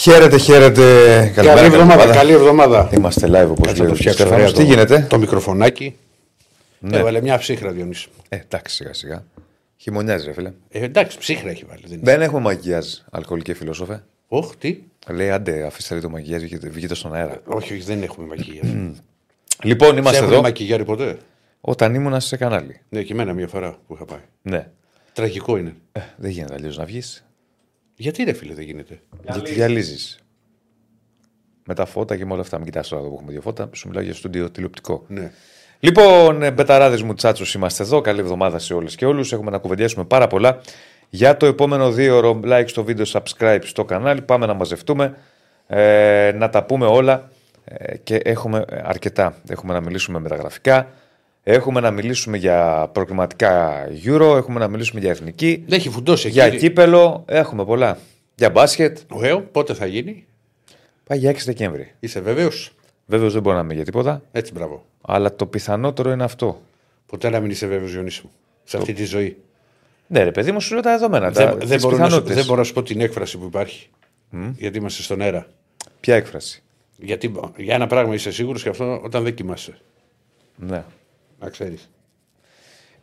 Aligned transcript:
Χαίρετε, 0.00 0.38
χαίρετε. 0.38 0.82
Καλή 1.34 1.64
εβδομάδα, 1.64 2.12
καλή 2.14 2.32
εβδομάδα. 2.32 2.90
Είμαστε 2.92 3.26
live 3.26 3.48
όπως 3.50 3.66
Κάτσε 3.66 3.82
να 3.82 3.88
το 3.88 3.94
φτιάξω 3.94 4.18
Στέφανος, 4.18 4.38
ωραία 4.38 4.46
τι 4.52 4.54
το- 4.56 4.62
γίνεται; 4.62 5.06
Το 5.08 5.18
μικροφωνάκι. 5.18 5.96
Ναι. 6.78 6.96
Έβαλε 6.96 7.20
μια 7.22 7.38
ψύχρα, 7.38 7.70
Διονύση. 7.70 8.08
Ε, 8.28 8.36
εντάξει, 8.36 8.74
σιγά 8.74 8.92
σιγά. 8.94 9.24
Χειμωνιάζει, 9.76 10.26
ρε 10.26 10.32
φίλε. 10.32 10.52
Ε, 10.70 10.84
εντάξει, 10.84 11.18
ψύχρα 11.18 11.50
έχει 11.50 11.64
βάλει. 11.68 11.80
Δεν 11.86 11.92
είναι. 11.92 12.12
Δεν 12.12 12.20
έχουμε 12.22 12.40
μακιγιάζ, 12.40 12.86
αλκοολική 13.10 13.54
φιλόσοφε. 13.54 14.02
Όχι, 14.28 14.56
τι. 14.58 14.78
Λέει 15.08 15.30
άντε, 15.30 15.66
αφήστε 15.66 15.94
λίγο 15.94 16.06
το 16.06 16.12
μακιγιάζ, 16.12 16.42
βγείτε, 16.42 16.68
βγείτε 16.68 16.94
στον 16.94 17.14
αέρα. 17.14 17.40
Όχι, 17.44 17.72
όχι, 17.72 17.82
δεν 17.82 18.02
έχουμε 18.02 18.26
μακιγιάρι. 18.26 18.94
Λοιπόν, 19.62 19.96
είμαστε 19.96 20.16
Σε 20.16 20.22
έχουν 20.22 20.32
εδώ. 20.32 20.42
μακιγιάρι 20.42 20.84
ποτέ; 20.84 21.16
Όταν 21.60 21.94
ήμουνα 21.94 22.20
σε 22.20 22.36
κανάλι. 22.36 22.80
Ναι, 22.88 23.02
και 23.02 23.12
εμένα 23.12 23.32
μια 23.32 23.48
φορά 23.48 23.76
που 23.86 23.94
είχα 23.94 24.04
πάει. 24.04 24.20
Ναι. 24.42 24.66
Τραγικό 25.12 25.56
είναι. 25.56 25.74
Ε, 25.92 26.00
δεν 26.16 26.30
γίνεται 26.30 26.54
αλλιώς 26.54 26.76
να 26.78 26.84
βγεις. 26.84 27.24
Γιατί 28.00 28.22
ρε 28.22 28.32
φίλε 28.32 28.54
δεν 28.54 28.64
γίνεται; 28.64 29.00
Γιατί 29.22 29.52
διαλύζεις. 29.52 30.18
Με 31.66 31.74
τα 31.74 31.84
φώτα 31.84 32.16
και 32.16 32.26
με 32.26 32.32
όλα 32.32 32.40
αυτά. 32.40 32.56
Μην 32.56 32.66
κοιτάς 32.66 32.88
τώρα 32.88 33.02
εδώ 33.02 33.10
που 33.10 33.16
έχουμε 33.16 33.32
δύο 33.32 33.40
φώτα. 33.40 33.70
Σου 33.72 33.88
μιλάω 33.88 34.02
για 34.02 34.14
στούντιο 34.14 34.50
τηλεοπτικό. 34.50 35.04
Ναι. 35.08 35.30
Λοιπόν, 35.80 36.52
μπεταράδες 36.52 37.02
μου, 37.02 37.14
τσάτσος, 37.14 37.54
είμαστε 37.54 37.82
εδώ. 37.82 38.00
Καλή 38.00 38.20
εβδομάδα 38.20 38.58
σε 38.58 38.74
όλες 38.74 38.94
και 38.94 39.06
όλους. 39.06 39.32
Έχουμε 39.32 39.50
να 39.50 39.58
κουβεντιάσουμε 39.58 40.04
πάρα 40.04 40.26
πολλά. 40.26 40.60
Για 41.08 41.36
το 41.36 41.46
επόμενο 41.46 41.90
δύο 41.92 42.16
ώρο, 42.16 42.40
like 42.44 42.64
στο 42.66 42.84
βίντεο, 42.84 43.04
subscribe 43.12 43.60
στο 43.62 43.84
κανάλι. 43.84 44.22
Πάμε 44.22 44.46
να 44.46 44.54
μαζευτούμε, 44.54 45.16
ε, 45.66 46.32
να 46.34 46.48
τα 46.48 46.64
πούμε 46.64 46.86
όλα. 46.86 47.30
Ε, 47.64 47.96
και 47.96 48.16
έχουμε 48.16 48.64
ε, 48.68 48.80
αρκετά. 48.82 49.34
Έχουμε 49.48 49.72
να 49.72 49.80
μιλήσουμε 49.80 50.18
με 50.18 50.28
τα 50.28 50.36
γραφικά. 50.36 50.92
Έχουμε 51.42 51.80
να 51.80 51.90
μιλήσουμε 51.90 52.36
για 52.36 52.88
προκριματικά 52.92 53.84
Euro. 54.04 54.36
Έχουμε 54.36 54.58
να 54.58 54.68
μιλήσουμε 54.68 55.00
για 55.00 55.10
εθνική. 55.10 55.64
Δεν 55.66 55.78
έχει 55.78 55.88
φουντώσει 55.88 56.26
εκεί. 56.26 56.34
Για 56.36 56.50
κύπελο. 56.50 57.24
Έχουμε 57.26 57.64
πολλά. 57.64 57.98
Για 58.34 58.50
μπάσκετ. 58.50 58.98
Ωραίο, 59.10 59.40
πότε 59.40 59.74
θα 59.74 59.86
γίνει; 59.86 60.26
Πάει 61.06 61.18
για 61.18 61.30
6 61.30 61.36
Δεκέμβρη. 61.44 61.94
Είσαι 62.00 62.20
βέβαιος; 62.20 62.72
Βέβαιω 63.06 63.30
δεν 63.30 63.42
μπορώ 63.42 63.56
να 63.56 63.62
είμαι 63.62 63.74
για 63.74 63.84
τίποτα. 63.84 64.22
Έτσι, 64.32 64.52
μπράβο. 64.52 64.84
Αλλά 65.00 65.34
το 65.36 65.46
πιθανότερο 65.46 66.10
είναι 66.10 66.24
αυτό. 66.24 66.60
Ποτέ 67.06 67.30
να 67.30 67.40
μην 67.40 67.50
είσαι 67.50 67.66
βέβαιος, 67.66 67.92
Διονύση 67.92 68.20
μου. 68.24 68.30
Σε 68.64 68.76
αυτή 68.76 68.92
τη 68.92 69.04
ζωή. 69.04 69.36
Ναι, 70.06 70.22
ρε 70.22 70.30
παιδί 70.30 70.52
μου, 70.52 70.60
σου 70.60 70.72
λέω 70.72 70.82
τα 70.82 70.90
δεδομένα. 70.90 71.30
Δεν, 71.30 71.46
τα, 71.46 71.54
δεν, 71.56 71.68
τις 71.68 71.82
μπορώ 71.82 71.96
να, 71.96 72.02
σου- 72.02 72.06
πιθανότητες. 72.06 72.36
δεν 72.36 72.44
μπορώ 72.44 72.58
να 72.58 72.64
σου 72.64 72.72
πω 72.72 72.82
την 72.82 73.00
έκφραση 73.00 73.38
που 73.38 73.44
υπάρχει. 73.44 73.88
Γιατί 74.56 74.78
είμαστε 74.78 75.02
στον 75.02 75.20
αέρα. 75.20 75.46
Ποια 76.00 76.14
έκφραση; 76.14 76.62
Γιατί 76.96 77.32
για 77.56 77.74
ένα 77.74 77.86
πράγμα 77.86 78.14
είσαι 78.14 78.30
σίγουρος 78.30 78.62
και 78.62 78.68
αυτό 78.68 79.00
όταν 79.04 79.22
δεν 79.22 79.34
κοιμάσαι. 79.34 79.78
Ναι. 80.56 80.84
Να 81.40 81.48
ξέρεις. 81.48 81.90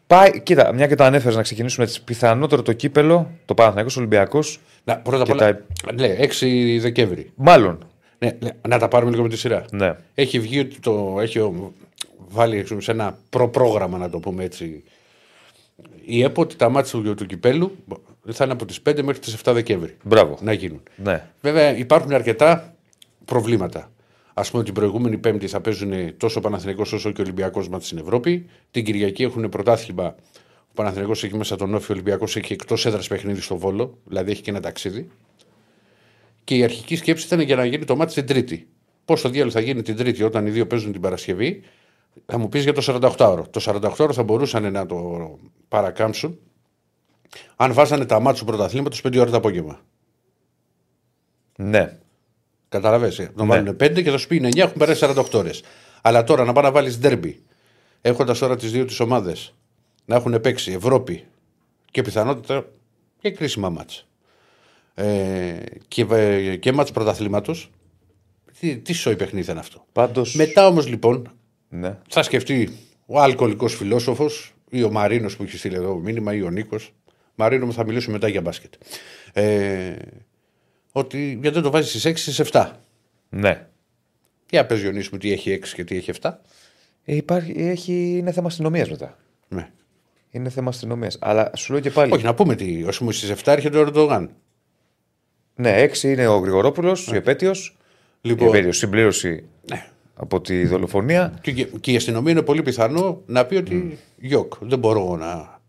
Πάει, 0.07 0.41
κοίτα, 0.41 0.73
μια 0.73 0.87
και 0.87 0.95
το 0.95 1.03
ανέφερες 1.03 1.35
να 1.35 1.41
ξεκινήσουμε 1.41 1.85
έτσι. 1.85 2.03
Πιθανότερο 2.03 2.61
το 2.61 2.73
κύπελο, 2.73 3.31
το 3.45 3.53
Παναθηναϊκός 3.53 3.97
Ολυμπιακός. 3.97 4.59
Να, 4.83 4.97
πρώτα 4.97 5.21
απ' 5.23 5.37
Και 5.37 5.43
όλα. 5.43 5.61
Ναι, 5.93 6.15
6 6.19 6.77
Δεκέμβρη. 6.79 7.31
Μάλλον. 7.35 7.85
Ναι, 8.19 8.31
ναι, 8.39 8.49
να 8.67 8.79
τα 8.79 8.87
πάρουμε 8.87 9.11
λίγο 9.11 9.23
με 9.23 9.29
τη 9.29 9.37
σειρά. 9.37 9.65
Ναι. 9.71 9.95
Έχει 10.15 10.39
βγει 10.39 10.59
ότι 10.59 10.79
το. 10.79 11.17
Έχει 11.21 11.39
ο- 11.39 11.73
βάλει 12.27 12.63
ξέρω, 12.63 12.81
σε 12.81 12.91
ένα 12.91 13.17
προπρόγραμμα, 13.29 13.97
να 13.97 14.09
το 14.09 14.19
πούμε 14.19 14.43
έτσι. 14.43 14.83
Η 16.05 16.23
ΕΠΟ 16.23 16.41
ότι 16.41 16.55
τα 16.55 16.69
μάτια 16.69 16.99
του, 17.01 17.13
του 17.15 17.25
κυπέλου 17.25 17.75
θα 18.31 18.43
είναι 18.43 18.53
από 18.53 18.65
τις 18.65 18.81
5 18.81 19.01
μέχρι 19.03 19.19
τις 19.21 19.33
7 19.33 19.53
Δεκέμβρη. 19.53 19.97
Μπράβο. 20.03 20.37
Να 20.41 20.53
γίνουν. 20.53 20.81
Ναι. 20.95 21.23
Βέβαια 21.41 21.77
υπάρχουν 21.77 22.13
αρκετά 22.13 22.73
προβλήματα. 23.25 23.91
Α 24.37 24.41
πούμε 24.51 24.63
την 24.63 24.73
προηγούμενη 24.73 25.17
Πέμπτη 25.17 25.47
θα 25.47 25.61
παίζουν 25.61 26.17
τόσο 26.17 26.39
ο 26.39 26.41
Παναθηναϊκός 26.41 26.93
όσο 26.93 27.11
και 27.11 27.21
ο 27.21 27.23
Ολυμπιακός 27.23 27.69
μα 27.69 27.79
στην 27.79 27.97
Ευρώπη. 27.97 28.49
Την 28.71 28.85
Κυριακή 28.85 29.23
έχουν 29.23 29.49
πρωτάθλημα. 29.49 30.15
Ο 30.61 30.73
Παναθηναϊκός 30.73 31.23
έχει 31.23 31.37
μέσα 31.37 31.55
τον 31.55 31.73
Όφη, 31.73 31.91
ο 31.91 31.93
Ολυμπιακός 31.93 32.35
έχει 32.35 32.53
εκτός 32.53 32.85
έδρας 32.85 33.07
παιχνίδι 33.07 33.41
στο 33.41 33.57
Βόλο, 33.57 33.97
δηλαδή 34.05 34.31
έχει 34.31 34.41
και 34.41 34.49
ένα 34.49 34.59
ταξίδι. 34.59 35.09
Και 36.43 36.55
η 36.55 36.63
αρχική 36.63 36.95
σκέψη 36.95 37.25
ήταν 37.25 37.39
για 37.39 37.55
να 37.55 37.65
γίνει 37.65 37.85
το 37.85 37.95
μάτι 37.95 38.13
την 38.13 38.25
Τρίτη. 38.25 38.67
Πώς 39.05 39.21
το 39.21 39.29
διάλογο 39.29 39.51
θα 39.51 39.59
γίνει 39.59 39.81
την 39.81 39.95
Τρίτη 39.95 40.23
όταν 40.23 40.45
οι 40.45 40.49
δύο 40.49 40.67
παίζουν 40.67 40.91
την 40.91 41.01
Παρασκευή, 41.01 41.61
θα 42.25 42.37
μου 42.37 42.49
πεις 42.49 42.63
για 42.63 42.73
το 42.73 42.81
48ωρο. 43.17 43.43
Το 43.49 43.61
48ωρο 43.63 44.13
θα 44.13 44.23
μπορούσαν 44.23 44.71
να 44.71 44.85
το 44.85 45.39
παρακάμψουν 45.67 46.39
αν 47.55 47.73
βάζανε 47.73 48.05
τα 48.05 48.19
μάτια 48.19 48.39
του 48.39 48.45
πρωταθλήματος 48.45 49.01
5 49.07 49.19
ώρα 49.19 49.29
το 49.29 49.37
απόγευμα. 49.37 49.79
Ναι. 51.57 51.97
Καταλαβαίνετε. 52.69 53.31
Να 53.35 53.45
βάλουν 53.45 53.75
5 53.79 54.03
και 54.03 54.09
θα 54.11 54.17
σου 54.17 54.27
πει 54.27 54.35
είναι 54.35 54.49
9, 54.49 54.57
έχουν 54.57 54.73
περάσει 54.77 55.05
48 55.15 55.23
ώρες. 55.33 55.63
Αλλά 56.01 56.23
τώρα 56.23 56.43
να 56.45 56.53
πάει 56.53 56.63
να 56.63 56.71
βάλεις 56.71 56.99
ντέρμπι, 56.99 57.39
έχοντας 58.01 58.39
τώρα 58.39 58.55
τις 58.55 58.71
δύο 58.71 58.85
τις 58.85 58.99
ομάδες 58.99 59.53
να 60.05 60.15
έχουν 60.15 60.41
παίξει 60.41 60.71
Ευρώπη 60.71 61.23
και 61.91 62.01
πιθανότητα 62.01 62.65
και 63.19 63.31
κρίσιμα 63.31 63.69
μάτσα. 63.69 64.01
Ε, 64.93 65.55
και, 65.87 66.05
ε, 66.11 66.55
και 66.55 66.71
μάτς 66.71 66.91
πρωταθλήματος. 66.91 67.71
Τι, 68.59 68.77
τι 68.77 68.93
σοϊ 68.93 69.15
παιχνίδι 69.15 69.51
είναι 69.51 69.59
αυτό. 69.59 69.85
Πάντω. 69.91 70.21
Μετά 70.33 70.67
όμως 70.67 70.87
λοιπόν 70.87 71.31
Ναι. 71.69 71.97
θα 72.09 72.23
σκεφτεί 72.23 72.77
ο 73.05 73.19
αλκοολικός 73.21 73.75
φιλόσοφος 73.75 74.53
ή 74.69 74.83
ο 74.83 74.91
Μαρίνος 74.91 75.35
που 75.35 75.43
έχει 75.43 75.57
στείλει 75.57 75.75
εδώ 75.75 75.95
μήνυμα 75.95 76.33
ή 76.33 76.41
ο 76.41 76.49
Νίκος. 76.49 76.93
Μαρίνο 77.35 77.65
μου 77.65 77.73
θα 77.73 77.85
μιλήσουμε 77.85 78.13
μετά 78.13 78.27
για 78.27 78.41
μπάσκετ. 78.41 78.73
Ε, 79.33 79.95
ότι 80.99 81.37
γιατί 81.41 81.49
δεν 81.49 81.61
το 81.61 81.71
βάζεις 81.71 81.89
στις 81.89 82.05
6 82.05 82.31
στις 82.31 82.51
7. 82.51 82.71
ναι. 83.29 83.67
Για 84.49 84.65
πες 84.65 84.81
Διονύσης 84.81 85.09
μου 85.09 85.17
τι 85.17 85.31
έχει 85.31 85.59
6 85.63 85.67
και 85.67 85.83
τι 85.83 85.95
έχει 85.97 86.11
7. 86.21 86.31
Ε, 87.05 87.15
υπάρχει, 87.15 87.53
έχει, 87.57 88.17
είναι 88.17 88.31
θέμα 88.31 88.47
αστυνομίας 88.47 88.89
μετά. 88.89 89.17
Ναι. 89.47 89.69
Είναι 90.29 90.49
θέμα 90.49 90.69
αστυνομίας. 90.69 91.17
Αλλά 91.21 91.51
σου 91.55 91.71
λέω 91.71 91.81
και 91.81 91.91
πάλι. 91.91 92.13
Όχι, 92.13 92.23
να 92.23 92.33
πούμε 92.33 92.55
τι. 92.55 92.83
Ω 92.83 92.89
πούμε 92.97 93.11
στις 93.11 93.31
7 93.31 93.35
έρχεται 93.45 93.77
ο 93.77 93.81
Ερντογάν. 93.81 94.29
Ναι, 95.55 95.83
6 95.83 96.03
είναι 96.03 96.27
ο 96.27 96.37
Γρηγορόπουλος, 96.37 97.07
η 97.07 97.15
επέτειος. 97.15 97.77
Η 98.21 98.27
Λοιπόν, 98.27 98.47
επέτειος, 98.47 98.77
συμπλήρωση 98.77 99.43
ναι. 99.71 99.85
από 100.15 100.41
τη 100.41 100.65
δολοφονία. 100.65 101.39
και, 101.41 101.63
και 101.63 101.91
η 101.91 101.95
αστυνομία 101.95 102.31
είναι 102.31 102.41
πολύ 102.41 102.61
πιθανό 102.61 103.21
να 103.25 103.45
πει 103.45 103.55
ότι 103.55 103.97
γιοκ, 104.17 104.53
δεν 104.59 104.79
μπορώ 104.79 104.99
εγώ 104.99 105.17
να, 105.17 105.61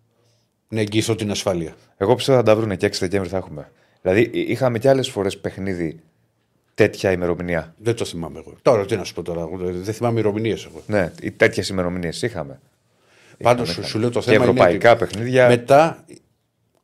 να 0.68 0.80
εγγυηθώ 0.80 1.14
την 1.14 1.30
ασφάλεια. 1.30 1.74
Εγώ 1.96 2.14
πιστεύω 2.14 2.38
θα 2.38 2.44
τα 2.44 2.56
βρουν 2.56 2.76
και 2.76 2.86
6 2.86 2.92
Δεκέμβρη 2.98 3.28
θα 3.28 3.36
έχουμε. 3.36 3.70
Δηλαδή 4.02 4.20
εί- 4.20 4.48
είχαμε 4.50 4.78
και 4.78 4.88
άλλες 4.88 5.08
φορές 5.10 5.38
παιχνίδι 5.38 6.00
τέτοια 6.74 7.12
ημερομηνία. 7.12 7.74
Δεν 7.78 7.94
το 7.94 8.04
θυμάμαι 8.04 8.38
εγώ. 8.38 8.54
Τώρα 8.62 8.86
τι 8.86 8.96
να 8.96 9.04
σου 9.04 9.14
πω 9.14 9.22
τώρα. 9.22 9.40
εγώ 9.40 9.56
Δεν 9.56 9.94
θυμάμαι 9.94 10.12
ημερομηνίες 10.20 10.64
εγώ. 10.64 10.82
Ναι, 10.86 11.12
τέτοιες 11.36 11.68
ημερομηνίες 11.68 12.22
είχαμε. 12.22 12.60
Πάντως 13.42 13.68
σου, 13.68 13.84
σου 13.84 13.98
λέω 13.98 14.10
το 14.10 14.20
Και 14.20 14.24
θέμα 14.30 14.42
ευρωπαϊκά 14.44 14.88
είναι 14.90 14.98
παιχνίδια. 14.98 15.46
ότι 15.46 15.56
μετά, 15.56 16.04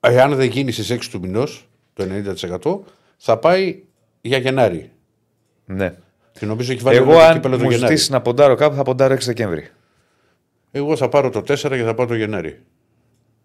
εάν 0.01 0.35
δεν 0.35 0.49
γίνει 0.49 0.73
στις 0.73 0.91
6 0.91 0.99
του 1.11 1.19
μηνός, 1.21 1.69
το 1.95 2.05
90% 2.05 2.81
θα 3.17 3.39
πάει 3.39 3.83
για 4.21 4.39
Γενάρη. 4.39 4.91
Ναι. 5.67 5.95
Και 6.33 6.47
νομίζω 6.47 6.73
έχει 6.73 6.83
βάλει 6.83 6.97
Εγώ, 6.97 7.07
όλο 7.11 7.19
το 7.19 7.25
αν 7.25 7.35
κύπελο 7.35 7.57
το 7.57 7.63
μου 7.65 7.71
Γενάρη. 7.71 7.89
ζητήσεις 7.89 8.11
να 8.11 8.21
ποντάρω 8.23 8.55
κάπου, 8.55 8.75
θα 8.77 8.83
ποντάρω 8.83 9.15
6 9.15 9.19
Δεκέμβρη. 9.27 9.69
Εγώ 10.71 10.97
θα 10.97 11.09
πάρω 11.09 11.31
το 11.31 11.39
4 11.41 11.55
και 11.55 11.83
θα 11.83 11.95
πάω 11.95 12.07
το 12.07 12.15
Γενάρη. 12.15 12.61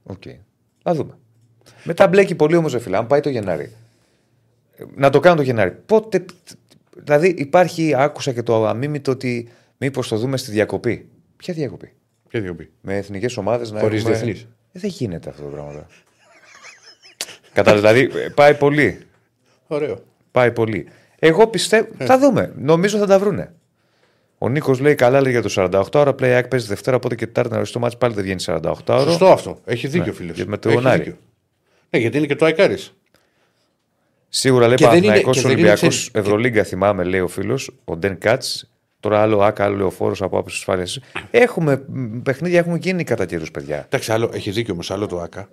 Οκ. 0.04 0.24
Θα 0.84 0.94
δούμε. 0.94 1.18
Μετά 1.84 2.08
μπλέκει 2.08 2.36
πολύ 2.36 2.56
όμως, 2.56 2.68
φίλε, 2.70 2.98
αν 2.98 3.08
πάει 3.08 3.20
το 3.20 3.30
Γενάρη. 3.30 3.72
Ε, 4.76 4.84
Να 4.96 5.10
το 5.10 5.20
κάνω 5.20 5.36
το 5.36 5.42
Γενάρη. 5.42 5.72
Πότε. 5.86 6.26
Δηλαδή 6.96 7.28
υπάρχει, 7.38 7.96
άκουσα 7.96 8.32
και 8.34 8.44
το 8.44 8.68
αμίμητο 8.68 9.12
ότι 9.12 9.50
μήπως 9.78 10.08
το 10.08 10.18
δούμε 10.18 10.38
στη 10.38 10.52
διακοπή. 10.52 11.10
Ποια 11.38 11.54
διακοπή; 11.54 11.94
Και 12.30 12.40
δύο 12.40 12.56
πει. 12.56 12.70
Με 12.82 12.98
εθνικές 12.98 13.38
ομάδες 13.38 13.72
να 13.72 13.80
Χωρίς 13.80 14.00
έχουμε... 14.02 14.16
διεθνείς. 14.16 14.42
Ε, 14.72 14.80
δεν 14.80 14.90
γίνεται 14.90 15.30
αυτό 15.30 15.44
το 15.44 15.50
πράγμα. 15.50 15.72
τώρα. 15.72 15.88
Κατάλαβε, 17.54 17.90
δηλαδή 17.90 18.20
ε, 18.20 18.30
πάει 18.30 18.54
πολύ. 18.56 19.00
Ωραίο. 19.68 20.04
Πάει 20.32 20.52
πολύ. 20.52 20.88
Εγώ 21.20 21.48
πιστεύω. 21.48 21.88
Θα 21.98 22.20
δούμε. 22.20 22.54
Νομίζω 22.58 22.98
θα 22.98 23.06
τα 23.06 23.20
βρούνε. 23.20 23.54
Ο 24.38 24.50
Νίκος 24.50 24.80
λέει 24.80 24.96
καλά 24.96 25.22
λέει 25.22 25.32
για 25.32 25.42
το 25.42 25.54
48 25.56 25.84
ώρα. 25.94 26.12
Play 26.12 26.44
παίζεις 26.50 26.68
Δευτέρα, 26.70 26.96
οπότε 26.96 27.16
και 27.16 27.26
Τετάρτη 27.26 27.50
να 27.50 27.56
ρωτήσει 27.56 27.74
το 27.74 27.80
μάτι 27.80 27.96
πάλι 27.98 28.14
δεν 28.14 28.24
βγαίνει 28.24 28.44
48 28.46 28.74
ώρα. 28.90 29.00
Σωστό 29.00 29.32
αυτό. 29.32 29.60
Έχει 29.66 29.88
δίκιο, 29.88 30.14
φίλε. 30.14 30.32
και 30.32 30.46
με 30.46 30.58
το 30.58 30.82
Άρη. 30.84 31.18
Ναι, 31.90 32.00
γιατί 32.00 32.18
είναι 32.18 32.26
και 32.28 32.36
το 32.36 32.46
Αϊκάρις. 32.46 32.94
Σίγουρα 34.30 34.68
λέει 34.68 34.76
Και 34.76 34.84
δεν 34.88 34.94
είναι- 34.98 35.02
Παναθυναϊκό 35.06 35.32
και 35.32 35.42
δεν 35.42 35.52
είναι, 35.52 35.60
Ολυμπιακός 35.60 35.80
ξέρεις, 35.98 36.10
Ευρωλίγκα, 36.14 36.64
θυμάμαι, 36.64 37.04
λέει 37.04 37.20
ο 37.20 37.28
φίλος, 37.28 37.72
ο 37.86 37.98
Ντεν 37.98 38.18
Κάτς. 38.18 38.70
Τώρα 39.00 39.22
άλλο 39.22 39.42
Άκα, 39.42 39.64
άλλο 39.64 39.76
Λεωφόρος 39.76 40.22
από 40.22 40.38
άποψη 40.38 40.56
ασφάλειας. 40.58 41.00
Έχουμε 41.32 41.84
μ, 41.88 42.20
παιχνίδια, 42.22 42.60
έχουν 42.60 42.76
γίνει 42.76 43.04
κατά 43.04 43.26
καιρούς, 43.26 43.52
παιδιά. 43.52 43.84
Εντάξει, 43.86 44.12
άλλο, 44.12 44.30
έχει 44.34 44.52
δίκιο 44.52 44.74
όμως 44.74 44.92
άλλο 44.92 45.08
το 45.08 45.20
ΑΚΑ. 45.20 45.50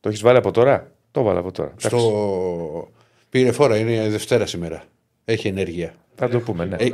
Το 0.00 0.08
έχεις 0.08 0.20
βάλει 0.22 0.38
από 0.38 0.50
τώρα; 0.50 0.90
Το 1.10 1.22
βάλω 1.22 1.38
από 1.38 1.52
τώρα. 1.52 1.68
Εντάξει, 1.68 1.86
Στο... 1.86 2.88
Πήρε 3.30 3.52
φόρα, 3.52 3.76
είναι 3.76 4.08
Δευτέρα 4.08 4.46
σήμερα. 4.46 4.82
Έχει 5.24 5.48
ενέργεια. 5.48 5.94
Θα 6.14 6.28
το 6.28 6.40
πούμε, 6.40 6.64
ναι. 6.64 6.76
Ε, 6.78 6.88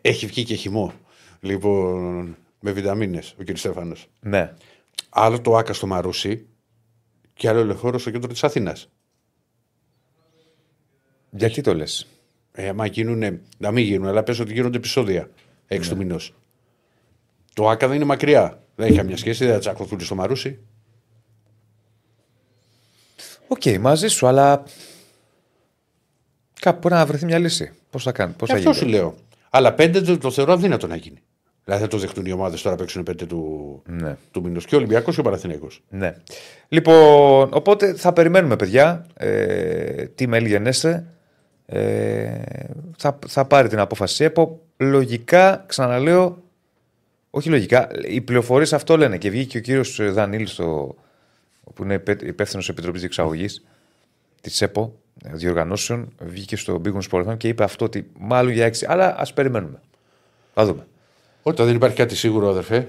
έχει 0.00 0.26
βγει 0.26 0.44
και 0.44 0.54
χυμό. 0.54 0.92
Λοιπόν, 1.40 2.36
με 2.60 2.70
βιταμίνες 2.72 3.34
ο 3.40 3.42
κ. 3.44 3.56
Στέφανος. 3.56 4.06
ναι. 4.20 4.52
Άλλο 5.08 5.40
το 5.40 5.56
ΑΚΑ 5.56 5.72
στο 5.72 5.86
Μαρούσι 5.86 6.46
και 7.34 7.48
άλλο 7.48 7.60
ελευθερό 7.60 7.98
στο 7.98 8.10
κέντρο 8.10 8.32
της 8.32 8.44
Αθήνας. 8.44 8.88
Γιατί 11.30 11.60
το 11.60 11.74
λες; 11.74 12.06
Ε, 12.52 12.68
άμα 12.68 12.86
γίνουν, 12.86 13.40
να 13.58 13.70
μην 13.70 13.84
γίνουν, 13.84 14.08
αλλά 14.08 14.22
πες 14.22 14.38
ότι 14.38 14.52
γίνονται 14.52 14.76
επεισόδια 14.76 15.30
6 15.68 15.78
Ναι. 15.78 15.88
του 15.88 15.96
μηνός. 15.96 16.34
Το 17.54 17.68
ΑΚΑ 17.68 17.86
δεν 17.86 17.96
είναι 17.96 18.04
μακριά. 18.04 18.62
Δεν 18.76 18.86
έχει 18.86 18.96
καμιά 18.96 19.16
σχέση, 19.16 19.44
δεν 19.44 19.54
θα 19.54 19.58
τσακωθούν 19.60 20.00
στο 20.00 20.14
Μαρούσι. 20.14 20.58
Οκ, 23.48 23.62
μαζί 23.80 24.08
σου, 24.08 24.26
αλλά. 24.26 24.64
Κάπου 26.60 26.78
μπορεί 26.78 26.94
να 26.94 27.06
βρεθεί 27.06 27.24
μια 27.24 27.38
λύση. 27.38 27.72
Πώς 27.90 28.02
θα 28.02 28.12
κάνει, 28.12 28.32
πώς 28.32 28.48
θα 28.48 28.54
Αυτό 28.54 28.70
γίνει; 28.70 28.82
σου 28.82 28.88
λέω. 28.90 29.14
Αλλά 29.50 29.74
πέντε 29.74 30.00
το, 30.00 30.18
το 30.18 30.30
θεωρώ 30.30 30.52
αδύνατο 30.52 30.86
να 30.86 30.96
γίνει. 30.96 31.22
Δηλαδή 31.64 31.82
θα 31.82 31.88
το 31.88 31.98
δεχτούν 31.98 32.26
οι 32.26 32.32
ομάδες 32.32 32.62
τώρα 32.62 32.76
παίξουν 32.76 33.02
πέντε 33.02 33.26
του, 33.26 33.82
Ναι. 33.86 34.16
του 34.30 34.42
μήνος. 34.42 34.64
Και 34.66 34.74
ο 34.74 34.78
Ολυμπιακός 34.78 35.14
και 35.14 35.20
ο 35.20 35.24
Παναθηναϊκός. 35.24 35.82
Ναι. 35.88 36.14
Λοιπόν, 36.68 37.48
οπότε 37.52 37.94
θα 37.94 38.12
περιμένουμε, 38.12 38.56
παιδιά. 38.56 39.06
Ε, 39.16 40.04
τι 40.06 40.26
μέλη 40.26 40.48
γενέστε. 40.48 41.06
Ε, 41.66 42.42
θα, 42.96 43.18
θα 43.26 43.44
πάρει 43.44 43.68
την 43.68 43.78
απόφαση 43.78 44.24
ΕΠΟ. 44.24 44.60
Λογικά, 44.76 45.64
ξαναλέω, 45.66 46.42
όχι 47.30 47.48
λογικά, 47.48 47.88
οι 48.08 48.20
πληροφορίες 48.20 48.72
αυτό 48.72 48.96
λένε 48.96 49.18
και 49.18 49.30
βγήκε 49.30 49.48
και 49.48 49.58
ο 49.58 49.60
κύριος 49.60 50.12
Δανίλη, 50.14 50.48
που 51.74 51.82
είναι 51.82 52.02
υπεύθυνος 52.22 52.68
επιτροπής 52.68 53.00
διεξαγωγής 53.00 53.64
της 54.40 54.62
ΕΠΟ, 54.62 54.94
ε, 55.24 55.30
διοργανώσεων, 55.32 56.12
βγήκε 56.18 56.56
στο 56.56 56.80
Big 56.84 56.92
Wings 56.92 57.10
Sport 57.10 57.26
FM 57.26 57.36
και 57.36 57.48
είπε 57.48 57.64
αυτό 57.64 57.84
ότι 57.84 58.10
μάλλον 58.18 58.52
για 58.52 58.64
έξι. 58.64 58.86
Αλλά 58.88 59.14
ας 59.18 59.32
περιμένουμε. 59.32 59.80
Θα 60.54 60.64
δούμε. 60.64 60.86
Όταν 61.46 61.66
δεν 61.66 61.74
υπάρχει 61.74 61.96
κάτι 61.96 62.16
σίγουρο, 62.16 62.48
αδερφέ, 62.48 62.88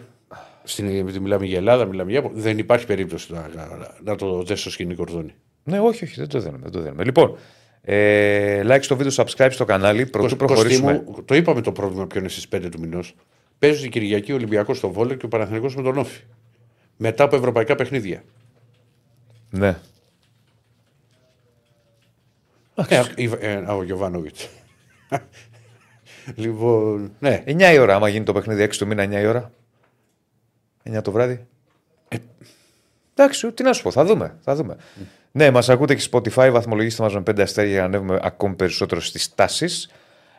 στην, 0.63 0.87
επειδή 0.87 1.19
μιλάμε 1.19 1.45
για 1.45 1.57
Ελλάδα, 1.57 1.85
μιλάμε 1.85 2.11
για. 2.11 2.29
Δεν 2.33 2.57
υπάρχει 2.57 2.85
περίπτωση 2.85 3.33
να, 3.33 3.49
να, 3.55 3.67
να 4.03 4.15
το 4.15 4.43
δέσει 4.43 4.61
στο 4.61 4.69
σκηνή 4.69 4.95
κορδόνι. 4.95 5.33
Ναι, 5.63 5.79
όχι, 5.79 6.03
όχι, 6.03 6.15
δεν 6.15 6.27
το 6.27 6.39
δίνουμε. 6.39 6.59
Δεν 6.61 6.71
το 6.71 6.81
δίνουμε. 6.81 7.03
Λοιπόν, 7.03 7.37
ε, 7.81 8.61
like 8.65 8.79
στο 8.81 8.95
βίντεο, 8.95 9.13
subscribe 9.15 9.49
στο 9.51 9.65
κανάλι. 9.65 10.05
Πρωτού 10.05 10.27
Κωστή 10.27 10.37
προχωρήσουμε. 10.45 11.03
μου, 11.05 11.23
το 11.25 11.35
είπαμε 11.35 11.61
το 11.61 11.71
πρόβλημα 11.71 12.07
ποιο 12.07 12.19
είναι 12.19 12.29
στις 12.29 12.47
5 12.55 12.67
του 12.71 12.79
μηνός. 12.79 13.15
Παίζει 13.59 13.81
την 13.81 13.91
Κυριακή 13.91 14.31
ο 14.31 14.35
Ολυμπιακός 14.35 14.77
στο 14.77 14.91
Βόλο 14.91 15.13
και 15.13 15.25
ο 15.25 15.27
Παναθηναϊκός 15.27 15.75
με 15.75 15.81
τον 15.81 15.97
Όφη. 15.97 16.21
Μετά 16.97 17.23
από 17.23 17.35
ευρωπαϊκά 17.35 17.75
παιχνίδια. 17.75 18.23
Ναι. 19.49 19.77
Ε, 22.87 23.03
ε, 23.15 23.29
ε, 23.39 23.55
ο 23.55 23.83
Γιωβάνοβιτς. 23.83 24.49
Λοιπόν, 26.35 27.11
ναι. 27.19 27.43
9 27.45 27.73
η 27.73 27.77
ώρα, 27.77 27.95
άμα 27.95 28.07
γίνει 28.07 28.25
το 28.25 28.33
παιχνίδι 28.33 28.63
6 28.63 28.77
του 28.77 28.87
μήνα, 28.87 29.03
9 29.03 29.21
η 29.21 29.25
ώρα. 29.25 29.51
9 30.83 31.01
το 31.01 31.11
βράδυ. 31.11 31.45
Ε. 32.07 32.17
Εντάξει, 33.13 33.51
τι 33.51 33.63
να 33.63 33.73
σου 33.73 33.83
πω, 33.83 33.91
θα 33.91 34.05
δούμε. 34.05 34.37
Θα 34.41 34.55
δούμε. 34.55 34.77
Ναι, 35.31 35.51
μας 35.51 35.69
ακούτε 35.69 35.95
και 35.95 36.07
Spotify, 36.11 36.49
βαθμολογήστε 36.51 37.03
μα 37.03 37.09
με 37.09 37.19
5 37.19 37.39
αστέρια 37.39 37.71
για 37.71 37.79
να 37.79 37.85
ανέβουμε 37.85 38.19
ακόμη 38.21 38.55
περισσότερο 38.55 39.01
στις 39.01 39.35
τάσεις. 39.35 39.89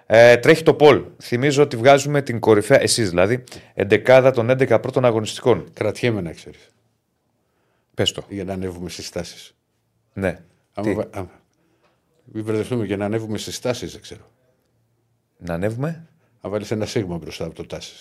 Ε, 0.07 0.37
τρέχει 0.37 0.63
το 0.63 0.75
Πολ. 0.75 1.05
Θυμίζω 1.23 1.63
ότι 1.63 1.77
βγάζουμε 1.77 2.23
την 2.23 2.41
κορυφαία, 2.41 2.83
εσείς 2.83 3.09
δηλαδή, 3.09 3.45
11 3.75 4.33
των 4.35 4.51
11 4.51 4.79
πρώτων 4.81 5.05
αγωνιστικών. 5.05 5.71
Κρατιέμαι 5.73 6.21
να 6.21 6.33
ξέρεις. 6.33 6.71
Πες 7.95 8.13
το. 8.13 8.25
Για 8.29 8.45
να 8.45 8.53
ανέβουμε 8.53 8.89
στις 8.89 9.11
τάσεις. 9.11 9.55
Ναι. 10.13 10.39
Τι, 10.83 10.97
Μην 12.25 12.45
μπερδευτούμε 12.45 12.87
και 12.87 12.97
να 12.97 13.05
ανέβουμε 13.05 13.39
στις 13.39 13.61
τάσεις, 13.61 13.93
δεν 13.93 14.01
ξέρω. 14.01 14.31
Να 15.37 15.55
ανέβουμε. 15.55 16.03
Να 16.43 16.51
βάλεις 16.51 16.71
ένα 16.71 16.87
σίγμα 16.87 17.17
μπροστά 17.17 17.45
από 17.45 17.55
το 17.55 17.67
τάσει. 17.67 17.93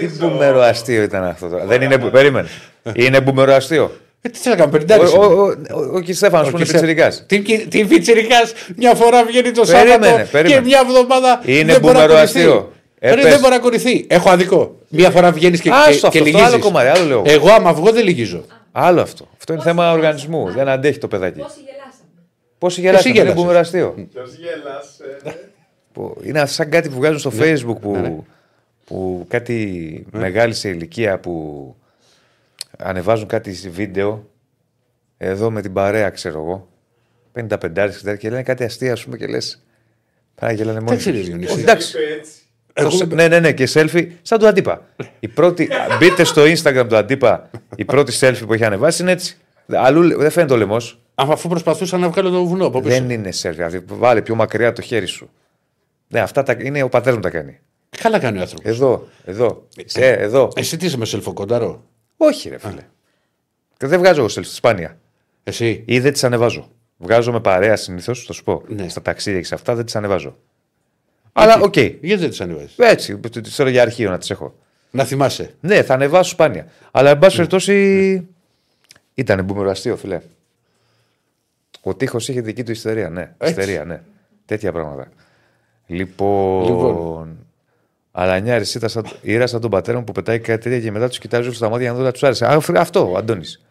Τι 0.00 0.06
μπουμερο 0.08 0.60
αστείο 0.60 1.02
ήταν 1.02 1.24
αυτό 1.24 1.48
τώρα. 1.48 1.64
Δεν 1.64 1.82
είναι. 1.82 1.98
που- 1.98 2.10
Περίμενε. 2.10 2.48
Είναι 2.94 3.20
μπουμερο 3.20 3.54
αστείο. 3.54 3.92
Ε, 4.22 4.28
τι 4.28 4.38
θα 4.38 4.56
κάνουμε, 4.56 4.76
Ο, 4.76 4.78
πεντάρι. 4.78 5.02
ο, 5.02 5.22
ο, 5.22 5.42
ο, 5.74 5.96
ο, 5.96 6.02
κ. 6.02 6.12
Στέφανος 6.12 6.50
που 6.50 6.56
είναι 6.56 6.66
πιτσιρικάς. 6.66 7.24
Τι, 7.26 7.66
τι 7.68 7.84
πιτσιρικάς, 7.84 8.52
μια 8.76 8.94
φορά 8.94 9.24
βγαίνει 9.24 9.50
το 9.50 9.62
Περίμενε, 9.62 10.04
Σάββατο 10.06 10.28
περίμενε. 10.30 10.60
και 10.60 10.66
μια 10.66 10.80
εβδομάδα 10.88 11.40
Είναι 11.44 11.72
δεν 11.72 11.80
μπορεί 11.80 11.94
να 11.94 12.00
μπουμερο 12.00 12.12
κορυφθεί. 12.12 12.38
αστείο. 12.38 12.72
Ε, 12.98 13.14
Ρε, 13.14 13.20
πες. 13.22 13.30
δεν 13.30 13.40
μπορεί 13.40 13.52
να 13.52 13.58
κορυφθεί. 13.60 14.06
Έχω 14.08 14.30
αδικό. 14.30 14.76
Μια 14.88 15.10
φορά 15.10 15.32
βγαίνεις 15.32 15.60
και, 15.60 15.70
Άστο 15.70 15.82
και, 15.90 15.90
αυτό, 15.90 16.08
και 16.10 16.18
αυτό 16.18 16.24
λυγίζεις. 16.30 16.46
άλλο 16.46 16.58
κομμάτι, 16.58 16.88
άλλο 16.88 17.04
λέω. 17.06 17.22
Εγώ 17.26 17.50
άμα 17.50 17.72
βγω 17.72 17.92
δεν 17.92 18.04
λυγίζω. 18.04 18.44
Άλλο 18.72 19.00
αυτό. 19.00 19.28
Αυτό 19.38 19.52
είναι 19.52 19.62
θέμα 19.62 19.92
οργανισμού. 19.92 20.50
Δεν 20.52 20.68
αντέχει 20.68 20.98
το 20.98 21.08
παιδάκι. 21.08 21.40
Πόσοι 22.60 22.80
γελάσαμε. 22.80 22.90
Πόσοι 22.90 23.10
γελάσαν, 23.10 23.10
είναι 23.10 23.18
γέλασες. 23.20 23.34
μπουμερο 23.42 23.58
αστείο. 23.58 24.08
Ποιος 24.12 24.34
γέλασε. 24.34 25.38
Που 25.92 26.20
Είναι 26.22 26.46
σαν 26.46 26.70
κάτι 26.70 26.88
που 26.88 26.94
βγάζουν 26.96 27.18
στο 27.18 27.30
Ναι. 27.30 27.52
facebook 27.52 27.76
που, 27.80 28.26
που 28.84 29.26
κάτι 29.28 30.06
μεγάλη 30.10 30.54
σε 30.54 30.68
ηλικία 30.68 31.18
που 31.20 31.74
ανεβάζουν 32.78 33.26
κάτι 33.26 33.54
σε 33.54 33.68
βίντεο 33.68 34.28
εδώ 35.18 35.50
με 35.50 35.60
την 35.62 35.72
παρέα 35.72 36.10
ξέρω 36.10 36.38
εγώ 36.40 36.68
55 37.32 38.16
και 38.18 38.30
λένε 38.30 38.42
κάτι 38.42 38.64
αστεία 38.64 38.92
ας 38.92 39.04
πούμε 39.04 39.16
και 39.16 39.26
λες 39.26 39.64
Πάει 40.34 40.54
γελάνε 40.54 40.80
μόνοι 40.80 40.90
Εντάξει, 40.92 41.10
ρε, 41.10 41.16
τους. 41.18 41.26
Διονύση. 41.26 41.52
Όχι, 41.52 41.60
εντάξει. 41.60 41.96
Είπε 41.98 42.14
έτσι. 42.14 42.32
Το 42.72 42.90
σε- 42.90 43.04
ναι, 43.06 43.28
ναι, 43.28 43.38
ναι, 43.40 43.52
και 43.52 43.68
selfie 43.72 44.06
σαν 44.22 44.38
του 44.38 44.46
αντίπα. 44.46 44.86
Η 45.20 45.28
πρώτη, 45.28 45.68
μπείτε 45.98 46.24
στο 46.24 46.42
Instagram 46.42 46.86
του 46.88 46.96
αντίπα, 46.96 47.50
η 47.76 47.84
πρώτη 47.84 48.12
selfie 48.20 48.42
που 48.46 48.52
έχει 48.52 48.64
ανεβάσει 48.64 49.02
είναι 49.02 49.10
έτσι. 49.12 49.36
Αλλού 49.66 50.18
δεν 50.18 50.30
φαίνεται 50.30 50.52
ο 50.52 50.56
λαιμός. 50.56 50.99
Άμα 51.20 51.32
αφού 51.32 51.48
προσπαθούσα 51.48 51.98
να 51.98 52.08
βγάλω 52.08 52.30
το 52.30 52.44
βουνό 52.44 52.66
από 52.66 52.80
πίσω. 52.80 52.94
Δεν 52.94 53.10
είναι 53.10 53.30
selfie. 53.42 53.60
αυτή. 53.60 53.84
Βάλε 53.86 54.22
πιο 54.22 54.34
μακριά 54.34 54.72
το 54.72 54.82
χέρι 54.82 55.06
σου. 55.06 55.30
Ναι, 56.08 56.20
αυτά 56.20 56.42
τα, 56.42 56.56
είναι 56.58 56.82
ο 56.82 56.88
πατέρας 56.88 57.14
μου 57.16 57.22
τα 57.22 57.30
κάνει. 57.30 57.58
Καλά 57.90 58.18
κάνει 58.18 58.38
ο 58.38 58.40
άνθρωπος. 58.40 58.70
Εδώ, 58.70 59.08
εδώ. 59.24 59.66
Σε, 59.84 60.10
εδώ. 60.10 60.48
Εσύ 60.54 60.76
τι 60.76 60.86
είσαι 60.86 60.96
με 60.96 61.04
σελφοκοντάρο. 61.04 61.84
Όχι, 62.16 62.48
ρε 62.48 62.58
φίλε. 62.58 62.84
Και 63.76 63.86
δεν 63.86 63.98
βγάζω 63.98 64.20
εγώ 64.20 64.30
selfie, 64.34 64.44
σπάνια. 64.44 64.98
Εσύ; 65.44 65.82
Ή 65.86 66.00
δεν 66.00 66.12
τις 66.12 66.24
ανεβάζω. 66.24 66.70
Βγάζω 66.96 67.32
με 67.32 67.40
παρέα 67.40 67.76
συνήθως, 67.76 68.24
θα 68.24 68.32
σου 68.32 68.44
πω. 68.44 68.62
Ναι. 68.66 68.88
Στα 68.88 69.02
ταξίδια 69.02 69.40
και 69.40 69.46
σε 69.46 69.54
αυτά 69.54 69.74
δεν 69.74 69.84
τις 69.84 69.96
ανεβάζω. 69.96 70.36
Αλλά 71.32 71.60
οκ. 71.60 71.76
Γιατί 71.76 72.16
δεν 72.16 72.28
τις 72.28 72.40
ανεβάζεις; 72.40 72.74
Έτσι, 72.78 73.18
τις 73.18 73.54
θέλω 73.54 73.68
για 73.68 73.82
αρχείο 73.82 74.10
να 74.10 74.18
τις 74.18 74.30
έχω. 74.30 74.54
Να 74.90 75.04
θυμάσαι. 75.04 75.54
Ναι, 75.60 75.82
θα 75.82 75.94
ανεβάσω 75.94 76.30
σπάνια. 76.30 76.66
Αλλά 76.90 77.10
εν 77.10 77.18
πάση 77.18 77.36
περιπτώσει. 77.36 78.28
Ήταν 79.14 79.44
μπουμεραστείο, 79.44 79.96
φιλέ. 79.96 80.20
Ο 81.82 81.94
τείχος 81.94 82.28
είχε 82.28 82.40
δική 82.40 82.62
του 82.62 82.70
ιστερία, 82.70 83.08
ναι. 83.10 83.32
Έτσι. 83.38 83.60
Ιστερία, 83.60 83.84
ναι. 83.84 84.00
Τέτοια 84.46 84.72
πράγματα. 84.72 85.08
Λοιπόν. 85.86 86.64
Λοιπόν. 86.66 87.36
Αλλά 88.12 88.38
νιά 88.38 88.54
εσύ 88.54 88.76
ήταν 88.78 88.88
σαν, 88.90 89.04
ήρα 89.22 89.46
σαν 89.46 89.60
τον 89.60 89.70
πατέρα 89.70 89.98
μου 89.98 90.04
που 90.04 90.12
πετάει 90.12 90.38
κάτι 90.38 90.62
τέτοια 90.62 90.80
και 90.80 90.90
μετά 90.90 91.08
τους 91.08 91.18
κοιτάζει 91.18 91.42
όλους 91.42 91.56
στα 91.56 91.68
μάτια 91.68 91.82
για 91.82 91.90
να 91.92 91.98
δω 91.98 92.04
να 92.04 92.12
τους 92.12 92.22
άρεσε. 92.22 92.46
Α, 92.46 92.60
φ- 92.60 92.76
αυτό, 92.78 93.10
ο 93.12 93.16
Αντώνης. 93.16 93.62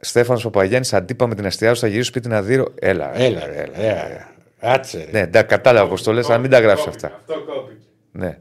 Στέφανος 0.00 0.42
Παπαγιάννης, 0.42 0.92
αντίπα 0.92 1.26
με 1.26 1.34
την 1.34 1.46
αστεία 1.46 1.74
σου, 1.74 1.80
θα 1.80 1.86
γυρίσω 1.86 2.08
σπίτι 2.08 2.28
να 2.28 2.42
δει. 2.42 2.54
Έλα, 2.54 2.66
Έλα, 2.78 3.18
έλα, 3.20 3.46
ρε. 3.46 3.62
έλα. 3.74 4.10
ε, 4.10 4.26
Άτσε. 4.60 4.98
ρε. 4.98 5.10
Ναι, 5.12 5.20
εντάξει, 5.20 5.48
κατάλαβα 5.48 5.88
πώ 5.94 6.02
το 6.02 6.12
λες, 6.12 6.28
αλλά 6.28 6.38
μην 6.38 6.50
τα 6.50 6.60
γράψεις 6.60 6.86
αυτά. 6.86 7.06
Αυτό 7.18 7.34
κόπηκε. 7.44 7.78
Ναι. 8.12 8.38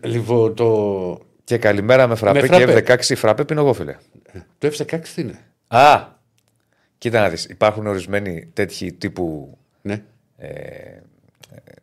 Λοιπόν, 0.00 0.54
το, 0.54 1.20
Και 1.44 1.58
καλημέρα 1.58 2.06
με 2.06 2.14
φραπέ 2.14 2.40
Με 2.40 2.48
και 2.48 2.66
φραπέ. 2.66 2.94
F16 3.08 3.16
φραπέ 3.16 3.44
πίνω 3.44 3.60
εγώ, 3.60 3.72
φίλε. 3.72 3.96
το 4.58 4.68
F16 4.68 5.00
τι 5.14 5.20
είναι; 5.22 5.38
Α! 5.66 6.12
Κοίτα 6.98 7.20
να 7.20 7.28
δεις, 7.28 7.44
υπάρχουν 7.44 7.86
ορισμένοι 7.86 8.48
τέτοιοι 8.52 8.92
τύπου 8.92 9.58
Ναι, 9.82 10.02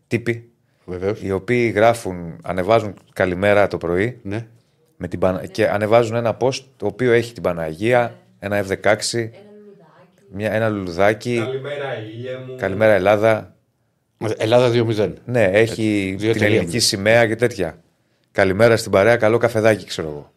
τύποι 0.08 0.50
βεβαίως. 0.86 1.22
οι 1.22 1.32
οποίοι 1.32 1.72
γράφουν, 1.75 2.39
ανεβάζουν 2.44 2.94
καλημέρα 3.13 3.68
το 3.68 3.77
πρωί 3.77 4.20
Ναι. 4.24 4.48
με 4.98 5.08
την 5.08 5.20
Πανα- 5.20 5.46
και 5.46 5.70
ανεβάζουν 5.70 6.15
ένα 6.15 6.38
post 6.39 6.62
το 6.77 6.86
οποίο 6.86 7.12
έχει 7.12 7.34
την 7.34 7.44
Παναγία, 7.44 8.15
ένα 8.39 8.65
F16, 8.65 8.70
Ένα 8.70 8.77
λουλουδάκι. 8.84 10.24
μια, 10.32 10.51
ένα 10.53 10.70
λουλουδάκι, 10.70 11.38
Καλημέρα, 11.38 11.98
ήλια 12.13 12.39
μου. 12.48 12.56
καλημέρα 12.58 12.94
Ελλάδα. 12.94 13.56
Ελλάδα 14.38 14.70
2-0. 14.70 15.13
Ναι, 15.25 15.44
έχει 15.44 16.15
δύο 16.18 16.32
την 16.32 16.41
τελεία 16.41 16.56
ελληνική 16.56 16.75
μου. 16.75 16.82
σημαία 16.82 17.27
και 17.27 17.36
τέτοια. 17.36 17.82
Καλημέρα 18.32 18.77
στην 18.77 18.91
παρέα, 18.91 19.15
καλό 19.18 19.38
καφεδάκι, 19.38 19.86
ξέρω 19.86 20.08
εγώ. 20.08 20.32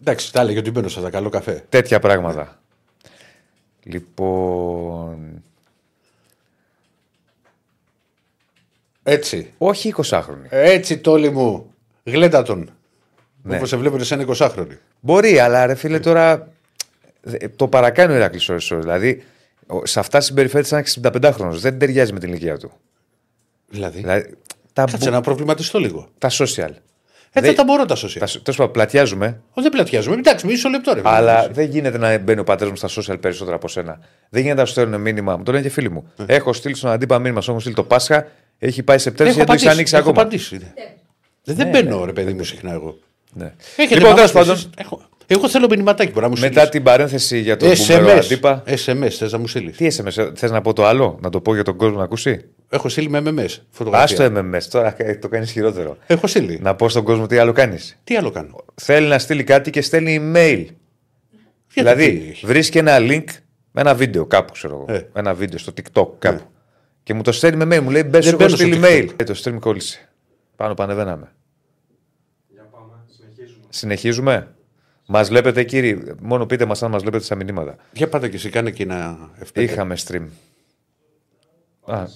Εντάξει, 0.00 0.32
τα 0.32 0.40
έλεγε 0.40 0.58
ότι 0.58 0.70
μπαίνω 0.70 0.88
στα 0.88 1.10
καλό 1.10 1.28
καφέ. 1.28 1.64
Τέτοια 1.68 1.98
πράγματα. 1.98 2.59
Λοιπόν. 3.82 5.42
Έτσι. 9.02 9.52
Όχι 9.58 9.94
20χρονοι. 9.96 10.46
Έτσι, 10.48 10.98
τόλι 10.98 11.30
μου. 11.30 11.74
Γλέτα 12.04 12.42
τον. 12.42 12.70
Ναι. 13.42 13.56
Όπως 13.56 13.68
σε 13.68 13.76
βλέπουν 13.76 14.04
σαν 14.04 14.26
20χρονοι. 14.28 14.76
Μπορεί, 15.00 15.38
αλλά 15.38 15.66
ρε 15.66 15.74
φίλε 15.74 16.00
τώρα. 16.00 16.48
δε- 17.22 17.48
Το 17.48 17.68
παρακάνει 17.68 18.12
ο 18.12 18.16
Ηράκλειος 18.16 18.48
ώρες 18.48 18.70
ώρες. 18.70 18.84
Δηλαδή, 18.84 19.22
ο- 19.66 19.86
σε 19.86 19.98
αυτά 20.00 20.20
συμπεριφέρεται 20.20 20.68
σαν 20.68 20.78
65χρονο. 21.12 21.50
Δεν 21.52 21.78
ταιριάζει 21.78 22.12
με 22.12 22.18
την 22.18 22.28
ηλικία 22.28 22.58
του. 22.58 22.72
Δηλαδή. 23.68 23.98
Δηλαδή, 24.00 24.34
τα, 24.72 24.84
Κάτσε 24.84 24.96
μπου- 24.96 25.08
να 25.10 25.20
προβληματιστώ 25.20 25.78
λίγο. 25.78 26.08
τα 26.18 26.30
social. 26.32 26.70
Έτσι 27.32 27.48
Δεν- 27.48 27.56
τα 27.56 27.64
μπορώ 27.64 27.84
τα 27.84 27.96
social. 27.96 28.18
Τα, 28.18 28.26
τέλος 28.26 28.56
πάντων, 28.56 28.72
πλατιάζουμε, 28.72 29.26
Όχι, 29.26 29.40
δεν 29.62 29.70
πλατιάζουμε. 29.70 30.14
Εντάξει, 30.16 30.46
μισό 30.46 30.68
λεπτό 30.68 30.94
ρε. 30.94 31.00
αλλά 31.04 31.48
δεν 31.52 31.68
γίνεται 31.70 31.98
να 31.98 32.18
μπαίνει 32.18 32.40
ο 32.40 32.44
πατέρας 32.44 32.70
μου 32.82 32.88
στα 32.88 33.02
social 33.14 33.20
περισσότερα 33.20 33.56
από 33.56 33.68
σένα. 33.68 33.98
Δεν 34.30 34.42
γίνεται 34.42 34.60
να 34.60 34.66
σου 34.66 34.72
στέλνουν 34.72 35.00
μήνυμα. 35.00 35.36
Μου 35.36 35.42
το 35.42 35.50
λένε 35.52 35.62
και 35.64 35.70
φίλοι 35.70 35.90
μου. 35.90 36.12
Έχω 36.26 36.52
στείλει 36.52 36.74
στον 36.74 36.90
αντίπα 36.90 37.18
μήνυμα, 37.18 37.40
σου 37.40 37.50
έχω 37.50 37.60
στείλει 37.60 37.74
το 37.74 37.82
Πάσχα, 37.84 38.26
έχει 38.58 38.82
πάει 38.82 38.98
Σεπτέμβρη 38.98 39.34
Έχω 39.40 39.44
και 39.44 39.46
δεν 39.46 39.46
το 39.46 39.52
έχει 39.52 39.62
απαντήσει. 39.64 39.68
ανοίξει 39.68 39.96
Έχω 39.96 40.08
ακόμα. 40.08 40.20
απαντήσει. 40.22 40.56
ναι. 41.44 41.54
Δεν 41.54 41.68
μπαίνω, 41.68 42.04
ρε 42.04 42.12
παιδί 42.12 42.32
μου, 42.32 42.44
συχνά 42.44 42.72
εγώ. 42.72 42.98
Ναι. 43.32 43.52
Έχετε 43.76 43.94
Λοιπόν, 44.00 44.14
τέλος 44.14 44.32
μάθεις 44.32 44.32
πάντων, 44.32 44.54
εσείς- 44.54 44.70
έχω- 44.76 45.02
Εγώ 45.26 45.48
θέλω 45.48 45.66
μηνυματάκι 45.70 46.10
μπορεί 46.12 46.22
να 46.24 46.28
μου 46.28 46.38
μετά 46.38 46.52
στείλεις. 46.52 46.68
την 46.68 46.82
παρένθεση 46.82 47.38
για 47.38 47.56
τον 47.56 47.68
Μπούμερο 47.88 48.06
SMS. 48.16 48.18
αντίπα. 48.24 48.62
SMS, 48.66 49.08
θες 49.08 49.32
να 49.32 49.38
μου 49.38 49.46
στείλεις. 49.46 49.76
Τι 49.76 49.86
SMS, 49.86 50.32
θες 50.34 50.50
να 50.50 50.60
πω 50.60 50.72
το 50.72 50.86
άλλο, 50.86 51.18
να 51.22 51.30
το 51.30 51.40
πω 51.40 51.54
για 51.54 51.62
τον 51.64 51.76
κόσμο 51.76 51.98
να 51.98 52.04
ακούσει; 52.04 52.44
Έχω 52.72 52.88
στείλει 52.88 53.08
με 53.10 53.22
MMS. 53.24 53.40
Α 53.40 53.62
Φωτογραφία. 53.70 54.30
το 54.30 54.38
MMS, 54.54 54.62
τώρα 54.70 54.96
το 55.20 55.28
κάνεις 55.28 55.50
χειρότερο. 55.50 55.96
Έχω 56.06 56.26
στείλει. 56.26 56.58
Να 56.62 56.74
πω 56.74 56.88
στον 56.88 57.04
κόσμο 57.04 57.26
τι 57.26 57.38
άλλο 57.38 57.52
κάνεις. 57.52 57.98
Τι 58.04 58.16
άλλο 58.16 58.30
κάνω; 58.30 58.64
Θέλει 58.74 59.06
να 59.08 59.18
στείλει 59.18 59.44
κάτι 59.44 59.70
και 59.70 59.80
στέλνει 59.82 60.16
email. 60.20 60.64
Γιατί 60.66 60.74
δηλαδή, 61.72 62.18
τι 62.18 62.28
έχει; 62.28 62.46
βρίσκει 62.46 62.78
ένα 62.78 62.96
link 63.00 63.24
Με 63.70 63.80
ένα 63.80 63.94
βίντεο 63.94 64.26
κάπου, 64.26 64.52
ξέρω 64.52 64.74
εγώ. 64.88 64.96
Ε. 64.98 65.08
Ένα 65.12 65.34
βίντεο 65.34 65.58
στο 65.58 65.72
TikTok 65.76 66.08
κάπου. 66.18 66.42
Και 67.02 67.14
μου 67.14 67.22
το 67.22 67.32
στέλνει 67.32 67.64
με 67.64 67.76
mail. 67.76 67.80
Μου 67.82 67.90
λέει 67.90 68.02
μπες 68.08 68.24
Δεν 68.24 68.28
έχω 68.34 68.36
μπαίνω 68.36 68.48
στο 68.56 68.58
στείλει 68.66 68.80
TikTok. 68.82 68.86
mail. 68.86 69.08
Ε, 69.16 69.24
το 69.24 69.40
stream 69.44 69.56
κόλλησε. 69.60 70.08
Πάνω 70.56 70.74
πανεβαίναμε. 70.74 71.32
Για 72.48 72.62
πάμε, 72.70 72.92
συνεχίζουμε. 73.08 73.64
Συνεχίζουμε. 73.68 74.54
Μας 75.06 75.28
βλέπετε, 75.28 75.64
κύριοι. 75.64 76.14
Μόνο 76.20 76.46
πείτε 76.46 76.64
μας 76.64 76.82
αν 76.82 76.90
μας 76.90 77.02
βλέπετε 77.02 77.24
στα 77.24 77.34
μηνύματα. 77.34 77.76
Για 77.92 78.08
πάτε 78.08 78.28
και 78.28 78.36
εσύ, 78.36 78.48
κάνε 78.50 78.70
και 78.70 78.82
ένα 78.82 79.30
F5. 79.44 79.60
Είχαμε 79.62 79.96
stream. 80.06 80.22
Πάμε, 81.86 82.02
Α, 82.02 82.08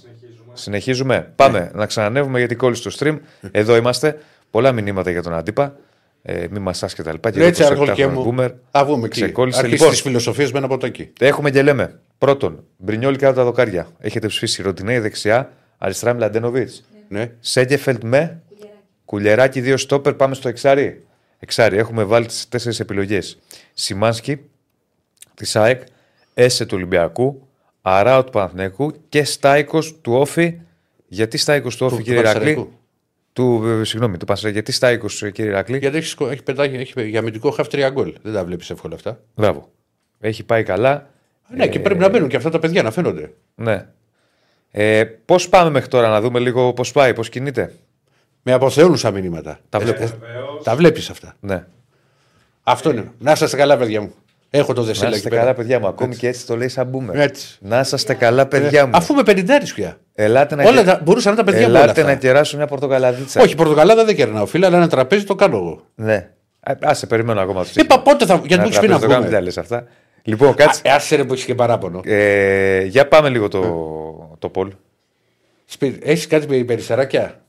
συνεχίζουμε. 0.55 1.15
Συνεχίζουμε. 1.15 1.33
Πάμε 1.37 1.71
να 1.75 1.87
ξανανεύουμε 1.87 2.39
γιατί 2.39 2.55
κόλλησε 2.55 2.89
το 2.89 2.97
stream. 2.99 3.19
Εδώ 3.51 3.77
είμαστε. 3.77 4.19
Πολλά 4.51 4.73
μηνύματα 4.73 5.11
για 5.11 5.23
τον 5.23 5.35
Αντίπα. 5.35 5.77
Ε, 6.23 6.47
μη 6.51 6.59
μασά 6.59 6.87
και 6.87 7.03
τα 7.03 7.13
λοιπά. 7.13 7.31
Και 7.31 7.45
Έτσι, 7.45 7.63
εγώ 7.63 7.71
το 7.75 7.81
αργολικέ 7.81 8.03
septάχρονο 8.03 8.33
μου. 8.33 8.43
boomer. 8.43 8.53
Θα 8.71 8.85
βγούμε 8.85 9.07
εκεί. 9.07 9.21
Ξεκόλλησε. 9.21 9.59
Αρχίσει 9.59 9.77
Λοιπόν, 9.77 9.91
τις 9.93 10.01
φιλοσοφίες 10.03 10.53
με 10.53 10.59
ένα 10.59 10.69
ποτάκι. 10.69 11.13
έχουμε 11.21 11.51
και 11.51 11.63
λέμε. 11.63 11.99
Πρώτον, 12.19 12.65
Μπρινιόλ 12.77 13.17
κάτω 13.17 13.35
τα 13.35 13.45
δοκάρια. 13.45 13.87
Έχετε 13.99 14.27
ψηφίσει 14.27 14.63
Ροντινέη 14.63 14.99
δεξιά, 14.99 15.51
αριστερά 15.79 16.15
Μλαντένοβιτ. 16.15 16.71
Ναι. 17.09 17.31
Σέγκεφελτ 17.41 18.03
με 18.05 18.43
κουλεράκι 19.05 19.61
δύο 19.61 19.77
στόπερ. 19.77 20.15
Πάμε 20.15 20.35
στο 20.35 20.49
εξάρι. 20.49 21.03
Εξάρι. 21.39 21.77
Έχουμε 21.77 22.05
βάλει 22.05 22.27
τις 22.27 22.49
τέσσερις 22.49 22.81
επιλογές. 22.81 23.39
Σιμάνσκι 23.75 24.41
της 25.35 25.57
ΑΕΚ, 25.57 25.83
Έσε 26.35 26.65
του 26.67 26.73
Ολυμπιακού, 26.77 27.49
Αράου 27.87 28.25
του 28.25 28.31
Παναθηναϊκού 28.31 28.93
και 29.09 29.25
Στάικος 29.25 30.01
του 30.01 30.13
Όφη. 30.13 30.61
Γιατί 31.07 31.39
Στάικος 31.39 31.77
του 31.77 31.87
Όφη, 31.87 31.97
Του- 31.97 32.03
κύριε 32.03 32.21
του 32.23 32.29
Ηρακλή; 32.29 32.45
Πανσεραϊκού. 32.55 32.79
Του, 33.33 33.67
ε, 33.67 33.85
συγγνώμη, 33.85 34.17
του 34.17 34.25
Πανσεραϊκού. 34.25 34.59
Γιατί 34.59 34.73
Στάικος, 34.77 35.19
κύριε 35.33 35.51
Ηρακλή; 35.51 35.79
Γιατί 35.79 35.97
έχει, 35.97 36.07
σκο- 36.07 36.29
έχει, 36.29 36.43
πετάγει, 36.43 36.77
έχει 36.77 37.09
για 37.09 37.19
αμυντικό 37.19 37.51
χαφ 37.51 37.69
τρία 37.69 37.89
γκολ. 37.91 38.15
Δεν 38.23 38.33
τα 38.33 38.45
βλέπεις 38.45 38.71
εύκολα 38.71 38.95
αυτά. 38.95 39.21
Μπράβο. 39.35 39.71
Έχει 40.21 40.45
πάει 40.45 40.63
καλά. 40.63 41.11
Ναι, 41.49 41.69
και 41.69 41.81
πρέπει 41.81 42.01
να 42.01 42.09
μπαίνουν 42.09 42.29
και 42.29 42.37
αυτά 42.37 42.51
τα 42.51 42.59
παιδιά 42.59 42.83
να 42.83 42.91
φαίνονται. 42.91 43.33
Ναι. 43.55 43.87
Ε, 44.71 45.05
πώς 45.05 45.49
πάμε 45.49 45.71
μέχρι 45.71 45.89
τώρα, 45.89 46.09
να 46.09 46.21
δούμε 46.21 46.39
λίγο 46.39 46.73
πώς 46.73 46.93
πάει, 46.93 47.15
πώς 47.15 47.29
κινείται; 47.29 47.73
Με 48.43 48.53
αποθεώνουσα 48.53 49.11
μηνύματα. 49.11 49.59
Τα 49.69 49.79
βλέπω. 49.79 49.99
Βεβαίως. 50.07 50.65
Τα 50.65 50.77
βλέπεις 50.77 51.11
αυτά. 51.11 51.37
Ναι. 51.41 51.67
Αυτό 52.63 52.91
είναι. 52.91 53.11
Να 53.19 53.33
είσαστε 53.33 53.57
καλά, 53.57 53.77
παιδιά 53.77 54.01
μου. 54.01 54.15
Έχω 54.59 54.73
το 54.73 54.81
Να 54.81 54.87
δεσέλα 54.87 55.09
εκεί 55.09 55.17
είστε 55.17 55.29
πέρα. 55.29 55.41
καλά, 55.41 55.55
παιδιά 55.55 55.81
μου. 55.81 55.87
Ακόμη 55.87 56.17
και 56.17 56.29
έτσι 56.29 56.47
το 56.47 56.57
λέει 56.57 56.69
σαν 56.69 56.87
μπούμε. 56.87 57.23
Έτσι. 57.23 57.59
Να 57.61 57.81
είσαστε 57.81 58.15
καλά, 58.15 58.47
παιδιά 58.47 58.87
μου. 58.87 58.93
Αφού 58.97 59.15
με 59.15 59.23
πεντάρι 59.23 59.65
πια. 59.75 59.97
Ελάτε 60.15 60.55
να, 60.55 60.63
Όλα 60.65 60.77
κε- 60.77 60.87
τα, 60.87 61.01
μπορούσαν 61.05 61.33
να 61.33 61.39
τα 61.39 61.45
παιδιά 61.45 61.61
μου. 61.63 61.69
όλα 61.69 61.83
Ελάτε 61.83 62.01
αυτά. 62.01 62.13
να 62.13 62.19
κεράσω 62.19 62.57
μια 62.57 62.67
πορτοκαλαδίτσα. 62.67 63.41
Όχι, 63.43 63.55
πορτοκαλάδα 63.55 64.05
δεν 64.05 64.17
κερνάω. 64.17 64.47
Φίλε, 64.47 64.67
αλλά 64.67 64.77
ένα 64.77 64.89
τραπέζι 64.89 65.25
το 65.25 65.35
κάνω 65.35 65.57
εγώ. 65.57 65.83
Ναι. 65.95 66.29
Α, 66.61 66.75
άσε, 66.83 67.07
περιμένω 67.07 67.41
ακόμα 67.41 67.65
του 67.65 67.71
Είπα 67.75 68.01
πότε 68.01 68.27
θα. 68.27 68.43
Γιατί 68.47 68.63
μου 68.63 68.69
έχει 68.71 68.81
πει 68.81 68.89
να 68.89 68.93
το 68.95 69.01
κάνουμε, 69.01 69.15
βγούμε. 69.15 69.29
δεν 69.29 69.31
τα 69.39 69.41
λες 69.41 69.59
αυτά. 69.59 69.87
Λοιπόν, 70.23 70.55
κάτσε. 70.55 70.81
Ε, 70.85 70.91
άσε 70.91 71.17
ρε 71.17 71.25
που 71.25 71.33
έχεις 71.33 71.45
και 71.45 71.55
παράπονο. 71.55 72.01
Ε, 72.05 72.83
για 72.85 73.09
πάμε 73.09 73.29
λίγο 73.29 73.49
το, 73.49 73.61
το 74.39 74.49
Πολ. 74.49 74.73
Έχεις 76.03 76.27
κάτι 76.27 76.49
με 76.49 76.65
περιστεράκια. 76.65 77.41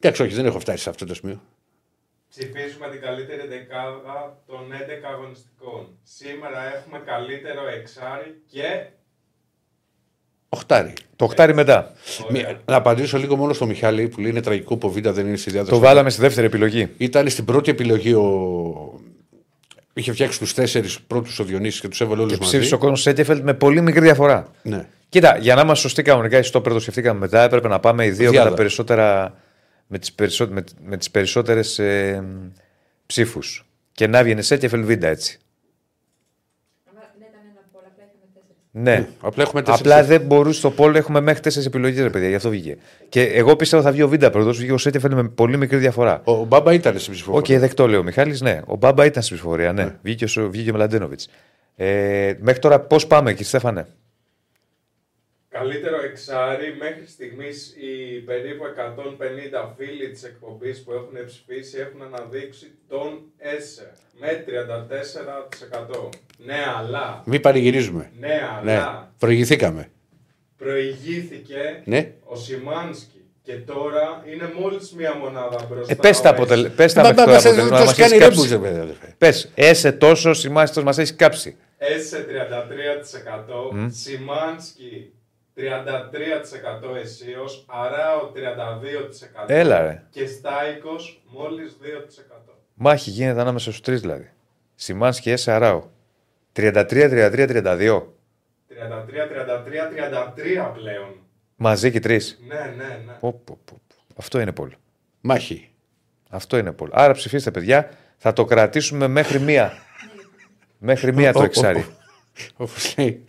Εντάξει, 0.00 0.22
όχι, 0.22 0.34
δεν 0.34 0.46
έχω 0.46 0.58
φτάσει 0.58 0.82
σε 0.82 0.90
αυτό 0.90 1.06
το 1.06 1.14
σημείο. 1.14 1.40
Ψηφίζουμε 2.30 2.88
την 2.90 3.00
καλύτερη 3.00 3.46
δεκάδα 3.48 4.38
των 4.46 4.60
11 4.72 5.12
αγωνιστικών. 5.14 5.86
Σήμερα 6.02 6.60
έχουμε 6.76 6.98
καλύτερο 7.06 7.60
εξάρι 7.78 8.40
και. 8.50 8.86
Οχτάρι. 10.48 10.92
Το 11.16 11.24
οχτάρι 11.24 11.54
μετά. 11.54 11.92
Μία- 12.30 12.60
Να 12.64 12.76
απαντήσω 12.76 13.18
λίγο 13.18 13.36
μόνο 13.36 13.52
στο 13.52 13.66
Μιχάλη 13.66 14.08
που 14.08 14.20
λέει 14.20 14.30
είναι 14.30 14.40
τραγικό 14.40 14.76
που 14.76 14.88
ο 14.88 14.90
Β' 14.90 15.08
δεν 15.08 15.26
είναι 15.26 15.36
στη 15.36 15.50
διάθεση. 15.50 15.72
Το 15.72 15.78
βάλαμε 15.78 16.10
στη 16.10 16.20
δεύτερη 16.20 16.46
επιλογή. 16.46 16.88
Ήταν 16.96 17.28
στην 17.28 17.44
πρώτη 17.44 17.70
επιλογή 17.70 18.12
ο. 18.12 19.00
Είχε 19.92 20.12
φτιάξει 20.12 20.38
τους 20.38 20.54
τέσσερις 20.54 21.00
πρώτους 21.00 21.38
ο 21.38 21.44
Διονύσης 21.44 21.80
και 21.80 21.88
τους 21.88 22.00
έβαλε 22.00 22.20
όλους 22.20 22.32
Και 22.32 22.38
μαζί. 22.38 22.50
ψήφισε 22.50 22.74
ο 22.74 22.78
κόσμος 22.78 23.00
Σέκεφελτ 23.00 23.42
με 23.42 23.54
πολύ 23.54 23.80
μικρή 23.80 24.00
διαφορά. 24.00 24.50
Ναι. 24.62 24.86
Κοίτα, 25.08 25.36
για 25.36 25.54
να 25.54 25.60
είμαστε 25.60 25.82
σωστοί 25.82 26.02
κανονικά, 26.02 26.42
στο 26.42 26.60
το 26.60 26.78
σκεφτήκαμε 26.80 27.18
μετά, 27.18 27.42
έπρεπε 27.42 27.68
να 27.68 27.80
πάμε 27.80 28.04
οι 28.04 28.10
δύο 28.10 28.24
με, 28.24 28.30
Διάδα. 28.30 28.50
τα 28.50 28.56
περισσότερα, 28.56 29.34
με 29.90 29.98
τις, 29.98 30.12
περισσό, 30.12 30.48
με, 30.50 30.64
με 30.84 30.96
τις 30.96 31.10
περισσότερες 31.10 31.78
ε, 31.78 32.24
ψήφους. 33.06 33.66
Και 33.92 34.06
να 34.06 34.22
βγαίνει 34.22 34.42
Σέκεφελ 34.42 34.84
Βίντα 34.84 35.08
έτσι. 35.08 35.38
Άμα 36.90 37.00
ναι, 37.18 37.24
ήταν 37.26 37.40
ένα 37.50 37.60
από 37.68 37.78
όλα, 37.78 37.88
απλά 37.92 38.04
είχαμε 38.04 38.26
τέσσερις. 38.34 38.56
Ναι. 38.70 39.08
Απλά 39.20 39.42
έχουμε 39.42 39.62
τέσσερις- 39.62 39.92
Απλά 39.92 40.04
δεν 40.04 40.20
μπορούσε 40.20 40.58
στο 40.58 40.70
πόλο, 40.70 40.96
έχουμε 40.98 41.20
μέχρι 41.20 41.40
τέσσερις 41.40 41.66
επιλογές, 41.66 42.02
ρε 42.02 42.10
παιδιά, 42.10 42.28
γι' 42.28 42.34
αυτό 42.34 42.48
βγήκε. 42.50 42.76
Και 43.08 43.22
εγώ 43.22 43.56
πίστευα 43.56 43.82
θα 43.82 43.92
βγει 43.92 44.02
ο 44.02 44.08
Βίντα 44.08 44.30
πρώτος, 44.30 44.56
βγήκε 44.56 44.72
ο 44.72 44.78
Σέκεφελ 44.78 45.14
με 45.14 45.28
πολύ 45.28 45.56
μικρή 45.56 45.76
διαφορά. 45.78 46.20
Ο 46.24 46.44
Μπάμπα 46.44 46.72
ήταν 46.72 46.98
στην 46.98 47.12
Οκ, 47.12 47.14
ψηφοφορία. 47.18 47.58
δεκτό 47.58 47.86
λέει 47.88 47.98
ο 47.98 48.02
Μιχάλης, 48.02 48.40
ναι. 48.40 48.60
Ο 48.66 48.76
Μπάμπα 48.76 49.04
ήταν 49.04 49.22
στην 49.22 49.36
ψηφοφορία, 49.36 49.72
ναι. 49.72 49.94
Βγήκε, 50.02 50.40
ο, 50.40 50.50
βγήκε 50.50 50.70
ο 50.70 50.74
Μλαντένοβιτ. 50.74 51.20
Ε, 51.76 52.34
μέχρι 52.40 52.60
τώρα 52.60 52.80
πώς 52.80 53.06
πάμε, 53.06 53.30
κύριε 53.30 53.46
Στέφανε; 53.46 53.86
Καλύτερο 55.58 55.96
εξάρι 56.04 56.76
μέχρι 56.78 57.06
στιγμής 57.06 57.74
οι 57.80 58.18
περίπου 58.18 58.64
150 59.60 59.72
φίλοι 59.76 60.08
της 60.10 60.22
εκπομπής 60.24 60.82
που 60.82 60.92
έχουν 60.92 61.14
ψηφίσει 61.26 61.78
έχουν 61.78 62.02
αναδείξει 62.02 62.66
τον 62.88 63.20
ΕΣΕ 63.38 63.92
με 64.20 64.44
34%. 64.46 66.08
Ναι, 66.44 66.56
αλλά, 66.78 67.22
Μην 67.26 67.40
παρηγυρίζουμε. 67.40 68.10
ναι, 68.18 68.28
Ναι. 68.62 68.72
αλλά 68.72 69.12
Προηγηθήκαμε. 69.18 69.90
προηγήθηκε 70.56 71.82
Ναι. 71.84 72.12
ο 72.24 72.36
Σιμάνσκι 72.36 73.24
και 73.42 73.52
τώρα 73.54 74.24
είναι 74.32 74.52
μόλις 74.58 74.92
μία 74.92 75.14
μονάδα 75.14 75.66
μπροστά. 75.70 75.92
Ε, 75.92 75.96
πες 75.96 76.20
τα, 76.20 76.28
ο 76.28 76.32
αποτελε... 76.32 76.66
Έσσε. 76.66 76.76
πες 76.76 76.92
τα 76.92 77.02
Μα- 77.02 77.08
μέχρι 77.08 77.20
μα- 77.20 77.24
τώρα 77.26 77.36
μας- 77.36 77.46
αποτελέσματα, 77.46 77.76
το 77.78 77.84
να 77.84 77.90
μας 77.90 77.98
κάνει 77.98 78.12
έχεις 78.14 78.26
ρέμπουζε, 78.28 78.54
κάψει. 78.54 78.68
βέβαια, 78.70 78.82
αδερφέ. 78.82 79.14
Πες, 79.18 79.50
έσε 79.54 79.92
τόσο, 79.92 80.32
σημάδι 80.34 80.82
μας 80.82 80.98
έχεις 80.98 81.16
κάψει. 81.16 81.56
Έσε 81.78 82.18
33%, 82.28 83.88
Σιμάνσκι 83.90 85.12
33% 85.58 86.96
αισίως, 87.02 87.64
Αράο 87.68 88.30
32% 88.32 89.44
Έλα, 89.46 89.80
ρε. 89.82 90.02
και 90.10 90.26
Στάικος 90.26 91.22
μόλις 91.26 91.76
2%. 91.80 92.52
Μάχη 92.74 93.10
γίνεται 93.10 93.40
ανάμεσα 93.40 93.70
στους 93.70 93.80
τρεις 93.80 94.00
δηλαδή. 94.00 94.30
Σιμάνσκι 94.74 95.22
και 95.22 95.32
Έσε 95.32 95.52
Αράου. 95.52 95.90
33-33-32. 96.56 98.02
33-33-33 98.68 100.72
πλέον. 100.74 101.14
Μαζί 101.56 101.90
και 101.90 102.00
τρεις. 102.00 102.38
Ναι, 102.46 102.54
ναι, 102.76 103.00
ναι. 103.06 103.16
Αυτό 104.16 104.40
είναι 104.40 104.52
πολύ. 104.52 104.74
Μάχη. 105.20 105.70
Αυτό 106.30 106.58
είναι 106.58 106.72
πολύ. 106.72 106.90
Άρα 106.94 107.12
ψηφίστε, 107.12 107.50
παιδιά. 107.50 107.90
Θα 108.16 108.32
το 108.32 108.44
κρατήσουμε 108.44 109.06
μέχρι 109.08 109.38
μία. 109.40 109.72
μέχρι 110.78 111.14
μία 111.14 111.32
το 111.32 111.38
Ο- 111.38 111.42
ο- 111.42 111.44
εξάρι. 111.44 111.86
Όπως 112.56 112.94
λέει, 112.98 113.24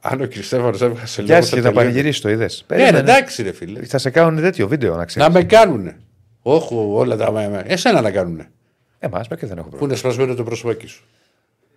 αν 0.00 0.20
ο 0.20 0.26
Κριστέφανος 0.26 0.80
έβγασε 0.80 1.22
Γεια 1.22 1.34
λόγο. 1.34 1.46
σας 1.46 1.54
και 1.54 1.60
θα 1.60 1.62
θα 1.62 1.68
τελειώνει. 1.74 1.92
πανηγυρίσει 1.92 2.22
το 2.22 2.28
είδες. 2.30 2.64
Ναι, 2.68 2.90
ναι, 2.90 2.98
εντάξει, 2.98 3.42
ρε 3.42 3.52
φίλε. 3.52 3.84
Θα 3.84 3.98
σε 3.98 4.10
κάνουν 4.10 4.40
τέτοιο 4.40 4.68
βίντεο 4.68 4.96
να 4.96 5.04
ξέρεις. 5.04 5.28
Να 5.28 5.34
με 5.34 5.44
κάνουνε. 5.44 6.00
Όχι 6.42 6.74
όλα 6.74 7.16
τα. 7.16 7.30
με- 7.32 7.48
με- 7.48 7.64
Εσένα 7.66 8.00
να 8.00 8.10
κάνουνε. 8.10 8.50
Εμά 8.98 9.24
με 9.30 9.36
και 9.36 9.46
δεν 9.46 9.58
έχω 9.58 9.68
Πού 9.68 9.76
πρόβλημα. 9.76 9.86
είναι 9.86 9.96
σπασμένο 9.96 10.34
το 10.34 10.44
πρόσωπάκι 10.44 10.86
σου. 10.86 11.04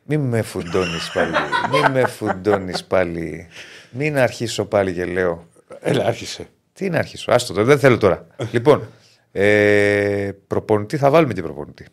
Μην 0.05 0.19
με 0.19 0.41
φουντώνεις 0.41 1.11
πάλι. 1.13 1.31
Μην 1.71 1.91
με 1.91 2.07
φουντώνεις 2.07 2.83
πάλι. 2.83 3.47
Μην 3.91 4.17
αρχίσω 4.17 4.65
πάλι 4.65 4.93
και 4.93 5.05
λέω. 5.05 5.47
Έλα, 5.79 6.05
άρχισε. 6.05 6.47
Τι 6.73 6.89
να 6.89 6.97
αρχίσω. 6.97 7.31
Άστο 7.31 7.53
το, 7.53 7.63
δεν 7.63 7.79
θέλω 7.79 7.97
τώρα. 7.97 8.27
λοιπόν, 8.51 8.87
ε, 9.31 10.31
προπονητή 10.47 10.97
θα 10.97 11.09
βάλουμε 11.09 11.33
και 11.33 11.41
προπονητή. 11.41 11.85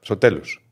Στο 0.00 0.16
τέλος. 0.16 0.62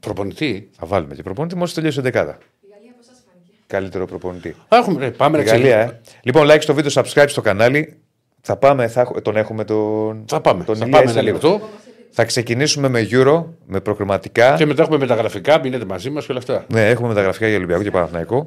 Προπονητή; 0.00 0.70
Θα 0.76 0.86
βάλουμε 0.86 1.14
και 1.14 1.22
προπονητή 1.22 1.56
μόλις 1.56 1.74
τελειώσει 1.74 1.98
η 1.98 2.02
δεκάδα. 2.02 2.38
Η 2.60 2.66
Γαλλία 2.72 2.92
πώ 2.96 3.02
σα 3.02 3.12
φάνηκε. 3.12 3.52
Καλύτερο 3.70 4.04
προπονητή. 4.06 4.48
Α, 4.48 4.76
Έχουμε, 4.76 5.00
ρε, 5.00 5.10
πάμε 5.10 5.38
Η 5.38 5.44
να 5.44 5.50
Γαλλία, 5.50 5.68
ξεκινήσουμε. 5.76 6.00
ε. 6.16 6.20
Λοιπόν, 6.22 6.46
like 6.50 6.60
στο 6.62 6.74
βίντεο, 6.74 6.90
subscribe 6.94 7.24
στο 7.28 7.40
κανάλι. 7.40 7.96
Θα 8.40 8.56
πάμε, 8.56 8.88
θα, 8.88 9.00
έχω- 9.00 9.20
τον 9.22 9.36
έχουμε 9.36 9.64
τον. 9.64 10.24
Θα 10.28 10.40
πάμε. 10.40 10.64
Τον 10.64 10.76
θα 10.76 10.84
Ηλία 10.84 10.98
πάμε 10.98 11.10
σε 11.10 11.18
ένα 11.18 11.22
λίγο. 11.30 11.48
λεπτό 11.48 11.68
Θα 12.10 12.24
ξεκινήσουμε 12.24 12.88
με 12.88 13.08
Euro, 13.10 13.44
με 13.66 13.80
προκριματικά. 13.80 14.54
και 14.56 14.66
μετά 14.66 14.82
έχουμε 14.82 14.98
μεταγραφικά. 14.98 15.60
Μείνετε 15.60 15.84
μαζί 15.84 16.10
μας 16.10 16.24
και 16.26 16.30
όλα 16.32 16.40
αυτά. 16.40 16.64
Ναι, 16.68 16.88
έχουμε 16.88 17.08
μεταγραφικά 17.08 17.46
για 17.48 17.56
Ολυμπιακό 17.56 17.82
και 17.82 17.90
Παναθηναϊκό. 17.90 18.46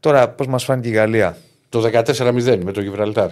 Τώρα, 0.00 0.28
πώς 0.28 0.46
μας 0.46 0.64
φάνηκε 0.64 0.88
η 0.88 0.92
Γαλλία; 0.92 1.36
Το 1.68 1.80
14-0 1.80 2.58
με 2.64 2.72
το 2.72 2.80
Γιβραλτάρ. 2.80 3.30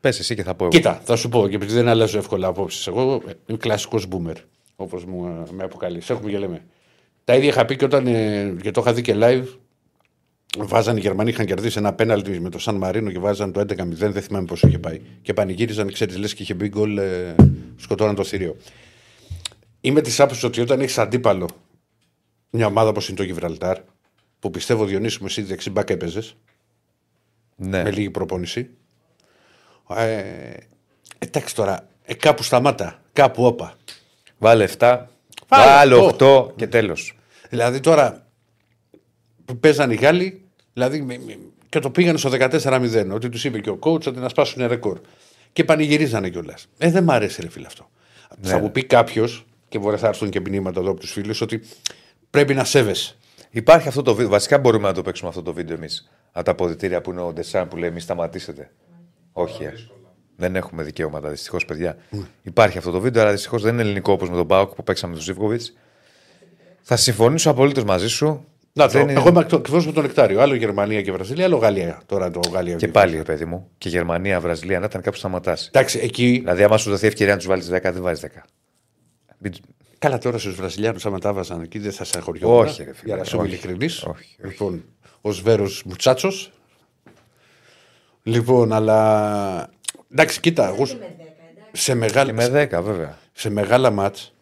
Πες 0.00 0.18
εσύ 0.18 0.34
και 0.34 0.42
θα 0.42 0.54
πω 0.54 0.64
εγώ. 0.64 0.72
Κοίτα, 0.72 1.00
θα 1.04 1.16
σου 1.16 1.28
πω 1.28 1.48
και 1.48 1.54
επειδή 1.54 1.72
δεν 1.74 1.88
αλλάζω 1.88 2.18
εύκολα 2.18 2.46
απόψεις. 2.46 2.86
Εγώ 2.86 3.22
είμαι 3.46 3.58
κλασικός 3.58 4.06
boomer, 4.10 4.34
όπως 4.76 5.04
μου 5.04 5.26
ε, 5.48 5.52
με 5.52 5.64
αποκαλείς. 5.64 6.10
Έχουμε 6.10 6.30
και 6.30 6.38
λέμε. 6.38 6.62
Τα 7.24 7.34
ίδια 7.36 7.48
είχα 7.48 7.64
πει 7.64 7.76
και 7.76 7.84
όταν. 7.84 8.06
ε, 8.06 8.56
και 8.62 8.70
το 8.70 8.80
είχα 8.80 8.92
δει 8.92 9.02
και 9.02 9.14
live. 9.16 9.44
Βάζαν 10.58 10.96
οι 10.96 11.00
Γερμανοί, 11.00 11.30
είχαν 11.30 11.46
κερδίσει 11.46 11.78
ένα 11.78 11.92
πέναλτι 11.92 12.40
με 12.40 12.48
το 12.50 12.58
Σαν 12.58 12.74
Μαρίνο 12.76 13.10
και 13.10 13.18
βάζαν 13.18 13.52
το 13.52 13.60
11-0. 13.60 13.86
Δεν 13.88 14.22
θυμάμαι 14.22 14.44
πόσο 14.46 14.66
είχε 14.68 14.78
πάει. 14.78 15.00
Και 15.22 15.32
πανηγύριζαν, 15.32 15.92
ξέρεις, 15.92 16.16
λες 16.16 16.34
και 16.34 16.42
είχε 16.42 16.54
μπει 16.54 16.68
γκολ, 16.68 16.98
ε, 16.98 17.34
σκοτώναν 17.76 18.14
το 18.14 18.24
θηρίο. 18.24 18.56
Είμαι 19.80 20.00
της 20.00 20.20
άποψης 20.20 20.42
ότι 20.44 20.60
όταν 20.60 20.80
έχεις 20.80 20.98
αντίπαλο 20.98 21.48
μια 22.50 22.66
ομάδα 22.66 22.88
όπως 22.88 23.08
είναι 23.08 23.16
το 23.16 23.22
Γιβραλτάρ, 23.22 23.78
που 24.38 24.50
πιστεύω 24.50 24.84
Διονύση 24.84 25.18
μου 25.20 25.26
εσύ 25.26 25.42
δεξιμπάκα 25.42 25.92
έπαιζες, 25.92 26.36
Ναι. 27.56 27.82
με 27.82 27.90
λίγη 27.90 28.10
προπόνηση. 28.10 28.70
Ε, 29.96 30.52
εντάξει 31.18 31.54
τώρα, 31.54 31.88
ε, 32.02 32.14
κάπου 32.14 32.42
σταμάτα, 32.42 33.02
κάπου 33.12 33.44
όπα. 33.44 33.74
Βάλε 34.38 34.64
7. 34.78 35.06
Βάλε 35.50 35.64
Βάλε 35.70 35.94
οκτώ. 35.94 36.46
8 36.46 36.56
και 36.56 36.66
τέλος. 36.66 37.16
Δηλαδή 37.50 37.80
τώρα, 37.80 38.26
που 39.44 39.56
παίζαν 39.58 39.90
οι 39.90 39.94
Γάλλοι, 39.94 40.42
δηλαδή 40.72 41.02
με- 41.02 41.20
με- 41.26 41.38
και 41.68 41.78
το 41.78 41.90
πήγαν 41.90 42.18
στο 42.18 42.28
14-0. 42.30 43.10
Ότι 43.12 43.28
τους 43.28 43.44
είπε 43.44 43.60
και 43.60 43.70
ο 43.70 43.78
coach 43.82 44.06
ότι 44.06 44.18
να 44.18 44.28
σπάσουν 44.28 44.66
ρεκόρ. 44.66 45.00
Και 45.52 45.64
πανηγυρίζανε 45.64 46.28
κιόλας. 46.28 46.66
Ε, 46.78 46.90
δεν 46.90 47.04
μ' 47.04 47.10
αρέσει, 47.10 47.40
ρε 47.42 47.48
φίλε 47.48 47.66
αυτό. 47.66 47.90
Θα 48.40 48.58
μου 48.58 48.70
πει 48.70 48.84
κάποιος, 48.84 49.46
και 49.68 49.78
μπορεί 49.78 50.00
να 50.00 50.08
έρθουν 50.08 50.30
και 50.30 50.40
μηνύματα 50.40 50.80
εδώ 50.80 50.90
από 50.90 51.00
τους 51.00 51.12
φίλους, 51.12 51.40
ότι 51.40 51.62
πρέπει 52.30 52.54
να 52.54 52.64
σέβεσαι. 52.64 53.16
Υπάρχει 53.50 53.88
αυτό 53.88 54.02
το 54.02 54.14
βίντεο. 54.14 54.30
Βασικά 54.30 54.58
μπορούμε 54.58 54.88
να 54.88 54.94
το 54.94 55.02
παίξουμε 55.02 55.28
αυτό 55.28 55.42
το 55.42 55.52
βίντεο 55.52 55.76
εμείς. 55.76 56.10
Από 56.32 56.44
τα 56.44 56.50
αποδητήρια 56.50 57.00
που 57.00 57.10
είναι 57.10 57.20
ο 57.20 57.32
Ντεσάν 57.32 57.68
που 57.68 57.76
λέει 57.76 57.90
Μη 57.90 58.00
σταματήσετε. 58.00 58.70
Όχι, 59.32 59.62
ε. 59.64 59.72
Δεν 60.40 60.56
έχουμε 60.56 60.82
δικαιώματα 60.82 61.28
δυστυχώς, 61.28 61.64
παιδιά. 61.64 61.96
Υπάρχει 62.42 62.78
αυτό 62.78 62.90
το 62.90 63.00
βίντεο, 63.00 63.22
αλλά 63.22 63.30
δυστυχώς 63.30 63.62
δεν 63.62 63.72
είναι 63.72 63.82
ελληνικό 63.82 64.12
όπως 64.12 64.30
με 64.30 64.36
τον 64.36 64.46
Πάοκ 64.46 64.74
που 64.74 64.82
παίξαμε 64.82 65.14
τους 65.14 65.24
Ζήβκοβιτ. 65.24 65.62
Θα 66.82 66.96
συμφωνήσω 66.96 67.50
απολύτως 67.50 67.84
μαζί 67.84 68.08
σου. 68.08 68.44
Να 68.72 68.86
το, 68.86 68.92
Δεν 68.92 69.02
είναι- 69.02 69.12
Εγώ 69.12 69.28
είμαι 69.28 69.38
ακριβώ 69.40 69.82
με 69.84 69.92
τον 69.92 70.02
Νεκτάριο. 70.02 70.40
Άλλο 70.40 70.54
Γερμανία 70.54 71.02
και 71.02 71.12
Βραζιλία, 71.12 71.44
άλλο 71.44 71.56
Γαλλία. 71.56 72.02
Τώρα 72.06 72.30
το 72.30 72.40
Γαλλία. 72.52 72.76
Και 72.76 72.88
πάλι, 72.88 73.16
ρε 73.16 73.22
παιδί 73.22 73.44
μου, 73.44 73.70
και 73.78 73.88
Γερμανία, 73.88 74.40
Βραζιλία, 74.40 74.78
να 74.78 74.84
ήταν 74.86 75.00
κάπου 75.02 75.16
σταματάς. 75.16 75.66
Εντάξει, 75.66 75.98
εκεί. 76.02 76.38
Δηλαδή, 76.38 76.62
άμα 76.62 76.76
σου 76.78 76.90
δοθεί 76.90 77.06
ευκαιρία 77.06 77.32
να 77.32 77.38
τους 77.38 77.46
βάλεις 77.48 77.68
10, 77.68 77.92
δεν 77.92 78.02
βάζεις 78.02 78.20
10. 78.20 78.44
Μην- 79.38 79.52
Καλά, 79.98 80.18
τώρα 80.18 80.38
στους 80.38 80.54
Βραζιλιάνους, 80.54 81.06
άμα 81.06 81.18
τα 81.18 81.32
βάζαν 81.32 81.60
εκεί, 81.62 81.78
δεν 81.78 81.92
θα 81.92 82.04
σε 82.04 82.12
αγχωριόμουν. 82.18 82.58
Όχι, 82.58 82.82
ρε 82.84 82.92
φίλε, 82.94 83.02
Για 83.04 83.16
να 83.16 83.24
σου 83.24 83.36
είμαι 83.36 83.44
όχι. 83.44 83.52
ειλικρινής. 83.54 84.02
Όχι, 84.02 84.10
όχι. 84.12 84.36
Λοιπόν, 84.50 84.84
ο 85.20 85.30
Σβέρο 85.32 85.66
Μουτσάτσος. 85.84 86.52
Λοιπόν, 88.22 88.72
αλλά. 88.72 89.68
Εντάξει, 90.12 90.40
κοίτα, 90.40 90.66
εγώ 90.68 90.86
Και 90.86 90.94
με 90.94 91.06
10, 91.06 91.20
εντάξει. 91.20 91.82
σε, 91.82 91.94
μεγάλα, 91.94 92.30
Και 92.30 92.50
με 92.50 92.68
10, 92.78 92.82
βέβαια. 92.82 93.18
σε 93.32 93.50
μεγάλα 93.50 93.90
μάτς, 93.90 94.34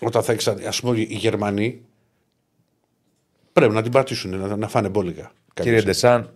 όταν 0.00 0.22
θα 0.22 0.32
εξα... 0.32 0.56
ας 0.66 0.80
πούμε, 0.80 0.98
οι 0.98 1.14
Γερμανοί 1.14 1.82
πρέπει 3.52 3.72
να 3.72 3.82
την 3.82 3.92
πατήσουν, 3.92 4.38
να, 4.38 4.56
να 4.56 4.68
φάνε 4.68 4.88
μπόλικα. 4.88 5.32
Κύριε 5.54 5.82
Ντεσάν, 5.82 6.32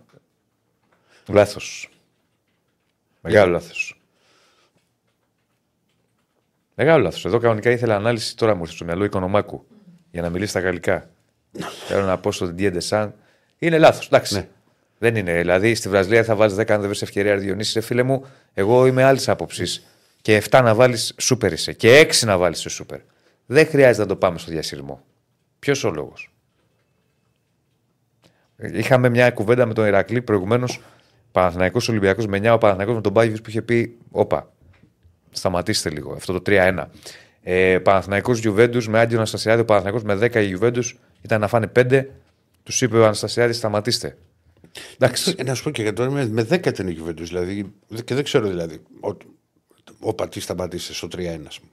λάθος. 1.27 1.89
Μεγάλο 3.21 3.51
λάθος. 3.51 4.01
Μεγάλο 6.75 7.03
λάθος. 7.03 7.25
Εδώ 7.25 7.39
κανονικά 7.39 7.69
ήθελα 7.71 7.95
ανάλυση, 7.95 8.37
τώρα 8.37 8.55
μου 8.55 8.61
ήρθε 8.61 8.73
στο 8.75 8.85
μυαλό 8.85 9.03
Οικονομάκου 9.03 9.65
για 10.11 10.21
να 10.21 10.29
μιλήσει 10.29 10.49
στα 10.49 10.59
γαλλικά. 10.59 11.09
Θέλω 11.87 12.05
να 12.05 12.17
πω 12.17 12.31
στον 12.31 12.55
Διέ 12.55 12.69
Ντεσάν. 12.71 13.15
Είναι 13.57 13.77
λάθος. 13.77 14.05
Εντάξει. 14.05 14.33
Ναι. 14.35 14.47
Δεν 15.03 15.15
είναι. 15.15 15.33
Δηλαδή 15.37 15.75
στη 15.75 15.89
Βραζιλία 15.89 16.23
θα 16.23 16.35
βάλεις 16.35 16.55
10 16.55 16.71
αν 16.71 16.79
δεν 16.79 16.89
βρεις 16.89 17.01
ευκαιρία 17.01 17.37
Διονύση. 17.37 17.71
Ρε 17.73 17.85
φίλε 17.85 18.03
μου, 18.03 18.25
εγώ 18.53 18.85
είμαι 18.85 19.03
άλλης 19.03 19.29
άποψης. 19.29 19.85
Και 20.21 20.43
7 20.49 20.61
να 20.63 20.75
βάλεις 20.75 21.15
σούπερ 21.17 21.51
είσαι. 21.53 21.73
Και 21.73 21.99
6 21.99 22.25
να 22.25 22.37
βάλεις 22.37 22.59
σε 22.59 22.69
σούπερ. 22.69 22.99
Δεν 23.45 23.67
χρειάζεται 23.67 24.01
να 24.01 24.07
το 24.07 24.15
πάμε 24.15 24.37
στο 24.37 24.51
διασυρμό. 24.51 25.03
Ποιος 25.59 25.83
ο 25.83 25.91
λόγος; 25.91 26.31
Είχαμε 28.57 29.09
μια 29.09 29.31
κουβέντα 29.31 29.65
με 29.65 29.73
τον 29.73 29.85
Ηρακλή 29.85 30.21
προηγουμένως. 30.21 30.81
Παναθυναϊκό 31.31 31.79
Ολυμπιακός 31.89 32.27
με 32.27 32.37
9, 32.37 32.53
ο 32.53 32.57
Παναθυναϊκό 32.57 32.93
με 32.93 33.01
τον 33.01 33.11
Μπάγιβι 33.11 33.41
που 33.41 33.49
είχε 33.49 33.61
πει: 33.61 33.97
Όπα, 34.11 34.51
σταματήστε 35.31 35.89
λίγο. 35.89 36.13
Αυτό 36.13 36.33
το 36.33 36.41
3-1. 36.45 36.85
Ε, 37.41 37.77
Παναθυναϊκό 37.77 38.33
Γιουβέντους 38.33 38.87
με 38.87 38.99
Άγγιο 38.99 39.17
Αναστασιάδη. 39.17 39.61
Ο 39.61 39.65
Παναθυναϊκό 39.65 40.05
με 40.05 40.15
10 40.15 40.35
η 40.35 40.45
Γιουβέντους 40.45 40.99
ήταν 41.21 41.39
να 41.39 41.47
φάνε 41.47 41.67
5. 41.75 42.05
Τους 42.63 42.81
είπε 42.81 42.97
ο 42.97 43.03
Αναστασιάδης: 43.03 43.57
Σταματήστε. 43.57 44.17
Εντάξει. 44.97 45.33
Ε, 45.37 45.43
να 45.43 45.53
σου 45.53 45.63
πω 45.63 45.69
και 45.69 45.81
για 45.81 45.93
τώρα 45.93 46.09
με, 46.11 46.27
με 46.27 46.41
10 46.49 46.65
ήταν 46.67 46.87
η 46.87 46.97
Juventus, 47.03 47.13
δηλαδή. 47.21 47.73
Και 48.05 48.15
δεν 48.15 48.23
ξέρω 48.23 48.47
δηλαδή. 48.47 48.81
Ο, 48.99 49.17
ο 49.99 50.13
Πατής 50.13 50.43
σταματήσε 50.43 50.93
στο 50.93 51.07
3-1, 51.15 51.39
ας 51.47 51.59
πούμε. 51.59 51.71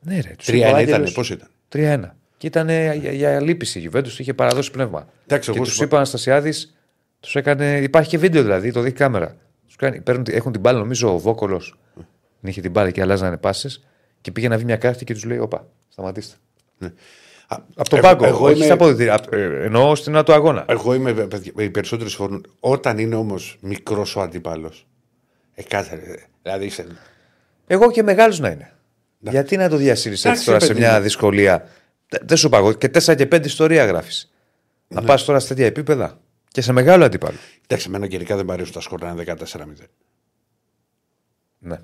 Ναι, 0.00 0.20
ρε. 0.20 0.34
τους 0.38 0.46
3-1 0.48 0.52
είπε 0.54 0.64
ο 0.64 0.68
ήταν, 0.68 0.74
Άγγελος- 0.74 1.12
πώς 1.12 1.30
ήταν; 1.30 1.48
3-1. 1.72 2.16
Και 2.36 2.46
ήταν 2.46 2.68
για, 2.68 2.94
για 3.12 3.40
λύπηση 3.40 3.78
η 3.78 3.80
Γιουβέντους, 3.80 4.18
είχε 4.18 4.34
παραδώσει 4.34 4.70
πνεύμα. 4.70 5.08
Εντάξει, 5.26 5.50
και 5.50 5.56
εγώ 5.56 5.64
τους 5.64 5.74
σου 5.74 5.84
είπε 5.84 5.94
ο 5.94 5.96
Αναστασιάδης, 5.96 6.74
τους 7.20 7.36
έκανε. 7.36 7.78
Υπάρχει 7.82 8.10
και 8.10 8.18
βίντεο 8.18 8.42
δηλαδή, 8.42 8.72
το 8.72 8.80
δείχνει 8.80 8.98
κάμερα. 8.98 9.36
Τους 9.66 9.76
κάνει, 9.76 10.00
παίρνουν, 10.00 10.24
έχουν 10.28 10.52
την 10.52 10.60
μπάλα, 10.60 10.78
νομίζω 10.78 11.14
ο 11.14 11.18
Βόκολος. 11.18 11.78
Είχε 12.40 12.60
την 12.60 12.70
μπάλα 12.70 12.90
και 12.90 13.00
αλλάζανε 13.00 13.36
πάσες. 13.36 13.84
Και 14.20 14.30
πήγε 14.32 14.48
να 14.48 14.56
βγει 14.56 14.64
μια 14.64 14.76
κάρτα 14.76 15.04
και 15.04 15.14
τους 15.14 15.24
λέει: 15.24 15.38
Όπα, 15.38 15.68
σταματήστε. 15.88 16.36
Α, 16.84 16.86
Από 17.74 17.88
τον 17.88 17.98
εγώ- 17.98 18.08
πάγκο. 18.08 18.24
Εγώ, 18.26 18.44
όχι 18.44 18.54
είμαι, 18.56 18.64
στα 18.64 18.74
αποδητήρια. 18.74 19.14
απ- 19.14 19.32
ε, 19.32 19.64
εννοώ 19.64 19.94
στην 19.94 20.14
ώρα 20.14 20.22
του 20.22 20.32
αγώνα. 20.32 20.64
εγώ 20.68 20.94
είμαι, 20.94 21.12
παιδιά, 21.12 21.52
οι 21.56 21.70
περισσότεροι 21.70 22.08
συμφωνούν. 22.08 22.46
Όταν 22.60 22.98
είναι 22.98 23.14
όμως 23.14 23.56
μικρός 23.60 24.16
ο 24.16 24.20
αντίπαλος. 24.20 24.86
Ε, 25.54 25.62
κάθε, 25.62 25.94
ρε, 26.06 26.14
δηλαδή 26.42 26.64
είσαι, 26.64 26.86
Εγώ 27.66 27.90
και 27.90 28.02
μεγάλος 28.02 28.38
να 28.38 28.48
είναι. 28.48 28.72
Γιατί 29.18 29.56
να 29.56 29.68
το 29.68 29.76
διασύρεις 29.76 30.18
έτσι 30.18 30.28
Εντάξει, 30.28 30.46
τώρα 30.46 30.60
σε 30.60 30.66
παιδί 30.66 30.78
μια 30.80 30.96
μου. 30.96 31.02
δυσκολία; 31.02 31.68
Τε- 32.08 32.22
Δεν 32.24 32.36
σου 32.36 32.46
είπα 32.46 32.56
εγώ. 32.58 32.72
Και 32.72 32.88
4 32.88 33.14
και 33.14 33.26
5 33.26 33.44
ιστορία 33.46 33.84
γράφεις. 33.84 34.32
Ναι. 34.88 35.00
Να 35.00 35.06
πας 35.06 35.24
τώρα 35.24 35.38
σε 35.40 35.48
τέτοια 35.48 35.66
επίπεδα 35.66 36.18
και 36.48 36.60
σε 36.60 36.72
μεγάλο 36.72 37.04
αντίπαλο. 37.04 37.36
Εντάξει, 37.66 37.86
εμένα 37.88 38.06
γενικά 38.06 38.36
δεν 38.36 38.44
μου 38.46 38.52
αρέσουν 38.52 38.72
τα 38.72 38.80
σκορ 38.80 39.00
να 39.00 39.10
είναι 39.10 39.22
14-0. 39.22 39.86
Ναι. 41.58 41.76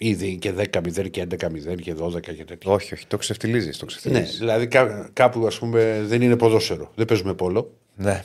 Ήδη 0.00 0.36
και 0.36 0.52
10-0 0.56 1.10
και 1.10 1.26
11-0 1.30 1.80
και 1.80 1.94
12 2.00 2.20
και 2.20 2.44
τέτοια. 2.44 2.72
Όχι, 2.72 2.94
όχι. 2.94 3.06
Το 3.06 3.16
ξεφτιλίζει. 3.16 3.70
Το 3.70 3.76
Ναι, 3.80 3.86
ξεφτιλίζεις. 3.86 4.38
δηλαδή 4.38 4.66
κά- 4.66 5.10
κάπου 5.12 5.46
ας 5.46 5.58
πούμε 5.58 6.02
δεν 6.06 6.22
είναι 6.22 6.36
ποδόσφαιρο. 6.36 6.92
Δεν 6.94 7.04
παίζουμε 7.06 7.34
πόλο. 7.34 7.74
ναι. 7.96 8.24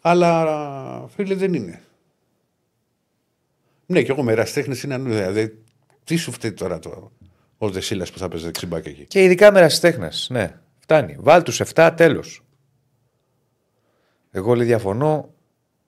Αλλά 0.00 1.08
φίλε 1.08 1.34
δεν 1.34 1.54
είναι. 1.54 1.82
Ναι, 3.86 4.02
και 4.02 4.10
εγώ 4.12 4.22
με 4.22 4.32
ερασιτέχνες 4.32 4.82
είναι 4.82 4.94
ανού. 4.94 5.08
Δηλαδή, 5.10 5.58
τι 6.04 6.16
σου 6.16 6.32
φταίει 6.32 6.52
τώρα 6.52 6.78
το, 6.78 7.10
ο 7.58 7.70
Δεσίλα 7.70 8.06
που 8.12 8.18
θα 8.18 8.28
παίζει 8.28 8.44
δεξιμπάκ 8.44 8.86
εκεί; 8.86 9.04
Και 9.06 9.22
ειδικά 9.24 9.52
με 9.52 9.58
ερασιτέχνες. 9.58 10.26
Ναι, 10.30 10.58
φτάνει. 10.78 11.16
Βάλ 11.18 11.42
τους 11.42 11.60
7, 11.74 11.92
τέλος. 11.96 12.42
Εγώ 14.30 14.54
λέει 14.54 14.66
διαφωνώ. 14.66 15.34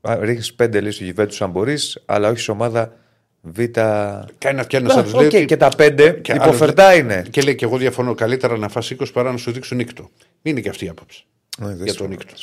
Ρίχνεις 0.03 0.55
5 0.63 0.81
λέει 0.83 0.91
στο 0.91 1.05
Γιουβέντου 1.05 1.35
αν 1.45 1.51
μπορείς, 1.51 2.03
αλλά 2.07 2.29
όχι 2.29 2.41
σε 2.41 2.51
ομάδα 2.51 2.97
Β. 3.45 3.59
Κάνει 4.39 4.57
να 4.57 4.63
φτιάχνει 4.63 4.89
Να, 4.89 4.95
να 4.95 5.05
του 5.05 5.11
οκ, 5.15 5.33
λέει. 5.33 5.45
και 5.45 5.57
τα 5.57 5.69
5 5.77 6.19
και 6.23 6.33
υποφερτά 6.33 6.87
άλλος- 6.87 6.99
είναι. 7.01 7.25
Και 7.31 7.41
λέει 7.43 7.55
και 7.55 7.65
εγώ 7.65 7.77
διαφωνώ. 7.77 8.15
Καλύτερα 8.15 8.57
να 8.57 8.69
φας 8.69 8.91
20 8.91 9.13
παρά 9.13 9.31
να 9.31 9.37
σου 9.37 9.53
δείξουν 9.53 9.77
νύκτο. 9.77 10.11
Είναι 10.43 10.61
και 10.61 10.69
αυτή 10.69 10.85
η 10.85 10.89
άποψη. 10.89 11.25
Ναι, 11.59 11.67
δεν 11.67 11.77
για 11.77 11.85
τον 11.85 11.95
συμφωνώ. 11.95 12.09
νύκτο. 12.09 12.35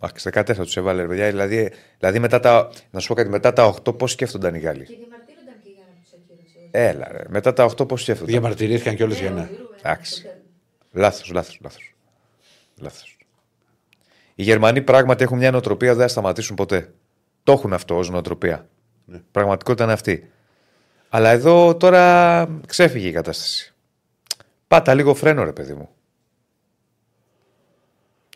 Εντάξει, 0.00 0.22
14 0.22 0.64
τους 0.64 0.76
έβαλε, 0.76 1.02
ρε 1.02 1.08
παιδιά. 1.08 1.26
Δηλαδή, 1.26 1.72
δηλαδή 1.98 2.18
μετά 2.18 2.40
τα, 2.40 2.70
να 2.90 3.00
σου 3.00 3.08
πω 3.08 3.14
κάτι, 3.14 3.28
μετά 3.28 3.52
τα 3.52 3.64
8 3.64 3.96
πώς 3.98 4.10
σκέφτονταν 4.12 4.54
οι 4.54 4.58
Γάλλοι; 4.58 4.84
Και 4.86 4.94
διαμαρτύρονταν 4.98 5.54
και 5.62 5.68
για 5.74 5.84
να 5.88 6.02
τους 6.02 6.12
ακύρωσε. 6.12 6.68
Έλα, 6.70 7.08
ρε. 7.12 7.24
Μετά 7.28 7.52
τα 7.52 7.64
8 7.64 7.88
πώς 7.88 8.00
σκέφτονταν; 8.00 8.32
Διαμαρτυρήθηκαν 8.32 8.96
κιόλας 8.96 9.18
για 9.20 9.30
να. 9.30 9.50
Εντάξει. 9.82 10.26
Λάθος, 10.92 11.30
λάθος, 11.32 11.58
λάθος. 11.62 11.94
Λάθος. 12.80 13.16
Οι 14.34 14.42
Γερμανοί 14.42 14.82
πράγματι 14.82 15.22
έχουν 15.24 15.38
μια 15.38 15.50
νοοτροπία 15.50 15.92
δεν 15.94 16.02
θα 16.02 16.08
σταματήσουν 16.08 16.56
ποτέ. 16.56 16.92
Το 17.42 17.52
έχουν 17.52 17.72
αυτό 17.72 17.96
ως 17.98 18.10
νοοτροπία. 18.10 18.66
Πραγματικότητα 19.30 19.84
είναι 19.84 19.92
αυτή. 19.92 20.30
Αλλά 21.08 21.30
εδώ 21.30 21.76
τώρα 21.76 22.48
ξέφυγε 22.66 23.08
η 23.08 23.12
κατάσταση. 23.12 23.72
Πάτα 24.68 24.94
λίγο 24.94 25.14
φρένο, 25.14 25.44
ρε 25.44 25.52
παιδί 25.52 25.72
μου. 25.74 25.88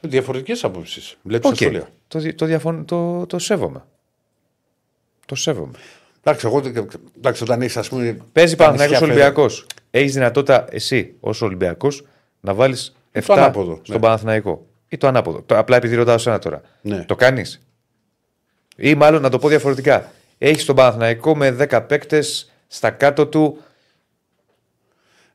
Διαφορετικές 0.03 0.65
απόψεις. 0.65 1.17
Βλέπεις 1.23 1.49
Οκ. 1.51 1.57
τα 1.57 1.63
σχόλια. 1.65 1.89
Το, 2.09 2.19
δι- 2.19 2.37
το, 2.37 2.47
διαφων- 2.47 2.87
το, 2.87 3.27
το 3.27 3.39
σέβομαι. 3.39 3.85
Το 5.27 5.35
σέβομαι. 5.35 5.79
Εντάξει, 6.23 6.47
εγώ 6.47 6.61
δεν- 6.61 6.89
εντάξει, 7.17 7.43
όταν 7.43 7.63
έχεις 7.63 7.77
ας 7.77 7.89
πούμε. 7.89 8.19
Παίζει 8.33 8.57
τα 8.57 8.65
Παναθηναϊκός 8.65 9.01
νησιά 9.01 9.07
Ολυμπιακός. 9.15 9.67
Έχεις 9.91 10.13
δυνατότητα 10.13 10.65
εσύ 10.71 11.15
ως 11.21 11.43
Ολυμπιακός 11.43 12.07
να 12.41 12.55
βάλεις 12.55 12.97
7 13.13 13.23
το 13.27 13.33
ανάποδο, 13.33 13.81
στον 13.83 13.95
ναι. 13.97 14.01
Παναθηναϊκό. 14.03 14.67
Ή 14.89 14.97
το 14.97 15.07
ανάποδο. 15.07 15.43
Το, 15.43 15.59
απλά 15.59 15.77
επειδή 15.77 15.95
ρωτάω 15.95 16.19
σένα 16.19 16.39
τώρα. 16.39 16.61
Ναι. 16.83 17.05
Το 17.05 17.15
κάνεις; 17.15 17.61
Ή 18.77 18.95
μάλλον 18.95 19.23
να 19.23 19.29
το 19.31 19.39
πω 19.39 19.49
διαφορετικά. 19.49 20.13
Έχει 20.39 20.67
τον 20.67 20.77
Παναθηναϊκό 20.77 21.37
με 21.37 21.57
10 21.71 21.85
παίκτες 21.89 22.53
στα 22.67 22.91
κάτω 22.91 23.27
του. 23.27 23.63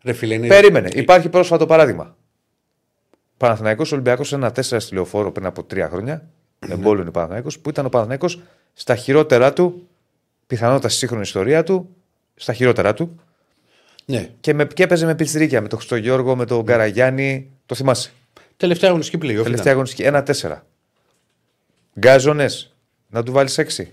Ρε 0.03 0.13
φίλε, 0.13 0.33
είναι... 0.33 0.47
Περίμενε. 0.47 0.89
Υπάρχει 0.93 1.29
πρόσφατο 1.29 1.65
παράδειγμα. 1.65 2.15
Παναθηναϊκός 3.37 3.91
Ολυμπιακός 3.91 4.33
1-4 4.35 4.49
στη 4.61 4.93
λεωφόρο 4.93 5.31
πριν 5.31 5.45
από 5.45 5.63
τρία 5.63 5.89
χρόνια. 5.89 6.29
Ναι. 6.67 6.73
Εμπόλιο 6.73 6.99
είναι 6.99 7.09
ο 7.09 7.11
Παναθηναϊκός, 7.11 7.59
που 7.59 7.69
ήταν 7.69 7.85
ο 7.85 7.89
Παναθηναϊκός 7.89 8.41
στα 8.73 8.95
χειρότερά 8.95 9.53
του, 9.53 9.87
πιθανότατα 10.47 10.89
στη 10.89 10.97
σύγχρονη 10.97 11.21
ιστορία 11.23 11.63
του, 11.63 11.95
στα 12.35 12.53
χειρότερά 12.53 12.93
του. 12.93 13.19
Ναι. 14.05 14.29
Και, 14.39 14.53
με, 14.53 14.65
και 14.65 14.83
έπαιζε 14.83 15.05
με 15.05 15.15
πιτσιρίκια, 15.15 15.61
με 15.61 15.67
τον 15.67 15.77
Χριστογιώργο, 15.77 16.35
με 16.35 16.45
τον 16.45 16.65
Καραγιάννη. 16.65 17.51
Το 17.65 17.75
θυμάσαι; 17.75 18.11
Τελευταία 18.57 18.89
αγωνιστική 18.89 19.17
πλοίο. 19.17 19.43
Τελευταία 19.43 19.73
αγωνιστική. 19.73 20.09
1-4. 20.13 20.57
Γκάζονες. 21.99 22.75
Να 23.09 23.23
του 23.23 23.31
βάλεις 23.31 23.59
6. 23.59 23.83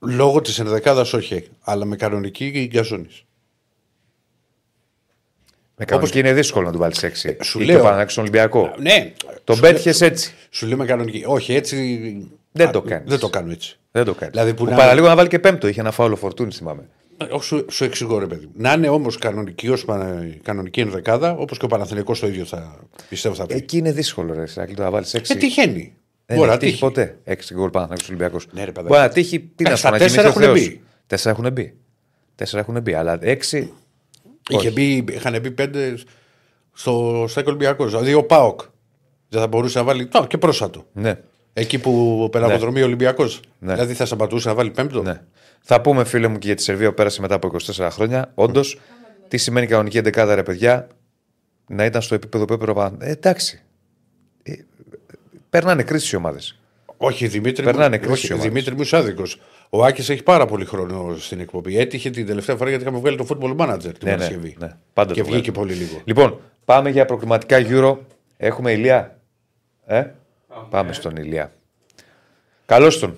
Λόγω 0.00 0.40
της 0.40 0.58
ενδεκάδας 0.58 1.12
όχι, 1.12 1.48
αλλά 1.60 1.84
με 1.84 1.96
κανονική 1.96 2.68
γκαζόνη. 2.72 3.06
Με 5.76 5.84
κανονική 5.84 6.18
είναι 6.18 6.32
δύσκολο 6.32 6.66
να 6.66 6.72
του 6.72 6.78
βάλεις 6.78 7.02
6. 7.04 7.28
Ε, 7.28 7.42
σου 7.42 7.60
Ή 7.60 7.64
λέω. 7.64 7.74
το 7.76 7.82
Παναθηναϊκό 7.82 8.10
στον 8.10 8.22
Ολυμπιακό. 8.22 8.74
Ναι. 8.78 9.12
Τον 9.44 9.56
Σου 9.56 9.62
πέτυχε 9.62 10.04
έτσι. 10.04 10.34
Σου 10.50 10.66
λέω 10.66 10.76
με 10.76 10.84
κανονική. 10.86 11.22
Όχι, 11.26 11.54
έτσι. 11.54 12.30
Δεν 12.52 12.68
Α, 12.68 12.70
το 12.70 12.82
κάνεις. 12.82 13.08
Δεν 13.10 13.18
το 13.18 13.28
κάνω 13.28 13.50
έτσι. 13.52 13.78
Δεν 13.90 14.04
το 14.04 14.14
κάνεις. 14.14 14.34
Δηλαδή 14.34 14.54
που 14.54 14.64
που 14.64 14.70
να- 14.70 14.76
παραλίγο 14.76 15.06
να 15.06 15.14
βάλει 15.16 15.28
και 15.28 15.38
πέμπτο. 15.38 15.68
Είχε 15.68 15.80
ένα 15.80 15.90
φάουλο 15.90 16.16
φορτούνη, 16.16 16.52
θυμάμαι. 16.52 16.88
Όχι, 17.30 17.44
σου, 17.44 17.66
σου 17.70 17.84
εξηγώ 17.84 18.18
ρε 18.18 18.26
παιδί. 18.26 18.44
μου. 18.46 18.52
Να 18.56 18.72
είναι 18.72 18.88
όμως 18.88 19.18
κανονική, 19.18 19.68
ως 19.68 19.84
πανα- 19.84 20.26
κανονική 20.42 20.80
ενδεκάδα, 20.80 21.30
όπως 21.36 21.58
και 21.58 21.64
ο 21.64 21.68
Παναθηναϊκός 21.68 22.20
το 22.20 22.26
ίδιο 22.26 22.44
θα 22.44 22.78
πιστεύω 23.08 23.34
θα 23.34 23.46
πει. 23.46 23.54
Εκεί 23.54 23.76
είναι 23.78 23.92
δύσκολο, 23.92 24.34
ρε. 24.34 24.46
Σάκη, 24.46 24.74
το 24.74 24.82
να 24.82 24.90
βάλεις 24.90 25.14
6. 25.14 25.34
Ε, 25.34 25.38
τυχαίνει. 25.38 25.94
Δεν 26.30 26.38
Μπορεί 26.38 26.48
να 26.48 26.54
έχει 26.54 26.64
τύχει 26.64 26.72
τύχει. 26.72 26.84
ποτέ. 26.84 27.18
6 27.24 27.54
γκολ 27.54 27.70
πάνω 27.70 27.84
από 27.84 27.94
Ολυμπιακό. 28.08 28.38
Ναι, 28.52 28.64
ρε, 28.64 28.72
παιδάκι. 28.72 28.88
Μπορεί 28.94 29.00
να 29.00 29.08
τύχει. 29.08 29.40
Τι 29.40 29.62
να 29.64 29.70
Ε, 29.70 29.72
σου 29.72 29.78
στα 29.78 29.88
πω, 29.88 29.94
να 29.94 30.00
τέσσερα 30.00 30.22
κοιμηθεί 30.30 30.38
ο 30.48 30.50
έχουν 30.50 30.58
Θεός. 30.60 30.68
μπει. 30.68 30.80
Τέσσερα 31.06 31.30
έχουν 31.38 31.52
μπει. 31.52 31.74
Τέσσερα 32.34 32.60
έχουν 32.62 32.80
μπει. 32.82 32.94
Αλλά 32.94 33.18
6. 33.22 33.68
Είχε 34.48 34.70
μπει, 34.70 35.04
είχαν 35.10 35.40
μπει 35.40 35.50
πέντε 35.50 35.94
στο 36.72 37.24
Στέκο 37.28 37.48
Ολυμπιακός. 37.48 37.90
Δηλαδή 37.90 38.14
ο 38.14 38.24
Πάοκ 38.24 38.60
δεν 39.28 39.40
θα 39.40 39.46
μπορούσε 39.46 39.78
να 39.78 39.84
βάλει. 39.84 40.06
Το, 40.06 40.26
και 40.26 40.38
πρόσφατο. 40.38 40.84
Ναι. 40.92 41.14
Εκεί 41.52 41.78
που 41.78 42.28
πελαγοδρομεί 42.32 42.82
ο 42.82 42.84
Ολυμπιακός. 42.84 43.40
Ναι. 43.58 43.72
Δηλαδή 43.72 43.94
θα 43.94 44.06
σταματούσε 44.06 44.48
να 44.48 44.54
βάλει 44.54 44.70
πέμπτο. 44.70 45.02
ναι. 45.02 45.20
Θα 45.62 45.80
πούμε, 45.80 46.04
φίλε 46.04 46.28
μου, 46.28 46.38
και 46.38 46.46
για 46.46 46.56
τη 46.56 46.62
Σερβία 46.62 46.88
που 46.88 46.94
πέρασε 46.94 47.20
μετά 47.20 47.34
από 47.34 47.50
24 47.74 47.88
χρόνια. 47.90 48.30
Όντως, 48.34 48.80
τι 49.28 49.36
σημαίνει 49.36 49.66
κανονική 49.66 49.98
εντεκάδα, 49.98 50.34
ρε 50.34 50.42
παιδιά, 50.42 50.86
να 51.66 51.84
ήταν 51.84 52.02
στο 52.02 52.14
επίπεδο 52.14 52.44
που 52.44 52.52
έπρεπε. 52.52 52.80
να- 52.80 52.92
Ε, 52.98 53.10
εντάξει. 53.10 53.62
Ε, 54.42 54.52
περνάνε 55.50 55.82
κρίση 55.82 56.14
οι 56.14 56.18
ομάδες. 56.18 56.54
Όχι, 56.96 57.26
Δημήτρη, 57.26 57.64
Περνάνε 57.64 57.96
μου, 57.96 58.02
κρίση 58.02 58.12
όχι, 58.24 58.32
ομάδες. 58.32 58.50
Δημήτρη 58.52 58.74
μου 58.74 58.80
είσαι 58.80 58.96
άδικος. 58.96 59.40
Ο 59.70 59.84
Άκης 59.84 60.08
έχει 60.08 60.22
πάρα 60.22 60.46
πολύ 60.46 60.64
χρόνο 60.64 61.16
στην 61.18 61.40
εκπομπή. 61.40 61.78
Έτυχε 61.78 62.10
την 62.10 62.26
τελευταία 62.26 62.56
φορά 62.56 62.68
γιατί 62.68 62.84
είχαμε 62.84 62.98
βγάλει 62.98 63.16
το 63.16 63.26
football 63.28 63.56
manager 63.56 63.78
την 63.80 63.92
Ναι, 64.02 64.10
ναι, 64.10 64.16
Παρασκευή. 64.16 64.56
ναι. 64.58 64.68
Πάντα 64.92 65.12
και 65.14 65.20
το 65.22 65.26
βγήκε 65.30 65.50
βγάλει. 65.50 65.66
πολύ 65.68 65.80
λίγο. 65.84 66.00
Λοιπόν, 66.04 66.40
πάμε 66.64 66.90
για 66.90 67.04
προκριματικά 67.04 67.58
Euro. 67.68 67.96
Έχουμε 68.36 68.72
ηλία. 68.72 69.18
Ε; 69.86 70.04
Πάμε 70.70 70.92
στον 70.92 71.16
ηλία. 71.16 71.52
Καλώς 72.66 72.98
τον. 72.98 73.14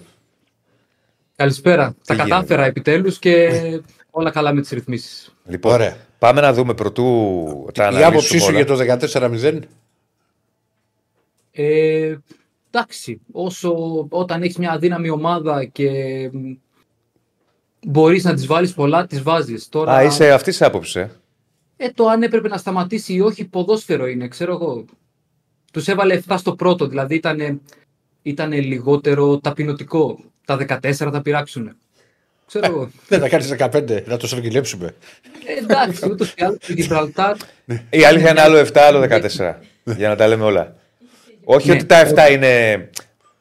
Καλησπέρα. 1.37 1.95
Τα 2.07 2.15
γίνεται; 2.15 2.31
κατάφερα 2.31 2.65
επιτέλους 2.65 3.19
και 3.19 3.49
όλα 4.11 4.31
καλά 4.31 4.53
με 4.53 4.61
τις 4.61 4.71
ρυθμίσεις. 4.71 5.35
Λοιπόν, 5.47 5.73
Ωραία. 5.73 5.97
πάμε 6.19 6.41
να 6.41 6.53
δούμε 6.53 6.75
πρωτού 6.75 7.71
τα 7.75 7.83
Η 7.83 7.87
αναλύσουμε 7.87 8.07
άποψή 8.17 8.39
σου 8.39 8.47
όλα. 8.49 8.57
για 8.61 8.67
το 8.67 9.09
14-0. 9.43 9.59
Ε, 11.53 12.17
εντάξει, 12.71 13.21
όσο, 13.33 13.75
όταν 14.09 14.43
έχεις 14.43 14.57
μια 14.57 14.71
αδύναμη 14.71 15.11
ομάδα 15.11 15.65
και 15.65 15.91
μ, 16.33 16.53
μπορείς 17.87 18.25
να 18.25 18.35
τις 18.35 18.47
βάλεις 18.47 18.75
πολλά, 18.75 19.07
τις 19.07 19.23
βάζεις. 19.23 19.69
Τώρα, 19.69 19.93
Α, 19.93 20.03
είσαι 20.03 20.33
αυτής 20.33 20.57
της 20.57 20.67
άποψης. 20.67 20.95
Ε. 20.95 21.11
ε, 21.77 21.91
το 21.91 22.07
αν 22.07 22.23
έπρεπε 22.23 22.49
να 22.49 22.57
σταματήσει 22.57 23.15
ή 23.15 23.21
όχι, 23.21 23.45
ποδόσφαιρο 23.45 24.07
είναι, 24.07 24.29
ξέρω 24.29 24.53
εγώ. 24.53 24.85
Τους 25.73 25.89
έβαλε 25.89 26.21
7 26.29 26.35
στο 26.39 26.55
πρώτο, 26.55 26.87
δηλαδή 26.87 27.15
ήταν, 27.15 27.61
ήτανε 28.23 28.61
λιγότερο 28.61 29.39
ταπεινωτικό. 29.39 30.19
Τα 30.47 30.57
14 30.57 30.93
θα 30.93 31.23
πειράξουν. 31.23 31.77
Ξέρω 32.47 32.67
εγώ. 32.67 32.91
Δεν 33.09 33.21
θα 33.21 33.29
κάνεις 33.29 33.55
15, 33.59 34.03
να 34.07 34.17
το 34.17 34.27
στρογγυλέψουμε. 34.27 34.95
Ε, 35.47 35.59
εντάξει, 35.59 36.11
ούτως 36.11 36.31
ή 36.31 36.45
άλλως 36.45 36.59
το 36.67 36.73
Γιβραλτάρ 36.73 37.37
Η 37.91 38.05
αλήθεια 38.05 38.31
είναι 38.31 38.41
άλλο 38.41 38.59
7, 38.61 38.71
άλλο 38.75 39.01
14. 39.01 39.55
για 39.97 40.09
να 40.09 40.17
τα 40.17 40.27
λέμε 40.27 40.45
όλα. 40.45 40.77
Όχι 41.45 41.69
Ναι. 41.69 41.75
ότι 41.75 41.85
τα 41.85 41.97
7 41.97 42.31
είναι. 42.33 42.73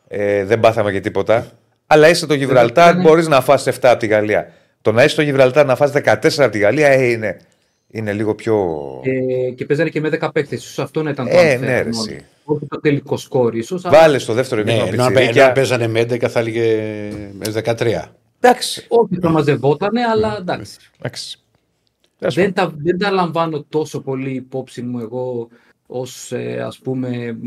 Ε, 0.07 0.45
δεν 0.45 0.59
πάθαμε 0.59 0.91
και 0.91 0.99
τίποτα. 0.99 1.51
Αλλά 1.87 2.09
είσαι 2.09 2.25
το 2.25 2.33
Γιβραλτάρ, 2.33 2.95
Ναι. 2.95 3.01
μπορείς 3.01 3.27
να 3.27 3.41
φας 3.41 3.67
7 3.67 3.89
από 3.89 3.99
τη 3.99 4.07
Γαλλία. 4.07 4.51
Το 4.81 4.91
να 4.91 5.03
είσαι 5.03 5.15
το 5.15 5.21
Γιβραλτάρ 5.21 5.65
να 5.65 5.75
φας 5.75 5.91
14 5.91 6.43
από 6.43 6.51
τη 6.51 6.59
Γαλλία 6.59 6.87
ε, 6.87 7.03
είναι, 7.11 7.37
είναι 7.87 8.13
λίγο 8.13 8.35
πιο. 8.35 8.67
και, 9.03 9.51
και 9.55 9.65
παίζανε 9.65 9.89
και 9.89 9.99
με 10.01 10.09
10 10.21 10.29
παίκτες. 10.33 10.63
σω 10.63 10.81
αυτό 10.83 11.03
να 11.03 11.09
ήταν 11.09 11.25
το 11.29 11.37
Ε, 11.37 11.55
unfair 11.55 11.59
ναι, 11.59 11.81
ρε, 11.81 11.89
μόνο. 11.91 12.05
εσύ. 12.11 12.25
Όχι 12.43 12.65
το 12.69 12.79
τελικό 12.79 13.17
σκόρ, 13.17 13.55
ίσως. 13.55 13.81
Βάλε 13.81 14.17
στο 14.17 14.33
δεύτερο 14.33 14.63
Ναι, 14.63 14.71
ημίχρονο 14.71 14.93
ενώ 14.93 15.03
αν- 15.03 15.09
πιτσιρίκια. 15.13 15.41
ενώ 15.41 15.49
αν 15.49 15.55
παίζανε 15.55 15.87
με 15.87 15.99
11 15.99 16.27
θα 16.29 16.39
έλεγε 16.39 16.79
με 17.39 17.45
13. 17.51 18.11
Εντάξει. 18.39 18.85
Όχι 18.87 19.17
θα 19.21 19.29
μαζευότανε, 19.29 20.01
αλλά 20.03 20.35
εντάξει. 20.39 20.77
Εντάξει. 20.99 21.37
Τέλος 22.19 22.35
πάντων. 22.35 22.53
δεν, 22.53 22.65
τα, 22.65 22.73
δεν 22.83 22.97
τα 22.97 23.11
λαμβάνω 23.11 23.65
τόσο 23.69 23.99
πολύ 24.01 24.31
υπόψη 24.33 24.81
μου 24.81 24.99
εγώ 24.99 25.47
ως 25.87 26.31
ε, 26.31 26.61
ας 26.65 26.77
πούμε 26.83 27.37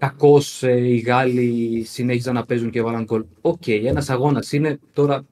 μ, 0.00 0.06
κακός 0.06 0.62
ε, 0.62 0.72
οι 0.88 0.98
Γάλλοι 0.98 1.82
συνέχιζαν 1.84 2.34
να 2.34 2.44
παίζουν 2.44 2.70
και 2.70 2.82
βάλαν 2.82 3.04
γκολ. 3.04 3.24
Οκ, 3.40 3.66
ένας 3.66 4.10
αγώνας 4.10 4.52
είναι 4.52 4.78
τώρα 4.92 5.24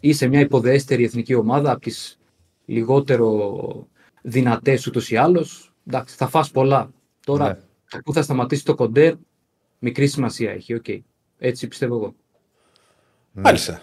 είσαι 0.00 0.26
μια 0.26 0.40
υποδέστερη 0.40 1.04
εθνική 1.04 1.34
ομάδα 1.34 1.70
από 1.70 1.80
τις 1.80 2.18
λιγότερο 2.64 3.86
δυνατές 4.22 4.86
ούτως 4.86 5.10
ή 5.10 5.16
άλλως. 5.16 5.72
Εντάξει, 5.88 6.16
θα 6.16 6.28
φας 6.28 6.50
πολλά. 6.50 6.90
Τώρα 7.26 7.48
Ναι. 7.94 8.00
πού 8.02 8.12
θα 8.12 8.22
σταματήσει 8.22 8.64
το 8.64 8.74
κοντέρ 8.74 9.14
μικρή 9.78 10.06
σημασία 10.06 10.50
έχει. 10.50 10.74
Οκ. 10.74 10.84
Έτσι 11.38 11.68
πιστεύω 11.68 11.94
εγώ. 11.94 12.14
Μάλιστα. 13.32 13.82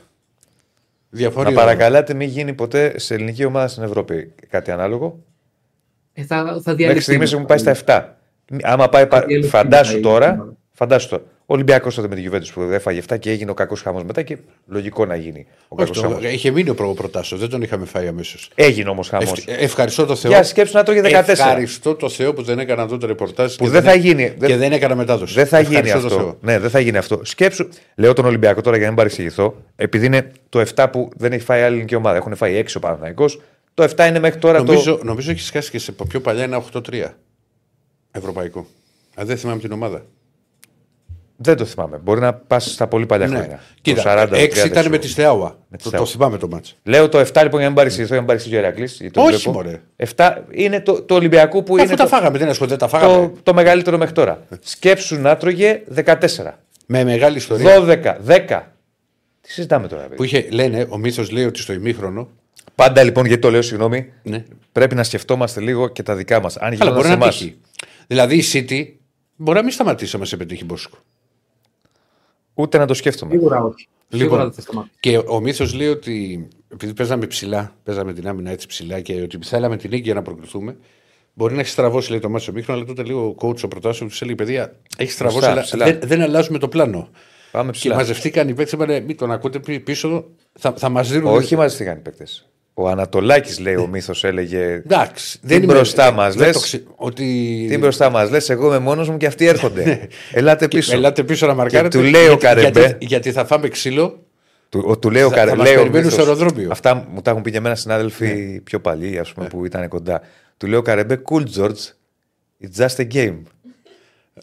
Διαφορία. 1.10 1.52
Να 1.52 1.58
παρακαλάτε 1.58 2.14
μην 2.14 2.30
γίνει 2.30 2.54
ποτέ 2.54 3.00
σε 3.00 3.14
ελληνική 3.14 3.46
ομάδα 3.46 3.68
στην 3.68 3.84
Ευρώπη 3.84 4.34
κάτι 4.50 4.72
ανάλογο; 4.72 5.24
Ε, 6.14 6.24
θα, 6.24 6.38
θα 6.38 6.52
Μέχρι 6.54 6.74
διαλυθεί. 6.76 7.02
στιγμή 7.02 7.24
έχουν 7.26 7.46
πάει 7.46 7.58
στα 7.58 7.76
7. 7.86 8.21
Άμα 8.64 8.90
πάει, 8.90 9.08
πα- 9.08 9.22
διαλυθεί 9.26 9.50
φαντάσου 9.50 9.94
μετά 9.96 10.00
η 10.10 10.12
τώρα, 10.12 10.32
ομάδα. 10.32 10.54
φαντάσου 10.74 11.10
τώρα. 11.10 11.24
Ο 11.46 11.54
Ολυμπιακός 11.54 11.96
τότε 11.96 12.08
με 12.08 12.16
τη 12.16 12.28
Juventus 12.32 12.52
που 12.54 12.62
έφαγε 12.62 13.02
7 13.10 13.18
και 13.20 13.30
έγινε 13.32 13.52
ο 13.52 13.54
κακός 13.54 13.82
χάμο 13.82 14.04
μετά 14.04 14.22
και 14.22 14.38
λογικό 14.68 15.06
να 15.06 15.16
γίνει 15.16 15.46
ο 15.50 15.76
Όχι, 15.76 15.92
κακό 15.92 16.08
το- 16.08 16.14
χάμο. 16.14 16.28
είχε 16.32 16.52
μείνει 16.52 16.70
ο 16.70 16.74
προπροτάσο, 16.76 17.38
δεν 17.38 17.50
τον 17.50 17.62
είχαμε 17.62 17.86
φάει 17.86 18.08
αμέσως. 18.08 18.50
Έγινε 18.56 18.90
όμως 18.90 19.10
χάμο. 19.10 19.32
ευχαριστώ 19.46 20.06
το 20.06 20.16
Θεό. 20.16 20.32
Για 20.32 20.44
σκέψου 20.44 20.78
να 20.78 20.84
τρώγε 20.84 21.02
14. 21.02 21.30
Ευχαριστώ 21.30 21.96
το 21.96 22.10
Θεό 22.10 22.34
που 22.34 22.42
δεν 22.44 22.60
έκανα 22.60 22.88
τότε 22.88 23.06
ρεπορτάζ. 23.06 23.56
Που 23.56 23.64
και 23.64 23.70
δεν 23.70 23.84
θα 23.84 23.96
γίνει. 23.96 24.24
Και 24.40 24.48
Δεν, 24.48 24.58
δεν 24.58 24.72
έκανα 24.72 24.96
μετάδοση. 24.96 25.34
δεν 25.34 25.46
θα 25.48 25.60
γίνει 25.60 25.76
Ευχαριστώ 25.76 26.00
το 26.08 26.16
αυτό. 26.16 26.18
Θεό. 26.28 26.38
Ναι, 26.42 26.60
δεν 26.60 26.70
θα 26.70 26.80
γίνει 26.80 26.98
αυτό. 26.98 27.20
Σκέψου, 27.24 27.68
λέω 27.96 28.14
τον 28.14 28.26
Ολυμπιακό 28.26 28.62
τώρα 28.62 28.76
για 28.76 28.86
να 28.86 28.92
μην 28.92 28.98
παρεξηγηθώ, 29.02 29.56
επειδή 29.76 30.06
είναι 30.06 30.32
το 30.50 30.60
7 30.76 30.86
που 30.92 31.10
δεν 31.16 31.32
έχει 31.32 31.44
φάει 31.44 31.62
άλλη 31.62 31.74
ελληνική 31.74 31.96
ομάδα. 31.96 32.18
Έχουν 32.18 32.36
φάει 32.36 32.56
6 32.56 32.76
ο 32.76 32.80
Παναθηναϊκός. 32.80 33.42
Το 33.74 33.84
7 33.84 34.08
είναι 34.08 34.20
μέχρι 34.20 34.40
τώρα 34.40 34.58
Νομίζω, 34.64 34.96
το. 34.98 35.04
νομίζω 35.04 35.32
έχεις 35.32 35.46
σκάσει 35.46 35.72
και 35.72 35.80
σε 35.80 35.92
πιο 36.08 36.20
παλιά 36.22 36.44
ένα 36.44 36.58
8-3 36.58 37.06
ευρωπαϊκό. 38.12 38.66
Αν 39.16 39.26
δεν 39.28 39.38
θυμάμαι 39.38 39.60
την 39.60 39.72
ομάδα. 39.72 40.06
Δεν 41.44 41.58
το 41.58 41.66
θυμάμαι. 41.66 41.98
Μπορεί 42.04 42.20
να 42.20 42.34
πας 42.34 42.72
στα 42.72 42.88
πολύ 42.88 43.06
παλιά 43.06 43.28
Ναι. 43.28 43.36
χρόνια. 43.38 43.60
Κοίτα, 43.82 44.02
το 44.04 44.10
40, 44.10 44.38
6 44.38 44.66
ήταν 44.66 44.84
30, 44.86 44.90
με 44.90 44.98
τη 44.98 45.08
Στεάουα. 45.08 45.58
Με 45.70 45.78
τη 45.78 45.84
Το, 45.84 45.90
Στεάουα. 45.90 46.06
το 46.06 46.12
θυμάμαι 46.12 46.38
το 46.38 46.48
μάτς. 46.48 46.76
Λέω 46.84 47.10
το 47.10 47.20
7 47.20 47.24
λοιπόν 47.24 47.50
για 47.50 47.52
να 47.60 47.66
μην 47.66 47.74
παρεξηγηθώ, 47.76 48.14
για 48.14 48.16
να 48.16 48.20
μην 48.22 48.28
παρεξηγεί 48.28 48.56
ο 48.56 48.60
Ηρακλής, 48.60 49.02
το 49.12 49.22
Όχι, 49.22 49.36
βλέπω. 49.36 49.52
μωρέ. 49.52 49.82
7 50.16 50.36
είναι 50.52 50.82
το, 50.82 51.02
το 51.02 51.16
Ολυμπιακό 51.16 51.64
που 51.64 51.74
Αφού 51.76 51.84
είναι 51.84 51.96
τα 51.96 52.04
το, 52.04 52.10
φάγαμε, 52.10 52.38
δεν 52.38 52.50
ασχολείται, 52.50 52.76
τα 52.76 52.88
φάγαμε. 52.88 53.14
το, 53.14 53.34
το 53.44 53.54
μεγαλύτερο 53.54 53.98
μέχρι 53.98 54.14
τώρα. 54.14 54.44
Σκέψου 54.62 55.20
να 55.20 55.38
τρώγε 55.38 55.82
14. 55.96 56.16
Με 56.86 57.04
μεγάλη 57.04 57.38
ιστορία. 57.38 57.80
12, 57.80 58.16
10. 58.28 58.62
Τι 59.42 59.52
συζητάμε 59.52 59.88
τώρα, 59.88 60.02
παιδί. 60.02 60.16
Που 60.16 60.24
είχε, 60.24 60.48
λένε, 60.52 60.86
ο 60.90 60.98
μύθο 60.98 61.24
λέει 61.32 61.46
ότι 61.46 61.60
στο 61.60 61.74
ημίχρονο. 61.74 62.30
Πάντα 62.76 63.04
λοιπόν, 63.04 63.26
γιατί 63.26 63.42
το 63.42 63.52
λέω, 63.52 63.62
συγγνώμη, 63.62 64.12
Ναι. 64.24 64.44
πρέπει 64.72 64.96
να 64.96 65.04
σκεφτόμαστε 65.04 65.60
λίγο 65.62 65.88
και 65.88 66.04
τα 66.04 66.16
δικά 66.16 66.42
μας. 66.42 66.58
Αν 66.58 66.66
Αλλά 66.66 66.74
γινόταν 66.76 66.94
μπορεί 66.96 67.08
σε 67.08 67.16
να 67.16 67.24
εμάς. 67.24 67.38
τύχει. 67.38 67.58
Δηλαδή 68.12 68.36
η 68.38 68.44
City 68.54 68.86
μπορεί 69.36 69.58
να 69.58 69.64
μην 69.64 69.74
σταματήσει 69.74 70.16
άμα 70.16 70.26
σε 70.26 70.38
πετύχει 70.38 70.66
Μπόσκο. 70.66 70.98
Ούτε 72.54 72.78
να 72.78 72.86
το 72.86 72.94
σκέφτομαι. 72.94 73.32
Σίγουρα 73.32 73.64
όχι. 73.64 73.88
Σίγουρα 74.10 74.24
Λοιπόν, 74.30 74.40
δεν 74.40 74.52
θα 74.52 74.62
σταματήσει. 74.62 74.96
και 75.00 75.18
ο 75.28 75.40
μύθος 75.40 75.74
λέει 75.74 75.88
ότι 75.88 76.48
επειδή 76.68 76.94
παίζαμε 76.94 77.26
ψηλά, 77.28 77.76
παίζαμε 77.84 78.14
την 78.14 78.28
άμυνα 78.28 78.52
έτσι 78.52 78.68
ψηλά 78.68 79.02
και 79.02 79.22
ότι 79.22 79.38
θέλαμε 79.42 79.78
την 79.78 79.90
νίκη 79.90 80.02
για 80.04 80.14
να 80.14 80.22
προκριθούμε, 80.22 80.78
μπορεί 81.34 81.54
να 81.54 81.60
έχει 81.60 81.70
στραβώσει 81.70 82.10
λέει, 82.10 82.20
το 82.20 82.30
μάτι 82.30 82.44
στο 82.44 82.52
μήχρονο, 82.52 82.80
αλλά 82.80 82.88
τότε 82.88 83.04
λίγο 83.04 83.28
ο 83.28 83.36
coach 83.48 83.64
ο 83.64 83.68
προτάσεων 83.68 84.10
του 84.10 84.16
έλεγε: 84.20 84.36
Παιδιά, 84.38 84.76
έχει 84.98 85.12
στραβώσει, 85.12 85.38
Μπροστά, 85.40 85.52
αλλά 85.52 85.62
ψηλά. 85.62 85.86
δεν, 85.86 86.00
δεν 86.04 86.22
αλλάζουμε 86.22 86.58
το 86.58 86.68
πλάνο. 86.68 87.10
Πάμε 87.52 87.72
Και 87.72 87.78
ψηλά. 87.78 87.96
μαζευτήκαν 87.96 88.48
οι 88.48 88.54
παίκτες, 88.54 88.72
είπανε: 88.72 89.00
Μην 89.00 89.18
τον 89.18 89.32
ακούτε 89.32 89.60
πι- 89.60 89.84
πίσω, 89.84 90.30
θα, 90.60 90.74
θα 90.78 90.90
μας 90.90 91.10
δίνουν. 91.12 91.34
Όχι 91.34 91.56
μαζευτήκαν 91.56 91.98
οι 91.98 92.02
παίκτες. 92.02 92.50
Ο 92.74 92.88
Ανατολάκης, 92.90 93.60
λέει 93.60 93.76
ο 93.76 93.88
μύθος, 93.88 94.24
έλεγε. 94.24 94.64
Εντάξει. 94.74 95.40
Τι 95.48 95.60
μπροστά 95.60 96.12
μας 96.12 96.36
δεν 96.36 96.46
λες; 96.46 96.56
το 96.56 96.62
ξε- 96.62 96.84
Ότι... 96.96 97.24
Τι 97.70 97.78
μπροστά 97.78 98.10
μας 98.10 98.30
λες, 98.30 98.50
εγώ 98.50 98.68
είμαι 98.68 98.80
μόνος 98.80 99.10
μου 99.10 99.18
και 99.18 99.26
αυτοί 99.26 99.46
έρχονται. 99.46 100.08
Ελάτε 100.32 100.68
πίσω. 100.68 100.94
Ελάτε 100.96 101.24
πίσω 101.24 101.48
να 101.48 101.54
μαρκάρετε. 101.54 101.98
του 101.98 102.04
λέει 102.04 102.22
ο 102.22 102.26
γιατί- 102.26 102.46
Καρεμπέ- 102.46 102.78
Γιατί, 102.78 103.06
γιατί 103.06 103.32
θα 103.32 103.46
φάμε 103.46 103.68
ξύλο. 103.68 104.24
Του, 104.70 104.84
ο, 104.88 104.98
του 104.98 105.10
λέει 105.10 105.22
ο 105.24 105.30
Θα- 105.30 105.36
Καρε- 105.36 105.50
θα 105.50 105.56
μας 105.56 105.66
λέει 105.66 105.74
ο 105.76 105.78
περιμένουν 105.78 106.06
Μίθος- 106.08 106.22
στο 106.24 106.32
αεροδρόμιο. 106.32 106.66
Ναι. 106.68 106.72
Αυτά 106.72 107.08
μου 107.14 107.22
τα 107.22 107.30
έχουν 107.32 107.42
πει 107.42 107.52
και 107.52 107.58
εμένα 107.58 107.76
συνάδελφοι 107.76 108.60
πιο 108.64 108.80
παλιοί, 108.80 109.18
ας 109.20 109.34
πούμε, 109.34 109.48
που 109.48 109.66
ήταν 109.66 109.88
κοντά. 109.88 110.22
Του 110.58 110.68
λέει 110.68 110.80
ο 110.80 110.82
Καρεμπέ, 110.82 111.22
cool 111.32 111.44
George, 111.58 111.70
it's 112.64 112.86
just 112.86 112.96
a 112.98 113.08
game. 113.14 113.38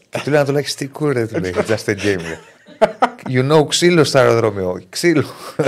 και 0.09 0.19
του 0.23 0.29
λέει 0.29 0.35
Ανατολάκης, 0.37 0.75
τι 0.75 0.89
cool 0.99 1.11
ρε, 1.13 1.25
του 1.27 1.39
λέει, 1.39 1.53
it's 1.57 1.69
just 1.69 1.89
a 1.89 1.95
game. 1.95 2.21
ρε. 2.27 2.39
you 3.33 3.51
know, 3.51 3.67
ξύλο 3.67 4.03
στο 4.03 4.19
αεροδρόμιο. 4.19 4.81
Ξύλο. 4.89 5.23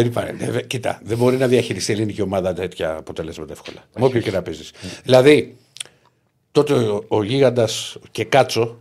Ας 0.00 0.08
πούμε. 0.08 0.24
Δεν 0.24 0.34
υπάρχει. 0.42 0.58
Ε, 0.58 0.62
κοίτα, 0.62 1.00
δεν 1.04 1.16
μπορεί 1.18 1.36
να 1.36 1.46
διαχειριστεί 1.46 1.90
η 1.90 1.94
ελληνική 1.94 2.22
ομάδα 2.22 2.52
τέτοια 2.52 2.96
αποτελέσματα 2.96 3.52
εύκολα. 3.52 3.84
Με 3.98 4.04
όποιο 4.04 4.20
και 4.20 4.30
να 4.30 4.42
παίζεις. 4.42 4.72
δηλαδή, 5.04 5.56
τότε 6.52 6.72
ο, 6.74 7.04
ο 7.08 7.22
γίγαντας 7.22 7.96
και 8.10 8.24
κάτσο, 8.24 8.78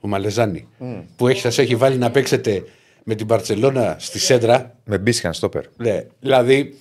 ο 0.00 0.08
Μαλεζάνη, 0.08 0.68
που 1.16 1.28
έχεις, 1.28 1.42
σας 1.42 1.58
έχει 1.58 1.76
βάλει 1.76 1.96
να 1.96 2.10
παίξετε 2.10 2.64
με 3.04 3.14
την 3.14 3.26
Παρσελώνα 3.26 3.96
στη 3.98 4.18
Σέντρα. 4.18 4.74
Με 4.84 4.98
μπίσχαν 4.98 5.32
στόπερ. 5.32 5.64
Ναι, 5.76 6.04
δηλαδή, 6.20 6.78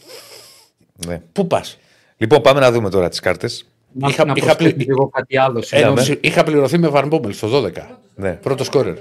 Ναι. 1.07 1.21
πού 1.31 1.47
πας; 1.47 1.77
Λοιπόν, 2.17 2.41
πάμε 2.41 2.59
να 2.59 2.71
δούμε 2.71 2.89
τώρα 2.89 3.09
τις 3.09 3.19
κάρτες. 3.19 3.65
Να, 3.97 4.07
Είχα- 4.07 4.25
να 4.25 4.33
είχα 4.35 4.45
προσθέσω 4.55 4.73
πλη- 4.75 4.87
λίγο 4.87 5.09
κάτι 5.09 5.37
άλλο. 5.37 5.59
Ε, 5.59 5.63
συγγνώμη. 5.63 6.17
είχα 6.21 6.43
πληρωθεί 6.43 6.77
με 6.77 6.87
Βαρμπόμελ 6.87 7.33
στο 7.33 7.47
12. 7.47 7.99
Ναι, 8.15 8.31
Πρώτο 8.33 8.63
σκόρερ. 8.63 8.97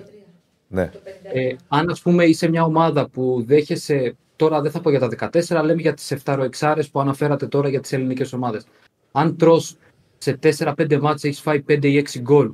ναι. 0.68 0.90
Ε, 1.32 1.54
αν 1.68 1.90
ας 1.90 2.00
πούμε 2.00 2.24
είσαι 2.24 2.48
μια 2.48 2.64
ομάδα 2.64 3.08
που 3.08 3.44
δέχεσαι 3.46 4.16
τώρα 4.36 4.60
δεν 4.60 4.70
θα 4.70 4.80
πω 4.80 4.90
για 4.90 4.98
τα 4.98 5.08
14, 5.32 5.64
λέμε 5.64 5.80
για 5.80 5.94
τις 5.94 6.12
7 6.24 6.38
εξάρες 6.42 6.88
που 6.90 7.00
αναφέρατε 7.00 7.46
τώρα 7.46 7.68
για 7.68 7.80
τις 7.80 7.92
ελληνικές 7.92 8.32
ομάδες. 8.32 8.66
Αν 9.12 9.36
τρως 9.36 9.76
σε 10.18 10.38
4-5 10.42 10.98
μάτς 11.00 11.24
έχεις 11.24 11.40
φάει 11.40 11.62
5 11.68 11.84
ή 11.88 11.96
6 11.96 12.18
γκολ 12.20 12.50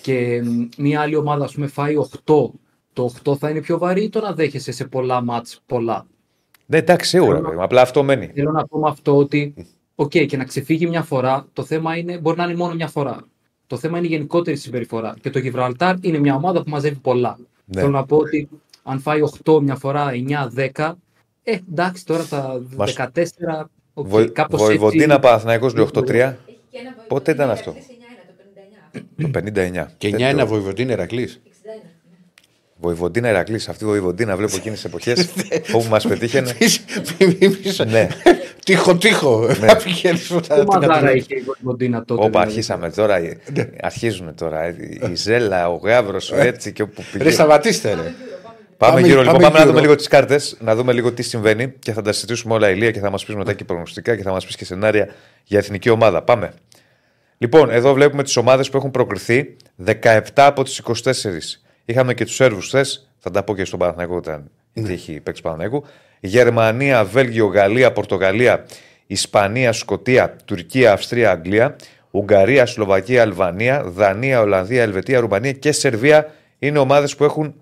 και 0.00 0.42
μ, 0.44 0.68
μια 0.82 1.00
άλλη 1.00 1.16
ομάδα 1.16 1.44
ας 1.44 1.54
πούμε 1.54 1.66
φάει 1.66 1.94
8, 2.24 2.50
το 2.92 3.04
8 3.24 3.36
θα 3.36 3.50
είναι 3.50 3.60
πιο 3.60 3.78
βαρύ 3.78 4.02
ή 4.02 4.08
το 4.08 4.20
να 4.20 4.32
δέχεσαι 4.32 4.72
σε 4.72 4.84
πολλά 4.84 5.20
μάτς 5.22 5.62
πολλά; 5.66 6.06
Ναι, 6.66 6.76
εντάξει, 6.76 7.08
σίγουρα. 7.08 7.30
Θέλω 7.30 7.40
να- 7.40 7.44
παιδί 7.48 7.56
μου, 7.58 7.64
Απλά 7.64 7.80
αυτό 7.80 8.02
μένει. 8.02 8.30
Θέλω 8.34 8.50
να 8.50 8.66
πω 8.66 8.78
με 8.78 8.88
αυτό 8.88 9.16
ότι, 9.16 9.54
οκ, 9.94 10.08
και 10.10 10.36
να 10.36 10.44
ξεφύγει 10.44 10.86
μια 10.86 11.02
φορά, 11.02 11.46
το 11.52 11.64
θέμα 11.64 11.96
είναι, 11.96 12.18
μπορεί 12.18 12.36
να 12.36 12.44
είναι 12.44 12.54
μόνο 12.54 12.74
μια 12.74 12.88
φορά. 12.88 13.20
Το 13.66 13.76
θέμα 13.76 13.98
είναι 13.98 14.06
η 14.06 14.10
γενικότερη 14.10 14.56
συμπεριφορά. 14.56 15.16
Και 15.20 15.30
το 15.30 15.38
Γιβραλτάρ 15.38 15.94
είναι 16.00 16.18
μια 16.18 16.34
ομάδα 16.34 16.62
που 16.62 16.70
μαζεύει 16.70 16.98
πολλά. 16.98 17.38
Ναι. 17.64 17.80
Θέλω 17.80 17.92
να 17.92 18.04
πω 18.04 18.16
ότι 18.16 18.48
αν 18.82 19.00
φάει 19.00 19.20
8 19.44 19.60
μια 19.62 19.76
φορά, 19.76 20.10
9-10, 20.12 20.94
ε, 21.48 21.56
εντάξει, 21.70 22.04
τώρα 22.06 22.24
τα 22.24 22.62
Μας- 22.76 22.92
14. 22.92 23.70
οκ, 23.94 24.06
Βοη- 24.08 24.32
κάπως 24.32 24.62
Βοϊβοντίνα 24.62 25.04
έτσι- 25.04 25.18
Παναθηναϊκός 25.20 25.74
λέει 25.74 25.84
8-3. 25.84 26.36
Έχει 26.46 26.58
και 26.70 26.78
ένα 26.78 26.90
βοηθό. 26.96 27.06
Πότε 27.08 27.30
ήταν 27.30 27.44
είναι 27.44 27.52
αυτό; 27.52 27.70
Ηρακλής 27.70 27.96
9-1, 27.96 28.24
το 28.26 28.32
59. 28.38 29.22
Το 29.22 29.28
59. 29.88 29.94
Και 29.98 30.08
Δεν 30.10 30.18
9 30.20 30.22
το- 30.30 30.36
ένα 30.36 30.46
βοηβοτή 30.46 30.86
Ερακλή. 30.88 31.22
61. 31.22 31.30
ναι. 32.10 32.16
Βοηβοντίνα 32.80 33.28
Ηρακλή. 33.28 33.54
Αυτή 33.56 33.84
η 33.84 33.86
Βοηβοντίνα 33.86 34.36
βλέπω 34.36 34.56
εκείνες 34.56 34.76
τις 34.80 34.86
εποχές 34.86 35.28
όπου 35.74 35.88
μας 35.88 36.06
πετύχαινε. 36.06 36.52
ναι. 37.90 38.08
Τύχο, 38.64 38.96
τύχο. 38.96 39.46
Ναι. 39.60 39.74
Πηγαίνεις 39.84 40.28
μετά 40.30 40.54
Τι 40.54 40.60
την 40.60 40.68
μαδάρα 40.72 40.92
κατηγορία. 40.92 41.12
είχε 41.16 41.34
η 41.34 41.40
Βοηβοντίνα 41.42 42.04
τότε. 42.04 42.20
Όπα, 42.20 42.28
δηλαδή. 42.30 42.48
αρχίσαμε 42.48 42.90
τώρα. 42.90 43.16
Αρχίζουν 43.80 44.34
τώρα. 44.34 44.68
Η 45.10 45.14
Ζέλα, 45.14 45.68
ο 45.68 45.76
Γάβρος, 45.76 46.30
ο 46.30 46.36
έτσι 46.36 46.72
και 46.72 46.82
όπου 46.82 46.94
Ρε, 47.02 47.06
πηγαίνει. 47.12 47.30
σταματήστε, 47.30 47.94
ρε. 47.94 48.14
Πάμε, 48.76 48.94
Πάμε- 48.94 49.06
γύρω, 49.06 49.20
λοιπόν. 49.22 49.32
πάμε 49.34 49.44
Πάμε 49.44 49.54
να 49.54 49.60
γύρω. 49.60 49.70
δούμε 49.70 49.80
λίγο 49.80 49.94
τις 49.94 50.08
κάρτες, 50.08 50.56
να 50.60 50.74
δούμε 50.74 50.92
λίγο 50.92 51.12
τι 51.12 51.22
συμβαίνει 51.22 51.72
και 51.78 51.92
θα 51.92 52.02
τα 52.02 52.12
συζητήσουμε 52.12 52.54
όλα 52.54 52.70
ηλία 52.70 52.90
και 52.90 53.00
θα 53.00 53.10
μας 53.10 53.24
πεις 53.24 53.34
μετά 53.34 53.52
και 53.52 53.64
προγνωστικά 53.64 54.16
και 54.16 54.22
θα 54.22 54.30
μας 54.30 54.46
πεις 54.46 54.56
και 54.56 54.64
σενάρια 54.64 55.08
για 55.44 55.58
εθνική 55.58 55.90
ομάδα. 55.90 56.22
Πάμε. 56.22 56.52
Λοιπόν, 57.38 57.70
εδώ 57.70 57.92
βλέπουμε 57.92 58.22
τις 58.22 58.36
ομάδες 58.36 58.70
που 58.70 58.76
έχουν 58.76 58.90
προκριθεί 58.90 59.56
17 59.84 60.20
από 60.34 60.62
τις 60.62 60.78
24. 60.78 61.60
Είχαμε 61.84 62.14
και 62.14 62.24
τους 62.24 62.34
Σέρβους 62.34 62.66
χθες, 62.66 63.10
θα 63.18 63.30
τα 63.30 63.42
πω 63.42 63.54
και 63.54 63.64
στον 63.64 63.78
Παναθηναϊκό 63.78 64.16
όταν 64.16 64.50
Ναι. 64.72 64.86
τι 64.86 64.92
έχει 64.92 65.20
παίξει 65.20 65.42
Παναθηναϊκού. 65.42 65.84
Γερμανία, 66.20 67.04
Βέλγιο, 67.04 67.46
Γαλλία, 67.46 67.92
Πορτογαλία, 67.92 68.64
Ισπανία, 69.06 69.72
Σκοτία, 69.72 70.36
Τουρκία, 70.44 70.92
Αυστρία, 70.92 71.30
Αγγλία, 71.30 71.76
Ουγγαρία, 72.10 72.66
Σλοβακία, 72.66 73.22
Αλβανία, 73.22 73.82
Δανία, 73.86 74.40
Ολλανδία, 74.40 74.82
Ελβετία, 74.82 75.20
Ρουμανία 75.20 75.52
και 75.52 75.72
Σερβία 75.72 76.30
είναι 76.58 76.78
ομάδες 76.78 77.16
που 77.16 77.24
έχουν 77.24 77.54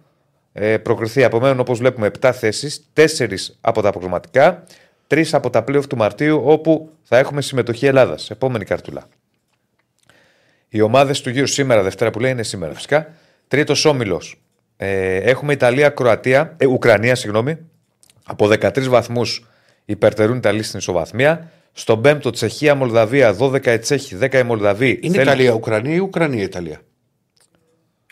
ε, 0.56 0.78
προκριθεί. 0.78 1.24
Απομένουν 1.24 1.60
όπως 1.60 1.78
βλέπουμε 1.78 2.10
7 2.20 2.30
θέσεις, 2.32 2.86
4 2.92 3.56
από 3.60 3.82
τα 3.82 3.90
προγραμματικά, 3.90 4.64
3 5.08 5.24
από 5.32 5.50
τα 5.50 5.64
playoff 5.68 5.86
του 5.88 5.96
Μαρτίου, 5.96 6.42
όπου 6.44 6.90
θα 7.02 7.18
έχουμε 7.18 7.42
συμμετοχή 7.42 7.86
Ελλάδας. 7.86 8.30
Επόμενη 8.30 8.64
καρτούλα. 8.64 9.08
Οι 10.68 10.80
ομάδες 10.80 11.20
του 11.20 11.30
γύρου 11.30 11.46
σήμερα, 11.46 11.82
Δευτέρα 11.82 12.10
που 12.10 12.20
λέει 12.20 12.30
είναι 12.30 12.42
σήμερα 12.42 12.74
φυσικά. 12.74 13.14
Τρίτος 13.48 13.84
όμιλος. 13.84 14.40
Ε, 14.76 15.16
έχουμε 15.16 15.52
Ιταλία, 15.52 15.88
Κροατία, 15.88 16.54
ε, 16.56 16.66
Ουκρανία, 16.66 17.14
συγγνώμη. 17.14 17.56
Από 18.24 18.46
13 18.46 18.88
βαθμούς 18.88 19.46
υπερτερούν 19.84 20.34
οι 20.34 20.38
Ιταλοί 20.38 20.62
στην 20.62 20.78
ισοβαθμία. 20.78 21.50
Στον 21.72 22.00
πέμπτο 22.00 22.30
Τσεχία, 22.30 22.74
Μολδαβία, 22.74 23.32
12 23.34 23.72
η 23.72 23.78
Τσέχη, 23.78 24.16
10 24.16 24.38
η 24.38 24.42
Μολδαβή. 24.42 24.98
Είναι 25.02 25.14
Θέλει- 25.14 25.26
Ιταλία, 25.26 25.52
Ουκρανία 25.52 25.94
ή 25.94 25.98
Ουκρανία, 25.98 26.42
Ιταλία; 26.42 26.80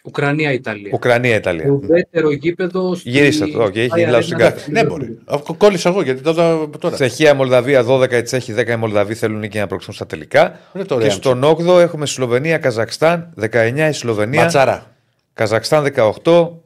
Ουκρανία-Ιταλία. 0.04 0.90
Ουκρανία, 0.94 1.34
Ιταλία. 1.34 1.70
Ουδέτερο 1.70 2.30
γήπεδο. 2.32 2.94
στη- 2.94 3.10
Γυρίστε 3.10 3.46
το, 3.46 3.62
οκ, 3.62 3.76
έχει 3.76 3.88
Άγια 3.92 4.06
λάθος 4.10 4.24
στην 4.24 4.34
Αρένα 4.34 4.48
κάρτα. 4.50 4.60
στην 4.62 4.72
Ναι, 4.72 4.82
Λίβερπουλ. 4.82 5.04
μπορεί. 5.06 5.18
Αφού 5.24 5.56
Κόλλησα 5.56 5.88
εγώ 5.88 6.02
γιατί 6.02 6.20
το 6.22 6.30
είδα 6.30 6.68
τώρα. 6.78 6.94
Τσεχία, 6.94 7.34
Μολδαβία, 7.34 7.82
12 7.84 8.16
η 8.18 8.22
Τσέχη, 8.22 8.52
10 8.52 8.72
η 8.72 8.76
Μολδαβή 8.76 9.14
θέλουν 9.14 9.48
και 9.48 9.58
να 9.60 9.66
προξούν 9.66 9.94
στα 9.94 10.06
τελικά. 10.06 10.58
Είναι 10.74 10.84
το 10.84 10.94
και 10.94 11.00
Ρέαμψε. 11.00 11.16
στον 11.16 11.44
8ο 11.44 11.78
έχουμε 11.80 12.06
Σλοβενία, 12.06 12.58
Καζακστάν, 12.58 13.32
19 13.40 13.88
η 13.88 13.92
Σλοβενία, 13.92 14.40
Ματσάρα. 14.42 14.86
Καζακστάν 15.32 15.82
18, 15.82 16.62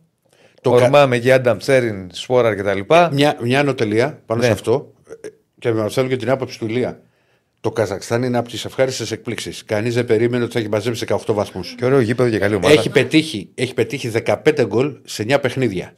Το 0.60 0.70
Ορμά 0.70 1.06
με 1.06 1.16
Γιάντα 1.16 1.56
Τσέριν, 1.56 2.08
Σπόραρ 2.12 2.54
κτλ. 2.56 2.78
Μια, 3.12 3.36
μια 3.42 3.60
ανωτελεία 3.60 4.18
πάνω 4.26 4.40
Ναι. 4.40 4.46
σε 4.46 4.52
αυτό 4.52 4.92
ε, 5.24 5.28
και 5.58 5.72
με 5.72 5.88
θέλω 5.88 6.08
και 6.08 6.16
την 6.16 6.30
άποψη 6.30 6.58
του 6.58 6.66
Ηλία. 6.66 7.00
Το 7.66 7.72
Καζακστάν 7.72 8.22
είναι 8.22 8.38
από 8.38 8.48
τις 8.48 8.64
ευχάριστες 8.64 9.10
εκπλήξεις. 9.10 9.64
Κανείς 9.64 9.94
δεν 9.94 10.04
περίμενε 10.04 10.44
ότι 10.44 10.52
θα 10.52 10.58
έχει 10.58 10.68
μαζέψει 10.68 11.04
18 11.08 11.34
βαθμούς. 11.34 11.74
Και 11.76 11.84
ωραίο 11.84 12.00
γήπεδο 12.00 12.30
και 12.30 12.38
καλή 12.38 12.54
ομάδα. 12.54 12.74
Έχει 12.74 12.90
πετύχει, 12.90 13.48
έχει 13.54 13.74
πετύχει 13.74 14.10
15 14.26 14.64
γκολ 14.66 14.96
σε 15.04 15.22
9 15.22 15.38
παιχνίδια. 15.40 15.94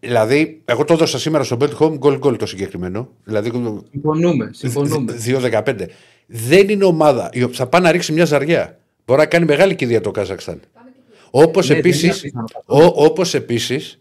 Δηλαδή, 0.00 0.62
εγώ 0.64 0.84
το 0.84 0.92
έδωσα 0.92 1.18
σήμερα 1.18 1.44
στο 1.44 1.56
Bet 1.60 1.70
Home 1.78 1.96
γκολ 1.98 2.18
γκολ 2.18 2.36
το 2.36 2.46
συγκεκριμένο. 2.46 3.08
Δηλαδή, 3.24 3.50
Συμφωνούμε. 3.90 4.50
συμφωνούμε. 4.52 5.14
2-15. 5.26 5.86
Δεν 6.26 6.68
είναι 6.68 6.84
ομάδα. 6.84 7.30
η 7.32 7.42
οποία 7.42 7.56
Θα 7.56 7.66
πάει 7.66 7.80
να 7.82 7.90
ρίξει 7.90 8.12
μια 8.12 8.24
ζαριά. 8.24 8.78
Μπορεί 9.04 9.20
να 9.20 9.26
κάνει 9.26 9.44
μεγάλη 9.44 9.74
κηδεία 9.74 10.00
το 10.00 10.10
Καζακστάν. 10.10 10.60
Όπως 11.30 11.68
Ναι, 11.68 11.74
δεν 11.74 11.84
επίση, 11.84 12.06
είναι 12.06 12.14
απίθανο. 12.34 12.92
όπως 12.94 13.34
επίσης, 13.34 14.00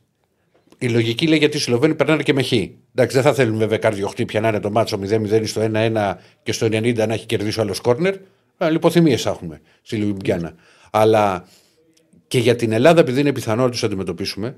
η 0.78 0.90
λογική 0.90 1.28
λέει 1.28 1.38
γιατί 1.38 1.58
οι 1.58 1.60
Σλοβαίνοι 1.60 1.96
περνάνε 1.96 2.24
και 2.24 2.34
με 2.34 2.44
χ. 2.44 2.52
Εντάξει, 2.52 3.16
δεν 3.16 3.22
θα 3.22 3.34
θέλουν 3.34 3.58
βέβαια 3.58 3.78
καρδιοχτύπια 3.78 4.40
να 4.42 4.48
είναι 4.48 4.60
το 4.60 4.72
μάτσο 4.72 5.00
0-0 5.04 5.42
ή 5.42 5.46
στο 5.46 5.70
1-1 5.74 6.14
και 6.44 6.52
στο 6.52 6.66
90 6.66 6.96
να 7.08 7.14
έχει 7.14 7.26
κερδίσει 7.26 7.60
ο 7.60 7.62
άλλος 7.62 7.80
κόρνερ. 7.80 8.16
Λιποθυμίες 8.72 9.26
έχουμε 9.26 9.62
στη 9.82 9.96
Λιουμπιάννα. 9.96 10.54
Αλλά 10.92 11.48
και 12.28 12.40
για 12.40 12.56
την 12.56 12.72
Ελλάδα, 12.72 13.00
επειδή 13.02 13.20
είναι 13.20 13.32
πιθανό 13.34 13.64
να 13.64 13.70
τους 13.70 13.84
αντιμετωπίσουμε, 13.84 14.58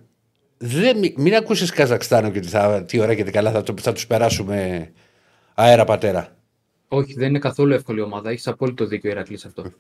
δεν, 0.58 0.97
μη- 0.97 1.17
μην 1.17 1.36
ακούσεις 1.36 1.71
Καζακστάνο 1.71 2.29
και 2.32 2.39
τι, 2.39 2.47
θα, 2.47 2.84
τι 2.84 2.99
ωραία 2.99 3.15
και 3.15 3.23
τι 3.23 3.32
καλά 3.32 3.51
θα, 3.51 3.63
το- 3.63 3.73
θα 3.82 3.93
τους 3.93 4.08
περάσουμε 4.08 4.89
αέρα 5.53 5.84
πατέρα. 5.86 6.36
Όχι, 6.88 7.13
δεν 7.13 7.27
είναι 7.29 7.39
καθόλου 7.39 7.73
εύκολη 7.73 8.01
ομάδα. 8.01 8.29
Έχεις 8.29 8.47
απόλυτο 8.47 8.86
δίκιο, 8.86 9.10
Ηρακλής, 9.10 9.39
σε 9.41 9.47
αυτό. 9.47 9.71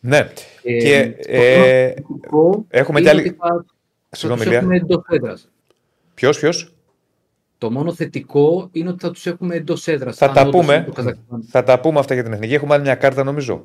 Ναι. 0.00 0.28
Ε, 0.62 0.78
και 0.78 1.14
το 1.22 1.32
ε, 1.32 1.86
θετικό 1.88 2.66
έχουμε 2.68 3.00
είναι 3.00 3.10
κι 3.10 3.16
άλλη- 3.16 3.28
ότι 3.28 3.36
Θα, 3.38 3.46
Συγγνώμη, 3.46 3.71
θα 4.16 4.28
τους 4.28 4.44
Ηλία. 4.44 4.58
έχουμε 4.58 4.76
εντός 4.76 5.02
έδρας. 5.08 5.48
ποιος, 6.14 6.38
ποιος; 6.38 6.74
Το 7.58 7.70
μόνο 7.70 7.94
θετικό 7.94 8.68
είναι 8.72 8.88
ότι 8.88 8.98
θα 9.04 9.10
τους 9.10 9.26
έχουμε 9.26 9.54
εντός 9.54 9.88
έδρας. 9.88 10.16
Θα 10.16 10.30
τα 10.30 10.48
πούμε. 10.48 10.88
Θα 11.48 11.62
τα 11.62 11.80
πούμε 11.80 11.98
αυτά 11.98 12.14
για 12.14 12.22
την 12.22 12.32
εθνική. 12.32 12.54
Έχουμε 12.54 12.74
άλλη 12.74 12.82
μια 12.82 12.94
κάρτα 12.94 13.24
νομίζω. 13.24 13.64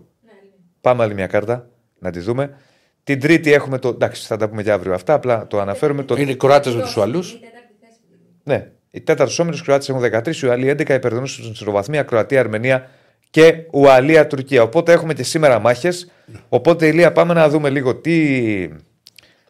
Πάμε 0.81 1.03
άλλη 1.03 1.13
μια 1.13 1.27
κάρτα 1.27 1.69
να 1.99 2.11
τη 2.11 2.19
δούμε. 2.19 2.57
Την 3.03 3.19
Τρίτη 3.19 3.53
έχουμε 3.53 3.79
το. 3.79 3.87
Εντάξει, 3.87 4.25
θα 4.25 4.37
τα 4.37 4.49
πούμε 4.49 4.63
και 4.63 4.71
αύριο 4.71 4.93
αυτά. 4.93 5.13
Απλά 5.13 5.47
το 5.47 5.59
αναφέρουμε. 5.59 6.03
Το... 6.03 6.15
Είναι 6.15 6.31
οι 6.31 6.35
Κροάτες 6.35 6.75
με 6.75 6.81
τους 6.81 6.97
άλλου. 6.97 7.19
Είναι 7.19 7.35
η 7.35 7.39
τέταρτη 7.39 7.73
θέση. 7.79 7.99
Ναι. 8.43 8.71
Οι 8.91 9.01
τέταρτος 9.01 9.39
όμιλο 9.39 9.57
Κροάτες 9.63 9.89
έχουν 9.89 10.01
13, 10.01 10.35
οι 10.35 10.47
άλλοι 10.47 10.69
11 10.69 10.89
υπερδονούν 10.89 11.27
στην 11.27 11.51
ισοβαθμία 11.51 12.03
Κροατία, 12.03 12.39
Αρμενία 12.39 12.89
και 13.29 13.65
Ουαλία, 13.73 14.27
Τουρκία. 14.27 14.63
Οπότε 14.63 14.91
έχουμε 14.91 15.13
και 15.13 15.23
σήμερα 15.23 15.59
μάχες. 15.59 16.11
Οπότε 16.49 16.87
Ηλία, 16.87 17.11
πάμε 17.11 17.33
να 17.33 17.49
δούμε 17.49 17.69
λίγο 17.69 17.95
τι 17.95 18.69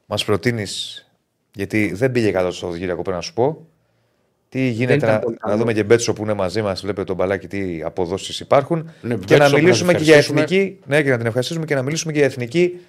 μας 0.08 0.26
προτείνεις. 0.26 1.02
Γιατί 1.54 1.92
δεν 1.94 2.12
πήγε 2.12 2.32
καλά 2.32 2.50
στο 2.50 2.58
Σαββατοκύριακο, 2.60 3.02
πρέπει 3.02 3.18
να 3.18 3.24
σου 3.24 3.34
πω. 3.34 3.68
Τι 4.50 4.68
γίνεται 4.68 4.94
ήταν 4.96 5.14
να, 5.14 5.20
πολύ 5.20 5.38
να 5.42 5.48
καλό. 5.48 5.58
δούμε 5.60 5.74
και 5.74 5.84
Μπέτσο 5.84 6.14
που 6.14 6.24
είναι 6.24 6.34
μαζί 6.34 6.62
μας, 6.62 6.82
βλέπετε 6.82 7.04
τον 7.04 7.16
μπαλάκι, 7.16 7.48
τι 7.48 7.82
αποδόσεις 7.84 8.40
υπάρχουν. 8.40 8.90
Ναι, 9.02 9.16
και 9.16 9.38
να 9.38 9.38
Μπέτσο, 9.40 9.56
που 9.56 9.62
μιλήσουμε 9.62 9.92
να 9.92 9.98
και 9.98 10.04
την 10.04 10.08
για 10.14 10.18
ευχαριστήσουμε. 10.18 10.42
εθνική. 10.42 10.80
Ναι, 10.86 11.04
και 11.04 11.10
να 11.10 11.18
την 11.18 11.26
ευχαριστήσουμε 11.26 11.66
και 11.66 11.76
να 11.76 11.82
μιλήσουμε 11.82 12.12
και 12.12 12.18
για 12.18 12.28
εθνική. 12.28 12.80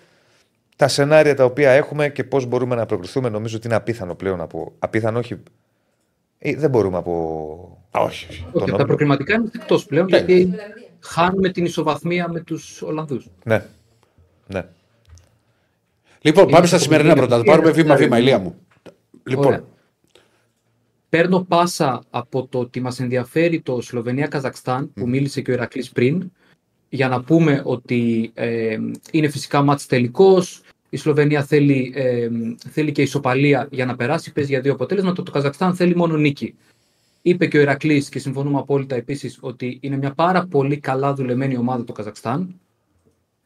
Τα 0.76 0.88
σενάρια 0.88 1.34
τα 1.34 1.44
οποία 1.44 1.70
έχουμε 1.70 2.08
και 2.08 2.24
πώς 2.24 2.46
μπορούμε 2.46 2.74
να 2.74 2.86
προκριθούμε. 2.86 3.28
Νομίζω 3.28 3.56
ότι 3.56 3.66
είναι 3.66 3.76
απίθανο 3.76 4.14
πλέον 4.14 4.40
από. 4.40 4.72
Απίθανο, 4.78 5.18
όχι. 5.18 5.42
Ε, 6.38 6.54
δεν 6.56 6.70
μπορούμε 6.70 6.96
από. 6.96 7.82
Όχι. 7.90 8.26
όχι. 8.30 8.40
τον 8.42 8.48
Όχι, 8.52 8.64
τα 8.66 8.72
όμιλο. 8.72 8.86
προκριματικά 8.86 9.34
είναι 9.34 9.50
εκτός 9.54 9.84
πλέον 9.86 10.06
Ναι. 10.10 10.16
γιατί 10.16 10.32
Ολλανδία. 10.32 10.66
χάνουμε 11.00 11.48
την 11.50 11.64
ισοβαθμία 11.64 12.28
με 12.28 12.40
τους 12.40 12.82
Ολλανδούς. 12.82 13.28
Ναι. 13.44 13.64
Ναι. 14.46 14.64
Λοιπόν, 16.20 16.44
πάμε 16.44 16.58
Είναι 16.58 16.66
στα 16.66 16.76
το 16.76 16.82
σημερινά 16.82 17.14
πολύ 17.14 17.26
πρώτα. 17.26 17.36
Θα 17.36 17.42
μεγάλη 17.42 17.60
πάρουμε 17.60 17.68
ευκαιρία. 17.68 17.96
βήμα-βήμα, 17.96 18.18
ηλία 18.18 18.38
μου. 18.38 18.54
Ωραία. 19.36 19.50
Λοιπόν, 19.50 19.64
Παίρνω 21.08 21.44
πάσα 21.48 22.02
από 22.10 22.46
το 22.46 22.58
ότι 22.58 22.80
μας 22.80 23.00
ενδιαφέρει 23.00 23.60
το 23.60 23.80
Σλοβενία-Καζακστάν 23.80 24.92
που 24.92 25.08
μίλησε 25.08 25.40
και 25.40 25.50
ο 25.50 25.54
Ηρακλής 25.54 25.90
πριν 25.90 26.30
για 26.88 27.08
να 27.08 27.22
πούμε 27.22 27.62
ότι 27.64 28.30
ε, 28.34 28.78
είναι 29.10 29.28
φυσικά 29.28 29.62
μάτς 29.62 29.86
τελικός 29.86 30.62
η 30.90 30.96
Σλοβενία 30.96 31.44
θέλει, 31.44 31.92
ε, 31.94 32.28
θέλει 32.70 32.92
και 32.92 33.02
ισοπαλία 33.02 33.68
για 33.70 33.86
να 33.86 33.96
περάσει, 33.96 34.32
παίζει 34.32 34.50
για 34.50 34.60
δύο 34.60 34.72
αποτέλεσματα, 34.72 35.22
το 35.22 35.30
Καζακστάν 35.30 35.74
θέλει 35.74 35.96
μόνο 35.96 36.16
νίκη. 36.16 36.54
Είπε 37.22 37.46
και 37.46 37.58
ο 37.58 37.60
Ηρακλής 37.60 38.08
και 38.08 38.18
συμφωνούμε 38.18 38.58
απόλυτα 38.58 38.94
επίσης 38.94 39.38
ότι 39.40 39.78
είναι 39.80 39.96
μια 39.96 40.14
πάρα 40.14 40.46
πολύ 40.46 40.78
καλά 40.78 41.14
δουλεμένη 41.14 41.56
ομάδα 41.56 41.84
το 41.84 41.92
Καζακστάν 41.92 42.60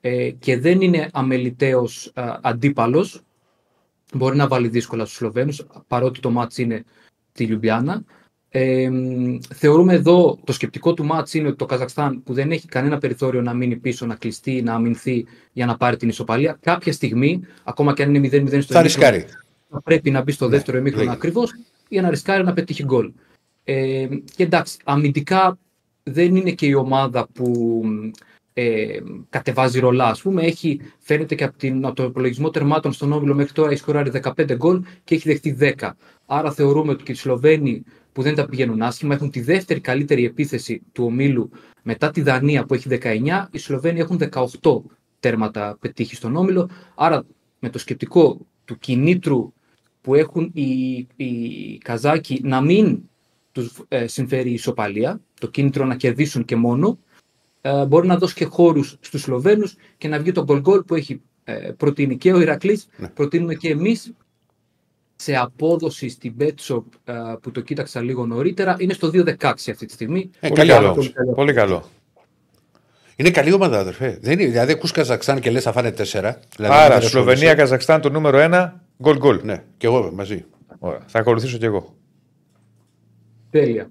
ε, 0.04 0.30
και 0.30 0.58
δεν 0.58 0.80
είναι 0.80 1.08
αμεληταίος 1.12 2.06
ε, 2.14 2.22
αντίπαλος. 2.40 3.20
Μπορεί 4.14 4.36
να 4.36 4.48
βάλει 4.48 4.68
δύσκολα 4.68 5.04
στους 5.04 5.16
Σλοβαίνους, 5.16 5.66
παρότι 5.86 6.20
το 6.20 6.30
μάτς 6.30 6.58
είναι 6.58 6.84
στη 7.32 7.44
Λιουμπιάννα. 7.44 8.04
Ε, 8.48 8.90
μ, 8.90 9.38
θεωρούμε 9.54 9.94
εδώ 9.94 10.38
το 10.44 10.52
σκεπτικό 10.52 10.94
του 10.94 11.04
μάτς 11.04 11.34
είναι 11.34 11.48
ότι 11.48 11.56
το 11.56 11.66
Καζακστάν 11.66 12.22
που 12.22 12.32
δεν 12.32 12.50
έχει 12.50 12.66
κανένα 12.66 12.98
περιθώριο 12.98 13.42
να 13.42 13.54
μείνει 13.54 13.76
πίσω, 13.76 14.06
να 14.06 14.14
κλειστεί, 14.14 14.62
να 14.62 14.74
αμυνθεί 14.74 15.26
για 15.52 15.66
να 15.66 15.76
πάρει 15.76 15.96
την 15.96 16.08
ισοπαλία, 16.08 16.58
κάποια 16.60 16.92
στιγμή, 16.92 17.40
ακόμα 17.64 17.92
και 17.92 18.02
αν 18.02 18.14
είναι 18.14 18.28
0-0 18.28 18.62
στο 18.62 18.72
θα 18.72 18.80
ημίχρονο, 18.80 18.82
ρισκάρει. 18.82 19.26
θα 19.70 19.80
πρέπει 19.82 20.10
να 20.10 20.22
μπει 20.22 20.32
στο 20.32 20.48
δεύτερο 20.48 20.78
ημίχρονο 20.78 21.04
λέγε. 21.04 21.16
ακριβώς 21.16 21.54
για 21.88 22.02
να 22.02 22.10
ρισκάρει 22.10 22.44
να 22.44 22.52
πετύχει 22.52 22.84
γκολ. 22.84 23.12
Ε, 23.64 24.08
και 24.36 24.42
εντάξει, 24.42 24.76
αμυντικά 24.84 25.58
δεν 26.02 26.36
είναι 26.36 26.50
και 26.50 26.66
η 26.66 26.74
ομάδα 26.74 27.28
που 27.32 27.82
ε, 28.52 28.98
κατεβάζει 29.30 29.80
ρολά. 29.80 30.06
Ας 30.08 30.22
πούμε, 30.22 30.42
έχει, 30.42 30.80
φαίνεται 30.98 31.34
και 31.34 31.44
από, 31.44 31.58
την, 31.58 31.84
από 31.84 31.94
τον 31.94 32.06
υπολογισμό 32.06 32.50
τερμάτων 32.50 32.92
στον 32.92 33.12
Όμιλο 33.12 33.34
μέχρι 33.34 33.52
τώρα 33.52 33.70
έχει 33.70 33.78
σκοράρει 33.78 34.10
15 34.22 34.56
γκολ 34.56 34.82
και 35.04 35.14
έχει 35.14 35.28
δεχτεί 35.28 35.56
10. 35.78 35.90
Άρα 36.26 36.52
θεωρούμε 36.52 36.92
ότι 36.92 37.02
και 37.02 37.12
οι 37.12 37.14
Σλοβαίνοι 37.14 37.82
που 38.12 38.22
δεν 38.22 38.34
τα 38.34 38.46
πηγαίνουν 38.46 38.82
άσχημα 38.82 39.14
έχουν 39.14 39.30
τη 39.30 39.40
δεύτερη 39.40 39.80
καλύτερη 39.80 40.24
επίθεση 40.24 40.82
του 40.92 41.04
Ομίλου 41.04 41.50
μετά 41.82 42.10
τη 42.10 42.22
Δανία 42.22 42.64
που 42.64 42.74
έχει 42.74 42.88
19. 43.02 43.46
Οι 43.50 43.58
Σλοβαίνοι 43.58 44.00
έχουν 44.00 44.20
18 44.60 44.82
τέρματα 45.20 45.76
πετύχει 45.80 46.14
στον 46.14 46.36
Όμιλο. 46.36 46.70
Άρα 46.94 47.24
με 47.58 47.70
το 47.70 47.78
σκεπτικό 47.78 48.46
του 48.64 48.78
κινήτρου 48.78 49.52
που 50.00 50.14
έχουν 50.14 50.50
οι, 50.54 51.06
οι 51.16 51.78
Καζάκοι 51.78 52.40
να 52.42 52.60
μην 52.60 53.02
τους 53.52 53.82
ε, 53.88 54.06
συμφέρει 54.06 54.50
η 54.50 54.52
ισοπαλία, 54.52 55.20
το 55.40 55.46
κίνητρο 55.46 55.84
να 55.84 55.96
κερδίσουν 55.96 56.44
και 56.44 56.56
μόνο, 56.56 56.98
ε, 57.64 57.84
μπορεί 57.86 58.06
να 58.06 58.16
δώσει 58.16 58.34
και 58.34 58.44
χώρους 58.44 58.96
στους 59.00 59.20
Σλοβαίνους 59.22 59.74
και 59.98 60.08
να 60.08 60.18
βγει 60.18 60.32
το 60.32 60.44
γκολ 60.44 60.60
γκολ 60.60 60.82
που 60.82 60.94
έχει 60.94 61.20
ε, 61.44 61.52
προτείνει 61.76 62.16
και 62.16 62.32
ο 62.32 62.40
Ηρακλής, 62.40 62.88
Ναι. 62.96 63.08
προτείνουμε 63.08 63.54
και 63.54 63.68
εμείς 63.68 64.12
σε 65.16 65.36
απόδοση 65.36 66.08
στην 66.08 66.34
BetShop 66.40 66.82
ε, 67.04 67.12
που 67.42 67.50
το 67.50 67.60
κοίταξα 67.60 68.02
λίγο 68.02 68.26
νωρίτερα, 68.26 68.76
είναι 68.78 68.92
στο 68.92 69.10
2.16 69.14 69.34
αυτή 69.44 69.86
τη 69.86 69.92
στιγμή. 69.92 70.30
Ε, 70.40 70.48
Πολύ 70.48 70.60
καλή 70.60 70.70
καλό. 70.70 70.88
ομάδα. 70.90 71.34
Πολύ 71.34 71.52
καλό. 71.52 71.84
Είναι 73.16 73.30
καλή 73.30 73.52
ομάδα, 73.52 73.78
αδερφέ. 73.78 74.18
Δεν 74.20 74.38
είναι, 74.38 74.50
δηλαδή, 74.50 74.72
ακούς 74.72 74.90
Καζακστάν 74.90 75.40
και 75.40 75.50
λες 75.50 75.62
θα 75.62 75.72
φάνε 75.72 75.90
τέσσερα. 75.92 76.40
Δηλαδή, 76.56 76.74
Άρα, 76.74 76.98
δεν 76.98 77.08
Σλοβενία, 77.08 77.32
ασχολείσαι. 77.32 77.54
Καζακστάν 77.54 78.00
το 78.00 78.10
νούμερο 78.10 78.38
1, 78.40 78.72
γκολ 79.02 79.16
γκολ. 79.18 79.40
Ναι, 79.42 79.64
και 79.76 79.86
εγώ 79.86 79.98
είμαι 79.98 80.10
μαζί. 80.10 80.44
Ωραία. 80.78 81.00
Θα 81.06 81.18
ακολουθήσω 81.18 81.58
κι 81.58 81.64
εγώ. 81.64 81.94
Τέλεια. 83.50 83.90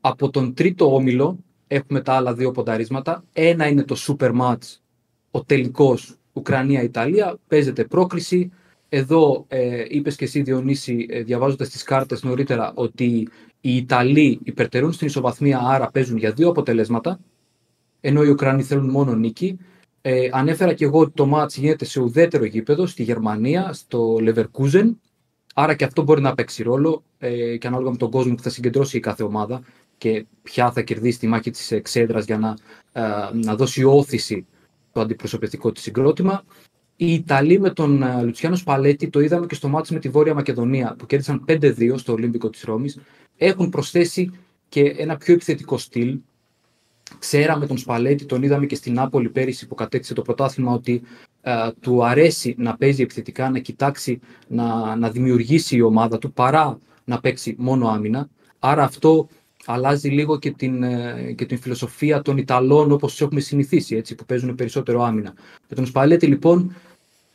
Από 0.00 0.30
τον 0.30 0.54
τρίτο 0.54 0.94
όμιλο 0.94 1.38
έχουμε 1.74 2.00
τα 2.00 2.12
άλλα 2.12 2.34
δύο 2.34 2.50
πονταρίσματα. 2.50 3.24
Ένα 3.32 3.66
είναι 3.66 3.82
το 3.82 3.96
super 3.98 4.40
match, 4.40 4.76
ο 5.30 5.44
τελικός 5.44 6.16
Ουκρανία-Ιταλία. 6.32 7.38
Παίζεται 7.48 7.84
πρόκριση. 7.84 8.50
Εδώ 8.88 9.44
ε, 9.48 9.84
είπες 9.88 10.16
και 10.16 10.24
εσύ 10.24 10.42
Διονύση, 10.42 11.06
ε, 11.10 11.22
διαβάζοντας 11.22 11.68
τις 11.68 11.82
κάρτες 11.82 12.22
νωρίτερα, 12.22 12.72
ότι 12.74 13.28
οι 13.60 13.76
Ιταλοί 13.76 14.40
υπερτερούν 14.42 14.92
στην 14.92 15.06
ισοβαθμία, 15.06 15.60
άρα 15.62 15.90
παίζουν 15.90 16.16
για 16.16 16.32
δύο 16.32 16.48
αποτελέσματα, 16.48 17.18
ενώ 18.00 18.22
οι 18.22 18.28
Ουκρανοί 18.28 18.62
θέλουν 18.62 18.90
μόνο 18.90 19.14
νίκη. 19.14 19.58
Ε, 20.02 20.28
ανέφερα 20.32 20.72
και 20.72 20.84
εγώ 20.84 20.98
ότι 20.98 21.12
το 21.14 21.26
μάτς 21.26 21.56
γίνεται 21.56 21.84
σε 21.84 22.00
ουδέτερο 22.00 22.44
γήπεδο, 22.44 22.86
στη 22.86 23.02
Γερμανία, 23.02 23.72
στο 23.72 24.16
Leverkusen. 24.20 24.90
Άρα 25.54 25.74
και 25.74 25.84
αυτό 25.84 26.02
μπορεί 26.02 26.20
να 26.20 26.34
παίξει 26.34 26.62
ρόλο 26.62 27.02
ε, 27.18 27.56
και 27.56 27.66
ανάλογα 27.66 27.90
με 27.90 27.96
τον 27.96 28.10
κόσμο 28.10 28.34
που 28.34 28.42
θα 28.42 28.50
συγκεντρώσει 28.50 28.96
η 28.96 29.00
κάθε 29.00 29.22
ομάδα 29.22 29.62
και 30.02 30.24
ποια 30.42 30.72
θα 30.72 30.82
κερδίσει 30.82 31.18
τη 31.18 31.26
μάχη 31.26 31.50
της 31.50 31.70
εξέδρας 31.70 32.24
για 32.24 32.38
να, 32.38 32.56
ε, 32.92 33.02
να 33.32 33.56
δώσει 33.56 33.84
όθηση 33.84 34.46
το 34.92 35.00
αντιπροσωπευτικό 35.00 35.72
της 35.72 35.82
συγκρότημα. 35.82 36.44
Οι 36.96 37.12
Ιταλοί 37.12 37.60
με 37.60 37.70
τον 37.70 38.02
ε, 38.02 38.22
Λουτσιάνο 38.22 38.56
Σπαλέτη, 38.56 39.08
το 39.08 39.20
είδαμε 39.20 39.46
και 39.46 39.54
στο 39.54 39.68
μάτι 39.68 39.92
με 39.92 39.98
τη 39.98 40.08
Βόρεια 40.08 40.34
Μακεδονία 40.34 40.94
που 40.98 41.06
κέρδισαν 41.06 41.44
5-2 41.48 41.94
στο 41.96 42.12
Ολύμπικο 42.12 42.50
της 42.50 42.62
Ρώμης, 42.62 42.98
έχουν 43.36 43.68
προσθέσει 43.68 44.30
και 44.68 44.94
ένα 44.98 45.16
πιο 45.16 45.34
επιθετικό 45.34 45.78
στυλ. 45.78 46.18
Ξέραμε 47.18 47.66
τον 47.66 47.78
Σπαλέτη, 47.78 48.24
τον 48.24 48.42
είδαμε 48.42 48.66
και 48.66 48.74
στην 48.74 48.94
Νάπολη 48.94 49.28
πέρυσι 49.28 49.66
που 49.66 49.74
κατέκτησε 49.74 50.14
το 50.14 50.22
πρωτάθλημα 50.22 50.72
ότι 50.72 51.02
ε, 51.42 51.52
του 51.80 52.04
αρέσει 52.04 52.54
να 52.58 52.76
παίζει 52.76 53.02
επιθετικά, 53.02 53.50
να 53.50 53.58
κοιτάξει 53.58 54.20
να, 54.48 54.96
να 54.96 55.10
δημιουργήσει 55.10 55.76
η 55.76 55.80
ομάδα 55.80 56.18
του 56.18 56.32
παρά 56.32 56.78
να 57.04 57.20
παίξει 57.20 57.54
μόνο 57.58 57.88
άμυνα. 57.88 58.28
Άρα 58.58 58.82
αυτό 58.82 59.28
αλλάζει 59.64 60.08
λίγο 60.08 60.38
και 60.38 60.50
την, 60.50 60.82
ε, 60.82 61.32
και 61.36 61.46
την 61.46 61.58
φιλοσοφία 61.58 62.22
των 62.22 62.36
Ιταλών 62.36 62.92
όπως 62.92 63.10
τους 63.10 63.20
έχουμε 63.20 63.40
συνηθίσει, 63.40 63.96
έτσι, 63.96 64.14
που 64.14 64.24
παίζουν 64.24 64.54
περισσότερο 64.54 65.02
άμυνα. 65.02 65.34
Με 65.68 65.76
τον 65.76 65.86
Σπαλέτη 65.86 66.26
λοιπόν 66.26 66.74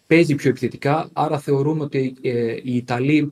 παίζει 0.07 0.35
πιο 0.35 0.49
επιθετικά, 0.49 1.09
άρα 1.13 1.39
θεωρούμε 1.39 1.83
ότι 1.83 2.15
ε, 2.21 2.55
οι 2.63 2.75
Ιταλοί 2.75 3.31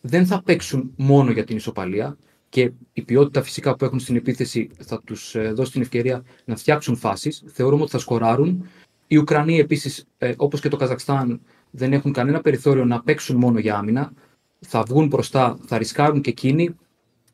δεν 0.00 0.26
θα 0.26 0.42
παίξουν 0.42 0.92
μόνο 0.96 1.30
για 1.30 1.44
την 1.44 1.56
ισοπαλία 1.56 2.16
και 2.48 2.72
η 2.92 3.02
ποιότητα 3.02 3.42
φυσικά 3.42 3.76
που 3.76 3.84
έχουν 3.84 3.98
στην 3.98 4.16
επίθεση 4.16 4.70
θα 4.78 5.00
τους 5.04 5.34
ε, 5.34 5.52
δώσει 5.52 5.72
την 5.72 5.80
ευκαιρία 5.80 6.24
να 6.44 6.56
φτιάξουν 6.56 6.96
φάσεις. 6.96 7.44
Θεωρούμε 7.46 7.82
ότι 7.82 7.90
θα 7.90 7.98
σκοράρουν. 7.98 8.68
Οι 9.06 9.16
Ουκρανοί 9.16 9.58
επίσης, 9.58 10.04
ε, 10.18 10.32
όπως 10.36 10.60
και 10.60 10.68
το 10.68 10.76
Καζακστάν, 10.76 11.40
δεν 11.70 11.92
έχουν 11.92 12.12
κανένα 12.12 12.40
περιθώριο 12.40 12.84
να 12.84 13.02
παίξουν 13.02 13.36
μόνο 13.36 13.58
για 13.58 13.76
άμυνα. 13.76 14.12
Θα 14.60 14.82
βγουν 14.82 15.06
μπροστά, 15.06 15.58
θα 15.66 15.78
ρισκάρουν 15.78 16.20
και 16.20 16.30
εκείνοι. 16.30 16.74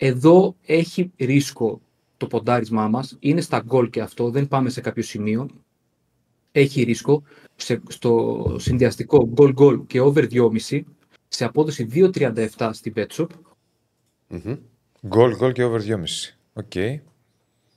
Εδώ 0.03 0.57
έχει 0.67 1.13
ρίσκο 1.17 1.81
το 2.17 2.27
ποντάρισμά 2.27 2.89
μας. 2.89 3.17
Είναι 3.21 3.41
στα 3.41 3.61
γκολ 3.61 3.91
και 3.91 4.01
αυτό, 4.01 4.31
δεν 4.31 4.49
πάμε 4.49 4.71
σε 4.71 4.81
κάποιο 4.81 5.03
σημείο. 5.03 5.49
Έχει 6.53 6.83
ρίσκο 6.83 7.23
σε, 7.57 7.81
στο 7.89 8.57
συνδυαστικό 8.59 9.29
γκολ-γκολ 9.29 9.87
και 9.87 10.01
over 10.01 10.27
2,5 10.31 10.81
σε 11.29 11.45
απόδοση 11.45 11.89
2,37 11.93 12.71
στην 12.73 12.93
BetShop. 12.97 13.27
Μμμ. 14.29 14.57
Γκολ, 15.07 15.37
γκολ 15.37 15.53
και 15.53 15.65
over 15.65 15.81
2,5. 15.81 15.95
Οκ. 16.53 16.75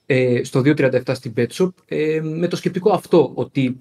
ε, 0.06 0.44
στο 0.44 0.62
2.37 0.66 1.02
στην 1.14 1.34
BetShop 1.36 1.70
ε, 1.86 2.22
με 2.24 2.48
το 2.48 2.56
σκεπτικό 2.56 2.92
αυτό 2.92 3.32
ότι 3.34 3.80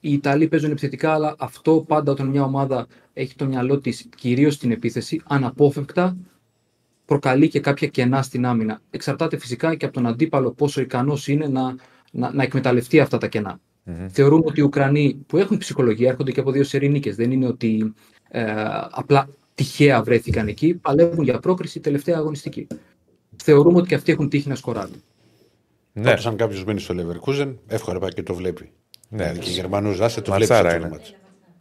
οι 0.00 0.12
Ιταλοί 0.12 0.48
παίζουν 0.48 0.70
επιθετικά 0.70 1.12
αλλά 1.12 1.34
αυτό 1.38 1.84
πάντα 1.88 2.12
όταν 2.12 2.26
μια 2.28 2.42
ομάδα 2.42 2.86
έχει 3.12 3.34
το 3.34 3.46
μυαλό 3.46 3.78
της 3.78 4.08
κυρίως 4.16 4.54
στην 4.54 4.70
επίθεση 4.70 5.20
αναπόφευκτα 5.24 6.16
προκαλεί 7.12 7.48
και 7.48 7.60
κάποια 7.60 7.88
κενά 7.88 8.22
στην 8.22 8.46
άμυνα. 8.46 8.80
Εξαρτάται 8.90 9.36
φυσικά 9.38 9.74
και 9.74 9.84
από 9.84 9.94
τον 9.94 10.06
αντίπαλο 10.06 10.50
πόσο 10.52 10.80
ικανός 10.80 11.28
είναι 11.28 11.46
να, 11.46 11.74
να, 12.12 12.32
να 12.32 12.42
εκμεταλλευτεί 12.42 13.00
αυτά 13.00 13.18
τα 13.18 13.26
κενά. 13.26 13.60
Μμμ. 13.84 14.08
Θεωρούμε 14.08 14.42
ότι 14.46 14.60
οι 14.60 14.62
Ουκρανοί 14.62 15.24
που 15.26 15.36
έχουν 15.36 15.58
ψυχολογία 15.58 16.08
έρχονται 16.08 16.32
και 16.32 16.40
από 16.40 16.50
δύο 16.50 16.64
σερή 16.64 16.88
νίκες. 16.88 17.16
Δεν 17.16 17.30
είναι 17.30 17.46
ότι 17.46 17.94
ε, 18.28 18.42
απλά 18.90 19.28
τυχαία 19.54 20.02
βρέθηκαν 20.02 20.48
εκεί. 20.48 20.74
Παλεύουν 20.74 21.24
για 21.24 21.38
πρόκριση 21.38 21.80
τελευταία 21.80 22.16
αγωνιστική. 22.16 22.66
Θεωρούμε 23.42 23.78
ότι 23.78 23.88
και 23.88 23.94
αυτοί 23.94 24.12
έχουν 24.12 24.28
τύχει 24.28 24.48
να 24.48 24.54
σκοράρουν. 24.54 25.02
Ναι, 25.92 26.10
Όπως 26.10 26.26
αν 26.26 26.36
κάποιος 26.36 26.64
μένει 26.64 26.80
στο 26.80 26.94
Leverkusen, 26.98 27.54
εύκολα 27.66 27.98
πάει 27.98 28.10
και 28.10 28.22
το 28.22 28.34
βλέπει. 28.34 28.70
ναι. 29.08 29.16
Δηλαδή 29.22 29.38
και 29.40 29.50
οι 29.50 29.52
Γερμανούς 29.52 29.96
ζάσε 29.96 30.20
το 30.20 30.32
βλέπει 30.32 30.50
Ματσάρα 30.52 30.68
αυτό 30.68 30.80
είναι. 30.80 30.88
το 30.88 30.94
μάτι. 30.94 31.14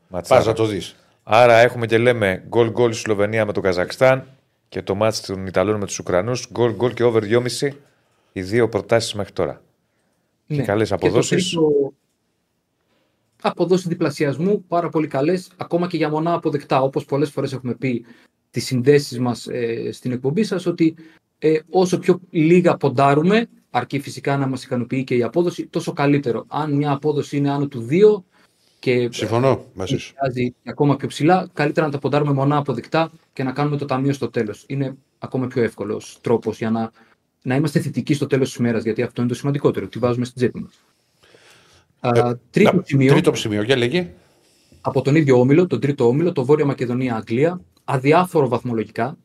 Ματσάρα. 0.08 0.40
Πας 0.40 0.48
να 0.48 0.54
το 0.54 0.66
δεις. 0.66 0.96
Άρα 1.24 1.58
έχουμε 1.58 1.86
και 1.86 1.98
λέμε 1.98 2.44
γκολ 2.48 2.70
γκολ 2.72 2.90
η 2.92 2.94
Σλοβενία 2.94 3.46
με 3.46 3.54
το 3.54 3.62
Καζακστάν 3.62 4.26
και 4.72 4.82
το 4.82 4.96
μάτς 4.96 5.22
των 5.22 5.46
Ιταλών 5.46 5.80
με 5.80 5.86
τους 5.86 6.00
Ουκρανούς. 6.00 6.48
Γκολ 6.52 6.76
γκολ 6.76 6.94
και 6.94 7.04
over 7.04 7.24
2,5 7.24 7.70
οι 8.32 8.42
δύο 8.42 8.70
προτάσεις 8.70 9.14
μέχρι 9.14 9.34
τώρα. 9.34 9.62
Και 10.48 10.62
καλές 10.62 10.90
το 10.90 10.96
αποδόσεις. 10.96 11.50
τρίτο, 11.50 11.94
αποδόσεις 13.42 13.88
διπλασιασμού 13.88 14.64
πάρα 14.68 14.90
πολύ 14.90 15.08
καλές, 15.08 15.52
ακόμα 15.58 15.88
και 15.88 15.98
για 15.98 16.10
μονά 16.10 16.34
αποδεκτά. 16.34 16.82
Όπως 16.82 17.06
πολλές 17.06 17.30
φορές 17.30 17.54
έχουμε 17.54 17.76
πει 17.76 18.06
τις 18.52 18.66
συνδέσεις 18.66 19.20
μας 19.20 19.48
ε, 19.48 19.92
στην 19.92 20.12
εκπομπή 20.12 20.44
σας, 20.44 20.66
ότι 20.66 20.96
ε, 21.40 21.60
όσο 21.70 22.00
πιο 22.00 22.20
λίγα 22.30 22.78
ποντάρουμε, 22.78 23.48
αρκεί 23.70 24.00
φυσικά 24.00 24.38
να 24.38 24.48
μας 24.48 24.64
ικανοποιεί 24.64 25.04
και 25.04 25.16
η 25.16 25.24
απόδοση, 25.24 25.68
τόσο 25.68 25.94
καλύτερο. 25.94 26.46
Αν 26.48 26.74
μια 26.74 26.92
απόδοση 26.92 27.38
είναι 27.38 27.52
άνω 27.52 27.68
του 27.68 27.88
2 27.90 28.24
και 28.82 29.10
Συμφωνώ 29.12 29.66
μαζί 29.74 29.98
σου. 29.98 30.14
πλησιάζει 30.14 30.56
ακόμα 30.66 30.96
πιο 30.96 31.08
ψηλά, 31.08 31.50
καλύτερα 31.54 31.86
να 31.86 31.92
τα 31.92 32.00
ποντάρουμε 32.00 32.34
μονά 32.34 32.58
αποδεκτά 32.58 33.12
και 33.34 33.44
να 33.44 33.52
κάνουμε 33.52 33.78
το 33.78 33.86
ταμείο 33.86 34.14
στο 34.14 34.30
τέλος. 34.30 34.64
Είναι 34.68 34.96
ακόμα 35.20 35.48
πιο 35.48 35.64
εύκολος 35.64 36.18
τρόπος 36.22 36.58
για 36.58 36.70
να, 36.70 36.92
να 37.42 37.56
είμαστε 37.56 37.80
θετικοί 37.80 38.14
στο 38.14 38.28
τέλος 38.28 38.48
της 38.48 38.58
ημέρας, 38.58 38.84
γιατί 38.84 39.02
αυτό 39.02 39.22
είναι 39.22 39.30
το 39.30 39.38
σημαντικότερο, 39.38 39.88
τι 39.88 40.00
βάζουμε 40.00 40.26
στην 40.26 40.38
τσέπη 40.38 40.60
μας. 40.62 40.74
Α, 42.00 42.38
τρίτο 42.50 42.76
Να, 42.76 42.82
σημείο, 42.86 43.12
Τρίτο 43.14 43.34
σημείο, 43.34 43.64
για 43.64 43.76
λέγε. 43.78 44.10
από 44.82 45.02
τον 45.02 45.16
ίδιο 45.16 45.40
όμιλο, 45.40 45.68
τον 45.68 45.80
τρίτο 45.80 46.08
όμιλο, 46.08 46.32
το 46.32 46.46
Βόρεια 46.46 46.66
Μακεδονία-Αγγλία, 46.66 47.62
αδιάφορο 47.84 48.48
βαθμολογικά. 48.48 49.18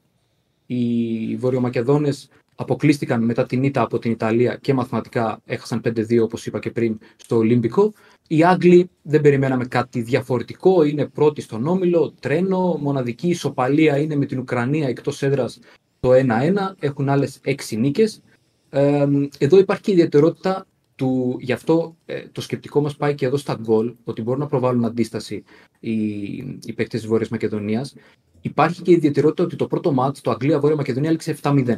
Οι 0.67 1.37
Βορειομακεδόνες 1.37 2.29
αποκλείστηκαν 2.55 3.25
μετά 3.25 3.47
την 3.47 3.63
ήττα 3.63 3.83
από 3.83 3.99
την 3.99 4.11
Ιταλία 4.11 4.57
και 4.57 4.75
μαθηματικά 4.75 5.41
έχασαν 5.45 5.81
5-2 5.85 6.19
όπως 6.23 6.47
είπα 6.47 6.59
και 6.59 6.71
πριν 6.71 6.99
στο 7.17 7.37
Ολύμπικο. 7.37 7.93
Οι 8.29 8.45
Άγγλοι 8.45 8.91
δεν 9.03 9.21
περιμέναμε 9.21 9.65
κάτι 9.65 10.03
διαφορετικό, 10.03 10.83
είναι 10.85 11.07
πρώτοι 11.07 11.41
στον 11.41 11.67
όμιλο, 11.67 12.15
τρένο, 12.21 12.79
μοναδική 12.81 13.29
ισοπαλία 13.29 13.99
είναι 13.99 14.17
με 14.17 14.27
την 14.27 14.39
Ουκρανία 14.39 14.89
εκτός 14.89 15.23
έδρας 15.23 15.59
το 16.01 16.11
1-1, 16.13 16.75
έχουν 16.79 17.09
άλλες 17.09 17.41
6 17.45 17.77
νίκες. 17.77 18.23
Ε, 18.71 19.07
εδώ 19.39 19.59
υπάρχει 19.59 19.83
και 19.83 19.91
η 19.91 19.95
ιδιαιτερότητα 19.95 20.67
του, 20.95 21.37
γι' 21.41 21.53
αυτό 21.53 21.97
ε, 22.07 22.23
το 22.33 22.41
σκεπτικό 22.41 22.81
μας 22.81 22.97
πάει 22.97 23.15
και 23.15 23.27
εδώ 23.27 23.37
στα 23.37 23.55
γκολ, 23.55 23.95
ότι 24.05 24.23
μπορούν 24.23 24.41
να 24.41 24.47
προβάλλουν 24.47 24.85
αντίσταση 24.85 25.45
οι, 25.81 25.93
οι 26.65 26.73
παίκτες 26.75 27.01
της 27.01 27.07
Βόρειας 27.09 27.29
Μακεδονίας. 27.29 27.95
Υπάρχει 28.41 28.83
και 28.83 28.91
η 28.91 28.95
ιδιαιτερότητα 28.95 29.43
ότι 29.43 29.57
το 29.57 29.67
πρώτο 29.67 29.93
μάτς, 29.93 30.21
το 30.21 30.31
Αγγλία-Βόρεια 30.31 30.77
Μακεδονία, 30.77 31.09
έληξε 31.09 31.37
7-0. 31.43 31.77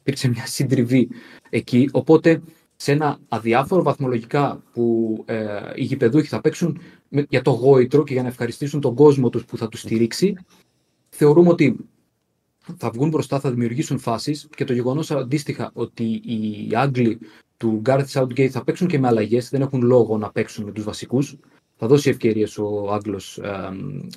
Υπήρξε 0.00 0.28
μια 0.28 0.46
συντριβή 0.46 1.08
εκεί, 1.50 1.88
οπότε 1.92 2.42
σε 2.82 2.92
ένα 2.92 3.18
αδιάφορο 3.28 3.82
βαθμολογικά 3.82 4.62
που 4.72 5.16
ε, 5.26 5.46
οι 5.74 5.84
γηπεδούχοι 5.84 6.26
θα 6.26 6.40
παίξουν 6.40 6.80
με- 7.08 7.26
για 7.28 7.42
το 7.42 7.50
γόητρο 7.50 8.02
και 8.02 8.12
για 8.12 8.22
να 8.22 8.28
ευχαριστήσουν 8.28 8.80
τον 8.80 8.94
κόσμο 8.94 9.30
τους 9.30 9.44
που 9.44 9.56
θα 9.56 9.68
τους 9.68 9.80
στηρίξει, 9.80 10.34
θεωρούμε 11.08 11.48
ότι 11.48 11.76
θα 12.76 12.90
βγουν 12.90 13.08
μπροστά, 13.08 13.40
θα 13.40 13.50
δημιουργήσουν 13.50 13.98
φάσεις 13.98 14.48
και 14.56 14.64
το 14.64 14.72
γεγονός 14.72 15.10
αντίστοιχα 15.10 15.70
ότι 15.74 16.04
οι 16.04 16.68
Άγγλοι 16.74 17.18
του 17.56 17.82
Gareth 17.86 18.06
Southgate 18.12 18.48
θα 18.48 18.64
παίξουν 18.64 18.86
και 18.86 18.98
με 18.98 19.08
αλλαγές, 19.08 19.48
δεν 19.48 19.60
έχουν 19.60 19.82
λόγο 19.82 20.18
να 20.18 20.30
παίξουν 20.30 20.64
με 20.64 20.72
τους 20.72 20.84
βασικούς. 20.84 21.36
Θα 21.76 21.86
δώσει 21.86 22.10
ευκαιρίες 22.10 22.58
ο 22.58 22.92
Άγγλος 22.92 23.38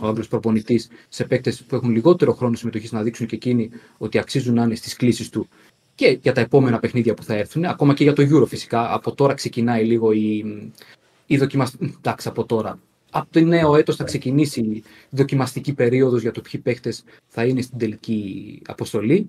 ο 0.01 0.07
Άγγλος 0.07 0.27
προπονητής 0.27 0.89
σε 1.09 1.23
παίκτες 1.25 1.63
που 1.63 1.75
έχουν 1.75 1.91
λιγότερο 1.91 2.33
χρόνο 2.33 2.55
συμμετοχής 2.55 2.91
να 2.91 3.03
δείξουν 3.03 3.27
και 3.27 3.35
εκείνοι 3.35 3.69
ότι 3.97 4.17
αξίζουν 4.17 4.53
να 4.53 4.63
είναι 4.63 4.75
στις 4.75 4.95
κλήσεις 4.95 5.29
του 5.29 5.47
και 5.95 6.19
για 6.21 6.33
τα 6.33 6.41
επόμενα 6.41 6.79
παιχνίδια 6.79 7.13
που 7.13 7.23
θα 7.23 7.33
έρθουν. 7.33 7.65
Ακόμα 7.65 7.93
και 7.93 8.03
για 8.03 8.13
το 8.13 8.23
Euro 8.23 8.47
φυσικά. 8.47 8.93
Από 8.93 9.15
τώρα 9.15 9.33
ξεκινάει 9.33 9.85
λίγο 9.85 10.11
η, 10.11 10.45
η 11.25 11.37
δοκιμαστική. 11.37 11.95
Εντάξει, 11.97 12.27
από 12.27 12.45
τώρα. 12.45 12.79
Από 13.11 13.27
το 13.31 13.39
νέο 13.39 13.75
έτος 13.75 13.95
θα 13.95 14.03
ξεκινήσει 14.03 14.59
η 14.59 14.83
δοκιμαστική 15.09 15.73
περίοδος 15.73 16.21
για 16.21 16.31
το 16.31 16.41
ποιοι 16.41 16.61
παίχτες 16.61 17.03
θα 17.27 17.45
είναι 17.45 17.61
στην 17.61 17.77
τελική 17.77 18.61
αποστολή. 18.65 19.27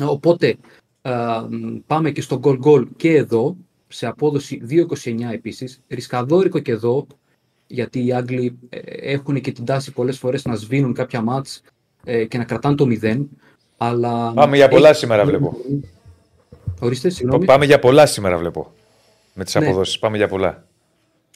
Οπότε 0.00 0.56
α, 1.02 1.42
πάμε 1.86 2.10
και 2.10 2.20
στο 2.20 2.40
goal 2.42 2.60
goal 2.60 2.86
και 2.96 3.10
εδώ, 3.10 3.56
σε 3.88 4.06
απόδοση 4.06 4.62
2.29 4.70 5.20
επίσης. 5.32 5.80
Ρισκαδόρικο 5.88 6.58
και 6.58 6.72
εδώ, 6.72 7.06
γιατί 7.66 8.06
οι 8.06 8.12
Άγγλοι 8.12 8.58
ε, 8.68 8.78
έχουν 9.12 9.40
και 9.40 9.52
την 9.52 9.64
τάση 9.64 9.92
πολλές 9.92 10.18
φορές 10.18 10.44
να 10.44 10.54
σβήνουν 10.54 10.92
κάποια 10.92 11.20
μάτς 11.22 11.62
ε, 12.04 12.24
και 12.24 12.38
να 12.38 12.44
κρατάνε 12.44 12.74
το 12.74 12.86
0. 13.02 13.26
Αλλά 13.76 14.32
Πάμε 14.34 14.56
για 14.56 14.68
πολλά 14.68 14.88
έχει- 14.88 14.98
σήμερα, 14.98 15.24
βλέπω. 15.24 15.56
Ορίστε, 16.80 17.08
συγγνώμη. 17.08 17.44
Πάμε 17.44 17.64
για 17.64 17.78
πολλά 17.78 18.06
σήμερα, 18.06 18.38
βλέπω. 18.38 18.72
Με 19.34 19.44
τις 19.44 19.54
Ναι. 19.54 19.66
αποδόσεις. 19.66 19.98
Πάμε 19.98 20.16
για 20.16 20.28
πολλά. 20.28 20.64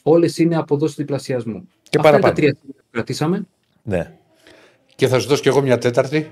Όλες 0.03 0.37
είναι 0.37 0.55
αποδόσεις 0.57 0.95
διπλασιασμού. 0.95 1.69
Και 1.89 1.97
Αυτά 1.97 2.09
είναι 2.09 2.19
παραπάνω. 2.19 2.33
τα 2.33 2.39
τρία 2.41 2.57
που 2.67 2.75
κρατήσαμε. 2.91 3.45
Ναι. 3.83 4.11
Και 4.95 5.07
θα 5.07 5.19
σου 5.19 5.27
δώσω 5.27 5.41
κι 5.41 5.47
εγώ 5.47 5.61
μια 5.61 5.77
τέταρτη. 5.77 6.31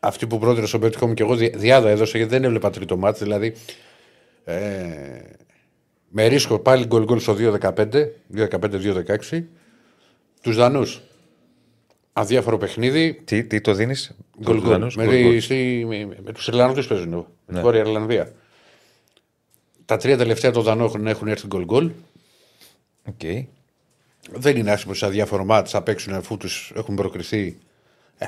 Αυτή 0.00 0.26
που 0.26 0.38
πρότεινε 0.38 0.66
ο 0.74 0.78
Μπέτκομ 0.78 1.12
και 1.14 1.22
εγώ 1.22 1.34
δι- 1.36 1.56
διάδα 1.56 1.88
έδωσα 1.88 2.16
γιατί 2.18 2.32
δεν 2.32 2.44
έβλεπα 2.44 2.70
τρίτο 2.70 2.96
μάτι. 2.96 3.22
Δηλαδή. 3.24 3.54
Ε, 4.44 4.56
με 6.08 6.26
ρίσκο 6.26 6.58
πάλι 6.58 6.86
γκολ 6.86 7.04
γκολ 7.04 7.18
στο 7.20 7.34
2-15, 7.34 8.12
2-15-2-16. 8.28 9.44
Τους 10.42 10.56
Δανούς. 10.56 11.02
Αδιάφορο 12.18 12.58
παιχνίδι. 12.58 13.20
Τι, 13.24 13.44
τι 13.44 13.60
το 13.60 13.72
δίνεις, 13.74 14.16
Γκολ 14.42 14.60
γκολ. 14.60 14.70
Με, 14.96 15.06
τη- 15.06 15.40
στη- 15.40 15.84
με, 15.88 16.16
με 16.24 16.32
τους 16.32 16.48
Ιρλανδούς 16.48 16.86
παίζουν. 16.86 17.08
Ναι. 17.10 17.22
Ναι. 17.46 17.60
Βόρεια 17.60 17.80
Ιρλανδία. 17.80 18.32
Τα 19.84 19.96
τρία 19.96 20.16
τελευταία 20.16 20.50
των 20.50 20.62
Δανών 20.62 20.86
έχουν, 20.86 21.06
έχουν 21.06 21.28
έρθει 21.28 21.46
γκολ 21.46 21.64
γκολ. 21.64 21.90
Δεν 24.32 24.56
είναι 24.56 24.70
άσχημο 24.70 24.94
σε 24.94 25.06
αδιάφορο 25.06 25.44
μάτς 25.44 25.70
θα 25.70 25.82
παίξουν 25.82 26.14
αφού 26.14 26.36
τους 26.36 26.72
έχουν 26.76 26.94
προκριθεί. 26.94 27.56
Ε, 28.18 28.26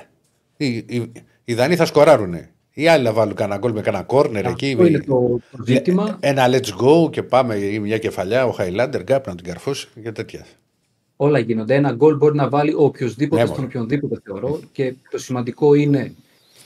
οι, 0.56 0.76
οι, 0.76 1.12
οι 1.44 1.54
Δανοί 1.54 1.76
θα 1.76 1.86
σκοράρουν. 1.86 2.36
Οι 2.72 2.88
άλλοι 2.88 3.04
να 3.04 3.12
βάλουν 3.12 3.34
κανένα 3.34 3.58
γκολ 3.58 3.72
με 3.72 3.80
κανένα 3.80 4.02
κόρνερ 4.02 4.46
εκεί. 4.46 4.72
Αυτό 4.72 4.86
είναι 4.86 4.98
το, 5.00 5.40
το 5.56 5.64
ζήτημα. 5.66 6.16
Ένα 6.20 6.48
let's 6.50 6.76
go 6.82 7.10
και 7.10 7.22
πάμε 7.22 7.54
ή 7.54 7.78
μια 7.78 7.98
κεφαλιά. 7.98 8.46
Ο 8.46 8.50
Highlander 8.50 9.02
γκάπ 9.02 9.26
να 9.26 9.34
την 9.34 9.44
καρφώσει 9.44 9.88
και 10.02 10.12
τέτοια. 10.12 10.46
Όλα 11.20 11.38
γίνονται. 11.38 11.74
Ένα 11.74 11.92
γκολ 11.92 12.16
μπορεί 12.16 12.34
να 12.36 12.48
βάλει 12.48 12.74
οποιοδήποτε 12.76 13.40
Ναι, 13.42 13.46
στον 13.46 13.56
μωρέ. 13.60 13.66
οποιονδήποτε 13.68 14.20
θεωρώ. 14.24 14.60
Και 14.72 14.94
το 15.10 15.18
σημαντικό 15.18 15.74
είναι 15.74 16.14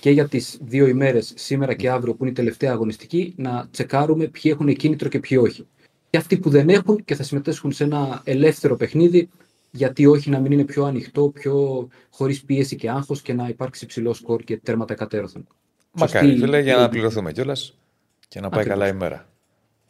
και 0.00 0.10
για 0.10 0.28
τις 0.28 0.58
δύο 0.62 0.86
ημέρες, 0.86 1.32
σήμερα 1.36 1.74
και 1.74 1.90
αύριο, 1.90 2.12
που 2.14 2.22
είναι 2.22 2.30
η 2.32 2.34
τελευταία 2.34 2.72
αγωνιστική, 2.72 3.34
να 3.36 3.68
τσεκάρουμε 3.70 4.26
ποιοι 4.26 4.52
έχουν 4.54 4.74
κίνητρο 4.74 5.08
και 5.08 5.18
ποιοι 5.18 5.38
όχι. 5.42 5.66
Και 6.10 6.16
αυτοί 6.18 6.38
που 6.38 6.50
δεν 6.50 6.68
έχουν 6.68 7.04
και 7.04 7.14
θα 7.14 7.22
συμμετέσχουν 7.22 7.72
σε 7.72 7.84
ένα 7.84 8.20
ελεύθερο 8.24 8.76
παιχνίδι, 8.76 9.28
γιατί 9.70 10.06
όχι 10.06 10.30
να 10.30 10.38
μην 10.38 10.52
είναι 10.52 10.64
πιο 10.64 10.84
ανοιχτό, 10.84 11.28
πιο 11.28 11.88
χωρίς 12.10 12.42
πίεση 12.44 12.76
και 12.76 12.90
άγχος 12.90 13.22
και 13.22 13.32
να 13.32 13.48
υπάρξει 13.48 13.86
ψηλό 13.86 14.14
σκορ 14.14 14.42
και 14.42 14.56
τέρματα 14.56 14.94
κατέρωθεν. 14.94 15.46
Μακάρι, 15.92 16.26
Σωστή- 16.26 16.44
φίλε, 16.44 16.60
για 16.60 16.76
να 16.76 16.88
πληρωθούμε 16.88 17.32
κιόλας 17.32 17.74
και 18.28 18.40
να 18.40 18.48
πάει 18.48 18.60
Ακριβώς. 18.60 18.78
καλά 18.80 18.94
η 18.94 18.98
μέρα. 18.98 19.28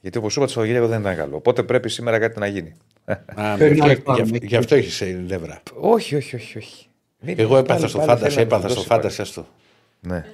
Γιατί 0.01 0.19
όπως 0.19 0.37
είπα, 0.37 0.45
το 0.45 0.51
Σαββατοκύριακο 0.51 0.89
δεν 0.93 1.01
ήταν 1.01 1.17
καλό. 1.17 1.37
Οπότε 1.37 1.63
πρέπει 1.63 1.89
σήμερα 1.89 2.19
κάτι 2.19 2.39
να 2.39 2.47
γίνει. 2.47 2.75
Α, 3.35 3.57
Πρέπει 3.57 3.75
γι' 3.75 3.81
να 3.81 3.87
αυτό- 3.87 4.03
πάρουμε. 4.03 4.37
γι' 4.41 4.47
γι' 4.47 4.57
αυτό 4.57 4.75
έχεις 4.75 5.03
νεύρα. 5.27 5.63
όχι, 5.81 6.17
όχι, 6.17 6.37
όχι. 6.37 6.59
όχι. 6.59 6.87
Μην- 7.21 7.39
Εγώ 7.39 7.57
έπαθα 7.57 7.75
πάλι- 7.75 7.89
στο 7.89 7.99
πάλι 7.99 8.11
φάνταση, 8.11 8.35
θέλει 8.35 8.37
να 8.37 8.43
έπαθα 8.43 8.63
μας 8.63 8.73
στο 8.73 8.81
δώσει 8.81 8.93
φάνταση 8.95 9.23
αυτό. 9.23 9.47
πάλι. 10.03 10.15
Ναι. 10.15 10.25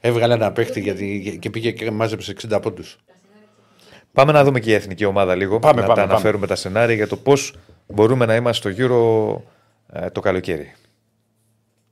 Έβγαλε 0.00 0.34
ένα 0.34 0.52
παίχτη 0.52 0.80
γιατί, 0.80 1.38
και 1.40 1.50
πήγε 1.50 1.70
και 1.70 1.90
μάζεψε 1.90 2.30
60 2.30 2.60
πόντους. 2.60 2.98
Πάμε 4.12 4.32
να 4.32 4.44
δούμε 4.44 4.60
και 4.60 4.70
η 4.70 4.74
εθνική 4.74 5.04
ομάδα 5.04 5.34
λίγο. 5.34 5.58
Πάμε, 5.58 5.80
να 5.80 5.86
πάμε, 5.86 5.94
τα 5.94 6.00
πάμε. 6.02 6.12
αναφέρουμε 6.12 6.46
τα 6.46 6.54
σενάρια 6.54 6.94
για 6.94 7.06
το 7.08 7.16
πώς 7.16 7.54
μπορούμε 7.86 8.26
να 8.26 8.34
είμαστε 8.34 8.70
στο 8.70 8.82
γύρο 8.82 9.42
ε, 9.92 10.10
το 10.10 10.20
καλοκαίρι. 10.20 10.72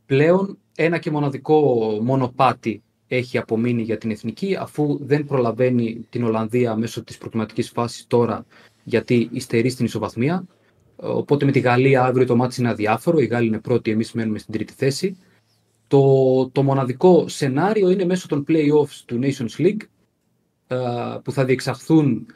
πλέον 0.07 0.59
ένα 0.77 0.99
και 0.99 1.11
μοναδικό 1.11 1.61
μονοπάτι 2.03 2.83
έχει 3.09 3.39
απομείνει 3.39 3.83
για 3.83 3.99
την 3.99 4.11
εθνική 4.11 4.57
αφού 4.61 4.99
δεν 5.03 5.25
προλαβαίνει 5.25 6.07
την 6.11 6.25
Ολλανδία 6.25 6.75
μέσω 6.75 7.05
της 7.05 7.19
προκριματικής 7.19 7.71
φάσης 7.71 8.07
τώρα 8.07 8.45
γιατί 8.87 9.29
υστερεί 9.33 9.71
στην 9.71 9.85
ισοβαθμία. 9.85 10.47
Οπότε 10.97 11.45
με 11.45 11.53
τη 11.53 11.59
Γαλλία 11.59 12.05
αύριο 12.05 12.27
το 12.27 12.37
μάτι 12.37 12.61
είναι 12.61 12.71
αδιάφορο. 12.71 13.19
Οι 13.19 13.27
Γάλλοι 13.27 13.47
είναι 13.47 13.61
πρώτοι, 13.61 13.91
εμείς 13.91 14.13
μένουμε 14.13 14.39
στην 14.39 14.53
τρίτη 14.53 14.73
θέση. 14.73 15.17
Το, 15.87 16.51
το 16.51 16.63
μοναδικό 16.63 17.29
σενάριο 17.29 17.91
είναι 17.91 18.05
μέσω 18.05 18.29
των 18.29 18.45
play-offs 18.49 19.03
του 19.07 19.19
Nations 19.23 19.61
League 19.61 19.81
ε, 20.67 20.77
που 21.25 21.33
θα 21.33 21.45
διεξαχθούν 21.45 22.27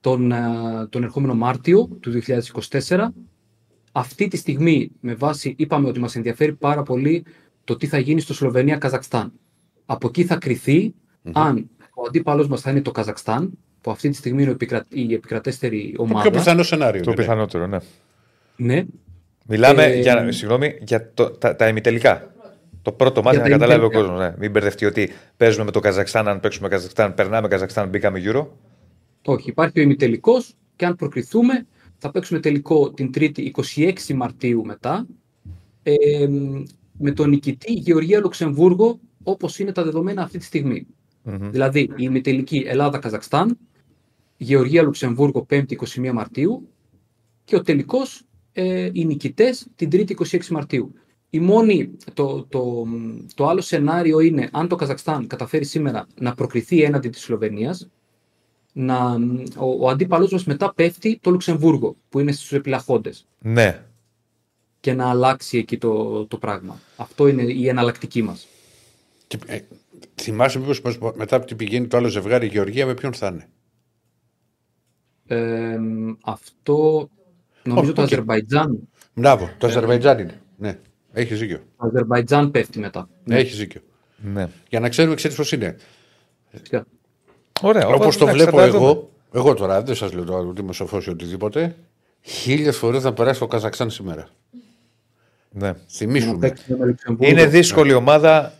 τον, 0.00 0.32
ε, 0.32 0.86
τον 0.88 1.02
ερχόμενο 1.02 1.34
Μάρτιο 1.34 1.88
του 2.00 2.20
2024 2.88 3.06
αυτή 3.92 4.28
τη 4.28 4.36
στιγμή, 4.36 4.90
με 5.00 5.14
βάση, 5.14 5.54
είπαμε 5.58 5.88
ότι 5.88 6.00
μας 6.00 6.16
ενδιαφέρει 6.16 6.52
πάρα 6.52 6.82
πολύ 6.82 7.24
το 7.64 7.76
τι 7.76 7.86
θα 7.86 7.98
γίνει 7.98 8.20
στο 8.20 8.34
Σλοβενία-Καζακστάν. 8.34 9.32
Από 9.86 10.08
εκεί 10.08 10.24
θα 10.24 10.36
κριθει 10.36 10.94
αν 11.32 11.70
ο 11.94 12.02
αντίπαλος 12.06 12.48
μας 12.48 12.60
θα 12.60 12.70
είναι 12.70 12.82
το 12.82 12.90
Καζακστάν, 12.90 13.58
που 13.80 13.90
αυτή 13.90 14.08
τη 14.08 14.16
στιγμή 14.16 14.40
είναι 14.42 14.50
ο 14.50 14.54
επικρα- 14.54 14.86
η 14.88 15.14
επικρατέστερη 15.14 15.92
Το 15.96 16.02
πιο 16.04 16.14
ομάδα. 16.14 16.30
πιθανό 16.30 16.62
σενάριο. 16.62 17.02
Το 17.02 17.10
είναι, 17.10 17.20
ναι. 17.20 17.26
πιθανότερο, 17.26 17.66
ναι. 17.66 17.78
Ναι, 18.56 18.84
Μιλάμε 19.46 19.84
Ε, 19.84 20.00
για, 20.00 20.32
συγγνώμη, 20.32 20.78
για 20.80 21.10
το, 21.14 21.30
τα, 21.30 21.56
τα 21.56 21.68
ημιτελικά. 21.68 22.34
Το 22.82 22.92
πρώτο 22.92 23.22
μάτι 23.22 23.36
Για 23.36 23.44
να 23.44 23.50
τα 23.50 23.56
καταλάβει 23.58 23.80
ο 23.80 23.84
ημιτελικά. 23.84 24.12
κόσμος. 24.12 24.28
Ναι. 24.30 24.34
Μην 24.38 24.50
μπερδευτεί 24.50 24.84
ότι 24.84 25.10
παίζουμε 25.36 25.64
με 25.64 25.70
το 25.70 25.80
Καζακστάν, 25.80 26.28
αν 26.28 26.40
παίξουμε 26.40 26.68
Καζακστάν, 26.68 27.14
περνάμε 27.14 27.48
Καζακστάν, 27.48 27.88
μπήκαμε 27.88 28.18
γύρω. 28.18 28.56
όχι. 29.24 29.48
Υπάρχει 29.48 29.78
ο 29.78 29.82
ημιτελικός 29.82 30.54
και 30.76 30.86
αν 30.86 30.96
προκριθούμε 30.96 31.66
θα 31.98 32.10
παίξουμε 32.10 32.40
τελικό 32.40 32.90
την 32.92 33.10
3η 33.14 33.50
26 33.76 34.14
Μαρτίου 34.14 34.64
μετά 34.64 35.06
ε, 35.82 35.92
με 36.98 37.10
τον 37.10 37.28
νικητή 37.28 37.72
Γεωργία-Λουξεμβούργο 37.72 38.98
όπως 39.22 39.58
είναι 39.58 39.72
τα 39.72 39.82
δεδομένα 39.84 40.22
αυτή 40.22 40.38
τη 40.38 40.44
στιγμή. 40.44 40.86
Μμμ. 41.22 41.50
Δηλαδή 41.50 41.80
η 41.80 41.92
ημιτελική 41.96 42.64
Ελλάδα-Καζακστάν, 42.66 43.58
Γεωργία-Λουξεμβούργο 44.42 45.46
5η 45.50 45.72
21 45.72 46.10
Μαρτίου 46.12 46.68
και 47.44 47.56
ο 47.56 47.62
τελικός 47.62 48.22
ε, 48.52 48.90
οι 48.92 49.04
νικητές 49.04 49.66
την 49.76 49.88
3η 49.92 50.10
26 50.10 50.46
Μαρτίου. 50.46 50.92
Η 51.30 51.40
μόνη, 51.40 51.90
το, 52.14 52.46
το, 52.48 52.86
το 53.34 53.48
άλλο 53.48 53.60
σενάριο 53.60 54.20
είναι 54.20 54.48
αν 54.52 54.68
το 54.68 54.76
Καζακστάν 54.76 55.26
καταφέρει 55.26 55.64
σήμερα 55.64 56.06
να 56.20 56.34
προκριθεί 56.34 56.82
έναντι 56.82 57.08
της 57.08 57.22
Σλοβενίας, 57.22 57.88
να, 58.72 59.14
ο, 59.56 59.84
ο 59.84 59.88
αντίπαλός 59.88 60.32
μας 60.32 60.44
μετά 60.44 60.74
πέφτει 60.74 61.18
το 61.22 61.30
Λουξεμβούργο 61.30 61.96
που 62.08 62.20
είναι 62.20 62.32
στους 62.32 62.52
επιλαχόντες 62.52 63.26
Ναι. 63.38 63.84
και 64.80 64.92
να 64.92 65.08
αλλάξει 65.08 65.58
εκεί 65.58 65.78
το, 65.78 66.26
το 66.26 66.38
πράγμα. 66.38 66.80
Αυτό 66.96 67.28
είναι 67.28 67.42
η 67.42 67.68
εναλλακτική 67.68 68.22
μας. 68.22 68.48
Και, 69.26 69.38
ε, 69.46 69.60
θυμάσαι 70.14 70.58
μήπως 70.58 70.80
πως 70.80 70.98
μετά 71.14 71.38
που 71.38 71.44
την 71.44 71.56
πηγαίνει 71.56 71.86
το 71.86 71.96
άλλο 71.96 72.08
ζευγάρι 72.08 72.46
η 72.46 72.48
Γεωργία 72.48 72.86
με 72.86 72.94
ποιον 72.94 73.12
θα 73.12 73.26
είναι; 73.26 73.48
Ε, 75.34 75.78
αυτό 76.24 77.08
νομίζω 77.64 77.90
Ω, 77.90 77.94
το 77.94 78.00
οκ. 78.02 78.06
Αζερβαϊτζάν. 78.06 78.78
Μπράβο, 79.14 79.50
το 79.58 79.66
Αζερβαϊτζάν 79.66 80.18
είναι. 80.18 80.40
Ναι, 80.56 80.78
έχεις 81.12 81.38
δίκιο. 81.38 81.56
Το 81.58 81.86
Αζερβαϊτζάν 81.86 82.50
πέφτει 82.50 82.78
μετά. 82.78 83.08
Ναι, 83.24 83.36
Έχεις 83.38 83.56
δίκιο. 83.58 83.80
ναι. 84.16 84.48
Για 84.68 84.80
να 84.80 84.88
ξέρουμε, 84.88 85.14
ξέρεις 85.14 85.36
πώς 85.36 85.52
είναι. 85.52 85.76
φυσικά. 86.50 86.86
Ωραία. 87.62 87.86
Όπως 87.86 87.96
οπότε, 88.16 88.16
το 88.18 88.24
εντάξει, 88.24 88.44
θα 88.44 88.50
βλέπω 88.50 88.56
τα 88.56 88.70
δούμε. 88.78 88.84
εγώ, 88.90 89.10
εγώ 89.32 89.54
τώρα 89.54 89.82
δεν 89.82 89.94
σας 89.94 90.12
λέω 90.12 90.24
τώρα 90.24 90.38
ότι 90.48 90.60
είμαι 90.60 90.72
σοφός 90.72 91.06
ή 91.06 91.10
οτιδήποτε, 91.10 91.76
χίλιες 92.20 92.76
φορές 92.76 93.02
θα 93.02 93.12
περάσει 93.12 93.40
το 93.40 93.46
Καζακστάν 93.46 93.90
σήμερα. 93.90 94.28
Ναι. 95.50 95.66
Να 95.66 95.76
Θυμήσου 95.90 96.30
με. 96.32 96.38
παίξουμε 96.38 96.78
με 96.78 96.84
Λουξεμβούργο. 96.86 97.30
Είναι 97.32 97.46
δύσκολη 97.46 97.92
ομάδα. 97.92 98.52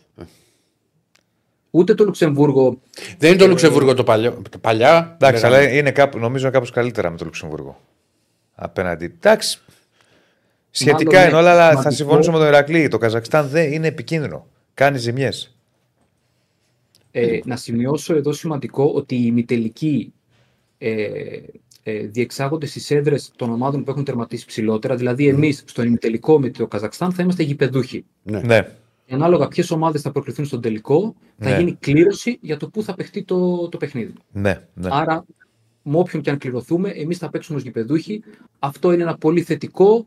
Ούτε 1.70 1.94
το 1.94 2.04
Λουξεμβούργο. 2.04 2.80
Δεν 3.18 3.30
είναι 3.30 3.38
το 3.38 3.46
Λουξεμβούργο 3.46 3.94
το, 3.94 4.04
παλιό, 4.04 4.42
το 4.50 4.58
παλιά. 4.58 5.12
Εντάξει, 5.14 5.42
λέγαμε. 5.42 5.64
αλλά 5.64 5.72
είναι 5.72 5.90
κάπου, 5.90 6.18
νομίζω 6.18 6.44
είναι 6.44 6.54
κάπως 6.54 6.70
καλύτερα 6.70 7.10
με 7.10 7.16
το 7.16 7.24
Λουξεμβούργο. 7.24 7.80
Απέναντι. 8.54 9.04
Εντάξει. 9.04 9.60
Σχετικά 10.70 11.18
Μάλλον, 11.18 11.22
είναι 11.22 11.32
ναι, 11.32 11.38
όλα, 11.38 11.50
αλλά 11.50 11.62
θα 11.64 11.70
σημαντικό. 11.70 11.94
συμφωνήσω 11.94 12.32
με 12.32 12.38
τον 12.38 12.46
Ηρακλή. 12.46 12.88
Το 12.88 12.98
Καζακστάν 12.98 13.48
δεν 13.48 13.72
είναι 13.72 13.86
επικίνδυνο. 13.86 14.46
Κάνει 14.74 14.98
ζημιές. 14.98 15.54
Ε, 17.10 17.38
να 17.44 17.56
σημειώσω 17.56 18.14
εδώ 18.14 18.32
σημαντικό 18.32 18.92
ότι 18.94 19.14
οι 19.14 19.22
ημιτελικοί 19.24 20.12
ε, 20.78 21.06
ε, 21.82 22.06
διεξάγονται 22.06 22.66
στις 22.66 22.90
έδρες 22.90 23.30
των 23.36 23.50
ομάδων 23.50 23.84
που 23.84 23.90
έχουν 23.90 24.04
τερματίσει 24.04 24.46
ψηλότερα. 24.46 24.96
Δηλαδή, 24.96 25.28
εμείς 25.28 25.62
στον 25.66 25.86
ημιτελικό 25.86 26.40
με 26.40 26.50
το 26.50 26.66
Καζακστάν 26.66 27.12
θα 27.12 27.22
είμαστε 27.22 27.42
γηπεδούχοι. 27.42 28.04
Ναι. 28.22 28.40
Ναι. 28.40 28.68
Ανάλογα 29.14 29.48
ποιες 29.48 29.70
ομάδες 29.70 30.00
θα 30.02 30.10
προκληθούν 30.12 30.44
στον 30.44 30.60
τελικό, 30.60 31.14
θα 31.38 31.50
Ναι. 31.50 31.56
γίνει 31.56 31.76
κλήρωση 31.80 32.38
για 32.40 32.56
το 32.56 32.68
πού 32.68 32.82
θα 32.82 32.94
παιχτεί 32.94 33.22
το, 33.24 33.68
το 33.68 33.76
παιχνίδι. 33.76 34.12
Ναι, 34.32 34.60
ναι. 34.74 34.88
Άρα, 34.92 35.24
με 35.82 35.98
όποιον 35.98 36.22
και 36.22 36.30
αν 36.30 36.38
κληρωθούμε, 36.38 36.88
εμείς 36.90 37.18
θα 37.18 37.30
παίξουμε 37.30 37.58
ως 37.58 37.64
γηπεδούχοι. 37.64 38.22
Αυτό 38.58 38.92
είναι 38.92 39.02
ένα 39.02 39.16
πολύ 39.16 39.42
θετικό 39.42 40.06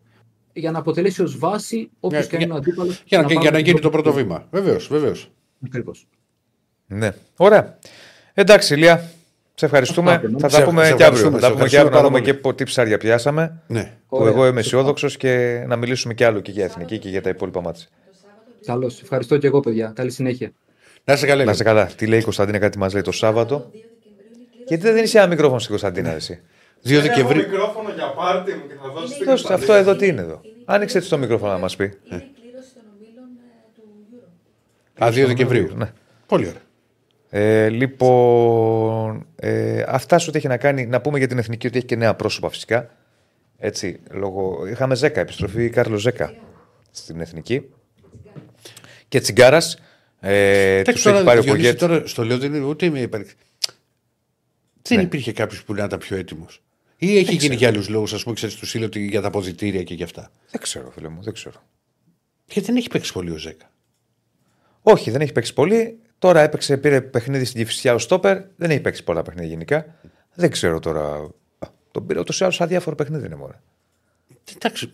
για 0.53 0.71
να 0.71 0.79
αποτελέσει 0.79 1.21
ως 1.21 1.37
βάση 1.37 1.89
όποιος 1.99 2.19
Για- 2.21 2.29
και 2.29 2.35
αν 2.35 2.41
είναι 2.41 2.53
ο 2.53 2.55
αντίπαλος. 2.55 3.03
Για 3.05 3.21
να, 3.21 3.33
για 3.41 3.51
να 3.51 3.59
γίνει 3.59 3.79
το 3.79 3.89
πρώτο 3.89 4.13
βήμα. 4.13 4.47
Βεβαίως, 4.51 4.87
βεβαίως. 4.87 5.31
Ακριβώς. 5.65 6.07
ναι. 6.87 7.11
Ωραία. 7.37 7.77
Εντάξει, 8.33 8.73
Ηλία. 8.73 9.09
Σε 9.55 9.65
ευχαριστούμε. 9.65 10.11
Αυτά, 10.11 10.29
ναι. 10.29 10.39
θα 10.39 10.49
Σε- 10.49 10.59
τα 10.59 10.63
πούμε 10.65 10.85
σε 10.85 10.93
και 10.93 11.03
αύριο. 11.03 11.05
ευχαριστούμε, 11.05 11.39
Θα 11.39 11.41
τα 11.41 11.47
σε 11.47 11.53
πούμε 11.53 11.67
και 11.69 11.75
ευχαριστούμε 11.75 11.79
αύριο 11.79 11.83
να 11.83 11.95
πάρα 11.95 12.07
δούμε 12.07 12.19
πολύ. 12.19 12.31
και 12.31 12.41
πο- 12.41 12.53
τι 12.53 12.63
ψάρια 12.63 12.97
πιάσαμε. 12.97 13.61
Ναι. 13.67 13.93
Που 14.07 14.17
Ωραία. 14.17 14.33
εγώ 14.33 14.47
είμαι 14.47 14.59
αισιόδοξος 14.59 15.17
και 15.17 15.63
να 15.67 15.75
μιλήσουμε 15.75 16.13
κι 16.13 16.23
άλλο 16.23 16.39
και 16.39 16.51
για 16.51 16.63
εθνική 16.63 16.97
και 16.99 17.09
για 17.09 17.21
τα 17.21 17.29
υπόλοιπα 17.29 17.61
μάτια. 17.61 17.85
Καλώς. 18.65 19.01
Ευχαριστώ 19.01 19.37
και 19.37 19.47
εγώ, 19.47 19.59
παιδιά. 19.59 19.91
Καλή 19.95 20.11
συνέχεια. 20.11 20.51
Να 21.03 21.13
είσαι 21.13 21.25
καλά. 21.25 21.43
Να 21.43 21.53
σε 21.53 21.63
καλά. 21.63 21.85
Τι 21.85 22.07
λέει 22.07 22.19
η 22.19 22.23
Κωνσταντίνα, 22.23 22.59
κάτι 22.59 22.77
μας 22.77 22.93
λέει 22.93 23.01
το 23.01 23.11
Σάββατο. 23.11 23.71
Γιατί 24.67 24.83
δεν 24.83 24.93
δίνει 24.93 25.09
ένα 25.13 25.27
μικρόφωνο 25.27 25.57
στην 25.59 25.69
Κωνσταντίνα, 25.69 26.09
εσύ. 26.09 26.41
2 26.41 26.41
Δεν 26.81 26.93
έχω 26.93 27.07
Δεκεμβρίου. 27.07 27.41
μικρόφωνο 27.41 27.89
για 27.95 28.13
πάρτι 28.15 28.51
μου 28.51 28.67
και 28.67 28.73
θα 28.83 28.89
δώσω 28.89 29.17
την 29.17 29.25
Δώστε 29.25 29.53
αυτό 29.53 29.73
εδώ 29.73 29.95
τι 29.95 30.07
είναι 30.07 30.21
εδώ. 30.21 30.41
Άνοιξε 30.65 30.97
έτσι 30.97 31.09
το 31.09 31.17
μικρόφωνο 31.17 31.51
να 31.51 31.57
μας 31.57 31.75
πει. 31.75 31.83
Είναι 31.83 31.93
η 32.15 32.41
κλήρωση 32.41 32.69
των 32.73 32.83
ομίλων 32.95 33.29
ε, 33.37 33.71
του 33.75 33.81
Euro. 34.99 35.23
Α, 35.23 35.23
2 35.23 35.27
Δεκεμβρίου. 35.27 35.69
Ναι. 35.75 35.91
Πολύ 36.25 36.47
ωραία. 36.47 36.61
Ε, 37.29 37.69
λοιπόν, 37.69 39.25
ε, 39.35 39.83
αυτά 39.87 40.17
σου 40.17 40.25
ό,τι 40.29 40.37
έχει 40.37 40.47
να 40.47 40.57
κάνει. 40.57 40.85
Να 40.85 41.01
πούμε 41.01 41.17
για 41.17 41.27
την 41.27 41.37
εθνική 41.37 41.67
ότι 41.67 41.77
έχει 41.77 41.85
και 41.85 41.95
νέα 41.95 42.13
πρόσωπα 42.15 42.49
φυσικά. 42.49 42.89
Έτσι, 43.57 43.99
λόγω... 44.11 44.67
Είχαμε 44.67 44.95
Ζέκα, 44.95 45.21
επιστροφή 45.21 45.69
Κάρλος 45.69 46.01
Ζέκα 46.01 46.33
στην 46.91 47.19
εθνική. 47.21 47.69
Και 49.13 49.19
Τσιγκάρας. 49.19 49.77
Ε, 50.19 50.81
τους 50.81 50.81
Εντάξει, 50.81 50.91
έχει 50.91 51.01
τώρα, 51.03 51.23
πάρει 51.23 51.39
ο 51.39 51.41
Διονύσης, 51.41 51.73
Πογέτ. 51.75 51.79
τώρα 51.79 52.07
στο 52.07 52.23
λέω 52.25 52.37
δεν 52.37 52.53
είναι 52.53 52.65
ούτε 52.65 52.89
με 52.89 52.99
υπαρξη- 52.99 53.37
Δεν 54.81 54.97
Ναι. 54.97 55.03
υπήρχε 55.03 55.31
κάποιος 55.31 55.63
που 55.63 55.73
να 55.73 55.83
ήταν 55.83 55.99
πιο 55.99 56.17
έτοιμος. 56.17 56.61
Ή 56.97 57.17
έχει 57.17 57.35
γίνει 57.35 57.55
για 57.55 57.67
άλλους 57.67 57.89
λόγους, 57.89 58.13
ας 58.13 58.23
πούμε, 58.23 58.35
ξέρεις 58.35 58.55
του 58.55 58.65
Σίλο 58.65 58.85
ότι 58.85 59.05
για 59.05 59.21
τα 59.21 59.27
αποδητήρια 59.27 59.83
και 59.83 59.93
για 59.93 60.05
αυτά. 60.05 60.31
Δεν 60.51 60.61
ξέρω, 60.61 60.91
φίλε 60.91 61.07
μου, 61.07 61.21
δεν 61.23 61.33
ξέρω. 61.33 61.63
Γιατί 62.45 62.67
δεν 62.67 62.77
έχει 62.77 62.87
παίξει 62.87 63.11
πολύ 63.13 63.31
ο 63.31 63.37
Ζέκα. 63.37 63.71
Όχι, 64.81 65.11
δεν 65.11 65.21
έχει 65.21 65.31
παίξει 65.31 65.53
πολύ. 65.53 65.99
Τώρα 66.19 66.41
έπαιξε, 66.41 66.77
πήρε 66.77 67.01
παιχνίδι 67.01 67.45
στην 67.45 67.59
Κυφσιά 67.65 67.93
ο 67.93 67.97
Στόπερ. 67.97 68.41
Δεν 68.55 68.69
έχει 68.69 68.79
παίξει 68.81 69.03
πολλά 69.03 69.21
παιχνίδια 69.21 69.49
γενικά. 69.49 69.99
Δεν 70.33 70.51
ξέρω 70.51 70.79
τώρα. 70.79 71.01
Α, 71.59 71.67
Τον 71.91 72.05
πήρε 72.05 72.19
ούτως 72.19 72.39
ή 72.39 72.43
άλλως 72.43 72.55
σαν 72.55 72.67
διάφορο 72.67 72.95
παιχνίδι 72.95 73.25
είναι 73.25 73.35
μόνο. 73.35 73.55
Εντάξει, 74.55 74.91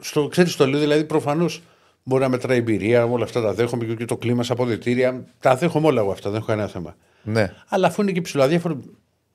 στο, 0.00 0.28
ξέρεις, 0.28 0.56
το 0.56 0.66
λέω 0.66 0.80
δηλαδή 0.80 1.04
προφανώς 1.04 1.62
μπορεί 2.04 2.22
να 2.22 2.28
μετράει 2.28 2.58
εμπειρία, 2.58 3.04
όλα 3.04 3.24
αυτά 3.24 3.40
τα 3.40 3.52
δέχομαι 3.54 3.84
και 3.84 4.04
το 4.04 4.16
κλίμα 4.16 4.42
σε 4.42 4.52
αποδητήρια. 4.52 5.24
Τα 5.40 5.56
δέχομαι 5.56 5.86
όλα 5.86 6.00
εγώ 6.00 6.10
αυτά, 6.10 6.30
δεν 6.30 6.38
έχω 6.38 6.46
κανένα 6.48 6.68
θέμα. 6.68 6.96
Ναι. 7.22 7.52
Αλλά 7.68 7.86
αφού 7.86 8.02
είναι 8.02 8.12
και 8.12 8.20
ψηλό 8.20 8.42
αδιάφορο, 8.42 8.80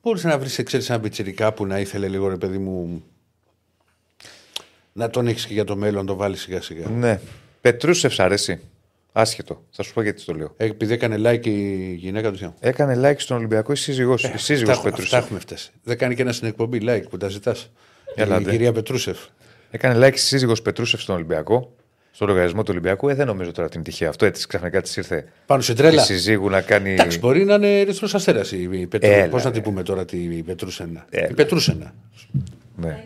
μπορείς 0.02 0.24
να 0.24 0.38
βρεις, 0.38 0.62
ξέρεις, 0.62 0.90
ένα 0.90 1.00
πιτσυρικά 1.00 1.52
που 1.52 1.66
να 1.66 1.78
ήθελε 1.80 2.08
λίγο 2.08 2.28
ρε 2.28 2.36
παιδί 2.36 2.58
μου. 2.58 3.02
Να 4.92 5.10
τον 5.10 5.26
έχεις 5.26 5.46
και 5.46 5.52
για 5.52 5.64
το 5.64 5.76
μέλλον, 5.76 6.00
να 6.00 6.06
τον 6.06 6.16
βάλεις 6.16 6.40
σιγά 6.40 6.62
σιγά. 6.62 6.88
ναι. 6.88 7.20
Πετρούσεφ 7.60 8.12
σ' 8.14 8.20
αρέσει. 8.20 8.60
Άσχετο. 9.12 9.62
Θα 9.70 9.82
σου 9.82 9.92
πω 9.94 10.02
γιατί 10.02 10.24
το 10.24 10.32
λέω. 10.34 10.54
Ε, 10.56 10.64
Επειδή 10.64 10.92
έκανε 10.92 11.16
like 11.30 11.46
η 11.46 11.92
γυναίκα 11.94 12.30
του. 12.32 12.54
Έκανε 12.60 13.10
like 13.10 13.14
στον 13.18 13.36
Ολυμπιακό 13.36 13.72
η 13.72 13.76
σύζυγός, 13.76 14.24
η 14.24 14.38
σύζυγος 14.38 14.76
Αυτά 14.76 14.90
Πετρούσεφ. 14.90 15.18
έχουμε 15.24 15.38
φτάσει. 15.38 15.70
Δεν 15.82 15.98
κάνει 15.98 16.14
και 16.14 16.22
ένα 16.22 16.32
στην 16.32 16.48
εκπομπή 16.48 16.78
like 16.82 17.02
που 17.10 17.16
τα 17.16 17.28
ζητάς. 17.28 17.70
Η 18.16 18.20
Έλατε. 18.20 18.50
κυρία 18.50 18.72
Πετρούσεφ. 18.72 19.18
Έκανε 19.70 20.06
like 20.08 20.12
η 20.14 20.18
σύζυγος 20.18 20.62
Πετρούσεφ 20.62 21.00
στον 21.00 21.14
Ολυμπιακό. 21.14 21.74
Στο 22.18 22.26
λογαριασμό 22.26 22.60
του 22.62 22.68
Ολυμπιακού. 22.70 23.08
Ε, 23.08 23.14
δεν 23.14 23.26
νομίζω 23.26 23.52
τώρα 23.52 23.68
την 23.68 23.82
τυχαία. 23.82 24.08
Αυτό 24.08 24.26
έτσι 24.26 24.46
ξαφνικά 24.46 24.80
της 24.82 24.96
ήρθε 24.96 25.24
Πάνω 25.46 25.62
σε 25.62 25.72
η 25.72 25.74
τρέλα. 25.74 26.02
συζύγου 26.02 26.48
να 26.50 26.60
κάνει. 26.60 26.92
Εντάξει, 26.92 27.18
μπορεί 27.18 27.44
να 27.44 27.54
είναι 27.54 27.80
ερυθρό 27.80 28.08
αστέρας 28.12 28.52
η 28.52 28.86
Πετρούσεφ. 28.86 29.18
Έλα, 29.18 29.28
Πώς 29.28 29.42
να 29.44 29.48
ρε. 29.48 29.54
την 29.54 29.62
πούμε 29.64 29.82
τώρα 29.82 30.04
τη 30.04 30.16
Πετρούσενα. 30.16 31.04
Έλα. 31.10 31.28
Η 31.30 31.34
Πετρούσενα. 31.34 31.94
Ναι. 32.76 33.04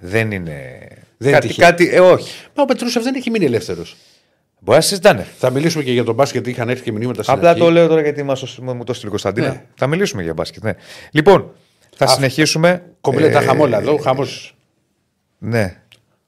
Δεν 0.00 0.30
είναι. 0.30 0.78
Δεν 1.16 1.32
κάτι, 1.32 1.46
τυχαίο. 1.48 1.66
κάτι, 1.68 1.88
ε, 1.94 2.00
όχι. 2.00 2.44
Μα 2.54 2.62
ο 2.62 2.66
Πετρούσεφ 2.66 3.02
δεν 3.02 3.14
έχει 3.14 3.30
μείνει 3.30 3.44
ελεύθερος. 3.44 3.96
Μπορεί 4.60 4.78
να 4.78 4.84
συζητάνε. 4.84 5.26
Θα 5.38 5.50
μιλήσουμε 5.50 5.82
και 5.84 5.92
για 5.92 6.04
τον 6.04 6.14
μπάσκετ. 6.14 6.46
Είχαν 6.46 6.68
έρθει 6.68 6.82
και 6.82 6.92
μηνύματα 6.92 7.22
στην 7.22 7.34
Απλά 7.34 7.48
αρχή. 7.50 7.60
το 7.62 7.70
λέω 7.70 7.86
τώρα 7.88 8.00
γιατί 8.00 8.22
μας, 8.22 8.58
μου 8.58 8.84
το 8.84 8.92
στείλει 8.92 9.06
η 9.06 9.10
Κωνσταντίνα. 9.10 9.48
Ναι. 9.48 9.64
Θα 9.74 9.86
μιλήσουμε 9.86 10.22
για 10.22 10.34
μπάσκετ. 10.34 10.62
Ναι. 10.64 10.74
Λοιπόν, 11.10 11.50
θα 11.96 12.04
Αυτό. 12.04 12.16
συνεχίσουμε. 12.16 12.82
Κομπλέτα 13.00 13.40
Ε, 13.40 13.44
χαμόλα 13.44 13.78
εδώ. 13.78 13.96
Χάμος. 13.96 14.56
Ναι. 15.38 15.82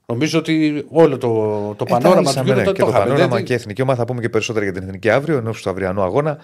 Νομίζω 0.07 0.39
ότι 0.39 0.85
όλο 0.89 1.19
το, 1.19 1.29
το 1.75 1.85
Ε, 1.89 1.91
πανόραμα 1.91 2.15
τα 2.15 2.21
του 2.23 2.27
λύσαμε, 2.27 2.45
γύρω 2.47 2.57
ναι, 2.59 2.65
το, 2.65 2.73
και 2.73 2.79
το 2.79 2.85
το 2.85 2.91
είχαμε. 2.91 3.05
πανόραμα 3.09 3.37
Δεν- 3.37 3.45
και 3.45 3.53
η 3.53 3.57
εθνική 3.57 3.83
ομάδα. 3.83 3.99
Θα 3.99 4.05
πούμε 4.05 4.21
και 4.21 4.29
περισσότερα 4.29 4.65
για 4.65 4.75
την 4.75 4.83
εθνική 4.83 5.11
αύριο, 5.11 5.37
ενώ 5.37 5.51
του 5.63 5.71
αυριανού 5.71 6.03
αγώνα. 6.03 6.39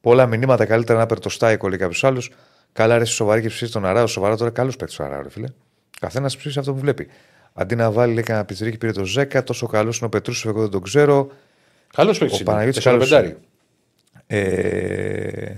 Πολλά 0.00 0.26
μηνύματα 0.26 0.64
καλύτερα 0.66 0.98
να 0.98 1.06
παίρνει 1.06 1.22
το 1.22 1.28
Στάικο 1.28 1.72
ή 1.72 1.76
κάποιο 1.76 2.08
άλλο. 2.08 2.22
Καλά, 2.72 2.98
ρε, 2.98 3.04
σοβαρή 3.04 3.40
και 3.40 3.48
ψήσει 3.48 3.72
τον 3.72 3.84
Αράο. 3.86 4.06
Σοβαρά 4.06 4.36
τώρα, 4.36 4.50
καλό 4.50 4.72
παίκτη 4.78 4.96
ο 5.00 5.04
Αράο, 5.04 5.22
ρε 5.22 5.30
φίλε. 5.30 5.46
Καθένας 6.00 6.36
ψήσει 6.36 6.58
αυτό 6.58 6.72
που 6.72 6.78
βλέπει. 6.80 7.06
Αντί 7.54 7.74
να 7.74 7.90
βάλει 7.90 8.14
λέει, 8.14 8.22
κανένα 8.22 8.44
πιτσυρίκι 8.44 8.78
πήρε 8.78 8.92
το 8.92 9.04
Ζέκα, 9.04 9.42
τόσο 9.42 9.66
καλός 9.66 9.96
είναι 9.98 10.06
ο 10.06 10.08
Πετρούσο, 10.08 10.48
εγώ 10.48 10.60
δεν 10.60 10.70
τον 10.70 10.82
ξέρω. 10.82 11.28
Καλός 11.94 12.18
παίκτης 12.18 12.36
Ο 12.36 12.40
είναι. 12.40 12.50
Παναγιώτης 12.50 12.82
Τεσσαροπεντάρι. 12.82 13.36
Ε, 14.26 15.54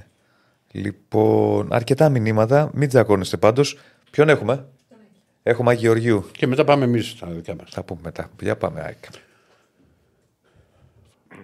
λοιπόν, 0.72 1.68
αρκετά 1.72 2.09
μηνύματα. 2.09 2.70
Μην 2.74 2.88
τζακώνεστε 2.88 3.36
πάντως. 3.36 3.78
Ποιον 4.11 4.28
έχουμε, 4.28 4.64
Έχουμε 5.43 5.70
Άγιο 5.70 5.82
Γεωργίου. 5.82 6.30
Και 6.32 6.47
μετά 6.47 6.64
πάμε 6.64 6.84
εμείς 6.84 7.09
στα 7.09 7.26
δικά 7.26 7.55
μας. 7.55 7.70
Θα 7.70 7.82
πούμε 7.82 8.01
μετά. 8.05 8.30
Για 8.40 8.57
πάμε, 8.57 8.80
ΑΕΚ. 8.80 9.05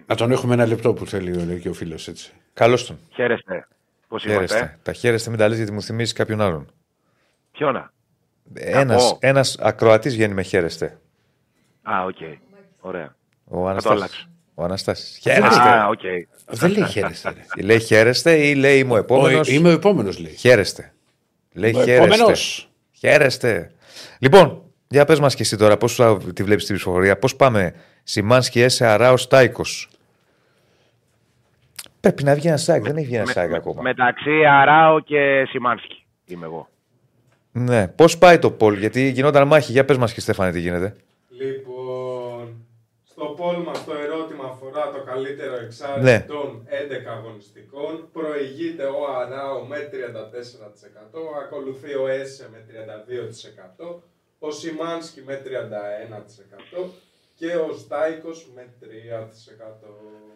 Να 0.06 0.14
τον 0.14 0.30
έχουμε 0.30 0.54
ένα 0.54 0.66
λεπτό 0.66 0.92
που 0.92 1.06
θέλει 1.06 1.36
ο, 1.36 1.44
λέει 1.44 1.60
και 1.60 1.68
ο 1.68 1.72
φίλος 1.72 2.08
έτσι. 2.08 2.32
Καλώς 2.54 2.86
τον. 2.86 2.98
Χαίρεστε. 3.14 3.68
Πώς 4.08 4.24
είμαστε. 4.24 4.46
Χαίρεστε. 4.56 4.78
Τα 4.82 4.92
χαίρεστε, 4.92 5.30
μην 5.30 5.38
τα 5.38 5.48
λες 5.48 5.56
γιατί 5.56 5.72
μου 5.72 5.82
θυμίζει 5.82 6.12
κάποιον 6.12 6.40
άλλον. 6.40 6.66
Ποιόνα; 7.52 7.92
Ένας, 8.54 9.08
πω. 9.10 9.18
ένας 9.20 9.56
ακροατής 9.60 10.14
βγαίνει 10.14 10.34
με 10.34 10.42
χαίρεστε. 10.42 10.98
Α, 11.82 12.04
οκ. 12.04 12.16
Ωραία. 12.80 13.16
Ο 13.44 13.68
αλλάξω. 13.68 13.88
Αναστάσης. 13.90 14.28
Ο 14.54 14.64
Αναστάσης. 14.64 15.18
Χαίρεστε. 15.18 15.60
Α, 15.60 15.88
οκ. 15.88 16.00
Δεν 16.46 16.70
λέει 16.70 16.86
χαίρεστε. 16.86 17.34
ρε. 17.56 17.62
Λέει 17.62 17.80
χαίρεστε 17.80 18.46
ή 18.48 18.54
λέει 18.54 18.78
είμαι 18.78 18.92
ο 18.92 18.96
επόμενος. 18.96 19.48
Ο- 19.48 19.52
Είμαι 19.52 19.68
ο 19.68 19.72
επόμενος, 19.72 20.18
λέει. 20.18 20.32
Χαίρεστε. 20.32 20.92
Λέει 21.52 21.70
Ο 21.74 21.82
χαίρεστε. 21.84 22.14
επόμενος. 22.14 22.70
Χαίρεστε. 22.92 23.72
Λοιπόν, 24.18 24.62
για 24.88 25.04
πες 25.04 25.20
μας 25.20 25.34
και 25.34 25.42
εσύ 25.42 25.56
τώρα 25.56 25.76
πώς 25.76 25.94
θα 25.94 26.18
τη 26.34 26.42
βλέπεις 26.42 26.64
την 26.64 26.74
ψηφοφορία. 26.74 27.18
Πώς 27.18 27.36
πάμε. 27.36 27.74
Σιμάνσκι, 28.02 28.60
Έσε, 28.60 28.86
Αράο, 28.86 29.28
Τάικος; 29.28 29.88
Πρέπει 32.00 32.24
να 32.24 32.34
βγει 32.34 32.48
ένας 32.48 32.62
σάικ. 32.62 32.82
Δεν 32.82 32.96
έχει 32.96 33.06
βγει 33.06 33.16
ένας 33.16 33.30
σάικ 33.30 33.54
ακόμα. 33.54 33.82
Μεταξύ 33.82 34.44
Αράο 34.44 35.00
και 35.00 35.44
Σιμάνσκι 35.48 36.04
είμαι 36.24 36.46
εγώ. 36.46 36.68
Ναι. 37.52 37.88
Πώς 37.88 38.18
πάει 38.18 38.38
το 38.38 38.50
poll, 38.50 38.78
γιατί 38.78 39.08
γινόταν 39.08 39.46
μάχη. 39.46 39.72
Για 39.72 39.84
πες 39.84 39.96
μας 39.96 40.12
και 40.12 40.20
Στέφανε 40.20 40.50
τι 40.50 40.60
γίνεται. 40.60 40.96
Λοιπόν, 41.40 41.77
στο 43.38 43.46
poll 43.46 43.62
μας 43.62 43.84
το 43.84 43.92
ερώτημα 43.94 44.44
αφορά 44.44 44.90
το 44.94 45.00
καλύτερο 45.10 45.54
εξάρι 45.64 46.02
Ναι. 46.02 46.20
των 46.20 46.66
11 46.68 47.10
αγωνιστικών. 47.18 48.08
Προηγείται 48.12 48.84
ο 48.84 49.00
Αράο 49.20 49.64
με 49.66 49.78
34%, 49.92 51.20
ακολουθεί 51.42 51.94
ο 51.94 52.06
Έσε 52.08 52.48
με 52.52 52.58
32%, 52.68 54.02
ο 54.38 54.50
Σιμάνσκι 54.50 55.22
με 55.26 55.42
31% 55.44 56.90
και 57.34 57.46
ο 57.56 57.72
Στάικος 57.78 58.48
με 58.54 58.66
3%. 58.80 59.88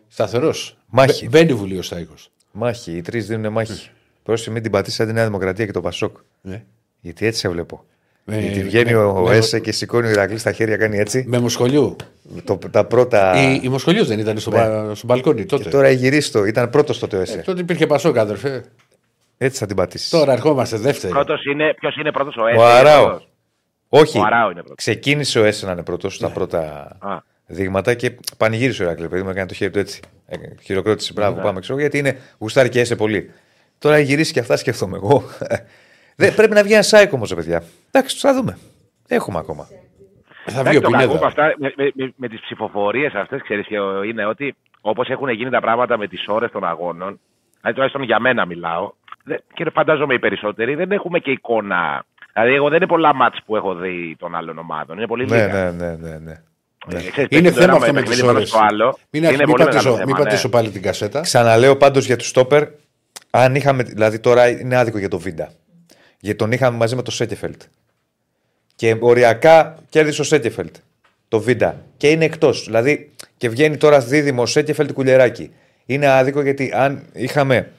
Σταθερός. 0.09 0.77
Μάχη. 0.87 1.29
Μπαίνει 1.29 1.55
βουλή 1.55 1.79
ο 1.79 1.83
Στάικος. 1.83 2.31
Μάχη. 2.53 2.97
Οι 2.97 3.01
τρεις 3.01 3.27
δίνουν 3.27 3.53
μάχη. 3.53 3.91
Πρόσεχε 4.23 4.51
μην 4.51 4.63
την 4.63 4.71
πατήσεις 4.71 4.97
σαν 4.97 5.07
τη 5.07 5.13
Νέα 5.13 5.25
Δημοκρατία 5.25 5.67
και 5.67 5.73
το 5.73 5.81
Πασόκ. 5.81 6.17
Ναι. 6.41 6.65
Γιατί 7.01 7.27
έτσι 7.27 7.41
σε 7.41 7.49
βλέπω. 7.49 7.85
Ε, 8.27 8.39
Γιατί 8.41 8.63
βγαίνει 8.63 8.93
με- 8.93 8.99
ο 9.05 9.21
με- 9.21 9.37
Έσε 9.37 9.61
και 9.61 9.73
σηκώνει 9.73 10.07
ο 10.07 10.11
Ηρακλής 10.11 10.41
στα 10.41 10.53
χέρια, 10.53 10.77
κάνει 10.77 10.99
έτσι. 10.99 11.25
Με 11.29 11.39
μοσχολιού. 11.39 11.97
Το, 12.45 12.59
τα 12.71 12.85
πρώτα. 12.85 13.51
Η, 13.53 13.61
η 13.63 13.69
Μοσχολιούς 13.69 14.07
δεν 14.09 14.19
ήταν 14.19 14.39
στο, 14.39 14.51
μπα- 14.51 14.95
στο 14.95 15.07
μπαλκόνι 15.07 15.45
τότε. 15.45 15.63
Και 15.63 15.69
τώρα 15.69 15.91
γυρίσει 15.91 16.33
το. 16.33 16.45
Ήταν 16.45 16.71
πρώτος 16.71 16.99
τότε 16.99 17.17
ο 17.17 17.21
Έσε. 17.21 17.39
Ε, 17.39 17.43
τότε 17.43 17.61
υπήρχε 17.61 17.87
Πασόκ, 17.87 18.19
αδερφέ. 18.19 18.65
Έτσι 19.39 19.59
θα 19.59 19.67
την 19.67 19.77
πατήσεις. 19.77 20.09
Τώρα 20.11 20.33
ερχόμαστε 20.33 20.77
δεύτερη. 20.77 21.13
Πρώτος 21.13 21.45
είναι, 21.45 21.75
ποιος 21.81 21.97
είναι 21.97 22.13
πρώτος 22.13 22.37
ο 22.37 22.47
Έσε. 22.47 22.59
Ο 22.59 22.65
Αράο. 22.67 23.21
Όχι. 23.89 24.19
Ο 24.19 24.23
Αράο 24.25 24.45
είναι 24.51 24.61
πρώτος. 24.61 24.77
Ξεκίνησε 24.77 25.39
ο 25.41 25.45
Έσε 25.45 25.67
να 25.67 25.73
είναι 25.73 25.83
πρώτος 25.83 26.15
στα 26.15 26.31
πρώτα 26.31 26.61
Α. 27.01 27.17
δείγματα 27.47 27.95
και 27.95 28.13
πανηγύρισε 28.37 28.83
ο 28.83 28.85
Ηρακλή. 28.87 29.09
Παιδί 29.09 29.23
μου 29.23 29.31
έκανε 29.31 29.47
το 29.47 29.55
χέρι 29.55 29.71
του 29.71 29.79
έτσι. 29.79 30.01
Ε, 30.27 30.37
Χειροκρότησε. 30.63 31.13
Μπράβο, 31.13 31.37
Ναι. 31.37 31.43
πάμε 31.43 31.61
ξέρω 31.61 31.79
γιατί 31.79 31.99
είναι 31.99 32.19
γουστάρι 32.39 32.69
και 32.69 32.81
Έσε 32.81 32.97
πολύ. 32.97 33.31
Τώρα 33.79 33.99
γυρίσει 33.99 34.33
και 34.33 34.41
αυτά 34.41 34.57
σκέφτομαι 34.57 34.97
εγώ. 34.97 35.25
Δεν, 36.27 36.35
πρέπει 36.35 36.55
να 36.55 36.63
βγει 36.63 36.73
ένα 36.73 36.83
σάικ 36.83 37.13
όμως, 37.13 37.35
παιδιά. 37.35 37.63
Εντάξει, 37.91 38.17
θα 38.19 38.35
δούμε. 38.35 38.59
Έχουμε 39.09 39.39
ακόμα. 39.39 39.65
Θα 40.45 40.63
βγει 40.63 40.77
Εντάξει, 40.77 40.79
ο 40.79 40.81
το 40.81 40.91
κακό 40.91 41.03
με, 41.03 41.07
Πινέδα. 41.09 41.27
αυτά, 41.27 41.55
με, 41.59 41.73
με, 41.77 41.91
με, 41.95 42.13
με 42.17 42.29
τις 42.29 42.41
ψηφοφορίες 42.41 43.15
αυτές, 43.15 43.43
ξέρεις 43.43 43.67
ποιο 43.67 44.03
είναι 44.03 44.27
ότι 44.27 44.55
όπως 44.81 45.09
έχουν 45.09 45.29
γίνει 45.29 45.51
τα 45.51 45.61
πράγματα 45.61 45.99
με 45.99 46.07
τις 46.09 46.25
ώρες 46.29 46.51
των 46.51 46.65
αγώνων, 46.65 47.21
δηλαδή 47.57 47.73
τουλάχιστον 47.75 48.03
για 48.03 48.19
μένα 48.21 48.47
μιλάω, 48.47 48.93
δε- 49.25 49.37
και 49.55 49.71
φαντάζομαι 49.73 50.15
οι 50.15 50.19
περισσότεροι, 50.19 50.75
δεν 50.75 50.93
έχουμε 50.93 51.19
και 51.19 51.31
εικόνα. 51.31 52.05
Δηλαδή, 52.33 52.55
εγώ 52.55 52.67
δεν 52.69 52.77
είναι 52.77 52.87
πολλά 52.87 53.15
μάτς 53.15 53.39
που 53.47 53.57
έχω 53.57 53.75
δει 53.75 54.17
των 54.19 54.35
άλλων 54.35 54.59
ομάδων. 54.59 54.97
Είναι 54.97 55.07
πολύ 55.07 55.27
Ναι, 55.27 55.37
λίγα. 55.47 55.71
ναι, 55.73 55.87
ναι, 55.87 55.97
ναι, 55.97 56.19
ναι. 56.19 56.33
Ε, 56.89 57.11
ξέρεις, 57.11 57.17
Είναι 57.17 57.27
παίζει 57.29 57.53
το 57.55 57.61
θέμα 57.61 57.65
ένα 57.65 57.73
αυτό 57.73 57.93
με 57.93 58.01
παιχνίδι 58.01 58.11
τις 58.11 58.21
πάνω 58.21 58.37
ώρες. 58.37 58.49
στο 58.49 58.59
άλλο. 58.63 58.99
Μην, 59.11 59.23
Είναι 59.23 59.33
μην, 59.37 59.41
πολύ 59.47 59.65
πατήσω, 59.65 59.77
μεγάλο 59.83 59.97
μην 59.97 60.07
θέμα, 60.07 60.19
ναι. 60.19 60.25
πατήσω 60.25 60.49
πάλι 60.49 60.71
την 60.71 60.83
κασέτα. 60.83 61.21
Ξαναλέω 61.21 61.77
πάντως 61.77 62.07
για 62.07 62.17
τους 62.17 62.29
στόπερ, 62.29 62.63
αν 63.31 63.55
είχαμε. 63.55 63.83
Δηλαδή 63.83 64.19
τώρα 64.21 64.49
είναι 64.49 64.77
άδικο 64.77 64.99
για 64.99 65.09
το 65.09 65.19
Βίντα. 65.19 65.51
Γιατί 66.23 66.39
τον 66.39 66.53
είχαμε 66.53 66.77
μαζί 66.77 66.97
με 66.97 67.03
το 67.03 67.11
Σένκεφελντ. 67.11 67.63
Και 68.75 68.97
οριακά 69.01 69.79
κέρδισε 69.89 70.21
ο 70.21 70.25
Σένκεφελντ. 70.25 70.77
Το 71.29 71.41
Βίντα. 71.41 71.85
Και 71.97 72.11
είναι 72.11 72.25
εκτός. 72.25 72.65
Δηλαδή 72.65 73.11
και 73.37 73.49
βγαίνει 73.49 73.77
τώρα 73.77 74.01
δίδυμο 74.01 74.47
Σένκεφελντ 74.47 74.93
κουλεράκι. 74.93 75.51
Είναι 75.87 76.07
άδικο 76.07 76.43
γιατί 76.43 76.71
αν 76.75 77.05
είχαμε. 77.13 77.73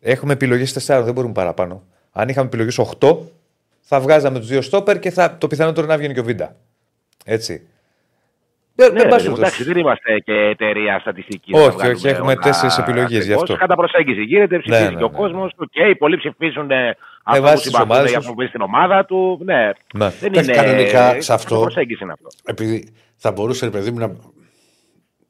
Έχουμε 0.00 0.32
επιλογές 0.32 0.86
4, 0.86 1.02
δεν 1.04 1.14
μπορούμε 1.14 1.32
παραπάνω. 1.32 1.82
Αν 2.12 2.28
είχαμε 2.28 2.46
επιλογές 2.46 2.78
8, 2.98 3.16
θα 3.80 4.00
βγάζαμε 4.00 4.38
τους 4.38 4.48
δύο 4.48 4.62
στόπερ 4.62 4.98
και 4.98 5.10
θα, 5.10 5.38
το 5.38 5.46
πιθανότερο 5.46 5.86
να 5.86 5.96
βγαίνει 5.96 6.14
και 6.14 6.20
ο 6.20 6.24
Βίντα. 6.24 6.56
Έτσι. 7.24 7.66
Δεν, 8.76 8.92
Ναι, 8.92 8.98
δεν 9.00 9.08
πας 9.08 9.22
ρε, 9.22 9.28
ούτως. 9.28 9.38
εντάξει, 9.40 9.64
δεν 9.64 9.76
είμαστε 9.76 10.18
και 10.18 10.32
εταιρεία 10.32 10.98
στατιστική. 10.98 11.54
Όχι, 11.54 11.64
να 11.66 11.70
βγάλουμε 11.72 11.96
όχι, 11.96 12.06
έχουμε 12.08 12.32
όλα 12.32 12.40
τέσσερις 12.42 12.78
επιλογές, 12.78 13.10
γι' 13.10 13.16
ακριβώς. 13.18 13.42
αυτό. 13.42 13.56
Κατά 13.56 13.74
προσέγγιση 13.74 14.22
γίνεται, 14.22 14.58
ψηφίζει 14.58 14.82
Ναι, 14.82 14.88
ναι, 14.90 14.96
και 14.96 15.02
ο 15.04 15.08
ναι. 15.10 15.16
κόσμος. 15.16 15.52
Οκ, 15.56 15.96
πολλοί 15.98 16.16
ψηφίζουν 16.16 16.70
ε, 16.70 16.96
αυτό 17.24 17.42
βάσει 17.42 17.54
που 17.54 17.60
τις 17.60 17.70
συμπαθούν 17.70 17.90
ομάδες 17.90 18.08
για 18.10 18.18
τους. 18.18 18.26
αυτό 18.26 18.34
που 18.34 18.40
είναι 18.40 18.48
στην 18.50 18.60
ομάδα 18.62 19.04
του. 19.04 19.40
Ναι, 19.44 19.70
Ναι. 19.94 20.08
δεν 20.20 20.30
Εντάξει, 20.32 20.50
είναι. 20.50 20.60
κανονικά 20.62 21.08
σε 21.10 21.18
κατά 21.18 21.34
αυτό- 21.34 21.60
προσέγγιση 21.60 22.02
είναι 22.02 22.12
αυτό. 22.12 22.28
Επειδή 22.44 22.88
θα 23.16 23.32
μπορούσε, 23.32 23.64
ρε 23.64 23.70
παιδί 23.70 23.90
μου, 23.90 23.98
να, 23.98 24.12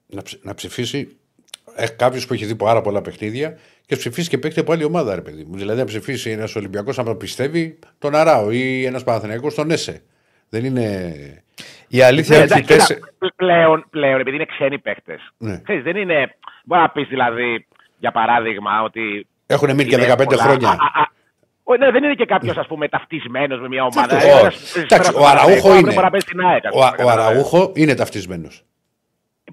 να, 0.06 0.22
ψ- 0.22 0.44
να 0.44 0.54
ψηφίσει 0.54 1.16
κάποιος 1.96 2.26
που 2.26 2.34
έχει 2.34 2.44
δει 2.44 2.54
πάρα 2.56 2.80
πολλά 2.80 3.00
παιχνίδια 3.02 3.58
και 3.86 3.96
ψηφίσει 3.96 4.28
και 4.28 4.38
παίκτη 4.38 4.60
από 4.60 4.72
άλλη 4.72 4.84
ομάδα, 4.84 5.14
ρε 5.14 5.20
παιδί 5.20 5.44
μου. 5.44 5.56
Δηλαδή, 5.56 5.78
να 5.78 5.84
ψηφίσει 5.86 6.30
ένας 6.30 6.56
Ολυμπιακός, 6.56 6.98
αν 6.98 7.16
πιστεύει, 7.16 7.78
τον 7.98 8.14
Αράο 8.14 8.50
ή 8.50 8.84
ένας 8.84 9.04
Παναθηναϊκός 9.04 9.54
τον 9.54 9.70
Έσε. 9.70 10.02
Δεν 10.48 10.64
είναι. 10.64 11.14
Η 11.96 12.02
αλήθεια 12.02 12.36
Ναι, 12.38 12.42
είναι 12.44 12.52
ότι 12.54 12.60
εντάξει, 12.60 12.76
τέσσε- 12.76 12.94
κοίτα, 13.18 13.32
πλέον, 13.36 13.84
πλέον, 13.90 14.20
επειδή 14.20 14.36
είναι 14.36 14.44
ξένοι 14.44 14.78
παίκτες. 14.78 15.20
Ναι. 15.38 15.60
δεν 15.82 15.96
είναι. 15.96 16.34
Μπορεί 16.64 16.80
να 16.80 16.88
πεις 16.90 17.08
δηλαδή, 17.08 17.66
για 17.98 18.12
παράδειγμα, 18.12 18.82
ότι. 18.82 19.26
Έχουν 19.46 19.68
μείνει 19.74 19.84
και 19.84 19.94
είναι 19.94 20.04
15 20.14 20.24
πολλά- 20.24 20.42
χρόνια. 20.42 20.68
Α, 20.68 20.72
α, 20.72 21.00
α, 21.00 21.04
ο- 21.64 21.76
ναι, 21.76 21.90
δεν 21.90 22.04
είναι 22.04 22.14
και 22.14 22.24
κάποιος, 22.24 22.56
ας 22.56 22.66
πούμε, 22.66 22.88
ταυτισμένος 22.88 23.60
με 23.60 23.68
μια 23.68 23.82
ομάδα. 23.82 24.16
αυτό, 24.16 24.28
Ένας 24.28 24.42
όχι. 24.42 24.72
παίζει 24.72 24.78
Εντάξει, 24.78 24.88
πέρα 24.88 25.02
στο 25.04 25.20
ο 25.20 25.26
Αραούχο 25.26 25.44
Παναθηναϊκό, 25.46 25.68
είναι. 25.68 25.78
αύριο 25.78 25.92
μπορεί 25.92 26.04
να 26.04 26.10
παίζει 26.10 26.26
στην 26.28 26.40
ΑΕΚ, 26.46 26.64
ας 26.66 26.72
Ο, 26.72 26.74
πούμε, 26.74 26.86
ο 26.86 26.90
καταλαβαίνεις. 26.90 27.28
Αραούχο 27.30 27.72
είναι 27.74 27.94
ταυτισμένος. 27.94 28.62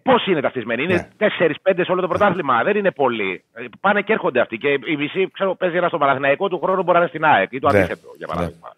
Πώς 0.04 0.26
είναι 0.28 0.42
ταυτισμένοι, 0.42 0.84
είναι 0.84 0.94
Ναι. 0.94 1.08
4-5 1.18 1.84
σε 1.86 1.92
όλο 1.92 2.02
το 2.02 2.08
πρωτάθλημα. 2.08 2.64
Δεν 2.64 2.76
είναι 2.76 2.92
πολλοί. 2.92 3.44
Ε, 3.54 3.64
Πάνε 3.82 4.02
και 4.02 4.14
έρχονται 4.14 4.40
αυτοί. 4.40 4.58
Και 4.58 4.68
η 4.86 4.96
μισή, 4.98 5.30
ξέρω, 5.34 5.56
παίζει 5.56 5.76
ένας 5.78 5.90
στο 5.90 5.98
Παναθηναϊκό 5.98 6.48
του 6.50 6.60
χρόνου 6.64 6.84
μπορεί 6.84 6.94
να 6.98 7.00
είναι 7.00 7.08
στην 7.10 7.26
ΑΕΚ 7.26 7.52
ή 7.52 7.60
το 7.60 7.70
Ναι. 7.72 7.78
αντίθετο, 7.78 8.08
για 8.18 8.28
παράδειγμα. 8.28 8.70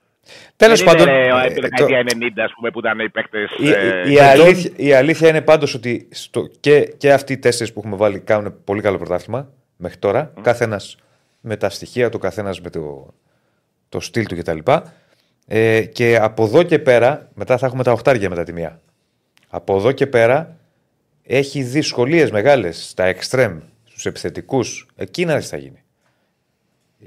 Τέλος 0.56 0.80
δεν 0.84 0.88
πάντων. 0.88 1.08
είναι 1.08 1.26
ε, 1.26 1.28
ε, 1.28 1.46
επί 1.46 1.54
το- 1.54 1.62
δεκαετία 1.62 2.04
90, 2.04 2.44
ας 2.44 2.52
πούμε, 2.56 2.72
που 2.72 2.80
ήταν 2.80 3.00
οι 3.00 3.10
παίκτες. 3.10 3.50
η, 3.60 3.68
η- 4.10 4.14
η 4.14 4.20
αλήθεια, 4.20 4.72
η 4.76 4.94
αλήθεια 4.94 5.30
είναι 5.30 5.42
πάντως 5.42 5.74
ότι 5.74 6.08
στο, 6.12 6.50
και, 6.60 6.94
και 6.98 7.14
αυτοί 7.14 7.34
οι 7.34 7.38
τέσσερις 7.38 7.74
που 7.74 7.80
έχουμε 7.80 7.96
βάλει 7.96 8.20
κάνουν 8.20 8.64
πολύ 8.64 8.82
καλό 8.82 8.98
πρωτάθλημα 8.98 9.50
μέχρι 9.78 9.98
τώρα. 9.98 10.34
Κάθε 10.42 10.80
με 11.42 11.58
τα 11.58 11.70
στοιχεία 11.70 12.10
του, 12.10 12.18
καθένας 12.20 12.62
με 12.62 12.70
το, 12.70 13.14
το 13.90 14.00
στυλ 14.00 14.26
του 14.26 14.38
κτλ. 14.38 14.58
Ε, 15.48 15.82
και 15.82 16.18
από 16.22 16.44
εδώ 16.44 16.64
και 16.64 16.80
πέρα, 16.80 17.30
μετά 17.34 17.58
θα 17.58 17.66
έχουμε 17.66 17.84
τα 17.84 17.92
οχτάρια 17.92 18.30
μετά 18.30 18.44
τη 18.44 18.54
μία. 18.54 18.82
Από 19.50 19.76
εδώ 19.76 19.92
και 19.92 20.08
πέρα 20.08 20.58
έχει 21.24 21.62
δυσκολίες 21.64 22.32
μεγάλες 22.32 22.90
στα 22.90 23.04
εξτρέμ, 23.04 23.60
στους 23.84 24.06
επιθετικούς. 24.06 24.88
Εκεί 24.96 25.26
να 25.26 25.36
δεις 25.36 25.44
τι 25.44 25.50
θα 25.50 25.58
γίνει. 25.58 25.84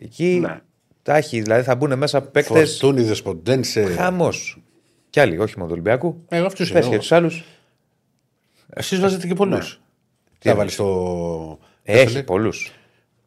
Εκεί 0.01 0.39
Ναι. 0.41 0.61
Τα 1.07 1.17
έχει, 1.17 1.41
δηλαδή 1.41 1.63
θα 1.63 1.75
μπουν 1.75 1.99
μέσα 1.99 2.23
παίκτες. 2.23 2.79
Φορτούνι, 2.79 3.03
Δεσποντένσε. 3.03 3.85
Χαμός. 3.85 4.59
Κι 5.11 5.21
άλλοι, 5.21 5.39
όχι 5.39 5.55
μόνο 5.57 5.67
του 5.67 5.73
Ολυμπιακού. 5.73 6.25
Ε, 6.29 6.39
αυτούς 6.39 6.69
Πες 6.73 6.79
εννοώ. 6.79 6.91
και 6.93 6.99
τους 6.99 7.13
άλλους. 7.13 7.45
Εσείς 8.75 9.01
βάζετε 9.01 9.27
και 9.27 9.35
πολλούς. 9.35 9.81
Τι 10.39 10.49
θα 10.49 10.55
βάλεις 10.55 10.73
στο. 10.73 11.59
Έχει 11.83 12.25
πολλούς. 12.25 12.73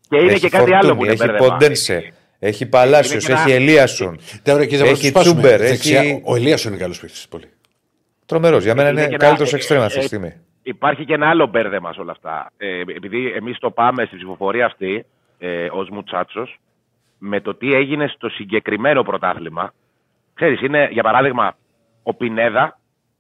Και 0.10 0.18
είναι 0.18 0.34
και 0.34 0.50
κάτι 0.50 0.74
άλλο 0.74 0.96
που 0.96 1.04
είναι 1.04 1.14
Έχει 1.14 1.26
μπέρδεμα. 1.26 1.48
Ποντένσε. 1.48 2.14
Έχει 2.40 2.66
Παλάσιος, 2.66 3.14
Είναι 3.28 3.34
και 3.36 3.42
ένα- 3.42 3.42
έχει 3.42 3.52
Ελίασον. 3.52 4.20
Τώρα 4.44 4.62
εκεί 4.62 4.76
θα 4.76 4.80
βάλω 4.84 4.92
Έχει 4.92 5.00
τους 5.02 5.10
σπάσουμε. 5.10 5.42
Τσούμπερ, 5.42 5.60
Δεξιά, 5.60 6.00
έχει- 6.02 6.22
Ο 6.26 6.36
Ελία 6.36 6.58
είναι 6.66 6.78
καλός 6.78 7.00
παίκτης. 7.00 7.28
Πολύ. 7.28 7.46
Τρομερός. 8.26 8.64
Για 8.64 8.76
μένα 8.76 8.90
Είναι 8.90 9.02
είναι 9.02 9.10
και 9.10 9.18
καλύτερος 9.18 9.50
ένα- 9.50 9.58
εξτρέμα 9.58 9.86
αυτή 9.86 9.98
τη 9.98 10.04
ε, 10.04 10.08
στιγμή. 10.08 10.34
Υπάρχει 10.64 11.06
και 11.06 11.14
ένα 11.14 11.30
άλλο 11.30 11.48
μπέρδεμα 11.48 11.94
σε 11.94 12.00
όλα 12.02 12.12
αυτά. 12.12 12.52
Ε, 12.58 12.80
επειδή 12.96 13.32
εμείς 13.36 13.58
το 13.60 13.72
πάμε 13.72 14.06
στη 14.06 14.16
ψηφοφορία 14.16 14.66
αυτή 14.66 15.06
ε, 15.40 15.68
ως 15.72 15.90
Μουτσάτσος, 15.90 16.60
με 17.20 17.42
το 17.42 17.56
τι 17.56 17.74
έγινε 17.74 18.08
στο 18.08 18.30
συγκεκριμένο 18.30 19.04
πρωτάθλημα. 19.04 19.74
Ξέρεις, 20.34 20.62
είναι 20.62 20.88
για 20.92 21.04
παράδειγμα 21.04 21.56
ο 22.04 22.14
Πινέδα 22.14 22.80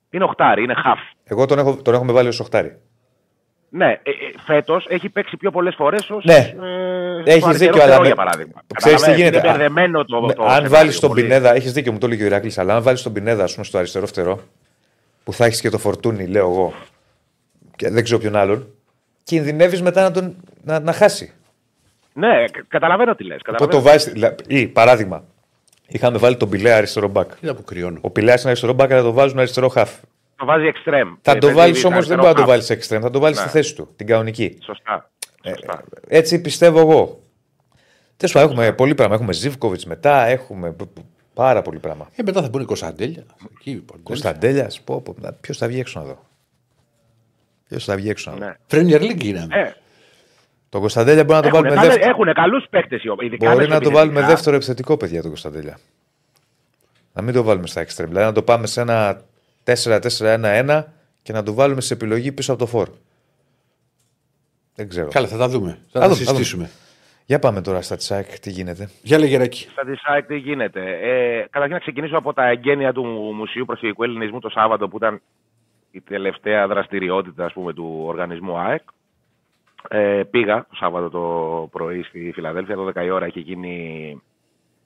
είναι 0.10 0.24
οχτάρι, 0.24 0.64
είναι 0.64 0.74
χαφ. 0.74 1.00
Εγώ 1.24 1.45
τον, 1.45 1.60
έχω, 1.60 1.76
τον 1.76 1.93
έχουμε 1.93 2.12
βάλει 2.12 2.28
ως 2.28 2.39
οχτάρι. 2.39 2.78
Ναι, 3.72 3.86
ε, 3.86 4.10
ε, 4.10 4.14
φέτος 4.45 4.86
έχει 4.89 5.10
παίξει 5.10 5.38
πιο 5.38 5.52
πολλές 5.52 5.76
φορές 5.76 6.10
ως. 6.10 6.24
Ναι. 6.26 6.34
ε, 6.34 7.22
Έχεις 7.26 7.36
στο 7.39 7.47
αριστερό 7.47 7.54
δίκιο, 7.54 7.72
αλλά. 7.72 7.82
φτερό, 7.82 8.00
με- 8.02 8.06
για 8.06 8.16
παράδειγμα. 8.16 8.62
Ξέρεις 8.76 9.00
τι 9.02 9.06
Καταλαβαίνεις, 9.08 9.18
γίνεται. 9.18 9.47
Είναι 9.47 9.58
μπερδεμένο 9.58 10.06
το. 10.06 10.22
Με- 10.22 10.34
το 10.34 10.43
αν 10.43 10.50
σενάριο 10.50 10.70
βάλεις 10.70 11.00
τον 11.00 11.10
πολύ. 11.10 11.22
Πινέδα, 11.22 11.54
έχεις 11.56 11.74
δίκιο, 11.74 11.91
μου 11.91 11.97
το 11.97 12.08
λέει 12.08 12.18
και 12.18 12.24
ο 12.24 12.26
Ηρακλή, 12.26 12.54
αλλά 12.56 12.76
αν 12.76 12.84
βάλεις 12.84 13.02
τον 13.02 13.14
Πινέδα, 13.14 13.43
ας 13.43 13.52
πούμε, 13.54 13.66
στο 13.66 13.78
αριστερό 13.78 14.06
φτερό, 14.08 14.39
που 15.24 15.34
θα 15.34 15.45
έχεις 15.45 15.62
και 15.62 15.70
το 15.70 15.78
φορτούνι, 15.78 16.28
λέω 16.28 16.50
εγώ, 16.50 16.74
και 17.76 17.89
δεν 17.89 18.04
ξέρω 18.04 18.20
ποιον 18.20 18.36
άλλον, 18.36 18.68
κινδυνεύεις 19.24 19.82
μετά 19.82 20.02
να, 20.02 20.12
τον, 20.12 20.36
να, 20.64 20.80
να 20.80 20.93
χάσει. 20.93 21.34
Ναι, 22.14 22.43
κα- 22.51 22.66
καταλαβαίνω 22.68 23.16
τι 23.16 23.24
λες. 23.24 23.39
Οπότε 23.49 23.72
το 23.76 23.82
βάζει. 23.82 24.12
Ή 24.47 24.68
παράδειγμα, 24.68 25.24
είχαμε 25.88 26.18
βάλει 26.18 26.38
τον 26.38 26.49
Πιλέα 26.49 26.78
αριστερό 26.78 27.07
μπακ. 27.07 27.36
Κοίτα 27.39 27.55
που 27.55 27.64
κρυώνω. 27.64 27.97
Ο 28.01 28.10
Πιλέα 28.10 28.34
είναι 28.39 28.47
αριστερό 28.49 28.74
μπακ, 28.74 28.91
αλλά 28.91 29.01
το 29.01 29.12
βάζουν 29.12 29.38
αριστερό 29.39 29.68
χαφ. 29.68 29.91
Το 30.36 30.45
βάζει 30.45 30.66
εξτρέμ. 30.66 31.14
Θα 31.22 31.32
Ε, 31.32 31.34
το 31.34 31.39
παίζει 31.39 31.55
βάλεις 31.55 31.70
αριστερό 31.72 31.93
όμως, 31.93 32.07
δεν 32.07 32.18
μπορεί 32.18 32.28
να 32.30 32.34
το 32.34 32.39
χαφ. 32.39 32.49
βάλεις 32.49 32.70
εξτρέμ, 32.70 33.01
θα 33.01 33.10
το 33.10 33.20
βάλεις 33.20 33.38
Ναι. 33.38 33.43
στη 33.43 33.51
θέση 33.51 33.76
του, 33.76 33.93
την 33.95 34.07
κανονική. 34.07 34.57
Σωστά. 34.64 35.10
Ε, 35.43 35.49
Σωστά. 35.49 35.84
Έτσι 36.07 36.41
πιστεύω 36.41 36.80
εγώ. 36.80 37.20
Τέλος 38.18 38.34
πάντων, 38.34 38.49
έχουμε 38.51 38.72
πολύ 38.74 38.95
πράγμα. 38.95 39.16
Έχουμε 39.16 39.34
Ζήβκοβιτ 39.34 39.82
μετά, 39.84 40.26
έχουμε 40.26 40.72
π- 40.72 40.84
π- 40.86 40.99
πάρα 41.34 41.62
πολύ 41.62 41.80
πράγμα. 41.80 42.10
Ε, 42.16 42.24
μετά 42.24 42.41
θα 42.41 42.49
πούνε 42.49 42.64
Κωνσταντέλια. 42.64 43.24
Εκεί, 43.57 43.76
Ποντένσε. 43.76 44.03
Κωνσταντέλιας, 44.03 44.82
πω, 44.82 45.01
πω, 45.01 45.16
ποιος 45.41 45.57
θα 45.57 45.68
βγει 45.68 45.80
έξω 45.80 45.99
να 45.99 46.05
δω; 46.05 46.26
Ποιος 47.68 47.86
θα 47.86 47.95
βγει 47.95 48.10
έξω 48.10 48.32
να 48.32 48.38
δω; 48.38 48.45
Ναι. 48.45 48.53
Premier 48.72 49.01
League 49.01 49.24
είναι. 49.24 49.47
Ε, 50.70 50.72
Τον 50.72 50.82
Κωνσταντέλια 50.82 51.24
μπορεί 51.24 51.36
να 51.42 51.50
το 51.50 51.56
βάλουμε 51.56 51.82
δεύτερο. 51.82 52.10
Έχουν 52.10 52.34
καλούς 52.34 52.66
παίκτες. 52.70 53.02
Μπορεί 53.40 53.68
να 53.68 53.80
το 53.80 53.92
βάλουμε 53.92 54.22
δεύτερο 54.22 54.56
επιθετικό, 54.56 54.98
παιδιά, 54.98 55.20
τον 55.20 55.30
Κωνσταντέλια. 55.30 55.78
Να 57.14 57.22
μην 57.22 57.34
το 57.34 57.44
βάλουμε 57.44 57.68
στα 57.68 57.82
extreme. 57.82 58.08
Δηλαδή 58.08 58.26
να 58.26 58.32
το 58.32 58.42
πάμε 58.42 58.68
σε 58.68 58.82
ένα 58.82 59.22
4-4-1-1 59.64 60.84
και 61.22 61.34
να 61.34 61.44
το 61.44 61.54
βάλουμε 61.54 61.82
σε 61.82 61.94
επιλογή 61.94 62.32
πίσω 62.32 62.52
από 62.52 62.60
το 62.62 62.68
φόρ. 62.68 62.90
Δεν 64.76 64.90
ξέρω. 64.90 65.08
Καλά, 65.10 65.28
θα 65.28 65.38
τα 65.38 65.48
δούμε. 65.50 65.70
Θα 65.92 66.00
Θα 66.00 66.00
τα 66.00 66.06
δούμε, 66.06 66.16
θα 66.16 66.26
συζητήσουμε. 66.26 66.70
Για 67.26 67.40
πάμε 67.40 67.62
τώρα 67.62 67.82
στα 67.82 67.96
τσάκ, 67.96 68.40
τι 68.40 68.50
γίνεται. 68.52 68.90
Για 69.02 69.18
λέγε 69.20 69.38
Ράκη. 69.38 69.68
Στα 69.72 69.84
Decide 69.86 70.24
τι 70.28 70.38
γίνεται. 70.38 70.82
Ε, 71.02 71.46
καταρχήν 71.50 71.74
να 71.74 71.80
ξεκινήσω 71.80 72.18
από 72.18 72.34
τα 72.34 72.48
εγγένεια 72.48 72.94
του 72.94 73.04
Μουσείου 73.36 73.66
Προσφυγικού 73.66 74.04
Ελληνισμού 74.04 74.40
το 74.40 74.50
Σάββατο 74.50 74.88
που 74.88 74.98
ήταν 74.98 75.22
η 75.92 76.02
τελευταία 76.02 76.68
δραστηριότητα 76.68 77.46
ας 77.46 77.54
πούμε, 77.54 77.74
του 77.74 78.04
οργανισμού 78.06 78.58
ΑΕΚ. 78.58 78.82
Ε, 79.88 80.22
πήγα 80.30 80.66
το 80.70 80.76
Σάββατο 80.76 81.10
το 81.10 81.68
πρωί 81.72 82.04
στη 82.04 82.32
Φιλαδέλφια, 82.34 82.76
12 82.78 83.04
η 83.06 83.10
ώρα 83.10 83.26
έχει 83.26 83.40
γίνει 83.40 84.22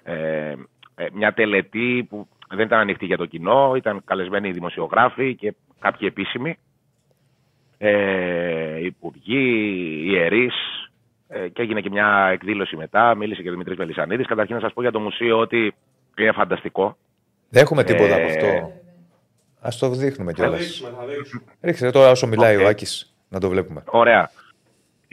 ε, 0.03 0.53
ε, 0.95 1.05
μια 1.13 1.33
τελετή 1.33 2.05
που 2.09 2.27
δεν 2.49 2.65
ήταν 2.65 2.79
ανοιχτή 2.79 3.05
για 3.05 3.17
το 3.17 3.25
κοινό, 3.25 3.73
ήταν 3.75 4.01
καλεσμένοι 4.05 4.47
οι 4.47 4.51
δημοσιογράφοι 4.51 5.35
και 5.35 5.53
κάποιοι 5.79 6.07
επίσημοι, 6.11 6.57
ε, 7.77 8.83
υπουργοί, 8.85 10.01
ιερείς, 10.05 10.53
ε, 11.27 11.47
και 11.47 11.61
έγινε 11.61 11.81
και 11.81 11.89
μια 11.89 12.29
εκδήλωση 12.31 12.75
μετά, 12.75 13.15
μίλησε 13.15 13.41
και 13.41 13.47
ο 13.47 13.51
Δημήτρης 13.51 13.77
Μελισσανίδης. 13.77 14.27
Καταρχήν 14.27 14.55
να 14.55 14.61
σας 14.61 14.73
πω 14.73 14.81
για 14.81 14.91
το 14.91 14.99
μουσείο 14.99 15.37
ότι 15.39 15.73
είναι 16.17 16.31
φανταστικό. 16.31 16.97
Δεν 17.49 17.61
έχουμε 17.63 17.83
τίποτα 17.83 18.15
Ε, 18.15 18.23
από 18.23 18.25
αυτό. 18.27 18.71
Α 19.61 19.69
το 19.79 19.89
δείχνουμε 19.95 20.31
Θα 20.33 20.41
κιόλας. 20.41 20.59
δείξουμε, 20.59 20.89
θα 20.99 21.05
δείξουμε. 21.05 21.41
Ρίξτε 21.61 21.91
τώρα 21.91 22.09
όσο 22.11 22.27
μιλάει 22.27 22.55
Οκ. 22.55 22.63
ο 22.63 22.67
Άκης 22.67 23.13
να 23.29 23.39
το 23.39 23.49
βλέπουμε. 23.49 23.83
Ωραία. 23.85 24.31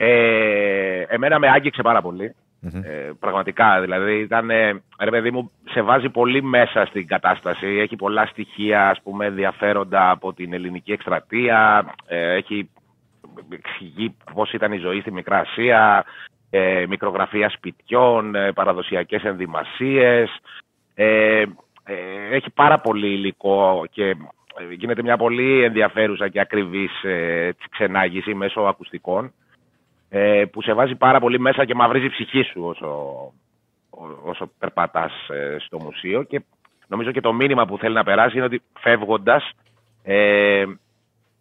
Ε, 0.03 1.05
εμένα 1.07 1.39
με 1.39 1.49
άγγιξε 1.49 1.81
πάρα 1.81 2.01
πολύ. 2.01 2.35
Ε, 2.83 3.11
πραγματικά, 3.19 3.81
δηλαδή 3.81 4.19
ήταν, 4.19 4.49
ε, 4.49 4.81
ρε 4.99 5.09
παιδί 5.09 5.31
μου, 5.31 5.51
σε 5.69 5.81
βάζει 5.81 6.09
πολύ 6.09 6.43
μέσα 6.43 6.85
στην 6.85 7.07
κατάσταση. 7.07 7.67
Έχει 7.67 7.95
πολλά 7.95 8.25
στοιχεία, 8.25 8.89
ας 8.89 9.01
πούμε, 9.01 9.25
ενδιαφέροντα 9.25 10.09
από 10.09 10.33
την 10.33 10.53
ελληνική 10.53 10.91
εκστρατεία. 10.91 11.85
Ε, 12.07 12.33
έχει 12.33 12.69
εξηγεί 13.49 14.15
πώς 14.33 14.53
ήταν 14.53 14.71
η 14.71 14.77
ζωή 14.77 15.01
στη 15.01 15.11
Μικρά 15.11 15.37
Ασία, 15.39 16.05
ε, 16.49 16.85
μικρογραφία 16.87 17.49
σπιτιών, 17.49 18.35
ε, 18.35 18.51
παραδοσιακές 18.51 19.23
ενδυμασίες. 19.23 20.29
Ε, 20.95 21.43
ε, 21.83 21.95
έχει 22.31 22.49
πάρα 22.49 22.79
πολύ 22.79 23.07
υλικό 23.07 23.85
και 23.91 24.05
ε, 24.09 24.73
γίνεται 24.73 25.01
μια 25.01 25.17
πολύ 25.17 25.63
ενδιαφέρουσα 25.63 26.27
και 26.27 26.39
ακριβής 26.39 27.03
ε, 27.03 27.45
έτσι, 27.45 27.67
ξενάγηση 27.71 28.33
μέσω 28.33 28.61
ακουστικών 28.61 29.33
ε, 30.13 30.45
που 30.51 30.61
σε 30.61 30.73
βάζει 30.73 30.95
πάρα 30.95 31.19
πολύ 31.19 31.39
μέσα 31.39 31.65
και 31.65 31.75
μαυρίζει 31.75 32.05
η 32.05 32.09
ψυχή 32.09 32.43
σου 32.43 32.63
όσο, 32.63 32.87
ό- 33.89 34.19
όσο 34.23 34.51
περπατάς 34.59 35.11
ε, 35.29 35.55
στο 35.59 35.79
μουσείο. 35.79 36.23
Και 36.23 36.41
νομίζω 36.87 37.11
και 37.11 37.21
το 37.21 37.33
μήνυμα 37.33 37.65
που 37.65 37.77
θέλει 37.77 37.93
να 37.93 38.03
περάσει 38.03 38.35
είναι 38.35 38.45
ότι 38.45 38.61
φεύγοντας 38.79 39.49
ε, 40.03 40.65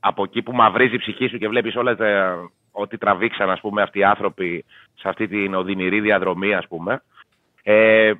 από 0.00 0.22
εκεί 0.22 0.42
που 0.42 0.52
μαυρίζει 0.52 0.94
η 0.94 0.98
ψυχή 0.98 1.28
σου 1.28 1.38
και 1.38 1.48
βλέπεις 1.48 1.76
όλα 1.76 1.96
τα, 1.96 2.38
ό,τι 2.72 2.98
τραβήξαν 2.98 3.50
ας 3.50 3.60
πούμε, 3.60 3.82
αυτοί 3.82 3.98
οι 3.98 4.04
άνθρωποι 4.04 4.64
σε 4.94 5.08
αυτή 5.08 5.28
την 5.28 5.54
οδυνηρή 5.54 6.00
διαδρομή, 6.00 6.54
ας 6.54 6.68
πούμε, 6.68 7.02
ε, 7.62 8.12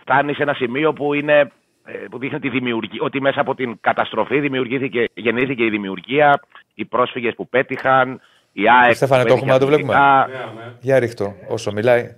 φτάνει 0.00 0.34
σε 0.34 0.42
ένα 0.42 0.54
σημείο 0.54 0.92
που, 0.92 1.14
είναι, 1.14 1.52
ε, 1.84 1.92
που 2.10 2.18
δείχνει 2.18 2.38
τη 2.38 2.48
δημιουργία, 2.48 3.00
ότι 3.02 3.20
μέσα 3.20 3.40
από 3.40 3.54
την 3.54 3.78
καταστροφή 3.80 4.40
δημιουργήθηκε, 4.40 5.04
γεννήθηκε 5.14 5.64
η 5.64 5.70
δημιουργία, 5.70 6.40
οι 6.74 6.84
πρόσφυγες 6.84 7.34
που 7.34 7.48
πέτυχαν, 7.48 8.20
η 8.56 8.62
ΑΕΚ. 8.82 8.94
Στέφανε, 8.94 9.22
που 9.22 9.28
το 9.28 9.34
πέτυχε 9.34 9.52
έχουμε 9.52 9.52
να 9.52 9.58
το 9.58 9.66
βλέπουμε. 9.66 9.94
αθλητικά, 9.96 10.46
Ναι, 10.54 10.60
ναι. 10.62 10.72
Για 10.80 10.98
ρίχτω, 10.98 11.34
όσο 11.48 11.72
μιλάει. 11.72 12.14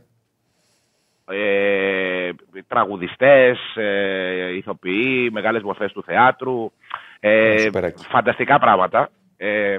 ε, 1.31 2.31
τραγουδιστές, 2.69 3.59
ε, 3.77 4.55
ηθοποιοί, 4.57 5.29
μεγάλες 5.33 5.63
μορφές 5.63 5.93
του 5.93 6.03
θεάτρου, 6.03 6.73
ε, 7.21 7.59
Σουπεράκι. 7.59 8.05
φανταστικά 8.09 8.59
πράγματα. 8.59 9.11
Ε, 9.37 9.79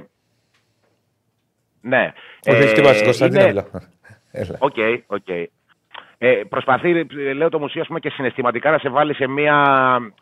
ναι. 1.80 2.12
Όχι, 2.46 2.58
όχι, 2.58 2.68
χτυπάς 2.68 2.92
την 2.92 3.00
Ε, 3.00 3.04
Κωνσταντίνα, 3.04 3.40
είναι- 3.40 3.48
μιλάω. 3.52 3.66
Έλα. 4.32 4.56
OK, 4.58 4.74
OK. 5.06 5.28
Ε, 6.20 6.42
προσπαθεί, 6.48 7.06
ε, 7.18 7.32
λέω 7.32 7.48
το 7.48 7.58
μουσείο, 7.58 7.80
ας 7.80 7.86
πούμε, 7.86 8.00
και 8.00 8.10
συναισθηματικά 8.10 8.70
να 8.70 8.78
σε 8.78 8.88
βάλει 8.88 9.14
σε, 9.14 9.26
μια, 9.26 9.64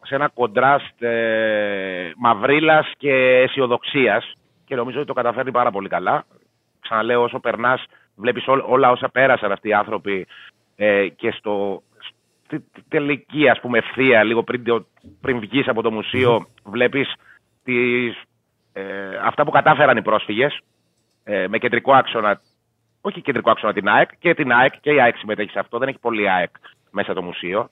σε 0.02 0.14
ένα 0.14 0.28
κοντράστ 0.34 1.02
ε, 1.02 2.10
μαυρίλας 2.16 2.92
και 2.96 3.12
αισιοδοξίας. 3.12 4.32
Και 4.66 4.74
νομίζω 4.74 4.98
ότι 4.98 5.06
το 5.06 5.12
καταφέρνει 5.12 5.50
πάρα 5.50 5.70
πολύ 5.70 5.88
καλά. 5.88 6.24
Ξαναλέω, 6.80 7.22
όσο 7.22 7.40
περνάς, 7.40 7.84
βλέπεις 8.16 8.44
όλα 8.46 8.90
όσα 8.90 9.08
πέρασαν 9.08 9.52
αυτοί 9.52 9.68
οι 9.68 9.72
άνθρωποι 9.74 10.26
ε, 10.76 11.08
και 11.08 11.30
στο, 11.30 11.82
στη 12.46 12.64
στη 12.70 12.82
τελική, 12.88 13.48
ας 13.48 13.60
πούμε, 13.60 13.78
ευθεία, 13.78 14.22
λίγο 14.24 14.42
πριν, 14.42 14.64
το- 14.64 14.86
πριν 15.20 15.38
βγεις 15.40 15.68
από 15.68 15.82
το 15.82 15.90
μουσείο, 15.90 16.46
βλέπεις 16.64 17.12
τις, 17.64 18.22
ε, 18.72 19.16
αυτά 19.22 19.44
που 19.44 19.50
κατάφεραν 19.50 19.96
οι 19.96 20.02
πρόσφυγες 20.02 20.60
ε, 21.24 21.48
με 21.48 21.58
κεντρικό 21.58 21.92
άξονα 21.92 22.40
όχι 23.00 23.20
κεντρικό 23.20 23.50
άξονα 23.50 23.72
την 23.72 23.88
ΑΕΚ, 23.88 24.10
και 24.18 24.34
την 24.34 24.52
ΑΕΚ 24.52 24.80
και 24.80 24.92
η 24.92 25.00
ΑΕΚ 25.00 25.16
συμμετέχει 25.16 25.50
σε 25.50 25.58
αυτό. 25.58 25.78
Δεν 25.78 25.88
έχει 25.88 25.98
πολύ 25.98 26.30
ΑΕΚ 26.30 26.50
μέσα 26.90 27.14
το 27.14 27.22
μουσείο. 27.22 27.70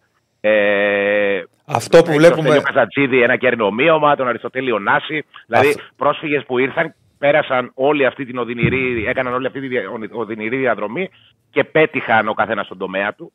Ε, 0.49 1.43
Αυτό 1.67 2.03
που 2.03 2.09
έχει 2.11 2.19
βλέπουμε- 2.19 2.43
Τον 2.49 2.61
Στέλιο 2.61 2.63
Καζατζίδη, 2.63 3.23
ένα 3.23 3.37
κέρνο 3.37 3.67
ομοίωμα, 3.67 4.17
τον 4.17 4.29
Αριστοτέλειο 4.29 4.79
Νάση. 4.79 5.25
Δηλαδή, 5.47 5.69
Αυτό- 5.69 5.83
πρόσφυγες 5.97 6.45
που 6.47 6.59
ήρθαν, 6.59 6.95
πέρασαν 7.19 7.71
όλη 7.75 8.07
αυτή 8.07 8.25
την 8.25 8.39
οδυνηρή, 8.39 9.05
έκαναν 9.09 9.35
όλη 9.35 9.47
αυτή 9.47 9.61
τη 9.61 9.67
δια- 9.67 9.83
οδυνηρή 10.13 10.57
διαδρομή 10.57 11.11
και 11.51 11.65
πέτυχαν 11.65 12.29
ο 12.29 12.35
καθένας 12.35 12.67
στον 12.67 12.79
τομέα 12.79 13.15
του. 13.15 13.33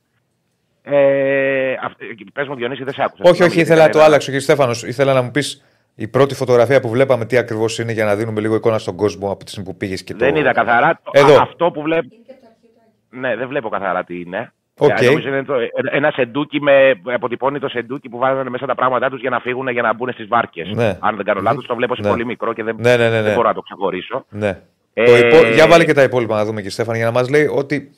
Ε, 0.84 1.74
αυ- 1.84 2.02
πες 2.34 2.48
μου, 2.48 2.56
Διονύση, 2.56 2.84
δεν 2.84 2.94
σε 2.94 3.02
άκουσα. 3.04 3.24
Όχι, 3.24 3.32
Συγγνώμη, 3.36 3.46
όχι, 3.46 3.56
γιατί 3.56 3.70
ήθελα 3.72 3.82
να 3.82 3.86
το 3.86 3.92
κανένα- 3.92 4.06
άλλαξω, 4.08 4.26
κύριε 4.26 4.40
Στέφανος. 4.40 4.84
Ήθελα 4.84 5.14
να 5.14 5.22
μου 5.22 5.32
πεις 5.32 5.66
η 5.96 6.08
πρώτη 6.08 6.36
φωτογραφία 6.36 6.80
που 6.80 6.90
βλέπαμε 6.90 7.26
τι 7.26 7.38
ακριβώς 7.38 7.80
είναι 7.80 7.92
για 7.92 8.06
να 8.06 8.16
δίνουμε 8.16 8.42
λίγο 8.42 8.56
εικόνα 8.56 8.78
στον 8.78 8.96
κόσμο 8.96 9.32
από 9.32 9.44
τη 9.44 9.52
στιγμή 9.52 9.70
που 9.70 9.78
πήγες 9.78 10.04
και 10.04 10.14
το. 10.14 10.20
Δεν 10.26 10.36
είδα 10.36 10.52
καθαρά. 10.52 11.00
Το- 11.04 11.12
Εδώ. 11.14 11.36
α- 11.36 11.42
Αυτό 11.42 11.72
που 11.72 11.82
βλέπω. 11.82 12.08
Είναι 12.12 12.24
και 12.26 12.32
από 12.32 12.42
το 12.42 12.48
αρχιτάκι. 12.50 13.20
Ναι, 13.20 13.36
δεν 13.36 13.48
βλέπω 13.48 13.70
καθαρά 13.70 14.04
τι 14.04 14.20
είναι. 14.22 14.54
Οκ. 14.82 15.02
Ε, 15.02 15.06
νομίζω 15.06 15.28
είναι 15.28 15.44
το, 15.44 15.54
ε, 15.54 15.70
ένα 15.92 16.12
σεντούκι 16.12 16.62
με 16.62 17.02
αποτυπώνει 17.04 17.60
το 17.60 17.68
σεντούκι 17.70 18.10
που 18.10 18.18
βάζανε 18.18 18.50
μέσα 18.50 18.66
τα 18.66 18.76
πράγματά 18.76 19.10
τους 19.10 19.20
για 19.22 19.30
να 19.30 19.40
φύγουν 19.40 19.68
για 19.68 19.82
να 19.82 19.94
μπουν 19.94 20.12
στις 20.14 20.28
βάρκες. 20.28 20.70
Ναι. 20.74 20.98
Αν 21.00 21.16
δεν 21.16 21.26
κάνω 21.26 21.42
λάθος, 21.42 21.66
το 21.66 21.76
βλέπω 21.76 21.96
σε 21.96 22.02
Ναι. 22.02 22.10
πολύ 22.10 22.26
μικρό 22.26 22.54
και 22.54 22.64
δεν, 22.64 22.76
Ναι, 22.80 22.96
ναι, 22.98 23.04
ναι, 23.10 23.16
ναι. 23.16 23.22
δεν 23.22 23.34
μπορώ 23.36 23.48
να 23.48 23.54
το 23.54 23.62
ξεχωρίσω. 23.62 24.26
Ναι. 24.30 24.60
Ε, 24.94 25.04
Το 25.06 25.18
υπό... 25.18 25.48
Για 25.54 25.68
βάλε 25.68 25.86
και 25.86 25.94
τα 25.94 26.04
υπόλοιπα 26.04 26.36
να 26.36 26.42
δούμε, 26.44 26.56
κύριε 26.56 26.70
Στέφανο, 26.70 26.98
για 26.98 27.06
να 27.06 27.12
μας 27.12 27.30
λέει 27.30 27.46
ότι, 27.46 27.92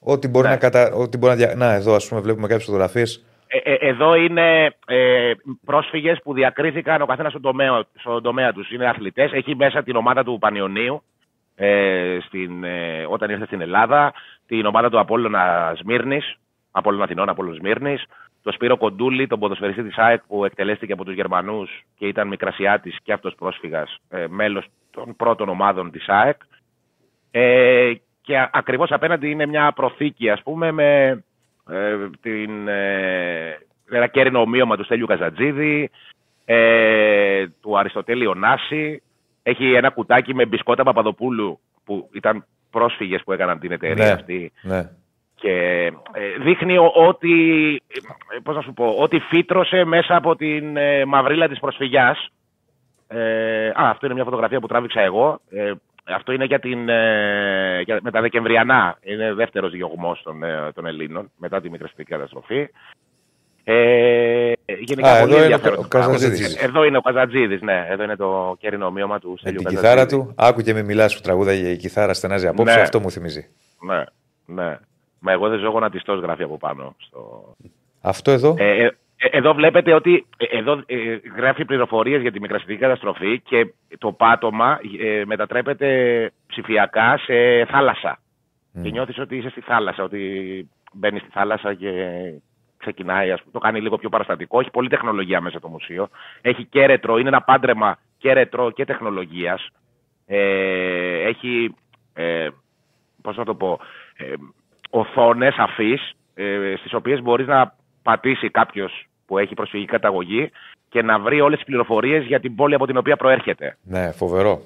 ότι 0.00 0.28
μπορεί 0.28 0.46
Ναι. 0.46 0.52
να 0.52 0.58
κατα... 0.58 0.92
ότι 0.94 1.16
μπορεί 1.18 1.32
να. 1.32 1.38
δια- 1.38 1.54
Να, 1.56 1.72
εδώ 1.74 1.94
ας 1.94 2.08
πούμε 2.08 2.20
βλέπουμε 2.20 2.46
κάποιες 2.46 2.64
φωτογραφίες. 2.66 3.24
Ε, 3.46 3.72
ε, 3.72 3.88
εδώ 3.88 4.14
είναι 4.14 4.64
ε, 4.86 5.32
πρόσφυγες 5.64 6.20
που 6.22 6.32
διακρίθηκαν 6.34 7.02
ο 7.02 7.06
καθένας 7.06 7.30
στον 7.30 7.42
τομέα, 7.42 7.84
στον 7.98 8.22
τομέα 8.22 8.52
τους. 8.52 8.70
Είναι 8.70 8.88
αθλητές. 8.88 9.32
Έχει 9.32 9.56
μέσα 9.56 9.82
την 9.82 9.96
ομάδα 9.96 10.24
του 10.24 10.38
Πανιωνίου 10.40 11.02
ε, 11.56 12.16
στην, 12.26 12.64
ε, 12.64 13.06
όταν 13.08 13.30
ήρθε 13.30 13.46
στην 13.46 13.60
Ελλάδα, 13.60 14.12
την 14.46 14.66
ομάδα 14.66 14.90
του 14.90 14.98
Απόλλωνα 14.98 15.74
Σμύρνης, 15.76 16.36
Απόλλωνα 16.70 17.04
Αθηνών, 17.04 17.28
Απόλλωνα 17.28 17.56
Σμύρνης, 17.56 18.04
το 18.42 18.52
Σπύρο 18.52 18.76
Κοντούλη, 18.76 19.26
τον 19.26 19.38
ποδοσφαιριστή 19.38 19.82
της 19.82 19.98
ΑΕΚ 19.98 20.22
που 20.26 20.44
εκτελέστηκε 20.44 20.92
από 20.92 21.04
τους 21.04 21.14
Γερμανούς 21.14 21.84
και 21.96 22.06
ήταν 22.06 22.28
μικρασιάτης 22.28 22.96
και 23.02 23.12
αυτός 23.12 23.34
πρόσφυγας, 23.34 23.96
ε, 24.08 24.26
μέλος 24.28 24.66
των 24.90 25.16
πρώτων 25.16 25.48
ομάδων 25.48 25.90
της 25.90 26.08
ΑΕΚ. 26.08 26.36
Ε, 27.30 27.92
και 28.22 28.38
α- 28.38 28.50
ακριβώς 28.52 28.92
απέναντι 28.92 29.30
είναι 29.30 29.46
μια 29.46 29.72
προθήκη, 29.72 30.30
ας 30.30 30.42
πούμε, 30.42 30.72
με 30.72 31.22
ε, 31.70 31.96
την, 32.20 32.68
ε, 32.68 33.58
ένα 33.90 34.06
κέρινο 34.06 34.40
ομοίωμα 34.40 34.76
του 34.76 34.84
Στέλιου 34.84 35.06
Καζατζίδη, 35.06 35.90
ε, 36.44 37.46
του 37.60 37.78
Αριστοτέλη 37.78 38.26
Ωνάση. 38.26 39.02
Έχει 39.42 39.72
ένα 39.72 39.90
κουτάκι 39.90 40.34
με 40.34 40.46
μπισκότα 40.46 40.82
Παπαδοπούλου, 40.82 41.58
που 41.84 42.08
ήταν 42.12 42.44
πρόσφυγες 42.74 43.22
που 43.24 43.32
έκαναν 43.32 43.58
την 43.58 43.72
εταιρεία 43.72 44.04
Ναι. 44.04 44.10
αυτή. 44.12 44.52
Ναι. 44.62 44.88
Και 45.34 45.52
ε, 46.12 46.38
δείχνει 46.40 46.76
ο- 46.78 46.92
ότι, 46.94 47.32
ε, 48.28 48.38
πώς 48.42 48.54
να 48.56 48.62
σου 48.62 48.72
πω, 48.72 48.94
ότι 48.98 49.18
φύτρωσε 49.18 49.84
μέσα 49.84 50.16
από 50.16 50.36
την 50.36 50.76
ε, 50.76 51.04
μαυρίλα 51.04 51.48
της 51.48 51.58
προσφυγιάς. 51.60 52.28
Ε, 53.08 53.68
α, 53.68 53.72
αυτό 53.90 54.06
είναι 54.06 54.14
μια 54.14 54.24
φωτογραφία 54.24 54.60
που 54.60 54.66
τράβηξα 54.66 55.00
εγώ. 55.00 55.40
Ε, 55.50 55.72
αυτό 56.04 56.32
είναι 56.32 56.44
για 56.44 56.58
την, 56.60 56.88
ε, 56.88 57.80
για, 57.84 57.98
με 58.02 58.10
τα 58.10 58.20
Δεκεμβριανά. 58.20 58.98
Είναι 59.02 59.32
δεύτερος 59.34 59.70
διωγμός 59.70 60.22
των, 60.22 60.42
ε, 60.42 60.72
των 60.74 60.86
Ελλήνων 60.86 61.30
μετά 61.38 61.60
τη 61.60 61.70
μικρασπική 61.70 62.10
καταστροφή. 62.10 62.68
Ε, 63.64 64.52
γενικά 64.78 65.12
Α, 65.12 65.20
πολύ 65.20 65.32
εδώ 65.34 65.34
είναι 65.34 65.40
ο 65.40 65.42
ενδιαφέρον 65.42 65.76
Κα- 65.76 65.82
το 65.82 65.88
πράγμα. 65.88 66.08
ο 66.08 66.12
Καζατζίδης. 66.12 66.62
Εδώ 66.62 66.84
είναι 66.84 66.96
ο 66.96 67.00
Καζατζίδης, 67.00 67.62
ναι. 67.62 67.86
Εδώ 67.90 68.02
είναι 68.02 68.16
το 68.16 68.56
κέρινο 68.58 68.86
ομοίωμα 68.86 69.18
του 69.18 69.30
Με 69.30 69.36
Στέλιου 69.36 69.56
την 69.58 69.64
Καζατζίδη. 69.66 70.06
κιθάρα 70.06 70.24
του. 70.26 70.34
Άκου 70.36 70.60
και 70.60 70.72
μη 70.74 70.82
μιλάς 70.82 71.14
που 71.16 71.20
τραγούδαγε 71.20 71.68
η 71.70 71.76
κιθάρα 71.76 72.14
στενάζει 72.14 72.46
απόψε. 72.46 72.74
Ναι. 72.74 72.80
Αυτό 72.80 73.00
μου 73.00 73.10
θυμίζει. 73.10 73.46
Ναι, 73.86 74.02
ναι. 74.62 74.78
Μα 75.18 75.32
εγώ 75.32 75.48
δεν 75.48 75.58
ζω 75.58 75.68
γονατιστός 75.68 76.20
γράφει 76.20 76.42
από 76.42 76.56
πάνω. 76.58 76.94
Στο... 76.98 77.54
Αυτό 78.00 78.30
εδώ. 78.30 78.54
Ε, 78.58 78.84
ε, 78.84 78.84
ε, 79.16 79.28
εδώ 79.30 79.54
βλέπετε 79.54 79.92
ότι 79.94 80.26
ε, 80.36 80.58
εδώ 80.58 80.72
ε, 80.86 80.96
γράφει 81.36 81.64
πληροφορίες 81.64 82.20
για 82.20 82.32
τη 82.32 82.40
μικρασιατική 82.40 82.78
καταστροφή 82.80 83.40
και 83.40 83.72
το 83.98 84.12
πάτωμα 84.12 84.80
ε, 85.00 85.22
μετατρέπεται 85.24 85.88
ψηφιακά 86.46 87.18
σε 87.24 87.64
θάλασσα. 87.64 88.18
Και 88.82 88.90
νιώθεις 88.90 89.18
ότι 89.18 89.36
είσαι 89.36 89.48
στη 89.50 89.60
θάλασσα, 89.60 90.02
ότι 90.02 90.20
μπαίνεις 90.92 91.20
στη 91.20 91.30
θάλασσα 91.32 91.74
και 91.74 91.90
ξεκινάει, 92.84 93.30
ας 93.30 93.40
πούμε, 93.40 93.52
το 93.52 93.58
κάνει 93.58 93.80
λίγο 93.80 93.96
πιο 93.98 94.08
παραστατικό. 94.08 94.60
Έχει 94.60 94.70
πολλή 94.70 94.88
τεχνολογία 94.88 95.40
μέσα 95.40 95.60
το 95.60 95.68
μουσείο. 95.68 96.08
Έχει 96.40 96.64
και 96.64 96.86
ρετρό, 96.86 97.18
είναι 97.18 97.28
ένα 97.28 97.42
πάντρεμα 97.42 97.98
και 98.18 98.32
ρετρό 98.32 98.70
και 98.70 98.84
τεχνολογίας. 98.84 99.68
Ε, 100.26 101.28
έχει, 101.28 101.74
ε, 102.14 102.48
πώς 103.22 103.36
να 103.36 103.44
το 103.44 103.54
πω, 103.54 103.80
ε, 104.16 104.32
οθόνες 104.90 105.54
αφής, 105.58 106.12
ε, 106.34 106.74
στις 106.78 106.94
οποίες 106.94 107.22
μπορείς 107.22 107.46
να 107.46 107.74
πατήσει 108.02 108.50
κάποιος 108.50 109.06
που 109.26 109.38
έχει 109.38 109.54
προσφυγική 109.54 109.90
καταγωγή 109.90 110.50
και 110.88 111.02
να 111.02 111.18
βρει 111.18 111.40
όλες 111.40 111.58
τις 111.58 111.66
πληροφορίες 111.66 112.24
για 112.24 112.40
την 112.40 112.54
πόλη 112.54 112.74
από 112.74 112.86
την 112.86 112.96
οποία 112.96 113.16
προέρχεται. 113.16 113.76
Ναι, 113.82 114.12
φοβερό. 114.12 114.60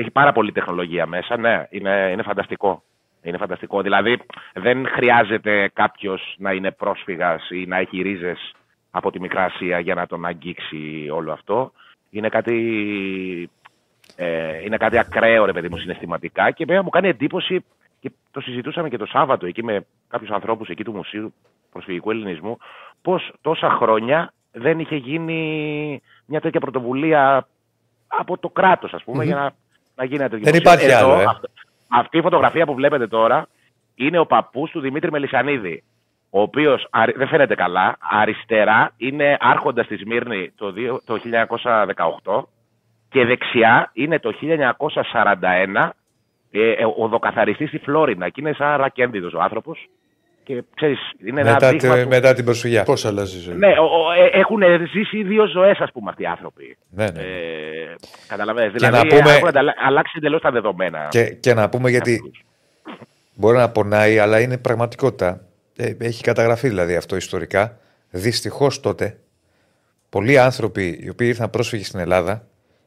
Έχει 0.00 0.10
πάρα 0.10 0.32
πολλή 0.32 0.52
τεχνολογία 0.52 1.06
μέσα, 1.06 1.36
ναι, 1.36 1.66
είναι, 1.70 2.08
είναι 2.12 2.22
φανταστικό. 2.22 2.82
Είναι 3.24 3.36
φανταστικό. 3.38 3.82
Δηλαδή, 3.82 4.18
δεν 4.54 4.86
χρειάζεται 4.86 5.70
κάποιος 5.72 6.34
να 6.38 6.52
είναι 6.52 6.70
πρόσφυγας 6.70 7.50
ή 7.50 7.66
να 7.66 7.76
έχει 7.76 8.02
ρίζες 8.02 8.54
από 8.90 9.10
τη 9.10 9.20
Μικρά 9.20 9.44
Ασία 9.44 9.78
για 9.78 9.94
να 9.94 10.06
τον 10.06 10.24
αγγίξει 10.24 11.08
όλο 11.12 11.32
αυτό. 11.32 11.72
Είναι 12.10 12.28
κάτι, 12.28 13.50
ε, 14.16 14.62
είναι 14.64 14.76
κάτι 14.76 14.98
ακραίο, 14.98 15.44
ρε 15.44 15.52
παιδί 15.52 15.68
μου, 15.68 15.76
συναισθηματικά 15.78 16.50
και 16.50 16.64
βέβαια 16.64 16.82
μου 16.82 16.88
κάνει 16.90 17.08
εντύπωση 17.08 17.64
και 18.00 18.10
το 18.30 18.40
συζητούσαμε 18.40 18.88
και 18.88 18.96
το 18.98 19.06
Σάββατο 19.06 19.46
εκεί 19.46 19.64
με 19.64 19.86
κάποιους 20.08 20.30
ανθρώπους 20.30 20.68
εκεί 20.68 20.84
του 20.84 20.92
Μουσείου 20.92 21.34
Προσφυγικού 21.72 22.10
Ελληνισμού, 22.10 22.58
πώς 23.02 23.32
τόσα 23.40 23.70
χρόνια 23.70 24.32
δεν 24.52 24.78
είχε 24.78 24.96
γίνει 24.96 26.00
μια 26.26 26.40
τέτοια 26.40 26.60
πρωτοβουλία 26.60 27.48
από 28.06 28.38
το 28.38 28.48
κράτος, 28.48 28.92
ας 28.94 29.04
πούμε, 29.04 29.24
για 29.24 29.34
να, 29.34 29.52
να 29.94 30.04
γίνει 30.04 30.20
ένα 30.20 30.28
τέτοιο 30.28 30.44
Δεν 30.50 30.54
μουσείο. 30.54 30.70
υπάρχει 30.72 30.86
Εδώ, 30.96 31.12
άλλο, 31.12 31.20
ε. 31.20 31.24
αυ- 31.24 31.44
αυτή 31.94 32.18
η 32.18 32.20
φωτογραφία 32.22 32.66
που 32.66 32.74
βλέπετε 32.74 33.06
τώρα 33.06 33.46
είναι 33.94 34.18
ο 34.18 34.26
παππούς 34.26 34.70
του 34.70 34.80
Δημήτρη 34.80 35.10
Μελισανίδη, 35.10 35.82
ο 36.30 36.40
οποίος 36.40 36.86
αρι- 36.90 37.16
δεν 37.16 37.28
φαίνεται 37.28 37.54
καλά, 37.54 37.96
αριστερά 37.98 38.92
είναι 38.96 39.36
άρχοντας 39.40 39.84
στη 39.84 39.96
Σμύρνη 39.96 40.52
το, 40.56 40.72
δύο- 40.72 41.00
το 41.04 41.18
1918 42.24 42.42
και 43.08 43.24
δεξιά 43.24 43.90
είναι 43.92 44.18
το 44.18 44.32
1941 44.40 45.90
ε, 46.50 46.70
ε, 46.72 46.84
ο 46.96 47.08
δοκαθαριστής 47.08 47.68
στη 47.68 47.78
Φλόρινα 47.78 48.28
και 48.28 48.40
είναι 48.40 48.52
σαν 48.52 48.76
ρακέντιδος 48.76 49.32
ο 49.32 49.40
άνθρωπος 49.40 49.88
και 50.44 50.62
ξέρεις, 50.74 50.98
είναι 51.26 51.40
ένα 51.40 51.52
Μετά, 51.52 51.70
δείγμα 51.70 51.94
τη- 51.94 52.02
του- 52.02 52.08
μετά 52.08 52.34
την 52.34 52.44
προσφυγιά. 52.44 52.82
Πώς 52.82 53.04
αλλάζει 53.04 53.36
η 53.36 53.40
ζωή; 53.40 53.54
Ναι, 53.56 53.68
ο- 53.78 53.82
ο- 54.06 54.12
ε, 54.12 54.38
έχουν 54.40 54.60
ζήσει 54.92 55.22
δύο 55.22 55.46
ζωές 55.46 55.78
ας 55.78 55.92
πούμε 55.92 56.10
αυτοί 56.10 56.22
οι 56.22 56.26
άνθρωποι. 56.26 56.76
Ναι, 56.90 57.04
ναι. 57.04 57.20
Ε, 57.20 57.94
καταλαβαίνεις, 58.28 58.72
Και 58.72 58.78
δηλαδή 58.78 59.08
να 59.08 59.16
πούμε- 59.16 59.34
έχουν 59.34 59.48
ανταλλα- 59.48 59.74
αλλάξει 59.86 60.14
εντελώς 60.16 60.40
τα 60.40 60.50
δεδομένα. 60.50 61.06
Και, 61.10 61.24
και 61.24 61.54
να 61.54 61.68
πούμε 61.68 61.90
γιατί 61.90 62.20
μπορεί 63.34 63.56
να 63.56 63.70
πονάει, 63.70 64.18
αλλά 64.18 64.40
είναι 64.40 64.58
πραγματικότητα. 64.58 65.40
Ε, 65.76 65.92
έχει 65.98 66.22
καταγραφεί 66.22 66.68
δηλαδή 66.68 66.96
αυτό 66.96 67.16
ιστορικά. 67.16 67.78
Δυστυχώς 68.10 68.80
τότε 68.80 69.18
πολλοί 70.10 70.38
άνθρωποι 70.38 70.98
οι 71.02 71.08
οποίοι 71.08 71.26
ήρθαν 71.30 71.50
πρόσφυγες 71.50 71.86
στην 71.86 72.00
Ελλάδα 72.00 72.46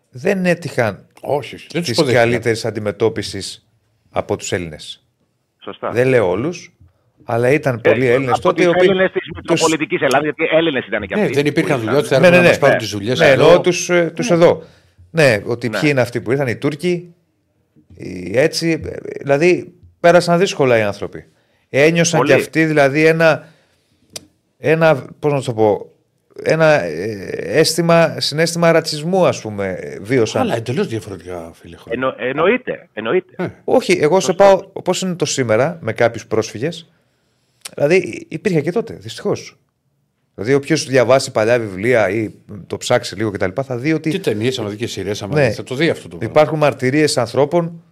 δεν 0.10 0.46
έτυχαν 0.46 1.08
Όχι, 1.22 1.56
όχι, 1.56 1.68
δεν 1.72 1.84
τους 1.84 1.98
της 1.98 2.14
καλύτερης 2.14 2.66
αντιμετώπισης 2.66 3.68
από 4.12 4.36
τους 4.36 4.52
Έλληνες. 4.52 5.06
Σωστά. 5.64 5.90
Δεν 5.90 6.08
λέω 6.08 6.30
όλους, 6.30 6.72
αλλά 7.30 7.50
ήταν 7.52 7.82
πολλοί 7.82 8.06
Έλληνες 8.08 8.28
Ε, 8.28 8.32
Από 8.32 8.42
τότε. 8.42 8.56
τις 8.56 8.66
οι 8.66 8.68
οποίοι- 8.70 8.88
Έλληνες 8.90 9.12
της 9.12 9.22
τους- 9.22 9.38
Μητροπολιτικής 9.38 10.02
Ελλάδας, 10.02 10.24
γιατί 10.24 10.56
Έλληνες 10.56 10.86
ήταν 10.88 11.08
και 11.08 11.16
Ναι, 11.16 11.22
αυτοί. 11.22 11.34
δεν 11.34 11.46
υπήρχαν 11.46 11.80
που 11.80 11.86
δουλειές, 11.86 12.02
ήρθαν. 12.02 12.22
θέλουν 12.22 12.24
Ναι, 12.24 12.38
ναι, 12.38 12.44
να 12.44 12.50
ναι. 12.50 12.54
μα 12.54 12.60
πάρουν 12.60 12.76
Ναι. 12.76 12.82
τις 12.82 12.92
δουλειές. 12.92 13.20
Ναι, 13.20 13.28
εννοώ 13.32 13.62
τους 13.62 13.90
τους 14.16 14.30
εδώ. 14.32 14.64
Ναι, 15.12 15.42
ότι 15.46 15.70
Ναι. 15.70 15.80
ποιοι 15.80 15.90
είναι 15.92 16.02
αυτοί 16.02 16.22
που 16.22 16.32
ήρθαν, 16.32 16.48
οι 16.48 16.56
Τούρκοι. 16.56 17.14
οι 17.98 18.32
Έτσι, 18.38 18.82
ε, 18.86 18.90
δηλαδή 19.24 19.74
πέρασαν 20.00 20.40
δύσκολα 20.40 20.78
οι 20.78 20.82
άνθρωποι. 20.82 21.26
Ένιωσαν 21.70 22.20
Πολύ. 22.20 22.32
και 22.34 22.40
αυτοί 22.40 22.66
δηλαδή 22.66 23.06
ένα, 23.06 23.48
ένα 24.58 25.06
πώς 25.20 25.34
να 25.34 25.42
το 25.42 25.54
πω, 25.54 25.92
ένα 26.44 26.82
ε, 26.84 27.28
αίσθημα, 27.38 28.16
συνέστημα 28.20 28.72
ρατσισμού 28.72 29.26
ας 29.26 29.42
πούμε 29.42 29.78
ε, 29.80 29.98
βίωσαν. 30.02 30.42
Αλλά 30.42 30.56
εντελώς 30.56 30.88
διαφορετικά, 30.88 31.52
φίλε. 31.54 31.76
χρόνια. 31.78 32.08
Εννο, 32.08 32.30
εννοείται, 32.30 32.88
εννοείται. 32.94 33.54
Όχι, 33.64 33.98
εγώ 34.02 34.20
σε 34.20 34.34
πάω 34.34 34.60
όπως 34.74 35.02
είναι 35.02 35.16
το 35.16 35.26
σήμερα 35.26 35.78
με 35.82 35.94
κάποιους 35.94 36.28
πρόσφυγες. 36.28 36.92
Δηλαδή 37.76 38.26
υπήρχε 38.30 38.62
και 38.62 38.72
τότε, 38.72 38.94
δυστυχώς. 38.94 39.58
Δηλαδή 40.36 40.54
όποιος 40.54 40.86
διαβάσει 40.86 41.32
παλιά 41.32 41.60
βιβλία 41.60 42.10
ή 42.10 42.32
το 42.68 42.78
ψάξει 42.78 43.16
λίγο 43.16 43.32
κτλ. 43.32 43.62
θα 43.62 43.78
δει 43.78 43.94
ότι 43.94 44.10
Τι 44.10 44.20
ταινίες, 44.20 44.60
άμα 44.60 44.70
δει 44.70 44.76
και 44.76 44.88
σειρές, 44.88 45.22
άμα 45.24 45.36
Ναι. 45.36 45.46
δεις, 45.48 45.56
θα 45.56 45.64
το 45.64 45.76
δει 45.76 45.90
αυτό 45.90 46.08
το 46.08 46.18
πράγμα. 46.18 46.30
Υπάρχουν 46.40 46.58
μαρτυρίες 46.58 47.18
ανθρώπων 47.18 47.84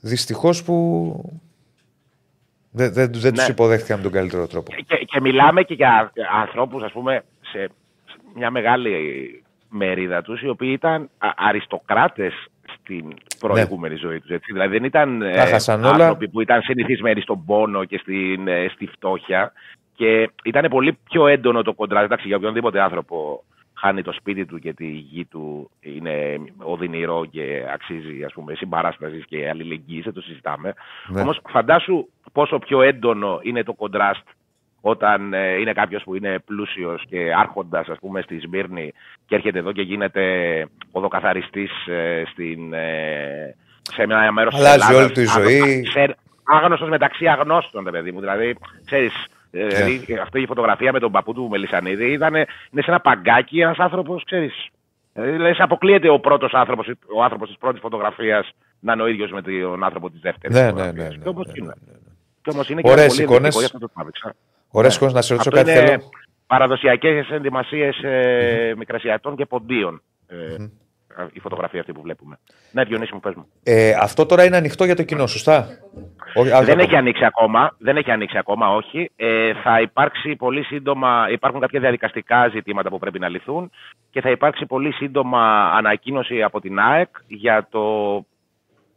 δυστυχώς 0.00 0.62
που 0.62 1.40
δεν, 2.70 2.92
δεν, 2.92 3.12
δεν 3.12 3.32
τους 3.34 3.46
Ναι. 3.46 3.52
υποδέχτηκαν 3.52 3.96
με 3.96 4.02
τον 4.02 4.12
καλύτερο 4.12 4.46
τρόπο. 4.46 4.72
Και, 4.86 4.96
και 4.96 5.20
μιλάμε 5.20 5.62
και 5.62 5.74
για 5.74 6.12
ανθρώπους, 6.42 6.82
ας 6.82 6.92
πούμε, 6.92 7.24
σε, 7.40 7.58
σε 8.06 8.16
μια 8.34 8.50
μεγάλη 8.50 8.92
μερίδα 9.68 10.22
τους, 10.22 10.40
οι 10.42 10.48
οποίοι 10.48 10.70
ήταν 10.72 11.10
α- 11.18 11.32
αριστοκράτες 11.36 12.32
στην 12.80 13.14
προηγούμενη 13.48 13.94
ζωή 13.94 14.20
τους. 14.20 14.30
Έτσι. 14.30 14.52
Δηλαδή 14.52 14.72
δεν 14.78 14.84
ήταν 14.84 15.22
ε, 15.22 15.34
Τα 15.34 15.46
χάσαν 15.46 15.84
όλα. 15.84 15.90
άνθρωποι 15.90 16.28
που 16.28 16.40
ήταν 16.40 16.62
συνηθισμένοι 16.62 17.20
στον 17.20 17.44
πόνο 17.44 17.84
και 17.84 17.98
στην, 17.98 18.48
ε, 18.48 18.68
στη 18.68 18.86
φτώχεια 18.86 19.52
και 19.94 20.30
ήταν 20.44 20.70
πολύ 20.70 20.98
πιο 21.10 21.26
έντονο 21.26 21.62
το 21.62 21.72
κοντράζ. 21.72 22.04
Εντάξει, 22.04 22.26
για 22.26 22.36
οποιονδήποτε 22.36 22.80
άνθρωπο 22.80 23.44
χάνει 23.74 24.02
το 24.02 24.12
σπίτι 24.12 24.46
του 24.46 24.58
και 24.58 24.72
τη 24.72 24.86
γη 24.86 25.24
του 25.24 25.70
είναι 25.80 26.40
οδυνηρό 26.58 27.24
και 27.30 27.64
αξίζει 27.72 28.24
ας 28.24 28.32
πούμε 28.32 28.54
συμπαράστασης 28.54 29.24
και 29.26 29.48
αλληλεγγύη, 29.48 30.00
δεν 30.00 30.12
το 30.12 30.20
συζητάμε. 30.20 30.74
Ναι. 31.08 31.20
Όμως 31.20 31.40
φαντάσου 31.48 32.08
πόσο 32.32 32.58
πιο 32.58 32.82
έντονο 32.82 33.38
είναι 33.42 33.62
το 33.62 33.72
κοντράστ 33.72 34.26
όταν 34.84 35.32
ε, 35.34 35.52
είναι 35.60 35.72
κάποιος 35.72 36.02
που 36.02 36.14
είναι 36.14 36.38
πλούσιος 36.46 37.04
και 37.08 37.32
άρχοντας, 37.38 37.88
ας 37.88 37.98
πούμε, 37.98 38.22
στη 38.22 38.38
Σμύρνη 38.40 38.92
και 39.26 39.34
έρχεται 39.34 39.58
εδώ 39.58 39.72
και 39.72 39.82
γίνεται 39.82 40.22
οδοκαθαριστή 40.92 41.68
ε, 41.86 42.22
στην, 42.30 42.72
ε, 42.72 43.54
σε 43.82 44.02
ένα 44.02 44.32
μέρος 44.32 44.54
της 44.54 44.62
Αλλάζει 44.64 44.74
Ελλάδας. 44.92 45.04
όλη 45.04 45.12
του 45.12 45.20
η 45.20 45.26
ζωή. 45.26 45.84
Άγνωστος 46.44 46.88
μεταξύ 46.88 47.26
αγνώστων, 47.28 47.84
ρε 47.84 47.90
παιδί 47.90 48.12
μου. 48.12 48.20
Δηλαδή, 48.20 48.56
ξέρεις, 48.84 49.12
Ναι. 49.50 49.66
δηλαδή, 49.66 50.18
αυτή 50.22 50.40
η 50.40 50.46
φωτογραφία 50.46 50.92
με 50.92 50.98
τον 50.98 51.12
παππού 51.12 51.34
του 51.34 51.48
Μελισανίδη 51.50 52.12
ήταν, 52.12 52.34
είναι 52.34 52.82
σε 52.82 52.90
ένα 52.90 53.00
παγκάκι 53.00 53.60
ένας 53.60 53.78
άνθρωπος, 53.78 54.24
ξέρεις. 54.24 54.66
Δηλαδή, 55.12 55.54
αποκλείεται 55.58 56.08
ο 56.08 56.18
πρώτος 56.20 56.52
άνθρωπος, 56.52 56.90
ο 57.16 57.22
άνθρωπος 57.22 57.48
της 57.48 57.58
πρώτης 57.58 57.80
φωτογραφίας 57.80 58.50
να 58.80 58.92
είναι 58.92 59.02
ο 59.02 59.06
ίδιος 59.06 59.30
με 59.30 59.42
τον 59.42 59.84
άνθρωπο 59.84 60.10
της 60.10 60.20
δεύτερης. 60.20 60.56
Ναι, 60.56 60.70
ναι, 60.70 60.84
ναι, 60.92 60.92
ναι, 60.92 61.08
Και 61.08 61.28
όμως 61.28 61.46
ναι, 61.46 61.52
είναι. 61.56 61.66
ναι, 61.86 61.92
ναι. 61.92 61.98
Και 62.42 62.50
όμως 62.52 62.68
είναι 62.68 62.80
Ωραίες 62.84 63.16
και 63.16 63.24
πολύ 63.24 63.46
εικόνες. 63.46 63.70
Ενδεικτικό, 64.72 65.06
γι' 65.06 65.06
αυτό 65.06 65.06
το 65.06 65.06
τράβηξα. 65.06 65.06
Ωραία, 65.06 65.06
Ναι. 65.06 65.06
ναι. 65.06 65.12
να 65.12 65.22
σε 65.22 65.32
ρωτήσω 65.34 65.48
Αυτό 65.48 65.50
κάτι 65.50 65.70
είναι 65.70 65.86
θέλω. 65.88 66.10
παραδοσιακές 66.46 67.30
ενδυμασίες 67.30 68.02
ε, 68.02 68.74
μικρασιατών 68.76 69.36
και 69.36 69.46
ποντίων. 69.46 70.02
Ε, 70.26 70.56
Η 71.32 71.40
φωτογραφία 71.40 71.80
αυτή 71.80 71.92
που 71.92 72.02
βλέπουμε. 72.02 72.38
Ναι, 72.72 72.84
Διονύση 72.84 73.14
μου, 73.14 73.20
πες 73.20 73.34
μου. 73.34 73.46
Ε, 73.62 73.94
αυτό 74.00 74.26
τώρα 74.26 74.44
είναι 74.44 74.56
ανοιχτό 74.56 74.84
για 74.84 74.96
το 74.96 75.02
κοινό, 75.02 75.26
σωστά; 75.26 75.66
Όχι, 76.34 76.50
άλλο 76.50 76.64
Δεν 76.64 76.74
ακόμα. 76.74 76.82
έχει 76.82 76.96
ανοίξει 76.96 77.24
ακόμα, 77.24 77.74
δεν 77.78 77.96
έχει 77.96 78.10
ανοίξει 78.10 78.38
ακόμα, 78.38 78.74
όχι. 78.74 79.10
Ε, 79.16 79.52
θα 79.62 79.80
υπάρξει 79.80 80.36
πολύ 80.36 80.62
σύντομα, 80.62 81.26
υπάρχουν 81.30 81.60
κάποια 81.60 81.80
διαδικαστικά 81.80 82.48
ζητήματα 82.48 82.88
που 82.88 82.98
πρέπει 82.98 83.18
να 83.18 83.28
λυθούν 83.28 83.70
και 84.10 84.20
θα 84.20 84.30
υπάρξει 84.30 84.66
πολύ 84.66 84.92
σύντομα 84.92 85.70
ανακοίνωση 85.72 86.42
από 86.42 86.60
την 86.60 86.78
ΑΕΚ 86.78 87.08
για 87.26 87.66
το 87.70 87.80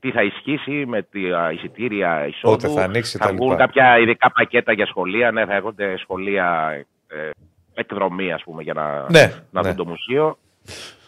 τι 0.06 0.12
θα 0.12 0.24
ισχύσει 0.24 0.86
με 0.88 1.02
τα 1.02 1.52
εισιτήρια 1.52 2.28
εισόδου. 2.28 2.56
Πότε 2.56 2.68
θα 2.74 2.84
ανοίξει 2.84 3.18
θα 3.18 3.26
τα 3.28 3.34
βγουν 3.34 3.50
λοιπά. 3.50 3.66
κάποια 3.66 3.98
ειδικά 4.00 4.32
πακέτα 4.32 4.74
για 4.74 4.86
σχολεία, 4.86 5.32
ναι, 5.32 5.46
θα 5.46 5.54
έρχονται 5.56 5.98
σχολεία 5.98 6.72
ε, 7.08 7.30
εκδρομή, 7.74 8.32
ας 8.34 8.44
πούμε, 8.44 8.64
για 8.64 8.74
να, 8.74 9.06
Ναι, 9.10 9.32
να 9.52 9.62
ναι. 9.62 9.68
δουν 9.68 9.76
το 9.78 9.86
μουσείο. 9.86 10.38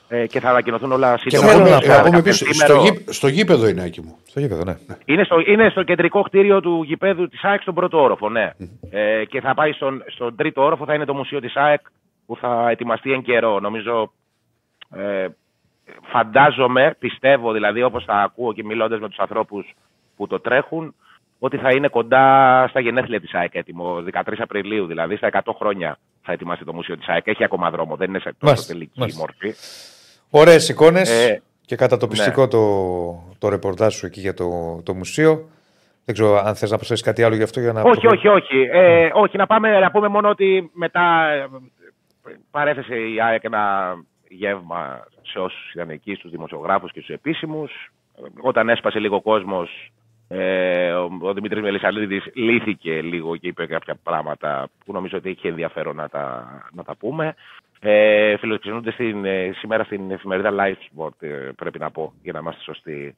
Ε, 0.10 0.28
και 0.28 0.40
θα 0.40 0.50
ανακοινωθούν 0.50 0.92
όλα 0.92 1.16
Και 1.24 1.30
σύντομα. 1.30 1.52
θέλω 1.52 1.64
να 1.64 1.70
να 1.70 1.80
πούμε, 1.80 1.94
πω, 1.94 1.98
να 1.98 2.04
πούμε 2.04 2.18
επίσης, 2.18 2.56
στο, 2.58 2.66
Πεντήμερο- 2.74 2.84
γήπ- 2.98 3.12
στο 3.14 3.28
γήπεδο 3.28 3.68
είναι 3.68 3.84
άκη 3.84 4.02
μου. 4.02 4.18
Στο 4.28 4.40
γήπεδο, 4.40 4.64
ναι. 4.64 4.76
είναι 5.06 5.24
στο, 5.24 5.40
είναι 5.46 5.70
στο 5.70 5.84
κεντρικό 5.84 6.22
κτίριο 6.22 6.60
του 6.62 6.84
γηπέδου 6.86 7.28
της 7.28 7.44
ΑΕΚ 7.44 7.62
στον 7.62 7.74
πρώτο 7.74 8.02
όροφο, 8.02 8.30
ναι. 8.30 8.52
Ε, 8.90 9.26
και 9.26 9.42
θα 9.42 9.54
πάει 9.54 9.72
στον, 9.72 10.04
στον 10.08 10.36
τρίτο 10.36 10.64
όροφο, 10.64 10.86
θα 10.86 10.94
είναι 10.94 11.06
το 11.06 11.14
μουσείο 11.14 11.40
της 11.40 11.56
ΑΕΚ 11.56 11.82
που 12.26 12.36
θα 12.38 12.70
ετοιμαστεί 12.70 13.12
εν 13.12 13.22
καιρό. 13.22 13.60
Νομίζω, 13.60 14.14
ε, 14.96 15.28
φαντάζομαι, 16.12 16.96
πιστεύω 17.00 17.52
δηλαδή 17.52 17.84
όπως 17.84 18.04
θα 18.04 18.14
ακούω 18.14 18.54
και 18.54 18.64
μιλώντας 18.64 19.00
με 19.00 19.08
τους 19.08 19.18
ανθρώπους 19.20 19.74
που 20.16 20.28
το 20.28 20.40
τρέχουν, 20.40 20.96
ότι 21.40 21.58
θα 21.58 21.70
είναι 21.70 21.88
κοντά 21.88 22.66
στα 22.70 22.80
γενέθλια 22.80 23.20
της 23.20 23.34
ΑΕΚ 23.34 23.56
έτοιμο, 23.56 24.04
13 24.14 24.34
Απριλίου 24.38 24.86
δηλαδή, 24.86 25.16
στα 25.16 25.30
100 25.32 25.40
χρόνια 25.58 25.98
θα 26.22 26.32
ετοιμάσει 26.32 26.64
το 26.64 26.74
μουσείο 26.74 26.98
της 26.98 27.08
ΑΕΚ. 27.08 27.28
Έχει 27.28 27.44
ακόμα 27.44 27.70
δρόμο, 27.70 27.96
δεν 27.96 28.10
είναι 28.10 28.20
σε 28.20 28.26
τόσο 28.26 28.38
Μάλιστα, 28.40 28.74
τελική 28.74 29.00
μάλιστα. 29.00 29.20
μορφή. 29.20 29.54
Ωραίες 30.30 30.70
εικόνες 30.70 31.10
Ε, 31.10 31.42
και 31.66 31.76
κατατοπιστικό 31.76 32.48
το, 32.48 32.64
το 33.38 33.50
ρεπορτάζ 33.50 33.94
σου 33.96 34.06
εκεί 34.06 34.20
για 34.20 34.34
το, 34.34 34.82
το 34.84 34.94
μουσείο. 34.94 35.50
Δεν 36.06 36.16
ξέρω 36.16 36.38
αν 36.38 36.56
θες 36.56 36.72
να 36.72 36.76
προσθέσεις 36.76 37.06
κάτι 37.06 37.24
άλλο 37.24 37.36
γι' 37.36 37.44
αυτό 37.44 37.60
για 37.60 37.74
να. 37.74 37.82
Όχι, 37.82 38.00
προχωρήσουμε. 38.00 38.34
όχι, 38.34 38.54
όχι. 38.54 38.70
Ε, 38.72 39.10
όχι, 39.14 39.38
να, 39.38 39.46
πάμε, 39.46 39.80
να 39.80 39.92
πούμε 39.92 40.08
μόνο 40.08 40.30
ότι 40.30 40.70
μετά 40.74 41.30
ε, 41.30 41.48
παρέθεσε 42.52 42.96
η 42.96 43.22
ΑΕΚ 43.22 43.44
ένα 43.44 43.94
γεύμα 44.30 45.08
σε 45.30 45.40
όσους 45.40 45.72
ήταν 45.74 45.90
εκεί, 45.90 46.16
στους 46.16 46.32
δημοσιογράφους 46.32 46.92
και 46.92 47.02
στους 47.02 47.16
επίσημους. 47.16 47.92
Όταν 48.42 48.70
έσπασε 48.70 49.00
λίγο 49.00 49.16
ο 49.16 49.22
κόσμος, 49.22 49.92
ε, 50.28 50.92
ο, 50.92 51.18
ο 51.22 51.34
Δημήτρης 51.34 51.62
Μελισσαλίδης 51.62 52.24
λύθηκε 52.34 53.02
λίγο 53.02 53.38
και 53.38 53.48
είπε 53.48 53.66
κάποια 53.66 53.96
πράγματα 54.04 54.70
που 54.86 54.94
νομίζω 54.94 55.18
ότι 55.18 55.30
είχε 55.30 55.48
ενδιαφέρον 55.48 55.96
να 55.96 56.10
τα, 56.10 56.48
να 56.74 56.84
τα 56.84 56.96
πούμε. 56.96 57.36
Ε, 57.80 58.38
φιλοξενούνται 58.38 58.92
στην, 58.92 59.26
ε, 59.26 59.52
σήμερα 59.56 59.84
στην 59.84 60.12
εφημερίδα 60.12 60.52
Live 60.54 61.06
Sport, 61.06 61.16
ε, 61.20 61.50
πρέπει 61.56 61.80
να 61.80 61.92
πω, 61.92 62.14
για 62.24 62.34
να 62.34 62.40
είμαστε 62.40 62.62
σωστοί. 62.64 63.16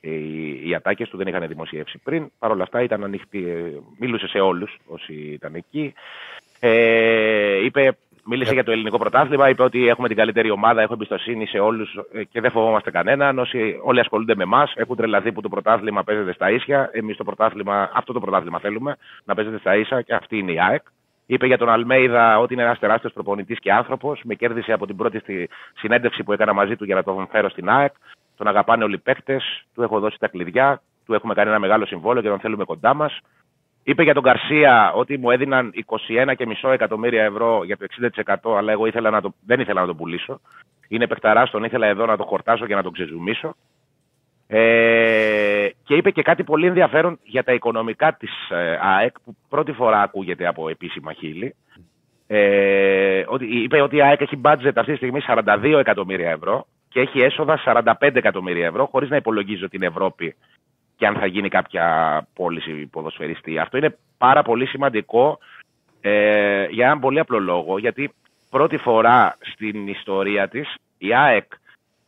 Οι, 0.00 0.68
οι 0.68 0.74
ατάκες 0.74 1.08
του 1.08 1.16
δεν 1.16 1.26
είχαν 1.26 1.48
δημοσιεύσει 1.48 1.98
πριν. 1.98 2.30
Παρ' 2.38 2.50
όλα 2.50 2.62
αυτά 2.62 2.82
ήταν 2.82 3.04
ανοιχτή, 3.04 3.48
ε, 3.48 3.78
μίλησε 3.98 4.26
σε 4.26 4.38
όλους 4.38 4.78
όσοι 4.86 5.12
ήταν 5.12 5.54
εκεί. 5.54 5.94
Ε, 6.60 7.64
είπε, 7.64 7.96
μίλησε 8.24 8.52
για 8.52 8.64
το 8.64 8.72
ελληνικό 8.72 8.98
πρωτάθλημα, 8.98 9.48
είπε 9.48 9.62
ότι 9.62 9.88
έχουμε 9.88 10.08
την 10.08 10.16
καλύτερη 10.16 10.50
ομάδα, 10.50 10.82
έχω 10.82 10.92
εμπιστοσύνη 10.92 11.46
σε 11.46 11.58
όλους 11.58 11.98
και 12.30 12.40
δεν 12.40 12.50
φοβόμαστε 12.50 12.90
κανέναν. 12.90 13.38
Όσοι 13.38 13.80
όλοι 13.82 14.00
ασχολούνται 14.00 14.34
με 14.34 14.42
εμάς, 14.42 14.72
έχουν 14.76 14.96
τρελαθεί 14.96 15.32
που 15.32 15.40
το 15.40 15.48
πρωτάθλημα 15.48 16.04
παίζεται 16.04 16.32
στα 16.32 16.50
ίσια. 16.50 16.90
Εμείς 16.92 17.16
το 17.16 17.24
πρωτάθλημα, 17.24 17.90
αυτό 17.94 18.12
το 18.12 18.20
πρωτάθλημα 18.20 18.58
θέλουμε 18.58 18.96
να 19.24 19.34
παίζεται 19.34 19.58
στα 19.58 19.76
ίσα 19.76 20.02
και 20.02 20.14
αυτή 20.14 20.38
είναι 20.38 20.52
η 20.52 20.60
ΑΕΚ. 20.60 20.82
Είπε 21.26 21.46
για 21.46 21.58
τον 21.58 21.68
Αλμέιδα 21.68 22.38
ότι 22.38 22.52
είναι 22.52 22.62
ένας 22.62 22.78
τεράστιος 22.78 23.12
προπονητής 23.12 23.58
και 23.58 23.72
άνθρωπος. 23.72 24.20
Με 24.24 24.34
κέρδισε 24.34 24.72
από 24.72 24.86
την 24.86 24.96
πρώτη 24.96 25.18
στη 25.18 25.48
συνέντευξη 25.74 26.22
που 26.22 26.32
έκανα 26.32 26.52
μαζί 26.52 26.76
του 26.76 26.84
για 26.84 26.94
να 26.94 27.02
τον 27.02 27.28
φέρω 27.30 27.48
στην 27.48 27.68
ΑΕΚ. 27.68 27.92
Τον 28.36 28.46
αγαπάνε 28.46 28.84
όλοι 28.84 28.94
οι 28.94 28.98
παίκτες. 28.98 29.64
Του 29.74 29.82
έχω 29.82 30.00
δώσει 30.00 30.16
τα 30.18 30.28
κλειδιά. 30.28 30.82
Του 31.06 31.14
έχουμε 31.14 31.34
κάνει 31.34 31.48
ένα 31.48 31.58
μεγάλο 31.58 31.86
συμβόλαιο 31.86 32.22
και 32.22 32.28
τον 32.28 32.38
θέλουμε 32.38 32.64
κοντά 32.64 32.94
μας. 32.94 33.18
Είπε 33.82 34.02
για 34.02 34.14
τον 34.14 34.22
Καρσία 34.22 34.92
ότι 34.92 35.18
μου 35.18 35.30
έδιναν 35.30 35.72
21,5 36.62 36.70
εκατομμύρια 36.70 37.24
ευρώ 37.24 37.64
για 37.64 37.76
το 37.76 37.86
60% 38.50 38.56
αλλά 38.56 38.72
εγώ 38.72 38.86
ήθελα 38.86 39.10
να 39.10 39.20
το, 39.20 39.34
δεν 39.46 39.60
ήθελα 39.60 39.80
να 39.80 39.86
το 39.86 39.94
πουλήσω. 39.94 40.40
Είναι 40.88 41.06
παιχταράς, 41.06 41.50
τον 41.50 41.64
ήθελα 41.64 41.86
εδώ 41.86 42.06
να 42.06 42.16
το 42.16 42.24
χορτάσω 42.24 42.66
και 42.66 42.74
να 42.74 42.82
τον 42.82 42.92
ξεζουμίσω. 42.92 43.54
Ε, 44.46 45.68
και 45.84 45.94
είπε 45.94 46.10
και 46.10 46.22
κάτι 46.22 46.44
πολύ 46.44 46.66
ενδιαφέρον 46.66 47.18
για 47.22 47.44
τα 47.44 47.52
οικονομικά 47.52 48.14
της 48.14 48.50
ε, 48.50 48.78
ΑΕΚ 48.80 49.20
που 49.24 49.36
πρώτη 49.48 49.72
φορά 49.72 50.02
ακούγεται 50.02 50.46
από 50.46 50.68
επίσημα 50.68 51.12
χείλη. 51.12 51.54
Ε, 52.26 53.24
ότι, 53.26 53.44
είπε 53.44 53.80
ότι 53.80 53.96
η 53.96 54.02
ΑΕΚ 54.02 54.20
έχει 54.20 54.40
budget 54.44 54.72
αυτή 54.74 54.90
τη 54.90 54.96
στιγμή 54.96 55.20
42 55.28 55.76
εκατομμύρια 55.78 56.30
ευρώ 56.30 56.66
και 56.88 57.00
έχει 57.00 57.20
έσοδα 57.20 57.60
45 57.64 57.92
εκατομμύρια 58.00 58.66
ευρώ 58.66 58.86
χωρίς 58.86 59.08
να 59.08 59.16
υπολογίζω 59.16 59.68
την 59.68 59.82
Ευρώπη 59.82 60.34
και 61.00 61.06
αν 61.06 61.14
θα 61.14 61.26
γίνει 61.26 61.48
κάποια 61.48 61.86
πώληση 62.34 62.86
ποδοσφαιριστή. 62.86 63.58
Αυτό 63.58 63.76
είναι 63.76 63.96
πάρα 64.18 64.42
πολύ 64.42 64.66
σημαντικό 64.66 65.38
ε, 66.00 66.66
για 66.70 66.86
έναν 66.86 67.00
πολύ 67.00 67.18
απλό 67.18 67.38
λόγο, 67.38 67.78
γιατί 67.78 68.12
πρώτη 68.50 68.76
φορά 68.76 69.36
στην 69.40 69.88
ιστορία 69.88 70.48
της 70.48 70.74
η 70.98 71.14
ΑΕΚ 71.14 71.52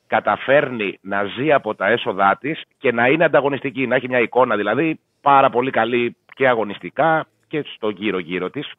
καταφέρνει 0.07 0.99
να 1.01 1.25
ζει 1.25 1.53
από 1.53 1.75
τα 1.75 1.87
έσοδά 1.87 2.37
της 2.41 2.63
και 2.79 2.93
να 2.93 3.07
είναι 3.07 3.25
ανταγωνιστική, 3.25 3.87
να 3.87 3.95
έχει 3.95 4.09
μια 4.09 4.21
εικόνα 4.21 4.57
δηλαδή 4.57 5.01
πάρα 5.21 5.51
πολύ 5.51 5.71
καλή 5.71 6.17
και 6.35 6.49
αγωνιστικά 6.49 7.27
και 7.49 7.65
στο 7.75 7.89
γύρω-γύρω 7.89 8.51
της. 8.51 8.73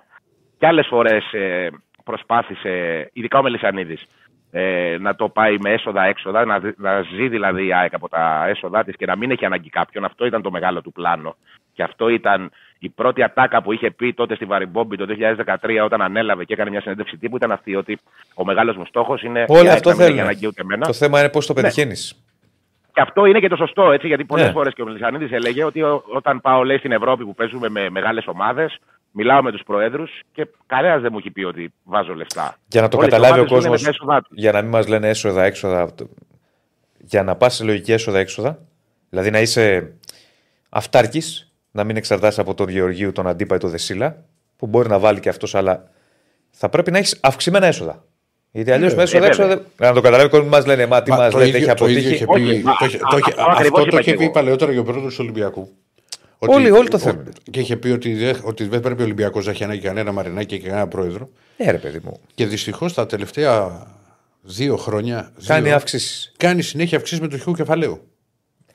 Και 0.58 0.68
άλλες 0.68 0.88
φορές 0.88 1.34
ε, 1.34 1.70
προσπάθησε, 2.04 3.10
ειδικά 3.14 3.40
ο 3.40 3.42
Μελισανίδης, 3.42 4.06
ε, 4.56 4.98
να 5.00 5.16
το 5.16 5.30
πάει 5.30 5.58
με 5.60 5.70
έσοδα-έξοδα, 5.70 6.46
να, 6.46 6.60
δι- 6.60 6.80
να 6.80 7.02
ζει 7.02 7.28
δηλαδή 7.28 7.66
η 7.66 7.74
ΑΕΚ 7.74 7.94
από 7.94 8.10
τα 8.10 8.46
έσοδα 8.48 8.84
της 8.84 8.96
και 8.96 9.06
να 9.06 9.16
μην 9.16 9.32
έχει 9.32 9.46
ανάγκη 9.46 9.70
κάποιον. 9.70 10.06
Αυτό 10.06 10.26
ήταν 10.26 10.42
το 10.42 10.52
μεγάλο 10.52 10.82
του 10.82 10.92
πλάνο. 10.92 11.36
Και 11.74 11.84
αυτό 11.84 12.10
ήταν 12.10 12.52
η 12.80 12.90
πρώτη 12.90 13.24
ατάκα 13.24 13.62
που 13.62 13.72
είχε 13.72 13.92
πει 13.92 14.14
τότε 14.14 14.36
στη 14.36 14.46
Βαριμπόμπη 14.46 14.98
το 14.98 15.06
2013 15.46 15.84
όταν 15.84 16.02
ανέλαβε 16.02 16.44
και 16.44 16.54
έκανε 16.54 16.70
μια 16.70 16.82
συνέντευξη 16.82 17.18
τύπου. 17.18 17.36
Ήταν 17.36 17.52
αυτή 17.52 17.76
ότι 17.76 17.98
ο 18.36 18.46
μεγάλος 18.46 18.76
μου 18.76 18.86
στόχος 18.86 19.22
είναι 19.24 19.40
η 19.40 19.46
Όλοι 19.48 19.68
ΑΕΚ 19.70 19.78
αυτό 19.78 19.90
να 19.90 19.96
μην 19.96 20.04
έχει 20.04 20.12
θέλουν. 20.14 20.28
ανάγκη 20.30 20.48
ούτε 20.48 20.62
εμένα. 20.62 20.86
Το 20.86 20.94
θέμα 20.94 21.20
είναι 21.20 21.30
πώς 21.30 21.46
το 21.46 21.54
πετυχαίνεις. 21.54 22.24
Και 22.94 23.02
αυτό 23.02 23.26
είναι 23.26 23.40
και 23.40 23.48
το 23.48 23.56
σωστό, 23.56 23.92
έτσι, 23.92 24.08
γιατί 24.08 24.26
πολλές 24.26 24.46
Ναι. 24.46 24.52
φορές 24.52 24.74
και 24.74 24.82
ο 24.82 24.86
Μελισανίδη 24.86 25.36
έλεγε 25.36 25.64
ότι 25.64 25.82
ο- 25.82 26.04
όταν 26.08 26.42
πάω, 26.42 26.64
λέει, 26.64 26.78
στην 26.78 26.92
Ευρώπη 26.92 27.24
που 27.26 27.34
παίζουμε 27.36 27.70
με 27.70 27.90
μεγάλες 27.90 28.28
ομάδες, 28.28 28.78
μιλάω 29.14 29.42
με 29.44 29.52
τους 29.52 29.62
προέδρους 29.66 30.12
και 30.34 30.48
κανένας 30.66 31.02
δεν 31.02 31.10
μου 31.12 31.18
έχει 31.18 31.32
πει 31.32 31.44
ότι 31.44 31.74
βάζω 31.84 32.14
λεφτά. 32.16 32.56
Για 32.68 32.82
να 32.82 32.88
το 32.88 32.98
Όλες 32.98 33.10
οι 33.10 33.12
καταλάβει 33.12 33.40
ο 33.40 33.44
ομάδες 33.44 33.62
ζουν 33.64 33.72
με 33.72 33.78
κόσμος, 33.78 33.82
τα 33.84 33.90
έσοδά 33.90 34.22
τους. 34.22 34.38
για 34.38 34.52
να 34.52 34.62
μην 34.62 34.70
μας 34.72 34.88
λένε 34.88 35.10
έσοδα-έξοδα, 35.10 35.90
για 36.98 37.24
να 37.24 37.36
πας 37.36 37.56
σε 37.56 37.64
λογική 37.64 37.92
έσοδα-έξοδα, 37.92 38.60
δηλαδή 39.10 39.30
να 39.32 39.40
είσαι 39.40 39.94
αυτάρκης, 40.70 41.52
να 41.72 41.84
μην 41.84 41.96
εξαρτάσαι 41.98 42.42
από 42.42 42.54
τον 42.54 42.70
Γεωργίου, 42.70 43.12
τον 43.12 43.28
Αντίπα 43.28 43.56
ή 43.56 43.58
τον 43.58 43.70
Δεσίλα, 43.70 44.24
που 44.58 44.68
μπορεί 44.68 44.90
να 44.90 45.00
βάλει 45.00 45.20
και 45.20 45.30
αυτός, 45.30 45.56
αλλά 45.56 45.90
θα 46.52 46.70
πρέπει 46.70 46.92
να 46.92 46.98
έχεις 46.98 47.20
αυξημένα 47.22 47.66
έσοδα. 47.66 48.04
Γιατί 48.52 48.72
αλλιώς 48.72 48.96
με 48.96 49.04
έσοδα-έξοδα. 49.04 49.48
βέβαια. 49.48 49.64
δεν- 49.78 49.88
Να 49.88 49.94
το 49.94 50.02
καταλάβει 50.02 50.28
ο 50.28 50.30
κόσμος, 50.30 50.50
μας 50.50 50.66
λένε 50.66 50.86
Μα 50.86 51.04
τι 51.04 51.10
Μα 51.10 51.18
μας 51.18 51.32
το 51.32 51.38
λέτε, 51.38 51.50
ίδιο- 51.58 51.68
έχει 51.70 51.78
το 51.78 51.88
ίδιο 51.88 52.00
αποτύχει. 52.00 52.16
είχε 52.16 52.26
Όχι, 52.28 52.58
πει- 52.58 52.64
μα- 52.64 52.76
το 52.80 52.86
είχε- 52.86 52.98
α- 52.98 53.08
το 53.10 53.18
είχε- 53.18 53.30
αυτό 53.32 53.42
ακριβώς 53.52 53.58
Αυτό 53.62 53.80
το 53.80 53.82
είπα 53.88 54.00
είχε 54.00 54.12
και 54.12 54.18
πει 54.18 54.24
εγώ. 54.24 54.32
παλαιότερα 54.32 54.72
και 54.72 54.78
ο 54.80 54.84
πρόεδρος 54.84 55.12
του 55.16 55.20
Ολυμπιακού. 55.24 55.70
Όλοι- 56.48 56.72
όλοι 56.72 56.88
το 56.88 56.96
ο- 56.96 57.00
θέλουν. 57.00 57.28
Και 57.52 57.60
είχε 57.60 57.76
πει 57.78 57.90
ότι 57.90 58.14
δεν, 58.14 58.36
ότι 58.44 58.68
δεν 58.68 58.80
πρέπει 58.80 59.02
ο 59.02 59.04
Ολυμπιακός 59.04 59.46
να 59.46 59.52
έχει 59.52 59.64
ανάγκη 59.64 59.82
κανένα 59.82 60.12
μαρινάκι 60.12 60.60
και 60.60 60.68
κανένα 60.68 60.88
πρόεδρο. 60.88 61.30
Ναι, 61.58 61.72
ρε 61.72 61.78
παιδί 61.78 62.00
μου. 62.04 62.20
Και 62.36 62.46
δυστυχώς 62.46 62.94
τα 62.94 63.06
τελευταία 63.06 63.88
δύο 64.42 64.78
χρόνια. 64.78 65.32
Κάνει 65.46 65.66
δύο, 65.66 65.76
αύξηση. 65.76 66.32
Κάνει 66.38 66.62
συνέχεια 66.62 66.98
αυξήσεις 66.98 67.20
με 67.22 67.28
το 67.28 67.38
χειού 67.38 67.54
κεφαλαίου. 67.54 68.08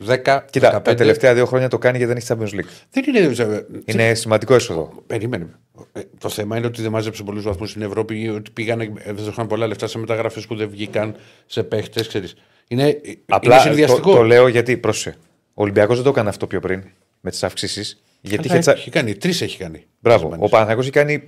10, 0.06 0.44
Κοίτα, 0.50 0.70
15. 0.70 0.82
τα 0.82 0.94
τελευταία 0.94 1.34
δύο 1.34 1.46
χρόνια 1.46 1.68
το 1.68 1.78
κάνει 1.78 1.96
γιατί 1.98 2.12
δεν 2.12 2.22
έχει 2.22 2.26
Champions 2.30 2.60
League. 2.60 2.70
Δεν 2.90 3.04
είναι. 3.14 3.64
Είναι 3.84 4.14
σημαντικό 4.14 4.54
έσοδο. 4.54 4.92
Περίμενε. 5.06 5.46
Ε, 5.92 6.00
Το 6.18 6.28
θέμα 6.28 6.56
είναι 6.56 6.66
ότι 6.66 6.82
δεν 6.82 6.90
μάζεψε 6.90 7.22
πολλούς 7.22 7.42
βαθμούς 7.42 7.70
στην 7.70 7.82
Ευρώπη, 7.82 8.20
ή 8.22 8.28
ότι 8.28 8.50
πήγαν, 8.50 8.80
ε, 8.80 8.92
δεν 9.04 9.14
δώσαν 9.24 9.46
πολλά 9.46 9.66
λεφτά 9.66 9.86
σε 9.86 9.98
μεταγραφές 9.98 10.46
που 10.46 10.54
δεν 10.56 10.68
βγήκαν, 10.68 11.14
σε 11.46 11.62
παίχτες, 11.62 12.08
ξέρεις. 12.08 12.34
Είναι, 12.68 13.00
Απλά 13.26 13.54
είναι 13.54 13.62
το, 13.62 13.68
συνδυαστικό. 13.68 14.12
το 14.14 14.22
λέω 14.22 14.48
γιατί, 14.48 14.76
πρόσεχε. 14.76 15.16
Ο 15.54 15.62
Ολυμπιακός 15.62 15.94
δεν 15.94 16.04
το 16.04 16.10
έκανε 16.10 16.28
αυτό 16.28 16.46
πιο 16.46 16.60
πριν 16.60 16.84
με 17.20 17.30
τις 17.30 17.42
αυξήσεις. 17.42 18.02
Γιατί 18.20 18.46
είχε 18.46 18.58
τσα... 18.58 18.72
έχει 18.72 18.90
κάνει, 18.90 19.14
τρεις 19.14 19.40
έχει 19.40 19.58
κάνει. 19.58 19.86
Μπράβο. 20.00 20.22
Μαζεμένες. 20.22 20.46
Ο 20.46 20.50
Παναθηναϊκός 20.50 20.84
έχει 20.84 20.94
κάνει 20.94 21.24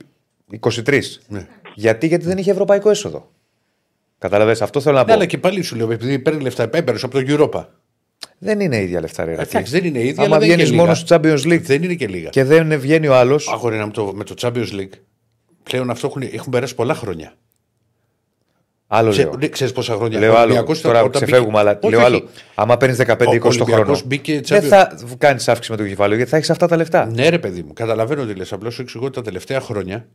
23. 0.60 1.00
Ναι. 1.28 1.46
Γιατί, 1.74 2.06
γιατί 2.06 2.24
δεν 2.24 2.38
είχε 2.38 2.50
ευρωπαϊκό 2.50 2.90
έσοδο. 2.90 3.30
Καταλαβες, 4.18 4.62
αυτό 4.62 4.80
θέλω 4.80 4.94
να 4.94 5.00
Ναι, 5.00 5.06
πω. 5.06 5.12
αλλά 5.12 5.26
και 5.26 5.38
πάλι 5.38 5.62
σου 5.62 5.76
λέω, 5.76 5.90
επειδή 5.92 6.18
παίρνει 6.18 6.42
λεφτά, 6.42 6.62
έπαιρνες 6.62 7.04
από 7.04 7.20
το 7.20 7.24
Europa. 7.28 7.64
Δεν 8.38 8.60
είναι 8.60 8.82
ίδια 8.82 9.00
λεφτά, 9.00 9.24
ρε. 9.24 9.34
Ρακή. 9.34 9.56
Εντάξει, 9.56 9.72
δεν 9.72 9.84
είναι 9.84 9.98
ίδια, 9.98 10.12
Άμα 10.24 10.24
αλλά 10.24 10.38
δεν 10.38 10.44
είναι 10.46 10.54
βγαίνεις 10.54 10.70
και 10.70 10.76
μόνος 10.76 11.02
λίγα. 11.02 11.06
στο 11.06 11.16
Champions 11.50 11.52
League 11.54 11.62
Δεν 11.62 11.82
είναι 11.82 11.94
και 11.94 12.06
λίγα. 12.08 12.28
και 12.28 12.44
δεν 12.44 12.80
βγαίνει 12.80 13.06
ο 13.06 13.14
άλλος. 13.14 13.48
Αγόρι 13.48 13.76
με 13.76 13.90
το, 13.90 14.12
με 14.14 14.24
το 14.24 14.34
Champions 14.40 14.70
League. 14.72 14.92
Πλέον 15.62 15.90
αυτό 15.90 16.06
έχουν, 16.06 16.22
έχουν 16.32 16.52
περάσει 16.52 16.74
πολλά 16.74 16.94
χρόνια. 16.94 17.34
Άλλο 18.92 19.10
Ξέ, 19.10 19.22
λέω. 19.22 19.36
ναι, 19.38 19.48
ξέρεις 19.48 19.72
πόσα 19.72 19.94
χρόνια. 19.94 20.18
Λέω 20.18 20.30
Ο 20.32 20.34
άλλο. 20.34 20.42
Ολυμπιακός 20.44 20.80
Τώρα 20.80 20.98
όταν 21.02 21.10
ξεφεύγουμε, 21.22 21.46
μπήκε- 21.50 21.58
αλλά 21.68 21.78
Όχι, 21.82 21.90
λέω 21.94 21.98
όχι. 21.98 22.08
άλλο. 22.08 22.22
Άμα 22.54 22.76
παίρνεις 22.76 22.98
15-20 22.98 23.56
Ο 23.56 23.58
το 23.58 23.64
χρόνο. 23.64 23.80
Ολυμπιακός 23.80 24.06
μπήκε 24.06 24.40
Δεν 24.44 24.62
Champions- 24.62 24.66
θα 24.68 24.96
κάνεις 25.18 25.48
αύξηση 25.48 25.70
με 25.70 25.76
το 25.76 25.86
κεφάλαιο 25.88 26.16
γιατί 26.16 26.30
θα 26.30 26.36
έχεις 26.36 26.50
αυτά 26.50 26.66
τα 26.66 26.76
λεφτά. 26.76 27.06
Ναι, 27.06 27.28
ρε 27.28 27.38
παιδί 27.38 27.62
μου, 27.62 27.72
καταλαβαίνω 27.72 28.24
τι 28.26 28.34
λες. 28.34 28.52
Απλώς 28.52 28.74
σου 28.74 28.82
εξηγώ 28.82 29.04
ότι 29.04 29.14
τα 29.14 29.22
τελευταία 29.22 29.60
χρόνια 29.60 30.06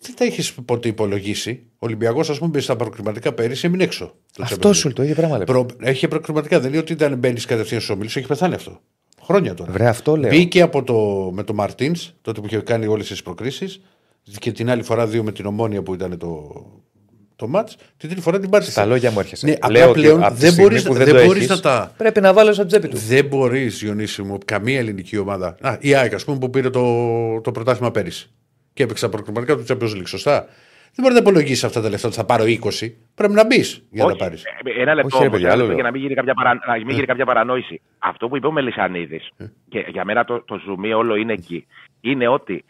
δεν 0.00 0.14
τα 0.16 0.24
έχεις 0.24 0.52
ποτέ 0.64 0.88
υπολογίσει. 0.88 1.62
Ο 1.72 1.76
Ολυμπιακός, 1.78 2.30
ας 2.30 2.38
πούμε, 2.38 2.60
στα 2.60 2.76
προκριματικά 2.76 3.32
πέρυσι 3.32 3.66
έμεινε 3.66 3.84
έξω. 3.84 4.14
το 4.32 4.42
Αυτό 4.42 4.68
Champions 4.68 4.74
σου 4.76 4.88
League. 4.88 4.92
το 4.94 5.02
ίδιο 5.02 5.14
πράγμα 5.14 5.36
λέω. 5.36 5.44
Προ... 5.46 5.66
Έχει 5.80 6.08
προκριματικά. 6.08 6.60
Δεν 6.60 6.68
είναι 6.70 6.78
ότι 6.78 6.94
δεν 6.94 7.16
μπαίνεις 7.18 7.44
κατευθείαν 7.44 7.80
στους 7.80 7.94
ομίλους, 7.94 8.16
έχει 8.16 8.26
πεθάνει 8.26 8.54
αυτό. 8.54 8.80
Χρόνια 9.22 9.54
τώρα. 9.54 9.72
Βρε, 9.72 9.86
αυτό 9.88 10.16
λέω. 10.16 10.30
Μπήκε 10.30 10.62
από 10.62 10.82
το, 10.82 10.94
με 11.34 11.42
το 11.42 11.54
Μαρτίνς, 11.54 12.12
τότε 12.22 12.40
που 12.40 12.46
είχε 12.46 12.56
κάνει 12.58 12.86
όλες 12.86 13.06
τις 13.06 13.22
προκρίσεις, 13.22 13.80
και 14.38 14.52
την 14.52 14.70
άλλη 14.70 14.82
φορά 14.82 15.06
δύο 15.06 15.22
με 15.22 15.32
την 15.32 15.46
Ομόνια 15.46 15.82
που 15.82 15.94
ήταν 15.94 16.18
το, 16.18 16.52
το 17.36 17.48
μάτς. 17.48 17.76
Την 17.76 18.08
τρίτη 18.08 18.20
φορά 18.20 18.38
την 18.40 18.50
πάτησε. 18.50 18.70
Στα 18.70 18.84
λόγια 18.84 19.10
μου 19.10 19.18
έρχεσαι. 19.20 19.46
Ναι, 19.46 19.52
απλά 19.60 19.78
λέω 19.78 19.90
ότι 19.90 20.00
πλέον 20.00 20.22
από 20.24 20.34
τη 20.34 20.40
δεν 20.40 20.50
στιγμή 20.50 20.68
μπορείς- 20.68 20.84
που 20.86 20.92
δεν, 20.94 21.04
δεν 21.06 21.14
το 21.14 21.24
μπορείς 21.24 21.42
έχεις, 21.42 21.48
να 21.56 21.60
τα- 21.60 21.92
Πρέπει 21.96 22.20
να 22.20 22.32
βάλει 22.32 22.50
από 22.50 22.66
τσέπη 22.66 22.88
του. 22.88 22.96
Δεν 22.96 23.24
μπορείς, 23.24 23.78
Διονύση 23.78 24.22
μου, 24.22 24.38
καμία 24.44 24.78
ελληνική 24.78 25.18
ομάδα. 25.18 25.56
Α, 25.60 25.76
η 25.80 25.94
ΑΕΚ, 25.94 26.14
ας 26.14 26.24
πούμε, 26.24 26.38
που 26.38 26.50
πήρε 26.50 26.70
το, 26.70 27.40
το 27.40 27.52
πρωτάθλημα 27.52 27.90
πέρυσι. 27.90 28.30
Και 28.72 28.82
έπαιξε 28.82 29.04
τα 29.04 29.10
προκριματικά 29.10 29.56
του 29.56 29.64
Champions 29.68 29.96
League. 29.96 30.06
Σωστά. 30.06 30.40
Δεν 30.98 31.04
μπορεί 31.04 31.14
να 31.14 31.20
υπολογίσει 31.30 31.66
αυτά 31.66 31.80
τα 31.80 31.88
λεφτά 31.88 32.06
ότι 32.08 32.16
θα 32.16 32.24
πάρω 32.24 32.44
20. 32.46 32.92
Πρέπει 33.14 33.32
να 33.32 33.46
μπεις 33.46 33.82
για 33.90 34.04
να 34.04 34.10
τα 34.10 34.16
πάρεις. 34.16 34.42
ε, 34.44 34.80
Ένα 34.82 34.94
λεπτό 34.94 35.08
Όχι, 35.16 35.22
ρε 35.22 35.28
όμως, 35.28 35.30
παιδιά, 35.40 35.46
ένα 35.52 35.62
άλλο 35.62 35.62
λεπτό 35.62 35.66
λέω. 35.66 35.74
για 35.74 35.82
να 35.82 35.90
μην 35.90 36.00
γίνει 36.02 36.14
κάποια, 36.14 36.34
παρα... 36.34 36.54
να 36.66 36.76
μην 36.84 36.94
γίνει 36.94 37.06
κάποια 37.06 37.24
παρανόηση. 37.24 37.80
Αυτό 37.98 38.28
που 38.28 38.36
είπε 38.36 38.46
ο 38.46 38.52
Μελισανίδης, 38.52 39.28
Ε. 39.36 39.44
και 39.68 39.86
για 39.92 40.04
μένα 40.04 40.24
το, 40.24 40.42
το 40.44 40.60
ζουμί 40.64 40.92
όλο 40.92 41.14
είναι 41.16 41.32
εκεί, 41.32 41.66
είναι 42.00 42.28
ότι 42.28 42.64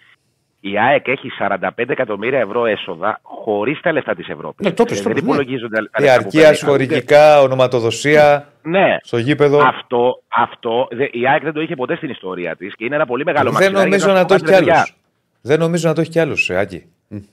η 0.71 0.79
ΑΕΚ 0.79 1.09
έχει 1.09 1.29
45 1.41 1.69
εκατομμύρια 1.89 2.39
ευρώ 2.39 2.67
έσοδα 2.67 3.21
χωρίς 3.23 3.81
τα 3.81 3.93
λεφτά 3.93 4.15
της 4.15 4.29
Ευρώπης. 4.29 4.67
Ναι, 4.67 4.73
το 4.73 4.83
είπες 4.87 5.03
δεν 5.03 5.03
τώρα, 5.13 5.15
ναι. 5.15 5.21
υπολογίζονται 5.31 5.75
τα 5.77 5.81
λεφτά 5.83 5.97
που 5.99 6.03
Διαρκείας, 6.03 6.59
παίρνει. 6.61 6.71
χορηγικά, 6.71 7.41
ονοματοδοσία, 7.41 8.49
Ναι, 8.63 8.97
στο 9.03 9.19
γήπεδο. 9.19 9.59
αυτό, 9.59 10.23
αυτό 10.29 10.89
δε- 10.91 11.09
η 11.13 11.29
ΑΕΚ 11.33 11.43
δεν 11.43 11.53
το 11.53 11.61
είχε 11.61 11.75
ποτέ 11.77 11.97
στην 11.97 12.11
ιστορία 12.11 12.57
της 12.57 12.75
και 12.77 12.85
είναι 12.85 12.95
ένα 12.95 13.07
πολύ 13.07 13.25
μεγάλο 13.25 13.45
Δεν 13.51 13.53
μαξιλάρι 13.53 13.85
νομίζω 13.85 14.05
για 14.11 14.15
να 14.15 14.25
το 14.25 14.35
έχει 14.35 14.43
σου 14.47 14.53
κι 14.53 14.59
πω 14.59 14.59
κάτι, 14.67 14.71
άλλος. 14.71 14.83
παιδιά. 14.91 14.97
Δεν 15.41 15.59
νομίζω 15.59 15.89
να 15.89 15.95
το 15.95 16.01
έχει 16.01 16.11
κι 16.11 16.19
άλλος, 16.19 16.51
Άκη. 16.51 16.85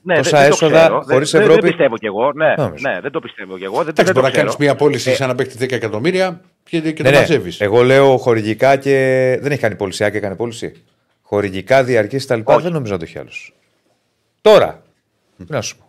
Ναι, 0.02 0.14
Τόσα 0.14 0.30
δεν, 0.30 0.40
δεν 0.40 0.48
το 0.48 0.54
έσοδα 0.54 0.78
ξέρω. 0.80 1.02
χωρίς 1.10 1.30
δεν, 1.30 1.40
Ευρώπη. 1.40 1.60
Δεν, 1.60 1.70
πιστεύω 1.70 1.96
κι 1.96 2.06
εγώ. 2.06 2.32
Ναι, 2.32 2.54
Νόμιζα. 2.56 2.90
ναι, 2.90 3.00
δεν 3.00 3.10
το 3.10 3.20
πιστεύω 3.20 3.58
κι 3.58 3.64
εγώ. 3.64 3.76
Δεν, 3.76 3.88
Εντάξει, 3.88 4.04
δεν 4.04 4.14
το 4.14 4.20
μπορεί 4.20 4.32
να 4.32 4.38
κάνεις 4.38 4.54
ξέρω. 4.54 4.64
μια 4.70 4.74
πώληση 4.82 5.10
Ε, 5.10 5.14
σαν 5.14 5.28
να 5.28 5.34
παίχτη 5.34 5.56
10 5.64 5.72
εκατομμύρια 5.74 6.40
και, 6.64 6.80
και 6.80 6.88
Ναι, 7.02 7.08
το 7.08 7.10
ναι. 7.14 7.18
μαζεύεις. 7.18 7.60
Εγώ 7.60 7.82
λέω 7.82 8.16
χορηγικά 8.16 8.76
και. 8.76 8.94
Δεν 9.42 9.52
έχει 9.52 9.60
κάνει 9.60 9.74
πώληση, 9.76 10.04
Άκη 10.04 10.16
έκανε 10.16 10.36
πώληση. 10.36 10.84
Χορηγικά, 11.26 11.84
διαρκή 11.84 12.16
κτλ. 12.16 12.40
Όχι. 12.44 12.62
Δεν 12.62 12.72
νομίζω 12.72 12.92
να 12.92 12.98
το 12.98 13.04
έχει 13.04 13.18
άλλο. 13.18 13.30
Τώρα. 14.40 14.82
Τι 15.36 15.44
να 15.48 15.60
σου 15.60 15.76
πω. 15.78 15.84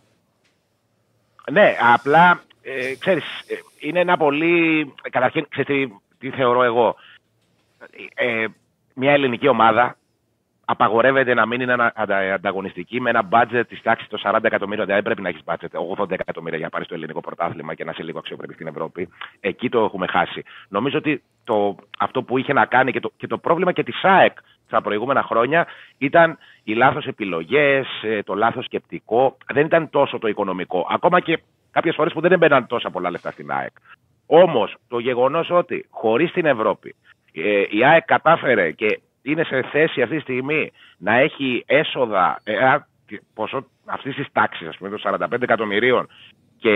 Ναι, 1.51 1.75
απλά 1.93 2.43
ε, 2.61 2.95
ξέρεις, 2.99 3.23
ε, 3.47 3.55
είναι 3.79 3.99
ένα 3.99 4.17
πολύ. 4.17 4.93
Καταρχήν, 5.11 5.45
ξέρεις 5.49 5.67
τι, 5.67 5.95
τι 6.29 6.36
θεωρώ 6.36 6.63
εγώ. 6.63 6.95
Ε, 8.15 8.45
μια 8.93 9.11
ελληνική 9.11 9.47
ομάδα 9.47 9.97
απαγορεύεται 10.65 11.33
να 11.33 11.45
μην 11.45 11.61
είναι 11.61 11.73
ανα- 11.73 11.91
αντα- 11.95 12.33
ανταγωνιστική 12.33 13.01
με 13.01 13.09
ένα 13.09 13.27
budget 13.31 13.63
της 13.67 13.81
τάξης 13.81 14.07
των 14.07 14.19
40 14.23 14.39
εκατομμύρων. 14.43 14.86
Δεν 14.86 15.03
πρέπει 15.03 15.21
να 15.21 15.29
έχεις 15.29 15.41
budget 15.45 15.97
80 15.97 16.11
εκατομμύρια 16.11 16.57
για 16.57 16.65
να 16.65 16.71
πάρεις 16.71 16.88
το 16.88 16.93
ελληνικό 16.95 17.21
πρωτάθλημα 17.21 17.73
και 17.73 17.83
να 17.83 17.91
είσαι 17.91 18.03
λίγο 18.03 18.19
αξιοπρεπής 18.19 18.55
στην 18.55 18.67
Ευρώπη. 18.67 19.09
Εκεί 19.39 19.69
το 19.69 19.83
έχουμε 19.83 20.07
χάσει. 20.07 20.43
Νομίζω 20.67 20.97
ότι 20.97 21.23
το, 21.43 21.75
αυτό 21.99 22.23
που 22.23 22.38
είχε 22.38 22.53
να 22.53 22.65
κάνει 22.65 22.91
και 22.91 22.99
το, 22.99 23.11
και 23.17 23.27
το 23.27 23.38
πρόβλημα 23.38 23.71
και 23.71 23.83
της 23.83 23.99
ΣΑΕΚ 23.99 24.38
στα 24.66 24.82
προηγούμενα 24.82 25.24
χρόνια 25.24 25.68
ήταν 25.97 26.38
οι 26.63 26.74
λάθος 26.74 27.05
επιλογές, 27.05 27.88
το 28.24 28.34
λάθος 28.34 28.66
σκεπτικό. 28.66 29.38
Δεν 29.53 29.66
ήταν 29.66 29.89
τόσο 29.89 30.20
το 30.20 30.28
οικονομικό. 30.28 30.88
Ακόμα 30.89 31.20
και 31.20 31.39
κάποιες 31.72 31.95
φορές 31.95 32.13
που 32.13 32.22
δεν 32.22 32.32
έμπαιναν 32.32 32.68
τόσα 32.68 32.89
πολλά 32.89 33.09
λεφτά 33.11 33.32
στην 33.32 33.51
ΑΕΚ. 33.51 33.72
Όμως 34.28 34.76
το 34.88 34.99
γεγονός 34.99 35.49
ότι 35.49 35.86
χωρίς 35.89 36.32
την 36.32 36.45
Ευρώπη 36.45 36.95
ε, 37.34 37.63
η 37.70 37.86
ΑΕΚ 37.86 38.05
κατάφερε 38.05 38.72
και 38.72 38.99
είναι 39.22 39.43
σε 39.43 39.61
θέση 39.61 40.01
αυτή 40.01 40.16
τη 40.16 40.22
στιγμή 40.22 40.72
να 40.97 41.13
έχει 41.16 41.63
έσοδα 41.68 42.39
ε, 42.43 42.57
α, 42.57 42.88
τι- 43.07 43.20
ποσό 43.34 43.66
αυτής 43.86 44.16
της 44.16 44.28
τάξης, 44.32 44.68
ας 44.68 44.78
πούμε, 44.78 44.89
των 44.89 44.99
45 45.32 45.41
εκατομμυρίων 45.41 46.07
και 46.57 46.72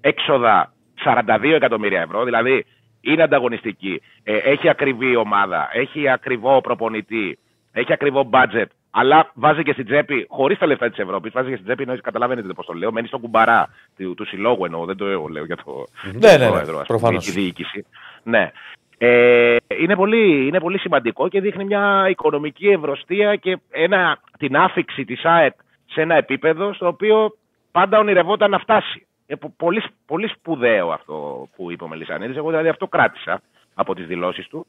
έξοδα 0.00 0.72
42 1.04 1.40
εκατομμύρια 1.42 2.00
ευρώ, 2.00 2.24
δηλαδή 2.24 2.66
είναι 3.00 3.22
ανταγωνιστική, 3.22 4.02
ε, 4.22 4.36
έχει 4.36 4.68
ακριβή 4.68 5.16
ομάδα, 5.16 5.68
έχει 5.72 6.08
ακριβό 6.08 6.60
προπονητή, 6.60 7.38
έχει 7.72 7.92
ακριβό 7.92 8.30
budget, 8.32 8.66
αλλά 8.90 9.30
βάζει 9.34 9.62
και 9.62 9.72
στην 9.72 9.84
τσέπη, 9.84 10.26
χωρίς 10.28 10.58
τα 10.58 10.66
λεφτά 10.66 10.88
της 10.88 10.98
Ευρώπης, 10.98 11.32
βάζει 11.32 11.48
και 11.48 11.54
στην 11.54 11.66
τσέπη, 11.66 11.82
εννοείς, 11.82 12.00
καταλαβαίνετε 12.00 12.52
πώς 12.52 12.66
το 12.66 12.72
λέω, 12.72 12.92
μένει 12.92 13.06
στον 13.06 13.20
κουμπαρά 13.20 13.68
του, 13.96 14.14
του 14.14 14.26
συλλόγου 14.26 14.64
εννοώ, 14.64 14.84
δεν 14.84 14.96
το 14.96 15.06
λέω 15.06 15.44
για 15.44 15.56
το, 15.56 15.86
Ναι, 16.02 16.10
ναι, 16.12 16.36
ναι, 16.36 16.48
πρόεδρο, 16.48 16.78
ας 16.78 16.86
πούμε, 16.86 16.98
προφανώς. 16.98 17.24
τη 17.24 17.30
διοίκηση. 17.30 17.86
Ναι. 18.22 18.50
Ε, 18.98 19.56
είναι, 19.80 19.96
πολύ, 19.96 20.46
είναι 20.46 20.60
πολύ 20.60 20.78
σημαντικό 20.78 21.28
και 21.28 21.40
δείχνει 21.40 21.64
μια 21.64 22.06
οικονομική 22.08 22.68
ευρωστία 22.68 23.36
και 23.36 23.58
ένα, 23.70 24.18
την 24.38 24.56
άφηξη 24.56 25.04
της 25.04 25.24
ΑΕΚ 25.24 25.54
σε 25.86 26.00
ένα 26.00 26.14
επίπεδο 26.14 26.72
στο 26.74 26.86
οποίο 26.86 27.36
πάντα 27.72 27.98
ονειρευόταν 27.98 28.50
να 28.50 28.58
φτάσει. 28.58 29.06
Ε, 29.32 29.34
πο- 29.36 29.52
πολύ, 29.56 29.82
πολύ 30.06 30.28
σπουδαίο 30.28 30.90
αυτό 30.92 31.48
που 31.56 31.70
είπε 31.70 31.84
ο 31.84 31.88
Μελισανίδης. 31.88 32.36
Εγώ 32.36 32.48
δηλαδή 32.50 32.68
αυτό 32.68 32.86
κράτησα 32.88 33.42
από 33.74 33.94
τις 33.94 34.06
δηλώσεις 34.06 34.48
του. 34.48 34.66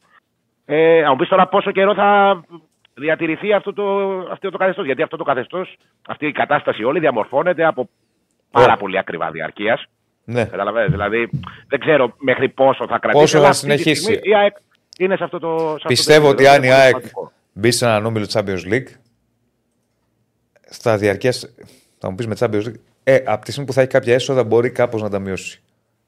Ε, 0.65 1.01
να 1.01 1.09
μου 1.09 1.15
πεις 1.15 1.27
τώρα 1.29 1.47
πόσο 1.47 1.71
καιρό 1.71 1.93
θα 1.93 2.41
διατηρηθεί 2.93 3.53
αυτό 3.53 3.73
το, 3.73 3.83
αυτό 4.31 4.49
το 4.49 4.57
καθεστώς. 4.57 4.85
Γιατί 4.85 5.01
αυτό 5.01 5.17
το 5.17 5.23
καθεστώς, 5.23 5.77
αυτή 6.07 6.27
η 6.27 6.31
κατάσταση 6.31 6.83
όλη 6.83 6.99
διαμορφώνεται 6.99 7.65
από 7.65 7.89
πάρα 8.51 8.73
Ω. 8.73 8.77
πολύ 8.77 8.97
ακριβά 8.97 9.31
διαρκείας. 9.31 9.85
Ναι. 10.23 10.45
Καταλαβαίνετε, 10.45 10.91
δηλαδή 10.91 11.29
δεν 11.67 11.79
ξέρω 11.79 12.13
μέχρι 12.17 12.49
πόσο 12.49 12.87
θα 12.87 12.97
κρατήσει. 12.99 13.23
Πόσο 13.23 13.37
αλλά 13.37 13.45
θα 13.45 13.51
αυτή 13.51 13.67
τη 13.67 13.71
συνεχίσει. 13.77 14.03
στιγμή 14.03 14.29
Η 14.29 14.35
ΑΕΚ 14.35 14.55
είναι 14.97 15.15
σε 15.15 15.23
αυτό 15.23 15.39
το. 15.39 15.57
σε 15.59 15.73
αυτό 15.73 15.87
Πιστεύω 15.87 16.25
το 16.25 16.31
ότι 16.31 16.43
επίπεδο. 16.45 16.55
αν 16.55 16.63
η 16.63 16.67
Είναι 16.67 16.73
πολύ 16.75 16.81
ΑΕΚ 16.85 16.95
σημαντικό. 16.95 17.31
μπει 17.53 17.71
σε 17.71 17.85
έναν 17.85 18.05
όμιλο 18.05 18.25
Champions 18.33 18.73
League, 18.73 18.87
στα 20.69 20.97
διαρκεία. 20.97 21.31
Θα 21.97 22.09
μου 22.09 22.15
πεις 22.15 22.27
με 22.27 22.35
Champions 22.39 22.63
League, 22.67 22.79
Ε, 23.03 23.19
από 23.25 23.45
τη 23.45 23.51
στιγμή 23.51 23.67
που 23.67 23.73
θα 23.73 23.81
έχει 23.81 23.89
κάποια 23.89 24.13
έσοδα, 24.13 24.43
μπορεί 24.43 24.69
κάπως 24.69 25.01
να 25.01 25.09
τα 25.09 25.19
μειώσει. 25.19 25.61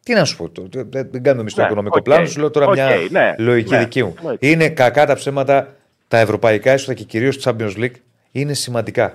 Τι 0.04 0.14
να 0.14 0.26
σου 0.26 0.38
πω, 0.38 0.50
το- 0.50 0.62
το- 0.70 0.84
δεν 0.90 1.08
δεν 1.12 1.24
κάνουμε 1.24 1.42
εμείς 1.42 1.54
το 1.54 1.62
Ναι, 1.62 1.66
οικονομικό 1.68 1.96
οκ. 1.98 2.04
πλάνο, 2.04 2.26
σου 2.26 2.40
λέω 2.40 2.50
τώρα 2.52 2.66
Οκ, 2.66 2.74
μια 2.74 2.90
ναι, 3.10 3.36
λογική 3.38 3.72
ναι, 3.74 3.80
δική 3.80 4.04
μου. 4.04 4.14
οκ. 4.24 4.38
Είναι 4.40 4.70
κακά 4.70 5.06
τα 5.06 5.14
ψέματα 5.16 5.76
τα 6.08 6.18
ευρωπαϊκά 6.18 6.72
έσοδα 6.72 6.94
και 6.94 7.04
κυρίως 7.04 7.38
του 7.38 7.50
Champions 7.50 7.76
League 7.78 7.96
είναι 8.32 8.54
σημαντικά. 8.54 9.14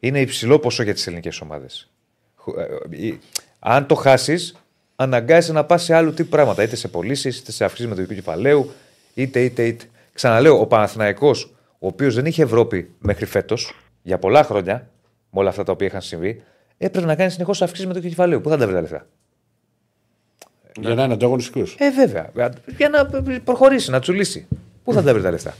Είναι 0.00 0.20
υψηλό 0.20 0.58
ποσό 0.58 0.82
για 0.82 0.94
τις 0.94 1.06
ελληνικές 1.06 1.40
ομάδες. 1.40 1.90
Αν 3.58 3.86
το 3.86 3.94
χάσεις, 3.94 4.56
αναγκάζεσαι 4.96 5.52
να 5.52 5.64
πας 5.64 5.82
σε 5.82 5.94
άλλου 5.94 6.14
τύπου 6.14 6.28
πράγματα. 6.28 6.62
Είτε 6.62 6.76
σε 6.76 6.88
πωλήσεις, 6.88 7.38
είτε 7.38 7.52
σε 7.52 7.64
αυξήσεις 7.64 7.88
μετοχικού 7.88 8.14
κεφαλαίου, 8.14 8.70
είτε, 9.14 9.40
είτε, 9.44 9.64
είτε. 9.66 9.84
Ξαναλέω, 10.12 10.60
ο 10.60 10.66
Παναθηναϊκός, 10.66 11.54
ο 11.78 11.86
οποίος 11.86 12.14
δεν 12.14 12.26
είχε 12.26 12.42
Ευρώπη 12.42 12.90
μέχρι 12.98 13.24
φέτος, 13.26 13.74
για 14.02 14.18
πολλά 14.18 14.44
χρόνια, 14.44 14.88
με 15.30 15.40
όλα 15.40 15.48
αυτά 15.48 15.62
τα 15.62 15.72
οποία 15.72 15.86
είχαν 15.86 16.02
συμβεί, 16.02 16.42
έπρεπε 16.78 17.06
να 17.06 17.14
κάνεις 17.14 17.32
συνεχώς 17.32 17.62
αυξήσεις 17.62 17.86
μετοχικού 17.86 18.10
κεφαλαίου. 18.14 18.40
Πού 18.40 18.48
θα 18.48 18.56
τα 18.56 18.66
βρεις 18.66 18.74
τα 18.74 18.80
λεφτά. 18.80 19.06
Για 20.80 20.94
να 20.94 21.04
είναι 21.04 21.12
ανταγωνιστικός. 21.12 21.76
Ε, 21.78 21.90
βέβαια. 21.90 22.30
Για 22.76 22.88
να 22.88 23.06
προχωρήσει, 23.44 23.90
να 23.90 24.00
τσουλήσει. 24.00 24.46
Πού 24.84 24.92
θα 24.92 25.02
τα 25.02 25.12
βρεις 25.12 25.22
τα 25.24 25.30
λεφτά; 25.30 25.54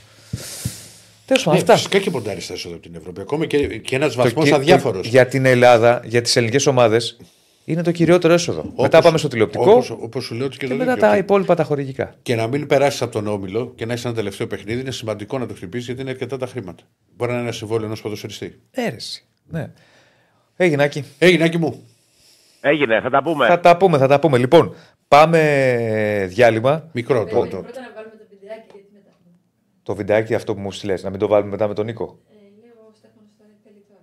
Τέλος 1.27 1.43
πάντων, 1.45 1.61
αυτά. 1.61 1.73
Ναι, 1.73 1.79
Φυσικά 1.79 1.99
και 1.99 2.11
ποντάρει 2.11 2.43
τα 2.47 2.53
έσοδα 2.53 2.75
από 2.75 2.83
την 2.83 2.95
Ευρώπη. 2.95 3.21
Ακόμα 3.21 3.47
και, 3.47 3.79
και 3.79 3.97
ένας 3.97 4.15
Το 4.15 4.23
βαθμός 4.23 4.45
κυ- 4.45 4.55
αδιάφορος. 4.55 5.03
το- 5.03 5.09
Για 5.09 5.27
την 5.27 5.45
Ελλάδα, 5.47 6.01
για 6.05 6.23
τις 6.23 6.37
ελληνικές 6.37 6.67
ομάδες, 6.67 7.17
είναι 7.65 7.83
το 7.83 7.91
κυριότερο 7.91 8.33
έσοδο. 8.33 8.73
μετά 8.81 9.01
πάμε 9.03 9.19
στο 9.19 9.29
τηλεοπτικό 9.29 9.85
Όπω 10.01 10.21
σου 10.21 10.35
λέω 10.35 10.47
ότι 10.47 10.57
και, 10.57 10.67
και 10.67 10.73
το 10.73 10.79
μετά 10.79 10.95
δίκαιο. 10.95 11.09
τα 11.11 11.17
υπόλοιπα 11.17 11.55
τα 11.55 11.65
χορηγικά. 11.65 12.15
Και 12.23 12.35
να 12.35 12.47
μην 12.47 12.67
περάσεις 12.67 13.03
από 13.03 13.13
τον 13.13 13.27
όμιλο 13.27 13.73
και 13.77 13.87
να 13.87 13.93
έχεις 13.93 14.05
ένα 14.05 14.15
τελευταίο 14.15 14.47
παιχνίδι 14.47 14.81
είναι 14.81 14.91
σημαντικό 14.91 15.39
να 15.39 15.47
το 15.47 15.55
χτυπήσεις 15.55 15.87
γιατί 15.87 16.01
είναι 16.01 16.11
αρκετά 16.11 16.37
τα 16.37 16.47
χρήματα. 16.47 16.83
Μπορεί 17.17 17.31
να 17.31 17.37
είναι 17.37 17.47
ένα 17.47 17.57
συμβόλαιο 17.57 17.87
ενός 17.87 18.01
ποδοσφαιριστή. 18.01 18.61
Έρεση. 18.71 19.25
Ναι. 19.47 19.71
Έγινε, 20.61 20.83
Άκη. 20.83 21.05
Έγινε, 21.19 21.45
Άκη 21.45 21.59
μου. 21.59 21.87
Έγινε, 22.61 23.01
θα 23.01 23.11
τα 23.11 23.23
πούμε. 23.23 23.47
Θα 23.47 23.61
τα 23.61 23.77
πούμε, 23.77 23.99
θα 23.99 24.07
τα 24.07 24.19
πούμε. 24.19 24.39
Λοιπόν, 24.39 24.75
πάμε 25.09 26.27
διάλειμμα. 26.29 26.89
Μικρό 26.93 27.25
Πρέπει 27.25 27.35
το. 27.35 27.57
το. 27.57 27.63
πρώτα 27.63 27.81
να 27.81 27.93
βάλουμε 27.95 28.15
το 28.17 28.25
βιντεάκι 28.31 28.67
γιατί 28.73 28.89
μετά. 28.93 29.11
Το 29.83 29.95
βιντεάκι 29.95 30.35
αυτό 30.35 30.55
που 30.55 30.61
μου 30.61 30.73
στείλε, 30.73 30.95
να 31.03 31.11
μην 31.11 31.19
το 31.19 31.27
βάλουμε 31.29 31.51
μετά 31.51 31.69
με 31.69 31.75
τον 31.75 31.85
Νίκο. 31.85 32.19
Ε, 32.31 32.35
λέω 32.67 32.87
ο 32.91 32.93
Στέφανος 32.99 33.31
τώρα 33.39 33.51
θέλεις 33.65 33.83
τώρα. 33.89 34.01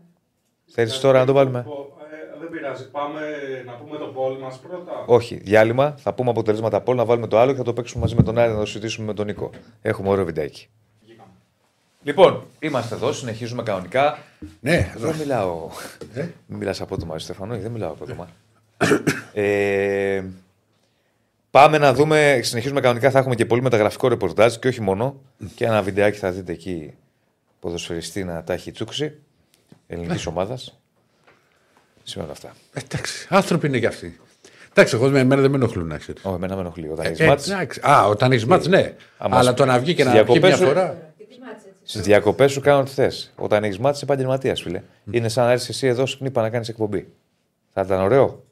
Θέλεις 0.65 0.99
τώρα 0.99 1.19
να 1.19 1.25
το 1.25 1.33
βάλουμε; 1.33 1.59
Ε, 1.59 2.39
δεν 2.39 2.49
πειράζει. 2.49 2.89
Πάμε 2.91 3.19
να 3.65 3.73
πούμε 3.73 3.97
το 3.97 4.05
πόλ 4.05 4.37
μας 4.37 4.59
πρώτα. 4.59 5.03
Όχι, 5.05 5.35
διάλειμμα. 5.35 5.95
Θα 5.97 6.13
πούμε 6.13 6.29
αποτελέσματα 6.29 6.77
από 6.77 6.91
όλα, 6.91 7.01
να 7.01 7.07
βάλουμε 7.07 7.27
το 7.27 7.37
άλλο 7.39 7.51
και 7.51 7.57
θα 7.57 7.63
το 7.63 7.73
παίξουμε 7.73 8.01
μαζί 8.01 8.15
με 8.15 8.23
τον 8.23 8.37
Άρη 8.37 8.51
να 8.51 8.59
το 8.59 8.65
συζητήσουμε 8.65 9.05
με 9.05 9.13
τον 9.13 9.25
Νίκο. 9.25 9.49
Έχουμε 9.81 10.09
ωραίο 10.09 10.25
βιντεάκι. 10.25 10.67
Βγήκαμε. 12.05 12.27
Λοιπόν, 12.27 12.43
είμαστε 12.59 12.95
εδώ, 12.95 13.11
συνεχίζουμε 13.13 13.63
κανονικά. 13.63 14.17
Ναι, 14.59 14.91
εδώ. 14.95 15.07
Δεν 15.07 15.15
μιλάω. 15.17 15.69
Ε; 16.15 16.21
Μην 16.45 16.57
μιλάς 16.57 16.81
απότομα, 16.81 17.19
Στεφανό, 17.19 17.57
δεν 17.57 17.71
μιλάω 17.71 17.91
απότομα. 17.91 18.27
ε, 19.33 20.23
πάμε 21.51 21.77
να 21.77 21.93
δούμε, 21.93 22.39
συνεχίζουμε 22.43 22.79
κανονικά. 22.81 23.11
Θα 23.11 23.19
έχουμε 23.19 23.35
και 23.35 23.45
πολύ 23.45 23.61
μεταγραφικό 23.61 24.07
ρεπορτάζ 24.07 24.55
και 24.55 24.67
όχι 24.67 24.81
μόνο. 24.81 25.21
Και 25.55 25.65
ένα 25.65 25.81
βιντεάκι 25.81 26.17
θα 26.17 26.31
δείτε 26.31 26.51
εκεί 26.51 26.93
ποδοσφαιριστή 27.59 28.23
να 28.23 28.43
τα 28.43 28.53
έχει 28.53 28.71
τσούξει 28.71 29.13
ελληνικής 29.87 30.25
ομάδας. 30.25 30.79
Σήμερα 32.03 32.31
αυτά. 32.31 32.53
Εντάξει, 32.73 33.27
άνθρωποι 33.29 33.67
είναι 33.67 33.79
κι 33.79 33.85
αυτοί. 33.85 34.19
Εντάξει, 34.69 34.95
εγώ 34.95 35.09
με 35.09 35.19
εμένα 35.19 35.41
δεν 35.41 35.49
με 35.51 35.55
ενοχλούν 35.57 35.87
να 35.87 35.97
ξέρεις. 35.97 36.23
Όχι, 36.25 36.35
εμένα 36.35 36.55
με 36.55 36.61
ενοχλεί. 36.61 36.89
Όταν 36.89 37.05
Ε, 37.05 37.09
έχεις 37.09 37.27
μάτς, 37.27 37.49
εντάξει. 37.49 37.81
Α, 37.89 38.05
όταν 38.07 38.31
έχεις 38.31 38.45
μάτς, 38.45 38.67
ναι. 38.67 38.93
άμα 39.17 39.37
Αλλά 39.37 39.49
σου- 39.49 39.55
το 39.55 39.65
να 39.65 39.79
βγει 39.79 39.93
και 39.93 40.03
στις 40.03 40.13
να 40.13 40.23
βγει 40.23 40.39
μια 40.39 40.39
διακοπές 40.39 40.57
σου- 40.57 40.65
φορά. 40.67 41.13
Και 41.85 41.91
τι 41.91 41.97
μάτσε 41.97 41.97
έτσι. 41.97 41.97
στις 41.97 42.01
διακοπές 42.01 42.51
σου 42.51 42.61
κάνω 42.61 42.79
ό,τι 42.79 42.91
θες. 42.91 43.31
Όταν 43.35 43.63
έχεις 43.63 43.79
μάτς, 43.79 43.95
είσαι 43.95 44.05
επαγγελματίας, 44.05 44.61
φίλε. 44.61 44.81
Είναι 45.11 45.27
σαν 45.29 45.45
να 45.45 45.51
έρθεις 45.51 45.69
εσύ 45.69 45.87
εδώ 45.87 46.05
σκνήπα 46.05 46.41
να 46.41 46.49
κάνεις 46.49 46.69
εκπομπή. 46.69 47.07
Θα 47.73 47.81
ήταν 47.81 48.01
ωραίο. 48.01 48.43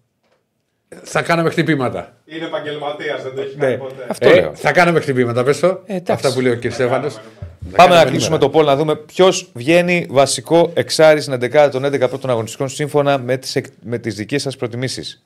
Θα 1.03 1.21
κάναμε 1.21 1.49
χτυπήματα. 1.49 2.13
Είναι 2.25 2.45
επαγγελματίας, 2.45 3.23
δεν 3.23 3.35
το 3.35 3.41
έχει 3.41 3.55
Ναι. 3.57 3.65
κάνει 3.65 3.77
ποτέ. 3.77 4.05
Αυτό 4.09 4.29
Ε, 4.29 4.33
λέω. 4.33 4.55
θα 4.55 4.71
κάναμε 4.71 4.99
χτυπήματα, 4.99 5.43
πες 5.43 5.59
το. 5.59 5.67
Ε, 5.67 5.95
εντάξει. 5.95 6.11
Αυτά 6.11 6.33
που 6.33 6.41
λέει 6.41 6.51
ο 6.53 6.59
κ. 6.59 6.71
Στέφανος. 6.71 7.19
Πάμε 7.75 7.95
να 7.95 8.05
κλείσουμε 8.05 8.37
το 8.37 8.49
πόλ 8.49 8.65
να 8.65 8.75
δούμε 8.75 8.95
ποιος 8.95 9.49
βγαίνει 9.53 10.07
βασικό 10.09 10.71
εξάρι 10.73 11.21
στην 11.21 11.33
11 11.33 11.69
των 11.71 11.85
11 11.85 12.07
πρώτων 12.09 12.29
αγωνιστικών 12.29 12.69
σύμφωνα 12.69 13.17
με 13.17 13.37
τις 13.37 13.61
με 13.83 13.97
τις 13.97 14.15
δικές 14.15 14.41
σας 14.41 14.55
προτιμήσεις. 14.55 15.23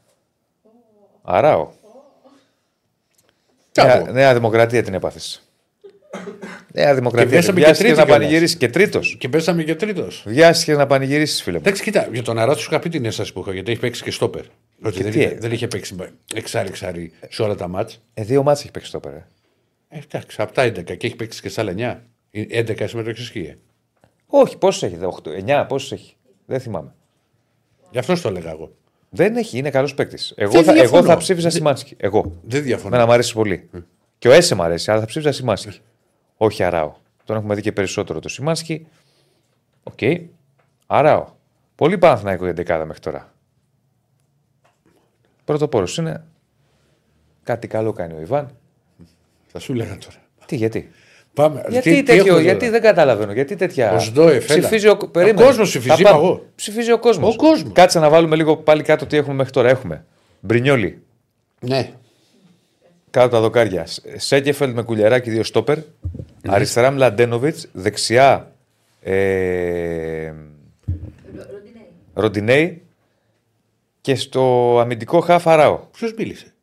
Αράω. 1.24 1.68
Νέα, 3.84 4.03
νέα 4.12 4.34
Δημοκρατία 4.34 4.84
την 4.84 4.93
έπαθε. 4.93 5.20
Νέα 6.82 6.95
Δημοκρατία. 6.95 7.30
πέσαμε 7.30 7.59
και 7.59 7.65
Βιάστηκε 7.65 7.88
τρίτη 7.88 7.99
να 7.99 8.05
κιόλας. 8.05 8.21
πανηγυρίσει 8.28 8.57
και 8.57 8.69
τρίτος. 8.69 9.15
Και 9.19 9.30
πέσαμε 9.30 9.63
και 9.63 9.75
τρίτος. 9.75 10.23
Βιάστηκε 10.28 10.73
να 10.73 10.86
πανηγυρίσεις, 10.88 11.41
φίλε 11.41 11.55
μου. 11.57 11.61
Εντάξει, 11.65 11.84
κοίτα, 11.84 12.09
για 12.11 12.23
τον 12.23 12.38
Αράτ 12.38 12.57
σου 12.57 12.67
είχα 12.71 12.80
πει 12.80 12.89
την 12.89 13.05
αίσθηση 13.05 13.34
που 13.34 13.39
είχα 13.39 13.53
γιατί 13.53 13.71
έχει 13.71 13.80
παίξει 13.80 14.03
και 14.03 14.11
στόπερ. 14.11 14.41
Ότι 14.84 15.03
δεν, 15.03 15.11
τι 15.11 15.17
είχε, 15.17 15.25
έγινε; 15.28 15.39
δεν 15.39 15.51
είχε 15.51 15.67
παίξει 15.67 15.95
εξάρι-εξάρι 16.34 17.11
σε 17.30 17.41
όλα 17.41 17.55
τα 17.55 17.67
μάτς. 17.67 18.01
Ε, 18.13 18.23
δύο 18.23 18.43
μάτσε 18.43 18.61
έχει 18.63 18.71
παίξει 18.71 18.91
το 18.91 18.99
πέρα. 18.99 19.28
Ε, 19.89 19.99
εντάξει, 20.11 20.41
από 20.41 20.53
τα 20.53 20.65
11 20.65 20.84
και 20.97 21.07
έχει 21.07 21.15
παίξει 21.15 21.41
και 21.41 21.49
στα 21.49 21.61
άλλα 21.61 21.73
9. 21.78 21.97
Ε, 22.32 22.61
11 22.61 22.84
συμμετοχές 22.88 23.22
ισχύει. 23.21 23.55
Όχι, 24.25 24.57
πόσες 24.58 24.86
έχει, 24.86 24.97
8, 25.47 25.61
9, 25.61 25.65
πόσες 25.68 25.95
έχει. 25.95 26.15
Δεν 26.45 26.59
θυμάμαι. 26.59 26.93
Γι' 27.91 27.97
αυτό 27.97 28.21
το 28.21 28.30
έλεγα 28.30 28.51
εγώ. 28.51 28.71
Δεν 29.09 29.36
έχει, 29.36 29.57
είναι 29.57 29.69
καλός 29.69 29.93
παίκτης. 29.93 30.34
Εγώ, 30.36 30.51
Δεν 30.51 30.63
θα, 30.63 30.71
εγώ 30.71 30.80
διαφωνώ. 30.82 31.03
θα 31.07 31.17
ψήφιζα 31.17 31.49
Σιμάνσκι. 31.49 31.95
Εγώ. 31.97 32.39
Δεν 32.43 32.63
διαφωνώ. 32.63 32.88
Εμένα 32.88 33.05
μου 33.05 33.13
αρέσει 33.13 33.34
πολύ. 33.34 33.69
Και 34.17 34.28
ο 34.28 34.32
Έσε 34.32 34.55
μου 34.55 34.63
αρέσει, 34.63 34.91
αλλά 34.91 34.99
θα 34.99 35.05
ψήφιζα 35.05 35.32
Σιμάνσκι. 35.32 35.80
Όχι 36.38 36.64
Αράο. 36.64 36.94
Τον 37.24 37.36
έχουμε 37.36 37.56
δει 37.56 37.62
και 37.62 37.72
περισσότερο 37.72 38.20
το 38.20 38.30
Σιμάνσκι. 38.30 38.88
Οκ. 39.84 40.00
Αράο. 40.88 41.26
Πολύ 41.76 41.97
Παναθηναϊκό 41.97 42.43
για 42.43 42.54
δεκάδα 42.54 42.86
μέχρι 42.86 43.01
τώρα. 43.01 43.34
Πρωτοπόρο 45.46 45.88
είναι. 45.97 46.24
Κάτι 47.43 47.68
καλό 47.68 47.93
κάνει 47.93 48.14
ο 48.14 48.20
Ιβάν. 48.20 48.50
Θα 49.47 49.59
σου 49.59 49.72
έλεγα 49.72 49.97
τώρα. 49.97 50.18
Τι, 50.46 50.55
γιατί; 50.55 50.89
Πάμε. 51.34 51.64
Γιατί, 51.70 51.89
τι, 51.89 51.96
τι 51.96 52.04
τέτοιο, 52.04 52.22
έχουμε 52.26 52.42
γιατί 52.42 52.59
τώρα; 52.59 52.72
δεν 52.72 52.82
καταλαβαίνω. 52.82 53.32
Γιατί 53.32 53.55
τέτοια. 53.55 53.93
Ο 53.93 54.00
Σντόεφ, 54.00 54.50
έλα. 54.50 54.59
ψηφίζει 54.59 54.88
ο, 54.88 54.97
Ο 55.01 55.08
περίμενε. 55.08 55.46
κόσμος 55.46 55.68
ψηφίζει, 55.70 55.89
Θα 55.89 55.97
είπα 56.00 56.09
πάμε. 56.12 56.24
εγώ. 56.24 56.46
Ψηφίζει 56.55 56.92
ο 56.92 57.00
κόσμος. 57.00 57.34
Ο 57.34 57.38
κόσμος. 57.38 57.72
Κάτσε 57.74 58.00
να 58.00 58.09
βάλουμε 58.09 58.36
λίγο 58.36 58.58
πάλι 58.58 58.84
κάτω 58.84 59.05
τι 59.05 59.18
έχουμε 59.18 59.36
μέχρι 59.36 59.51
τώρα. 59.51 59.70
Έχουμε. 59.70 60.05
Μπρινιόλι. 60.39 61.01
Ναι. 61.59 61.92
Κάτω 63.18 63.30
τα 63.30 63.39
δοκάρια. 63.42 63.88
Σέκεφελντ 64.16 64.76
με 64.76 64.84
κουλιαράκι 64.84 65.30
δύο 65.30 65.44
στόπερ. 65.44 65.78
Αριστερά 66.48 66.92
Μλαντένοβιτς. 66.92 67.68
Δεξιά 67.72 68.52
ε, 69.00 70.34
Ροντινέη. 71.44 71.88
Ροντινέη. 72.14 72.82
Και 74.02 74.16
στο 74.16 74.76
αμυντικό 74.80 75.20
χαφ 75.20 75.48
Αράο. 75.48 75.80
Ποιος 75.92 76.14
μίλησε; 76.18 76.54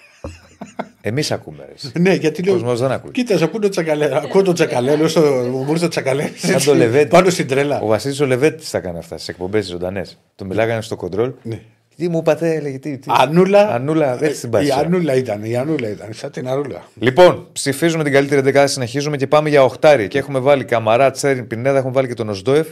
Εμείς 1.00 1.30
ακούμε. 1.30 1.68
Ρε. 1.68 2.00
Ναι, 2.00 2.14
γιατί 2.14 2.42
λέω. 2.42 2.52
κόσμος 2.52 2.80
δεν 2.80 2.90
ακούει. 2.92 3.10
Κοίτα, 3.10 3.44
ακούω 3.44 3.60
τον 3.60 3.70
τσακαλέ. 3.70 4.16
Ακούω 4.16 4.42
τον 4.42 4.54
τσακαλέλο 4.54 5.08
στο 5.08 5.20
μου 5.20 5.66
ήρθε 5.68 5.84
το 5.84 5.88
τσακαλέ. 5.88 6.30
Σαν 6.36 6.64
το 6.64 6.74
Λεβέντι. 6.80 7.08
Πάνω 7.08 7.30
στην 7.30 7.46
τρέλα. 7.46 7.80
Ο 7.80 7.86
Βασίλης 7.86 8.20
ο 8.20 8.26
Λεβέτη 8.26 8.70
τα 8.70 8.80
κάνει 8.80 8.98
αυτά 8.98 9.16
στις 9.16 9.28
εκπομπές 9.28 9.66
ζωντανές. 9.66 10.18
Του 10.36 10.46
μιλάγανε 10.46 10.80
στο 10.80 10.96
κοντρόλ. 10.96 11.32
Ναι. 11.42 11.62
Τι 12.00 12.08
μου 12.08 12.18
είπατε, 12.18 12.54
έλεγε. 12.54 12.78
Τι, 12.78 12.98
τι. 12.98 13.06
Ανούλα. 13.18 13.68
Ανούλα, 13.68 14.24
έτσι 14.24 14.40
την 14.40 14.48
Η 14.48 14.52
πάει. 14.52 14.70
Ανούλα 14.72 15.14
ήταν. 15.14 15.44
Η 15.44 15.56
Ανούλα 15.56 15.88
ήταν. 15.88 16.12
Σαν 16.12 16.30
την 16.30 16.48
Ανούλα. 16.48 16.82
Λοιπόν, 16.94 17.48
ψηφίζουμε 17.52 18.02
την 18.04 18.12
καλύτερη 18.12 18.40
δεκάδα, 18.40 18.66
συνεχίζουμε 18.66 19.16
και 19.16 19.26
πάμε 19.26 19.48
για 19.48 19.62
οχτάρι. 19.64 20.08
Και 20.08 20.18
έχουμε 20.18 20.38
βάλει 20.38 20.64
Καμαρά, 20.64 21.10
Τσέριν, 21.10 21.46
Πινέδα, 21.46 21.78
έχουμε 21.78 21.92
βάλει 21.92 22.08
και 22.08 22.14
τον 22.14 22.28
Οσδόεφ. 22.28 22.66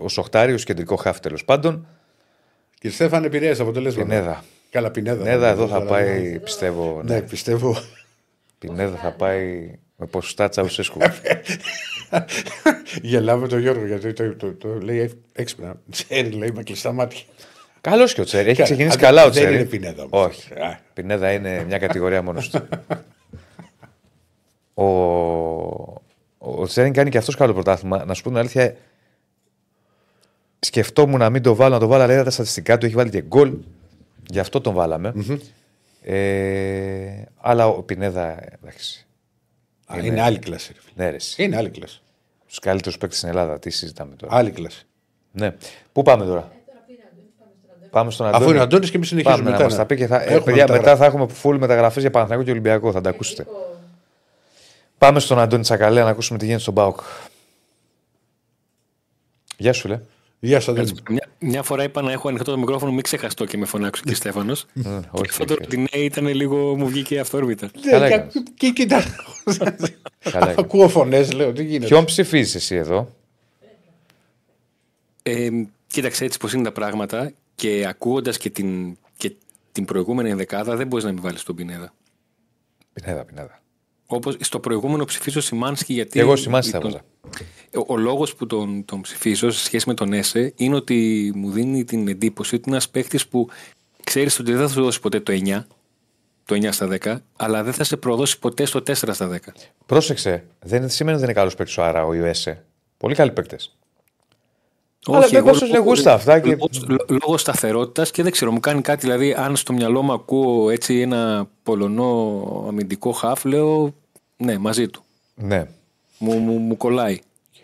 Ω 0.00 0.04
οχτάρι, 0.16 0.52
ως 0.52 0.64
κεντρικό 0.64 0.96
χάφ 0.96 1.20
τέλος 1.20 1.44
πάντων. 1.44 1.86
Και 2.78 2.90
Στέφανε 2.90 3.26
επηρέασε 3.26 3.62
αποτελέσματα. 3.62 4.08
Πινέδα. 4.08 4.44
Καλά, 4.70 4.90
Πινέδα. 4.90 5.22
Πινέδα 5.22 5.48
εδώ 5.48 5.66
θα 5.68 5.76
Αλλά- 5.76 5.84
πάει, 5.84 6.38
πιστεύω. 6.38 7.00
Ναι, 7.04 7.14
Ναι. 7.14 7.20
πιστεύω. 7.20 7.76
Πινέδα 8.58 8.96
θα 8.96 9.10
πάει 9.12 9.70
με 9.96 10.06
ποσοστά 10.06 10.48
Τσαουσέσκου. 10.48 10.98
Γελάμε 13.02 13.48
τον 13.48 13.58
Γιώργο 13.60 13.86
γιατί 13.86 14.12
το, 14.12 14.34
το, 14.36 14.52
το, 14.52 14.68
λέει 14.82 15.22
έξυπνα. 15.32 15.76
Τσέρι 15.90 16.30
λέει 16.30 16.50
με 16.54 16.62
κλειστά 16.62 16.92
μάτια. 16.92 17.20
Καλός 17.84 18.14
και 18.14 18.20
ο 18.20 18.24
Τσέρι. 18.24 18.48
Έχει 18.48 18.54
Καλά, 18.56 18.64
ξεκινήσει 18.68 18.96
αν 18.96 19.02
καλά 19.02 19.20
ο 19.22 19.24
δεν 19.24 19.32
Τσέρι. 19.32 19.54
είναι 19.54 19.64
Πινέδα 19.64 20.02
όμως. 20.10 20.26
Όχι. 20.26 20.52
Α. 20.52 20.80
Πινέδα 20.94 21.32
είναι 21.32 21.64
μια 21.64 21.78
κατηγορία 21.78 22.22
μόνος 22.22 22.50
του. 22.50 22.68
ο, 24.84 24.86
ο 26.38 26.66
Τσέριν 26.66 26.92
κάνει 26.92 27.10
και 27.10 27.18
αυτός 27.18 27.36
καλό 27.36 27.52
πρωτάθλημα. 27.52 28.04
Να 28.04 28.14
σου 28.14 28.22
πω 28.22 28.28
την 28.28 28.38
αλήθεια, 28.38 28.76
σκεφτόμουν 30.58 31.18
να 31.18 31.30
μην 31.30 31.42
το 31.42 31.54
βάλω, 31.54 31.74
να 31.74 31.80
το 31.80 31.86
βάλω, 31.86 32.02
αλλά 32.02 32.12
είδα 32.12 32.24
τα 32.24 32.30
στατιστικά 32.30 32.78
του, 32.78 32.86
έχει 32.86 32.94
βάλει 32.94 33.10
και 33.10 33.22
γκολ. 33.22 33.56
Γι' 34.30 34.38
αυτό 34.38 34.60
τον 34.60 34.74
βαλαμε 34.74 35.12
Ε, 36.02 37.24
αλλά 37.40 37.66
ο 37.68 37.82
Πινέδα, 37.82 38.38
εντάξει. 38.54 39.06
Α, 39.86 39.98
είναι 40.02 40.20
άλλη 40.22 40.38
κλάση. 40.38 40.72
ρε 40.72 40.80
φίλε. 40.80 41.04
Ναι, 41.04 41.10
ρε, 41.10 41.16
εσύ. 41.16 41.42
Είναι 41.42 41.56
άλλη 41.56 41.70
κλάση. 41.70 42.00
Τους 42.46 42.58
καλύτερους 42.58 42.98
παίκτες 42.98 43.18
στην 43.18 43.28
Ελλάδα. 43.28 43.58
Τι 43.58 43.70
συζητάμε 43.70 44.14
τώρα. 44.14 44.36
Άλλη 44.36 44.50
κλάση. 44.50 44.86
Ναι. 45.32 45.54
Πού 45.92 46.02
πάμε 46.02 46.24
τώρα; 46.24 46.52
Πάμε 47.94 48.10
στον 48.10 48.26
Αντώνη. 48.26 48.42
Αφού 48.42 48.50
είναι 48.52 48.60
ο 48.60 48.62
Αντώνη 48.62 48.88
και 48.88 48.96
εμείς 48.96 49.08
συνεχίζουμε 49.08 49.42
Πάμε 49.42 49.50
να 49.50 49.56
μετά. 49.56 49.68
μας 49.68 49.76
τα 49.78 49.86
πει 49.86 49.96
και 49.96 50.06
θα, 50.06 50.16
ε, 50.22 50.24
Έχουμε 50.24 50.38
παιδιά, 50.40 50.52
μεταγραφή. 50.62 50.80
μετά 50.84 50.96
θα 50.96 51.04
έχουμε 51.04 51.26
full 51.42 51.56
μεταγραφές 51.58 52.02
για 52.02 52.10
Παναθηναϊκό 52.10 52.44
και 52.44 52.50
Ολυμπιακό. 52.50 52.92
Θα 52.92 53.00
τα 53.00 53.10
ακούσετε. 53.10 53.46
Πάμε 54.98 55.20
στον 55.20 55.38
Αντώνη 55.38 55.62
Τσακαλέα 55.62 56.04
να 56.04 56.10
ακούσουμε 56.10 56.38
τι 56.38 56.44
γίνεται 56.44 56.62
στον 56.62 56.74
Μπάουκ. 56.74 57.00
Γεια 59.56 59.72
σου, 59.72 59.88
λέ. 59.88 60.00
Γεια 60.40 60.60
σα, 60.60 60.70
Αντώνη. 60.70 60.90
Μια, 61.10 61.28
μια 61.38 61.62
φορά 61.62 61.82
είπα 61.82 62.02
να 62.02 62.12
έχω 62.12 62.28
ανοιχτό 62.28 62.50
το 62.50 62.58
μικρόφωνο, 62.58 62.92
μην 62.92 63.02
ξεχαστώ 63.02 63.44
και 63.44 63.56
με 63.56 63.64
φωνάξω 63.66 64.02
και 64.06 64.14
Στέφανος. 64.14 64.62
Ε, 64.74 64.80
και 64.82 64.88
όχι, 65.10 65.30
αυτό 65.30 65.44
το 65.44 65.52
όχι. 65.52 65.62
ότι 65.64 65.76
ναι 65.76 66.02
ήταν 66.04 66.26
λίγο, 66.26 66.76
μου 66.76 66.86
βγήκε 66.88 67.18
αυτόρμητα. 67.20 67.70
Καλά 67.90 68.08
Και- 68.08 68.14
έκανες. 68.14 68.32
Και 68.56 68.70
κοίτα. 68.70 69.02
Καλά 69.44 69.76
έκανες. 70.38 70.56
Ακούω 70.58 70.88
φωνές, 70.88 71.32
λέω 71.32 71.52
τι 71.52 71.64
γίνεται; 71.64 71.86
Ποιον 71.86 72.04
ψηφίζεις 72.04 72.54
εσύ 72.54 72.74
εδώ; 72.74 73.08
Ε, 75.22 75.48
κοίταξε 75.86 76.24
έτσι 76.24 76.38
πώ 76.38 76.48
είναι 76.54 76.62
τα 76.64 76.72
πράγματα 76.72 77.32
και 77.64 77.86
ακούγοντα 77.88 78.30
και 78.30 78.50
την, 78.50 78.96
και 79.16 79.34
την 79.72 79.84
προηγούμενη 79.84 80.30
ενδεκάδα 80.30 80.76
δεν 80.76 80.86
μπορείς 80.86 81.04
να 81.04 81.12
μην 81.12 81.22
βάλεις 81.22 81.42
τον 81.42 81.54
Πινέδα. 81.56 81.94
Πινέδα, 82.92 83.24
πινέδα. 83.24 83.62
Όπως 84.06 84.36
στο 84.40 84.60
προηγούμενο 84.60 85.04
ψηφίζω 85.04 85.40
Σιμάνσκι 85.40 85.92
γιατί. 85.92 86.10
Και 86.10 86.20
εγώ 86.20 86.36
Σιμάνσκι 86.36 86.70
θα 86.72 86.78
τον- 86.78 86.90
έβαζα. 86.90 87.04
Ο, 87.86 87.94
ο 87.94 87.96
λόγος 87.96 88.34
που 88.34 88.46
τον, 88.46 88.84
τον 88.84 89.00
ψηφίζω 89.00 89.50
σε 89.50 89.64
σχέση 89.64 89.88
με 89.88 89.94
τον 89.94 90.12
Έσε 90.12 90.52
είναι 90.56 90.74
ότι 90.74 91.32
μου 91.34 91.50
δίνει 91.50 91.84
την 91.84 92.08
εντύπωση 92.08 92.54
ότι 92.54 92.64
είναι 92.66 92.76
ένας 92.76 92.88
παίκτης 92.88 93.26
που 93.28 93.48
ξέρεις 94.04 94.38
ότι 94.38 94.52
δεν 94.52 94.60
θα 94.60 94.72
σου 94.74 94.82
δώσει 94.82 95.00
ποτέ 95.00 95.20
το 95.20 95.32
9, 95.44 95.62
το 96.44 96.54
9 96.54 96.68
στα 96.72 96.88
10, 97.02 97.16
αλλά 97.36 97.62
δεν 97.62 97.72
θα 97.72 97.84
σε 97.84 97.96
προδώσει 97.96 98.38
ποτέ 98.38 98.64
στο 98.64 98.78
4 98.78 98.92
στα 98.94 99.28
10. 99.28 99.38
Πρόσεξε, 99.86 100.44
δεν 100.60 100.88
σημαίνει 100.88 101.16
ότι 101.16 101.24
δεν 101.24 101.30
είναι 101.30 101.32
καλός 101.40 101.54
παίκτης 101.54 101.76
ο 101.78 101.82
Άρα, 101.84 102.04
ο 102.04 102.14
Ιωέσε. 102.14 102.64
Πολύ 102.96 103.14
καλοί 103.14 103.30
παίκτες. 103.32 103.76
Αλλά 105.08 105.18
Όχι, 105.18 105.28
δεν 105.28 105.38
εγώ 105.38 105.46
κόψεις 105.50 105.68
λόγω- 105.68 105.84
γούστα 105.84 106.12
αυτά 106.12 106.40
και- 106.40 106.48
Λόγω, 106.48 106.68
λόγω 107.06 107.38
σταθερότητας 107.38 108.10
και 108.10 108.22
δεν 108.22 108.32
ξέρω, 108.32 108.52
μου 108.52 108.60
κάνει 108.60 108.80
κάτι. 108.80 109.00
Δηλαδή, 109.00 109.32
αν 109.38 109.56
στο 109.56 109.72
μυαλό 109.72 110.02
μου 110.02 110.12
ακούω 110.12 110.70
έτσι 110.70 111.00
ένα 111.00 111.48
πολωνό 111.62 112.64
αμυντικό 112.68 113.12
χαφ, 113.12 113.44
λέω 113.44 113.94
ναι, 114.36 114.58
μαζί 114.58 114.88
του. 114.88 115.02
Ναι, 115.34 115.66
Μου, 116.18 116.34
μου, 116.38 116.52
μου 116.58 116.76
κολλάει. 116.76 117.18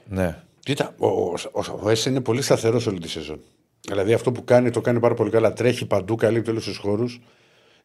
ναι. 0.09 0.43
Κοίτα, 0.61 0.95
ο, 0.99 1.07
ο, 1.07 1.35
ο, 1.53 1.79
ο 1.83 1.89
Έσε 1.91 2.11
είναι 2.11 2.21
πολύ 2.21 2.43
σταθερός 2.43 2.87
όλη 2.87 2.99
τη 2.99 3.09
σεζόν. 3.09 3.41
Δηλαδή 3.89 4.13
αυτό 4.13 4.33
που 4.33 4.45
κάνει 4.45 4.71
το 4.71 4.81
κάνει 4.81 5.01
πάρα 5.01 5.15
πολύ 5.15 5.31
καλά. 5.31 5.53
Τρέχει 5.53 5.87
παντού, 5.87 6.15
καλύπτει 6.15 6.51
όλους 6.51 6.65
τους 6.65 6.77
χώρους. 6.77 7.21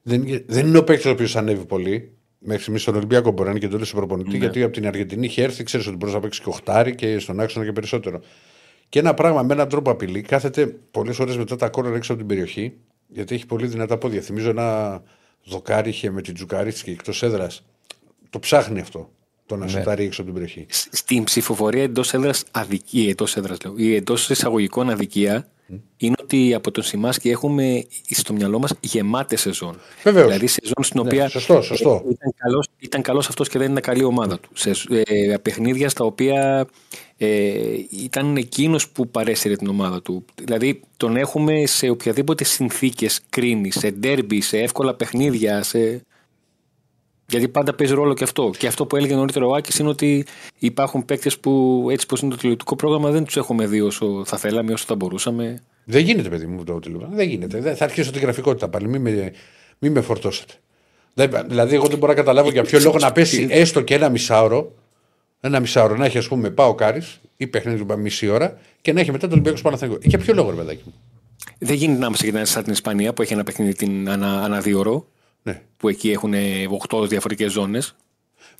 Δεν, 0.02 0.22
είναι- 0.28 0.44
δεν 0.48 0.68
είναι 0.68 0.78
ο 0.78 0.84
παίκτης 0.84 1.06
ο 1.06 1.10
οποίος 1.10 1.36
ανέβει 1.36 1.66
πολύ. 1.66 2.12
Μέχρι 2.40 2.62
στιγμής 2.62 2.82
στον 2.82 2.96
Ολυμπιακό 2.96 3.32
μπορεί 3.32 3.44
να 3.44 3.50
είναι 3.50 3.60
και 3.60 3.68
το 3.78 3.86
στον 3.86 4.00
προπονητή, 4.00 4.38
γιατί 4.38 4.64
από 4.64 4.74
την 4.74 4.88
Αργεντινή 4.88 5.26
είχε 5.26 5.44
έρθει, 5.44 5.64
ξέρεις 5.64 5.88
ότι 5.88 5.96
μπορεί 5.96 6.12
να 6.12 6.20
παίξει 6.20 6.42
και 6.42 6.50
οχτάρι 6.50 6.96
και 6.96 7.20
στον 7.20 7.40
άξονα 7.40 7.66
και 7.66 7.72
περισσότερο. 7.72 8.20
Και 8.96 9.02
ένα 9.02 9.14
πράγμα 9.14 9.44
με 9.44 9.54
έναν 9.54 9.70
τρόπο 9.70 9.92
απειλή, 9.92 10.22
κάθεται 10.22 10.68
πολλές 10.92 11.20
ώρες 11.20 11.38
μετά 11.38 11.56
τα 11.56 11.70
κόρνερ 11.70 11.96
έξω 11.96 12.12
από 12.12 12.22
την 12.22 12.30
περιοχή, 12.30 12.74
γιατί 13.08 13.36
έχει 13.36 13.46
πολύ 13.46 13.68
δυνατά 13.68 13.98
πόδια. 13.98 14.22
Θυμίζω 14.22 14.50
ένα 14.50 15.02
δοκάρι 15.46 15.90
είχε 15.90 16.10
με 16.10 16.22
την 16.22 16.34
Τζουκαρίτσκι 16.34 16.92
εκτός 16.92 17.24
έδρας. 17.24 17.66
Το 18.30 18.40
ψάχνει 18.40 18.80
αυτό. 18.80 19.12
Το 19.46 19.56
να 19.56 19.68
σουτάρει 19.68 20.04
έξω 20.06 20.22
από 20.22 20.32
την 20.32 20.40
περιοχή. 20.42 20.66
Σ- 20.70 20.88
Στην 20.96 21.24
ψηφοφορία 21.24 21.84
εντός 21.84 22.14
έδρας 22.14 22.44
αδικία, 22.52 23.10
εντός 23.10 23.36
έδρας 23.36 23.58
λέω, 23.64 23.74
ή 23.78 23.96
εντός 23.96 24.30
εισαγωγικών 24.30 24.90
αδικία, 24.90 25.48
είναι 25.98 26.16
ότι 26.22 26.54
από 26.54 26.72
τον 26.72 26.84
Σιμάσκι 26.84 27.30
έχουμε 27.30 27.86
στο 28.10 28.34
μυαλό 28.34 28.60
μας 28.60 28.74
γεμάτε 28.80 29.36
σεζόν. 29.36 29.80
Βεβαίως. 30.04 30.26
Δηλαδή 30.26 30.48
σεζόν 30.48 30.84
στην 30.84 31.02
Ναι, 31.02 31.08
οποία 31.08 31.30
σωστό, 31.30 31.62
σωστό. 31.62 32.04
ε, 32.06 32.10
ήταν 32.10 32.34
καλός, 32.38 32.68
ήταν 32.80 33.02
καλός 33.02 33.28
αυτός 33.28 33.50
και 33.50 33.58
δεν 33.58 33.70
ήταν 33.72 33.82
καλή 33.82 34.04
ομάδα 34.04 34.40
του. 34.40 34.50
Σε 34.54 34.72
ε, 34.90 35.38
παιχνίδια 35.42 35.90
στα 35.90 36.06
οποία 36.06 36.68
ε, 37.18 37.54
ήταν 37.90 38.36
εκείνος 38.38 38.90
που 38.90 39.08
παρέσυρε 39.08 39.56
την 39.56 39.68
ομάδα 39.68 40.02
του. 40.02 40.26
Δηλαδή 40.44 40.82
τον 40.98 41.18
έχουμε 41.18 41.66
σε 41.66 41.90
οποιαδήποτε 41.90 42.44
συνθήκες 42.44 43.20
κρίνει, 43.30 43.72
σε 43.72 43.92
ντέρμπι, 43.92 44.42
σε 44.42 44.58
εύκολα 44.58 44.94
παιχνίδια, 44.96 45.64
σε... 45.64 46.02
Γιατί 47.30 47.48
πάντα 47.48 47.74
παίζει 47.74 47.94
ρόλο 47.94 48.14
και 48.14 48.24
αυτό. 48.24 48.52
Και 48.58 48.68
αυτό 48.68 48.86
που 48.86 48.96
έλεγε 48.96 49.16
νωρίτερα 49.16 49.46
ο 49.46 49.54
Άκης 49.56 49.80
είναι 49.80 49.90
ότι 49.90 50.26
υπάρχουν 50.60 51.06
παίκτες 51.06 51.40
που 51.40 51.86
έτσι 51.92 52.06
πώ 52.06 52.16
είναι 52.22 52.32
το 52.32 52.38
τηλεοπτικό 52.38 52.76
πρόγραμμα 52.76 53.10
δεν 53.12 53.24
τους 53.24 53.38
έχουμε 53.38 53.68
δει 53.68 53.82
όσο 53.82 54.24
θα 54.26 54.38
θέλαμε, 54.38 54.74
όσο 54.74 54.86
θα 54.88 54.96
μπορούσαμε. 54.96 55.62
Δεν 55.86 56.04
γίνεται, 56.04 56.30
παιδί 56.30 56.46
μου, 56.46 56.64
το 56.64 56.80
τηλεοπτικό. 56.80 57.16
Δεν 57.16 57.28
γίνεται. 57.30 57.60
Δεν- 57.60 57.76
Θα 57.76 57.84
αρχίσω 57.84 58.12
την 58.12 58.22
γραφικότητα 58.22 58.68
πάλι. 58.70 58.88
Μην 58.88 59.02
με, 59.02 59.32
μη 59.80 59.90
με 59.90 60.02
φορτώσετε. 60.02 60.54
Δεν- 61.14 61.32
Δηλαδή, 61.48 61.76
εγώ 61.76 61.88
δεν 61.88 61.98
μπορώ 61.98 62.12
να 62.12 62.18
καταλάβω 62.18 62.50
για 62.50 62.64
ποιο 62.64 62.80
λόγο 62.80 62.98
να 62.98 63.12
πέσει 63.12 63.48
έστω 63.50 63.82
και 63.82 63.94
ένα 63.94 64.10
μισάωρο. 64.10 64.72
Ένα 65.42 65.60
μισάωρο 65.60 65.96
να 65.96 66.06
έχει, 66.06 66.18
ας 66.18 66.28
πούμε, 66.28 66.50
πάω 66.50 66.76
Κάρις 66.76 67.20
ή 67.38 67.48
παιχνίδι 67.48 67.86
του 67.86 68.00
μισή 68.00 68.28
ώρα 68.28 68.58
και 68.82 68.94
να 68.94 69.00
έχει 69.00 69.12
μετά 69.12 69.28
το 69.28 69.34
Ολυμπιακό 69.34 69.62
Παναθηναϊκό. 69.62 70.00
Για 70.04 70.18
ποιο 70.18 70.34
λόγο, 70.34 70.50
ρε 70.50 70.56
παιδάκι 70.56 70.82
μου; 70.86 70.94
Δεν 71.60 71.76
γίνεται 71.76 72.00
να 72.00 72.06
είμαστε 72.06 72.32
και 72.32 72.46
σαν 72.46 72.64
την 72.64 72.72
Ισπανία 72.74 73.14
που 73.14 73.22
έχει 73.22 73.34
ένα 73.34 73.44
παιχνίδι 73.44 73.74
την 73.74 74.10
ανά, 74.10 74.44
ανά 74.44 74.60
δύο 74.62 74.80
ώρο, 74.80 75.08
Ναι, 75.48 75.62
που 75.78 75.90
εκεί 75.90 76.12
έχουν 76.12 76.34
8 76.90 77.08
διαφορετικές 77.08 77.52
ζώνες. 77.52 77.96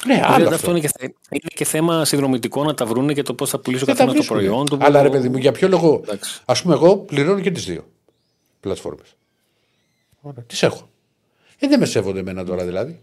ναι 0.06 0.22
άλλο 0.24 0.44
αυτό, 0.44 0.56
αυτό. 0.56 0.72
είναι, 0.72 0.80
και, 0.80 0.88
θε- 0.98 1.16
είναι 1.30 1.50
και 1.56 1.66
θέμα 1.66 2.06
συνδρομητικό 2.06 2.64
να 2.64 2.74
τα 2.74 2.86
βρούνε 2.86 3.14
και 3.14 3.22
το 3.22 3.34
πώς 3.34 3.50
θα 3.50 3.60
πουλήσει 3.60 3.84
ο 3.84 3.86
Δεν 3.86 3.96
τα 3.96 4.02
καθένα 4.04 4.18
το 4.20 4.24
βρίσκουνε. 4.26 4.48
προϊόν 4.50 4.66
του. 4.66 4.78
Αλλά 4.82 5.02
ρε 5.02 5.10
παιδί 5.10 5.30
μου, 5.30 5.38
για 5.38 5.52
ποιο 5.52 5.68
λόγο; 5.68 6.00
Εντάξει. 6.04 6.42
Α 6.46 6.54
πούμε, 6.62 6.74
εγώ 6.74 6.98
πληρώνω 6.98 7.40
και 7.40 7.52
τις 7.52 7.66
δύο 7.66 7.88
πλατφόρμες. 8.60 9.16
Τις 10.48 10.64
έχω. 10.64 10.90
Ε, 11.60 11.68
δεν 11.68 11.80
με 11.80 11.86
σέβονται 11.86 12.20
εμένα 12.20 12.44
τώρα 12.46 12.66
δηλαδή. 12.66 13.02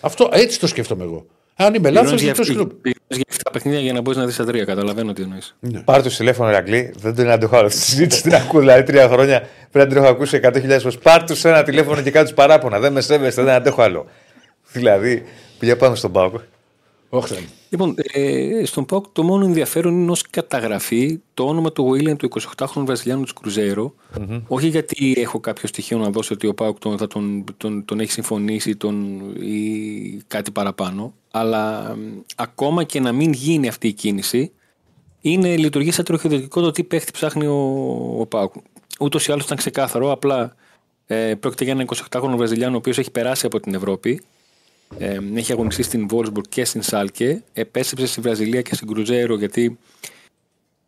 Αυτό 0.00 0.28
έτσι 0.32 0.60
το 0.60 0.66
σκέφτομαι 0.66 1.04
εγώ. 1.04 1.26
Αν 1.60 1.74
είμαι 1.74 1.90
λάθος, 1.90 2.10
Πληρώνεις 2.10 2.30
εκτός 2.30 2.46
για, 2.46 2.54
κλουμπ. 2.54 2.68
πληρώνεις 2.68 3.16
για 3.16 3.24
αυτά 3.28 3.42
τα 3.42 3.50
παιχνίδια 3.50 3.80
για 3.80 3.92
να 3.92 4.00
μπορείς 4.00 4.18
να 4.18 4.26
δεις 4.26 4.36
τα 4.36 4.44
τρία. 4.44 4.64
Καταλαβαίνω 4.64 5.12
τι 5.12 5.22
εννοείς. 5.22 5.56
Πάρε 5.84 6.02
το 6.02 6.08
τηλέφωνο, 6.08 6.50
Ηρακλή. 6.50 6.94
Δεν 6.98 7.14
την 7.14 7.30
αντέχω 7.30 7.56
άλλο. 7.56 7.66
Αυτή 7.66 7.78
τη 7.78 7.84
συζήτηση 7.84 8.22
την 8.22 8.34
ακούω 8.34 8.60
δηλαδή 8.60 8.82
τρία 8.82 9.08
χρόνια. 9.08 9.40
Πρέπει 9.70 9.88
να 9.88 9.94
την 9.94 9.96
έχω 9.96 10.06
ακούσει 10.12 10.40
100.000 10.42 10.78
φορές. 10.80 10.98
Πάρε 10.98 11.24
του 11.24 11.48
ένα 11.48 11.62
τηλέφωνο 11.62 12.02
και 12.02 12.10
κάτω 12.10 12.32
παράπονα. 12.32 12.78
Δεν 12.78 12.92
με 12.92 13.00
σέβεστε, 13.00 13.42
δεν 13.42 13.54
αντέχω 13.54 13.82
άλλο. 13.82 14.06
Δηλαδή, 14.72 15.24
πήγα 15.58 15.76
πάμε 15.76 15.96
στον 15.96 16.12
Πάοκ. 16.12 16.34
Όχι, 17.10 17.34
δεν. 17.34 17.44
Λοιπόν, 17.68 17.94
ε, 17.96 18.64
στον 18.64 18.84
ΠΑΟΚ 18.86 19.04
το 19.12 19.22
μόνο 19.22 19.44
ενδιαφέρον 19.44 20.00
είναι 20.00 20.10
ως 20.10 20.22
καταγραφή 20.30 21.20
το 21.34 21.44
όνομα 21.44 21.72
του 21.72 21.84
Βίλιαμ 21.84 22.16
του 22.16 22.28
28χρονου 22.56 22.84
Βραζιλιάνου 22.84 23.24
του 23.24 23.34
κρουζερο 23.40 23.94
Όχι 24.46 24.68
γιατί 24.68 25.14
έχω 25.18 25.40
κάποιο 25.40 25.68
στοιχείο 25.68 25.98
να 25.98 26.10
δώσω 26.10 26.34
ότι 26.34 26.46
ο 26.46 26.54
ΠΑΟΚ 26.54 26.78
τον, 26.78 26.98
θα 26.98 27.06
τον, 27.06 27.44
τον, 27.56 27.84
τον 27.84 28.00
έχει 28.00 28.10
συμφωνήσει 28.10 28.76
τον, 28.76 29.20
ή 29.40 30.22
κάτι 30.26 30.50
παραπάνω. 30.50 31.14
Αλλά 31.30 31.94
μ, 31.96 32.20
ακόμα 32.36 32.84
και 32.84 33.00
να 33.00 33.12
μην 33.12 33.32
γίνει 33.32 33.68
αυτή 33.68 33.88
η 33.88 33.92
κίνηση, 33.92 34.52
είναι 35.20 35.56
λειτουργεί 35.56 35.90
σαν 35.90 36.04
τροχιοδοτικό 36.04 36.60
το 36.60 36.70
τι 36.70 36.84
παίχτη 36.84 37.12
ψάχνει 37.12 37.46
ο, 37.46 37.56
ο 38.18 38.26
ΠΑΟΚ. 38.26 38.52
Ούτως 39.00 39.26
ή 39.26 39.32
άλλως 39.32 39.44
ήταν 39.44 39.56
ξεκάθαρο, 39.56 40.12
απλά 40.12 40.54
ε, 41.06 41.34
πρόκειται 41.34 41.64
για 41.64 41.72
ένα 41.72 41.84
28χρονο 42.10 42.34
Βραζιλιάνο 42.36 42.74
ο 42.74 42.78
οποίος 42.78 42.98
έχει 42.98 43.10
περάσει 43.10 43.46
από 43.46 43.60
την 43.60 43.74
Ευρώπη. 43.74 44.22
Ε, 44.98 45.18
έχει 45.34 45.52
αγωνιστεί 45.52 45.82
στην 45.82 46.08
Βόλσμπουργκ 46.08 46.44
και 46.48 46.64
στην 46.64 46.82
Σάλκε. 46.82 47.44
Επέστρεψε 47.52 48.06
στη 48.06 48.20
Βραζιλία 48.20 48.62
και 48.62 48.74
στην 48.74 48.86
Κρουζέρο 48.86 49.36
γιατί 49.36 49.78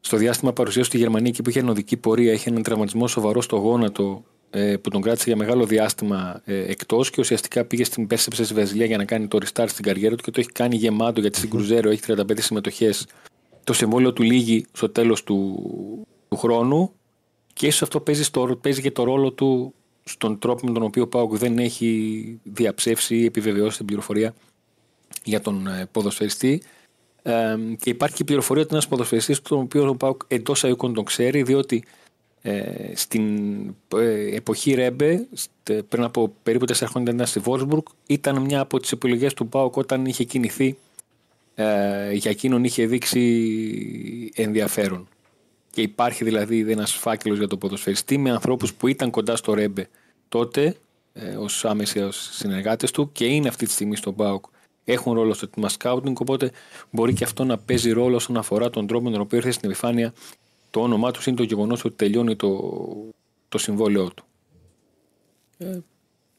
στο 0.01 0.17
διάστημα 0.17 0.53
παρουσία 0.53 0.85
στη 0.85 0.97
Γερμανία 0.97 1.29
εκεί 1.29 1.43
που 1.43 1.51
είχε 1.51 1.59
ενωδική 1.59 1.97
πορεία 1.97 2.33
είχε 2.33 2.51
έναν 2.51 2.63
τραυματισμό 2.63 3.07
σοβαρό 3.07 3.41
στο 3.41 3.57
γόνατο 3.57 4.25
ε, 4.51 4.77
που 4.77 4.91
τον 4.91 5.03
κράτησε 5.03 5.25
για 5.27 5.37
μεγάλο 5.37 5.65
διάστημα 5.65 6.41
ε, 6.45 6.59
εκτός 6.59 7.11
και 7.11 7.21
ουσιαστικά 7.21 7.65
πήγε 7.65 7.85
στην 7.85 8.03
επέστρεψε 8.03 8.45
στη 8.45 8.55
Βραζιλία 8.55 8.87
για 8.87 8.97
να 8.97 9.05
κάνει 9.05 9.29
το 9.29 9.39
restart 9.45 9.69
στην 9.69 9.85
καριέρα 9.85 10.17
του 10.17 10.23
και 10.23 10.31
το 10.31 10.41
έχει 10.41 10.53
κάνει 10.53 10.77
γεμάτο 10.77 11.21
γιατί 11.21 11.39
στην 11.39 11.51
Κρουζέρο 11.51 11.91
έχει 11.91 12.01
35 12.07 12.23
συμμετοχές. 12.35 13.07
Το 13.65 13.73
συμβόλαιο 13.73 14.13
του 14.13 14.23
λύγει 14.23 14.67
στο 14.73 14.89
τέλος 14.89 15.23
του, 15.23 15.67
του 16.29 16.37
χρόνου 16.37 16.93
και 17.53 17.67
ίσως 17.67 17.83
αυτό 17.83 18.01
παίζει, 18.01 18.25
στο, 18.25 18.59
παίζει 18.63 18.81
και 18.81 18.91
το 18.91 19.05
ρόλο 19.05 19.33
του 19.33 19.75
στον 20.11 20.39
τρόπο 20.39 20.67
με 20.67 20.73
τον 20.73 20.83
οποίο 20.83 21.03
ο 21.03 21.07
Πάουκ 21.07 21.37
δεν 21.37 21.59
έχει 21.59 22.41
διαψεύσει 22.43 23.17
ή 23.17 23.25
επιβεβαιώσει 23.25 23.77
την 23.77 23.87
πληροφορία 23.87 24.35
για 25.25 25.41
τον 25.41 25.67
ε, 25.67 25.89
ποδοσφαιριστή. 25.93 26.63
Ε, 27.23 27.57
και 27.79 27.91
υπάρχει 27.91 28.17
και 28.17 28.23
η 28.23 28.27
πληροφορία 28.27 28.63
ότι 28.63 28.73
ένας 28.73 28.89
ποδοσφαιριστής, 28.89 29.43
τον 29.43 29.61
οποίο 29.61 29.89
ο 29.89 29.95
Πάουκ 29.95 30.23
εντός 30.29 30.65
αίκων 30.65 30.95
τον 30.95 31.05
ξέρει, 31.05 31.43
διότι 31.43 31.85
ε, 32.43 32.63
στην 32.95 33.59
ε, 33.97 34.37
εποχή 34.37 34.75
Ρέμπε, 34.75 35.27
στε- 35.33 35.83
πριν 35.83 36.03
από 36.03 36.33
περίπου 36.43 36.65
4 36.69 36.75
χρόνια 36.87 37.13
ήταν 37.13 37.27
στη 37.27 37.39
Βόρσμπουργκ, 37.39 37.83
ήταν 38.07 38.43
μια 38.43 38.61
από 38.61 38.79
τις 38.81 38.93
επιλογές 38.93 39.35
του 39.35 39.49
Πάουκ 39.49 39.77
όταν 39.77 40.07
είχε 40.07 40.25
κινηθεί. 40.25 40.77
Ε, 41.55 42.13
για 42.13 42.31
εκείνον 42.31 42.65
είχε 42.65 42.87
δείξει 42.87 44.31
ενδιαφέρον. 44.35 45.09
Και 45.71 45.83
υπάρχει 45.83 46.25
δηλαδή 46.25 46.71
ένα 46.71 46.87
φάκελος 46.87 47.39
για 47.39 47.47
τον 47.47 47.59
ποδοσφαιριστή 47.59 48.19
με 48.19 48.31
ανθρώπους 48.31 48.75
που 48.75 48.89
ήταν 48.89 49.11
κοντά 49.11 49.37
στο 49.37 49.55
Ρέμπε 49.55 49.89
τότε 50.31 50.77
ε, 51.13 51.37
ως 51.37 51.65
άμεση 51.65 52.09
συνεργάτες 52.11 52.91
του 52.91 53.13
και 53.13 53.25
είναι 53.25 53.49
αυτή 53.49 53.67
τη 53.67 53.73
στιγμή 53.73 53.97
στον 53.97 54.13
Μπάουκ. 54.13 54.45
Έχουν 54.85 55.13
ρόλο 55.13 55.35
στο 55.35 55.49
τμήμα 55.49 55.69
σκάουτινγκ, 55.69 56.21
οπότε 56.21 56.51
μπορεί 56.91 57.13
και 57.15 57.25
αυτό 57.25 57.45
να 57.45 57.59
παίζει 57.59 57.91
ρόλο 57.91 58.17
όσον 58.17 58.37
αφορά 58.37 58.71
τον 58.71 58.87
τρόπο 58.87 59.05
με 59.05 59.11
τον 59.11 59.21
οποίο 59.21 59.39
ήρθε 59.39 59.51
στην 59.51 59.69
επιφάνεια 59.71 60.13
το 60.71 60.81
όνομά 60.81 61.11
τους 61.11 61.27
είναι 61.27 61.37
το 61.37 61.43
γεγονός 61.43 61.85
ότι 61.85 61.95
τελειώνει 61.95 62.37
το, 62.37 62.77
το 63.49 63.59
συμβόλαιό 63.59 64.11
του. 64.11 64.25
Ε, 65.59 65.79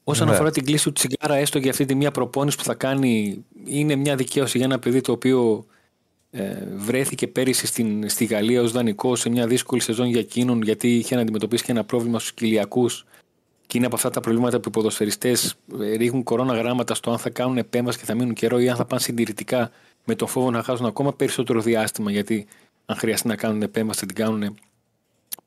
όσον 0.03 0.27
Ναι. 0.27 0.33
αφορά 0.33 0.51
την 0.51 0.65
κλίση 0.65 0.83
του 0.83 0.91
τσιγάρα, 0.91 1.35
έστω 1.35 1.59
και 1.59 1.69
αυτή 1.69 1.85
τη 1.85 1.95
μία 1.95 2.11
προπόνηση 2.11 2.57
που 2.57 2.63
θα 2.63 2.73
κάνει, 2.73 3.43
είναι 3.65 3.95
μια 3.95 4.15
δικαίωση 4.15 4.57
για 4.57 4.65
ένα 4.65 4.79
παιδί 4.79 5.01
το 5.01 5.11
οποίο 5.11 5.65
ε, 6.31 6.65
βρέθηκε 6.75 7.27
πέρυσι 7.27 7.67
στην, 7.67 8.09
στη 8.09 8.25
Γαλλία 8.25 8.61
ως 8.61 8.71
δανεικό 8.71 9.15
σε 9.15 9.29
μια 9.29 9.47
δύσκολη 9.47 9.81
σεζόν 9.81 10.07
για 10.07 10.19
εκείνον 10.19 10.61
γιατί 10.61 10.95
είχε 10.95 11.15
να 11.15 11.21
αντιμετωπίσει 11.21 11.63
και 11.63 11.71
ένα 11.71 11.83
πρόβλημα 11.83 12.19
στους 12.19 12.33
κοιλιακούς 12.33 13.05
και 13.71 13.77
είναι 13.77 13.85
από 13.85 13.95
αυτά 13.95 14.09
τα 14.09 14.19
προβλήματα 14.19 14.59
που 14.59 14.69
οι 14.69 14.71
ποδοσφαιριστές 14.71 15.55
ε, 15.79 15.95
ρίχνουν 15.95 16.23
κορώνα 16.23 16.55
γράμματα 16.55 16.93
στο 16.93 17.11
αν 17.11 17.17
θα 17.17 17.29
κάνουν 17.29 17.57
επέμβαση 17.57 17.97
και 17.97 18.05
θα 18.05 18.15
μείνουν 18.15 18.33
καιρό 18.33 18.59
ή 18.59 18.69
αν 18.69 18.75
θα 18.75 18.85
πάνε 18.85 19.01
συντηρητικά 19.01 19.71
με 20.05 20.15
τον 20.15 20.27
φόβο 20.27 20.51
να 20.51 20.63
χάσουν 20.63 20.85
ακόμα 20.85 21.13
περισσότερο 21.13 21.61
διάστημα 21.61 22.11
γιατί 22.11 22.47
αν 22.85 22.97
χρειαστεί 22.97 23.27
να 23.27 23.35
κάνουν 23.35 23.61
επέμβαση 23.61 23.99
θα 23.99 24.05
την 24.05 24.15
κάνουν 24.15 24.55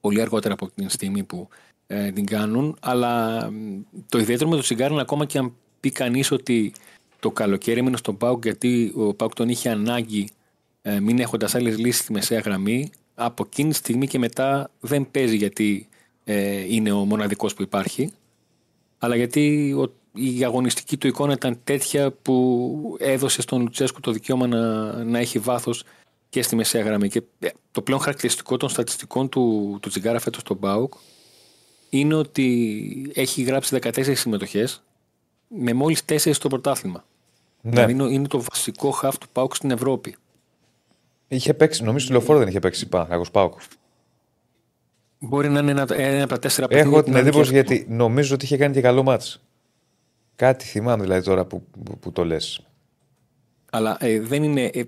πολύ 0.01 0.21
αργότερα 0.21 0.55
από 0.55 0.71
την 0.71 0.89
στιγμή 0.89 1.23
που 1.23 1.49
ε, 1.87 2.11
την 2.13 2.27
κάνουν. 2.27 2.77
Αλλά 2.81 3.45
μ, 3.51 3.81
το 4.09 4.19
ιδιαίτερο 4.19 4.51
με 4.51 4.57
το 4.57 4.63
τσιγκάρι 4.63 4.93
είναι 4.93 5.03
ακόμα 5.03 5.25
και 5.25 5.39
αν 5.39 5.55
πει 5.81 5.91
κανείς 5.91 6.31
ότι 6.31 6.73
το 7.21 7.31
καλοκαίρι 7.31 7.81
έμεινε 7.81 7.97
στον 7.97 8.17
Πάουκ 8.17 8.45
γιατί 8.45 8.93
ο 8.97 9.15
Πάουκ 9.15 9.35
τον 9.35 9.49
είχε 9.49 9.69
ανάγκη 9.69 10.29
ε, 10.83 11.01
μην 11.01 11.19
έχοντας 11.19 11.55
άλλες 11.55 11.79
λύσεις 11.79 12.03
στη 12.03 12.13
μεσαία 12.13 12.41
γραμμή. 12.41 12.91
Από 13.15 13.45
εκείνη 13.47 13.71
τη 13.71 13.75
στιγμή 13.75 14.07
και 14.07 14.19
μετά 14.19 14.71
δεν 14.81 15.11
παίζει 15.11 15.37
γιατί 15.37 15.89
ε, 16.25 16.75
είναι 16.75 16.93
ο 16.93 17.05
μοναδικός 17.05 17.55
που 17.55 17.63
υπάρχει. 17.63 18.13
Αλλά 18.99 19.17
γιατί 19.17 19.73
ο, 19.73 19.93
η 20.15 20.45
αγωνιστική 20.45 20.97
του 20.97 21.07
εικόνα 21.07 21.33
ήταν 21.33 21.61
τέτοια 21.65 22.11
που 22.11 22.97
έδωσε 22.99 23.43
στον 23.43 23.61
Λουτσέσκου 23.61 24.01
το 24.01 24.11
δικαίωμα 24.11 24.47
να, 24.47 24.93
να 25.05 25.19
έχει 25.19 25.39
βάθος 25.39 25.85
και 26.29 26.43
στη 26.43 26.57
μεσαία 26.57 26.83
γραμμή. 26.83 27.09
Και 27.09 27.23
ε, 27.39 27.49
το 27.73 27.83
πλέον 27.83 28.01
χαρακτηριστικό 28.01 28.57
των 28.57 28.69
στατιστικών 28.69 29.29
του, 29.29 29.79
του 29.83 29.89
Τσιγκάρα 29.89 30.19
φέτος 30.19 30.41
στον 30.41 30.59
Πάουκ 30.59 30.95
είναι 31.91 32.15
ότι 32.15 33.13
έχει 33.15 33.43
γράψει 33.43 33.79
14 33.83 34.13
συμμετοχές 34.15 34.83
με 35.49 35.73
μόλις 35.73 36.03
4 36.09 36.17
στο 36.33 36.49
πρωτάθλημα. 36.49 37.05
Ναι. 37.61 37.71
Δηλαδή 37.71 37.93
είναι, 37.93 38.05
είναι 38.05 38.27
το 38.27 38.43
βασικό 38.51 38.91
χαφ 38.91 39.19
του 39.19 39.27
Πάουκ 39.33 39.55
στην 39.55 39.71
Ευρώπη. 39.71 40.17
Είχε 41.29 41.55
παίξει, 41.55 41.83
νομίζω 41.83 42.05
στο 42.05 42.13
λεωφόρο 42.15 42.39
δεν 42.39 42.49
είχε 42.49 42.59
παίξει 42.59 42.89
Παναγό 42.89 43.25
Πάουκ. 43.33 43.61
Μπορεί 45.29 45.49
να 45.49 45.59
είναι 45.59 45.71
ένα, 45.71 45.87
ένα 45.97 46.23
από 46.23 46.33
τα 46.33 46.39
τέσσερα 46.39 46.67
Έχω 46.71 46.79
παιχνίδια 46.79 47.03
την 47.03 47.05
που 47.05 47.11
να 47.13 47.19
είναι 47.19 47.29
εντύπωση 47.29 47.53
και 47.53 47.59
αυτό. 47.59 47.73
γιατί 47.73 47.93
νομίζω 47.93 48.35
ότι 48.35 48.45
είχε 48.45 48.57
κάνει 48.57 48.75
και 48.75 48.81
καλό 48.81 49.03
μάτς. 49.03 49.41
Κάτι 50.37 50.65
θυμάμαι 50.65 51.03
δηλαδή 51.03 51.25
τώρα 51.25 51.45
που, 51.45 51.63
που, 51.85 51.99
που 51.99 52.13
το 52.13 52.25
λες. 52.25 52.61
Αλλά 53.71 53.97
ε, 54.01 54.21
δεν 54.21 54.43
είναι. 54.43 54.71
Ε, 54.75 54.83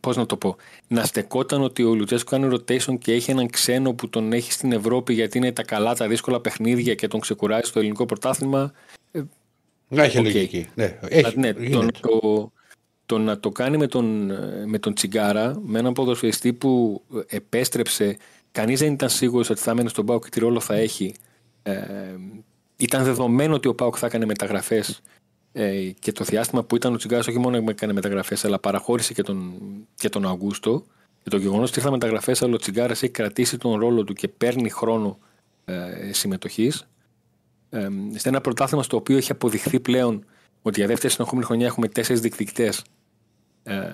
Πώς 0.00 0.16
να 0.16 0.26
το 0.26 0.36
πω. 0.36 0.56
Να 0.88 1.04
στεκόταν 1.04 1.62
ότι 1.62 1.82
ο 1.82 1.94
Λουτσέσκου 1.94 2.30
κάνει 2.30 2.48
rotation 2.56 2.98
και 2.98 3.12
έχει 3.12 3.30
έναν 3.30 3.50
ξένο 3.50 3.92
που 3.92 4.08
τον 4.08 4.32
έχει 4.32 4.52
στην 4.52 4.72
Ευρώπη 4.72 5.14
γιατί 5.14 5.38
είναι 5.38 5.52
τα 5.52 5.62
καλά, 5.62 5.94
τα 5.94 6.08
δύσκολα 6.08 6.40
παιχνίδια 6.40 6.94
και 6.94 7.08
τον 7.08 7.20
ξεκουράζει 7.20 7.68
στο 7.68 7.78
ελληνικό 7.78 8.06
πρωτάθλημα. 8.06 8.72
Να 9.88 10.02
έχει 10.02 10.18
Οκ. 10.18 10.24
λογική. 10.24 10.68
Ναι, 10.74 10.98
έχει, 11.08 11.38
ναι, 11.38 11.52
το, 11.52 11.62
γίνεται. 11.62 11.84
να 11.84 11.90
το, 11.90 12.52
το 13.06 13.18
να 13.18 13.40
το 13.40 13.50
κάνει 13.50 13.76
με 13.76 13.86
τον, 13.86 14.30
ε, 14.30 14.66
με 14.66 14.78
τον 14.78 14.94
Τσιγκάρα, 14.94 15.58
με 15.62 15.78
έναν 15.78 15.92
ποδοσφαιριστή 15.92 16.52
που 16.52 17.02
επέστρεψε, 17.26 18.16
κανείς 18.56 18.80
δεν 18.80 18.92
ήταν 18.92 19.08
σίγουρος 19.08 19.50
ότι 19.50 19.60
θα 19.60 19.74
μένει 19.74 19.88
στον 19.88 20.06
ΠΑΟΚ 20.06 20.24
και 20.24 20.30
τι 20.30 20.40
ρόλο 20.40 20.60
θα 20.60 20.74
έχει. 20.74 21.14
Ε, 21.62 22.16
ήταν 22.76 23.04
δεδομένο 23.04 23.54
ότι 23.54 23.68
ο 23.68 23.74
ΠΑΟΚ 23.74 23.96
θα 23.98 24.06
έκανε 24.06 24.24
μεταγραφές 24.26 25.02
ε, 25.52 25.90
και 25.98 26.12
το 26.12 26.24
διάστημα 26.24 26.64
που 26.64 26.76
ήταν 26.76 26.92
ο 26.92 26.96
Τσιγκάρας 26.96 27.26
όχι 27.26 27.38
μόνο 27.38 27.56
έκανε 27.56 27.92
μεταγραφές 27.92 28.44
αλλά 28.44 28.58
παραχώρησε 28.58 29.12
και 29.12 29.22
τον, 29.22 29.54
και 29.94 30.08
τον 30.08 30.26
Αυγούστο 30.26 30.84
και 31.22 31.30
το 31.30 31.36
γεγονός 31.36 31.68
ότι 31.68 31.78
ήρθαν 31.78 31.92
μεταγραφές 31.92 32.42
αλλά 32.42 32.54
ο 32.54 32.56
Τσιγκάρας 32.56 33.02
έχει 33.02 33.12
κρατήσει 33.12 33.58
τον 33.58 33.78
ρόλο 33.78 34.04
του 34.04 34.12
και 34.12 34.28
παίρνει 34.28 34.70
χρόνο 34.70 35.18
ε, 35.64 36.12
συμμετοχής 36.12 36.88
ε, 37.70 37.88
σε 38.14 38.28
ένα 38.28 38.40
πρωτάθλημα 38.40 38.82
στο 38.82 38.96
οποίο 38.96 39.16
έχει 39.16 39.32
αποδειχθεί 39.32 39.80
πλέον 39.80 40.24
ότι 40.62 40.78
για 40.78 40.88
δεύτερη 40.88 41.12
συνεχόμενη 41.12 41.46
χρονιά 41.46 41.66
έχουμε 41.66 41.88
τέσσερις 41.88 42.20
διεκδικητές 42.20 42.84
ε, 43.62 43.90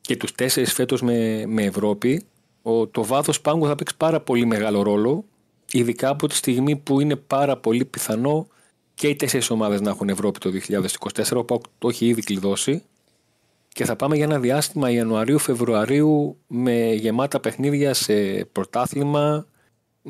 και 0.00 0.16
τους 0.16 0.32
τέσσερις 0.32 0.72
φέτος 0.72 1.02
με, 1.02 1.44
με 1.46 1.62
Ευρώπη, 1.62 2.26
ο, 2.68 2.86
το 2.86 3.04
βάθος 3.04 3.40
πάγκου 3.40 3.66
θα 3.66 3.74
παίξει 3.74 3.96
πάρα 3.96 4.20
πολύ 4.20 4.46
μεγάλο 4.46 4.82
ρόλο, 4.82 5.24
ειδικά 5.72 6.08
από 6.08 6.26
τη 6.28 6.34
στιγμή 6.34 6.76
που 6.76 7.00
είναι 7.00 7.16
πάρα 7.16 7.56
πολύ 7.56 7.84
πιθανό 7.84 8.46
και 8.94 9.08
οι 9.08 9.16
τέσσερις 9.16 9.50
ομάδες 9.50 9.80
να 9.80 9.90
έχουν 9.90 10.08
Ευρώπη 10.08 10.38
το 10.38 10.50
2024. 11.14 11.36
Ο 11.36 11.44
ΠΑΟΚ 11.44 11.62
το 11.78 11.88
έχει 11.88 12.06
ήδη 12.06 12.22
κλειδώσει. 12.22 12.82
Και 13.68 13.84
θα 13.84 13.96
πάμε 13.96 14.16
για 14.16 14.24
ένα 14.24 14.38
διάστημα 14.38 14.90
Ιανουαρίου-Φεβρουαρίου 14.90 16.36
με 16.46 16.92
γεμάτα 16.92 17.40
παιχνίδια 17.40 17.94
σε 17.94 18.44
πρωτάθλημα 18.44 19.46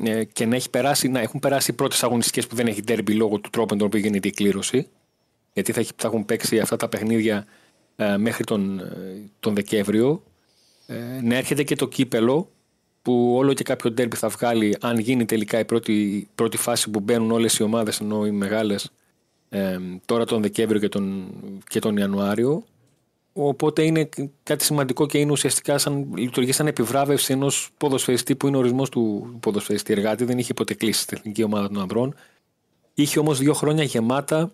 ε, 0.03 0.23
και 0.23 0.45
να, 0.45 0.55
έχει 0.55 0.69
περάσει, 0.69 1.07
να 1.07 1.19
έχουν 1.19 1.39
περάσει 1.39 1.71
οι 1.71 1.73
πρώτες 1.73 2.03
αγωνιστικές 2.03 2.47
που 2.47 2.55
δεν 2.55 2.67
έχει 2.67 2.81
τέρμπι 2.81 3.13
λόγω 3.13 3.39
του 3.39 3.49
τρόπου 3.49 3.73
με 3.73 3.77
τον 3.77 3.87
οποίο 3.87 3.99
γίνεται 3.99 4.27
η 4.27 4.31
κλήρωση. 4.31 4.87
Γιατί 5.53 5.71
θα, 5.71 5.79
έχει- 5.79 5.91
θα 5.95 6.07
έχουν 6.07 6.25
παίξει 6.25 6.59
αυτά 6.59 6.75
τα 6.75 6.89
παιχνίδια 6.89 7.45
ε, 7.95 8.17
μέχρι 8.17 8.43
τον, 8.43 8.79
ε, 8.79 9.29
τον 9.39 9.55
Δεκέμβριο. 9.55 10.23
Ε, 10.87 11.19
να 11.21 11.35
έρχεται 11.35 11.63
και 11.63 11.75
το 11.75 11.87
κύπελο 11.87 12.49
που 13.01 13.33
όλο 13.35 13.53
και 13.53 13.63
κάποιο 13.63 13.93
τέρμπι 13.93 14.15
θα 14.15 14.27
βγάλει 14.27 14.77
αν 14.81 14.99
γίνει 14.99 15.25
τελικά 15.25 15.59
η 15.59 15.65
πρώτη, 15.65 16.27
πρώτη 16.35 16.57
φάση 16.57 16.89
που 16.89 16.99
μπαίνουν 16.99 17.31
όλες 17.31 17.57
οι 17.57 17.63
ομάδες 17.63 17.99
ενώ 17.99 18.25
οι 18.25 18.31
μεγάλες 18.31 18.91
ε, 19.49 19.77
τώρα 20.05 20.25
τον 20.25 20.41
Δεκέμβριο 20.41 20.79
και 20.79 20.89
τον, 20.89 21.31
και 21.67 21.79
τον 21.79 21.97
Ιανουάριο 21.97 22.63
Οπότε 23.39 23.83
είναι 23.83 24.09
κάτι 24.43 24.63
σημαντικό 24.63 25.05
και 25.05 25.17
είναι 25.17 25.31
ουσιαστικά 25.31 25.77
σαν, 25.77 26.13
λειτουργεί 26.15 26.51
σαν 26.51 26.67
επιβράβευση 26.67 27.33
ενός 27.33 27.69
ποδοσφαιριστή 27.77 28.35
που 28.35 28.47
είναι 28.47 28.57
ορισμός 28.57 28.89
του 28.89 29.35
ποδοσφαιριστή 29.39 29.93
εργάτη. 29.93 30.23
Δεν 30.25 30.37
είχε 30.37 30.53
ποτέ 30.53 30.73
κλείσει 30.73 31.01
στην 31.01 31.17
εθνική 31.17 31.43
ομάδα 31.43 31.67
των 31.67 31.79
ανδρών. 31.79 32.15
Είχε 32.93 33.19
όμως 33.19 33.39
δύο 33.39 33.53
χρόνια 33.53 33.83
γεμάτα 33.83 34.53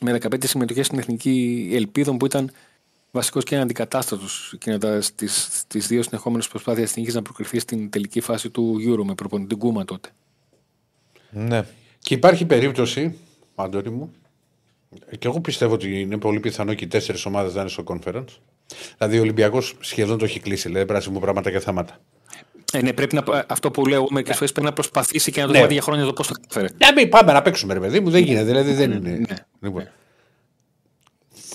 με 0.00 0.18
15 0.20 0.46
συμμετοχές 0.46 0.86
στην 0.86 0.98
εθνική 0.98 1.68
Ελπίδων 1.72 2.16
που 2.16 2.26
ήταν 2.26 2.50
βασικός 3.10 3.44
και 3.44 3.56
αντικατάστατος 3.56 4.54
κινητά 4.58 5.00
στις 5.00 5.86
δύο 5.86 6.02
συνεχόμενες 6.02 6.48
προσπάθειες 6.48 6.92
τη 6.92 7.00
εθνική 7.00 7.16
να 7.16 7.22
προκριθεί 7.22 7.58
στην 7.58 7.90
τελική 7.90 8.20
φάση 8.20 8.50
του 8.50 8.76
Euro 8.88 9.04
με 9.04 9.14
προπονητή 9.14 9.54
Γκούμα 9.54 9.84
τότε. 9.84 10.08
Ναι. 11.30 11.64
Και 11.98 12.14
υπάρχει 12.14 12.44
περίπτωση, 12.44 13.18
Αντώνη 13.54 13.88
μου, 13.88 14.12
και 15.18 15.28
εγώ 15.28 15.40
πιστεύω 15.40 15.74
ότι 15.74 16.00
είναι 16.00 16.18
πολύ 16.18 16.40
πιθανό 16.40 16.74
και 16.74 16.84
οι 16.84 16.88
τέσσερις 16.88 17.24
ομάδες 17.24 17.54
να 17.54 17.60
είναι 17.60 17.70
στο 17.70 17.84
conference. 17.86 18.24
Δηλαδή 18.98 19.18
ο 19.18 19.20
Ολυμπιακός 19.20 19.76
σχεδόν 19.80 20.18
το 20.18 20.24
έχει 20.24 20.40
κλείσει, 20.40 20.62
δηλαδή 20.62 20.84
πρέπει 20.84 20.98
να 20.98 21.04
συμβούν 21.04 21.22
πράγματα 21.22 21.50
και 21.50 21.58
θέματα. 21.60 22.00
Ε, 22.72 22.82
ναι, 22.82 22.92
πρέπει 22.92 23.14
να, 23.14 23.44
αυτό 23.48 23.70
που 23.70 23.86
λέω 23.86 24.06
μερικές 24.10 24.36
φορές 24.36 24.52
πρέπει 24.52 24.66
να 24.66 24.72
προσπαθήσει 24.72 25.32
και 25.32 25.40
να 25.40 25.46
το 25.46 25.52
Ναι. 25.52 25.58
δούμε 25.58 25.72
για 25.72 25.82
χρόνια 25.82 26.04
το 26.04 26.12
πώ 26.12 26.22
θα 26.22 26.32
καταφέρει. 26.40 26.74
Να 26.78 26.92
μην 26.92 27.08
πάμε 27.08 27.32
να 27.32 27.42
παίξουμε, 27.42 27.74
ρε 27.74 27.80
παιδί 27.80 28.00
μου, 28.00 28.10
δεν 28.10 28.22
γίνεται. 28.22 28.44
Δηλαδή 28.44 28.72
δεν 28.72 28.90
είναι. 28.90 29.10
Ναι. 29.10 29.36
Λοιπόν. 29.60 29.88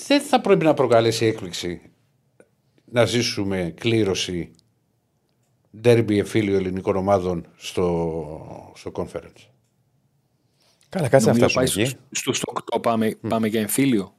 Δεν 0.06 0.20
θα 0.20 0.40
πρέπει 0.40 0.64
να 0.64 0.74
προκαλέσει 0.74 1.26
έκπληξη 1.26 1.80
να 2.84 3.04
ζήσουμε 3.04 3.74
κλήρωση 3.80 4.50
ντέρμπι 5.80 6.18
εφήλιο 6.18 6.56
ελληνικών 6.56 6.96
ομάδων 6.96 7.46
στο, 7.56 8.72
στο 8.76 8.90
conference. 8.94 9.48
Καλά, 10.88 11.08
κάτσε 11.08 11.26
να 11.30 11.32
Νομίζω 11.32 11.48
φτάσουμε 11.48 11.64
πάει 11.74 11.84
εκεί. 11.86 11.96
στου 12.10 12.34
8 12.76 12.82
πάμε, 12.82 13.16
πάμε 13.28 13.46
για 13.46 13.60
εμφύλιο. 13.60 14.14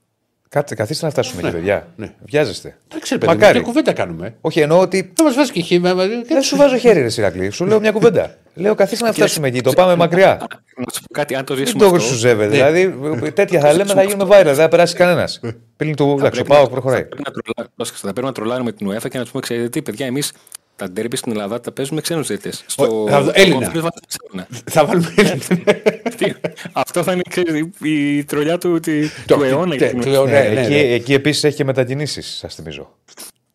Κάτσε, 0.49 0.75
καθίστε 0.75 1.05
να 1.05 1.11
φτάσουμε 1.11 1.41
εκεί, 1.41 1.51
παιδιά. 1.51 1.93
ναι. 1.95 2.15
Βιάζεστε. 2.25 2.77
Εντάξει, 2.87 3.13
ρε 3.13 3.19
παιδί, 3.19 3.31
μου, 3.31 3.37
Μακάρι. 3.39 3.57
μια 3.57 3.67
κουβέντα 3.67 3.93
κάνουμε. 3.93 4.37
Όχι, 4.41 4.59
εννοώ 4.59 4.79
ότι 4.79 5.11
Θα 5.15 5.23
μας 5.23 5.35
βάζει 5.35 5.51
και 5.51 5.61
χήμα. 5.61 5.93
δεν 6.27 6.41
σου 6.41 6.55
βάζω 6.55 6.77
χέρι, 6.77 7.01
ρε 7.01 7.09
Σιρακλή. 7.09 7.49
Σου 7.49 7.65
λέω 7.65 7.79
μια 7.79 7.91
κουβέντα. 7.91 8.37
Λέω 8.55 8.75
καθίστε 8.75 9.05
να 9.05 9.11
φτάσουμε 9.11 9.47
εκεί. 9.47 9.61
Το 9.61 9.71
πάμε 9.73 9.95
μακριά. 9.95 10.37
Να 10.77 10.85
σου 10.93 11.01
πω 11.01 11.13
κάτι, 11.13 11.35
αν 11.35 11.45
το 11.45 11.53
Μην 11.55 11.65
ζήσουμε 11.65 11.79
το 11.83 11.89
αυτό, 11.89 11.99
χρυσουζεύε. 11.99 12.47
Δηλαδή, 12.47 12.95
τέτοια 13.31 13.59
θα 13.59 13.73
λέμε 13.73 13.93
θα 13.93 14.03
γίνουμε 14.03 14.37
viral. 14.37 14.43
Δεν 14.45 14.55
θα 14.55 14.67
περάσει 14.67 14.95
κανένας. 14.95 15.39
Πριν 15.77 15.95
του. 15.95 16.03
Εντάξει, 16.03 16.25
ο 16.25 16.43
πρέπει 16.43 16.47
Πάοκ 16.47 16.63
να- 16.63 16.69
προχωράει. 16.69 17.01
Θα 17.01 17.07
πρέπει, 17.07 17.21
να 17.25 17.31
τρολά- 17.31 17.71
πρόσεξε, 17.75 18.01
θα 18.07 18.11
πρέπει 18.11 18.27
να 18.27 18.33
τρολάρουμε 18.33 18.71
την 18.71 18.89
UEFA 18.91 19.09
και 19.09 19.17
να 19.17 19.23
του 19.23 19.29
πούμε: 19.31 19.41
Ξέρετε 19.41 19.69
τι, 19.69 19.81
παιδιά, 19.81 20.05
εμείς 20.05 20.31
τα 20.75 20.89
ντέρμπι 20.89 21.15
στην 21.15 21.31
Ελλάδα 21.31 21.59
τα 21.59 21.71
παίζουμε 21.71 22.01
ξένους 22.01 22.27
διαιτητές. 22.27 22.63
Στο 22.67 23.05
θα- 23.09 23.31
Έλληνα. 23.33 23.65
στο 23.65 23.71
conference 23.79 23.89
βάζουμε 23.89 23.89
ξένα. 24.07 24.47
θα 24.65 24.85
βάλουμε. 24.85 25.13
Τι, 26.17 26.33
Αυτό 26.71 27.03
θα 27.03 27.11
είναι 27.11 27.21
ξέρεις, 27.29 27.61
η, 27.81 28.17
η 28.17 28.23
τρολιά 28.23 28.57
του, 28.57 28.79
τη- 28.79 29.07
Το- 29.25 29.35
του 29.35 29.43
αιώνα. 29.43 29.75
για 29.75 29.85
τε- 29.85 29.89
την- 29.89 30.01
του 30.01 30.09
αιώνα. 30.09 30.31
Ναι, 30.31 30.39
Ναι, 30.39 30.49
ναι, 30.53 30.61
εκεί 30.61 30.69
ναι. 30.73 30.79
εκεί 30.79 31.13
επίσης 31.13 31.43
έχει 31.43 31.55
και 31.55 31.63
μετακινήσεις, 31.63 32.35
σας 32.37 32.55
θυμίζω. 32.55 32.95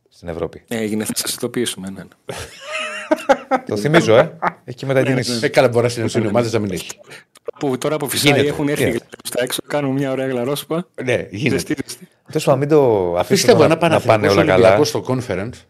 Στην 0.09 0.29
Ευρώπη. 0.29 0.63
Έγινε, 0.69 1.05
θα 1.05 1.13
σας 1.17 1.35
ειδοποιήσουμε. 1.35 1.89
Ναι, 3.29 3.57
ναι. 3.57 3.63
Το 3.67 3.77
θυμίζω, 3.77 4.17
ε. 4.17 4.39
Έχει 4.65 4.77
και 4.77 4.87
μετακινήσει. 4.87 5.39
Ε, 5.43 5.49
καλά, 5.49 5.69
μπορεί 5.69 5.83
να 5.83 5.89
συνεχίσουν 5.89 6.25
οι 6.25 6.27
ομάδες 6.27 6.53
να 6.53 6.59
μην 6.59 6.73
έχει. 6.73 6.89
Που 7.59 7.79
τώρα 7.79 7.95
από 7.95 8.09
φυσικά 8.09 8.31
Γίνεται, 8.35 8.49
έχουν 8.53 8.69
έρθει 8.69 8.85
γίνεται. 8.85 9.07
στα 9.25 9.43
έξω, 9.43 9.61
κάνουν 9.67 9.93
μια 9.93 10.11
ωραία 10.11 10.27
γλαρόσπα. 10.27 10.87
Ναι, 11.05 11.27
γίνεται. 11.31 11.51
Ζεστή, 11.59 11.77
ζεστή. 11.87 12.09
Τέλος 12.27 12.45
πάντων, 12.45 12.61
μην 12.61 12.69
το 12.69 13.09
αφήσουμε 13.17 13.25
Πιστεύω 13.29 13.65
ένα 13.65 13.69
να, 13.69 13.75
να 13.75 13.81
πάνε 13.81 14.01
Παναθηναϊκός 14.01 14.37
όλα 14.37 14.45
καλά. 14.47 14.55
Ολυμπιακός 14.55 14.89
στο 14.89 15.05
conference 15.09 15.67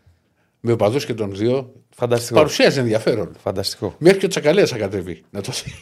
με 0.61 0.73
οπαδούς 0.73 1.05
και 1.05 1.15
των 1.15 1.35
δύο 1.37 1.73
Φανταστικό. 1.97 2.39
παρουσίαζε 2.39 2.81
ενδιαφέρον. 2.81 3.37
Φανταστικό. 3.43 3.95
Μέχρι 3.99 4.19
και 4.19 4.25
ο 4.25 4.29
Τσακαλέας 4.29 4.71
θα 4.71 4.77
κατέβει. 4.79 5.23
Να 5.31 5.41
το 5.41 5.53
δει. 5.65 5.73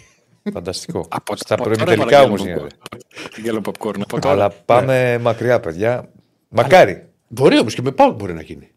Φανταστικό. 0.52 1.06
Από- 1.08 1.36
Στα 1.36 1.54
από 1.54 1.62
τώρα 1.64 1.76
προημιτελικά 1.76 2.04
παραγγέλνω 2.04 2.26
όμως 2.26 2.40
γίνεται. 2.40 2.66
popcorn. 2.90 3.42
Γέλο 3.42 3.60
popcorn. 3.64 4.00
Από 4.02 4.20
τώρα. 4.20 4.34
Αλλά 4.34 4.50
πάμε 4.50 5.18
μακριά, 5.18 5.60
παιδιά. 5.60 6.08
Μακάρι. 6.48 7.06
Μπορεί 7.28 7.58
όμως 7.58 7.74
και 7.74 7.82
με 7.82 7.90
πάω 7.90 8.10
μπορεί 8.12 8.32
να 8.34 8.42
γίνει. 8.42 8.68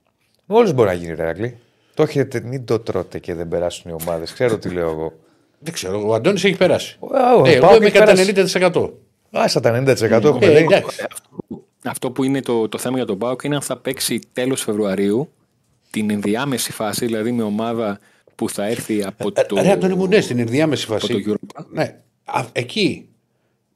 Όλου 0.46 0.74
μπορεί 0.74 0.88
να 0.90 0.94
γίνει, 0.96 1.14
Ρερακλή. 1.16 1.58
Το 1.94 2.04
έχετε, 2.04 2.42
μην 2.42 2.66
το 2.66 2.80
τρώτε 2.80 3.20
και 3.20 3.34
δεν 3.34 3.48
περάσουν 3.48 3.92
οι 3.92 3.96
ομάδες. 4.04 4.34
Ξέρω 4.34 4.58
τι 4.58 4.70
λέω 4.70 4.90
εγώ. 4.90 5.14
Δεν 5.60 5.74
ξέρω, 5.74 6.08
ο 6.08 6.14
Αντώνης 6.14 6.44
έχει 6.44 6.58
περάσει. 6.58 6.98
Ο- 7.00 7.08
ο 7.42 7.46
Ε, 7.46 7.52
εγώ 7.52 7.62
Πάοκ 7.68 7.76
είμαι 7.76 7.86
έχει 7.86 7.98
κατά 7.98 8.12
περάσει. 8.12 8.32
90%. 8.72 8.90
Άσα 9.32 9.60
τα 9.60 9.72
90% 9.72 10.28
έχουμε 10.28 10.46
Ε, 10.46 10.50
δει. 10.58 10.64
εντάξει. 10.64 11.02
Αυτό 11.86 12.12
που 12.12 12.24
είναι 12.24 12.42
το, 12.42 12.70
το 12.70 12.78
θέμα 12.78 12.98
για 12.98 13.06
τον 13.06 13.18
Πάοκ 13.18 13.44
είναι 13.44 13.56
αν 13.56 13.62
θα 13.62 13.78
παίξει 13.78 14.20
τέλος 14.34 14.62
Φεβρουαρίου 14.62 15.32
την 15.90 16.10
ενδιάμεση 16.10 16.72
φάση, 16.72 17.06
δηλαδή 17.06 17.32
με 17.32 17.44
ομάδα 17.44 18.00
που 18.36 18.50
θα 18.50 18.66
έρθει 18.68 19.04
από 19.04 19.32
το. 19.32 19.58
Ε, 19.58 19.62
Ρε 19.62 19.72
Αντώνη 19.72 19.94
μου, 19.96 20.08
ναι, 20.08 20.22
στην 20.22 20.40
ενδιάμεση 20.40 20.86
από 20.90 20.94
φάση. 21.00 21.22
το 21.24 21.34
Europa. 21.34 21.66
Ναι, 21.72 21.96
Α, 22.26 22.46
εκεί 22.52 23.10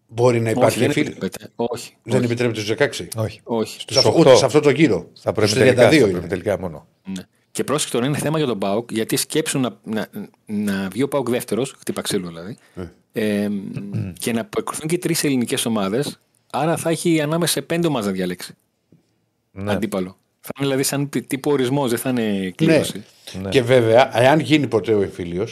μπορεί 0.08 0.40
να 0.40 0.50
Όχι, 0.50 0.58
υπάρχει 0.58 0.80
δεν 0.80 0.92
φίλη. 0.92 1.06
επιτρέπεται. 1.08 1.52
Όχι. 1.56 1.96
Δεν 2.04 2.16
όχι, 2.18 2.26
επιτρέπεται 2.26 2.60
στους 2.60 2.70
16. 2.70 3.08
Όχι. 3.16 3.40
όχι. 3.44 3.80
Σε 3.90 4.00
αυτό, 4.00 4.10
8. 4.12 4.20
ούτε 4.20 4.36
σε 4.36 4.46
αυτό 4.46 4.60
το 4.60 4.70
γύρο. 4.70 5.10
Στα 5.14 5.30
Στους 5.36 5.54
προημιτελικά, 5.54 5.88
32 5.90 5.94
στα 5.94 5.96
είναι. 6.04 6.12
προημιτελικά 6.12 6.60
μόνο. 6.60 6.88
Ναι. 7.06 7.24
Και 7.56 7.64
πρόσεξε 7.64 7.94
τώρα 7.94 8.06
είναι 8.06 8.18
θέμα 8.18 8.38
για 8.38 8.48
τον 8.48 8.60
Πάουκ, 8.60 8.92
γιατί 8.92 9.16
σκέψουν 9.16 9.62
να, 9.62 9.78
να, 9.84 10.08
να 10.46 10.88
βγει 10.90 11.04
ο 11.04 11.08
Πάουκ 11.08 11.30
δεύτερος, 11.30 11.76
χτύπα 11.80 12.02
ξύλο 12.02 12.28
δηλαδή, 12.28 12.58
ε, 13.12 13.48
και 14.20 14.34
να 14.34 14.46
προκριθούν 14.46 14.88
και 14.88 14.98
τρεις 14.98 15.24
ελληνικές 15.24 15.66
ομάδες. 15.66 16.20
Άρα 16.52 16.78
θα 16.78 16.90
έχει 16.90 17.22
ανάμεσα 17.22 17.52
σε 17.54 17.62
πέντε 17.62 17.88
ομάδες 17.88 18.08
να 18.08 18.12
διαλέξει. 18.14 18.54
Ναι. 19.52 19.72
Αντίπαλο. 19.72 20.18
Θα 20.40 20.50
είναι 20.58 20.66
δηλαδή 20.66 20.84
σαν 20.84 21.10
τυ- 21.10 21.28
τύπου 21.28 21.52
ορισμός, 21.52 21.90
δεν 21.90 22.00
θα 22.00 22.10
είναι 22.10 22.22
Ναι. 22.40 22.50
κλήρωση. 22.50 23.04
Και 23.50 23.62
βέβαια, 23.62 24.20
εάν 24.22 24.40
γίνει 24.40 24.68
ποτέ 24.68 24.94
ο 24.94 25.02
εμφύλιο, 25.02 25.48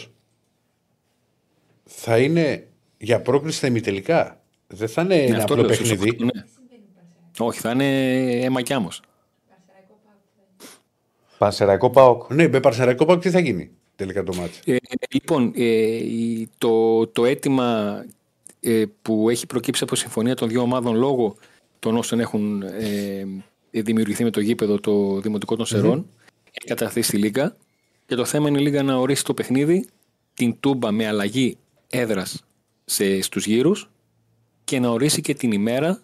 θα 1.83 2.17
είναι 2.17 2.67
για 2.97 3.21
πρόκληση 3.21 3.57
στα 3.57 3.67
ημιτελικά. 3.67 4.41
Δεν 4.67 4.87
θα 4.87 5.01
είναι 5.01 5.15
Ναι, 5.15 5.21
ένα 5.21 5.37
αυτό 5.37 5.53
απλό 5.53 5.65
λέω, 5.65 5.73
στους 5.75 5.89
παιχνίδι. 5.89 6.09
οκτώ, 6.09 6.23
ναι. 6.25 6.43
Όχι, 7.39 7.59
θα 7.59 7.71
είναι 7.71 7.87
αίμα 8.43 8.61
κι 8.61 8.73
άμμος. 8.73 9.01
Πανσεραϊκό 11.43 11.89
Πάοκ. 11.89 12.33
Ναι, 12.33 12.47
με 12.47 12.59
Παρσεραϊκό 12.59 13.05
Πάοκ 13.05 13.21
τι 13.21 13.29
θα 13.29 13.39
γίνει 13.39 13.69
τελικά 13.95 14.23
το 14.23 14.33
μάτι. 14.35 14.71
Ε, 14.71 14.75
λοιπόν, 15.13 15.51
ε, 15.55 15.63
η- 15.63 16.49
το, 16.57 17.07
το 17.07 17.25
αίτημα 17.25 17.97
ε, 18.59 18.83
που 19.01 19.29
έχει 19.29 19.45
προκύψει 19.45 19.83
από 19.83 19.95
συμφωνία 19.95 20.35
των 20.35 20.49
δύο 20.49 20.61
ομάδων 20.61 20.95
λόγω 20.95 21.35
των 21.79 21.97
όσων 21.97 22.19
έχουν 22.19 22.61
ε, 22.61 23.81
δημιουργηθεί 23.81 24.23
με 24.23 24.29
το 24.29 24.39
γήπεδο 24.39 24.79
το 24.79 25.19
Δημοτικό 25.19 25.55
των 25.55 25.65
Σερών 25.65 26.05
έχει 26.51 26.67
καταρθεί 26.67 27.01
στη 27.01 27.17
Λίγκα 27.17 27.55
και 28.05 28.15
το 28.15 28.25
θέμα 28.25 28.47
είναι 28.49 28.59
η 28.59 28.63
Λίγκα 28.63 28.83
να 28.83 28.95
ορίσει 28.95 29.23
το 29.23 29.33
παιχνίδι 29.33 29.87
την 30.33 30.59
τούμπα 30.59 30.91
με 30.91 31.07
αλλαγή 31.07 31.57
έδρας 31.89 32.43
σε, 32.85 33.21
στους 33.21 33.45
γύρους 33.45 33.89
και 34.63 34.79
να 34.79 34.89
ορίσει 34.89 35.21
και 35.21 35.33
την 35.33 35.51
ημέρα 35.51 36.01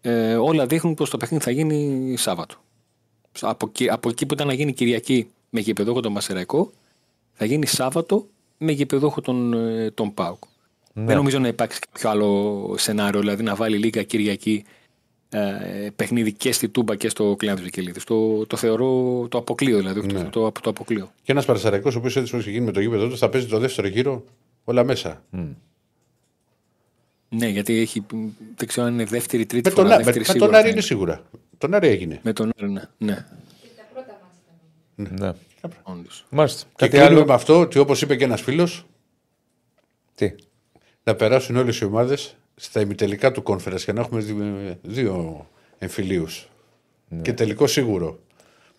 ε, 0.00 0.34
όλα 0.34 0.66
δείχνουν 0.66 0.94
πως 0.94 1.10
το 1.10 1.16
παιχνίδι 1.16 1.44
θα 1.44 1.50
γίνει 1.50 2.14
Σάββατο. 2.16 2.56
Από, 3.40 3.66
εκεί- 3.68 3.90
από 3.90 4.08
εκεί 4.08 4.26
που 4.26 4.34
ήταν 4.34 4.46
να 4.46 4.52
γίνει 4.52 4.72
Κυριακή 4.72 5.28
με 5.50 5.60
γηπεδόχο 5.60 6.00
τον 6.00 6.12
Μασεραϊκό 6.12 6.70
θα 7.32 7.44
γίνει 7.44 7.66
Σάββατο 7.66 8.26
με 8.58 8.72
γηπεδόχο 8.72 9.20
τον, 9.20 9.52
ε, 9.52 9.90
τον 9.90 10.14
ΠΑΟΚ. 10.14 10.42
Δεν 10.92 11.16
νομίζω 11.16 11.38
να 11.38 11.48
υπάρξει 11.48 11.80
κάποιο 11.90 12.10
άλλο 12.10 12.74
σενάριο, 12.78 13.20
δηλαδή 13.20 13.42
να 13.42 13.54
βάλει 13.54 13.76
Λίγκα 13.78 14.02
Κυριακή 14.02 14.64
ε, 15.28 15.40
παιχνίδι 15.96 16.32
και 16.32 16.52
στη 16.52 16.68
Τούμπα 16.68 16.96
και 16.96 17.08
στο 17.08 17.34
Κλειάνδη 17.38 17.62
Βικελίδης. 17.62 18.04
Το, 18.04 18.46
το 18.46 18.56
θεωρώ 18.56 18.86
το 19.28 19.38
αποκλείω, 19.38 19.78
δηλαδή. 19.78 19.98
όχι 19.98 20.08
Το, 20.08 20.22
το, 20.30 20.52
το 20.62 20.70
αποκλείω. 20.70 21.12
Και 21.22 21.32
ένας 21.32 21.44
Παρσεραϊκό, 21.44 21.90
ο 21.94 21.98
οποίος 21.98 22.16
έτσι 22.16 22.32
όπω 22.34 22.42
έχει 22.42 22.50
γίνει 22.50 22.64
με 22.64 22.72
το 22.72 22.80
γήπεδο 22.80 23.08
του, 23.08 23.18
θα 23.18 23.28
παίζει 23.28 23.46
το 23.46 23.58
δεύτερο 23.58 23.88
γύρο 23.88 24.24
όλα 24.64 24.84
μέσα. 24.84 25.22
Ναι, 27.28 27.48
γιατί 27.48 27.78
έχει, 27.78 28.06
δεν 28.56 28.68
ξέρω 28.68 28.86
αν 28.86 28.92
είναι 28.92 29.04
δεύτερη, 29.04 29.46
τρίτη 29.46 29.68
Με 29.68 29.74
τον, 29.74 29.84
φορά. 29.84 29.94
Ά- 29.94 29.98
με, 29.98 30.04
δεύτερη 30.04 30.24
με 30.26 30.32
σίγουρα 30.32 30.44
τον 30.46 30.52
θα 30.54 30.58
Άρη 30.58 30.66
είναι. 30.68 30.76
είναι 30.76 30.86
σίγουρα. 30.86 31.22
Τον 31.58 31.74
Άρη 31.74 31.88
έγινε. 31.88 32.20
Με 32.22 32.32
τον 32.32 32.52
Άρη, 32.58 32.70
ναι. 32.70 32.82
ναι 32.98 33.14
Και 33.62 33.68
τα 33.76 33.82
πρώτα 33.92 34.18
μας 34.22 35.06
ήταν. 35.16 35.18
Ναι. 35.20 35.32
όντως. 35.82 36.26
Μάλιστα. 36.30 36.62
Και 36.64 36.72
Κάτι 36.76 36.90
κλείνουμε 36.90 37.14
άλλο; 37.16 37.24
με 37.26 37.32
αυτό 37.34 37.60
ότι 37.60 37.78
όπως 37.78 38.02
είπε 38.02 38.16
και 38.16 38.24
ένας 38.24 38.40
φίλος, 38.40 38.86
Τι; 40.14 40.34
να 41.02 41.14
περάσουν 41.14 41.56
όλες 41.56 41.78
οι 41.78 41.84
ομάδες 41.84 42.36
στα 42.56 42.80
ημιτελικά 42.80 43.32
του 43.32 43.42
conference 43.46 43.80
και 43.84 43.92
να 43.92 44.00
έχουμε 44.00 44.20
δι- 44.20 44.76
δύο 44.82 45.46
εμφυλίους. 45.78 46.48
Ναι. 47.08 47.22
Και 47.22 47.32
τελικό 47.32 47.66
σίγουρο. 47.66 48.18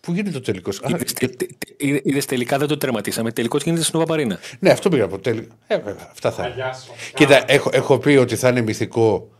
Πού 0.00 0.12
γίνεται 0.12 0.30
το 0.30 0.40
τελικός; 0.40 0.80
Είδες, 0.88 1.12
τε- 1.12 1.36
τε- 1.36 1.50
είδε- 1.76 2.00
είδες 2.04 2.24
τελικά 2.26 2.58
δεν 2.58 2.68
το 2.68 2.76
τερματίσαμε. 2.76 3.32
Τελικό 3.32 3.58
γίνεται 3.58 3.82
στην 3.84 3.98
Νοβαπαρίνα. 3.98 4.38
Ναι, 4.58 4.70
αυτό 4.70 4.88
πήγα 4.88 5.04
από 5.04 5.18
τέλειο. 5.18 5.46
Ε, 5.66 5.78
βέβαια, 5.78 6.08
αυτά 6.10 6.30
θα 6.30 6.42
είναι. 6.42 6.52
Αγιά 6.52 6.72
σου. 6.74 6.92
Κοίτα, 7.14 7.44
έχω, 7.52 7.70
έχω 7.72 7.98
πει 7.98 8.10
ότι 8.16 8.36
θα 8.36 8.48
είναι 8.48 8.60
μυθικό 8.60 9.30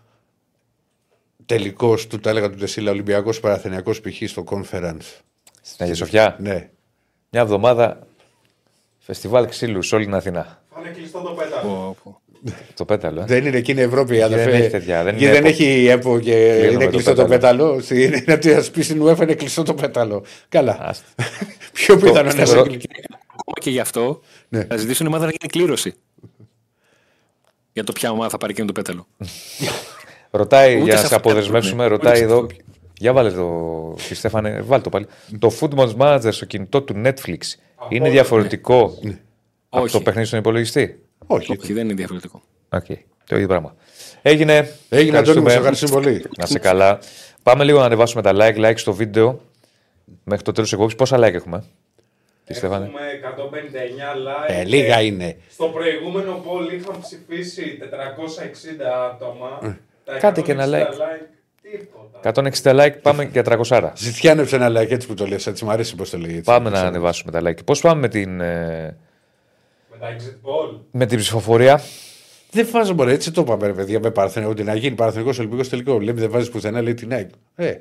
τελικός 1.47 2.07
του, 2.07 2.19
τα 2.19 2.31
έλεγα 2.31 2.51
του 2.51 2.57
Τεσίλα, 2.57 2.91
Ολυμπιακός 2.91 3.41
Παραθενιακός 3.41 4.01
π.χ. 4.01 4.29
στο 4.29 4.45
conference. 4.51 5.21
Στην 5.63 5.77
Αγία 5.85 5.95
Σοφιά; 5.95 6.37
Ναι. 6.41 6.71
Μια 7.31 7.41
εβδομάδα 7.43 8.07
φεστιβάλ 8.99 9.47
ξύλους 9.49 9.87
σε 9.87 9.95
όλη 9.95 10.05
την 10.05 10.15
Αθηνά. 10.15 10.63
Θα 10.75 10.81
είναι 10.81 10.91
κλειστό 10.91 11.21
το 11.21 11.31
πέταλο. 11.31 11.97
Το 12.75 12.85
πέταλο. 12.85 13.21
ε. 13.21 13.25
Δεν 13.27 13.47
είναι 13.47 13.57
εκεί 13.57 13.71
είναι 13.71 13.81
Ευρώπη, 13.81 14.23
αδερφέ. 14.23 14.51
έχει 14.57 14.69
τέτοια, 14.71 15.05
δεν 15.05 15.17
Και 15.17 15.25
είναι 15.25 15.33
δεν 15.33 15.41
ΕΠΟ. 15.45 15.49
έχει 15.49 15.87
ΕΠΟ 15.87 16.19
και 16.19 16.31
Κλείνουμε 16.59 16.73
είναι 16.73 16.85
το 16.85 16.91
κλειστό 16.91 17.15
το 17.15 17.25
πέταλο. 17.27 17.65
πέταλο. 17.65 17.81
Στην- 17.83 18.13
Είναι 18.13 18.33
ότι 18.33 18.53
ας 18.55 18.71
πεις 18.71 18.85
στην 18.85 19.03
UEFA 19.07 19.23
είναι 19.23 19.35
κλειστό 19.35 19.63
το 19.63 19.75
πέταλο. 19.75 20.25
Καλά. 20.49 20.79
Άστα. 20.81 21.05
Πιο 21.73 21.97
πιθανό 21.97 22.33
να 22.33 22.45
στο- 22.47 22.59
είναι 22.59 22.79
Ακόμα 23.41 23.59
και 23.61 23.71
γι' 23.71 23.81
αυτό 23.81 24.21
Ναι. 24.49 24.65
θα 24.65 24.77
ζητήσουν 24.77 25.07
η 25.07 25.09
ομάδα 25.09 25.25
να 25.25 25.31
γίνει 25.41 25.51
κλήρωση. 25.53 25.95
Για 27.73 27.85
το 27.85 27.93
ποια 27.93 28.11
ομάδα 28.11 28.29
θα 28.29 28.39
πάρει 28.39 28.53
εκείνο 28.53 28.67
το 28.67 28.73
πέταλο. 28.73 29.07
Ρωτάει 30.31 30.75
Ούτε 30.75 30.85
για 30.85 30.95
να 30.95 31.01
σε 31.01 31.07
σε 31.07 31.15
αυτό 31.15 31.29
αποδεσμεύσουμε, 31.29 31.83
ναι. 31.83 31.89
ρωτάει 31.89 32.11
Ούτε 32.13 32.19
σε 32.19 32.25
εδώ. 32.25 32.41
αυτό. 32.43 32.55
Για 32.99 33.13
βάλε 33.13 33.31
το. 33.31 33.95
Τη 34.09 34.15
Στέφανε, 34.15 34.61
βάλ 34.63 34.81
το 34.81 34.89
πάλι. 34.89 35.07
Το 35.39 35.53
Football 35.61 35.97
Manager 35.97 36.29
στο 36.31 36.45
κινητό 36.45 36.83
του 36.83 37.03
Netflix 37.05 37.39
είναι 37.89 38.11
διαφορετικό 38.11 38.99
από 39.69 39.83
Όχι. 39.85 39.93
το 39.93 40.01
παιχνίδι 40.01 40.27
στον 40.27 40.39
υπολογιστή; 40.39 41.01
Όχι. 41.31 41.53
Όχι, 41.53 41.73
δεν 41.73 41.85
είναι 41.85 41.95
διαφορετικό. 41.95 42.43
Οκ, 42.69 42.85
το 43.25 43.35
ίδιο 43.37 43.47
πράγμα. 43.49 43.75
Έγινε. 44.23 44.73
Έγινε, 44.89 45.19
Αντώνη, 45.19 45.41
μου 45.41 45.49
σε 45.49 45.57
Ευχαριστούμε. 45.57 46.01
ευχαριστούμε 46.01 46.03
πολύ. 46.03 46.25
Να 46.39 46.47
'σαι 46.47 46.59
καλά. 46.59 46.99
Πάμε 47.43 47.65
λίγο 47.65 47.79
να 47.79 47.85
ανεβάσουμε 47.85 48.23
τα 48.23 48.33
like, 48.35 48.57
like 48.57 48.77
στο 48.77 48.93
βίντεο 48.93 49.41
μέχρι 50.25 50.45
το 50.45 50.53
τέλος 50.53 50.69
της 50.69 50.75
εκπομπής. 50.75 50.97
Πόσα 50.97 51.19
like 51.19 51.35
έχουμε, 51.35 51.65
Τι 52.45 52.55
Στέφανε; 52.55 52.85
Έχουμε 52.85 53.01
159 53.23 54.51
like. 54.51 54.55
Ε, 54.61 54.65
λίγα 54.65 55.01
είναι. 55.01 55.37
Στο 55.51 55.67
προηγούμενο 55.67 56.45
poll 56.47 56.73
είχαν 56.73 57.01
ψηφίσει 57.01 57.79
460 57.81 57.87
άτομα. 59.13 59.79
Τα 60.05 60.19
Κάντε 60.19 60.41
και 60.41 60.53
ένα 60.53 60.65
160 60.67 60.69
like. 60.69 61.27
Τίποτα. 62.23 62.53
160 62.63 62.85
like, 62.85 63.01
πάμε 63.03 63.25
για 63.25 63.43
300. 63.69 63.91
Ζητιάνεψε 63.95 64.57
ένα 64.57 64.81
like 64.81 64.91
έτσι 64.91 65.07
που 65.07 65.15
το 65.15 65.27
λες, 65.27 65.47
έτσι 65.47 65.65
μου 65.65 65.71
αρέσει 65.71 65.95
πώς 65.97 66.11
το 66.11 66.19
λέει. 66.19 66.31
Έτσι. 66.31 66.43
Πάμε 66.43 66.71
να 66.71 66.81
ανεβάσουμε 66.81 67.33
τα 67.33 67.41
like. 67.45 67.65
Πώς 67.65 67.81
πάμε 67.81 68.01
με 68.01 68.09
την, 68.09 68.41
ε, 68.41 68.45
Με 68.85 68.97
τα 70.01 70.17
exit 70.17 70.49
poll. 70.49 70.79
με 70.91 71.07
την 71.07 71.19
ψηφοφορία. 71.19 71.81
Δεν 72.51 72.69
βάζω 72.71 72.95
μόνο 72.95 73.11
έτσι 73.11 73.31
το 73.31 73.41
είπαμε, 73.41 73.67
ρε 73.67 73.73
παιδιά, 73.73 74.01
με 74.01 74.11
παραθενικό. 74.11 74.51
Ότι 74.53 74.63
να 74.63 74.75
γίνει 74.75 74.95
παραθενικό 74.95 75.31
Ολυμπικό 75.39 75.69
τελικό. 75.69 75.99
Λέμε 76.01 76.21
δεν 76.21 76.31
βάζεις 76.31 76.49
πουθενά, 76.51 76.83
λέει 76.83 76.95
την 76.95 77.13
ΑΕΚ. 77.13 77.31
Ε, 77.57 77.75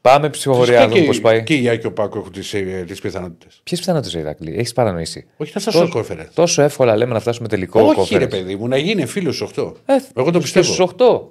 Πάμε 0.00 0.30
ψηφοφορία 0.30 0.80
να 0.80 0.88
δούμε 0.88 1.04
πώς 1.04 1.20
πάει. 1.20 1.42
Και 1.42 1.54
η 1.54 1.68
ΑΕΚ 1.68 1.80
και 1.80 1.86
ο 1.86 1.92
Πάκο 1.92 2.18
έχουν 2.18 2.32
τις 2.32 2.54
τις 2.86 3.00
πιθανότητες. 3.00 3.60
Ποιες 3.64 3.80
πιθανότητες, 3.80 4.20
Ηρακλή, 4.20 4.54
έχεις 4.58 4.72
παρανοήσει. 4.72 5.26
Όχι, 5.36 5.52
θα 5.52 5.58
σας 5.58 5.72
Τόσο- 5.74 5.86
το 5.86 5.92
κόφερε. 5.92 6.28
Τόσο 6.34 6.62
εύκολα 6.62 6.96
λέμε 6.96 7.12
να 7.12 7.20
φτάσουμε 7.20 7.48
τελικό 7.48 7.80
Όχι, 7.80 8.00
conference. 8.14 8.18
ρε 8.18 8.26
παιδί 8.26 8.56
μου, 8.56 8.68
να 8.68 8.76
γίνει 8.76 9.06
φίλος 9.06 9.40
8. 9.42 9.74
Ε, 9.86 9.94
Εγώ 10.14 10.30
το 10.30 10.38
πιστεύω. 10.40 10.72
Στου 10.72 10.82
8. 10.82 11.30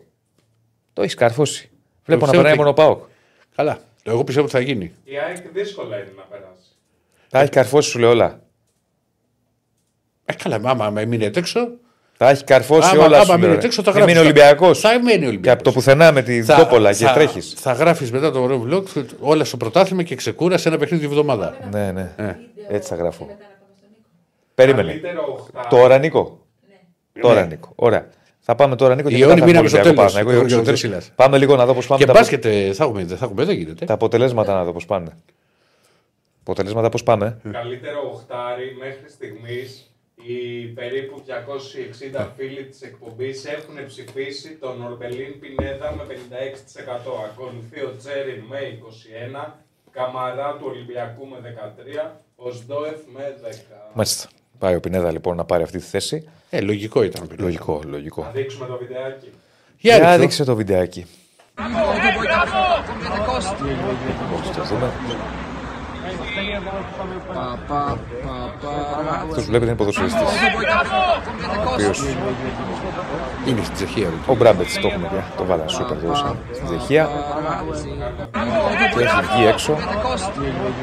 Το 0.93 1.01
έχεις 1.01 1.13
καρφώσει. 1.13 1.69
Βλέπω 2.05 2.25
να 2.25 2.31
πιστεύω 2.31 2.31
περνάει 2.31 2.51
ότι- 2.51 2.57
μόνο 2.61 2.73
πάω. 2.73 3.07
Καλά. 3.55 3.79
Εγώ 4.03 4.23
πιστεύω 4.23 4.45
ότι 4.47 4.55
θα 4.55 4.61
γίνει. 4.61 4.91
Η 5.03 5.17
ΑΕΚ 5.17 5.37
δύσκολα 5.53 5.95
είναι 5.95 6.11
να 6.17 6.23
περάσει. 6.23 6.67
Τα 7.29 7.39
έχει 7.39 7.49
καρφώσει, 7.51 7.89
σου 7.89 7.99
λέω 7.99 8.09
όλα. 8.09 8.41
Ε, 10.29 10.33
καλά, 10.43 10.55
άμα, 10.55 10.85
άμα 10.85 11.01
μείνετε 11.05 11.39
έξω. 11.39 11.67
Τα 12.17 12.29
έχει 12.29 12.43
καρφώσει 12.43 12.89
Άμα, 12.93 13.03
όλας. 13.05 13.13
άμα 13.15 13.23
σου 13.23 13.29
λέω, 13.29 13.37
μείνετε 13.39 13.59
ρε. 13.61 13.65
έξω, 13.65 13.83
θα 13.83 13.89
Μην 13.91 13.99
γράφει. 13.99 14.13
μείνει 14.13 14.25
Ολυμπιακός. 14.25 14.79
Θα 14.79 14.89
μείνει 15.03 15.11
Ολυμπιακό. 15.25 15.41
Και 15.41 15.49
από 15.49 15.63
το 15.63 15.71
πουθενά 15.71 16.11
με 16.11 16.21
την 16.21 16.45
τόπολα 16.45 16.93
και 16.93 17.05
θα, 17.05 17.13
τρέχεις. 17.13 17.53
θα 17.57 17.71
γράφεις 17.73 18.11
μετά 18.11 18.31
το 18.31 18.41
ωραίο 18.41 18.67
vlog 18.69 18.83
όλα 19.19 19.43
στο 19.43 19.57
πρωτάθλημα 19.57 20.03
και 20.03 20.15
ξεκούρασε 20.15 20.67
ένα 20.67 20.77
παιχνίδι 20.77 21.03
τη 21.07 21.09
βδομάδα. 21.13 21.57
Ναι, 21.71 21.91
ναι. 21.91 22.11
Ε. 22.17 22.35
Έτσι 22.69 22.89
θα 22.89 22.95
γράφω. 22.95 23.25
Και 23.25 23.31
μετά 23.31 23.43
να 23.43 23.57
πάμε 23.59 23.73
στον 23.77 23.89
Νίκο. 23.89 24.07
Περίμενε. 24.55 24.89
Καλύτερο 24.91 25.37
οχτάρι. 25.39 25.67
Τώρα, 25.69 25.97
Νίκο. 25.97 26.39
Ναι. 27.13 27.21
Τώρα, 27.21 27.45
Νίκο. 27.45 27.71
Ωραία. 27.75 28.07
Θα 28.39 28.55
πάμε 28.55 28.75
τώρα, 28.75 28.95
Νίκο. 28.95 29.09
Η 29.09 29.11
και 29.11 29.17
Ιόνι 29.17 29.33
μετά 29.33 29.39
θα 29.41 29.45
μείναμε 29.45 29.67
έχουμε 29.67 29.81
στο 29.83 29.89
Ολυμπιακό 29.89 30.09
τέλος, 30.09 30.13
Παναθηναϊκό, 30.13 30.45
ο 30.45 30.47
στο 30.47 30.47
Γιώργος 30.47 30.81
τέλος. 30.81 30.97
Δεσίλας. 30.97 31.11
Πάμε 31.15 31.37
λίγο 31.37 31.55
να 31.55 31.65
δω 31.65 31.73
πώς 31.73 31.87
πάμε. 31.87 31.99
Και 31.99 32.05
τα- 32.05 32.13
μπάσκετ 32.13 32.45
ε, 32.45 32.73
θα 32.73 32.83
έχουμε, 32.83 33.03
δεν 33.03 33.17
θα 33.17 33.25
έχουμε, 33.25 33.43
δεν 33.43 33.55
γίνεται. 33.55 33.85
Τα 33.85 33.93
αποτελέσματα 33.93 34.53
να 34.53 34.63
δω 34.63 34.71
πώς 34.71 34.85
πάνε. 34.85 35.11
Αποτελέσματα 36.41 36.89
πώς 36.89 37.03
πάμε. 37.03 37.37
Καλύτερο 37.51 38.09
οχτάρι 38.13 38.75
μέχρι 38.79 39.09
στιγμής 39.09 39.88
οι 40.23 40.65
περίπου 40.65 41.23
260 42.15 42.27
φίλοι 42.37 42.63
της 42.65 42.81
εκπομπής 42.81 43.45
έχουν 43.45 43.85
ψηφίσει 43.87 44.49
τον 44.61 44.85
Ορμπελίν 44.85 45.39
Πινέδα 45.39 45.95
με 45.95 46.03
56%. 46.07 46.13
Ακολουθεί 47.25 47.79
ο 47.81 47.95
Τσέριν 47.97 48.39
με 48.49 48.59
21%, 49.35 49.51
Καμαρά 49.91 50.51
του 50.57 50.65
Ολυμπιακού 50.67 51.27
με 51.27 51.37
13%, 52.05 52.21
ο 52.35 52.51
Σντόεφ 52.51 52.99
με 53.13 53.35
10%. 53.43 53.91
Μάλιστα. 53.93 54.29
Πάει 54.59 54.75
ο 54.75 54.79
Πινέδα 54.79 55.11
λοιπόν 55.11 55.35
να 55.35 55.45
πάρει 55.45 55.63
αυτή 55.63 55.77
τη 55.77 55.83
θέση. 55.85 56.29
Ε, 56.49 56.61
λογικό 56.61 57.03
ήταν. 57.03 57.27
παιδί. 57.27 57.41
Λογικό, 57.41 57.79
Θα 57.83 57.87
λογικό. 57.89 58.31
δείξουμε 58.33 58.65
το 58.65 58.77
βιντεάκι. 58.77 59.31
Για 59.77 59.95
Για 59.95 60.05
ρίξω. 60.05 60.19
δείξε 60.21 60.43
το 60.43 60.55
βιντεάκι. 60.55 61.05
Μόλις 64.31 64.55
το 64.55 64.63
δούμε. 64.63 64.91
Αυτός 69.21 69.43
που 69.43 69.49
βλέπετε 69.49 69.65
είναι 69.65 69.75
ποδοσφαιριστής. 69.75 70.21
Ο 70.21 71.71
οποίος 71.73 71.99
Είναι 73.45 73.61
στην 73.63 73.75
Τσεχία. 73.75 74.07
ρε. 74.09 74.31
Ο 74.31 74.35
Μπράμπετς 74.35 74.79
το 74.79 74.87
έχουμε 74.87 75.07
πια. 75.07 75.23
Το 75.37 75.45
βάλα 75.45 75.67
σούπερ 75.67 75.97
δώσα 75.97 76.35
στην 76.53 76.65
Τσεχία. 76.65 77.09
Και 78.95 79.03
έχει 79.03 79.21
βγει 79.33 79.45
έξω. 79.47 79.73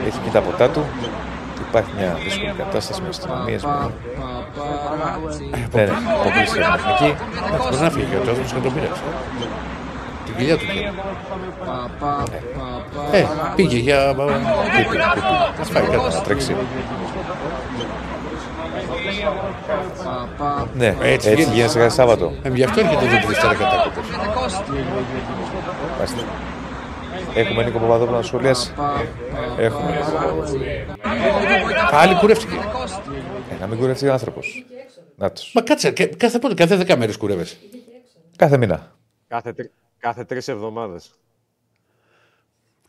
Έχει 0.06 0.18
πει 0.24 0.30
τα 0.30 0.40
ποτά 0.40 0.68
του. 0.68 0.84
Υπάρχει 1.68 1.90
μια 1.98 2.16
δύσκολη 2.24 2.52
κατάσταση 2.56 3.02
με 3.02 3.08
αστυνομίες. 3.08 3.62
με- 3.64 3.70
Ναι, 5.74 5.82
ναι, 5.84 5.90
αποκλείσει 6.20 6.52
την 6.52 6.62
εθνική. 6.62 7.14
Μπορεί 7.58 7.76
να 7.82 7.90
φύγει 7.90 8.06
και 8.10 8.16
ο 8.16 8.20
Τέο 8.20 8.34
και 8.34 8.60
τον 8.62 8.72
πήραξε. 8.74 9.02
Την 10.26 10.34
κοιλιά 10.36 10.56
του 10.56 10.64
πιάνει. 10.66 10.96
Ε, 13.12 13.24
πήγε 13.56 13.76
για... 13.76 14.14
Θα 15.56 15.64
φάει 15.64 15.82
κάτι. 15.82 16.14
Να 16.14 16.20
τρέξει. 16.22 16.56
Ναι, 20.74 20.86
Έτσι 20.86 21.04
έτσι, 21.04 21.28
γίνεται. 21.34 21.54
γίνεται 21.54 21.78
κάθε 21.78 21.88
Σάββατο. 21.88 22.32
Ε, 22.42 22.48
γι' 22.48 22.64
αυτό 22.64 22.80
έρχεται 22.80 23.04
εδώ 23.06 23.26
τριστερά 23.26 23.54
κατάκοπες. 23.54 24.04
Μάλιστα. 25.96 26.20
Έχουμε 27.34 27.64
Νίκο 27.64 27.78
Παπαδόπουλο 27.78 28.16
να 28.16 28.22
σχολιάσει. 28.22 28.72
Έχουμε. 29.58 29.98
Πάλι 31.90 32.14
κουρεύτηκε. 32.14 32.54
Ε, 33.50 33.60
να 33.60 33.66
μην 33.66 33.78
κουρευτεί 33.78 34.08
ο 34.08 34.12
άνθρωπος. 34.12 34.64
Να 35.16 35.30
τους. 35.30 35.52
Μα 35.54 35.60
κάτσε, 35.62 35.90
και- 35.90 36.06
κάθε 36.06 36.38
πότε, 36.38 36.54
κάθε 36.54 36.76
δέκα 36.76 36.96
μέρες 36.96 37.16
κουρεύεσαι. 37.16 37.56
Κάθε 38.36 38.56
μήνα. 38.56 38.92
Κάθε, 39.28 39.52
τρι... 39.52 39.70
κάθε 39.98 40.24
τρεις 40.24 40.48
εβδομάδες. 40.48 41.10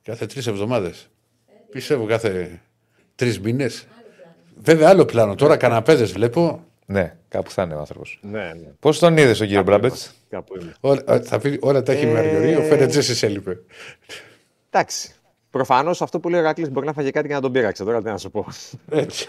Κάθε 0.03 0.25
τρεις 0.25 0.47
εβδομάδες. 0.47 1.09
Πιστεύω 1.69 2.05
κάθε 2.05 2.61
τρεις 3.15 3.39
μήνες. 3.39 3.87
Βέβαια, 4.61 4.89
άλλο 4.89 5.05
πλάνο. 5.05 5.35
Τώρα 5.35 5.57
καναπέδες 5.57 6.11
βλέπω. 6.11 6.63
Ναι, 6.85 7.15
κάπου 7.29 7.51
θα 7.51 7.63
είναι 7.63 7.75
ο 7.75 7.79
άνθρωπος. 7.79 8.19
Ναι, 8.21 8.53
ναι. 8.53 8.67
Πώς 8.79 8.99
τον 8.99 9.17
είδες 9.17 9.39
ο 9.39 9.45
κύριο 9.45 9.63
Μπράμπετς; 9.63 10.13
Κάπου 10.29 10.57
είμαι. 10.61 10.73
Όλα, 10.79 11.21
θα 11.23 11.39
πει, 11.39 11.57
όλα 11.61 11.83
τα 11.83 11.91
έχει 11.91 12.05
με 12.05 12.19
αργυρί. 12.19 12.55
Ο 12.55 12.61
Φερετζέ 12.61 13.25
έλειπε. 13.25 13.59
Εντάξει. 14.69 15.11
Προφανώς 15.49 16.01
αυτό 16.01 16.19
που 16.19 16.29
λέει 16.29 16.39
ο 16.39 16.43
Ρακλής 16.43 16.69
μπορεί 16.71 16.85
να 16.85 16.93
φάγε 16.93 17.11
κάτι 17.11 17.27
και 17.27 17.33
να 17.33 17.41
τον 17.41 17.51
πείραξε. 17.51 17.83
Τώρα 17.83 18.01
τι 18.01 18.09
να 18.09 18.17
σου 18.17 18.31
πω. 18.31 18.45
Έτσι. 18.91 19.27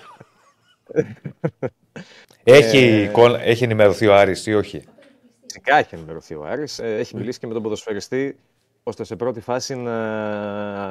Έχει, 2.45 3.03
εικόνα- 3.03 3.41
έχει 3.43 3.65
ενημερωθεί 3.65 4.07
ο 4.07 4.15
Άρης 4.15 4.47
ή 4.47 4.55
όχι; 4.55 4.85
Φυσικά 5.59 5.77
έχει 5.79 5.95
ενημερωθεί 5.95 6.35
ο 6.35 6.45
Άρης. 6.45 6.79
Ε, 6.79 6.97
Έχει 6.99 7.17
μιλήσει 7.17 7.39
και 7.39 7.47
με 7.47 7.53
τον 7.53 7.63
ποδοσφαιριστή 7.63 8.37
ώστε 8.83 9.05
σε 9.05 9.17
πρώτη 9.17 9.41
φάση 9.41 9.75
να 9.77 9.95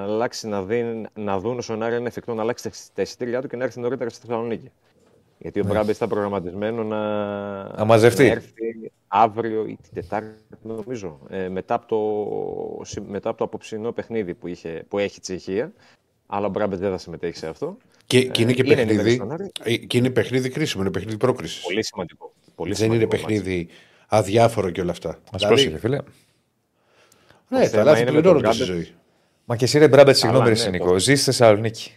αλλάξει, 0.04 0.48
να, 0.48 0.64
δει, 0.64 1.06
να 1.14 1.40
δουν 1.40 1.62
στον 1.62 1.84
Άρη 1.84 1.94
αν 1.94 2.00
είναι 2.00 2.08
εφικτό 2.08 2.34
να 2.34 2.42
αλλάξει 2.42 2.64
τα- 2.64 2.72
τα 2.94 3.02
εισιτήριά 3.02 3.42
του 3.42 3.48
και 3.48 3.56
να 3.56 3.64
έρθει 3.64 3.80
νωρίτερα 3.80 4.10
στη 4.10 4.26
Θεσσαλονίκη. 4.28 4.72
Γιατί 5.38 5.60
ο 5.60 5.64
Μπράμπετ 5.64 5.96
ήταν 5.96 6.10
προγραμματισμένο 6.10 6.84
να, 6.84 6.98
Ναι. 7.64 7.70
Να 7.78 7.86
μαζευτεί. 7.86 8.24
να 8.26 8.32
έρθει 8.32 8.92
αύριο 9.08 9.66
ή 9.66 9.78
την 9.82 9.94
Τετάρτη, 9.94 10.30
νομίζω, 10.62 11.20
ε, 11.30 11.50
μετά, 11.50 11.74
από 11.74 11.86
το, 11.88 12.84
συ- 12.86 13.04
μετά 13.08 13.30
από 13.30 13.38
το 13.38 13.44
απόψινό 13.44 13.92
παιχνίδι 13.92 14.34
που, 14.34 14.48
είχε, 14.48 14.84
που 14.88 14.98
έχει 14.98 15.16
η 15.18 15.22
Τσεχία. 15.22 15.72
Αλλά 16.28 16.46
ο 16.48 16.50
Μπράμπετ 16.50 16.80
δεν 16.80 16.92
θα 16.92 16.98
συμμετέχει 16.98 17.38
σε 17.38 17.48
αυτό. 17.48 17.78
Και, 18.06 18.26
και 18.28 18.42
είναι 18.42 18.54
και 18.54 18.62
είναι 18.66 18.76
παιχνίδι. 18.76 18.82
ενημέρωση 18.82 19.16
στον 19.16 19.32
Άρη. 19.32 19.52
ε, 19.64 19.78
Και 19.78 19.98
είναι 19.98 20.10
παιχνίδι 20.10 20.50
κρίσιμο. 20.50 20.84
Είναι 20.84 20.92
παιχνίδι 20.92 21.18
πρόκρισης. 21.18 21.62
Πολύ 21.64 21.84
σημαντικό. 21.84 22.34
Πολύ 22.56 22.74
Δεν 22.74 22.86
είναι 22.86 22.96
σημαντικό 22.96 23.22
μάτς. 23.22 23.34
παιχνίδι 23.42 23.68
αδιάφορο 24.08 24.70
και 24.70 24.82
όλα 24.82 24.92
αυτά. 24.92 25.20
Μας 25.32 25.46
πρόσεχε, 25.48 25.78
φίλε. 25.78 25.98
ναι, 27.50 27.58
Το 27.60 27.64
τα 27.64 27.68
θέμα 27.70 27.84
λάθη 27.84 28.02
είναι 28.02 28.12
με 28.12 28.20
πληρώνονται 28.20 28.44
τον 28.46 28.54
στη 28.54 28.64
Μπράμπετ. 28.64 28.84
ζωή. 28.86 28.96
Μα 29.46 29.56
και 29.56 29.64
εσύ 29.66 29.78
ρε 29.80 29.88
Μπράμπετ, 29.88 30.16
συγγνώμη, 30.16 30.44
ναι, 30.44 30.50
ρε 30.50 30.56
το- 30.56 30.62
Σινικό. 30.62 30.98
Ζει 31.00 31.16
στη 31.16 31.24
Θεσσαλονίκη. 31.24 31.92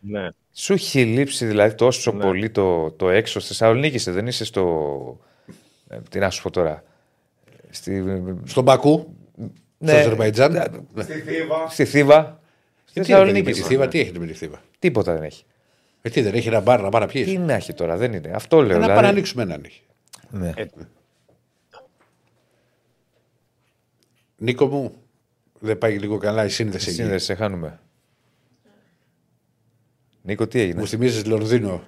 Ναι. 0.00 0.28
Σου 0.52 0.72
έχει 0.72 1.04
λείψει 1.04 1.46
δηλαδή 1.46 1.74
τόσο 1.74 2.12
Ναι. 2.12 2.22
πολύ 2.24 2.50
το, 2.50 2.90
το 2.90 3.10
έξω. 3.10 3.38
Στη 3.40 3.48
Θεσσαλονίκη 3.48 3.94
είσαι, 3.96 4.10
δεν 4.10 4.26
είσαι 4.26 4.44
στο. 4.44 5.20
Ε, 5.88 5.98
τι 6.10 6.18
να 6.18 6.30
σου 6.30 6.42
πω 6.42 6.50
τώρα. 6.50 6.84
Στη, 7.70 8.04
Στον 8.44 8.64
Μπακού, 8.64 9.14
Ναι, 9.78 9.90
στο 9.90 9.98
Αζερβαϊτζάν. 10.00 10.52
ναι. 10.52 10.62
Ναι. 10.94 11.02
Στη 11.02 11.12
Θήβα. 11.20 11.68
στη 11.68 11.84
Θήβα. 11.84 12.40
Στη 12.84 13.00
Ε, 13.00 13.02
Τι 13.04 13.12
έχετε 13.12 13.18
με 13.18 13.30
Θεσσαλονίκη. 13.30 13.44
τη 13.52 13.58
είσαι. 13.58 13.68
Θήβα, 13.68 13.88
τι 13.88 14.00
έχετε 14.00 14.18
με 14.18 14.26
τη 14.26 14.32
Θήβα. 14.32 14.60
Τίποτα 14.78 15.12
δεν 15.12 15.22
έχει. 15.22 15.44
Ε, 16.02 16.10
τι 16.10 16.22
δεν 16.22 16.34
έχει 16.34 16.48
ένα 16.48 16.60
μπαρ 16.60 16.80
να 16.80 16.88
πάει 16.88 17.00
να 17.02 17.06
Τι 17.08 17.22
πιει. 17.24 17.38
να 17.40 17.52
έχει 17.54 17.72
τώρα, 17.74 17.96
δεν 17.96 18.12
είναι. 18.12 18.30
Αυτό 18.34 18.56
λέω. 18.56 18.66
Να 18.66 18.72
δηλαδή. 18.74 18.92
πάει 18.92 19.02
να 19.02 19.08
ανοίξουμε 19.08 19.42
έναν 19.42 19.62
έχει. 19.64 19.82
Ναι. 20.30 20.52
Ε, 20.56 20.64
Νίκο 24.42 24.66
μου, 24.66 24.94
δεν 25.58 25.78
πάει 25.78 25.98
λίγο 25.98 26.18
καλά 26.18 26.44
η 26.44 26.48
σύνδεση 26.48 26.88
εκεί. 26.88 26.98
Σύνδεση, 27.00 27.24
σε 27.24 27.34
χάνουμε. 27.34 27.80
Νίκο, 30.22 30.46
τι 30.46 30.60
έγινε; 30.60 30.80
Μου 30.80 30.86
θυμίζεις 30.86 31.26
Λονδίνο. 31.26 31.82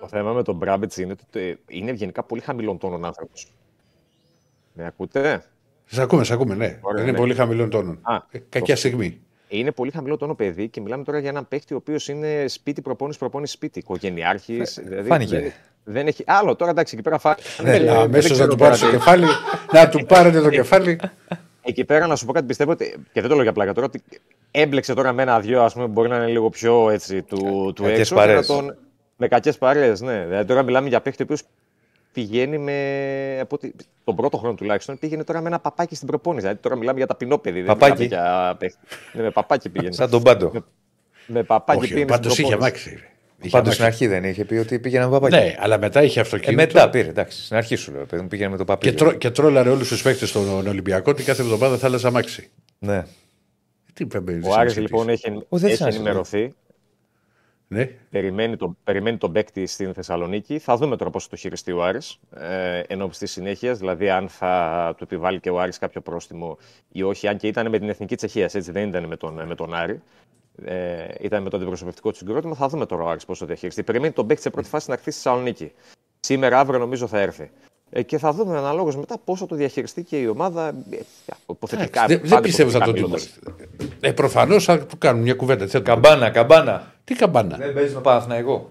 Το 0.00 0.08
θέμα 0.08 0.32
με 0.32 0.42
τον 0.42 0.54
Μπράμπετ 0.56 0.96
είναι 0.96 1.12
ότι 1.12 1.40
ε, 1.40 1.54
είναι 1.68 1.90
γενικά 1.92 2.22
πολύ 2.22 2.40
χαμηλών 2.40 2.78
τόνων 2.78 3.04
άνθρωπος. 3.04 3.52
Με 4.72 4.86
ακούτε; 4.86 5.42
Σε 5.84 6.02
ακούμε, 6.02 6.24
σε 6.24 6.32
ακούμε, 6.32 6.54
ναι. 6.54 6.78
Ωραία, 6.80 7.02
είναι 7.02 7.10
ναι. 7.12 7.16
πολύ 7.18 7.34
χαμηλών 7.34 7.70
τόνων. 7.70 7.98
Α, 8.02 8.16
Ε, 8.30 8.38
κακιά 8.48 8.76
στιγμή. 8.76 9.20
Είναι 9.48 9.72
πολύ 9.72 9.90
χαμηλό 9.90 10.16
τόνο 10.16 10.34
παιδί 10.34 10.68
και 10.68 10.80
μιλάμε 10.80 11.04
τώρα 11.04 11.18
για 11.18 11.28
έναν 11.28 11.48
παίχτη 11.48 11.74
ο 11.74 11.76
οποίος 11.76 12.08
είναι 12.08 12.44
σπίτι 12.48 12.80
προπόνηση, 12.82 13.18
προπόνηση 13.18 13.52
σπίτι. 13.52 13.78
Οικογενειάρχης. 13.78 14.80
Δηλαδή 14.84 15.08
φάνηκε. 15.08 15.38
Δεν, 15.40 15.52
δεν 15.84 16.06
έχει. 16.06 16.24
Άλλο 16.26 16.56
τώρα 16.56 16.70
εντάξει, 16.70 16.94
εκεί 16.94 17.02
πέρα 17.02 17.18
φάνηκε. 17.18 17.42
Ναι, 17.62 17.76
Ε, 17.76 17.90
αμέσως 17.90 18.38
δεν 18.38 18.46
να 18.46 18.46
ξέρω 18.46 18.48
του 18.48 18.56
τώρα 18.56 18.70
πάρει 18.70 18.80
το 18.80 18.86
τι- 18.86 18.92
κεφάλι, 18.96 19.26
να 19.72 19.88
του 19.88 20.06
πάρετε 20.06 20.40
το 20.40 20.50
κεφάλι. 20.50 21.00
Εκεί 21.68 21.84
πέρα 21.84 22.06
να 22.06 22.16
σου 22.16 22.26
πω 22.26 22.32
κάτι 22.32 22.46
πιστεύω 22.46 22.70
ότι. 22.70 22.84
και 23.12 23.20
δεν 23.20 23.28
το 23.28 23.34
λέω 23.34 23.42
για 23.42 23.52
πλάκα 23.52 23.72
τώρα 23.72 23.86
ότι 23.86 24.02
έμπλεξε 24.50 24.94
τώρα 24.94 25.12
με 25.12 25.22
ένα-δυο 25.22 25.62
ας 25.62 25.72
πούμε 25.72 25.86
που 25.86 25.92
μπορεί 25.92 26.08
να 26.08 26.16
είναι 26.16 26.26
λίγο 26.26 26.50
πιο 26.50 26.90
έτσι 26.90 27.22
του, 27.22 27.72
του 27.74 27.82
Κακές 27.82 27.98
έξω. 27.98 28.14
και 28.14 28.20
παρέες. 28.20 28.48
να 28.48 28.54
τον- 28.56 28.76
Με 29.16 29.28
κακές 29.28 29.58
παρέες, 29.58 30.00
ναι. 30.00 30.24
Δηλαδή 30.24 30.44
τώρα 30.48 30.62
μιλάμε 30.62 30.88
για 30.88 31.00
παίχτη 31.00 31.22
ο 31.22 31.24
οποίος 31.24 31.42
πηγαίνει 32.12 32.58
με. 32.58 33.38
Από 33.40 33.54
ότι, 33.54 33.74
τον 34.04 34.16
πρώτο 34.16 34.36
χρόνο 34.36 34.54
τουλάχιστον 34.54 34.98
πήγαινε 34.98 35.24
τώρα 35.24 35.40
με 35.40 35.48
ένα 35.48 35.58
παπάκι 35.58 35.94
στην 35.94 36.06
προπόνηση. 36.08 36.42
Δηλαδή 36.42 36.62
τώρα 36.62 36.76
μιλάμε 36.76 36.98
για 36.98 37.06
ταπεινό 37.06 37.38
παιδί. 37.38 37.62
δεν 37.62 37.76
Παπάκι. 37.78 38.02
μιλάμε 38.02 38.24
Για 38.28 38.56
παίχτη. 38.58 38.78
Ναι, 39.12 39.22
με 39.22 39.30
παπάκι 39.30 39.68
πήγαινε. 39.72 39.92
Σαν 39.92 40.10
τον 40.10 40.22
Πάντο. 40.22 40.52
με 41.26 41.42
παπάκι 41.42 41.78
Όχι, 41.80 41.88
πήγαινε. 41.92 42.10
πάντω 42.10 42.28
στην 42.28 42.44
είχε 42.44 42.56
προπόνηση. 42.56 42.88
αμάξει. 42.88 43.08
Είχε 43.40 43.50
Πάντως 43.56 43.72
στην 43.72 43.84
αμάξει. 43.84 44.04
αρχή 44.04 44.14
δεν 44.20 44.30
είχε 44.30 44.44
πει 44.44 44.54
ότι 44.54 44.78
πήγαινε 44.78 45.04
με 45.04 45.10
παπάκι. 45.10 45.36
Ναι, 45.36 45.54
αλλά 45.58 45.78
μετά 45.78 46.02
είχε 46.02 46.18
Ε, 46.18 46.22
αυτοκίνητο. 46.22 46.62
μετά 46.62 46.90
πήρε, 46.90 47.08
εντάξει. 47.08 47.44
Στην 47.44 47.56
αρχή 47.56 47.76
σου 47.76 47.92
λέω. 47.92 48.04
Παιδί 48.06 48.22
μου 48.22 48.28
πήγαινε 48.28 48.50
με 48.50 48.56
το 48.56 48.64
Και, 48.64 48.70
παπί. 48.72 48.92
τρώ, 48.92 49.12
και 49.12 49.30
τρόλαρε 49.30 49.70
όλους 49.70 49.88
τους 49.88 50.02
παίκτες 50.02 50.28
στον 50.28 50.66
Ολυμπιακό 50.66 51.10
ότι 51.10 51.22
κάθε 51.22 51.42
εβδομάδα 51.42 51.76
θα 51.78 51.86
άλλαζε 51.86 52.06
αμάξι. 52.06 52.50
Ναι. 52.78 53.02
Τι 53.92 54.06
πέμπει. 54.06 54.40
Ο 54.44 54.52
Άρης 54.54 54.76
λοιπόν 54.76 55.08
έχει, 55.08 55.30
Ο, 55.48 55.58
δεν 55.58 55.68
έχει 55.68 55.76
σας- 55.78 55.94
ενημερωθεί. 55.94 56.54
Ναι. 57.68 57.84
Περιμένει, 58.10 58.56
το, 58.56 58.76
περιμένει 58.84 59.16
τον 59.16 59.32
παίκτη 59.32 59.66
στην 59.66 59.94
Θεσσαλονίκη. 59.94 60.58
Θα 60.58 60.76
δούμε 60.76 60.96
τώρα 60.96 61.10
πώς 61.10 61.22
θα 61.24 61.30
το 61.30 61.36
χειριστεί 61.36 61.72
ο 61.72 61.84
Άρης 61.84 62.18
ε, 62.40 62.78
εν 62.86 63.02
ώψη 63.02 63.18
της 63.18 63.30
συνέχειας. 63.30 63.78
Δηλαδή, 63.78 64.10
αν 64.10 64.28
θα 64.28 64.94
του 64.96 65.04
επιβάλλει 65.04 65.40
και 65.40 65.50
ο 65.50 65.60
Άρης 65.60 65.78
κάποιο 65.78 66.00
πρόστιμο 66.00 66.58
ή 66.92 67.02
όχι. 67.02 67.28
Αν 67.28 67.36
και 67.36 67.46
ήταν 67.46 67.68
με 67.70 67.78
την 67.78 67.88
εθνική 67.88 68.14
Τσεχίας, 68.16 68.54
έτσι 68.54 68.70
δεν 68.70 68.88
ήταν 68.88 69.04
με 69.06 69.16
τον, 69.16 69.46
με 69.46 69.54
τον 69.54 69.74
Άρη. 69.74 70.02
Ε, 70.64 71.04
ήταν 71.20 71.42
με 71.42 71.50
το 71.50 71.56
αντιπροσωπευτικό 71.56 72.10
του 72.10 72.16
συγκρότημα. 72.16 72.54
Θα 72.54 72.68
δούμε 72.68 72.86
τώρα 72.86 73.02
ο 73.02 73.08
Άρης 73.08 73.24
πώς 73.24 73.38
θα 73.38 73.46
διαχειριστεί. 73.46 73.82
Περιμένει 73.82 74.12
τον 74.12 74.26
παίκτη 74.26 74.42
σε 74.42 74.50
πρώτη 74.50 74.68
φάση 74.68 74.84
να 74.88 74.94
έρθει 74.94 75.10
στη 75.10 75.20
Θεσσαλονίκη. 75.22 75.72
Σήμερα, 76.20 76.58
αύριο 76.58 76.78
νομίζω 76.78 77.06
θα 77.06 77.18
έρθει. 77.18 77.50
Ε, 77.90 78.02
και 78.02 78.18
θα 78.18 78.32
δούμε 78.32 78.58
αναλόγως 78.58 78.96
μετά 78.96 79.16
πώς 79.24 79.38
θα 79.38 79.46
το 79.46 79.54
διαχειριστεί 79.54 80.02
και 80.02 80.16
η 80.20 80.26
ομάδα. 80.26 80.68
Ε, 80.90 80.96
υποθετικά. 81.50 82.06
Δεν, 82.06 82.18
δεν 82.20 82.28
πάντα 82.28 82.40
πιστεύω 82.42 82.70
θα 82.70 82.78
το 82.78 82.84
υποθετικά 82.84 83.04
τιμωρήσει. 83.04 83.38
μιλώντας. 83.44 83.98
Ε, 84.00 84.12
Προφανώς 84.12 84.64
θα 84.64 84.78
του 84.78 84.98
κάνουν 84.98 85.22
μια 85.22 85.34
κουβέντα. 85.34 85.64
Τι 85.64 85.70
θα 85.70 85.78
του 85.82 85.84
πούνε. 85.90 86.00
Καμπάνα, 86.00 86.30
καμπάνα. 86.30 86.92
Τι 87.04 87.14
καμπάνα; 87.14 87.56
Δεν 87.56 87.74
παίζεις 87.74 87.94
με 87.94 88.00
Παναθηναϊκό. 88.00 88.70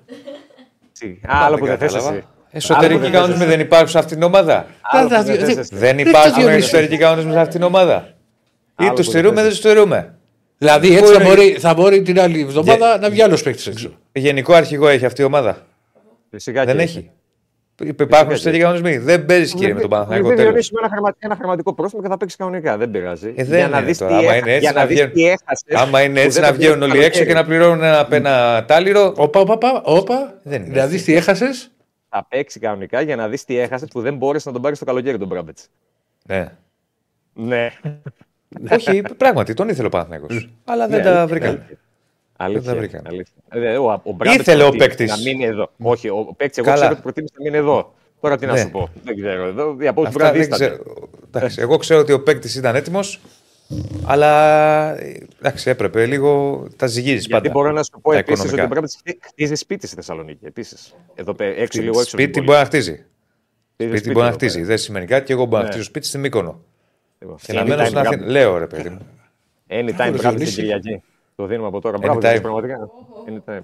Τι, 1.00 1.20
Άλλο 1.28 1.58
που 1.58 1.66
δεν 1.66 1.78
θες 1.78 1.92
κατάλαβα. 1.94 2.16
εσύ. 2.18 2.26
Εσωτερικοί 2.52 2.90
Άλλο 2.94 2.98
που 2.98 3.04
δεν 3.04 3.12
κανονισμοί 3.12 3.44
θες 3.44 3.50
δεν 3.56 3.60
υπάρχουν 3.60 3.88
σε 3.90 3.98
αυτήν 4.00 4.14
την 4.18 4.24
ομάδα; 4.26 4.66
Άλλο 4.82 5.08
Τα- 5.10 5.18
που 5.18 5.24
δεν 5.24 5.38
τα- 5.38 5.44
θες 5.46 5.48
δεν- 5.54 5.60
εσύ. 5.60 5.76
Δεν 5.76 5.96
το 6.04 6.10
υπάρχουν 6.10 6.34
Διονύση. 6.44 6.58
εσωτερικοί 6.58 6.98
κανονισμοί 6.98 7.32
σε 7.32 7.38
αυτήν 7.40 7.54
την 7.60 7.64
ομάδα; 7.64 8.14
Ή 8.80 8.84
Άλλο 8.86 8.94
τους 8.94 9.06
που 9.06 9.12
στηρούμε, 9.12 9.34
δεν 9.34 9.44
δεν 9.44 9.50
τους 9.52 9.60
στηρούμε. 9.60 10.16
Δηλαδή 10.58 10.88
Πού 10.88 10.94
έτσι 10.94 11.14
θα 11.14 11.14
είναι- 11.22 11.30
μπορεί, 11.36 11.52
θα 11.60 11.74
μπορεί 11.74 12.02
την 12.02 12.20
άλλη 12.20 12.42
εβδομάδα 12.42 12.98
να 13.00 13.10
βγει 13.10 13.22
άλλος 13.22 13.44
παίκτης 13.44 13.68
έξω. 13.68 13.90
Γενικό 14.12 14.54
αρχηγό 14.54 14.88
έχει 14.88 15.06
αυτή 15.06 15.22
η 15.22 15.26
ομάδα; 15.26 15.66
Φυσικά 16.30 16.66
Δεν 16.66 16.76
και 16.78 16.82
έχει. 16.84 17.10
Υπάρχουν 18.00 18.32
εσωτερικοί 18.32 18.62
κανονισμοί. 18.64 18.98
Δεν 18.98 19.26
παίζεις 19.26 19.54
κύριε 19.54 19.74
με 19.74 19.80
τον 19.82 19.90
Παναθηναϊκό 19.90 20.28
Δεν 20.28 20.36
τέλος. 20.36 20.52
διορίσουμε 20.52 20.80
ένα, 20.84 20.90
χρημα, 20.94 21.16
ένα 21.20 21.36
χρηματικό 21.36 21.74
πρόστιμο 21.74 22.02
και 22.02 22.08
θα 22.08 22.18
παίξει 22.18 22.38
κανονικά. 22.38 22.78
Δεν 22.78 22.92
πειράζει. 22.92 23.34
Ε, 23.36 23.44
δεν 23.44 23.68
είναι 23.68 23.82
δεις 23.82 23.98
τώρα. 23.98 24.12
τι 24.12 24.26
Άμα 24.26 24.34
έχα- 24.34 24.38
είναι 24.38 24.50
έτσι 24.52 24.60
για 24.60 24.72
να 24.72 24.80
να 24.80 24.86
δεις 24.86 24.96
βγαίνουν- 24.96 25.14
τι 25.14 25.26
έχασες, 25.26 25.64
Άμα 25.76 26.02
είναι 26.02 26.14
που 26.14 26.20
έτσι 26.26 26.40
δεν 26.40 26.42
να 26.42 26.48
το 26.56 26.56
βγαίνουν 26.60 26.80
πήρες 26.80 26.92
όλοι 26.94 27.04
έξω 27.04 27.20
καλοκαίρι. 27.20 27.28
και 27.28 27.34
να 27.34 27.46
πληρώνουν 27.46 27.84
ένα, 27.84 28.08
ένα 28.12 28.66
τάλιρο. 28.66 29.14
Όπα, 29.18 29.40
όπα, 29.40 29.54
όπα, 29.54 29.82
όπα. 29.86 30.40
Δεν 30.44 30.62
είναι 30.62 30.70
Δηλαδή 30.72 30.94
έτσι. 30.94 31.06
τι 31.06 31.16
έχασες. 31.16 31.72
Θα 32.10 32.26
παίξει 32.30 32.60
κανονικά 32.60 33.02
για 33.02 33.16
να 33.16 33.28
δεις 33.28 33.46
τι 33.46 33.58
έχασες 33.60 33.88
που 33.90 34.02
δεν 34.02 34.16
μπόρεσε 34.16 34.48
να 34.48 34.54
τον 34.54 34.62
πάρεις 34.62 34.78
στο 34.78 34.86
καλοκαίρι 34.86 35.18
τον 35.18 35.28
Μπράμπετς. 35.28 35.68
Ναι. 36.26 36.52
Ναι. 37.34 37.72
Όχι, 38.72 39.02
πράγματι 39.18 39.54
τον 39.54 39.70
ήθελε 39.70 39.88
ο 39.88 39.90
Παναθηναϊκός. 39.90 40.50
Αλλά 40.66 40.88
δεν 40.88 41.04
τα 41.04 41.28
βρήκαν. 41.28 41.64
Αλήθεια. 42.38 42.72
τα 42.72 42.78
βρήκαν. 42.78 43.02
αλήθεια. 43.08 43.34
Ε, 43.50 43.78
Ο, 43.78 44.02
ο 44.04 44.12
Μπράμπετς 44.12 44.36
Ήθελε 44.42 44.64
ο 44.64 44.70
προτίμησε 44.70 44.88
παίκτης. 44.98 45.10
Να 45.10 45.18
μείνει 45.32 45.44
εδώ. 45.46 45.72
Όχι, 45.78 46.10
ο 46.10 46.34
παίκτης, 46.38 46.58
εγώ 46.58 46.66
Καλά. 46.68 46.78
ξέρω 46.80 46.92
ότι 46.94 47.02
προτίμησε 47.02 47.34
να 47.38 47.44
μείνει 47.44 47.58
εδώ. 47.58 47.94
Τώρα 48.22 48.38
τι 48.38 48.46
να 48.46 48.52
Ναι. 48.54 48.60
σου 48.60 48.70
πω. 48.72 48.90
Δεν 49.04 49.16
ξέρω. 49.16 49.46
Εδώ, 49.48 49.76
η 49.80 49.88
απόψη 49.88 50.08
Αυτά 50.08 50.10
μπορεί 50.12 50.24
να 50.24 50.32
δεν 50.32 50.40
δίσταται. 50.40 50.66
ξέρω. 50.66 51.08
Εντάξει, 51.34 51.62
εγώ 51.62 51.78
ξέρω 51.78 52.00
ότι 52.00 52.12
ο 52.12 52.24
παίκτης 52.24 52.56
ήταν 52.56 52.76
έτοιμος, 52.76 53.20
αλλά 54.06 54.32
εντάξει, 55.40 55.70
έπρεπε 55.70 56.06
λίγο. 56.06 56.64
Τα 56.76 56.88
ζυγίζεις 56.88 57.28
πάντα. 57.28 57.38
Γιατί 57.42 57.58
μπορώ 57.58 57.72
να 57.72 57.84
σου 57.84 57.92
πω 58.02 58.12
τα 58.12 58.18
επίσης 58.18 58.40
ότι 58.40 58.48
οικονομικά. 58.48 58.64
ο 58.64 58.68
Μπράμπετ 58.68 59.18
χτίζει 59.28 59.56
σπίτι 59.56 59.88
στη 59.88 59.96
Θεσσαλονίκη. 59.96 60.46
Επίσης. 60.46 60.96
Εδώ 61.16 61.34
πέ- 61.34 61.60
έξω 61.60 61.82
λίγο 61.82 62.00
έξω. 62.00 62.10
Σπίτι 62.10 62.24
από 62.24 62.34
την 62.34 62.44
μπορεί 62.44 62.58
να 62.60 62.66
χτίζει. 62.66 63.04
πόλη. 63.78 63.90
Σπίτι 63.90 64.06
μπορεί 64.08 64.20
να 64.20 64.26
εδώ 64.26 64.36
χτίζει. 64.36 64.54
πέρα. 64.56 64.66
Δεν 64.68 64.78
σημαίνει 64.78 65.06
κάτι 65.06 65.26
και 65.26 65.34
εγώ 65.34 65.46
μπορώ 65.46 65.58
να 65.58 65.64
Ναι. 65.64 65.70
χτίζω 65.70 65.84
σπίτι 65.86 66.06
στη 66.06 66.18
Μύκονο. 66.18 66.62
Λοιπόν, 67.20 67.36
Και 67.38 67.54
να 67.54 67.64
μένω 67.66 67.82
anytime 67.82 67.86
στην 67.86 67.98
Αθήνα. 67.98 68.16
Μπράμπετς. 68.16 68.32
Λέω 68.32 68.58
ρε 68.58 68.68
παιδί 68.68 68.90
μου. 68.90 69.00
Anytime 69.68 70.02
Άκου, 70.02 70.18
Μπράμπετ 70.18 70.20
Διονύση. 70.22 70.56
την 70.56 70.64
Κυριακή. 70.64 71.04
Το 71.36 71.46
δίνουμε 71.46 71.68
από 71.68 71.82
τώρα. 71.82 71.98
Μπράβο, 71.98 72.20
Anytime. 72.20 72.22
Διονύση, 72.22 72.42
πραγματικά. 72.42 72.90
Anytime. 73.28 73.62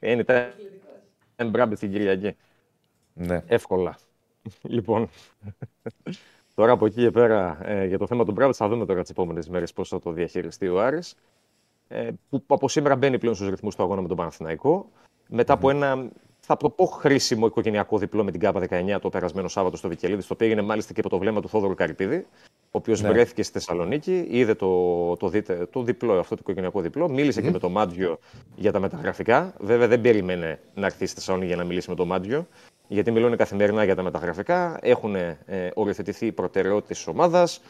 Anytime 0.00 1.50
Μπράμπετ 1.50 1.78
την 1.78 1.90
Κυριακή. 1.90 2.36
Ναι. 3.12 3.42
Εύκολα. 3.46 3.98
Λοιπόν. 4.62 5.08
Τώρα 6.54 6.72
από 6.72 6.86
εκεί 6.86 7.00
και 7.02 7.10
πέρα 7.10 7.58
ε, 7.62 7.84
για 7.84 7.98
το 7.98 8.06
θέμα 8.06 8.24
του 8.24 8.32
Μπράβετ 8.32 8.54
θα 8.58 8.68
δούμε 8.68 8.86
τώρα 8.86 9.00
τις 9.00 9.10
επόμενες 9.10 9.48
μέρες 9.48 9.72
πώς 9.72 9.88
θα 9.88 10.00
το 10.00 10.12
διαχειριστεί 10.12 10.68
ο 10.68 10.80
Άρης. 10.82 11.14
Ε, 11.88 12.08
που 12.28 12.42
από 12.46 12.68
σήμερα 12.68 12.96
μπαίνει 12.96 13.18
πλέον 13.18 13.34
στους 13.34 13.48
ρυθμούς 13.48 13.74
του 13.76 13.82
αγώνα 13.82 14.02
με 14.02 14.08
τον 14.08 14.16
Παναθηναϊκό. 14.16 14.90
Μετά 15.28 15.52
από 15.52 15.70
ένα, 15.70 16.08
θα 16.48 16.56
το 16.56 16.70
πω, 16.70 16.86
χρήσιμο 16.86 17.46
οικογενειακό 17.46 17.98
διπλό 17.98 18.24
με 18.24 18.30
την 18.30 18.40
ΚΑΠΑ 18.40 18.66
19 18.70 18.98
το 19.00 19.08
περασμένο 19.08 19.48
Σάββατο 19.48 19.76
στο 19.76 19.88
Βικελίδη, 19.88 20.20
το 20.20 20.28
οποίο 20.30 20.46
έγινε 20.46 20.62
μάλιστα 20.62 20.92
και 20.92 21.00
από 21.00 21.08
το 21.08 21.18
βλέμμα 21.18 21.40
του 21.40 21.48
Θόδωρου 21.48 21.74
Καρυπίδη, 21.74 22.26
ο 22.52 22.68
οποίος 22.70 23.02
Ναι. 23.02 23.08
βρέθηκε 23.08 23.42
στη 23.42 23.52
Θεσσαλονίκη, 23.52 24.26
είδε 24.30 24.54
το, 24.54 25.16
το, 25.16 25.28
δίτε, 25.28 25.66
το 25.70 25.82
διπλό, 25.82 26.18
αυτό 26.18 26.34
το 26.34 26.40
οικογενειακό 26.42 26.80
διπλό, 26.80 27.08
μίλησε 27.08 27.42
και 27.42 27.50
με 27.50 27.58
τον 27.58 27.72
Μάντζιο 27.72 28.18
για 28.56 28.72
τα 28.72 28.80
μεταγραφικά. 28.80 29.54
Βέβαια 29.58 29.88
δεν 29.88 30.00
περίμενε 30.00 30.60
να 30.74 30.86
έρθει 30.86 31.06
στη 31.06 31.14
Θεσσαλονίκη 31.14 31.48
για 31.48 31.56
να 31.56 31.64
μιλήσει 31.64 31.90
με 31.90 31.96
τον 31.96 32.06
Μάντζιο, 32.06 32.46
γιατί 32.88 33.10
μιλούν 33.10 33.36
καθημερινά 33.36 33.84
για 33.84 33.94
τα 33.94 34.02
μεταγραφικά. 34.02 34.78
Έχουν 34.82 35.14
ε, 35.14 35.38
οριοθετηθεί 35.74 36.26
οι 36.26 36.32
προτεραιότητες 36.32 36.96
της 36.96 37.06
ομάδας, 37.06 37.60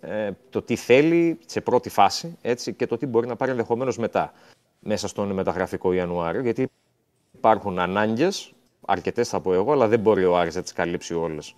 ε, 0.00 0.30
το 0.50 0.62
τι 0.62 0.76
θέλει 0.76 1.38
σε 1.46 1.60
πρώτη 1.60 1.88
φάση 1.88 2.36
έτσι, 2.42 2.72
και 2.72 2.86
το 2.86 2.96
τι 2.96 3.06
μπορεί 3.06 3.26
να 3.26 3.36
πάρει 3.36 3.50
ενδεχομένως 3.50 3.98
μετά, 3.98 4.32
μέσα 4.78 5.08
στον 5.08 5.32
μεταγραφικό 5.32 5.92
Ιανουάριο. 5.92 6.40
Γιατί 6.40 6.68
υπάρχουν 7.44 7.78
ανάγκες, 7.78 8.52
αρκετές 8.86 9.28
θα 9.28 9.40
πω 9.40 9.54
εγώ, 9.54 9.72
αλλά 9.72 9.88
δεν 9.88 10.00
μπορεί 10.00 10.24
ο 10.24 10.36
Άρης 10.36 10.54
να 10.54 10.62
τις 10.62 10.72
καλύψει 10.72 11.14
όλες 11.14 11.54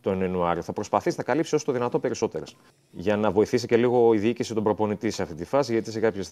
τον 0.00 0.20
Ιανουάριο. 0.20 0.62
Θα 0.62 0.72
προσπαθήσει 0.72 1.16
να 1.18 1.22
καλύψει 1.22 1.54
όσο 1.54 1.64
το 1.64 1.72
δυνατό 1.72 1.98
περισσότερες. 1.98 2.56
Για 2.90 3.16
να 3.16 3.30
βοηθήσει 3.30 3.66
και 3.66 3.76
λίγο 3.76 4.14
η 4.14 4.18
διοίκηση 4.18 4.54
των 4.54 4.62
προπονητής 4.62 5.14
σε 5.14 5.22
αυτή 5.22 5.34
τη 5.34 5.44
φάση, 5.44 5.72
γιατί 5.72 5.90
σε 5.90 6.00
κάποιες 6.00 6.30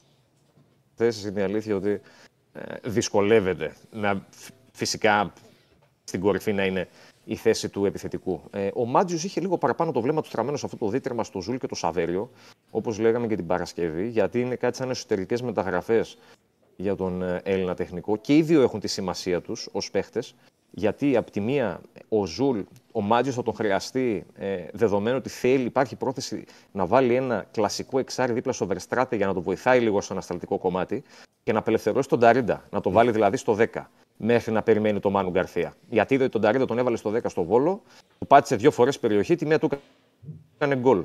θέσεις 0.94 1.24
είναι 1.24 1.40
η 1.40 1.42
αλήθεια 1.42 1.76
ότι 1.76 2.00
ε, 2.52 2.60
δυσκολεύεται 2.84 3.74
να 3.90 4.26
φ- 4.30 4.52
φυσικά 4.72 5.32
στην 6.04 6.20
κορυφή 6.20 6.52
να 6.52 6.64
είναι 6.64 6.88
η 7.24 7.36
θέση 7.36 7.68
του 7.68 7.84
επιθετικού. 7.84 8.40
Ε, 8.50 8.68
ο 8.74 8.84
Μάντζιος 8.84 9.24
είχε 9.24 9.40
λίγο 9.40 9.58
παραπάνω 9.58 9.92
το 9.92 10.00
βλέμμα 10.00 10.20
του 10.20 10.28
στραμμένο 10.28 10.56
σε 10.56 10.66
αυτό 10.66 10.76
το 10.78 10.88
δίτρεμα 10.88 11.24
στο 11.24 11.40
Ζουλ 11.40 11.56
και 11.56 11.66
το 11.66 11.74
Σαβέριο, 11.74 12.30
όπως 12.70 12.98
λέγαμε 12.98 13.26
και 13.26 13.36
την 13.36 13.46
Παρασκευή, 13.46 14.08
γιατί 14.08 14.40
είναι 14.40 14.54
κάτι 14.54 14.76
σαν 14.76 14.90
εσωτερικές 14.90 15.42
μεταγραφές 15.42 16.18
για 16.76 16.96
τον 16.96 17.22
ε, 17.22 17.40
Έλληνα 17.44 17.74
τεχνικό 17.74 18.16
και 18.16 18.36
οι 18.36 18.42
δύο 18.42 18.62
έχουν 18.62 18.80
τη 18.80 18.88
σημασία 18.88 19.40
τους 19.40 19.68
ως 19.72 19.90
παίχτες. 19.90 20.34
Γιατί 20.70 21.16
από 21.16 21.30
τη 21.30 21.40
μία 21.40 21.80
ο 22.08 22.26
Ζουλ, 22.26 22.60
ο 22.92 23.00
Μάντζιος 23.00 23.32
θα 23.32 23.42
τον 23.42 23.54
χρειαστεί 23.54 24.26
ε, 24.34 24.56
δεδομένου 24.72 25.16
ότι 25.16 25.28
θέλει, 25.28 25.64
υπάρχει 25.64 25.96
πρόθεση 25.96 26.44
να 26.72 26.86
βάλει 26.86 27.14
ένα 27.14 27.46
κλασικό 27.50 27.98
εξάρι 27.98 28.32
δίπλα 28.32 28.52
στο 28.52 28.66
Verstraete 28.70 29.16
για 29.16 29.26
να 29.26 29.34
το 29.34 29.42
βοηθάει 29.42 29.80
λίγο 29.80 30.00
στο 30.00 30.12
ανασταλτικό 30.12 30.58
κομμάτι 30.58 31.02
και 31.42 31.52
να 31.52 31.58
απελευθερώσει 31.58 32.08
τον 32.08 32.20
Νταρίντα, 32.20 32.64
να 32.70 32.80
το 32.80 32.90
βάλει 32.90 33.10
δηλαδή 33.10 33.36
στο 33.36 33.56
10 33.58 33.66
μέχρι 34.16 34.52
να 34.52 34.62
περιμένει 34.62 35.00
τον 35.00 35.12
Μάνου 35.12 35.30
Γκαρθία. 35.30 35.74
Γιατί 35.88 36.14
είδε 36.14 36.22
ότι 36.22 36.32
τον 36.32 36.40
Νταρίντα 36.40 36.64
τον 36.64 36.78
έβαλε 36.78 36.96
στο 36.96 37.12
10 37.14 37.20
στο 37.24 37.44
Βόλο, 37.44 37.82
του 38.18 38.26
πάτησε 38.26 38.56
δύο 38.56 38.70
φορές 38.70 38.98
περιοχή, 38.98 39.34
τη 39.36 39.46
μία 39.46 39.58
του 39.58 39.70
έκανε 40.58 40.76
γκολ. 40.76 41.04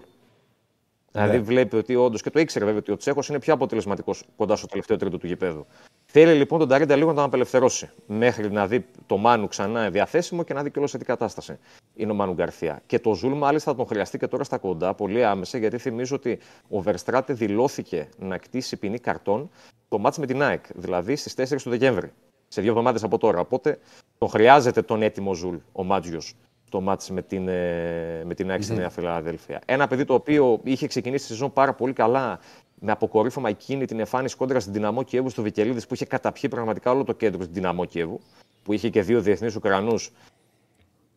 Δηλαδή 1.11 1.39
βλέπει 1.39 1.75
ότι 1.75 1.95
όντως 1.95 2.21
και 2.21 2.29
το 2.29 2.39
ήξερε 2.39 2.65
βέβαια 2.65 2.79
ότι 2.79 2.91
ο 2.91 2.97
Τσέχος 2.97 3.29
είναι 3.29 3.39
πιο 3.39 3.53
αποτελεσματικός 3.53 4.23
κοντά 4.35 4.55
στο 4.55 4.67
τελευταίο 4.67 4.97
τρίτο 4.97 5.17
του 5.17 5.27
γηπέδου. 5.27 5.65
Θέλει 6.05 6.33
λοιπόν 6.33 6.59
τον 6.59 6.67
Νταρίντα 6.67 6.95
λίγο 6.95 7.09
να 7.09 7.15
τον 7.15 7.23
απελευθερώσει 7.23 7.89
μέχρι 8.07 8.51
να 8.51 8.67
δει 8.67 8.85
το 9.05 9.17
Μάνου 9.17 9.47
ξανά 9.47 9.89
διαθέσιμο 9.89 10.43
και 10.43 10.53
να 10.53 10.63
δει 10.63 10.71
και 10.71 10.79
όλο 10.79 10.87
σε 10.87 10.97
τι 10.97 11.05
κατάσταση 11.05 11.59
είναι 11.95 12.11
ο 12.11 12.15
Μάνου 12.15 12.33
Γκαρθία. 12.33 12.81
Και 12.85 12.99
το 12.99 13.13
Ζουλ 13.13 13.33
μάλιστα 13.33 13.71
θα 13.71 13.77
τον 13.77 13.85
χρειαστεί 13.85 14.17
και 14.17 14.27
τώρα 14.27 14.43
στα 14.43 14.57
κοντά 14.57 14.93
πολύ 14.93 15.25
άμεσα 15.25 15.57
γιατί 15.57 15.77
θυμίζω 15.77 16.15
ότι 16.15 16.39
ο 16.69 16.81
Βερστράτε 16.81 17.33
δηλώθηκε 17.33 18.09
να 18.17 18.37
κτίσει 18.37 18.77
ποινή 18.77 18.99
καρτών 18.99 19.49
το 19.89 19.97
μάτς 19.97 20.17
με 20.17 20.25
την 20.25 20.41
ΑΕΚ, 20.41 20.65
δηλαδή 20.75 21.15
στις 21.15 21.53
4 21.53 21.61
του 21.63 21.69
Δεκέμβρη, 21.69 22.11
σε 22.47 22.61
δύο 22.61 22.69
εβδομάδες 22.69 23.03
από 23.03 23.17
τώρα. 23.17 23.39
Οπότε 23.39 23.79
τον 24.17 24.29
χρειάζεται 24.29 24.81
τον 24.81 25.01
έτοιμο 25.01 25.33
Ζουλ, 25.33 25.55
ο 25.71 25.83
Μάντζιος, 25.83 26.33
το 26.71 26.81
μάτς 26.81 27.09
με 27.09 27.21
την, 27.21 27.47
ε, 27.47 28.23
με 28.25 28.33
την 28.33 28.51
ΑΕΚ 28.51 28.63
στη 28.63 28.73
Νέα 28.73 28.89
Φιλαδέλφια. 28.89 29.61
Ένα 29.65 29.87
παιδί 29.87 30.05
το 30.05 30.13
οποίο 30.13 30.59
είχε 30.63 30.87
ξεκινήσει 30.87 31.25
τη 31.25 31.31
σεζόν 31.31 31.53
πάρα 31.53 31.73
πολύ 31.73 31.93
καλά, 31.93 32.39
με 32.79 32.91
αποκορύφωμα 32.91 33.49
εκείνη 33.49 33.85
την 33.85 33.99
εμφάνιση 33.99 34.35
κόντρα 34.35 34.59
στην 34.59 34.73
Δυναμό 34.73 35.03
Κιέβου 35.03 35.29
στο 35.29 35.41
Βικελίδης, 35.41 35.87
που 35.87 35.93
είχε 35.93 36.05
καταπιεί 36.05 36.49
πραγματικά 36.49 36.91
όλο 36.91 37.03
το 37.03 37.13
κέντρο 37.13 37.41
στην 37.41 37.53
Δυναμό 37.53 37.85
Κιέβου, 37.85 38.19
που 38.63 38.73
είχε 38.73 38.89
και 38.89 39.01
δύο 39.01 39.21
διεθνείς 39.21 39.55
Ουκρανούς. 39.55 40.11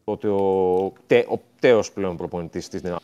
Τότε 0.04 0.28
ο, 0.28 0.92
τε, 1.06 1.18
ο 1.18 1.40
τέως 1.60 1.92
πλέον 1.92 2.16
προπονητής 2.16 2.68
της 2.68 2.80
Δυναμό. 2.80 3.00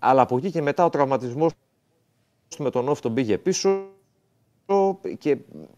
Αλλά 0.00 0.22
από 0.22 0.36
εκεί 0.36 0.50
και 0.50 0.62
μετά 0.62 0.84
ο 0.84 0.88
τραυματισμός 0.88 1.52
με 2.58 2.70
τον 2.70 2.88
Όφ 2.88 3.00
τον 3.00 3.14
πήγε 3.14 3.38
πίσω 3.38 3.88
και 5.18 5.36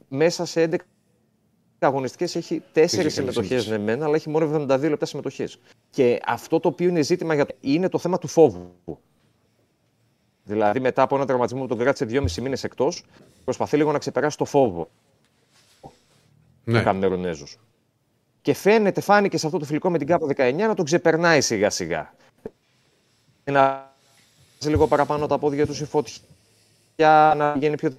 μέσα 0.08 0.44
σε 0.44 0.68
11 0.70 0.76
αγωνιστικές 1.86 2.36
έχει 2.36 2.62
τέσσερις 2.72 2.96
καλές 2.96 3.12
συμμετοχές, 3.34 3.50
νίκες. 3.66 3.66
ναι, 3.66 3.78
μεν, 3.84 4.02
αλλά 4.02 4.14
έχει 4.14 4.28
μόνο 4.30 4.44
72 4.68 4.88
λεπτά 4.88 5.06
συμμετοχές. 5.06 5.58
Και 5.90 6.20
αυτό 6.26 6.60
το 6.60 6.68
οποίο 6.68 6.88
είναι 6.88 7.02
ζήτημα 7.02 7.34
για 7.34 7.46
είναι 7.60 7.88
το 7.88 7.98
θέμα 7.98 8.18
του 8.18 8.26
φόβου. 8.28 8.74
Δηλαδή, 10.44 10.80
μετά 10.80 11.02
από 11.02 11.16
ένα 11.16 11.26
τραυματισμό 11.26 11.60
που 11.60 11.66
τον 11.68 11.78
κράτησε 11.78 12.04
2,5 12.04 12.40
μήνες 12.42 12.64
εκτός, 12.64 13.04
προσπαθεί 13.44 13.76
λίγο 13.76 13.92
να 13.92 13.98
ξεπεράσει 13.98 14.36
το 14.36 14.44
φόβο 14.44 14.88
Ναι. 16.64 16.78
ο 16.78 16.82
Καμερουνέζο. 16.82 17.46
Και 18.42 18.54
φαίνεται, 18.54 19.00
φάνηκε 19.00 19.36
σε 19.38 19.46
αυτό 19.46 19.58
το 19.58 19.64
φιλικό 19.64 19.90
με 19.90 19.98
την 19.98 20.06
ΚΑΠΑ 20.06 20.26
19 20.26 20.54
να 20.66 20.74
τον 20.74 20.84
ξεπερνάει 20.84 21.40
σιγά 21.40 21.70
σιγά. 21.70 22.14
Να 23.44 23.92
βάζει 24.60 24.70
λίγο 24.74 24.86
παραπάνω 24.86 25.26
τα 25.26 25.38
πόδια 25.38 25.66
του 25.66 25.72
η 25.72 25.84
φωτιά, 25.84 27.34
να 27.36 27.52
βγαίνει 27.52 27.76
πιο. 27.76 27.90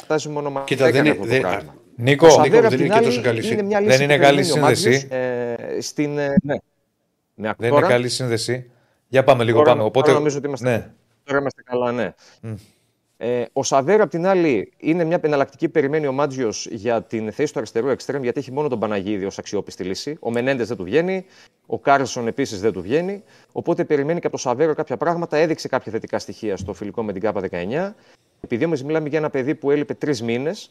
Φτάσει 0.00 0.28
μόνο 0.28 0.50
μα. 0.50 0.60
Κοίτα, 0.64 0.90
δεν 0.90 0.94
είναι- 1.00 1.10
αυτό 1.10 1.22
το 1.22 1.28
δεν- 1.28 1.40
πράγμα. 1.40 1.74
Νίκο, 1.96 2.26
Ο 2.26 2.28
Νίκο, 2.28 2.42
Σαββέρα, 2.42 2.60
δεν 2.60 2.64
απ' 2.64 2.70
την 2.70 2.78
είναι 2.84 2.88
και 2.88 2.94
άλλη, 2.94 3.04
τόσο 3.06 3.20
καλή 3.20 3.36
είναι 3.38 3.46
σύνδεση. 3.46 3.66
μια 3.66 3.78
Δεν 3.78 3.88
λύση 3.88 4.02
είναι 4.04 4.14
που 4.16 4.22
καλή 4.22 4.36
περιμένει 4.36 4.58
ο 4.60 4.62
Μάτζιος, 4.62 4.94
σύνδεση. 4.98 5.08
ε, 5.76 5.80
στην, 5.80 6.18
ε, 6.18 6.34
ναι. 6.42 6.54
Ναι, 7.36 7.52
δεν 7.58 7.70
τώρα, 7.70 7.84
είναι 7.86 7.94
καλή 7.94 8.08
σύνδεση. 8.08 8.70
Για 9.08 9.24
πάμε 9.24 9.44
λίγο 9.44 9.58
Τώρα- 9.58 9.70
πάμε. 9.70 9.82
Οπότε, 9.82 10.06
τώρα 10.06 10.18
νομίζω 10.18 10.38
ότι 10.38 10.46
είμαστε- 10.46 10.68
ναι. 10.68 10.90
Τώρα 11.24 11.38
είμαστε 11.38 11.62
καλά, 11.62 11.92
ναι. 11.92 12.12
Ε, 13.16 13.44
ο 13.52 13.62
Σαβέρα, 13.62 14.02
απ' 14.02 14.10
την 14.10 14.26
άλλη, 14.26 14.72
είναι 14.76 15.04
μια 15.04 15.18
εναλλακτική. 15.22 15.68
Περιμένει 15.68 16.06
ο 16.06 16.12
Μάτζιο 16.12 16.52
για 16.70 17.02
την 17.02 17.32
θέση 17.32 17.52
του 17.52 17.58
αριστερού 17.58 17.88
εξτρέμ, 17.88 18.22
γιατί 18.22 18.38
έχει 18.40 18.52
μόνο 18.52 18.68
τον 18.68 18.78
Παναγίδη 18.78 19.24
ως 19.24 19.38
αξιόπιστη 19.38 19.84
λύση. 19.84 20.16
Ο 20.20 20.30
Μενέντες 20.30 20.68
δεν 20.68 20.76
του 20.76 20.84
βγαίνει. 20.84 21.24
Ο 21.66 21.78
Κάρλσον 21.78 22.26
επίσης 22.26 22.60
δεν 22.60 22.72
του 22.72 22.82
βγαίνει. 22.82 23.22
Οπότε 23.52 23.84
περιμένει 23.84 24.20
και 24.20 24.26
από 24.26 24.36
το 24.36 24.42
Σαβέριο 24.42 24.74
κάποια 24.74 24.96
πράγματα. 24.96 25.36
Έδειξε 25.36 25.68
κάποια 25.68 25.92
θετικά 25.92 26.18
στοιχεία 26.18 26.56
στο 26.56 26.72
φιλικό 26.72 27.02
με 27.02 27.12
την 27.12 27.22
ΚΑΠΑ 27.22 27.40
19. 27.40 27.94
Επειδή 28.40 28.64
όμως 28.64 28.82
μιλάμε 28.82 29.08
για 29.08 29.18
ένα 29.18 29.30
παιδί 29.30 29.54
που 29.54 29.70
έλειπε 29.70 29.94
τρεις 29.94 30.22
μήνες, 30.22 30.70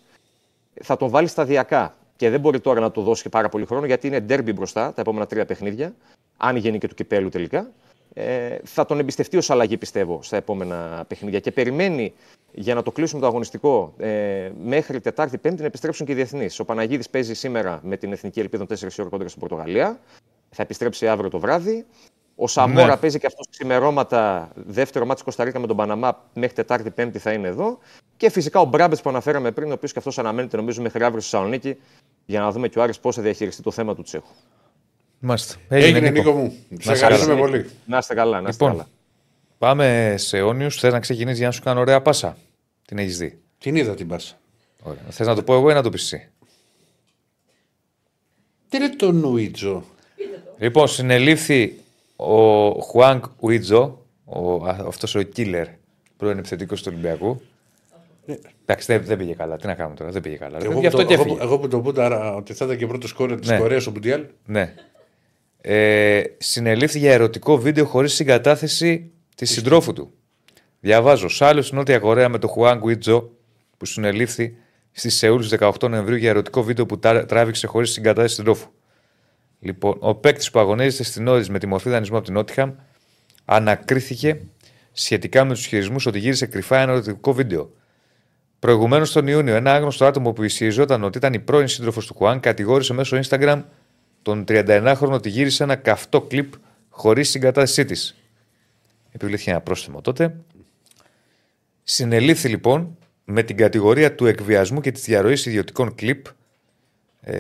θα 0.82 0.98
τον 0.98 1.10
βάλει 1.10 1.28
σταδιακά. 1.28 1.96
Και 2.16 2.30
δεν 2.30 2.40
μπορεί 2.40 2.60
τώρα 2.60 2.80
να 2.80 2.92
του 2.92 3.02
δώσει 3.02 3.24
και 3.24 3.30
πάρα 3.30 3.50
πολύ 3.50 3.66
χρόνο, 3.66 3.86
γιατί 3.86 4.08
είναι 4.08 4.20
ντέρμπι 4.20 4.54
μπροστά 4.54 4.94
τα 4.94 5.02
επόμενα 5.02 5.26
τρία 5.26 5.46
παιχνίδια. 5.46 5.94
Αν 6.38 6.56
γίνει 6.56 6.78
και 6.78 6.88
του 6.88 6.96
κυπέλου 6.96 7.30
τελικά. 7.30 7.72
Ε, 8.14 8.58
θα 8.64 8.86
τον 8.86 9.00
εμπιστευτεί 9.00 9.38
ως 9.38 9.50
αλλαγή, 9.50 9.78
πιστεύω, 9.78 10.20
στα 10.24 10.38
επόμενα 10.38 11.06
παιχνίδια. 11.08 11.40
Και 11.40 11.52
περιμένει 11.52 12.14
για 12.52 12.76
να 12.76 12.82
το 12.82 12.92
κλείσουμε 12.92 13.22
το 13.22 13.28
αγωνιστικό 13.28 13.94
ε, 13.98 14.52
μέχρι 14.64 15.00
Τετάρτη-Πέμπτη 15.00 15.60
να 15.60 15.68
επιστρέψουν 15.68 16.06
και 16.06 16.12
οι 16.12 16.16
διεθνείς. 16.16 16.60
Ο 16.60 16.66
Παναγίδης 16.66 17.10
παίζει 17.10 17.34
σήμερα 17.34 17.80
με 17.84 17.98
την 17.98 18.12
Εθνική 18.12 18.40
Ελπίδα 18.40 18.66
4 18.66 18.76
ώρα 19.00 19.10
κόντρα 19.10 19.28
στην 19.28 19.40
Πορτογαλία. 19.40 20.00
Θα 20.50 20.62
επιστρέψει 20.62 21.08
αύριο 21.08 21.30
το 21.30 21.40
βράδυ. 21.40 21.86
Ο 22.36 22.48
Σαμόρα 22.48 22.86
Ναι. 22.86 22.98
παίζει 22.98 23.20
και 23.20 23.26
αυτός 23.26 23.48
ξημερώματα. 23.50 24.52
Δεύτερο 24.56 25.06
μάτι 25.06 25.24
Κωνσταντίνα 25.24 25.60
με 25.60 25.68
τον 25.68 25.76
Παναμά 25.78 26.24
μέχρι 26.34 26.56
Τετάρτη-Πέμπτη 26.56 27.20
θα 27.20 27.32
είναι 27.32 27.48
εδώ. 27.48 27.78
Και 28.18 28.30
φυσικά 28.30 28.60
ο 28.60 28.66
Μπράμπετς 28.66 29.02
που 29.02 29.10
αναφέραμε 29.10 29.52
πριν, 29.52 29.70
ο 29.70 29.74
οποίος 29.74 29.92
και 29.92 30.00
αυτός 30.00 30.20
αναμένεται 30.20 30.58
νομίζω 30.58 30.82
μέχρι 30.82 31.04
αύριο 31.04 31.22
στη 31.22 31.30
Θεσσαλονίκη 31.30 31.78
για 32.26 32.40
να 32.40 32.52
δούμε 32.52 32.68
και 32.68 32.80
ο 32.80 32.82
Άρης 32.82 33.00
πώς 33.00 33.16
θα 33.16 33.22
διαχειριστεί 33.22 33.62
το 33.62 33.72
θέμα 33.72 33.96
του 33.96 34.02
Τσέχου. 34.02 34.28
Μάλιστα. 35.20 35.56
Έγινε, 35.68 36.10
Νίκο 36.10 36.32
μου. 36.32 36.50
Σε 36.50 36.66
Να 36.70 36.84
σε 36.84 36.92
ευχαριστούμε 36.92 37.34
καλά. 37.34 37.46
πολύ. 37.46 37.70
Να 37.86 37.98
είστε 37.98 38.14
καλά, 38.14 38.42
να 38.42 38.50
είστε 38.50 38.64
Λοιπόν, 38.64 38.78
καλά. 38.78 38.90
πάμε 39.58 40.16
σε 40.18 40.38
αιώνιου. 40.38 40.72
Θες 40.72 40.92
να 40.94 41.00
ξεκινήσεις 41.00 41.38
για 41.38 41.48
να 41.48 41.54
σου 41.54 41.62
κάνω 41.62 41.80
ωραία 41.80 42.02
πάσα; 42.02 42.38
Την 42.88 42.98
έχεις 42.98 43.18
δει; 43.18 43.40
Την 43.58 43.76
είδα 43.76 43.94
την 43.96 44.08
πάσα. 44.08 44.38
Θες 45.10 45.28
να 45.28 45.36
το 45.36 45.44
πω 45.44 45.54
εγώ 45.54 45.70
ή 45.70 45.74
να 45.74 45.82
το 45.82 45.90
πεις 45.90 46.04
εσύ; 46.14 46.30
Τι 48.70 48.78
είναι 48.78 48.90
το 48.90 49.12
Νουίτζο. 49.12 49.84
Λοιπόν, 50.58 50.88
συνελήφθη 50.88 51.76
ο 52.28 52.70
Χουάνκ 52.82 53.24
Ουίτζο, 53.40 54.00
αυτός 54.88 55.16
ο 55.16 55.22
killer 55.36 55.66
πρώην 56.18 56.38
επιθετικός 56.38 56.82
του 56.84 56.90
Ολυμπιακού. 56.94 57.42
Εντάξει, 58.66 58.94
δεν, 58.94 59.04
δεν 59.06 59.18
πήγε 59.18 59.34
καλά. 59.34 59.58
Τι 59.58 59.68
να 59.68 59.74
κάνουμε 59.74 59.96
τώρα, 59.96 60.12
δεν 60.12 60.22
πήγε 60.22 60.36
καλά. 60.36 60.58
Εγώ, 60.62 60.74
Γι' 60.74 60.80
που 60.80 60.88
αυτό 60.88 60.98
το, 60.98 61.06
και 61.06 61.14
εγώ, 61.14 61.22
έφυγε. 61.22 61.38
που- 61.38 61.44
εγώ 61.44 61.60
που 61.60 61.68
το 61.68 61.80
πούνταρα 61.80 62.36
ότι 62.36 62.54
θα 62.54 62.66
ήταν 62.66 62.78
και 62.78 62.88
πρώτος 62.88 63.10
σκόρερ 63.10 63.40
της 63.40 63.50
Ναι. 63.50 63.58
Κορέας 63.58 63.82
στο 63.82 63.92
Μουντιάλ. 63.92 64.26
Ναι. 64.46 64.74
Ε, 65.62 66.22
συνελήφθη 66.38 67.00
για 67.00 67.12
ερωτικό 67.14 67.58
βίντεο 67.58 67.86
χωρίς 67.86 68.14
συγκατάθεση 68.14 69.12
της 69.36 69.52
συντρόφου 69.52 69.94
του. 69.94 70.12
Διαβάζω. 70.80 71.28
Σάλιο 71.28 71.62
στην 71.62 71.78
Νότια 71.78 72.00
Κορέα 72.00 72.30
με 72.30 72.38
το 72.38 72.48
Χουάν 72.48 72.78
Γκουίτζο 72.80 73.30
που 73.78 73.86
συνελήφθη 73.86 74.56
στη 74.92 75.10
Σεούλ 75.10 75.42
στις 75.42 75.60
18 75.60 75.90
Νοεμβρίου 75.90 76.16
για 76.18 76.30
ερωτικό 76.30 76.64
βίντεο 76.64 76.86
που 76.86 77.00
τα- 77.00 77.26
τράβηξε 77.26 77.68
χωρίς 77.68 77.92
συγκατάθεση 77.92 78.36
συντρόφου. 78.36 78.68
Λοιπόν, 79.64 79.98
ο 80.00 80.16
παίκτης 80.16 80.52
που 80.52 80.60
αγωνίζεται 80.60 81.04
στην 81.04 81.28
Όρις 81.28 81.50
με 81.50 81.60
τη 81.60 81.68
μορφή 81.68 81.90
δανεισμού 81.90 82.16
από 82.16 82.26
την 82.26 82.34
Νότιχαμ 82.34 82.72
ανακρίθηκε 83.46 84.42
σχετικά 84.92 85.46
με 85.46 85.54
τους 85.54 85.66
χειρισμούς 85.66 86.06
ότι 86.06 86.20
γύρισε 86.20 86.46
κρυφά 86.46 86.80
ένα 86.80 86.92
ερωτικό 86.92 87.34
βίντεο. 87.34 87.72
Προηγουμένως 88.60 89.12
τον 89.12 89.28
Ιούνιο, 89.28 89.56
ένα 89.56 89.74
άγνωστο 89.74 90.06
άτομο 90.06 90.34
που 90.34 90.44
ισχυριζόταν 90.44 91.04
ότι 91.04 91.18
ήταν 91.18 91.34
η 91.34 91.40
πρώην 91.40 91.68
σύντροφος 91.68 92.06
του 92.06 92.14
Χουάν 92.14 92.40
κατηγόρησε 92.40 92.94
μέσω 92.94 93.20
Instagram 93.24 93.64
τον 94.22 94.44
31χρονο 94.48 95.12
ότι 95.12 95.30
γύρισε 95.30 95.64
ένα 95.64 95.76
καυτό 95.76 96.22
κλιπ 96.22 96.54
χωρίς 96.90 97.30
συγκατάθεσή 97.30 97.86
της. 97.86 98.16
Επιβλήθηκε 99.12 99.50
ένα 99.50 99.62
πρόστιμο 99.62 100.02
τότε. 100.02 100.36
Συνελήφθη 101.84 102.50
λοιπόν 102.50 102.98
με 103.26 103.44
την 103.44 103.58
κατηγορία 103.58 104.16
του 104.16 104.26
εκβιασμού 104.26 104.82
και 104.82 104.92
της 104.92 105.04
διαρροής 105.04 105.46
ιδιωτικών 105.46 105.96
κλιπ. 105.96 106.26
Ε, 107.22 107.38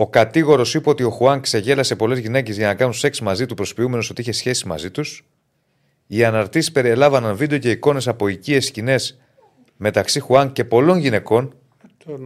ο 0.00 0.08
κατήγορος 0.08 0.74
είπε 0.74 0.88
ότι 0.88 1.02
ο 1.02 1.10
Χουάν 1.10 1.40
ξεγέλασε 1.40 1.96
πολλές 1.96 2.18
γυναίκες 2.18 2.56
για 2.56 2.66
να 2.66 2.74
κάνουν 2.74 2.92
σεξ 2.92 3.20
μαζί 3.20 3.46
του, 3.46 3.54
προσποιούμενος 3.54 4.10
ότι 4.10 4.20
είχε 4.20 4.32
σχέση 4.32 4.66
μαζί 4.66 4.90
τους. 4.90 5.24
Οι 6.06 6.24
αναρτήσεις 6.24 6.72
περιέλαβαν 6.72 7.36
βίντεο 7.36 7.58
και 7.58 7.70
εικόνες 7.70 8.08
από 8.08 8.28
οικίες 8.28 8.64
σκηνές 8.66 9.18
μεταξύ 9.76 10.20
Χουάν 10.20 10.52
και 10.52 10.64
πολλών 10.64 10.98
γυναικών. 10.98 11.54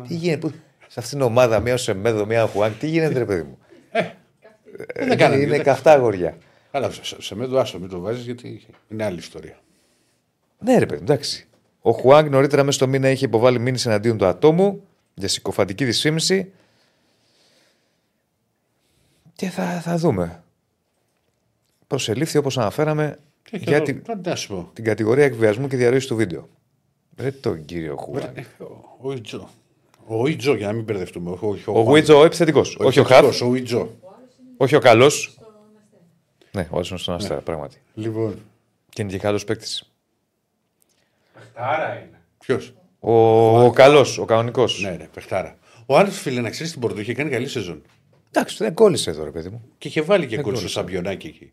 Τι 0.09 0.15
γίνεται, 0.15 0.39
που... 0.49 0.55
σε 0.89 1.01
αυτήν 1.01 1.19
την 1.19 1.27
ομάδα, 1.27 1.61
μία 1.61 1.75
ο 1.75 1.77
Σεμέδο, 1.77 2.27
μία 2.27 2.45
ο 2.45 2.47
Χουάν, 2.47 2.75
τι 2.79 2.87
γίνεται, 2.87 3.19
ρε 3.19 3.25
παιδί 3.25 3.43
μου; 3.43 3.59
δεν 4.95 5.07
είναι 5.07 5.17
κάνανε, 5.17 5.43
είναι 5.43 5.51
δεν- 5.51 5.63
καυτά 5.63 5.93
αγόρια. 5.93 6.37
Αλλά 6.71 6.91
σε, 6.91 7.05
σε, 7.05 7.23
σε 7.23 7.35
μέτω 7.35 7.59
άσο, 7.59 7.79
μην 7.79 7.89
το 7.89 8.01
βάζεις 8.01 8.25
γιατί 8.25 8.67
είναι 8.89 9.05
άλλη 9.05 9.19
ιστορία. 9.19 9.59
Ναι, 10.59 10.79
ρε 10.79 10.87
παιδί, 10.87 11.01
μου, 11.01 11.07
εντάξει. 11.11 11.47
Ο 11.81 11.91
Χουάνγκ 11.91 12.31
νωρίτερα 12.31 12.63
μέσα 12.63 12.77
στο 12.77 12.89
μήνα 12.89 13.11
είχε 13.11 13.25
υποβάλει 13.25 13.59
μήνυση 13.59 13.89
εναντίον 13.89 14.19
του 14.19 14.27
ατόμου 14.27 14.83
για 15.15 15.29
συκοφαντική 15.29 15.85
δυσφήμιση. 15.85 16.53
Και 19.43 19.49
θα, 19.49 19.81
θα 19.81 19.97
δούμε. 19.97 20.43
Προσελήφθη 21.87 22.39
όπως 22.39 22.59
αναφέραμε 22.59 23.19
Και, 23.43 23.59
και 23.59 23.65
για 23.67 23.77
εδώ, 23.77 23.85
την, 23.85 24.03
τι 24.23 24.29
να 24.29 24.35
σου 24.37 24.49
πω. 24.49 24.71
την 24.73 24.85
κατηγορία 24.85 25.25
εκβιασμού 25.25 25.69
και 25.69 25.77
διαρροής 25.77 26.07
του 26.07 26.17
βίντεο. 26.17 26.49
Ρε 27.17 27.31
τον 27.31 27.65
κύριο 27.65 27.97
Χουάνγκ. 27.97 28.37
Ο- 28.59 28.65
Ο 29.09 29.13
Ιτζο. 29.13 29.49
Ο 30.07 30.27
Ιτζο, 30.27 30.55
για 30.55 30.67
να 30.67 30.73
μην 30.73 30.85
μπερδευτούμε. 30.85 31.31
Ο, 31.31 31.39
ο, 31.67 31.79
Ο 31.79 31.81
Γουίτζο 31.81 32.19
ο 32.21 32.25
επιθετικός. 32.25 32.77
Όχι 32.81 33.01
ο 33.01 33.05
Χαφ, 33.05 33.41
Ο 33.43 33.55
Ιτζο. 33.55 33.91
όχι 34.57 34.75
ο 34.75 34.81
καλός. 34.81 35.39
Ναι, 36.53 36.69
ο 36.71 36.77
άλλο 36.77 36.87
είναι 36.91 36.99
στον 36.99 37.15
Αστέρα, 37.15 37.41
πράγματι. 37.41 37.77
Λοιπόν, 37.95 38.39
Και 38.89 39.03
είναι 39.03 39.11
και 39.11 39.19
καλός 39.19 39.45
παίκτης. 39.45 39.91
Παιχτάρα 41.35 41.95
είναι. 41.95 42.21
ποιος; 42.39 42.75
Ο, 43.01 43.65
ο 43.65 43.71
καλός, 43.71 44.19
ο 44.19 44.25
κανονικός. 44.25 44.81
Ναι, 44.83 44.91
ναι, 44.91 45.09
παιχτάρα. 45.15 45.57
Ο 45.87 45.97
άλλο 45.99 46.11
φίλε 46.11 46.41
να 46.41 46.51
ξέρεις 46.51 46.69
στην 46.69 46.81
Πορτο 46.81 47.01
είχε 47.01 47.15
κάνει 47.15 47.31
καλή 47.31 47.49
σεζόν. 47.49 47.83
Εντάξει, 48.35 48.57
δεν 48.59 48.75
κόλλησε 48.75 49.11
εδώ, 49.11 49.25
ρε 49.25 49.31
παιδί 49.31 49.49
μου. 49.49 49.63
Και 49.79 49.89
είχε 49.89 50.01
βάλει 50.03 50.27
και 50.27 50.35
γκολ 50.35 50.45
στο 50.45 50.53
κόλλησε. 50.53 50.69
σαμπιονάκι 50.69 51.27
εκεί. 51.27 51.53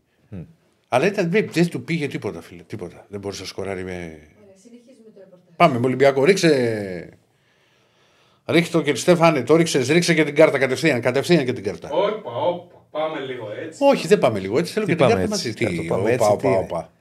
Αλλά 0.88 1.06
ήταν, 1.06 1.32
δεν, 1.32 1.50
δεν 1.52 1.70
του 1.70 1.84
πήγε 1.84 2.08
τίποτα, 2.08 2.42
φίλε. 2.42 2.62
Τίποτα. 2.64 3.06
Δεν 3.10 3.20
μπορούσε 3.20 3.42
να 3.42 3.48
σκοράρει 3.48 3.84
με. 3.84 3.92
Ωραία, 3.92 4.56
συνεχίζουμε 4.56 5.10
το 5.14 5.20
ρεπορτάζ. 5.20 5.56
Πάμε 5.56 5.80
με 5.80 5.86
Ολυμπιακό. 5.86 6.24
Ρίξε. 6.24 7.10
Ρίχτε 8.46 8.78
το 8.78 8.84
και 8.84 8.96
Στέφανε, 8.96 9.44
το 9.44 9.56
ρίξες, 9.56 9.90
ρίξε 9.90 10.14
και 10.14 10.24
την 10.24 10.36
κάρτα 10.36 10.58
κατευθείαν. 10.58 11.02
Κατευθείαν 11.02 11.46
και 11.46 11.54
την 11.54 11.64
κάρτα. 11.64 11.90
Όπα, 11.92 12.32
όπα. 12.32 12.78
Πάμε 12.92 13.20
λίγο 13.20 13.52
έτσι. 13.66 13.80
Όχι, 13.84 14.08
δεν 14.08 14.20
πάμε 14.20 14.40
λίγο 14.40 14.58
έτσι. 14.60 14.74
Θέλω 14.74 14.86
Τι 14.86 14.92
και 14.92 14.98
την 14.98 15.08
πάμε 15.08 15.20
κάρτα 15.20 15.36
έτσι, 15.36 15.48
μαζί. 15.48 15.66
θα 15.66 15.76
το 15.76 15.82
Τι, 15.82 15.88
πάμε 15.88 16.02
όπα, 16.02 16.12
έτσι, 16.12 16.28
όπα, 16.32 16.42
τι 16.42 16.48
είναι; 16.48 16.58
όπα. 16.58 16.92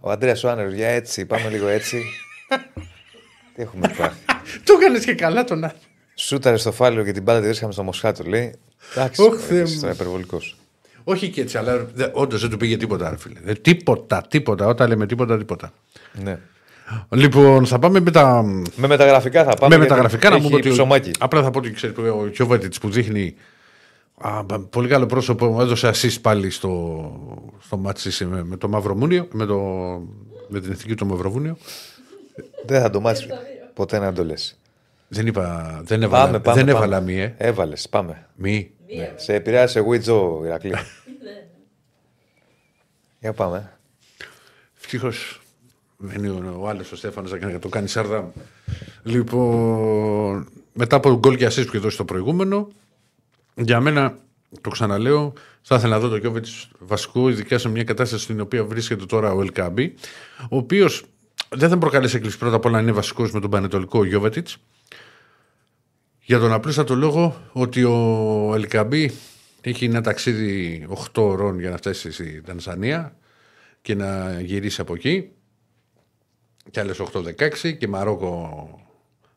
Ο 0.00 0.10
Αντρέα 0.10 0.36
ο 0.44 0.48
Άνερος, 0.48 0.72
για 0.72 0.88
έτσι, 0.88 1.26
πάμε 1.26 1.48
λίγο 1.48 1.68
έτσι. 1.68 2.02
Τι 3.54 3.62
έχουμε 3.62 3.94
πάθει. 3.96 4.24
Το 4.64 4.72
έκανες 4.80 5.04
και 5.04 5.14
καλά 5.14 5.44
τον 5.44 5.64
άλλο. 5.64 5.78
Σούταρε 6.14 6.56
στο 6.56 6.72
φάλιο 6.72 7.04
και 7.04 7.12
την 7.12 7.22
μπάλα 7.22 7.40
τη 7.40 7.46
βρίσκαμε 7.46 7.72
στο 7.72 7.82
Μοσχάτο, 7.82 8.24
λέει. 8.24 8.54
Εντάξει, 8.94 9.22
Ωχ, 9.22 9.34
Θεέ 9.40 9.62
μου. 9.64 9.78
τώρα 9.80 9.92
υπερβολικός. 9.92 10.56
Όχι 11.04 11.30
και 11.30 11.40
έτσι, 11.40 11.58
αλλά 11.58 11.86
όντως 12.12 12.40
δεν 12.40 12.50
του 12.50 12.56
πήγε 12.56 12.76
τίποτα, 12.76 13.10
ρε 13.10 13.16
φίλε. 13.16 13.40
Δεν- 13.44 13.62
τίποτα, 13.62 14.22
τίποτα. 14.28 14.66
Όταν 14.66 14.88
λέμε 14.88 15.06
τίποτα, 15.06 15.38
τίποτα. 15.38 15.72
Ναι. 16.22 16.38
Λοιπόν, 17.10 17.66
θα 17.66 17.78
πάμε 17.78 18.00
με 18.00 18.10
τα. 18.10 18.42
Με 18.76 18.86
μεταγραφικά 18.86 19.44
θα 19.44 19.54
πάμε. 19.54 19.68
με 19.68 19.74
γιατί 19.74 19.80
μεταγραφικά 19.80 20.28
να 20.28 20.34
έχει 20.34 20.44
μου 20.44 20.50
πω 20.50 20.56
ότι. 20.56 20.68
ψωμάκι. 20.68 21.10
Απλά 21.18 21.42
θα 21.42 21.50
πω 21.50 21.58
ότι 21.58 21.70
ξέρεις, 21.70 21.96
ο 21.98 22.26
Κιόβετιτ 22.32 22.74
που 22.80 22.90
δείχνει. 22.90 23.34
Α, 24.24 24.42
μπα- 24.42 24.58
πολύ 24.60 24.88
καλό 24.88 25.06
πρόσωπο 25.06 25.46
μου 25.46 25.60
έδωσε 25.60 25.88
assist 25.94 26.20
πάλι 26.20 26.50
στο, 26.50 27.50
στο 27.66 27.76
μάτσι 27.76 28.24
με, 28.24 28.44
με 28.44 28.56
το 28.56 28.68
Μαυρομούνιο, 28.68 29.28
με, 29.32 29.46
το, 29.46 29.58
με 30.48 30.60
την 30.60 30.70
εθνική 30.72 30.94
του 30.94 31.06
Μαυροβούνιο. 31.06 31.56
Δεν 32.66 32.80
θα 32.80 32.90
το 32.90 33.00
μάθεις 33.00 33.26
ποτέ 33.74 33.98
να 33.98 34.12
το 34.12 34.24
λες. 34.24 34.58
Δεν 35.14 35.26
είπα, 35.26 35.80
δεν 35.84 36.02
έβαλα, 36.02 36.24
Πάμε, 36.24 36.40
πάμε. 36.40 36.56
δεν 36.56 36.74
πάμε. 36.74 36.84
έβαλα 36.84 37.00
μη, 37.00 37.20
ε. 37.20 37.34
Έβαλες, 37.36 37.88
πάμε. 37.88 38.26
Μη. 38.34 38.70
Ναι. 38.96 39.12
Σε 39.16 39.34
επηρεάσε 39.34 39.80
Γουίτζο, 39.80 40.40
Ηρακλή. 40.44 40.74
Για 43.20 43.32
πάμε. 43.32 43.78
Ευτυχώς 44.80 45.40
μένει 45.96 46.28
ο, 46.28 46.58
ο 46.60 46.68
άλλος 46.68 46.92
ο 46.92 46.96
Στέφανος 46.96 47.30
να 47.30 47.58
το 47.58 47.68
κάνει 47.68 47.88
σάρδα. 47.88 48.32
Λοιπόν, 49.02 50.48
μετά 50.72 50.96
από 50.96 51.08
τον 51.08 51.18
γκολ 51.18 51.36
και 51.36 51.46
assist 51.46 51.54
που 51.54 51.60
είχε 51.60 51.78
δώσει 51.78 51.96
το 51.96 52.04
προηγούμενο, 52.04 52.68
για 53.54 53.80
μένα 53.80 54.18
το 54.60 54.70
ξαναλέω, 54.70 55.32
θα 55.62 55.76
ήθελα 55.76 55.94
να 55.94 56.00
δω 56.00 56.08
το 56.08 56.18
Κιόβετ 56.18 56.46
βασικό, 56.78 57.28
ειδικά 57.28 57.58
σε 57.58 57.68
μια 57.68 57.84
κατάσταση 57.84 58.22
στην 58.22 58.40
οποία 58.40 58.64
βρίσκεται 58.64 59.06
τώρα 59.06 59.32
ο 59.32 59.40
Ελκάμπη, 59.40 59.94
ο 60.42 60.56
οποίος 60.56 61.04
δεν 61.48 61.68
θα 61.68 61.78
προκαλέσει 61.78 62.16
έκκληση 62.16 62.38
πρώτα 62.38 62.56
απ' 62.56 62.64
όλα 62.64 62.76
να 62.76 62.82
είναι 62.82 62.92
βασικό 62.92 63.28
με 63.32 63.40
τον 63.40 63.50
Πανετολικό 63.50 64.04
Γιώβετιτς. 64.04 64.58
Για 66.24 66.38
τον 66.38 66.52
απλούστατο 66.52 66.94
λόγο 66.94 67.36
ότι 67.52 67.84
ο 67.84 68.52
Ελκαμπή 68.54 69.10
έχει 69.60 69.84
ένα 69.84 70.00
ταξίδι 70.00 70.86
8 71.14 71.22
ώρων 71.22 71.58
για 71.60 71.70
να 71.70 71.76
φτάσει 71.76 72.12
στη 72.12 72.40
Τανζανία 72.42 73.16
και 73.82 73.94
να 73.94 74.40
γυρίσει 74.40 74.80
από 74.80 74.94
εκεί. 74.94 75.30
Και 76.70 76.80
άλλες 76.80 77.00
8-16 77.12 77.76
και 77.78 77.88
Μαρόκο 77.88 78.68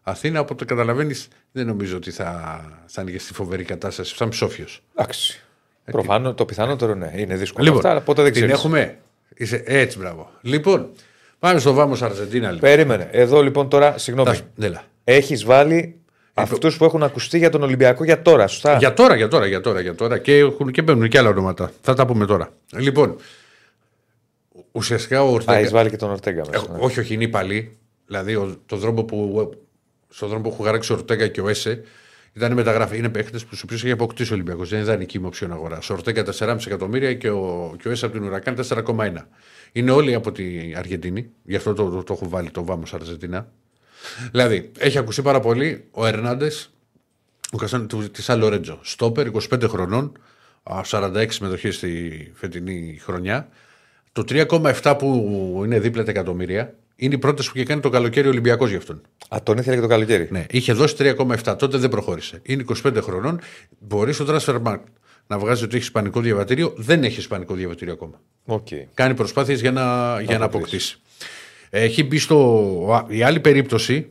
Αθήνα. 0.02 0.40
Οπότε 0.40 0.66
καταλαβαίνεις, 0.66 1.28
δεν 1.52 1.66
νομίζω 1.66 1.95
ότι 1.98 2.12
θα, 2.12 2.62
θα 2.86 3.02
είναι 3.02 3.12
και 3.12 3.20
στη 3.20 3.34
φοβερή 3.34 3.64
κατάσταση. 3.64 4.16
Σαν 4.16 4.30
ψόφιο. 4.30 4.66
Εντάξει. 4.95 5.40
Προφανώ 5.91 6.34
το 6.34 6.45
πιθανότερο 6.45 6.95
ναι. 6.95 7.12
Είναι 7.16 7.36
δύσκολο. 7.36 7.64
Λοιπόν, 7.64 7.78
αυτά, 7.80 7.91
αλλά 7.91 8.02
ποτέ 8.02 8.22
δεν 8.24 8.32
την 8.32 8.41
ξέρεις. 8.41 8.60
έχουμε. 8.64 8.98
Είσαι 9.36 9.64
έτσι, 9.66 9.98
μπράβο. 9.98 10.30
Λοιπόν, 10.41 10.90
πάμε 11.40 11.60
στο 11.60 11.74
Βάμο 11.74 11.95
Αρζεντίνα. 12.02 12.52
Λοιπόν. 12.52 12.70
Περίμενε. 12.70 13.10
Εδώ 13.12 13.41
λοιπόν 13.44 13.70
τώρα, 13.70 13.98
συγγνώμη. 13.98 14.30
Τα- 14.56 14.66
Έλα. 14.66 14.84
Έχεις 15.03 15.44
βάλει 15.44 15.99
αυτούς 16.38 16.78
που 16.78 16.86
έχουν 16.86 17.03
ακουστεί 17.03 17.38
για 17.38 17.49
τον 17.49 17.64
Ολυμπιακό 17.64 18.03
για 18.03 18.22
τώρα, 18.22 18.48
σωστά; 18.48 18.78
Για 18.78 18.94
τώρα, 18.94 19.16
για 19.16 19.28
τώρα, 19.28 19.45
για 19.48 19.62
τώρα, 19.62 19.82
για 19.82 19.95
τώρα. 19.95 20.18
Και, 20.18 20.38
έχουν, 20.38 20.72
και 20.72 20.82
μπαίνουν 20.82 21.07
και 21.10 21.18
άλλα 21.18 21.30
ονόματα. 21.30 21.72
Θα 21.82 21.94
τα 21.94 22.06
πούμε 22.06 22.26
τώρα. 22.26 22.49
Λοιπόν, 22.78 23.16
ουσιαστικά 24.72 25.24
ο 25.24 25.28
Α, 25.28 25.30
Ορτέγκα. 25.32 25.60
έχεις 25.60 25.72
βάλει 25.72 25.90
και 25.90 25.98
τον 25.98 26.10
Ορτέγκα 26.10 26.41
Ε, 26.41 26.49
μέσα. 26.52 26.72
ναι. 26.72 26.78
όχι, 26.80 26.99
όχι, 26.99 27.14
είναι 27.14 27.24
υπαλλοί. 27.24 27.78
Δηλαδή, 28.06 28.36
ο, 28.36 28.56
το 28.66 28.76
δρόμο 28.76 29.03
που, 29.03 29.49
στον 30.10 30.28
δρόμο 30.30 30.44
που 30.44 30.49
έχουν 30.53 30.66
χαράξει 30.66 30.91
ο 30.91 30.95
Ορτέγκα 30.95 31.28
και 31.28 31.41
ο 31.41 31.48
Έσε 31.49 31.82
ήταν 32.34 32.53
μεταγραφή. 32.53 32.98
Είναι 32.98 33.10
παίχτες 33.10 33.41
που 33.41 33.48
στους 33.48 33.64
οποίους 33.64 33.84
έχει 33.84 33.91
αποκτήσει 33.91 34.32
ο 34.32 34.36
Ολυμπιακός. 34.36 34.70
Δεν 34.70 34.80
είναι 34.80 34.88
ιδανική 34.88 35.20
με 35.20 35.28
οψιόν 35.28 35.52
αγοράς. 35.52 35.90
Ο 35.90 35.94
Ορτέγκα 35.94 36.24
4,5 36.40 36.57
εκατομμύρια 36.66 37.14
και 37.14 37.30
ο, 37.30 37.76
και 37.82 37.88
ο 37.88 37.91
Έσε 37.91 38.06
από 38.06 38.14
την 38.18 38.24
Ουρακάν 38.28 38.56
4,1. 38.70 39.12
Είναι 39.72 39.91
όλοι 39.91 40.14
από 40.14 40.32
την 40.32 40.78
Αργεντινή. 40.78 41.30
Γι' 41.44 41.56
αυτό 41.56 41.74
το, 41.74 41.90
το, 41.90 42.03
το 42.03 42.14
έχω 42.14 42.30
βάλει 42.30 42.49
το 42.49 42.64
Βάμο 42.66 42.84
Αργεντινά. 42.94 43.48
Δηλαδή, 44.32 44.72
έχει 44.77 44.98
ακουστεί 44.98 45.22
πάρα 45.22 45.40
πολύ 45.40 45.84
ο 45.91 46.06
Ερνάντες, 46.06 46.69
ο 47.52 47.57
Γκαστόν 47.57 47.88
της 48.11 48.30
Σαν 48.30 48.42
Λορέντζο. 48.42 48.80
Στόπερ, 48.84 49.27
25 49.27 49.68
χρονών, 49.68 50.11
α, 50.64 50.82
46 50.84 51.26
συμμετοχές 51.30 51.72
στη 51.72 52.32
φετινή 52.36 52.99
χρονιά. 53.03 53.49
Το 54.11 54.23
3,7 54.23 54.95
που 54.98 55.61
είναι 55.65 55.80
δίπλα 55.80 56.03
τα 56.03 56.11
εκατομμύρια 56.11 56.76
είναι 56.95 57.15
η 57.15 57.18
πρόταση 57.18 57.52
που 57.52 57.57
είχε 57.57 57.65
κάνει 57.65 57.82
το 57.82 57.90
καλοκαίρι 57.90 58.27
ο 58.27 58.30
Ολυμπιακός 58.30 58.69
για 58.69 58.77
αυτόν. 58.77 59.02
Α, 59.30 59.38
τον 59.44 59.57
ήθελε 59.57 59.76
και 59.76 59.82
το 59.82 59.88
καλοκαίρι. 59.88 60.27
Ναι, 60.32 60.45
είχε 60.49 60.73
δώσει 60.73 60.95
3,7. 60.98 61.56
Τότε 61.57 61.77
δεν 61.77 61.90
προχώρησε. 61.90 62.40
Είναι 62.44 62.64
25 62.84 62.98
χρονών. 63.02 63.40
Μπορεί 63.80 64.14
στο 64.14 64.26
Transfermarkt 64.27 64.80
να 65.27 65.38
βγάζει 65.38 65.64
ότι 65.64 65.76
έχεις 65.76 65.88
ισπανικό 65.88 66.19
διαβατήριο. 66.19 66.73
Δεν 66.77 67.03
έχεις 67.03 67.18
ισπανικό 67.18 67.53
διαβατήριο 67.53 67.94
ακόμα. 67.94 68.22
Οκ. 68.45 68.68
Κάνει 68.94 69.14
προσπάθειες 69.14 69.61
για 69.61 69.72
να, 69.72 70.22
για 70.22 70.38
να 70.38 70.45
αποκτήσει. 70.45 70.99
Έχει 71.70 72.04
μπει 72.04 72.18
στο. 72.18 73.06
Η 73.08 73.24
άλλη 73.24 73.40
περίπτωση 73.40 74.10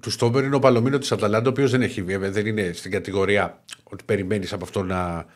του 0.00 0.10
Στόμπερ 0.10 0.44
είναι 0.44 0.54
ο 0.54 0.58
Παλωμίνο 0.58 0.98
της 0.98 1.12
Αταλάντα, 1.12 1.48
ο 1.48 1.50
οποίος 1.50 1.70
δεν, 1.70 1.82
έχει, 1.82 2.02
βέβαια, 2.02 2.30
δεν 2.30 2.46
είναι 2.46 2.72
στην 2.72 2.90
κατηγορία 2.90 3.62
ότι 3.82 4.04
περιμένεις 4.04 4.52
από 4.52 4.64
αυτό 4.64 4.82
να, 4.82 5.26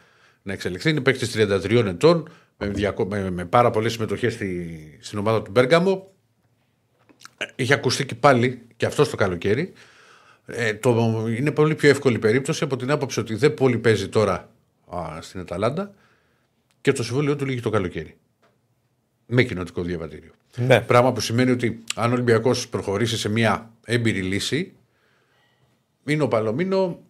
να 0.43 0.53
εξελιχθεί. 0.53 0.91
Είναι 0.91 1.01
παίκτης 1.01 1.35
33 1.37 1.85
ετών, 1.87 2.29
με, 2.59 2.67
διακο- 2.67 3.07
με, 3.07 3.31
με 3.31 3.45
πάρα 3.45 3.71
πολλές 3.71 3.93
συμμετοχές 3.93 4.33
στη, 4.33 4.99
στην 5.01 5.19
ομάδα 5.19 5.43
του 5.43 5.51
Μπέργαμο. 5.51 6.13
Ε, 7.37 7.45
Είχε 7.55 7.75
ακουστεί 7.75 8.07
και 8.07 8.15
πάλι 8.15 8.63
και 8.77 8.87
αυτό 8.87 9.11
το 9.11 9.17
καλοκαίρι. 9.17 9.73
Ε, 10.47 10.75
το, 10.75 11.25
είναι 11.37 11.51
πολύ 11.51 11.75
πιο 11.75 11.89
εύκολη 11.89 12.19
περίπτωση 12.19 12.65
από 12.65 12.77
την 12.77 12.91
άποψη 12.91 13.21
ότι 13.21 13.35
δεν 13.35 13.55
πολύ 13.55 13.79
παίζει 13.79 14.09
τώρα 14.09 14.51
α, 14.97 15.19
στην 15.21 15.41
Αταλάντα 15.41 15.95
και 16.81 16.93
το 16.93 17.03
συμβόλαιο 17.03 17.37
του 17.37 17.47
λήγει 17.47 17.61
το 17.61 17.71
καλοκαίρι. 17.71 18.17
Με 19.35 19.43
κοινοτικό 19.43 19.83
διαβατήριο. 19.83 20.31
Ναι. 20.57 20.81
Πράγμα 20.81 21.13
που 21.13 21.21
σημαίνει 21.21 21.51
ότι 21.51 21.85
αν 21.95 22.11
ο 22.11 22.13
Ολυμπιακός 22.13 22.69
προχωρήσει 22.69 23.19
σε 23.19 23.29
μια 23.29 23.71
έμπειρη 23.85 24.23
λύση, 24.23 24.73
είναι 26.05 26.23
ο 26.23 26.29
Παλωμίνο. 26.29 27.01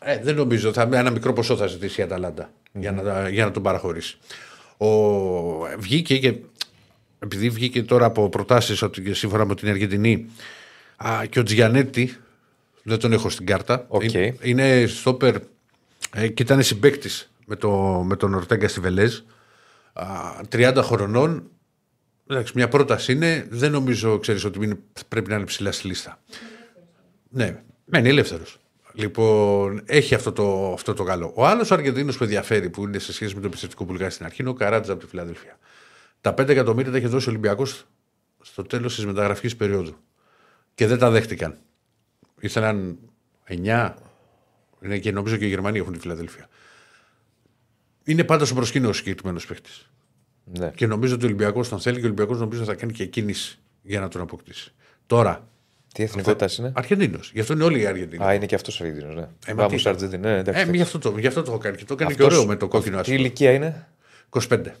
Ε, 0.00 0.18
δεν 0.22 0.34
νομίζω. 0.34 0.72
Θα, 0.72 0.88
ένα 0.92 1.10
μικρό 1.10 1.32
ποσό 1.32 1.56
θα 1.56 1.66
ζητήσει 1.66 2.00
η 2.00 2.04
Αταλάντα 2.04 2.50
για, 2.72 2.92
να, 2.92 3.28
για 3.28 3.44
να 3.44 3.50
τον 3.50 3.62
παραχωρήσει. 3.62 4.18
Ο, 4.76 4.88
βγήκε 5.78 6.18
και. 6.18 6.34
Επειδή 7.18 7.50
βγήκε 7.50 7.82
τώρα 7.82 8.06
από 8.06 8.28
προτάσεις 8.28 8.82
ότι 8.82 9.14
σύμφωνα 9.14 9.44
με 9.44 9.54
την 9.54 9.68
Αργεντινή 9.68 10.26
α, 10.96 11.26
και 11.30 11.38
ο 11.38 11.42
Τζιανέτη, 11.42 12.16
δεν 12.82 12.98
τον 12.98 13.12
έχω 13.12 13.28
στην 13.28 13.46
κάρτα. 13.46 13.84
Οκ. 13.88 14.02
Είναι, 14.02 14.36
είναι 14.42 14.86
στόπερ 14.86 15.36
Ε, 16.14 16.28
και 16.28 16.42
ήταν 16.42 16.62
συμπέκτη 16.62 17.10
με, 17.46 17.56
το, 17.56 17.70
με 18.06 18.16
τον 18.16 18.34
Ορτέγκα 18.34 18.68
στη 18.68 18.80
Βελέζ. 18.80 19.18
Α, 19.92 20.06
30 20.52 20.80
χρονών. 20.82 21.50
Εντάξει, 22.30 22.52
μια 22.54 22.68
πρόταση 22.68 23.12
είναι. 23.12 23.46
Δεν 23.50 23.70
νομίζω, 23.70 24.18
ξέρεις, 24.18 24.44
ότι 24.44 24.64
είναι, 24.64 24.78
πρέπει 25.08 25.28
να 25.28 25.36
είναι 25.36 25.44
ψηλά 25.44 25.72
στη 25.72 25.86
λίστα. 25.86 26.20
Ναι, 27.28 27.62
μένει 27.84 28.08
ελεύθερος. 28.08 28.58
Λοιπόν, 28.92 29.82
έχει 29.84 30.14
αυτό 30.14 30.32
το, 30.32 30.72
αυτό 30.72 30.94
το 30.94 31.04
καλό. 31.04 31.32
Ο 31.34 31.46
άλλος 31.46 31.72
Αργεντίνο 31.72 32.12
που 32.12 32.24
ενδιαφέρει, 32.24 32.70
που 32.70 32.82
είναι 32.82 32.98
σε 32.98 33.12
σχέση 33.12 33.34
με 33.34 33.40
το 33.40 33.46
επιθετικό 33.46 33.84
που 33.84 33.92
λέγαμε 33.92 34.10
στην 34.10 34.24
αρχή, 34.24 34.42
είναι 34.42 34.50
ο 34.50 34.54
Καράτζα 34.54 34.92
από 34.92 35.02
τη 35.02 35.08
Φιλαδέλφια. 35.08 35.58
Τα 36.20 36.30
5 36.30 36.48
εκατομμύρια 36.48 36.90
τα 36.90 36.96
έχει 36.96 37.06
δώσει 37.06 37.28
ο 37.28 37.30
Ολυμπιακός 37.30 37.86
στο 38.40 38.62
τέλος 38.62 38.94
της 38.94 39.06
μεταγραφικής 39.06 39.56
περίοδου. 39.56 39.96
Και 40.74 40.86
δεν 40.86 40.98
τα 40.98 41.10
δέχτηκαν. 41.10 41.58
Ήθελαν 42.40 42.98
9. 43.48 43.94
Είναι 44.82 44.98
και 44.98 45.12
νομίζω 45.12 45.36
και 45.36 45.44
οι 45.44 45.48
Γερμανοί 45.48 45.78
έχουν 45.78 45.92
τη 45.92 45.98
Φιλαδέλφια. 45.98 46.48
Είναι 48.04 48.24
πάντα 48.24 48.44
στο 48.44 48.54
προσκήνιο 48.54 48.88
ο 48.88 48.92
συγκεκριμένος 48.92 49.46
παίχτη. 49.46 49.70
Ναι. 50.58 50.70
Και 50.74 50.86
νομίζω 50.86 51.14
ότι 51.14 51.24
ο 51.24 51.26
Ολυμπιακός 51.26 51.68
τον 51.68 51.80
θέλει 51.80 51.96
και 51.96 52.02
ο 52.02 52.04
Ολυμπιακός 52.04 52.38
νομίζω 52.38 52.64
θα 52.64 52.74
κάνει 52.74 52.92
και 52.92 53.06
κίνηση 53.06 53.58
για 53.82 54.00
να 54.00 54.08
τον 54.08 54.20
αποκτήσει. 54.20 54.72
Τώρα, 55.06 55.48
Τι 55.94 56.02
εθνικότητας 56.02 56.56
είναι; 56.56 56.72
Αργεντίνος. 56.74 57.30
Γι' 57.34 57.40
αυτό 57.40 57.52
είναι 57.52 57.64
όλοι 57.64 57.80
οι 57.80 57.86
Αργεντίνοι. 57.86 58.24
Α, 58.24 58.34
είναι 58.34 58.46
και 58.46 58.54
αυτός 58.54 58.80
ο 58.80 58.84
Αργεντίνος. 58.84 59.14
Ναι. 59.14 59.28
Ε, 59.46 59.54
μα 59.54 59.62
Βάμος 59.66 59.82
τι- 59.82 59.88
Αργεντίνη. 59.88 60.22
Ναι, 60.22 60.30
εντάξει, 60.38 60.50
Ε, 60.60 60.62
εντάξει. 60.62 60.76
γι' 60.76 60.82
αυτό, 60.82 60.98
το, 60.98 61.18
γι' 61.18 61.26
αυτό 61.26 61.42
το 61.42 61.50
έχω 61.50 61.60
κάνει. 61.60 61.76
Και 61.76 61.84
το 61.84 61.94
έκανε 61.94 62.10
Αυτός- 62.12 62.28
και 62.28 62.34
ωραίο 62.34 62.46
με 62.46 62.56
το 62.56 62.68
κόκκινο 62.68 62.94
Τι 62.94 63.00
άσπρο. 63.00 63.14
ηλικία 63.14 63.52
είναι; 63.52 63.88
25. 64.28 64.74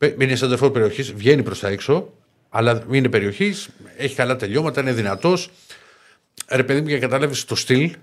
Mm. 0.00 0.14
Είναι 0.20 0.34
σεντερφόρ 0.34 0.70
περιοχής, 0.70 1.12
βγαίνει 1.12 1.42
προς 1.42 1.58
τα 1.60 1.68
έξω, 1.68 2.12
αλλά 2.48 2.82
είναι 2.90 3.08
περιοχής, 3.08 3.68
έχει 3.96 4.14
καλά 4.14 4.36
τελειώματα, 4.36 4.80
είναι 4.80 4.92
δυνατός. 4.92 5.50
Ρε 6.48 6.64
παιδί 6.64 6.80
μου, 6.80 6.86
για 6.86 6.96
να 6.96 7.02
καταλάβεις 7.02 7.44
το 7.44 7.54
στυλ, 7.54 7.94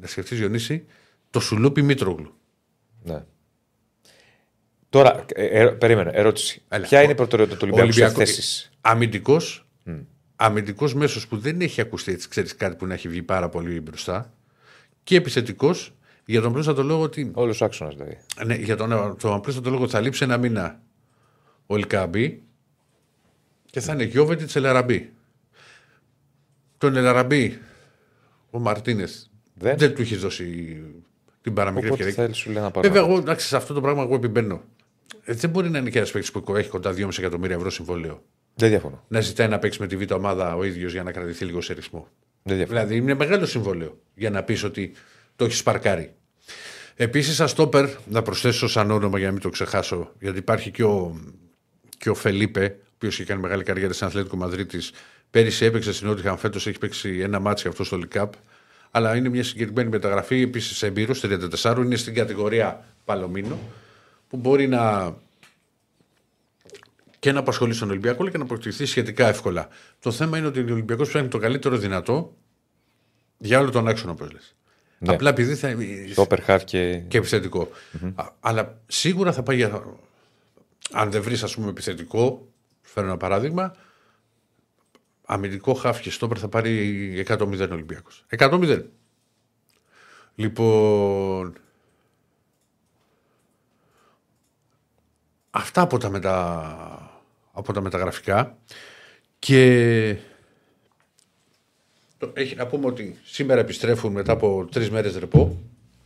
να 0.00 0.06
σκεφτείς 0.06 0.38
Διονύση, 0.38 0.84
το 1.30 1.40
σουλούπι 1.40 1.82
Μήτρογλου. 1.82 2.34
Ναι. 3.02 3.24
Τώρα, 4.92 5.24
ε, 5.34 5.62
ε, 5.62 5.66
περίμενε, 5.66 6.10
ερώτηση. 6.14 6.62
Έλα. 6.68 6.86
Ποια 6.86 7.02
είναι 7.02 7.12
η 7.12 7.14
προτεραιότητα 7.14 7.56
του 7.58 7.68
Ολυμπιακού 7.72 7.92
σε 7.92 8.08
θέσεις; 8.08 8.70
Αμυντικός 8.80 9.66
αμυντικός 10.36 10.94
μέσος 10.94 11.28
που 11.28 11.38
δεν 11.38 11.60
έχει 11.60 11.80
ακουστεί 11.80 12.12
έτσι, 12.12 12.28
ξέρεις 12.28 12.56
κάτι 12.56 12.76
που 12.76 12.86
να 12.86 12.94
έχει 12.94 13.08
βγει 13.08 13.22
πάρα 13.22 13.48
πολύ 13.48 13.80
μπροστά. 13.80 14.32
Και 15.02 15.16
επιθετικός 15.16 15.94
για 16.24 16.40
τον 16.40 16.52
πρόσθετο 16.52 16.82
λόγο 16.82 17.02
ότι. 17.02 17.30
Όλος 17.34 17.60
ο 17.60 17.64
άξονας 17.64 17.94
δηλαδή. 17.94 18.18
Ναι, 18.44 18.54
για 18.54 18.76
τον, 18.76 19.16
τον 19.20 19.40
πρόσθετο 19.40 19.70
λόγο 19.70 19.82
ότι 19.82 19.92
θα 19.92 20.00
λείψει 20.00 20.24
ένα 20.24 20.36
μήνα 20.36 20.80
ο 21.66 21.76
Ελκαμπή 21.76 22.42
και 23.70 23.80
θα 23.80 23.92
είναι 23.92 24.04
Γιώβετη 24.04 24.46
Ελαραμπή. 24.54 25.12
Τον 26.78 26.96
Ελαραμπή 26.96 27.58
ο 28.50 28.58
Μαρτίνες 28.58 29.30
Δεν. 29.54 29.78
δεν. 29.78 29.94
του 29.94 30.00
έχεις 30.00 30.20
δώσει 30.20 30.76
την 31.42 31.54
παραμικρή 31.54 31.88
Οπότε 31.88 32.02
ευκαιρία. 32.02 32.24
θέλει 32.24 32.34
σου 32.36 32.50
λέει 32.50 32.62
να 32.62 32.70
πάρει. 32.70 32.88
Βέβαια, 32.88 33.02
εγώ 33.02 33.16
εντάξει, 33.18 33.46
σε 33.46 33.56
αυτό 33.56 33.74
το 33.74 33.80
πράγμα 33.80 34.02
εγώ 34.02 34.14
επιμπαίνω. 34.14 34.62
Ε, 35.24 35.32
δεν 35.34 35.50
μπορεί 35.50 35.70
να 35.70 35.78
είναι 35.78 35.90
και 35.90 35.98
ένας 35.98 36.10
παίκτης 36.10 36.30
που 36.30 36.56
έχει 36.56 36.68
κοντά 36.68 36.94
2,5 36.96 37.18
εκατομμύρια 37.18 37.56
ευρώ 37.56 37.70
συμβόλαιο. 37.70 38.22
Δεν 38.54 38.68
διαφωνώ. 38.68 39.04
Να 39.08 39.20
ζητάει 39.20 39.48
να 39.48 39.58
παίξει 39.58 39.80
με 39.80 39.86
τη 39.86 39.96
β' 39.96 40.12
ομάδα 40.12 40.56
ο 40.56 40.64
ίδιος 40.64 40.92
για 40.92 41.02
να 41.02 41.12
κρατηθεί 41.12 41.44
λίγο 41.44 41.60
σε 41.60 41.72
ρυθμό. 41.72 42.08
Δεν 42.42 42.56
διαφωνώ. 42.56 42.80
Δηλαδή 42.80 42.96
είναι 42.96 43.14
μεγάλο 43.14 43.46
συμβόλαιο 43.46 43.98
για 44.14 44.30
να 44.30 44.42
πεις 44.42 44.64
ότι 44.64 44.92
το 45.36 45.44
έχεις 45.44 45.58
σπαρκάρει. 45.58 46.14
Επίσης, 46.96 47.34
σαν 47.34 47.48
στόπερ, 47.48 47.88
να 48.06 48.22
προσθέσω 48.22 48.68
σαν 48.68 48.90
όνομα 48.90 49.18
για 49.18 49.26
να 49.26 49.32
μην 49.32 49.42
το 49.42 49.48
ξεχάσω, 49.48 50.12
γιατί 50.20 50.38
υπάρχει 50.38 50.70
και 50.70 50.84
ο, 50.84 51.20
και 51.98 52.10
ο 52.10 52.14
Φελίπε, 52.14 52.76
ο 52.78 52.92
οποίος 52.94 53.18
έχει 53.18 53.28
κάνει 53.28 53.40
μεγάλη 53.40 53.62
καριέρα 53.62 53.92
στην 53.92 54.06
Αθλέτικο 54.06 54.36
Μαδρίτης. 54.36 54.92
Πέρυσι 55.30 55.64
έπαιξε 55.64 55.92
στην 55.92 56.06
Νότιχαμ, 56.08 56.36
φέτος 56.36 56.66
έχει 56.66 56.78
παίξει 56.78 57.18
ένα 57.18 57.40
μάτσο 57.40 57.68
αυτό 57.68 57.84
στο 57.84 57.96
Λικάπ. 57.96 58.32
Αλλά 58.90 59.16
είναι 59.16 59.28
μια 59.28 59.44
συγκεκριμένη 59.44 59.88
μεταγραφή. 59.88 60.42
Επίσης, 60.42 60.82
εμπειρός 60.82 61.20
34, 61.62 61.76
είναι 61.84 61.96
στην 61.96 62.14
κατηγορία 62.14 62.84
Παλωμίνο, 63.04 63.58
που 64.32 64.38
μπορεί 64.38 64.68
να 64.68 65.14
και 67.18 67.32
να 67.32 67.38
απασχολήσει 67.38 67.78
τον 67.78 67.90
Ολυμπιακό 67.90 68.22
αλλά 68.22 68.30
και 68.30 68.38
να 68.38 68.44
αποκτηθεί 68.44 68.86
σχετικά 68.86 69.28
εύκολα. 69.28 69.68
Το 70.00 70.10
θέμα 70.10 70.38
είναι 70.38 70.46
ότι 70.46 70.60
ο 70.60 70.72
Ολυμπιακός 70.72 71.08
ψάχνει 71.08 71.28
το 71.28 71.38
καλύτερο 71.38 71.76
δυνατό 71.76 72.36
για 73.38 73.60
όλο 73.60 73.70
τον 73.70 73.88
άξονα, 73.88 74.12
όπως 74.12 74.32
λες. 74.32 74.56
Ναι. 74.98 75.12
Απλά 75.12 75.30
επειδή 75.30 75.54
θα. 75.54 75.76
Το 76.14 76.26
Περχάρ 76.26 76.64
και. 76.64 76.98
και 77.08 77.18
επιθετικο 77.18 77.68
Α, 78.14 78.24
αλλά 78.40 78.80
σίγουρα 78.86 79.32
θα 79.32 79.42
πάει 79.42 79.56
για. 79.56 79.84
Αν 80.92 81.10
δεν 81.10 81.22
βρεις, 81.22 81.42
ας 81.42 81.54
πούμε, 81.54 81.68
επιθετικό, 81.68 82.48
φέρω 82.82 83.06
ένα 83.06 83.16
παράδειγμα, 83.16 83.76
αμυντικό 85.24 85.74
χάφ 85.74 86.00
και 86.00 86.10
στόπερ 86.10 86.38
θα 86.40 86.48
πάρει 86.48 87.24
100-0 87.28 87.68
Ολυμπιακός. 87.70 88.24
100-0. 88.38 88.82
Λοιπόν. 90.34 91.56
Αυτά 95.54 95.80
από 95.80 95.98
τα, 95.98 96.10
μετα... 96.10 97.10
από 97.52 97.72
τα 97.72 97.80
μεταγραφικά. 97.80 98.56
Και 99.38 100.16
το- 102.18 102.30
έχει 102.34 102.54
να 102.54 102.66
πούμε 102.66 102.86
ότι 102.86 103.18
σήμερα 103.24 103.60
επιστρέφουν 103.60 104.12
μετά 104.12 104.32
από 104.32 104.68
τρεις 104.72 104.90
μέρες 104.90 105.16
ρεπό 105.16 105.58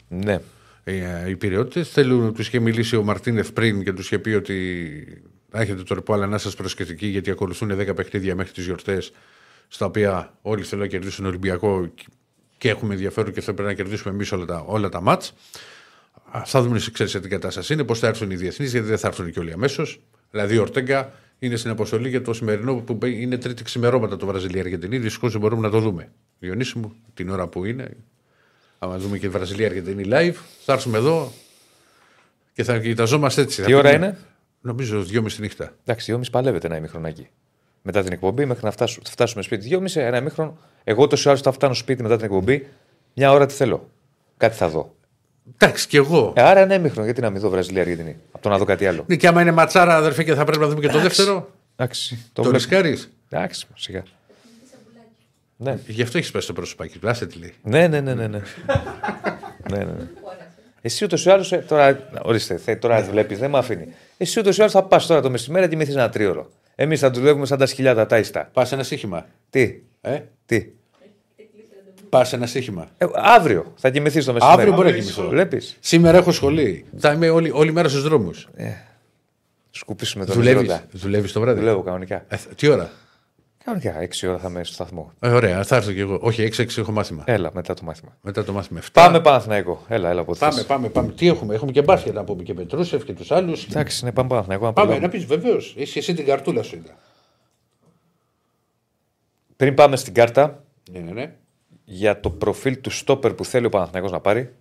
Ναι. 0.09 0.41
ε, 0.85 1.29
οι 1.29 1.37
πυριώτε. 1.37 1.83
Θέλουν, 1.83 2.35
τους 2.35 2.47
είχε 2.47 2.59
μιλήσει 2.61 2.97
ο 2.97 3.03
Μαρτίνεφ 3.03 3.53
πριν 3.53 3.85
και 3.85 3.93
τους 3.93 4.07
είχε 4.07 4.19
πει 4.19 4.31
ότι 4.31 5.23
θα 5.51 5.61
έχετε 5.61 5.83
το 5.83 5.95
ρεπό, 5.95 6.13
αλλά 6.13 6.27
να 6.27 6.39
σας 6.39 6.55
προσκεφτικοί 6.55 7.07
γιατί 7.07 7.31
ακολουθούν 7.31 7.79
10 7.81 7.95
παιχνίδια 7.97 8.35
μέχρι 8.35 8.53
τις 8.53 8.65
γιορτές, 8.65 9.13
στα 9.69 9.87
οποία 9.87 10.33
όλοι 10.43 10.63
θέλουν 10.63 10.85
να 10.85 10.91
κερδίσουν 10.91 11.27
Ολυμπιακό 11.27 11.91
και 12.59 12.69
έχουμε 12.69 12.93
ενδιαφέρον 12.95 13.33
και 13.33 13.41
θα 13.41 13.53
πρέπει 13.55 13.69
να 13.69 13.75
κερδίσουμε 13.75 14.15
εμείς 14.15 14.33
όλα 14.33 14.45
τα, 14.45 14.61
όλα 14.67 14.89
τα 14.89 15.01
μάτς. 15.01 15.33
Θα 16.45 16.63
δούμε 16.63 16.79
σε 16.79 16.91
ξέρεις 16.91 17.13
σε 17.13 17.21
τι 17.21 17.29
κατάσταση 17.29 17.73
είναι, 17.73 17.85
πώς 17.85 17.99
θα 17.99 18.07
έρθουν 18.07 18.31
οι 18.31 18.37
διεθνείς, 18.37 18.71
γιατί 18.71 18.87
δεν 18.87 18.99
θα 18.99 19.07
έρθουν 19.09 19.31
και 19.33 19.39
όλοι 19.41 19.53
αμέσως. 19.53 20.01
Δηλαδή, 20.31 20.59
ο 20.59 20.61
Ορτέγκα 20.63 21.13
είναι 21.39 21.57
στην 21.57 21.71
αποστολή 21.71 22.09
για 22.09 22.23
το 22.23 22.33
σημερινό 22.33 22.75
που 22.75 22.99
είναι 23.07 23.39
τρίτη 23.39 23.65
ξημερώματα 23.65 24.17
το 24.17 24.27
Βραζιλία-Αργεντινή. 24.27 24.99
Δυστυχώς 24.99 25.33
δεν 25.33 25.41
μπορούμε 25.41 25.63
να 25.63 25.71
το 25.71 25.81
δούμε. 25.81 26.13
Διονύση 26.39 26.79
μου, 26.79 26.93
την 27.15 27.29
ώρα 27.29 27.47
που 27.47 27.65
είναι, 27.65 27.97
άμα 28.79 28.99
δούμε 28.99 29.19
και 29.19 29.29
Βραζιλία-Αργεντινή 29.29 30.05
live, 30.07 30.35
θα 30.65 30.73
έρθουμε 30.73 30.99
εδώ 30.99 31.33
και 32.53 32.65
θα 32.65 32.79
κοιταζόμαστε 32.79 33.41
έτσι. 33.43 33.63
Τι 33.63 33.71
Θα 33.73 33.79
ώρα 33.79 33.91
πούμε- 33.93 34.05
είναι; 34.07 34.19
Νομίζω 34.61 35.03
δυόμιση 35.03 35.41
νύχτα. 35.41 35.75
Εντάξει, 35.85 36.05
δυόμιση 36.07 36.31
παλεύεται 36.31 36.67
ένα 36.67 36.77
ημιχρονάκι. 36.77 37.29
Μετά 37.83 38.03
την 38.03 38.13
εκπομπή, 38.13 38.45
μέχρι 38.45 38.65
να 38.65 38.71
φτάσουμε, 38.71 39.05
θα 39.05 39.11
φτάσουμε 39.11 39.43
σπίτι. 39.43 39.63
Δυόμιση, 39.63 40.01
ένα 40.01 40.17
ημίχρονο. 40.19 40.59
Εγώ 40.85 41.07
τόσο 41.07 41.31
άλλο 41.31 41.39
θα 41.39 41.53
φτάνω 41.53 41.75
σπίτι 41.75 42.03
μετά 42.03 42.17
την 42.17 42.25
εκπομπή. 42.25 42.67
Μια 43.15 43.33
ώρα 43.33 43.47
τι 43.47 43.55
θέλω. 43.55 43.91
Κάτι 44.37 44.57
θα 44.57 44.69
δω. 44.69 44.95
Εντάξει, 45.55 45.87
και 45.87 45.97
εγώ. 45.97 46.33
Ε, 46.37 46.43
άρα 46.43 46.61
ένα 46.61 46.75
ημίχρονο, 46.75 47.05
γιατί 47.05 47.21
να 47.21 47.31
μην 47.31 47.41
δω 47.41 47.49
Βραζιλία 47.49 47.83
Αργεντινή; 47.83 48.17
Από 48.33 48.43
το 48.43 48.49
να 48.49 48.59
δω 48.59 48.65
κάτι 48.65 48.87
άλλο. 48.87 49.05
Ναι, 49.07 49.17
και 49.17 49.27
άμα 49.27 49.41
είναι 49.41 49.51
ματσάρα, 49.51 49.97
αδερφέ, 49.97 50.25
και 50.25 50.35
θα 50.35 50.45
πρέπει 50.45 50.61
να 50.63 50.69
δούμε 50.69 50.81
και 50.81 50.89
το 50.89 50.99
δεύτερο. 51.01 51.51
Εντάξει, 51.77 52.19
Το 52.33 52.43
βλέπω. 52.43 52.57
ρισκάρεις; 52.59 53.11
Εντάξει, 53.31 53.67
σιγά. 53.75 54.03
Ναι. 55.57 55.79
Γι' 55.87 56.03
αυτό 56.03 56.19
έχεις 56.19 56.31
πέσει 56.31 56.47
το 56.47 56.53
προσωπάκι 56.53 56.99
του. 56.99 57.09
Άσε 57.09 57.27
τι 57.27 57.39
λέει. 57.39 57.55
Ναι, 57.63 57.89
ναι, 57.89 58.01
ναι, 58.01 58.15
ναι. 58.15 58.27
ναι. 58.27 58.41
ναι, 59.71 59.79
ναι, 59.79 59.85
ναι. 59.85 60.09
Εσύ 60.81 61.05
ούτως 61.05 61.25
ή 61.25 61.31
άλλως. 61.31 61.53
Τώρα, 61.69 62.09
ορίστε, 62.23 62.57
θε, 62.57 62.77
τώρα 62.77 63.03
βλέπεις, 63.03 63.39
δεν 63.39 63.51
με 63.51 63.59
αφήνει. 63.59 63.89
Εσύ 64.17 64.41
ούτως 64.41 64.57
ή 64.59 64.61
άλλως 64.61 64.73
θα 64.73 64.83
πας 64.83 65.07
τώρα 65.07 65.21
το 65.21 65.31
μεσημέρι 65.31 65.65
και 65.65 65.71
κοιμηθεί 65.71 65.93
ένα 65.93 66.09
τρίωρο. 66.09 66.51
Εμείς 66.75 67.01
θα 67.01 67.11
δουλεύουμε 67.11 67.47
σαν 67.47 67.59
τα 67.59 67.67
σκυλιά 67.67 68.07
τα 68.07 68.19
ίστα. 68.19 68.49
Πας 68.53 68.73
ένα 68.73 68.83
σύγχυμα. 68.83 69.27
Τι, 69.51 69.81
Ε; 70.01 70.21
τι; 70.47 70.67
Πας 72.19 72.33
ένα 72.33 72.47
σύγχυμα. 72.47 72.89
Ε, 72.99 73.07
αύριο 73.15 73.73
θα 73.77 73.91
κοιμηθείς 73.91 74.25
το 74.25 74.33
μεσημέρι. 74.33 74.59
Αύριο 74.61 74.75
μπορεί 74.75 74.91
να 74.91 74.99
κοιμηθώ. 74.99 75.29
Βλέπεις. 75.29 75.77
Σήμερα 75.81 76.19
έχω 76.19 76.33
σχολή. 76.33 76.85
Θα 76.99 77.13
είμαι 77.13 77.29
όλη, 77.29 77.51
όλη 77.51 77.73
μέρα 77.73 77.89
στους 77.89 78.03
δρόμους. 78.03 78.49
Σκουπίσουμε 79.71 80.25
τον 80.25 80.35
Δουλεύεις; 80.35 80.63
Ιρόντα. 80.63 80.85
δουλεύεις 80.93 81.33
το 81.33 81.41
βράδυ; 81.41 81.59
Δουλεύω 81.61 81.83
κανονικά. 81.83 82.25
Ε, 82.29 82.37
τι 82.57 82.69
ώρα; 82.69 82.91
Κανονικά, 83.65 83.95
6 84.01 84.29
ώρα 84.29 84.39
θα 84.39 84.49
είμαι 84.49 84.65
στο 84.65 84.75
σταθμό. 84.75 85.13
Ε, 85.21 85.29
ωραία, 85.29 85.63
θα 85.65 85.77
έρθω 85.77 85.93
κι 85.93 86.01
εγώ. 86.01 86.19
Όχι, 86.23 86.43
6-6 86.57 86.79
έχω 86.79 86.93
μάθημα. 86.93 87.23
Έλα, 87.27 87.51
μετά 87.55 87.75
το 87.75 87.83
μάθημα. 87.85 88.17
Μετά 88.21 88.45
το 88.45 88.53
μάθημα 88.53 88.81
7. 88.81 88.89
Πάμε 88.93 89.21
Παναθηναϊκό. 89.21 89.85
Έλα, 89.89 90.09
έλα 90.11 90.21
από 90.21 90.31
ό,τι 90.31 90.41
πάμε, 90.41 90.55
θες. 90.55 90.67
πάμε, 90.67 90.89
πάμε. 90.89 91.13
Τι 91.13 91.29
έχουμε, 91.29 91.55
έχουμε 91.55 91.73
και 91.73 91.83
μπάσκετ 91.83 92.15
να 92.15 92.25
πούμε 92.25 92.43
και 92.43 92.55
Πετρούσεφ 92.55 93.05
και 93.05 93.13
τους 93.13 93.31
άλλους. 93.31 93.65
Εντάξει, 93.65 94.05
ναι, 94.05 94.13
πάμε 94.13 94.29
Παναθηναϊκό. 94.29 94.65
να 94.67 94.73
Πάμε, 94.73 94.89
προλάβουμε. 94.89 95.19
να 95.19 95.27
πεις 95.27 95.39
βεβαίως. 95.41 95.75
Είσαι 95.77 95.99
εσύ 95.99 96.15
την 96.15 96.25
καρτούλα 96.25 96.63
σου 96.63 96.77
είδα. 96.77 96.97
Πριν 99.57 99.75
πάμε 99.75 99.97
στην 99.97 100.15
κάρτα, 100.15 100.65
Ναι, 100.93 100.99
ναι, 100.99 101.11
ναι. 101.13 101.33
Για 101.89 102.21
το 102.21 102.31
προφίλ 102.31 102.81
του 102.81 102.91
στόπερ 102.91 103.33
που 103.35 103.45
θέλει 103.45 103.67
ο 103.67 103.69
Παναθηναϊκός 103.69 104.11
να 104.11 104.21
πάρει 104.21 104.53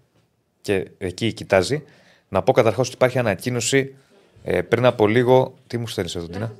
και 0.62 0.92
εκεί 0.98 1.34
κοιτάζει, 1.34 1.84
να 2.30 2.44
πω 2.44 2.52
καταρχάς 2.52 2.88
ότι 2.88 2.96
υπάρχει 2.96 3.20
ανακοίνωση 3.20 3.96
ε, 4.44 4.62
πριν 4.62 4.86
από 4.86 5.08
λίγο. 5.08 5.54
Τι 5.68 5.78
μου 5.78 5.88
στέλνεις 5.88 6.16
εδώ, 6.16 6.28
Τίνα. 6.28 6.54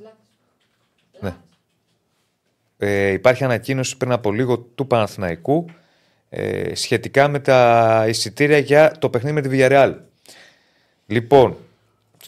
Ναι. 1.20 1.34
Ε, 2.78 3.10
υπάρχει 3.10 3.44
ανακοίνωση 3.44 3.96
πριν 3.96 4.12
από 4.12 4.32
λίγο 4.32 4.58
του 4.58 4.86
Παναθηναϊκού 4.86 5.66
ε, 6.28 6.74
σχετικά 6.74 7.28
με 7.28 7.38
τα 7.38 8.04
εισιτήρια 8.08 8.58
για 8.58 8.92
το 8.98 9.10
παιχνίδι 9.10 9.34
με 9.34 9.40
τη 9.40 9.48
Villarreal. 9.52 9.94
Λοιπόν, 11.06 11.56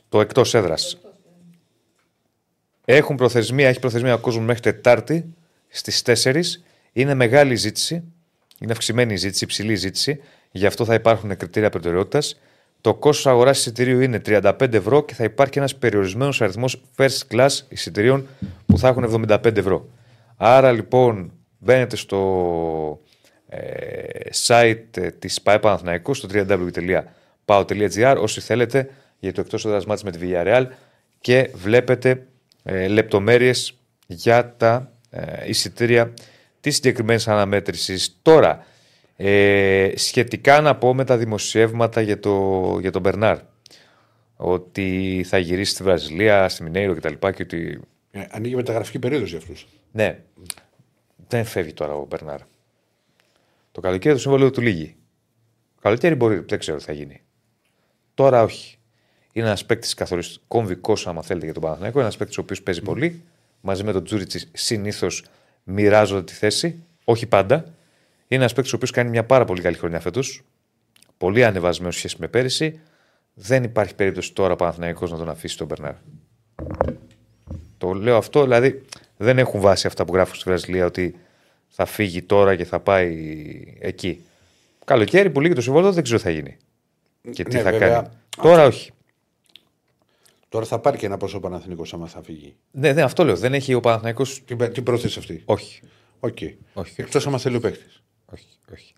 το 0.09 0.20
εκτός 0.20 0.55
έδρας. 0.55 0.98
Έχουν 2.85 3.16
προθεσμία, 3.16 3.69
έχει 3.69 3.81
προθεσμία 3.81 4.15
ο 4.15 4.19
κόσμος 4.19 4.44
μέχρι 4.44 4.62
Τετάρτη 4.62 5.35
στις 5.69 6.02
4. 6.06 6.43
Είναι 6.93 7.15
μεγάλη 7.15 7.55
ζήτηση. 7.55 8.05
Είναι 8.60 8.72
αυξημένη 8.72 9.12
η 9.12 9.16
ζήτηση, 9.16 9.44
υψηλή 9.44 9.74
ζήτηση. 9.74 10.20
Γι' 10.51 10.66
αυτό 10.66 10.85
θα 10.85 10.94
υπάρχουν 10.94 11.36
κριτήρια 11.36 11.70
προτεραιότητας. 11.70 12.40
Το 12.80 12.94
κόστος 12.94 13.26
αγοράς 13.26 13.59
εισιτηρίου 13.59 14.01
είναι 14.01 14.20
35 14.26 14.72
ευρώ 14.72 15.05
και 15.05 15.14
θα 15.14 15.24
υπάρχει 15.24 15.59
ένας 15.59 15.76
περιορισμένος 15.76 16.43
αριθμός 16.43 16.82
first 16.97 17.18
class 17.30 17.48
εισιτηρίων 17.68 18.26
που 18.66 18.78
θα 18.78 18.89
έχουν 18.89 19.26
75 19.28 19.56
ευρώ. 19.56 19.89
Άρα 20.36 20.72
λοιπόν 20.72 21.32
μπαίνετε 21.59 21.97
στο 21.97 23.01
ε, 23.48 23.59
site 24.47 24.97
ε, 24.97 25.10
της 25.10 25.43
ΠαΕ 25.43 25.59
Παναθηναϊκού 25.59 26.14
στο 26.14 26.28
www.pao.gr 26.32 28.16
όσοι 28.20 28.40
θέλετε 28.40 28.90
για 29.18 29.32
το 29.32 29.40
εκτός 29.40 29.64
έδρας 29.64 29.86
μάτς 29.86 30.02
με 30.02 30.10
τη 30.10 30.18
Villarreal 30.22 30.66
και 31.20 31.51
βλέπετε 31.55 32.26
ε, 32.62 32.89
λεπτομέρειες 32.89 33.78
για 34.06 34.55
τα 34.56 34.93
ε, 35.10 35.48
εισιτήρια 35.48 36.12
της 36.69 36.77
συγκεκριμένη 36.77 37.23
αναμέτρησης. 37.27 38.19
Τώρα, 38.23 38.66
ε, 39.16 39.93
σχετικά 39.95 40.61
να 40.61 40.77
πω 40.77 40.95
με 40.95 41.05
τα 41.05 41.16
δημοσιεύματα 41.16 42.01
για, 42.01 42.20
το, 42.20 42.77
για 42.81 42.90
τον 42.90 43.03
Μπερνάρ 43.03 43.39
ότι 44.36 45.24
θα 45.28 45.39
γυρίσει 45.39 45.73
στη 45.73 45.82
Βραζιλία, 45.82 46.49
στη 46.49 46.62
Μινέιρο 46.62 46.95
κτλ. 46.95 47.12
Και, 47.12 47.31
και 47.31 47.43
ότι... 47.43 47.81
Ε, 48.11 48.27
ανοίγει 48.31 48.55
μεταγραφική 48.55 48.99
περίοδος 48.99 49.28
για 49.28 49.39
αυτούς. 49.39 49.66
Ναι, 49.93 50.20
δεν 51.28 51.45
φεύγει 51.45 51.73
τώρα 51.73 51.95
ο 51.95 52.05
Μπερνάρ. 52.05 52.40
Το 53.73 53.81
καλοκαίρι 53.81 54.15
το 54.15 54.20
συμβόλαιο 54.20 54.51
του 54.51 54.61
λύγει. 54.61 54.97
Το 55.74 55.81
καλοκαίρι 55.82 56.15
μπορεί, 56.15 56.39
δεν 56.49 56.59
ξέρω 56.59 56.78
τι 56.78 56.85
θα 56.85 56.93
γίνει. 56.93 57.20
Τώρα 58.15 58.43
όχι. 58.43 58.78
Είναι 59.32 59.47
ένας 59.47 59.65
παίκτης 59.65 59.95
καθοριστικός, 59.95 60.45
κομβικός, 60.49 61.07
άμα 61.07 61.23
θέλετε, 61.23 61.45
για 61.45 61.55
τον 61.55 61.62
Παναθηναϊκό. 61.62 62.01
Ένας 62.01 62.16
παίκτης 62.16 62.39
ο 62.39 62.40
οποίος 62.40 62.62
παίζει 62.62 62.82
πολύ. 62.82 63.23
Μαζί 63.61 63.85
με 63.85 63.93
τον 63.93 64.05
Τζούριτσις 64.05 64.51
συνήθως 64.53 65.24
μοιράζονται 65.70 66.23
τη 66.23 66.32
θέση. 66.32 66.82
Όχι 67.05 67.27
πάντα. 67.27 67.55
Είναι 68.28 68.40
ένας 68.40 68.53
παίκτης 68.53 68.73
ο 68.73 68.77
οποίος 68.77 68.90
κάνει 68.90 69.11
μια 69.11 69.24
πάρα 69.24 69.45
πολύ 69.45 69.61
καλή 69.61 69.77
χρονιά 69.77 70.01
φέτος. 70.01 70.43
Πολύ 71.19 71.45
ανεβασμένος 71.45 71.97
σχέση 71.97 72.16
με 72.19 72.28
πέρυσι. 72.28 72.81
Δεν 73.35 73.65
υπάρχει 73.65 73.95
περίπτωση 73.95 74.32
τώρα 74.32 74.53
ο 74.53 74.57
Παναθηναϊκός 74.57 75.11
να 75.11 75.16
τον 75.16 75.28
αφήσει 75.28 75.57
τον 75.57 75.66
Μπερνάρ. 75.66 75.95
Το 77.78 77.93
λέω 77.93 78.16
αυτό, 78.16 78.43
δηλαδή 78.43 78.82
δεν 79.16 79.39
έχουν 79.39 79.61
βάσει 79.61 79.86
αυτά 79.86 80.05
που 80.05 80.15
γράφουν 80.15 80.35
στη 80.35 80.45
Βραζιλία 80.49 80.86
ότι 80.86 81.15
θα 81.69 81.85
φύγει 81.85 82.23
τώρα 82.23 82.57
και 82.57 82.65
θα 82.65 82.81
πάει 82.81 83.16
εκεί. 83.78 84.23
Καλοκαίρι 84.85 85.31
που 85.31 85.40
λύγει 85.40 85.55
το 85.55 85.61
συμβόλαιο 85.61 85.93
δεν 85.93 86.03
ξέρω 86.03 86.19
τι 86.19 86.24
θα 86.24 86.31
γίνει. 86.31 86.57
Και 87.31 87.45
τι 87.45 87.57
Ναι, 87.57 87.62
θα 87.62 87.70
βέβαια. 87.70 87.89
κάνει. 87.89 88.09
Τώρα 88.43 88.66
όχι. 88.66 88.90
Τώρα 90.48 90.64
θα 90.66 90.78
πάρει 90.78 90.98
και 90.98 91.06
ένα 91.06 91.16
ποσό 91.16 91.40
Παναθηναϊκό 91.40 91.85
άμα 91.92 92.06
θα 92.06 92.22
φύγει. 92.22 92.56
Ναι, 92.70 92.92
ναι, 92.92 93.02
αυτό 93.02 93.24
λέω. 93.24 93.36
Δεν 93.36 93.54
έχει 93.54 93.74
ο 93.74 93.80
Παναθηναϊκός 93.80 94.44
Τι, 94.44 94.56
τι 94.70 94.82
πρόθεση 94.82 95.18
αυτή. 95.18 95.42
Όχι. 95.44 95.80
Οκ. 96.20 96.38
Όχι. 96.72 97.00
Εκτός 97.00 97.26
άμα 97.26 97.38
θέλει 97.38 97.56
ο 97.56 97.60
παίκτης. 97.60 98.02
όχι, 98.32 98.46
όχι. 98.72 98.92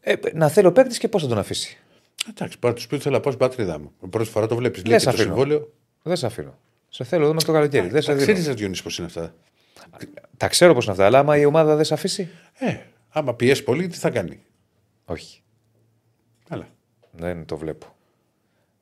Ε, 0.00 0.14
να 0.32 0.48
θέλω 0.48 0.72
παίκτης 0.72 0.98
και 0.98 1.08
πώς 1.08 1.22
θα 1.22 1.28
τον 1.28 1.38
αφήσει; 1.38 1.78
Εντάξει, 2.28 2.58
πάρε 2.58 2.74
τους 2.74 2.86
πει 2.86 2.98
θέλω 2.98 3.14
να 3.14 3.20
πάω 3.20 3.32
στην 3.32 3.46
πατρίδα 3.46 3.78
μου. 3.78 3.92
Πρώτη 4.10 4.28
φορά 4.30 4.46
το 4.46 4.56
βλέπεις. 4.56 4.80
Δεν 4.82 4.90
Λέει 4.90 4.98
σε 4.98 5.04
το 5.04 5.10
αφήνω. 5.10 5.26
συμβόλαιο. 5.26 5.72
Δεν 6.02 6.16
σε 6.16 6.26
αφήνω. 6.26 6.58
Σε 6.88 7.04
θέλω 7.04 7.22
εδώ 7.24 7.32
μέχρι 7.32 7.46
το 7.46 7.52
καλοκαίρι. 7.52 7.88
Δεν 7.88 8.02
σε 8.02 8.12
δίνω. 8.12 8.24
Ξέρεις 8.24 8.46
να 8.46 8.52
Διονύση 8.54 8.82
πώς 8.82 8.98
είναι 8.98 9.06
αυτά. 9.06 9.34
Τα 10.36 10.48
ξέρω 10.48 10.74
πώς 10.74 10.84
είναι 10.84 10.92
αυτά, 10.92 11.04
αλλά 11.06 11.18
άμα 11.18 11.36
η 11.36 11.44
ομάδα 11.44 11.76
δεν 11.76 11.84
σε 11.84 11.94
αφήσει; 11.94 12.28
Ε, 12.54 12.76
άμα 13.08 13.34
πιέσει 13.34 13.62
πολύ, 13.62 13.86
τι 13.86 13.96
θα 13.96 14.10
κάνει; 14.10 14.40
Όχι. 15.04 15.40
Καλά. 16.48 16.68
Δεν 17.10 17.44
το 17.44 17.56
βλέπω. 17.56 17.95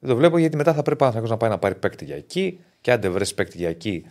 Δεν 0.04 0.12
το 0.12 0.18
βλέπω 0.18 0.38
γιατί 0.38 0.56
μετά 0.56 0.74
θα 0.74 0.82
πρέπει 0.82 0.94
ο 0.94 0.98
Παναθηναϊκός 0.98 1.30
να 1.30 1.36
πάει 1.36 1.50
να 1.50 1.58
πάρει 1.58 1.74
παίκτη 1.74 2.04
για 2.04 2.16
εκεί 2.16 2.58
και 2.80 2.92
αν 2.92 3.00
δεν 3.00 3.12
βρεις 3.12 3.34
παίκτη 3.34 3.56
για 3.56 3.68
εκεί 3.68 4.04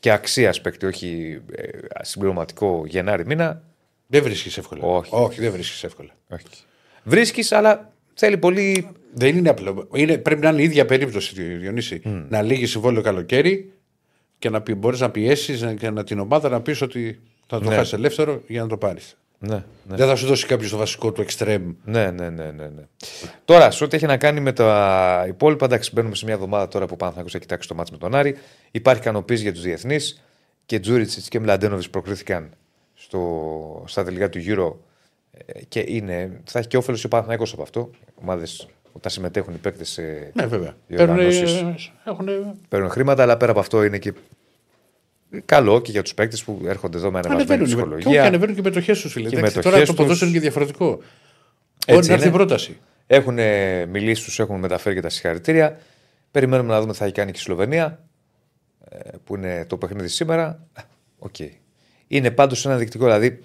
και 0.00 0.10
αξίας 0.10 0.60
παίκτη, 0.60 0.86
όχι 0.86 1.40
ε, 1.52 1.68
συμπληρωματικό 2.00 2.82
Γενάρη 2.86 3.26
μήνα. 3.26 3.62
Δεν 4.06 4.22
βρίσκεις 4.22 4.56
εύκολα. 4.58 4.82
Όχι. 4.84 5.10
Όχι, 5.12 5.40
δεν 5.40 5.52
βρίσκεις 5.52 5.84
εύκολα. 5.84 6.10
Όχι. 6.28 6.44
Βρίσκεις, 7.02 7.52
αλλά 7.52 7.92
θέλει 8.14 8.38
πολύ. 8.38 8.88
Δεν 9.14 9.36
είναι 9.36 9.48
απλό. 9.48 9.88
Είναι, 9.92 10.18
πρέπει 10.18 10.40
να 10.42 10.48
είναι 10.48 10.60
η 10.60 10.64
ίδια 10.64 10.86
περίπτωση, 10.86 11.42
Διονύση. 11.42 12.00
Να 12.28 12.42
λύγεις 12.42 12.70
συμβόλαιο 12.70 13.02
καλοκαίρι 13.02 13.72
και 14.38 14.50
να 14.50 14.62
μπορείς 14.76 15.00
να 15.00 15.10
πιέσεις 15.10 15.64
και 15.78 15.90
να 15.90 16.04
την 16.04 16.18
ομάδα 16.18 16.48
να 16.48 16.60
πεις 16.60 16.82
ότι 16.82 17.20
θα 17.46 17.58
το 17.60 17.68
Ναι. 17.68 17.74
χάσεις 17.76 17.92
ελεύθερο 17.92 18.42
για 18.46 18.62
να 18.62 18.68
το 18.68 18.76
πάρεις. 18.76 19.16
Ναι, 19.38 19.54
ναι. 19.54 19.96
Δεν 19.96 20.06
θα 20.06 20.16
σου 20.16 20.26
δώσει 20.26 20.46
κάποιος 20.46 20.70
το 20.70 20.76
βασικό 20.76 21.12
του 21.12 21.24
extreme. 21.28 21.74
Ναι, 21.84 22.10
ναι, 22.10 22.30
ναι, 22.30 22.44
ναι, 22.44 22.66
ναι. 22.66 22.82
Τώρα, 23.44 23.70
σε 23.70 23.84
ό,τι 23.84 23.96
έχει 23.96 24.06
να 24.06 24.16
κάνει 24.16 24.40
με 24.40 24.52
τα 24.52 25.24
υπόλοιπα, 25.28 25.64
εντάξει, 25.64 25.90
μπαίνουμε 25.94 26.14
σε 26.14 26.24
μια 26.24 26.34
εβδομάδα 26.34 26.68
τώρα 26.68 26.86
που 26.86 26.92
ο 26.94 26.96
Παναθηναϊκός 26.96 27.34
έχει 27.34 27.42
κοιτάξει 27.42 27.68
το 27.68 27.74
μάτς 27.74 27.90
με 27.90 27.96
τον 27.96 28.14
Άρη. 28.14 28.36
Υπάρχει 28.70 29.00
ικανοποίηση 29.00 29.42
για 29.42 29.52
τους 29.52 29.62
διεθνείς 29.62 30.22
και 30.66 30.80
Τζούριτσιτς 30.80 31.28
και 31.28 31.40
Μλαντένοβιτ 31.40 31.90
προκρίθηκαν 31.90 32.50
στο, 32.94 33.84
στα 33.86 34.04
τελικά 34.04 34.28
του 34.28 34.38
Euro 34.46 34.74
ε, 35.46 35.64
και 35.68 35.84
είναι, 35.86 36.40
θα 36.44 36.58
έχει 36.58 36.68
και 36.68 36.76
όφελος 36.76 37.04
ο 37.04 37.08
Παναθηναϊκός 37.08 37.52
από 37.52 37.62
αυτό. 37.62 37.90
Ομάδες 38.14 38.68
όταν 38.92 39.10
συμμετέχουν 39.10 39.54
οι 39.54 39.58
παίκτες 39.58 39.88
σε 39.88 40.30
Ναι, 40.34 40.46
βέβαια. 40.46 40.76
Διοργανώσεις. 40.86 41.92
Έχουν, 42.04 42.28
παίρνουν 42.68 42.90
χρήματα, 42.90 43.22
αλλά 43.22 43.36
πέρα 43.36 43.50
από 43.50 43.60
αυτό 43.60 43.84
είναι 43.84 43.98
και 43.98 44.12
καλό 45.44 45.80
και 45.80 45.90
για 45.90 46.02
τους 46.02 46.14
παίκτες 46.14 46.44
που 46.44 46.60
έρχονται 46.66 46.96
εδώ 46.96 47.10
με 47.10 47.18
ανεβασμένη 47.18 47.52
ανεβαίνουν, 47.52 47.68
και 47.68 47.84
όχι, 47.84 47.96
ψυχολογία. 47.98 48.24
ανεβαίνουν 48.24 48.54
και 48.54 48.60
οι 48.60 48.64
μετοχές 48.64 49.00
τους, 49.00 49.12
φίλε. 49.12 49.28
Και 49.28 49.34
οι 49.34 49.38
Εντάξει, 49.38 49.56
μετοχές 49.56 49.72
Τώρα 49.72 49.86
το 49.86 49.92
τους. 49.92 50.02
ποδόσφαιρο 50.02 50.30
είναι 50.30 50.38
και 50.38 50.42
διαφορετικό. 50.44 50.86
Μπορεί 50.86 51.02
Έτσι 51.98 52.08
να 52.08 52.14
έρθει 52.14 52.26
η 52.26 52.30
είναι. 52.34 52.36
πρόταση. 52.38 52.78
Έχουν 53.06 53.34
μιλήσει, 53.90 54.24
τους 54.24 54.38
έχουν 54.38 54.58
μεταφέρει 54.58 54.94
και 54.94 55.00
τα 55.00 55.08
συγχαρητήρια. 55.08 55.78
Περιμένουμε 56.30 56.72
να 56.72 56.80
δούμε 56.80 56.92
τι 56.92 56.98
θα 56.98 57.04
έχει 57.04 57.14
κάνει 57.14 57.30
και 57.30 57.38
η 57.38 57.42
Σλοβενία, 57.42 58.04
ε, 58.88 58.98
που 59.24 59.36
είναι 59.36 59.64
το 59.68 59.76
παιχνίδι 59.76 60.08
σήμερα. 60.08 60.66
Ε, 60.76 60.80
Οκ. 61.18 61.34
Είναι 62.06 62.30
πάντως 62.30 62.64
ένα 62.64 62.74
ενδεικτικό. 62.74 63.04
Δηλαδή, 63.04 63.40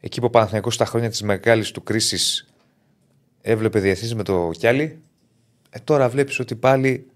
εκεί 0.00 0.20
που 0.20 0.26
ο 0.26 0.30
Παναθηναϊκός 0.30 0.74
στα 0.74 0.84
χρόνια 0.84 1.10
της 1.10 1.22
μεγάλης 1.22 1.70
του 1.70 1.82
κρίσης 1.82 2.48
έβλεπε 3.40 3.78
διεθνείς 3.80 4.14
με 4.14 4.22
το 4.22 4.50
κιάλι, 4.58 4.98
ε, 5.70 5.78
τώρα 5.84 6.08
βλέπεις 6.08 6.38
ότι 6.38 6.54
πάλι 6.54 7.06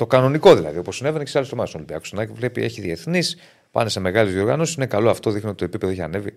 το 0.00 0.06
κανονικό 0.06 0.54
δηλαδή, 0.54 0.78
όπως 0.78 0.96
συνέβαινε 0.96 1.24
και 1.24 1.30
σε 1.30 1.38
άλλες 1.38 1.46
ομάδες 1.52 1.68
του 1.70 1.76
Ολυμπιακού. 1.76 2.04
Να 2.12 2.26
βλέπει 2.34 2.62
έχει 2.62 2.80
διεθνείς, 2.80 3.36
πάνε 3.70 3.88
σε 3.88 4.00
μεγάλες 4.00 4.32
διοργανώσεις. 4.32 4.74
Είναι 4.74 4.86
καλό 4.86 5.10
αυτό, 5.10 5.30
δείχνει 5.30 5.48
ότι 5.48 5.58
το 5.58 5.64
επίπεδο 5.64 5.92
έχει 5.92 6.02
ανέβει. 6.02 6.34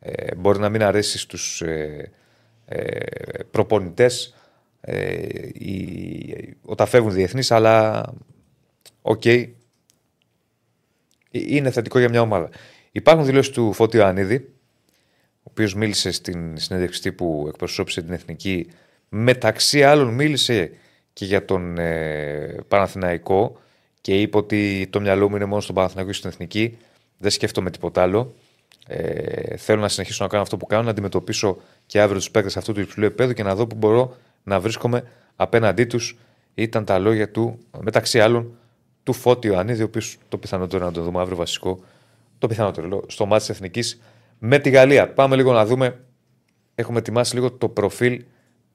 Ε, 0.00 0.34
μπορεί 0.34 0.58
να 0.58 0.68
μην 0.68 0.82
αρέσει 0.82 1.18
στους 1.18 1.60
ε, 1.62 2.10
ε, 2.66 2.88
προπονητές 3.50 4.34
ε, 4.80 5.22
οι- 5.52 6.56
όταν 6.62 6.86
φεύγουν 6.86 7.12
διεθνείς, 7.12 7.50
αλλά 7.50 8.04
οκ. 9.02 9.24
Ε, 9.26 9.48
Είναι 11.30 11.70
θετικό 11.70 11.98
για 11.98 12.08
μια 12.08 12.20
ομάδα. 12.20 12.48
Υπάρχουν 12.92 13.24
δηλώσεις 13.26 13.52
του 13.52 13.72
Φώτη 13.72 14.00
Ιωαννίδη, 14.00 14.34
ο 15.38 15.50
οποίος 15.50 15.74
μίλησε 15.74 16.10
στην 16.10 16.58
συνέντευξη 16.58 17.12
που 17.12 17.44
εκπροσώπησε 17.48 18.02
την 18.02 18.12
εθνική. 18.12 18.70
Μεταξύ 19.08 19.84
άλλων, 19.84 20.14
μίλησε 20.14 20.70
και 21.18 21.24
για 21.24 21.44
τον 21.44 21.78
ε, 21.78 22.56
Παναθηναϊκό 22.68 23.56
και 24.00 24.20
είπε 24.20 24.36
ότι 24.36 24.88
το 24.90 25.00
μυαλό 25.00 25.28
μου 25.28 25.36
είναι 25.36 25.44
μόνο 25.44 25.60
στον 25.60 25.74
Παναθηναϊκό 25.74 26.10
και 26.10 26.16
στην 26.16 26.30
εθνική. 26.30 26.78
Δεν 27.18 27.30
σκέφτομαι 27.30 27.70
τίποτα 27.70 28.02
άλλο. 28.02 28.34
Ε, 28.86 29.56
θέλω 29.56 29.80
να 29.80 29.88
συνεχίσω 29.88 30.24
να 30.24 30.30
κάνω 30.30 30.42
αυτό 30.42 30.56
που 30.56 30.66
κάνω, 30.66 30.82
να 30.82 30.90
αντιμετωπίσω 30.90 31.56
και 31.86 32.00
αύριο 32.00 32.18
τους 32.18 32.30
παίκτες 32.30 32.56
αυτού 32.56 32.72
του 32.72 32.80
υψηλού 32.80 33.04
επίπεδου 33.04 33.32
και 33.32 33.42
να 33.42 33.54
δω 33.54 33.66
που 33.66 33.76
μπορώ 33.76 34.16
να 34.42 34.60
βρίσκομαι 34.60 35.02
απέναντί 35.36 35.84
τους. 35.84 36.18
Ήταν 36.54 36.84
τα 36.84 36.98
λόγια 36.98 37.30
του, 37.30 37.58
μεταξύ 37.80 38.20
άλλων, 38.20 38.56
του 39.02 39.12
Φώτη 39.12 39.46
Ιωαννίδη, 39.46 39.82
ο 39.82 39.84
οποίος 39.84 40.18
το 40.28 40.38
πιθανότερο 40.38 40.84
να 40.84 40.92
το 40.92 41.02
δούμε 41.02 41.20
αύριο 41.20 41.36
βασικό, 41.36 41.80
το 42.38 42.46
πιθανότερο 42.46 42.86
λέω, 42.86 43.04
στο 43.08 43.26
μάτι 43.26 43.40
της 43.40 43.50
Εθνικής 43.50 44.00
με 44.38 44.58
τη 44.58 44.70
Γαλλία. 44.70 45.08
Πάμε 45.12 45.36
λίγο 45.36 45.52
να 45.52 45.66
δούμε. 45.66 46.00
Έχουμε 46.74 46.98
ετοιμάσει 46.98 47.34
λίγο 47.34 47.52
το 47.52 47.68
προφίλ 47.68 48.24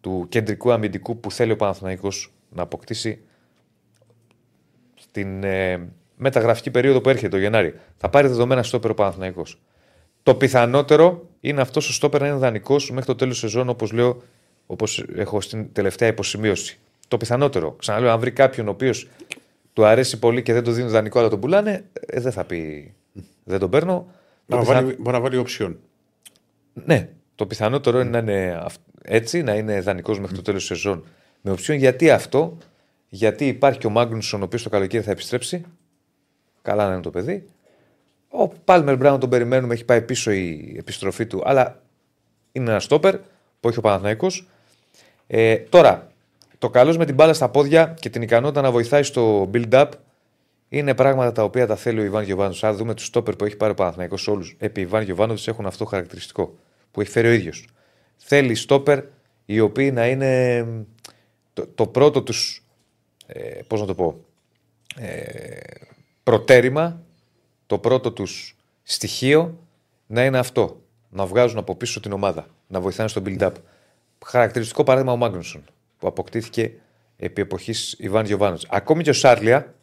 του 0.02 0.26
κεντρικού 0.30 0.72
αμυντικού 0.72 1.20
που 1.20 1.32
θέλει 1.32 1.52
ο 1.52 1.56
Παναθηναϊκός 1.56 2.33
να 2.56 2.62
αποκτήσει 2.64 3.20
στην 4.96 5.44
ε, 5.44 5.90
μεταγραφική 6.18 6.72
περίοδο 6.72 7.02
που 7.02 7.10
έρχεται 7.10 7.30
το 7.30 7.38
Γενάρη. 7.38 7.74
Θα 7.98 8.10
πάρει 8.10 8.28
δεδομένα 8.28 8.64
στόπερ 8.64 8.92
ο 8.92 8.94
Παναθηναϊκός. 8.94 9.62
Το 10.24 10.36
πιθανότερο 10.36 11.30
είναι 11.40 11.62
αυτός 11.62 11.90
ο 11.90 11.94
στόπερ 11.94 12.22
να 12.22 12.28
είναι 12.28 12.38
δανεικός 12.38 12.90
μέχρι 12.92 13.06
το 13.06 13.16
τέλος 13.16 13.34
τη 13.34 13.40
σεζόν, 13.40 13.70
όπως 13.70 13.92
λέω, 13.92 14.22
όπως 14.66 15.06
έχω 15.16 15.42
στην 15.42 15.74
τελευταία 15.74 16.08
υποσημείωση. 16.10 16.80
Το 17.08 17.18
πιθανότερο. 17.18 17.72
Ξαναλέω, 17.72 18.12
αν 18.12 18.20
βρει 18.20 18.32
κάποιον 18.32 18.68
ο 18.68 18.72
οποίος 18.72 19.08
του 19.74 19.86
αρέσει 19.86 20.20
πολύ 20.20 20.42
και 20.42 20.54
δεν 20.54 20.64
το 20.64 20.72
δίνει 20.72 20.90
δανεικό, 20.90 21.20
αλλά 21.20 21.30
τον 21.30 21.40
πουλάνε, 21.40 21.86
ε, 22.06 22.20
δεν 22.20 22.32
θα 22.32 22.44
πει 22.44 22.94
δεν 23.44 23.60
τον 23.60 23.70
παίρνω. 23.70 24.08
Το 24.48 24.56
Να 24.56 24.62
πιθα- 24.62 24.74
βάλει, 24.74 24.96
μπορεί 25.00 25.16
να 25.16 25.22
βάλει 25.22 25.38
οψιόν. 25.38 25.80
ναι, 26.74 27.10
το 27.36 27.46
πιθανότερο 27.46 28.00
είναι 28.00 28.10
να 28.10 28.18
είναι 28.18 28.60
αυ- 28.64 28.82
έτσι, 29.04 29.42
να 29.44 29.54
είναι 29.56 29.82
δανεικός 29.82 30.20
μέχρι 30.20 30.36
το 30.36 30.42
τέλος 30.42 30.62
τη 30.62 30.68
σεζόν. 30.68 31.04
Με 31.46 31.52
οψιόν 31.52 31.78
γιατί 31.78 32.10
αυτό, 32.10 32.58
γιατί 33.10 33.48
υπάρχει 33.48 33.80
και 33.80 33.88
ο 33.88 33.90
Μάγνουσον, 33.90 34.42
ο 34.42 34.44
οποίος 34.44 34.64
το 34.64 34.70
καλοκαίρι 34.70 35.04
θα 35.04 35.12
επιστρέψει. 35.12 35.66
Καλά 36.62 36.88
να 36.88 36.94
είναι 36.94 37.02
το 37.02 37.10
παιδί. 37.10 37.48
Ο 38.28 38.48
Πάλμερ 38.48 38.98
Μπράουν 38.98 39.20
τον 39.20 39.30
περιμένουμε, 39.30 39.74
έχει 39.74 39.86
πάει 39.86 40.02
πίσω 40.02 40.32
η 40.32 40.76
επιστροφή 40.80 41.26
του, 41.26 41.42
αλλά 41.46 41.82
είναι 42.52 42.70
ένα 42.70 42.80
στόπερ 42.80 43.18
που 43.60 43.68
έχει 43.68 43.78
ο 43.78 43.82
Παναθηναϊκός. 43.82 44.48
Ε, 45.28 45.56
τώρα, 45.56 46.12
το 46.58 46.70
καλός 46.70 46.98
με 46.98 47.06
την 47.06 47.16
μπάλα 47.16 47.34
στα 47.34 47.50
πόδια 47.50 47.96
και 48.00 48.10
την 48.10 48.22
ικανότητα 48.22 48.62
να 48.62 48.72
βοηθάει 48.72 49.04
στο 49.04 49.50
build-up 49.54 49.90
είναι 50.70 50.94
πράγματα 50.96 51.32
τα 51.32 51.44
οποία 51.44 51.68
τα 51.68 51.76
θέλει 51.76 52.00
ο 52.00 52.04
Ιβάν 52.04 52.24
Γιοβάνο. 52.24 52.56
Αν 52.62 52.76
δούμε 52.76 52.94
τους 52.94 53.06
στόπερ 53.06 53.36
που 53.36 53.46
έχει 53.46 53.56
πάρει 53.56 53.72
ο 53.72 53.76
Παναθηναϊκός 53.76 54.28
όλους 54.28 54.56
επί 54.60 54.82
Ιβάν 54.82 55.04
Γιοβάνο, 55.04 55.34
έχουν 55.46 55.66
αυτό 55.66 55.86
χαρακτηριστικό 55.86 56.56
που 56.92 57.02
έχει 57.02 57.10
φέρει 57.10 57.28
ο 57.28 57.32
ίδιος. 57.32 57.68
Θέλει 58.18 58.56
στόπερ 58.56 59.04
οι 59.46 59.60
οποίοι 59.60 59.92
να 59.94 60.08
είναι 60.08 60.66
το, 61.54 61.68
το 61.76 61.88
πρώτο 61.88 62.22
τους, 62.24 62.64
ε, 63.26 63.60
πώς 63.68 63.80
να 63.80 63.86
το 63.86 63.96
πω, 63.96 64.26
ε, 64.96 65.58
προτέρημα, 66.24 67.02
το 67.68 67.78
πρώτο 67.78 68.12
τους 68.12 68.56
στοιχείο 68.84 69.60
να 70.08 70.26
είναι 70.26 70.38
αυτό. 70.38 70.82
Να 71.10 71.26
βγάζουν 71.26 71.58
από 71.58 71.76
πίσω 71.76 72.00
την 72.00 72.12
ομάδα, 72.12 72.48
να 72.68 72.80
βοηθάνε 72.82 73.10
στο 73.10 73.22
build-up. 73.26 73.52
Χαρακτηριστικό 74.26 74.84
παράδειγμα 74.84 75.14
ο 75.14 75.18
Μάγνουσον, 75.18 75.64
που 76.00 76.08
αποκτήθηκε 76.08 76.72
επί 77.18 77.42
εποχής 77.42 77.96
Ιβάν 78.00 78.26
Γιοβάνος. 78.26 78.68
Ακόμη 78.70 79.04
και 79.04 79.10
ο 79.10 79.14
Σάρλια, 79.14 79.74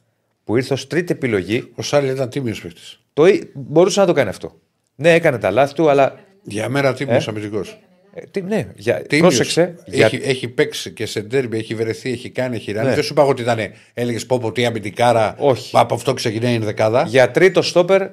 που 0.45 0.57
ήρθε 0.57 0.73
ως 0.73 0.87
τρίτη 0.87 1.13
επιλογή, 1.13 1.73
Ο 1.75 1.83
Σάλι 1.83 2.11
ήταν 2.11 2.31
τίμιος 2.31 2.61
παίκτης. 2.61 3.01
το, 3.13 3.27
εί- 3.27 3.51
μπορούσε 3.55 4.01
να 4.01 4.07
το 4.07 4.13
κάνει 4.13 4.29
αυτό. 4.29 4.59
Ναι, 4.95 5.13
έκανε 5.15 5.39
τα 5.39 5.51
λάθη 5.51 5.75
του, 5.75 5.89
αλλά. 5.91 6.19
Για 6.43 6.69
μένα 6.69 6.95
τίμιος 6.95 7.27
Ε; 7.27 7.31
αμυντικός. 7.31 7.79
Ε, 8.15 8.21
τι, 8.31 8.43
ναι, 8.43 8.69
για, 8.77 9.03
πρόσεξε. 9.19 9.75
Για, 9.87 10.07
Έχει, 10.07 10.21
έχει 10.23 10.49
παίξει 10.49 10.93
και 10.93 11.07
σε 11.07 11.21
ντέρμπι, 11.21 11.59
έχει 11.59 11.75
βρεθεί, 11.75 12.11
έχει 12.11 12.31
κάνει, 12.31 12.57
έχει 12.57 12.73
ράνει. 12.73 12.89
Ναι. 12.89 12.95
Δεν 12.95 13.05
σου 13.05 13.13
είπα 13.13 13.23
εγώ 13.23 13.31
ότι 13.31 13.43
ήταν. 13.43 13.59
Έλεγες 13.95 14.27
πω 14.27 14.39
πω 14.39 14.53
τι 14.53 14.65
αμυντικάρα. 14.65 15.35
Όχι. 15.39 15.77
Από 15.79 15.95
αυτό 15.95 16.15
ξεκινάει 16.15 16.55
η 16.55 16.59
δεκάδα. 16.59 17.05
για 17.09 17.31
τρίτο 17.31 17.63
στόπερ, 17.63 18.09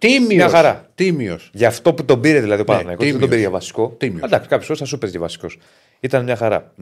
Τίμιος. 0.00 0.34
Μια 0.34 0.48
χαρά. 0.48 0.90
Τίμιος. 0.94 1.50
για 1.52 1.68
αυτό 1.68 1.94
που 1.94 2.04
τον 2.04 2.20
πήρε 2.20 2.40
δηλαδή 2.40 2.62
ο 2.62 2.64
Παναθηναϊκός, 2.64 3.04
δεν 3.04 3.12
τίμιος. 3.12 3.20
τον 3.20 3.28
πήρε 3.28 3.40
για 3.40 3.50
βασικό. 3.50 3.88
Τίμιος. 3.98 4.22
Εντάξει, 4.22 4.48
κάποιος 4.48 4.78
θα 4.78 4.84
σου 4.84 4.98
παίζει 4.98 5.16
για 5.16 5.24
βασικός. 5.24 5.58
Ήταν 6.00 6.24
μια 6.24 6.36
χαρά. 6.36 6.74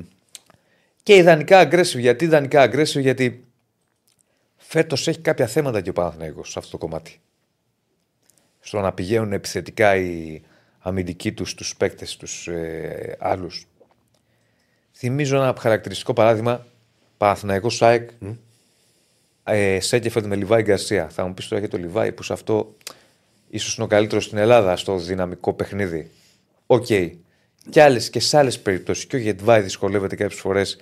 Και 1.03 1.15
ιδανικά 1.17 1.69
aggressive. 1.69 1.99
Γιατί 1.99 2.25
ιδανικά 2.25 2.71
aggressive, 2.71 3.01
γιατί 3.01 3.45
φέτος 4.57 5.09
έχει 5.09 5.21
κάποια 5.21 5.47
θέματα 5.47 5.81
και 5.81 5.91
ο 5.91 5.93
Παναθηναϊκός 5.93 6.51
σε 6.51 6.59
αυτό 6.59 6.71
το 6.71 6.79
κομμάτι. 6.79 7.21
Στο 8.61 8.81
να 8.81 8.93
πηγαίνουν 8.93 9.33
επιθετικά 9.33 9.97
οι 9.97 10.41
αμυντικοί 10.79 11.33
τους 11.33 11.51
στου 11.51 11.77
παίκτες 11.77 12.17
τους 12.17 12.47
ε, 12.47 13.17
άλλους. 13.21 13.67
Θυμίζω 14.93 15.37
ένα 15.37 15.55
χαρακτηριστικό 15.59 16.13
παράδειγμα. 16.13 16.67
Παναθηναϊκός 17.17 17.77
ΑΕΚ 17.77 18.11
ε, 19.45 19.81
Σένκεφελντ 19.81 20.27
με 20.27 20.37
Λιβάι 20.37 20.63
Γκαρσία. 20.63 21.09
Θα 21.09 21.27
μου 21.27 21.35
πεις 21.35 21.49
τώρα 21.49 21.61
για 21.61 21.71
το 21.71 21.77
Λιβάι 21.77 22.13
που 22.13 22.23
σε 22.23 22.33
αυτό 22.33 22.75
ίσως 23.51 23.77
είναι 23.77 23.85
ο 23.85 23.89
καλύτερος 23.89 24.25
στην 24.25 24.39
Ελλάδα 24.39 24.77
στο 24.77 24.99
δυναμικό 24.99 25.53
παιχνίδι. 25.53 26.11
Οκ. 26.67 26.87
Και, 27.71 27.83
άλλες, 27.83 28.11
και 28.11 28.21
σε 28.21 28.39
άλλες 28.39 28.59
περιπτώσεις. 28.59 29.07
Και 29.07 29.17
ο 29.17 29.19
Γεντβάι 29.19 29.61
δυσκολεύεται 29.61 30.17
κάποιες 30.17 30.41
φορές 30.41 30.79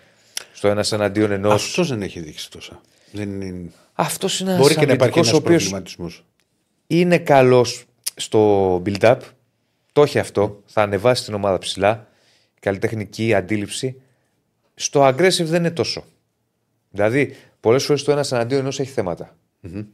στο 0.53 0.69
ένας 0.69 0.93
εναντίον 0.93 1.31
ενός. 1.31 1.65
Αυτός 1.65 1.89
δεν 1.89 2.03
έχει 2.03 2.21
δείξει 2.21 2.51
τόσα. 2.51 2.81
Δεν 3.13 3.41
είναι... 3.41 3.71
Αυτός 3.93 4.41
είναι 4.41 4.51
ένας 4.51 4.63
Μπορεί 4.63 4.75
και 4.75 4.87
να 4.87 4.93
υπάρχει 4.93 5.19
αμυντικός 5.19 5.33
ο 5.33 5.37
ένα 5.37 5.47
οποίος 5.47 5.63
προβληματισμός. 5.63 6.25
είναι 6.87 7.19
καλός 7.19 7.85
στο 8.17 8.83
build-up. 8.87 9.19
Το 9.97 10.03
έχει 10.03 10.19
αυτό. 10.19 10.63
Θα 10.67 10.83
ανεβάσει 10.83 11.25
την 11.25 11.35
ομάδα 11.35 11.59
ψηλά. 11.59 12.09
Καλλιτεχνική 12.61 13.35
αντίληψη. 13.35 14.03
Στο 14.75 15.07
aggressive 15.09 15.45
δεν 15.45 15.61
είναι 15.61 15.71
τόσο. 15.71 16.05
Δηλαδή, 16.91 17.37
πολλές 17.61 17.85
φορές 17.85 18.03
το 18.03 18.13
ένας 18.13 18.33
εναντίον 18.33 18.61
ενός 18.61 18.81
έχει 18.81 18.91
θέματα. 18.91 19.37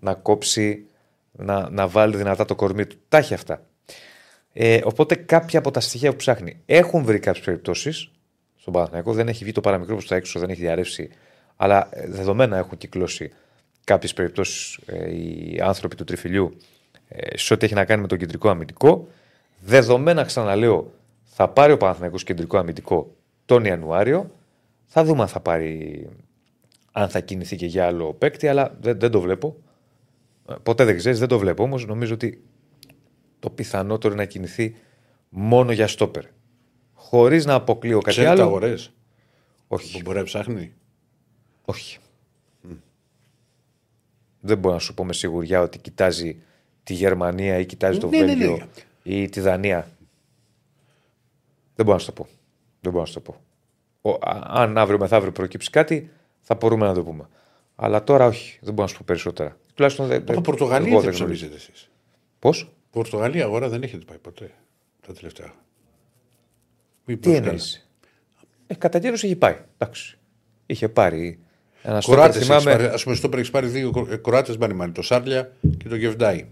Να 0.01 0.15
κόψει, 0.15 0.87
να, 1.33 1.71
να 1.71 1.89
βάλει 1.89 2.17
δυνατά 2.17 2.45
το 2.45 2.55
κορμί 2.55 2.87
του. 2.87 2.97
Τα 3.09 3.19
έχει 3.19 3.35
αυτά. 3.35 3.67
Ε, 4.53 4.81
οπότε 4.85 5.15
κάποια 5.15 5.59
από 5.59 5.71
τα 5.71 5.81
στοιχεία 5.81 6.11
που 6.11 6.17
ψάχνει 6.17 6.63
έχουν 6.67 7.05
βρει 7.05 7.19
κάποιες 7.19 7.45
περιπτώσεις 7.45 8.11
στον 8.57 8.73
Παναθηναϊκό. 8.73 9.13
Δεν 9.13 9.29
έχει 9.29 9.45
βγει 9.45 9.53
το 9.53 9.61
παραμικρό 9.61 9.95
προς 9.95 10.09
τα 10.09 10.17
έξω, 10.17 10.41
δεν 10.41 10.51
έχει 10.51 10.61
διαρρεύσει. 10.61 11.11
Αλλά 11.57 11.89
ε, 11.91 12.07
δεδομένα 12.09 12.57
έχουν 12.57 12.79
κυκλώσει 12.79 13.33
κάποιες 13.85 14.13
περιπτώσεις 14.13 14.79
ε, 14.87 15.15
οι 15.15 15.61
άνθρωποι 15.63 15.97
του 15.97 16.05
τριφυλιού 16.05 16.57
ε, 17.09 17.37
σε 17.37 17.55
ό,τι 17.55 17.65
έχει 17.65 17.75
να 17.75 17.85
κάνει 17.85 18.01
με 18.01 18.09
τον 18.09 18.19
κεντρικό 18.19 18.49
αμυντικό. 18.49 19.09
Δεδομένα, 19.65 20.25
ξαναλέω, 20.25 20.93
θα 21.23 21.49
πάρει 21.49 21.73
ο 21.73 21.77
Παναθηναϊκός 21.77 22.25
κεντρικό 22.25 22.59
αμυντικό 22.59 23.17
τον 23.45 23.65
Ιανουάριο. 23.65 24.31
Θα 24.87 25.05
δούμε 25.05 25.23
αν 25.23 25.29
θα 25.29 25.41
πάρει, 25.41 26.09
αν 26.93 27.09
θα 27.09 27.21
κινηθεί 27.21 27.57
και 27.57 27.67
για 27.67 27.87
άλλο 27.87 28.13
παίκτη, 28.13 28.49
αλλά 28.49 28.77
δεν, 28.81 28.99
δεν 28.99 29.11
το 29.11 29.21
βλέπω. 29.21 29.57
Ε, 30.49 30.55
Ποτέ 30.63 30.85
δεν 30.85 30.97
ξέρεις, 30.97 31.19
δεν 31.19 31.29
το 31.29 31.39
βλέπω 31.39 31.63
όμως. 31.63 31.87
Νομίζω 31.87 32.15
ότι 32.15 32.43
το 33.39 33.51
πιθανότερο 33.51 34.15
είναι 34.15 34.23
να 34.23 34.29
κινηθεί 34.29 34.75
μόνο 35.29 35.73
για 35.73 35.87
στόπερ. 35.87 36.25
Χωρίς 36.95 37.45
να 37.45 37.55
αποκλείω 37.55 37.99
κάτι 37.99 38.11
Ξέρει 38.11 38.27
άλλο. 38.27 38.43
αγορές 38.43 38.93
Όχι. 39.69 39.93
που 39.97 40.01
μπορεί 40.05 40.19
να 40.19 40.25
ψάχνει; 40.25 40.73
Όχι. 41.65 41.99
Δεν 44.41 44.59
μπορώ 44.59 44.75
να 44.75 44.81
σου 44.81 44.95
πω 44.95 45.05
με 45.05 45.13
σιγουριά 45.13 45.61
ότι 45.61 45.79
κοιτάζει 45.79 46.37
τη 46.83 46.95
Γερμανία 46.95 47.59
ή 47.59 47.67
κοιτάζει 47.67 47.99
το 47.99 48.09
Ναι, 48.09 48.23
ναι, 48.23 48.35
ναι. 48.35 48.57
Βέλγιο 49.05 49.23
ή 49.23 49.29
τη 49.29 49.41
Δανία. 49.41 49.89
Δεν 51.75 51.85
μπορώ 51.85 51.93
να 51.93 51.99
σου 51.99 52.07
το 52.07 52.13
πω. 52.13 52.29
Δεν 52.81 52.93
μπορώ 52.93 53.01
να 53.05 53.07
σου 53.09 53.15
το 53.15 53.21
πω. 53.21 53.41
Ο, 54.03 54.11
α- 54.11 54.43
αν 54.49 54.79
αύριο 54.79 54.99
μεθαύριο 54.99 55.33
προκύψει 55.33 55.71
κάτι, 55.71 56.11
θα 56.41 56.55
μπορούμε 56.55 56.87
να 56.87 56.95
το 56.95 57.03
πούμε. 57.03 57.29
Αλλά 57.77 58.05
τώρα 58.05 58.27
όχι. 58.27 58.59
Δεν 58.63 58.75
μπορώ 58.75 58.83
να 58.83 58.89
σου 58.89 58.97
πω 58.99 59.03
περισσότερα. 59.07 59.57
Τουλάχιστον 59.75 60.07
δεν. 60.07 60.25
Από 60.29 60.41
Πορτογαλία 60.41 61.01
δεν 61.01 61.15
γνωρίζετε 61.15 61.55
εσείς. 61.55 61.91
Πώς; 62.39 62.73
Πορτογαλία 62.91 63.45
αγορά 63.45 63.69
δεν 63.69 63.83
έχετε 63.83 64.05
πάει 64.05 64.19
ποτέ 64.19 64.51
τα 65.07 65.13
τελευταία. 65.13 65.53
Μη 67.05 67.15
Τι 67.15 67.21
προσκάλα. 67.21 67.47
εννοείς; 67.47 67.89
Ε, 68.67 68.75
κατά 68.75 68.99
καιρούς 68.99 69.23
έχει 69.23 69.37
πάει. 69.37 69.57
Εντάξει. 69.79 70.19
Είχε 70.67 70.89
πάρει 70.89 71.39
ένα 71.83 72.01
Κοράτε, 72.01 72.43
στόπερ, 72.43 72.63
θυμάμαι. 72.63 72.85
ας 72.85 73.03
πούμε, 73.03 73.15
στο 73.15 73.29
έχεις 73.35 73.51
πάρει 73.51 73.67
δύο 73.67 74.19
κοράτε 74.21 74.57
μπανιμάνι, 74.57 74.93
το 74.93 75.03
Σάρλια 75.03 75.53
και 75.79 75.89
το 75.89 75.97
Γεβντάι. 75.97 76.47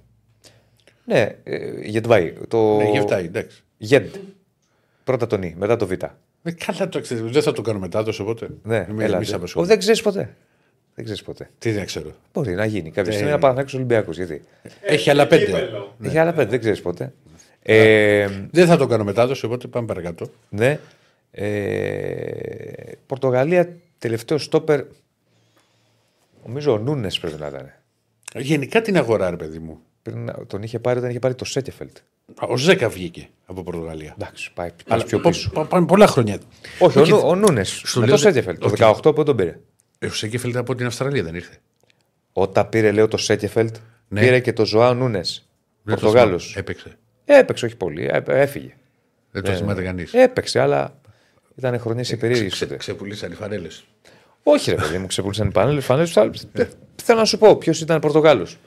Ναι, 1.04 1.36
ε, 1.44 1.80
Γετβάη. 1.82 2.32
Το... 2.48 2.76
Ναι, 2.76 2.90
Γεβντάι, 2.90 3.24
εντάξει. 3.24 3.62
Γεντ. 3.78 4.14
Πρώτα 5.04 5.26
τον 5.26 5.42
Ι, 5.42 5.54
μετά 5.58 5.76
το 5.76 5.86
Β. 5.86 5.92
Ε, 5.92 6.52
καλά 6.66 6.88
το 6.88 7.00
ξέρεις, 7.00 7.30
δεν 7.32 7.42
θα 7.42 7.52
το 7.52 7.62
κάνω 7.62 7.78
μετάδοση 7.78 8.20
οπότε. 8.22 8.48
Ναι, 8.62 8.76
Εμείς- 8.88 9.04
έλα, 9.04 9.16
εμείς 9.16 9.30
δε. 9.30 9.36
απασχολούμε. 9.36 9.70
Ο, 9.72 9.74
δεν 9.74 9.78
ξέρεις 9.82 10.02
ποτέ. 10.02 10.34
Δεν 10.94 11.04
ξέρεις 11.04 11.22
ποτέ. 11.22 11.48
Τι 11.58 11.70
δεν 11.72 11.86
ξέρω. 11.86 12.12
Μπορεί 12.32 12.54
να 12.54 12.64
γίνει 12.64 12.88
κάποια 12.88 13.02
Ναι. 13.02 13.12
στιγμή 13.12 13.30
να 13.30 13.38
Παναθηναϊκός 13.38 13.74
Ολυμπιακός. 13.74 14.16
Γιατί. 14.16 14.42
Έχει 14.80 15.10
άλλα 15.10 15.26
πέντε. 15.26 15.44
Κύπελο. 15.44 15.96
Έχει 16.02 16.18
άλλα 16.18 16.32
πέντε, 16.32 16.50
δεν 16.50 16.58
ξέρεις 16.60 16.80
ποτέ. 16.82 17.12
Ε, 17.62 18.28
Δεν 18.50 18.66
θα 18.66 18.76
το 18.76 18.86
κάνω 18.86 19.04
μετάδοση, 19.04 19.44
οπότε 19.44 19.66
πάμε 19.66 19.86
παρακάτω. 19.86 20.30
ναι. 20.48 20.78
Ε, 21.30 22.92
Πορτογαλία, 23.06 23.76
τελευταίο 23.98 24.38
στόπερ. 24.38 24.84
Νομίζω 26.46 26.72
ο 26.72 26.78
Νούνες 26.78 27.18
πρέπει 27.18 27.40
να 27.40 27.46
ήταν. 27.46 27.72
Γενικά 28.34 28.82
την 28.82 28.96
αγορά, 28.96 29.30
ρε 29.30 29.36
παιδί 29.36 29.58
μου. 29.58 29.80
Πριν 30.02 30.24
να- 30.24 30.46
τον 30.46 30.62
είχε 30.62 30.78
πάρει 30.78 30.98
όταν 30.98 31.10
είχε 31.10 31.18
πάρει 31.18 31.34
το 31.34 31.44
Σέκεφελτ. 31.44 31.96
Ο 32.40 32.56
Ζέκα 32.56 32.88
βγήκε 32.88 33.28
από 33.46 33.62
Πορτογαλία. 33.62 34.14
Εντάξει, 34.20 34.52
πάει 34.54 34.70
Αλλά 34.88 35.00
πας 35.00 35.10
πιο 35.10 35.20
πο- 35.20 35.28
πίσω. 35.28 35.50
πο- 35.50 35.64
Πάνε 35.64 35.86
πολλά 35.86 36.06
χρόνια. 36.06 36.38
Όχι, 36.78 36.98
ο, 36.98 37.00
Όχι, 37.02 37.10
Νου- 37.10 37.24
ο 37.24 37.34
Νούνες. 37.34 37.82
Με 37.94 38.00
λέω 38.00 38.06
το 38.08 38.12
ότι- 38.12 38.22
Σέκεφελτ. 38.22 38.58
Το 38.60 38.66
ότι- 38.66 38.76
18 38.76 39.14
που 39.14 39.22
τον 39.22 39.36
πήρε; 39.36 39.58
Ε, 39.98 40.06
Ο 40.06 40.10
Σέκεφελ 40.12 40.56
από 40.56 40.74
την 40.74 40.86
Αυστραλία 40.86 41.22
δεν 41.22 41.34
ήρθε. 41.34 41.54
Όταν 42.32 42.68
πήρε, 42.68 42.92
λέω, 42.92 43.08
το 43.08 43.16
Σέκεφελτ, 43.16 43.76
Ναι. 44.08 44.20
πήρε 44.20 44.40
και 44.40 44.52
το 44.52 44.64
Ζωάο 44.66 44.94
Νούνες. 44.94 45.48
Δεν 45.82 45.94
το 45.94 46.00
Πορτογάλος. 46.00 46.42
θυμάμαι. 46.44 46.60
Έπαιξε. 46.60 46.96
Έπαιξε, 47.24 47.64
όχι 47.66 47.76
πολύ. 47.76 48.04
ε, 48.12 48.22
Έφυγε. 48.26 48.74
Δεν 49.30 49.42
το 49.42 49.50
Ναι, 49.50 49.56
θυμάται 49.56 49.80
ναι. 49.80 49.86
κανείς. 49.86 50.12
Έπαιξε, 50.14 50.60
αλλά 50.60 50.94
ήταν 51.56 51.78
χρονιές 51.80 52.10
οι 52.10 52.16
περίεργε 52.16 52.56
τότε. 52.58 52.76
Ξεπουλήσαν 52.76 53.32
οι 53.32 53.34
φανέλες. 53.34 53.84
Όχι, 54.42 54.70
ρε 54.70 54.76
παιδί 54.76 54.98
μου, 54.98 55.06
ξεπούλησαν 55.06 55.48
οι 55.48 55.50
πανέλε. 55.50 55.80
Φανέλες, 55.80 56.16
ε, 56.52 56.68
Θέλω 57.02 57.18
να 57.18 57.24
σου 57.24 57.38
πω 57.38 57.56
ποιος 57.56 57.80
ήταν 57.80 58.00
Πορτογάλος. 58.00 58.58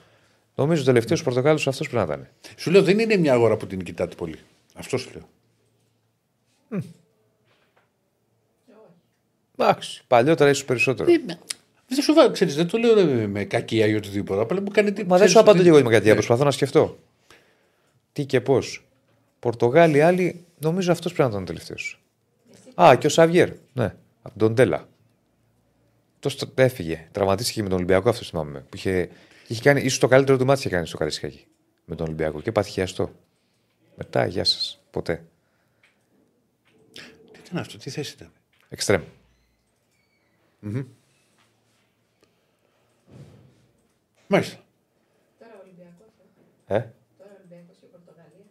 Νομίζω 0.54 0.82
ο 0.82 0.84
τελευταίος 0.84 1.22
Πορτογάλος 1.22 1.68
αυτός 1.68 1.88
πρέπει 1.88 2.08
να 2.08 2.14
ήταν. 2.14 2.28
Σου 2.56 2.70
λέω 2.70 2.82
δεν 2.82 2.98
είναι 2.98 3.16
μια 3.16 3.32
αγορά 3.32 3.56
που 3.56 3.66
την 3.66 3.84
κοιτάτε 3.84 4.14
πολύ. 4.14 4.38
Αυτό 4.74 4.96
σου 4.96 5.10
λέω. 5.14 5.28
Εντάξει, 9.58 10.02
παλιότερα 10.06 10.50
ίσως 10.50 10.64
περισσότερο. 10.64 11.08
Δεν 11.88 12.02
σου 12.02 12.14
βάλω, 12.14 12.30
ξέρεις, 12.30 12.54
δεν 12.54 12.66
το 12.68 12.78
λέω 12.78 12.94
ρε, 12.94 13.26
με 13.26 13.44
κακία 13.44 13.86
ή 13.86 13.94
οτιδήποτε. 13.94 14.40
Απλά 14.40 14.60
μου 14.60 14.70
κάνει 14.70 14.92
τι. 14.92 15.04
Μα 15.06 15.18
δεν 15.18 15.28
σου 15.28 15.38
απαντώ 15.38 15.62
και 15.62 15.68
εγώ 15.68 15.82
με 15.82 15.90
κάτι, 15.90 16.12
προσπαθώ 16.12 16.44
να 16.44 16.50
σκεφτώ. 16.50 16.98
Τι 18.12 18.24
και 18.24 18.40
πώς. 18.40 18.84
Πορτογάλοι, 19.40 20.02
άλλοι, 20.02 20.44
νομίζω 20.58 20.92
αυτός 20.92 21.12
πρέπει 21.12 21.28
να 21.28 21.34
ήταν 21.34 21.42
ο 21.42 21.46
τελευταίος. 21.46 22.00
Α, 22.82 22.96
και 22.98 23.06
ο 23.06 23.10
Σαβιέρ. 23.10 23.48
Ναι, 23.72 23.94
από 24.22 24.38
τον 24.38 24.54
Τέλα. 24.54 24.88
Το 26.20 26.28
στο- 26.28 26.48
έφυγε. 26.54 27.08
Τραυματίστηκε 27.12 27.62
με 27.62 27.68
τον 27.68 27.76
Ολυμπιακό, 27.76 28.08
αυτό 28.08 28.24
θυμάμαι. 28.24 28.58
Που 28.68 28.76
είχε, 28.76 29.08
είχε 29.46 29.62
κάνει, 29.62 29.80
ίσως 29.80 29.98
το 29.98 30.08
καλύτερο 30.08 30.38
του 30.38 30.44
μάτι 30.44 30.60
είχε 30.60 30.68
κάνει 30.68 30.86
στο 30.86 30.96
Καρισιάκη 30.96 31.46
με 31.84 31.94
τον 31.94 32.06
Ολυμπιακό 32.06 32.40
και 32.40 32.52
πάθη 32.52 32.70
χιαστό. 32.70 33.10
Μετά, 33.96 34.26
γεια 34.26 34.44
σας. 34.44 34.82
Ποτέ. 34.90 35.24
Τι 37.32 37.40
ήταν 37.46 37.58
αυτό, 37.58 37.78
τι 37.78 37.90
θέση 37.90 38.14
ήταν; 38.14 38.32
Εξτρέμ. 38.68 39.02
Μάλιστα. 44.28 44.56
Τώρα 45.38 45.52
ο 45.56 45.60
Ολυμπιακός. 45.62 46.06
Ε, 46.66 46.78
Τώρα 47.18 47.30
ο 47.30 47.36
Ολυμπιακός 47.38 47.76
και 47.80 47.86
η 47.86 47.88
Πορτογαλία. 47.92 48.44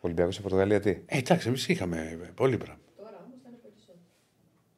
Ολυμπιακός 0.00 0.34
σε 0.34 0.40
Πορτογαλία 0.40 0.80
τι; 0.80 0.90
Ε, 0.90 0.98
εντάξει, 1.06 1.48
εμείς 1.48 1.68
είχαμε 1.68 2.18
ε, 2.22 2.26
πολύ 2.34 2.56
πράγμα. 2.56 2.80
Τώρα 2.96 3.16
όμως 3.26 3.38
θα 3.42 3.48
είναι 3.48 3.58
περισσότερο. 3.62 3.98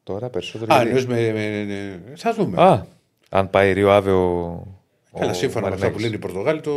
Τώρα 0.03 0.31
περισσότερο. 0.31 0.75
Α, 0.75 0.83
γιατί- 0.83 0.89
εννοείς 0.89 1.07
με, 1.07 1.33
με, 1.33 1.65
με- 2.09 2.17
Θα 2.17 2.35
δούμε. 2.35 2.63
Α, 2.63 2.87
αν 3.29 3.51
πάει 3.51 3.73
Ρίο 3.73 3.91
Άβεο. 3.91 4.81
Καλά, 5.21 5.33
σύμφωνα 5.33 5.69
με 5.69 5.75
αυτά 5.75 5.91
που 5.91 5.99
λένε 5.99 6.15
οι 6.15 6.19
Πορτογάλοι, 6.19 6.61
το. 6.61 6.73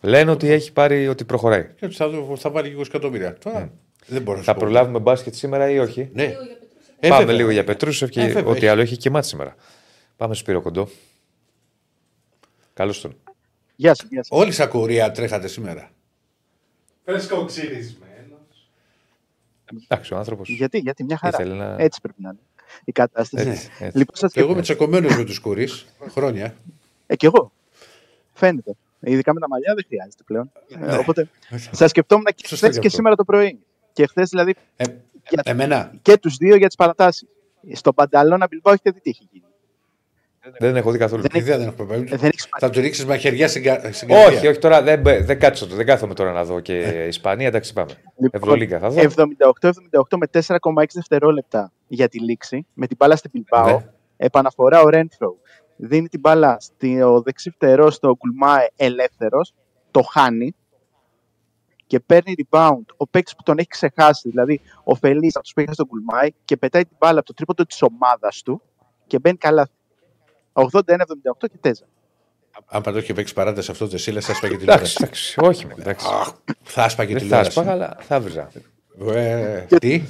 Λένε 0.00 0.30
ότι 0.30 0.48
έχει 0.50 0.72
πάρει 0.72 1.08
ότι 1.08 1.24
προχωράει. 1.24 1.68
και 1.76 1.84
ότι 1.84 1.94
θα, 1.94 2.08
δω- 2.08 2.36
θα 2.36 2.50
βάλει 2.50 2.76
20 2.78 2.80
εκατομμύρια. 2.86 3.38
Τώρα. 3.38 3.72
Δεν 4.06 4.22
μπορώ 4.22 4.38
να 4.38 4.44
Θα 4.44 4.52
σου 4.52 4.58
πω. 4.58 4.64
προλάβουμε 4.64 4.98
μπάσκετ 4.98 5.34
σήμερα 5.34 5.70
ή 5.70 5.78
όχι; 5.78 6.10
Ναι. 6.12 6.22
Λίγο 6.26 6.42
για 6.42 6.56
Πετρούσεφ. 6.58 6.96
Ε, 7.00 7.08
Πάμε 7.08 7.18
βέβαια. 7.20 7.34
λίγο 7.36 7.50
για 7.50 7.64
Πετρούσεφ 7.64 8.10
και 8.10 8.20
Ε, 8.20 8.26
βέβαια, 8.26 8.50
ό,τι 8.50 8.56
έχει. 8.58 8.68
άλλο 8.68 8.80
έχει 8.80 8.96
και 8.96 9.10
μάτι 9.10 9.26
σήμερα. 9.26 9.54
Πάμε 10.16 10.34
στο 10.34 10.42
Σπύρο 10.42 10.60
Κοντό. 10.60 10.88
Καλώς 12.74 13.00
τον. 13.00 13.16
Γεια 13.76 13.94
σας. 13.94 14.06
Γεια 14.10 14.22
σας. 14.24 14.38
Όλοι 14.40 14.52
στα 14.52 14.66
κορία 14.66 15.10
τρέχατε 15.10 15.48
σήμερα. 15.48 15.90
Φρεσκοξυρισμένο. 17.04 18.06
Εντάξει, 19.88 20.14
ο 20.14 20.16
άνθρωπος. 20.16 20.48
Γιατί, 20.48 20.78
γιατί 20.78 21.04
μια 21.04 21.16
χαρά. 21.18 21.36
Ήθελε 21.42 21.54
να- 21.54 21.76
Έτσι 21.78 22.00
πρέπει 22.00 22.22
να 22.22 22.28
είναι 22.28 22.38
η 22.84 22.92
κατάσταση. 22.92 23.48
Έτσι, 23.48 23.68
έτσι. 23.78 23.98
Λοιπόν, 23.98 24.16
σας 24.16 24.32
Και 24.32 24.40
εγώ 24.40 24.52
είμαι 24.52 24.62
τσακωμένο 24.62 25.08
με 25.16 25.24
τους 25.24 25.38
κορεί 25.38 25.68
χρόνια. 26.10 26.56
Ε, 27.10 27.16
κι 27.16 27.26
εγώ. 27.26 27.52
Φαίνεται. 28.32 28.74
Ειδικά 29.00 29.32
με 29.34 29.40
τα 29.40 29.48
μαλλιά 29.48 29.74
δεν 29.74 29.84
χρειάζεται 29.88 30.22
πλέον. 30.26 30.52
Ε, 30.80 30.96
οπότε 30.96 31.28
σα 31.70 31.88
σκεφτόμουν 31.88 32.24
και 32.24 32.46
Σωστό 32.46 32.56
χθες 32.56 32.70
και 32.74 32.80
και 32.80 32.86
αυτό. 32.86 32.96
σήμερα 32.96 33.14
το 33.16 33.24
πρωί. 33.24 33.58
Και 33.92 34.06
χθες 34.06 34.28
δηλαδή 34.28 34.54
Ε, 34.76 34.84
για- 35.30 35.42
εμένα. 35.44 35.92
και 36.02 36.16
τους 36.18 36.36
δύο 36.36 36.56
για 36.56 36.66
τις 36.66 36.76
παρατάσεις. 36.76 37.28
Στο 37.72 37.92
Πανταλώνα 37.92 38.46
Μπιλμπάου 38.50 38.72
έχετε 38.72 38.90
δει 38.90 39.00
τι 39.00 39.10
έχει 39.10 39.28
γίνει. 39.30 39.42
Δεν 40.58 40.76
έχω 40.76 40.90
δει 40.90 40.98
καθόλου. 40.98 41.22
Δεν 41.22 41.40
Ιδέα 41.40 41.58
δεν 41.58 41.66
έχω 41.66 41.84
πάει. 41.84 41.98
Ε, 42.00 42.02
δεν 42.16 42.24
έχεις 42.28 42.48
Θα 42.58 42.70
του 42.70 42.80
ρίξεις 42.80 43.04
μαχαιριά 43.06 43.48
στην, 43.48 43.62
κα... 43.62 43.92
στην 43.92 44.08
καρδιά. 44.08 44.26
Όχι, 44.38 44.46
όχι 44.46 44.58
τώρα 44.58 44.82
δεν, 44.82 45.00
μπε- 45.00 45.24
δεν 45.24 45.38
κάτσε 45.38 45.66
το. 45.66 45.74
Δεν 45.74 45.86
κάθομαι 45.86 46.14
τώρα 46.14 46.32
να 46.32 46.44
δω 46.44 46.60
και 46.60 46.78
Ισπανία. 47.08 47.46
Εντάξει, 47.46 47.72
πάμε. 47.72 47.90
Ευρωλίγκα 48.30 48.78
θα 48.78 48.88
δω. 48.90 49.00
78-78 49.00 50.16
με 50.18 50.26
4,6 50.32 50.84
δευτερόλεπτα 50.94 51.72
για 51.88 52.08
τη 52.08 52.18
λήξη. 52.20 52.66
Με 52.74 52.86
την 52.86 52.96
μπάλα 53.00 53.16
στην 53.16 53.30
Μπιλμπάο. 53.34 53.76
Ναι. 53.78 53.84
Επαναφορά 54.16 54.80
ο 54.82 54.88
Ρένθρο. 54.88 55.36
Δίνει 55.80 56.08
την 56.08 56.20
μπάλα 56.20 56.56
στο 56.60 57.20
δεξί 57.24 57.50
φτερό 57.50 57.90
στο 57.90 58.14
Κουλμάε 58.14 58.66
ελεύθερος. 58.76 59.54
Το 59.90 60.02
χάνει. 60.02 60.54
Και 61.86 62.00
παίρνει 62.00 62.34
rebound 62.50 62.80
ο 62.96 63.06
παίκτης 63.06 63.36
που 63.36 63.42
τον 63.42 63.58
έχει 63.58 63.68
ξεχάσει. 63.68 64.28
Δηλαδή 64.28 64.60
ο 64.84 64.94
Φελής 64.94 65.34
από 65.34 65.44
τους 65.44 65.52
που 65.52 65.60
είχε 65.60 65.72
στον 65.72 65.86
Κουλμάε 65.86 66.28
και 66.44 66.56
πετάει 66.56 66.82
την 66.82 66.96
μπάλα 67.00 67.18
από 67.18 67.26
το 67.26 67.34
τρίποντο 67.34 67.64
της 67.64 67.82
ομάδας 67.82 68.42
του 68.42 68.62
και 69.06 69.18
μπαίνει 69.18 69.36
καλά. 69.36 69.68
81-78 70.52 70.62
και 71.40 71.58
τέζα. 71.60 71.84
Αν 72.66 72.82
παντό 72.82 72.98
είχε 72.98 73.12
παίξεις 73.14 73.34
παράταση 73.34 73.70
αυτό 73.70 73.88
το 73.88 73.98
Σίλα, 73.98 74.20
θα 74.20 74.32
έσπαγε 74.32 74.54
Εντάξει, 74.54 74.66
τηλεόραση. 74.66 74.96
εντάξει, 75.00 75.34
όχι 75.40 75.66
μόνο. 75.66 75.76
Εντάξει. 75.80 76.06
Θα 76.62 76.84
έσπαγε 76.84 77.12
Δεν 77.12 77.18
θα 77.18 77.24
τηλεόραση. 77.24 77.48
έσπαγα, 77.58 77.72
αλλά 77.72 77.96
θα 78.00 78.20
βρίζα. 78.20 78.50
Ε, 79.06 79.60
τι; 79.78 80.02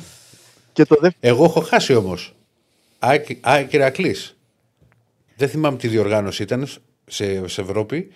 Και 0.73 0.85
το 0.85 0.97
δεύτερο. 1.01 1.35
Εγώ 1.35 1.45
έχω 1.45 1.61
χάσει 1.61 1.95
όμως. 1.95 2.35
ΑΕΚ 3.41 3.73
Ηρακλή. 3.73 4.17
Δεν 5.39 5.49
θυμάμαι 5.49 5.77
τι 5.77 5.89
διοργάνωση 5.89 6.43
ήταν 6.43 6.67
σε, 7.07 7.49
σε 7.49 7.61
Ευρώπη. 7.61 8.13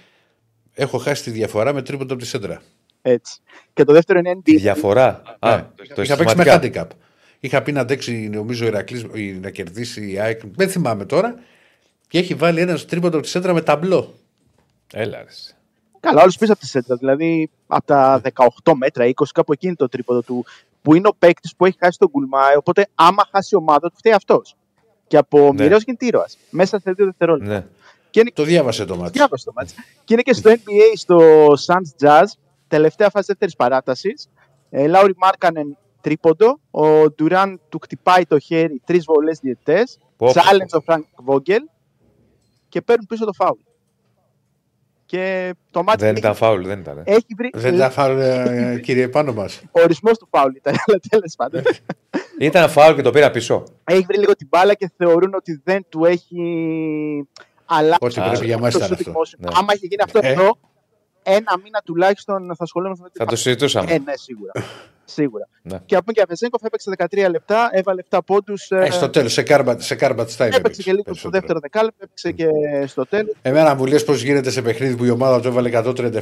Έχω 0.74 0.98
χάσει 0.98 1.22
τη 1.22 1.30
διαφορά 1.30 1.72
με 1.72 1.82
τρίποντο 1.82 2.12
από 2.14 2.22
τη 2.22 2.28
σέντρα. 2.28 2.62
Έτσι. 3.02 3.38
Και 3.72 3.84
το 3.84 3.92
δεύτερο 3.92 4.18
είναι 4.18 4.32
NBA. 4.36 4.48
Η 4.50 4.56
διαφορά; 4.56 5.22
Α, 5.38 5.56
Ναι. 5.56 5.66
το 5.94 6.02
Είχα 6.02 6.16
παίξει 6.16 6.36
με 6.36 6.42
αισθηματικά. 6.42 6.86
handicap. 6.86 6.96
Είχα 7.40 7.62
πει 7.62 7.72
να 7.72 7.80
αντέξει, 7.80 8.12
νομίζω, 8.32 8.64
ο 8.64 8.68
Ηρακλής, 8.68 9.04
να 9.40 9.50
κερδίσει 9.50 10.10
η 10.10 10.18
ΑΕΚ. 10.18 10.40
Δεν 10.54 10.68
θυμάμαι 10.68 11.04
τώρα. 11.04 11.34
Και 12.08 12.18
έχει 12.18 12.34
βάλει 12.34 12.60
ένα 12.60 12.78
τρίποντο 12.78 13.16
από 13.16 13.24
τη 13.24 13.30
σέντρα 13.32 13.52
με 13.52 13.60
ταμπλό. 13.62 14.14
Έλα, 14.92 15.18
ρε. 15.18 15.24
Καλά, 16.00 16.22
όλους 16.22 16.36
πίσω 16.36 16.52
από 16.52 16.60
τη 16.60 16.66
σέντρα. 16.66 16.96
Δηλαδή 16.96 17.50
από 17.66 17.86
τα 17.86 18.20
18 18.64 18.72
μέτρα, 18.74 19.04
20, 19.06 19.12
κάπου 19.34 19.52
εκεί 19.52 19.66
είναι 19.66 19.76
το 19.76 19.88
τρίποδο 19.88 20.22
του. 20.22 20.44
Που 20.82 20.94
είναι 20.94 21.08
ο 21.08 21.14
παίκτης 21.18 21.56
που 21.56 21.66
έχει 21.66 21.76
χάσει 21.80 21.98
τον 21.98 22.08
Γκουλμάε. 22.10 22.56
Οπότε, 22.56 22.86
άμα 22.94 23.28
χάσει 23.30 23.48
η 23.54 23.56
ομάδα 23.56 23.88
του, 23.90 23.96
φταίει 23.96 24.12
αυτός. 24.12 24.56
Και 25.12 25.18
από 25.18 25.38
Ναι. 25.38 25.62
μοιραίο 25.62 25.78
γίνεται 25.84 26.06
ήρωα. 26.06 26.26
Μέσα 26.50 26.78
σε 26.80 26.92
δύο 26.92 27.04
δευτερόλεπτα. 27.04 27.52
Ναι. 27.52 27.66
Και 28.10 28.20
είναι, 28.20 28.30
Το 28.34 28.42
διάβασε 28.42 28.84
το 28.84 28.96
μάτι. 28.96 29.10
διάβασε 29.12 29.44
το 29.44 29.52
μάτς. 29.54 29.74
και 30.04 30.12
είναι 30.12 30.22
και 30.22 30.32
στο 30.32 30.50
NBA, 30.50 30.92
στο 30.94 31.46
Suns 31.66 32.04
Jazz, 32.06 32.24
τελευταία 32.68 33.10
φάση 33.10 33.24
δεύτερης 33.26 33.56
παράτασης. 33.56 34.28
Ε, 34.70 34.86
Λάουρι 34.86 35.14
Μάρκανεν 35.16 35.76
τρίποντο. 36.00 36.60
Ο 36.70 37.10
Ντουράν 37.10 37.60
του 37.68 37.78
χτυπάει 37.82 38.26
το 38.26 38.38
χέρι, 38.38 38.80
τρεις 38.84 39.04
βολές 39.04 39.38
διαιτητές. 39.38 39.98
Πω, 40.16 40.26
πω. 40.26 40.32
Challenge 40.32 40.78
ο 40.78 40.80
Φρανκ 40.80 41.04
Βόγγελ 41.16 41.62
και 42.68 42.80
παίρνουν 42.80 43.06
πίσω 43.06 43.24
το 43.24 43.32
φάουλ. 43.32 43.58
Και 45.12 45.54
το 45.70 45.82
μάτι 45.82 46.04
Δεν 46.04 46.16
ήταν 46.16 46.34
φάουλ, 46.34 46.66
δεν 46.66 46.78
ήταν. 46.78 47.02
έχει 47.04 47.26
βρει. 47.36 47.50
Δεν 47.54 47.78
τα 47.78 47.90
φάρε, 47.90 48.78
κύριε, 48.82 49.08
πάνω 49.08 49.32
μας. 49.32 49.62
Ο 49.70 49.80
ορισμός 49.80 50.18
του 50.18 50.28
φάουλ 50.30 50.54
ήταν, 50.54 50.74
αλλά 50.86 50.98
τέλος 51.10 51.34
πάντων. 51.36 51.62
Ήταν 52.38 52.68
φάουλ 52.70 52.94
και 52.94 53.02
το 53.02 53.10
πήρα 53.10 53.30
πίσω. 53.30 53.64
έχει 53.84 54.04
βρει 54.06 54.18
λίγο 54.18 54.36
την 54.36 54.46
μπάλα 54.50 54.74
και 54.74 54.90
θεωρούν 54.96 55.34
ότι 55.34 55.60
δεν 55.64 55.84
του 55.88 56.04
έχει 56.04 56.38
αλλάξει 57.66 57.98
Ό,τι 58.00 58.20
Α, 58.20 58.24
πρέπει 58.30 58.44
για 58.46 58.58
μα 58.58 58.70
το 58.70 58.76
ήταν 58.76 58.88
σωτικό 58.88 59.10
αυτό. 59.10 59.24
σου. 59.24 59.36
Ναι. 59.40 59.48
Άμα 59.54 59.74
είχε 59.74 59.86
γίνει 59.86 60.02
αυτό 60.04 60.18
Ε. 60.22 60.28
εδώ, 60.28 60.58
ένα 61.22 61.58
μήνα 61.62 61.80
τουλάχιστον 61.84 62.46
θα 62.46 62.62
ασχολούμαστε 62.64 63.02
με 63.02 63.10
την 63.10 63.20
Θα 63.24 63.30
το 63.30 63.36
συζητούσαμε. 63.36 63.92
Ε, 63.92 63.98
ναι, 63.98 64.12
σίγουρα. 64.16 64.52
Σίγουρα. 65.04 65.48
Ναι. 65.62 65.78
Και 65.86 65.94
από 65.96 66.04
εκεί 66.08 66.14
και 66.18 66.22
Αβεσέγκοφ 66.22 66.62
έπαιξε 66.62 66.90
13 67.26 67.30
λεπτά, 67.30 67.68
έβαλε 67.72 68.02
7 68.10 68.18
πόντους. 68.26 68.70
Ε, 68.70 68.90
στο 68.90 69.10
τέλος, 69.10 69.32
σε 69.32 69.42
κάρμπατ 69.42 69.80
σε 69.80 69.94
κάρμπατ 69.94 70.30
time. 70.38 70.50
έπαιξε 70.52 70.82
και 70.82 70.90
λίγο 70.90 71.02
στο 71.02 71.10
περισσότερο. 71.12 71.30
δεύτερο 71.40 71.58
δεκάλεπτο, 71.60 72.04
έπαιξε 72.04 72.30
και 72.32 72.46
στο 72.86 73.06
τέλος. 73.06 73.34
Εμένα 73.42 73.74
μου 73.74 73.86
λες 73.86 74.04
πώς 74.04 74.22
γίνεται 74.22 74.50
σε 74.50 74.62
παιχνίδι 74.62 74.96
που 74.96 75.04
η 75.04 75.10
ομάδα 75.10 75.40
του 75.40 75.48
έβαλε 75.48 75.68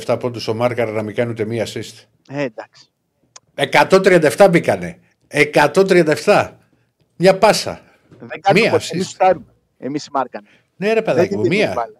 137 0.06 0.16
πόντους 0.20 0.48
ο 0.48 0.54
Μάρκαρ 0.54 0.90
να 0.92 1.02
μην 1.02 1.14
κάνει 1.14 1.30
ούτε 1.30 1.44
μία 1.44 1.66
assist. 1.66 2.04
Ε, 2.28 2.42
εντάξει. 2.42 2.90
137 4.36 4.48
μπήκανε. 4.50 4.98
137. 5.28 6.50
Μια 7.16 7.38
πάσα. 7.38 7.80
Δεν 8.18 8.40
κάνουμε 8.40 8.60
Μία 8.64 8.70
ποτέ. 8.70 8.84
assist. 8.84 8.92
Εμείς 8.94 9.08
σουτάρουμε. 9.08 9.44
Εμεί 9.78 9.98
μάρκανε. 10.12 10.48
Ναι, 10.76 10.86
ρε 10.88 10.94
Δεν 10.94 11.02
παιδάκι 11.04 11.28
την 11.28 11.36
μου, 11.38 11.42
δίνουμε 11.42 11.62
μία. 11.64 11.72
μπάλα. 11.74 11.92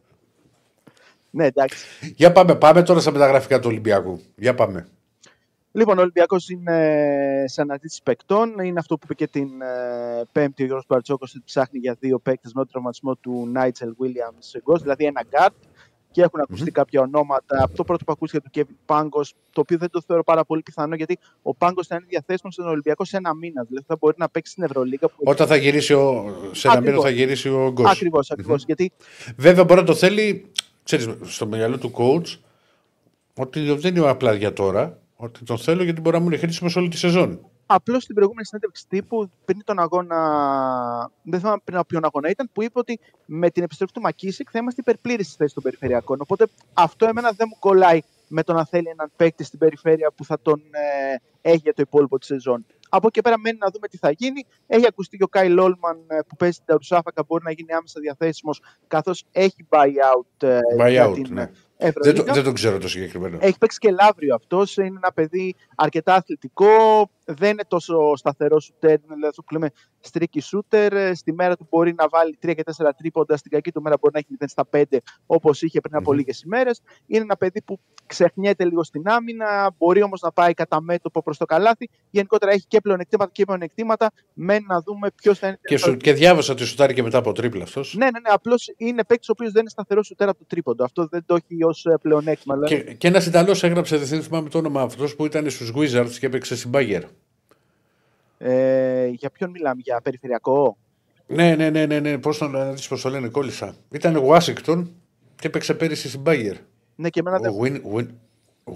Ναι, 1.31 1.45
εντάξει. 1.47 1.85
Για 2.17 2.33
πάμε, 2.33 2.55
πάμε 2.55 2.83
τώρα 2.83 3.01
στα 3.01 3.11
μεταγραφικά 3.13 3.59
του 3.59 3.69
Ολυμπιακού. 3.71 4.21
Για 4.37 4.55
πάμε. 4.55 4.89
Λοιπόν, 5.73 5.99
ο 5.99 6.01
Ολυμπιακός 6.01 6.49
είναι 6.49 7.45
σε 7.47 7.61
αναζήτηση 7.61 8.03
παικτών. 8.03 8.59
Είναι 8.63 8.79
αυτό 8.79 8.97
που 8.97 9.01
είπε 9.05 9.15
και 9.15 9.27
την 9.27 9.63
ε, 9.63 10.23
Πέμπτη 10.33 10.63
ο 10.63 10.67
Γιώργος 10.67 10.87
Παρτσόκο 10.87 11.27
ότι 11.29 11.43
ψάχνει 11.45 11.79
για 11.79 11.97
δύο 12.01 12.19
παίκτες 12.19 12.53
με 12.53 12.61
τον 12.61 12.71
τραυματισμό 12.71 13.15
του 13.15 13.49
Νάιτσελ 13.53 13.95
Williams 14.01 14.61
Γκος, 14.63 14.83
δηλαδή 14.83 15.05
ένα 15.05 15.25
γκάρτ. 15.29 15.55
Και 16.13 16.23
έχουν 16.23 16.41
ακουστεί 16.41 16.71
κάποια 16.71 17.01
ονόματα. 17.01 17.71
Το 17.75 17.85
πρώτο 17.85 18.05
που 18.05 18.13
ακούστηκε 18.13 18.43
του 18.43 18.51
Κέβιν 18.51 18.77
Πάγκο, 18.87 19.21
το 19.53 19.61
οποίο 19.61 19.79
δεν 19.79 19.91
το 19.91 20.03
θεωρώ 20.07 20.25
πάρα 20.25 20.45
πολύ 20.45 20.63
πιθανό, 20.63 20.95
γιατί 20.95 21.19
ο 21.43 21.55
Πάγκο 21.55 21.85
θα 21.85 21.95
είναι 21.95 22.05
διαθέσιμος 22.09 22.55
στον 22.55 22.69
Ολυμπιακό 22.69 23.05
σε 23.05 23.17
ένα 23.17 23.35
μήνα. 23.35 23.65
Δηλαδή 23.65 23.85
θα 23.87 23.97
μπορεί 24.01 24.15
να 24.19 24.29
παίξει 24.29 24.53
στην 24.53 24.65
Ευρωλίγα. 24.65 25.09
Που... 25.09 25.15
Όταν 25.25 25.47
θα 25.47 25.57
γυρίσει 25.57 25.93
ο. 25.93 26.35
Σε 26.53 26.69
ένα 26.69 26.77
Ακριβώς. 26.77 26.99
μήνα 26.99 27.11
θα 27.11 27.17
γυρίσει 27.17 27.49
ο 27.49 27.71
Γκος. 27.73 27.91
Ακριβώς, 27.91 28.31
ακριβώς. 28.31 28.65
Γιατί 28.65 28.93
Βέβαια 29.37 29.65
μπορεί 29.65 29.81
να 29.81 29.87
το 29.87 29.95
θέλει, 29.95 30.53
ξέρεις, 30.83 31.09
στο 31.23 31.47
μυαλό 31.47 31.79
του 31.79 31.93
coach, 31.95 32.39
ότι 33.37 33.73
δεν 33.73 33.97
είναι 33.97 34.09
απλά 34.09 34.35
για 34.35 34.53
τώρα, 34.53 35.00
ότι 35.21 35.45
τον 35.45 35.59
θέλω 35.59 35.83
γιατί 35.83 36.01
μπορεί 36.01 36.17
να 36.17 36.23
μου 36.23 36.29
είναι 36.29 36.37
χρήσιμο 36.37 36.71
όλη 36.77 36.89
τη 36.89 36.97
σεζόν. 36.97 37.41
απλώς 37.67 38.03
στην 38.03 38.15
προηγούμενη 38.15 38.47
συνέντευξη 38.47 38.85
τύπου, 38.89 39.31
πριν 39.45 39.65
τον 39.65 39.79
αγώνα, 39.79 40.19
δεν 41.23 41.41
θυμάμαι 41.41 41.61
πριν 41.65 41.77
από 41.77 41.87
ποιον 41.87 42.05
αγώνα 42.05 42.31
ήταν, 42.31 42.51
που 42.53 42.63
είπε 42.63 42.79
ότι 42.79 43.01
με 43.27 43.51
την 43.51 43.63
επιστροφή 43.63 43.93
του 43.93 44.01
Μακίσικ 44.01 44.49
θα 44.53 44.59
είμαστε 44.59 44.81
υπερπλήρη 44.81 45.25
στη 45.25 45.35
θέση 45.37 45.55
των 45.55 45.63
περιφερειακών. 45.63 46.21
Οπότε 46.21 46.47
αυτό 46.73 47.07
εμένα 47.07 47.31
δεν 47.37 47.47
μου 47.51 47.57
κολλάει 47.59 48.01
με 48.29 48.43
το 48.43 48.53
να 48.53 48.65
θέλει 48.65 48.89
έναν 48.89 49.11
παίκτη 49.17 49.45
στην 49.45 49.59
περιφέρεια 49.59 50.11
που 50.15 50.25
θα 50.25 50.41
τον 50.41 50.63
ε, 50.71 51.51
έχει 51.51 51.61
για 51.63 51.75
το 51.75 51.83
υπόλοιπο 51.83 52.19
της 52.19 52.27
σεζόν. 52.27 52.67
Από 52.89 53.07
εκεί 53.07 53.15
και 53.15 53.21
πέρα 53.21 53.39
μένει 53.39 53.59
να 53.61 53.71
δούμε 53.71 53.89
τι 53.89 53.97
θα 53.97 54.11
γίνει. 54.11 54.47
Έχει 54.67 54.87
ακουστεί 54.87 55.17
και 55.17 55.23
ο 55.23 55.29
Κάι 55.29 55.49
Λόλμαν 55.49 55.99
ε, 56.07 56.19
που 56.29 56.37
παίζει 56.37 56.55
στην 56.55 56.67
Ταρουσάφακα 56.67 57.25
μπορεί 57.27 57.45
να 57.45 57.51
γίνει 57.51 57.73
άμεσα 57.73 58.01
διαθέσιμος 58.01 58.63
καθώς 58.87 59.25
έχει 59.33 59.67
buyout, 59.69 60.43
ε, 60.43 60.59
για 60.87 61.09
Buyout, 61.09 61.15
την 61.15 61.35
ναι. 61.35 61.51
Ε, 61.83 61.91
Δεν 61.91 61.93
το, 61.93 62.09
Ευρωλίγα. 62.11 62.33
δεν 62.35 62.45
το 62.45 62.53
ξέρω 62.53 62.79
το 62.79 62.89
συγκεκριμένο. 62.89 63.39
Έχει 63.41 63.59
παίξει 63.59 63.79
και 63.79 63.91
Λαύριο 63.91 64.35
αυτός. 64.35 64.77
Είναι 64.77 64.87
ένα 64.87 65.13
παιδί 65.13 65.55
αρκετά 65.77 66.15
αθλητικό. 66.15 67.11
Δεν 67.25 67.51
είναι 67.51 67.65
τόσο 67.69 68.17
σταθερός 68.17 68.65
σουτέρ. 68.65 68.91
Είναι 68.91 69.01
δηλαδή 69.07 69.27
αυτό 69.27 69.43
που 69.43 69.53
λέμε 69.53 69.71
streaky 70.13 70.41
shooter. 70.51 70.89
Ε, 70.93 71.15
Στη 71.15 71.33
μέρα 71.33 71.57
του 71.57 71.67
μπορεί 71.71 71.95
να 71.95 72.09
βάλει 72.09 72.39
3 72.43 72.55
και 72.55 72.63
4 72.77 72.91
τρίποντα. 72.97 73.37
Στην 73.37 73.51
κακή 73.51 73.73
του 73.73 73.83
μέρα 73.83 73.97
μπορεί 74.01 74.13
να 74.15 74.19
έχει 74.19 74.37
0 74.41 74.45
στα 74.49 74.69
5 74.71 74.99
όπως 75.27 75.63
είχε 75.63 75.81
πριν 75.81 75.97
από 75.97 76.11
Μμμ. 76.11 76.19
λίγες 76.19 76.43
ημέρες. 76.43 76.81
Είναι 77.07 77.23
ένα 77.23 77.37
παιδί 77.37 77.63
που 77.63 77.81
ξεχνιέται 78.07 78.65
λίγο 78.65 78.85
στην 78.85 79.09
άμυνα. 79.09 79.75
Μπορεί 79.79 80.03
όμως 80.03 80.21
να 80.21 80.33
πάει 80.33 80.55
κατά 80.55 80.81
μέτωπο 80.81 81.23
προς 81.23 81.37
το 81.39 81.45
καλάθι. 81.45 81.89
Γενικότερα 82.11 82.53
έχει 82.53 82.65
και 82.69 82.81
πλεονεκτήματα 82.81 83.31
και 83.33 83.45
μειονεκτήματα. 83.49 84.11
Μένει 84.35 84.65
να 84.69 84.81
δούμε 84.81 85.09
ποιος 85.15 85.39
θα 85.39 85.47
είναι. 85.47 85.59
Και, 85.63 85.77
σου, 85.77 85.97
και 85.97 86.13
διάβασα 86.13 86.53
ότι 86.53 86.65
σουτάρει 86.65 86.95
και 86.95 87.03
μετά 87.03 87.19
από 87.19 87.33
τρίπλα 87.33 87.63
αυτός. 87.63 87.95
Ναι, 87.95 88.05
ναι, 88.05 88.11
ναι. 88.11 88.29
Απλώς 88.31 88.73
είναι 88.77 89.05
παίκτης 89.05 89.29
ο 89.29 89.33
οποίος 89.33 89.53
δεν 89.53 89.61
είναι 89.61 89.71
σταθερός 89.71 90.07
σουτέρ 90.07 90.29
από 90.29 90.39
το 90.39 90.45
τρίποντο. 90.49 90.85
Αυτό 90.85 91.07
δεν 91.11 91.23
το 91.27 91.35
έχει 91.35 91.65
ως 91.65 91.87
πλεονέκτημα. 92.03 92.55
Δηλαδή, 92.55 92.85
Και, 92.85 92.95
και 92.95 93.09
ένας 93.09 93.27
Ιταλός 93.27 93.63
έγραψε, 93.63 93.97
δεν 93.97 94.23
θυμάμαι 94.23 94.49
το 94.49 94.59
όνομα 94.59 94.83
αυτός 94.83 95.17
που 95.17 95.25
ήταν 95.25 95.51
στους 95.51 95.73
Wizards 95.77 96.11
και 96.21 96.27
έπαιξε 96.27 96.57
στην 96.57 96.71
Bagger. 96.75 97.03
Ε, 98.43 99.07
για 99.07 99.31
ποιον 99.31 99.51
μιλάμε, 99.51 99.81
για 99.85 100.01
περιφερειακό; 100.01 100.77
Ναι, 101.27 101.55
ναι, 101.55 101.71
ναι, 101.71 101.87
ναι, 101.87 102.01
ναι. 102.01 102.19
Πώς 102.19 102.39
το, 102.39 102.49
να 102.49 102.73
δεις 102.73 102.89
πώς 102.89 103.01
το 103.03 103.09
λένε, 103.09 103.29
κόλλησα. 103.29 103.75
Ήταν 103.91 104.23
Washington 104.27 104.85
και 105.37 105.47
έπαιξε 105.47 105.75
πέρυσι 105.75 106.09
στην 106.09 106.23
Bagger. 106.27 106.55
Ναι, 106.95 107.09
και 107.09 107.21
εμένα 107.21 107.39
δεν. 107.39 107.51
Ο 107.53 107.57
Win, 107.63 107.97
Win, 107.97 108.07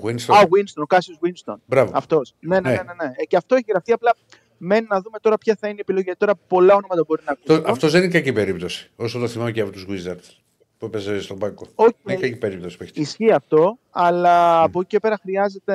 Winston. 0.03 0.35
Α, 0.35 0.41
ο 0.41 0.49
Winston, 0.51 0.83
ο 0.83 0.87
Κάσιος 0.87 1.19
Winston. 1.23 1.55
Μπράβο. 1.67 1.91
Αυτός. 1.95 2.35
Ναι, 2.41 2.61
ναι, 2.61 2.71
Ναι. 2.71 2.77
ναι. 2.77 2.83
ναι, 2.83 3.05
ναι. 3.05 3.13
Ε, 3.17 3.25
και 3.25 3.37
αυτό 3.37 3.55
έχει 3.55 3.65
γραφτεί. 3.69 3.93
Απλά 3.93 4.15
μένει 4.59 4.87
να 4.91 5.01
δούμε 5.01 5.19
τώρα 5.19 5.39
ποια 5.39 5.57
θα 5.61 5.67
είναι 5.69 5.77
η 5.77 5.81
επιλογή. 5.81 6.05
Γιατί 6.05 6.19
τώρα 6.19 6.35
πολλά 6.35 6.75
ονόματα 6.75 7.05
μπορεί 7.07 7.23
να 7.27 7.35
Το, 7.45 7.55
ακούσουν. 7.55 7.73
αυτός 7.73 7.93
δεν 7.93 8.03
είναι 8.03 8.13
κακή 8.13 8.33
περίπτωση. 8.33 8.91
Όσο 8.97 9.19
το 9.19 9.29
θυμάμαι 9.29 9.53
και 9.53 9.61
από 9.61 9.71
τους 9.71 9.87
Wizards. 9.89 10.44
Που 10.85 10.97
έπαιζε 10.97 11.21
στον 11.21 11.39
πάγκο. 11.39 11.67
Όχι, 11.75 11.95
Δεν 12.03 12.19
είχε 12.23 12.37
περίπτωση 12.37 12.77
παίχτη. 12.77 13.01
Ισχύει 13.01 13.33
αυτό, 13.33 13.79
αλλά 13.91 14.63
από 14.63 14.81
εκεί 14.81 14.89
και 14.89 14.99
πέρα 14.99 15.19
χρειάζεται 15.23 15.75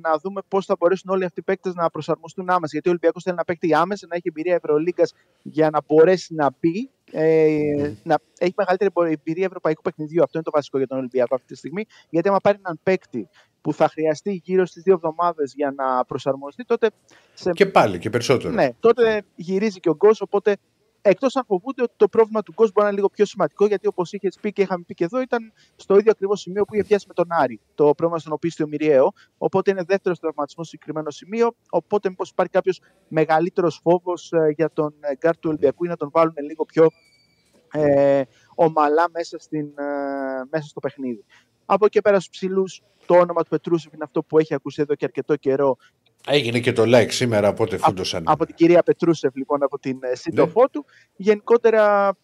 να 0.00 0.18
δούμε 0.22 0.40
πώς 0.48 0.66
θα 0.66 0.76
μπορέσουν 0.78 1.10
όλοι 1.10 1.24
αυτοί 1.24 1.40
οι 1.40 1.42
παίκτες 1.42 1.74
να 1.74 1.90
προσαρμοστούν 1.90 2.50
άμεσα. 2.50 2.70
Γιατί 2.72 2.88
ο 2.88 2.90
Ολυμπιακός 2.90 3.22
θέλει 3.22 3.36
να 3.36 3.44
παίκτη 3.44 3.74
άμεσα, 3.74 4.06
να 4.06 4.16
έχει 4.16 4.28
εμπειρία 4.28 4.54
Ευρωλίγκας 4.54 5.14
για 5.42 5.70
να 5.70 5.78
μπορέσει 5.86 6.34
να 6.34 6.48
μπει. 6.60 6.90
Ε, 7.12 7.92
να 8.02 8.18
έχει 8.38 8.54
μεγαλύτερη 8.56 8.90
εμπειρία 8.94 9.44
ευρωπαϊκού 9.44 9.82
παιχνιδιού. 9.82 10.22
Αυτό 10.22 10.32
είναι 10.34 10.44
το 10.44 10.50
βασικό 10.54 10.78
για 10.78 10.86
τον 10.86 10.98
Ολυμπιακό 10.98 11.34
αυτή 11.34 11.46
τη 11.46 11.56
στιγμή. 11.56 11.84
Γιατί 12.10 12.28
άμα 12.28 12.38
πάρει 12.38 12.58
έναν 12.64 12.80
παίκτη 12.82 13.28
που 13.60 13.72
θα 13.72 13.88
χρειαστεί 13.88 14.40
γύρω 14.44 14.66
στις 14.66 14.82
δύο 14.82 14.94
εβδομάδες 14.94 15.52
για 15.56 15.74
να 15.76 16.04
προσαρμοστεί, 16.04 16.64
τότε. 16.64 16.90
Σε... 17.34 17.50
Και 17.50 17.66
πάλι 17.66 17.98
και 17.98 18.10
περισσότερο. 18.10 18.54
Ναι, 18.54 18.68
τότε 18.80 19.22
γυρίζει 19.34 19.80
και 19.80 19.88
ο 19.88 19.94
γκος, 19.94 20.20
οπότε 20.20 20.56
Εκτός 21.08 21.36
αν 21.36 21.44
φοβούνται 21.46 21.82
ότι 21.82 21.92
το 21.96 22.08
πρόβλημα 22.08 22.42
του 22.42 22.54
κόσμου 22.54 22.72
μπορεί 22.74 22.86
να 22.86 22.92
είναι 22.92 23.00
λίγο 23.00 23.08
πιο 23.08 23.24
σημαντικό, 23.24 23.66
γιατί 23.66 23.86
όπως 23.86 24.12
είχες 24.12 24.38
πει 24.40 24.52
και 24.52 24.62
είχαμε 24.62 24.84
πει 24.86 24.94
και 24.94 25.04
εδώ, 25.04 25.20
ήταν 25.20 25.52
στο 25.76 25.98
ίδιο 25.98 26.10
ακριβώς 26.10 26.40
σημείο 26.40 26.64
που 26.64 26.74
είχε 26.74 26.84
πιάσει 26.84 27.04
με 27.08 27.14
τον 27.14 27.26
Άρη. 27.28 27.60
Το 27.74 27.84
πρόβλημα 27.84 28.18
στον 28.18 28.32
οποίο 28.32 28.66
Μυριαίο. 28.66 29.12
Οπότε 29.38 29.70
είναι 29.70 29.82
δεύτερος 29.86 30.18
τραυματισμός 30.18 30.66
στο 30.66 30.76
συγκεκριμένο 30.76 31.10
σημείο. 31.10 31.54
Οπότε, 31.70 32.08
μήπως 32.08 32.30
υπάρχει 32.30 32.52
κάποιος 32.52 32.80
μεγαλύτερος 33.08 33.80
φόβος 33.82 34.32
ε, 34.32 34.52
για 34.56 34.70
τον 34.72 34.94
ε, 35.00 35.14
γκάρ 35.14 35.36
του 35.36 35.48
Ολυμπιακού 35.48 35.84
ή 35.84 35.88
να 35.88 35.96
τον 35.96 36.10
βάλουν 36.12 36.34
λίγο 36.48 36.64
πιο 36.64 36.88
ε, 37.72 38.22
ομαλά 38.54 39.10
μέσα, 39.10 39.38
στην, 39.38 39.66
ε, 39.66 39.84
μέσα 40.50 40.68
στο 40.68 40.80
παιχνίδι. 40.80 41.24
Από 41.64 41.84
εκεί 41.84 42.00
πέρα 42.00 42.16
στους 42.16 42.30
ψηλούς, 42.30 42.82
το 43.06 43.14
όνομα 43.14 43.42
του 43.42 43.48
Πετρούσεφ 43.48 43.92
είναι 43.92 44.04
αυτό 44.04 44.22
που 44.22 44.38
έχει 44.38 44.54
ακούσει 44.54 44.82
εδώ 44.82 44.94
και 44.94 45.04
αρκετό 45.04 45.36
καιρό 45.36 45.76
Έγινε 46.26 46.58
και 46.58 46.72
το 46.72 46.82
like 46.86 47.10
σήμερα, 47.10 47.48
οπότε 47.48 47.76
φούντωσαν. 47.76 48.20
Από, 48.20 48.32
από 48.32 48.46
την 48.46 48.54
κυρία 48.54 48.82
Πετρούσεφ, 48.82 49.34
λοιπόν, 49.34 49.62
από 49.62 49.78
την 49.78 49.98
ε, 50.00 50.14
σύντροφό 50.14 50.60
ναι. 50.60 50.68
του. 50.68 50.84
Γενικότερα 51.16 52.16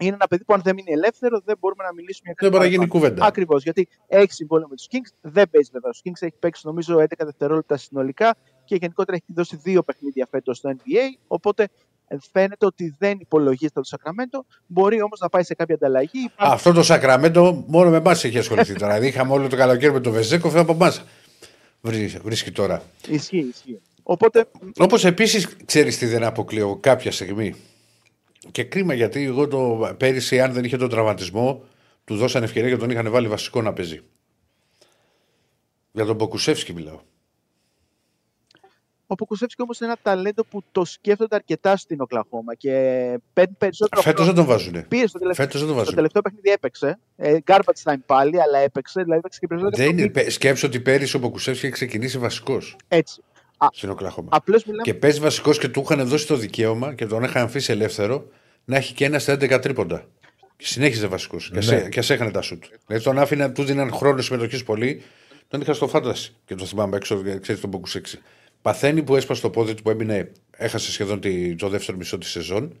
είναι 0.00 0.14
ένα 0.14 0.26
παιδί 0.28 0.44
που 0.44 0.54
αν 0.54 0.60
δεν 0.64 0.74
μείνει 0.74 0.92
ελεύθερο 0.92 1.40
δεν 1.44 1.56
μπορούμε 1.60 1.84
να 1.84 1.92
μιλήσουμε 1.92 2.22
για 2.24 2.34
κάτι. 2.34 2.50
Δεν 2.50 2.58
μπορεί 2.58 2.70
να 2.70 2.76
γίνει 2.76 2.90
κουβέντα. 2.90 3.26
Ακριβώς. 3.26 3.62
Γιατί 3.62 3.88
έχει 4.06 4.32
συμβόλαιο 4.32 4.68
με 4.68 4.76
τους 4.76 4.86
Kings, 4.90 5.10
δεν 5.20 5.50
παίζει 5.50 5.70
βέβαια. 5.72 5.90
Στους 5.90 5.98
Kings 6.04 6.20
έχει 6.20 6.34
παίξει 6.38 6.66
νομίζω 6.66 6.96
11 6.98 7.04
δευτερόλεπτα 7.18 7.76
συνολικά 7.76 8.36
και 8.64 8.76
γενικότερα 8.80 9.16
έχει 9.16 9.32
δώσει 9.34 9.56
δύο 9.56 9.82
παιχνίδια 9.82 10.26
φέτος 10.30 10.56
στο 10.56 10.70
NBA. 10.76 11.18
Οπότε 11.26 11.68
ε, 12.08 12.16
φαίνεται 12.32 12.66
ότι 12.66 12.96
δεν 12.98 13.18
υπολογίζεται 13.20 13.80
το 13.80 13.86
Σακραμέντο. 13.86 14.44
Μπορεί 14.66 15.02
όμως 15.02 15.20
να 15.20 15.28
πάει 15.28 15.42
σε 15.42 15.54
κάποια 15.54 15.74
ανταλλαγή. 15.74 16.30
Αυτό 16.36 16.72
το 16.72 16.82
Σακραμέντο 16.82 17.64
μόνο 17.66 17.90
με 17.90 17.96
εμάς 17.96 18.24
έχει 18.24 18.38
ασχοληθεί 18.38 18.72
τώρα. 18.74 18.86
Δηλαδή 18.86 19.06
είχαμε 19.12 19.32
όλο 19.32 19.48
το 19.48 19.56
καλοκαίρι 19.56 19.92
με 19.92 20.00
τον 20.00 20.12
Βεζέκοφ 20.12 20.56
από 20.56 20.72
εμάς 20.72 21.04
βρίσκει 22.22 22.50
τώρα. 22.50 22.82
Ισχύει, 23.08 23.48
ισχύει. 23.54 23.80
Οπότε... 24.02 24.46
Όπως 24.78 25.04
επίσης 25.04 25.56
ξέρεις 25.64 25.98
τι 25.98 26.06
δεν 26.06 26.24
αποκλείω 26.24 26.76
κάποια 26.76 27.12
στιγμή. 27.12 27.54
Και 28.50 28.64
κρίμα 28.64 28.94
γιατί 28.94 29.24
εγώ 29.24 29.48
το 29.48 29.94
πέρυσι 29.96 30.40
αν 30.40 30.52
δεν 30.52 30.64
είχε 30.64 30.76
τον 30.76 30.88
τραυματισμό 30.88 31.64
του 32.04 32.16
δώσαν 32.16 32.42
ευκαιρία 32.42 32.70
και 32.70 32.76
τον 32.76 32.90
είχαν 32.90 33.10
βάλει 33.10 33.28
βασικό 33.28 33.62
να 33.62 33.72
παίζει. 33.72 34.00
Για 35.92 36.04
τον 36.04 36.16
Μποκουσεύσκι 36.16 36.72
μιλάω. 36.72 37.00
Ο 39.12 39.14
Ποκουσεύσκι 39.14 39.62
όμως 39.62 39.78
είναι 39.78 39.88
ένα 39.90 39.98
ταλέντο 40.02 40.44
που 40.44 40.62
το 40.72 40.84
σκέφτονται 40.84 41.34
αρκετά 41.34 41.76
στην 41.76 42.00
Οκλαχώμα 42.00 42.54
και 42.54 42.70
παίρνει 43.32 43.54
περισσότερο. 43.58 44.02
Φέτος 44.02 44.26
δεν 44.26 44.34
τον 44.34 44.44
βάζουν. 44.44 44.88
Πήρε 44.88 45.06
στο 45.06 45.18
τελευταίο, 45.18 45.44
Φέτος 45.46 45.60
δεν 45.60 45.68
τον 45.68 45.78
βάζουν. 45.78 45.94
τελευταίο 45.94 46.22
παιχνίδι 46.22 46.50
έπαιξε. 46.50 46.98
Ε, 47.16 47.36
Garbage 47.46 47.82
time 47.90 47.98
πάλι, 48.06 48.42
αλλά 48.42 48.58
έπαιξε. 48.58 49.02
Δηλαδή 49.02 49.18
έπαιξε 49.18 49.38
και 49.38 49.46
περισσότερο. 49.46 49.86
Δεν 49.86 49.98
είναι. 49.98 50.30
Σκέψω 50.30 50.66
ότι 50.66 50.80
πέρυσι 50.80 51.16
ο 51.16 51.20
Ποκουσεύσκι 51.20 51.66
έχει 51.66 51.74
ξεκινήσει 51.74 52.18
βασικός. 52.18 52.76
Έτσι. 52.88 53.22
Στην 53.72 53.90
Οκλαχώμα. 53.90 54.28
Απλώς 54.32 54.64
μιλάμε... 54.64 54.82
Και 54.82 54.94
παίζει 54.94 55.20
βασικός 55.20 55.58
και 55.58 55.68
του 55.68 55.80
είχαν 55.80 56.08
δώσει 56.08 56.26
το 56.26 56.36
δικαίωμα 56.36 56.94
και 56.94 57.06
τον 57.06 57.22
είχαν 57.22 57.44
αφήσει 57.44 57.72
ελεύθερο 57.72 58.26
να 58.64 58.76
έχει 58.76 58.94
και 58.94 59.04
ένα 59.04 59.18
στα 59.18 59.34
11 59.34 59.58
τρίποντα. 59.62 60.04
Και 60.56 60.66
συνέχιζε 60.66 61.06
βασικός. 61.06 61.50
Ναι. 61.52 61.88
Και 61.88 62.00
α 62.00 62.04
έκανε 62.08 62.30
τα 62.30 62.42
σουτ. 62.42 62.64
Δηλαδή 62.86 63.04
τον 63.04 63.18
άφηναν, 63.18 63.54
του 63.54 63.64
δίναν 63.64 63.92
χρόνο 63.92 64.20
συμμετοχής 64.20 64.64
πολύ. 64.64 65.02
Τον 65.48 65.60
είχα 65.60 65.72
στο 65.72 65.88
φάνταση 65.88 66.34
και 66.44 66.54
το 66.54 66.64
θυμάμαι 66.64 66.96
έξω, 66.96 67.22
ξέρεις 67.40 67.60
τον 67.60 67.70
Ποκουσέξη. 67.70 68.20
Παθαίνει 68.62 69.02
που 69.02 69.16
έσπασε 69.16 69.40
το 69.40 69.50
πόδι 69.50 69.74
του 69.74 69.82
που 69.82 69.90
έμεινε, 69.90 70.32
έχασε 70.50 70.92
σχεδόν 70.92 71.20
το 71.56 71.68
δεύτερο 71.68 71.96
μισό 71.96 72.18
της 72.18 72.30
σεζόν. 72.30 72.78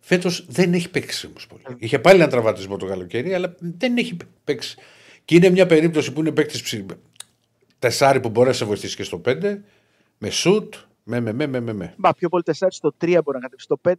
Φέτος 0.00 0.46
δεν 0.48 0.74
έχει 0.74 0.90
παίξει 0.90 1.26
όμως 1.26 1.46
πολύ. 1.46 1.62
Είχε 1.78 1.98
πάλι 1.98 2.20
ένα 2.20 2.30
τραυματισμό 2.30 2.76
το 2.76 2.86
καλοκαίρι, 2.86 3.34
αλλά 3.34 3.54
δεν 3.58 3.96
έχει 3.96 4.16
παίξει. 4.44 4.76
Και 5.24 5.34
είναι 5.34 5.50
μια 5.50 5.66
περίπτωση 5.66 6.12
που 6.12 6.20
είναι 6.20 6.32
παίκτης 6.32 6.62
ψη... 6.62 6.86
τεσάρι 7.78 8.20
που 8.20 8.28
μπορεί 8.28 8.48
να 8.48 8.54
σε 8.54 8.64
βοηθήσει 8.64 8.96
και 8.96 9.02
στο 9.02 9.20
5, 9.24 9.58
με 10.18 10.30
σουτ, 10.30 10.74
με 11.02 11.20
με 11.20 11.32
με 11.32 11.46
με 11.46 11.72
με. 11.72 11.94
Μα 11.96 12.12
πιο 12.12 12.28
πολύ 12.28 12.42
τεσάρι 12.42 12.74
στο 12.74 12.94
3 13.00 13.20
μπορεί 13.24 13.38
να 13.40 13.48
κατέβει. 13.48 13.62
Στο 13.62 13.80
5 13.88 13.92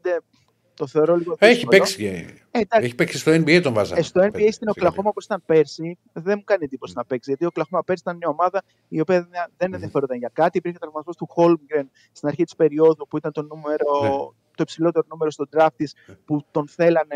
το 0.81 0.87
θεωρώ 0.87 1.15
λίγο 1.15 1.35
Έχει 1.39 1.65
παίξει, 1.65 2.25
ε, 2.51 2.61
έχει 2.69 2.95
παίξει 2.95 3.17
στο 3.17 3.31
NBA 3.31 3.59
τον 3.63 3.73
βάζα. 3.73 3.97
Ε, 3.97 4.01
στο 4.01 4.21
NBA 4.21 4.47
στην 4.51 4.67
Οκλαχώμα 4.67 5.09
όπως 5.09 5.25
ήταν 5.25 5.43
πέρσι, 5.45 5.97
δεν 6.13 6.35
μου 6.37 6.43
κάνει 6.43 6.63
εντύπωση 6.63 6.93
mm. 6.95 6.97
να 6.97 7.05
παίξει. 7.05 7.29
Γιατί 7.29 7.45
ο 7.45 7.47
Οκλαχώμα 7.47 7.83
πέρσι 7.83 8.01
ήταν 8.05 8.17
μια 8.17 8.27
ομάδα 8.27 8.63
η 8.87 8.99
οποία 8.99 9.29
δεν 9.57 9.73
ενδιαφέρονταν 9.73 10.17
mm. 10.17 10.19
για 10.19 10.29
κάτι. 10.33 10.57
Υπήρχε 10.57 10.77
τραυματισμός 10.77 11.15
του 11.15 11.27
Χόλμγκρεν 11.29 11.89
στην 12.11 12.27
αρχή 12.27 12.43
της 12.43 12.55
περίοδου 12.55 13.07
που 13.07 13.17
ήταν 13.17 13.31
το 13.31 13.41
νούμερο 13.41 13.89
ναι 14.01 14.09
το 14.55 14.63
υψηλότερο 14.63 15.05
νούμερο 15.09 15.31
στον 15.31 15.49
draft 15.55 15.75
της 15.75 15.95
που 16.25 16.45
τον 16.51 16.67
θέλανε 16.67 17.15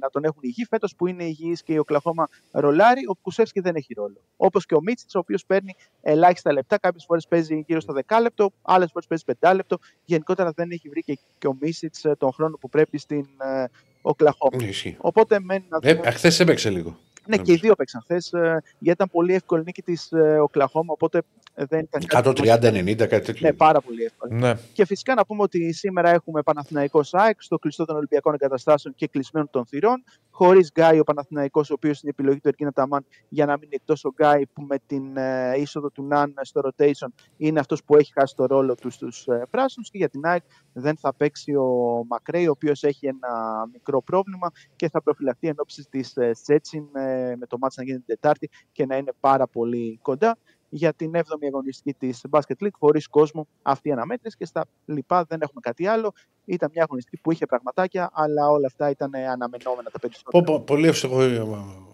να 0.00 0.10
τον 0.10 0.24
έχουν 0.24 0.40
υγιή. 0.42 0.64
Φέτος 0.64 0.94
που 0.96 1.06
είναι 1.06 1.24
υγιή 1.24 1.56
και 1.64 1.78
ο 1.78 1.84
Κλαχώμα 1.84 2.28
ρολάρι, 2.50 3.06
ο 3.06 3.14
Κουσεύσκι 3.14 3.60
δεν 3.60 3.74
έχει 3.76 3.94
ρόλο. 3.94 4.16
Όπως 4.36 4.66
και 4.66 4.74
ο 4.74 4.80
Μίτσιτς, 4.80 5.14
ο 5.14 5.18
οποίος 5.18 5.46
παίρνει 5.46 5.74
ελάχιστα 6.02 6.52
λεπτά. 6.52 6.78
Κάποιες 6.78 7.04
φορές 7.04 7.26
παίζει 7.28 7.64
γύρω 7.66 7.80
στο 7.80 7.94
10 8.06 8.18
λεπτό, 8.20 8.50
άλλες 8.62 8.90
φορές 8.92 9.06
παίζει 9.08 9.24
5 9.40 9.54
λεπτό. 9.54 9.78
Γενικότερα 10.04 10.52
δεν 10.52 10.70
έχει 10.70 10.88
βρει 10.88 11.00
και, 11.00 11.18
και 11.38 11.46
ο 11.46 11.56
Μίτσιτ 11.60 11.94
ε, 12.02 12.14
τον 12.14 12.32
χρόνο 12.32 12.56
που 12.56 12.68
πρέπει 12.68 12.98
στην 12.98 13.26
ε, 13.38 13.64
Οκλαχώμα. 14.02 14.56
Οπότε 14.98 15.40
μένει 15.40 15.64
να 15.68 15.78
δούμε. 15.78 16.00
Ε, 16.04 16.10
Χθες 16.10 16.40
έπαιξε 16.40 16.70
λίγο. 16.70 16.98
Ναι, 17.26 17.36
και 17.36 17.52
οι 17.52 17.56
δύο 17.56 17.74
παίξαν 17.74 18.00
χθες, 18.00 18.32
ε, 18.32 18.62
γιατί 18.78 19.02
ήταν 19.02 19.08
πολύ 19.10 19.34
εύκολη 19.34 19.62
νίκη 19.64 19.82
της 19.82 20.08
Οκλαχώμα. 20.42 20.92
Οπότε 20.92 21.22
δεν 21.54 21.80
ήταν 21.80 22.02
130-90, 22.24 22.96
κάτι 22.96 23.26
τέτοιο. 23.26 23.46
Ναι, 23.48 23.52
πάρα 23.52 23.80
πολύ 23.80 24.04
εύκολο. 24.04 24.38
Ναι. 24.38 24.54
Και 24.72 24.84
φυσικά 24.84 25.14
να 25.14 25.26
πούμε 25.26 25.42
ότι 25.42 25.72
σήμερα 25.72 26.10
έχουμε 26.10 26.42
Παναθηναϊκό 26.42 27.02
ΣΑΕΚ 27.02 27.42
στο 27.42 27.58
κλειστό 27.58 27.84
των 27.84 27.96
Ολυμπιακών 27.96 28.34
Εγκαταστάσεων 28.34 28.94
και 28.94 29.06
κλεισμένων 29.06 29.50
των 29.50 29.66
θυρών. 29.66 30.04
Χωρίς 30.36 30.70
Γκάι 30.72 30.98
ο 30.98 31.04
Παναθηναϊκός, 31.04 31.70
ο 31.70 31.74
οποίος 31.74 32.02
είναι 32.02 32.12
η 32.12 32.14
επιλογή 32.18 32.40
του 32.40 32.48
Ερκίνα 32.48 32.72
Ταμάν 32.72 33.06
για 33.28 33.46
να 33.46 33.58
μείνει 33.58 33.74
εκτός 33.74 34.04
ο 34.04 34.12
Γκάι 34.14 34.46
που 34.46 34.62
με 34.62 34.76
την 34.86 35.16
ε, 35.16 35.54
είσοδο 35.56 35.90
του 35.90 36.02
Ναν 36.02 36.34
στο 36.40 36.60
rotation 36.64 37.08
είναι 37.36 37.60
αυτός 37.60 37.84
που 37.84 37.96
έχει 37.96 38.12
χάσει 38.12 38.34
το 38.36 38.46
ρόλο 38.46 38.74
του 38.74 38.90
στους 38.90 39.26
ε, 39.26 39.46
πράσινους. 39.50 39.90
Και 39.90 39.98
για 39.98 40.08
την 40.08 40.26
ΑΕΚ 40.26 40.42
δεν 40.72 40.96
θα 40.96 41.14
παίξει 41.14 41.54
ο 41.54 42.04
Μακρέι, 42.08 42.46
ο 42.46 42.50
οποίος 42.50 42.82
έχει 42.82 43.06
ένα 43.06 43.28
μικρό 43.72 44.02
πρόβλημα 44.02 44.50
και 44.76 44.88
θα 44.88 45.02
προφυλαχθεί 45.02 45.48
εν 45.48 45.54
ώψη 45.56 45.86
της 45.90 46.16
ε, 46.16 46.34
Σέτσιν 46.34 46.84
ε, 46.92 47.34
με 47.36 47.46
το 47.46 47.58
μάτσα 47.58 47.80
να 47.80 47.86
γίνει 47.86 47.98
την 47.98 48.06
Τετάρτη 48.06 48.50
και 48.72 48.86
να 48.86 48.96
είναι 48.96 49.12
πάρα 49.20 49.46
πολύ 49.46 49.98
κοντά 50.02 50.36
για 50.76 50.92
την 50.92 51.10
7η 51.14 51.46
αγωνιστική 51.46 51.94
της 51.98 52.24
Basket 52.30 52.64
League 52.64 52.76
χωρίς 52.78 53.08
κόσμο 53.08 53.46
αυτή 53.62 53.88
η 53.88 53.92
αναμέτρηση 53.92 54.36
και 54.36 54.44
στα 54.44 54.64
λοιπά 54.84 55.24
δεν 55.28 55.38
έχουμε 55.42 55.60
κάτι 55.60 55.86
άλλο. 55.86 56.12
Ήταν 56.44 56.70
μια 56.72 56.82
αγωνιστική 56.82 57.18
που 57.22 57.32
είχε 57.32 57.46
πραγματάκια, 57.46 58.10
αλλά 58.12 58.48
όλα 58.48 58.66
αυτά 58.66 58.90
ήταν 58.90 59.14
αναμενόμενα 59.14 59.90
τα 59.90 59.98
περισσότερα. 59.98 60.44
Πω, 60.44 60.60
πολύ 60.60 60.88
εύστοχο 60.88 61.22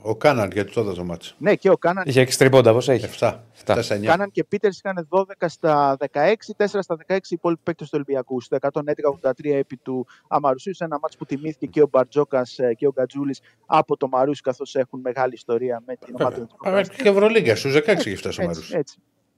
ο 0.03 0.17
Κάναν 0.17 0.51
γιατί 0.51 0.73
τότε 0.73 0.93
το 0.93 1.05
μάτσο. 1.05 1.35
Ναι, 1.39 1.55
και 1.55 1.71
ο 1.71 1.77
Κάναν. 1.77 2.05
Είχε 2.07 2.23
6 2.23 2.35
τρίποντα, 2.39 2.73
πώς 2.73 2.89
έχει; 2.89 3.07
7. 3.19 3.39
7. 3.67 3.77
7. 3.89 4.01
Κάναν 4.05 4.31
και 4.31 4.45
Πίτερς 4.45 4.79
είχαν 4.79 5.09
12 5.11 5.23
στα 5.47 5.97
16, 6.13 6.35
4 6.57 6.67
στα 6.81 6.97
16 7.07 7.17
οι 7.17 7.19
υπόλοιποι 7.29 7.61
παίκτες 7.65 7.89
του 7.89 7.93
Ολυμπιακού. 7.95 8.41
Στο 8.41 8.57
111-83 8.61 9.33
επί 9.43 9.77
του 9.77 10.07
Αμαρουσίου, 10.29 10.75
σε 10.75 10.85
ένα 10.85 10.99
μάτσο 11.03 11.19
που 11.19 11.25
τιμήθηκε 11.25 11.67
και 11.67 11.83
ο 11.83 11.89
Μπαρτζόκας 11.91 12.59
ε, 12.59 12.75
και 12.75 12.87
ο 12.87 12.93
Γκατζούλης 12.93 13.41
από 13.67 13.97
το 13.97 14.09
Μαρούσι, 14.09 14.43
καθώς 14.43 14.75
έχουν 14.75 15.01
μεγάλη 15.01 15.35
ιστορία 15.35 15.83
με 15.87 15.97
την 15.97 16.15
ομάδα 16.19 16.47
του. 16.47 16.57
Πάμε 16.65 16.83
και 16.83 17.09
Ευρωλίγκα, 17.09 17.57
στου 17.57 17.71
16 17.71 17.87
έχει 17.87 18.17
φτάσει 18.17 18.43
ο 18.43 18.47
Μαρούσι. 18.47 18.70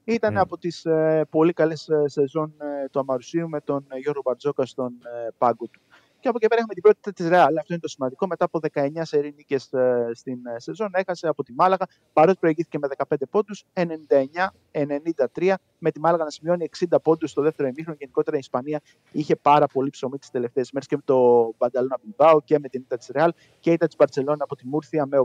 Ήταν 0.04 0.34
mm. 0.34 0.40
από 0.40 0.58
τις 0.58 0.84
ε, 0.84 1.26
πολύ 1.30 1.52
καλές 1.52 1.88
ε, 1.88 2.08
σεζόν 2.08 2.54
ε, 2.58 2.88
του 2.88 2.98
Αμαρουσίου 2.98 3.48
με 3.48 3.60
τον 3.60 3.86
ε, 3.88 3.98
Γιώργο 3.98 4.22
Μπαρτζόκα 4.24 4.66
στον 4.66 4.92
ε, 4.92 5.28
πάγκο 5.38 5.66
του. 5.66 5.80
Και 6.22 6.28
από 6.28 6.36
εκεί 6.36 6.46
πέρα 6.46 6.60
έχουμε 6.60 6.74
την 6.74 6.82
πρώτη 6.82 7.12
της 7.12 7.28
Ρεάλ. 7.28 7.56
Αυτό 7.56 7.72
είναι 7.72 7.82
το 7.82 7.88
σημαντικό. 7.88 8.26
Μετά 8.26 8.44
από 8.44 8.60
19 8.72 8.88
σερή 9.02 9.34
νίκες 9.36 9.70
στην 10.12 10.38
σεζόν, 10.56 10.90
έχασε 10.92 11.28
από 11.28 11.42
τη 11.42 11.52
Μάλαγα, 11.52 11.86
παρότι 12.12 12.38
προηγήθηκε 12.38 12.78
με 12.78 12.88
15 13.08 13.16
πόντους, 13.30 13.64
99-93, 13.72 15.54
με 15.78 15.90
τη 15.90 16.00
Μάλαγα 16.00 16.24
να 16.24 16.30
σημειώνει 16.30 16.68
60 16.90 16.96
πόντους 17.02 17.30
στο 17.30 17.42
δεύτερο 17.42 17.68
ημίχρονο. 17.68 17.96
Γενικότερα 18.00 18.36
η 18.36 18.38
Ισπανία 18.38 18.80
είχε 19.12 19.36
πάρα 19.36 19.66
πολύ 19.66 19.90
ψωμί 19.90 20.18
τις 20.18 20.30
τελευταίες 20.30 20.72
μέρες 20.72 20.88
και 20.88 20.96
με 20.96 21.02
το 21.04 21.50
Μπανταλόνα 21.58 21.98
Μπιμπάο 22.02 22.40
και 22.40 22.58
με 22.58 22.68
την 22.68 22.80
ήττα 22.80 22.96
της 22.96 23.08
Ρεάλ 23.12 23.32
και 23.60 23.70
η 23.70 23.72
ήττα 23.72 23.86
της 23.86 23.96
Μπαρσελόνα 23.96 24.44
από 24.44 24.56
τη 24.56 24.66
Μούρθια 24.66 25.06
με 25.06 25.18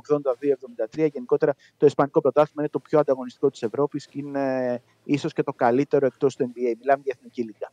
82-73. 0.95 1.09
Γενικότερα 1.11 1.55
το 1.77 1.85
Ισπανικό 1.85 2.21
πρωτάθλημα 2.21 2.61
είναι 2.61 2.69
το 2.69 2.79
πιο 2.79 2.99
ανταγωνιστικό 2.99 3.49
της 3.49 3.63
Ευρώπης 3.63 4.07
και 4.07 4.19
είναι 4.19 4.81
ίσως 5.03 5.33
και 5.33 5.43
το 5.43 5.53
καλύτερο 5.53 6.05
εκτός 6.05 6.35
του 6.35 6.43
NBA. 6.45 6.73
Μιλάμε 6.79 7.01
για 7.03 7.15
εθνική 7.17 7.43
λίγα. 7.43 7.71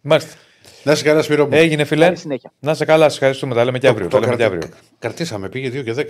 Μάλιστα. 0.00 0.36
Να 0.82 0.94
σε 0.94 1.04
καλά, 1.04 1.22
Σπύρο 1.22 1.46
μου. 1.46 1.54
Έγινε, 1.54 1.84
φιλέ. 1.84 2.12
Να 2.60 2.74
σε 2.74 2.84
καλά, 2.84 3.08
σα 3.08 3.14
ευχαριστούμε. 3.14 3.54
Τα 3.54 3.64
λέμε 3.64 3.78
και 3.78 3.88
αύριο. 3.88 4.08
Το, 4.08 4.18
τα 4.18 4.24
λέμε 4.24 4.36
και 4.36 4.44
αύριο. 4.44 4.68
Καρτίσαμε, 4.98 5.48
πήγε 5.48 5.80
2 5.80 5.84
και 5.84 5.94
10. 5.96 6.04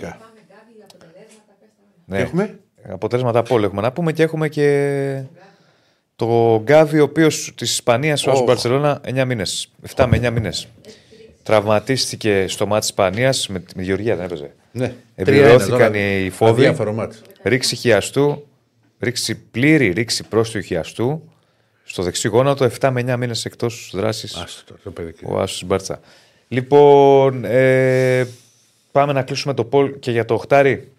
Ναι. 2.05 2.19
Έχουμε; 2.19 2.59
Αποτέλεσματα 2.89 3.39
από 3.39 3.55
όλα 3.55 3.65
έχουμε 3.65 3.81
να 3.81 3.91
πούμε 3.91 4.11
και 4.11 4.23
έχουμε 4.23 4.49
και 4.49 5.21
το 6.15 6.59
Γκάβι, 6.63 6.99
ο 6.99 7.03
οποίος 7.03 7.53
της 7.55 7.71
Ισπανίας 7.71 8.27
oh. 8.27 8.31
στην 8.33 8.45
Παρσελώνα 8.45 9.01
9 9.05 9.25
μήνες. 9.25 9.71
7 9.95 10.05
με 10.09 10.17
9 10.27 10.31
μήνες. 10.31 10.67
Τραυματίστηκε 11.43 12.45
στο 12.47 12.65
μάτι 12.65 12.79
της 12.79 12.89
Ισπανίας 12.89 13.47
με 13.47 13.59
τη 13.59 13.83
Γεωργία, 13.83 14.15
δεν 14.15 14.25
έπαιζε. 14.25 14.51
Ναι. 14.71 14.93
Επιβεβαιώθηκαν 15.15 15.91
3-1 15.91 15.95
οι 15.95 16.29
φόβοι. 16.29 16.51
Αδιάφορο 16.51 16.93
μάτς. 16.93 17.21
Ρήξη 17.43 17.75
χιαστού, 17.75 18.47
ρήξη 18.99 19.35
πλήρη 19.35 19.89
ρήξη 19.89 20.23
πρόστιου 20.23 20.61
χιαστού. 20.61 21.32
Στο 21.93 22.03
δεξί 22.03 22.27
γόνατο 22.27 22.69
7 22.79 22.89
με 22.91 23.01
9 23.07 23.17
μήνες 23.17 23.45
εκτός 23.45 23.91
δράσης 23.93 24.35
Άστο 24.35 24.63
τώρα, 24.65 24.79
το 24.83 24.91
παιδί. 24.91 25.13
ο 25.25 25.39
Άσος 25.39 25.63
Μπάρτσα. 25.63 25.99
Λοιπόν, 26.47 27.45
ε, 27.45 28.27
πάμε 28.91 29.13
να 29.13 29.23
κλείσουμε 29.23 29.53
το 29.53 29.63
πόλ 29.63 29.99
και 29.99 30.11
για 30.11 30.25
το 30.25 30.33
οχτάρι. 30.33 30.91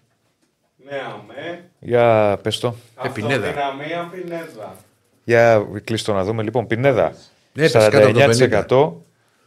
Ναι, 0.89 1.01
αμέ. 1.13 1.69
Για 1.79 2.39
πες 2.41 2.59
το. 2.59 2.75
Ε, 3.03 3.09
Πινέδα. 3.09 3.47
Αυτοδυναμία 3.47 4.09
Πινέδα. 4.11 4.75
Για 5.23 5.67
κλείστο 5.83 6.13
να 6.13 6.23
δούμε. 6.23 6.43
Λοιπόν, 6.43 6.67
Πινέδα 6.67 7.15
Έπεσε 7.53 7.89
κάτω 7.89 8.07
από 8.07 8.67
το 8.67 9.01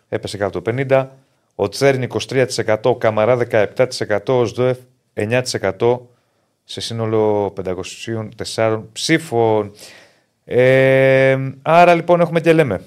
49%. 0.08 0.14
Έπεσε 0.16 0.36
κάτω 0.36 0.58
από 0.58 0.70
το 0.70 0.84
50%. 0.88 1.06
Ο 1.54 1.68
Τσέρν 1.68 2.08
23%. 2.66 2.78
Ο 2.82 2.96
Καμαρά 2.96 3.38
17%. 3.50 4.18
Ο 4.26 4.44
Σδόεφ 4.44 4.78
9% 5.14 5.98
σε 6.64 6.80
σύνολο 6.80 7.52
504 8.54 8.82
ψήφων. 8.92 9.72
Ε, 10.50 11.38
άρα 11.62 11.94
λοιπόν 11.94 12.20
έχουμε 12.20 12.40
και 12.40 12.52
λέμε. 12.52 12.80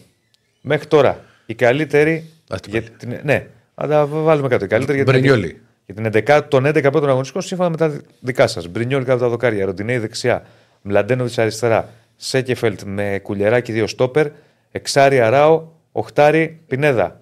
Μέχρι 0.61 0.87
τώρα 0.87 1.19
η 1.45 1.55
καλύτερη. 1.55 2.29
Ας 2.49 2.61
το 2.61 2.69
Για 2.69 2.81
πάλι. 2.81 2.93
την, 2.97 3.19
ναι, 3.23 3.47
θα 3.75 3.87
τα 3.87 4.05
βάλουμε 4.05 4.47
κάτω. 4.47 4.65
Η 4.65 4.67
καλύτερη 4.67 4.97
για 4.97 5.05
την, 5.05 5.13
Μπρινιόλι. 5.13 5.61
για 5.85 5.95
την 5.95 6.23
11, 6.27 6.41
τον 6.47 6.65
11 6.65 6.81
πρώτων 6.81 7.09
αγωνιστικών 7.09 7.41
σύμφωνα 7.41 7.69
με 7.69 7.77
τα 7.77 8.01
δικά 8.19 8.47
σας. 8.47 8.67
Μπρινιόλ 8.67 9.01
κάτω 9.01 9.13
από 9.13 9.23
τα 9.23 9.29
δοκάρια, 9.29 9.65
Ροντινέη 9.65 9.97
δεξιά, 9.97 10.45
Μλαντένοβιτς 10.81 11.37
αριστερά, 11.37 11.89
Σέκεφελτ 12.15 12.81
με 12.85 13.19
κουλεράκι 13.23 13.71
δύο 13.71 13.87
στόπερ, 13.87 14.27
Εξάρι 14.71 15.19
Αράο, 15.19 15.67
Οχτάρι 15.91 16.59
Πινέδα. 16.67 17.19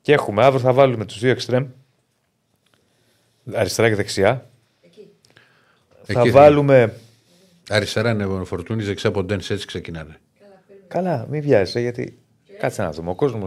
Και 0.00 0.12
έχουμε 0.12 0.44
αύριο 0.44 0.60
θα 0.60 0.72
βάλουμε 0.72 1.04
τους 1.04 1.18
δύο 1.18 1.30
εξτρέμ, 1.30 1.66
αριστερά 3.54 3.88
και 3.88 3.94
δεξιά. 3.94 4.46
θα 6.02 6.20
Εκεί 6.20 6.30
βάλουμε. 6.30 6.94
Αριστερά 7.70 8.10
είναι 8.10 8.24
ο 8.24 8.44
Φορτούνης, 8.44 8.86
δεξιά 8.86 9.08
από 9.08 9.22
Ντένς, 9.24 9.50
έτσι 9.50 9.66
ξεκινάνε. 9.66 10.16
Καλά, 10.88 11.26
μην 11.30 11.42
βιάζεσαι 11.42 11.80
γιατί. 11.80 12.18
Κάτσε 12.58 12.82
να 12.82 12.90
δούμε. 12.90 13.10
Ο 13.10 13.14
κόσμο. 13.14 13.44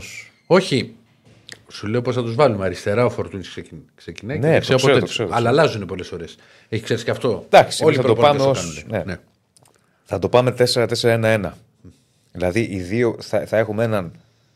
Όχι. 0.47 0.95
Σου 1.71 1.87
λέω 1.87 2.01
πώς 2.01 2.15
θα 2.15 2.21
τους 2.21 2.35
βάλουμε. 2.35 2.65
Αριστερά 2.65 3.05
ο 3.05 3.09
Φορτούνης 3.09 3.57
ξεκινάει 3.95 4.37
Ναι, 4.39 4.45
και 4.47 4.51
δεξιά 4.51 4.75
το 4.75 4.81
ξέρω, 4.81 4.91
από 4.91 4.99
το 4.99 5.05
Ντένς. 5.05 5.11
ξέρω, 5.11 5.27
το 5.29 5.35
Αλλά 5.35 5.49
αλλάζουν 5.49 5.85
πολλές 5.85 6.07
φορέ. 6.07 6.23
Έχει 6.69 6.83
ξέρεις 6.83 7.03
και 7.03 7.11
αυτό. 7.11 7.43
Εντάξει, 7.45 7.83
Όλοι 7.85 7.95
εμείς 7.95 8.05
οι 8.05 8.09
θα 8.09 8.15
το 8.15 8.21
πάμε 8.21 8.37
προπονητές 8.37 8.65
ως- 8.75 8.85
κάνουν. 8.89 9.07
ναι. 9.07 9.17
Θα 10.03 10.19
το 10.19 10.29
πάμε 10.29 10.51
4-4-1-1. 10.51 11.51
Δηλαδή 12.31 12.59
οι 12.71 12.79
δύο 12.81 13.15
θα, 13.21 13.45
θα 13.45 13.57
έχουμε 13.57 13.83
έναν 13.83 14.11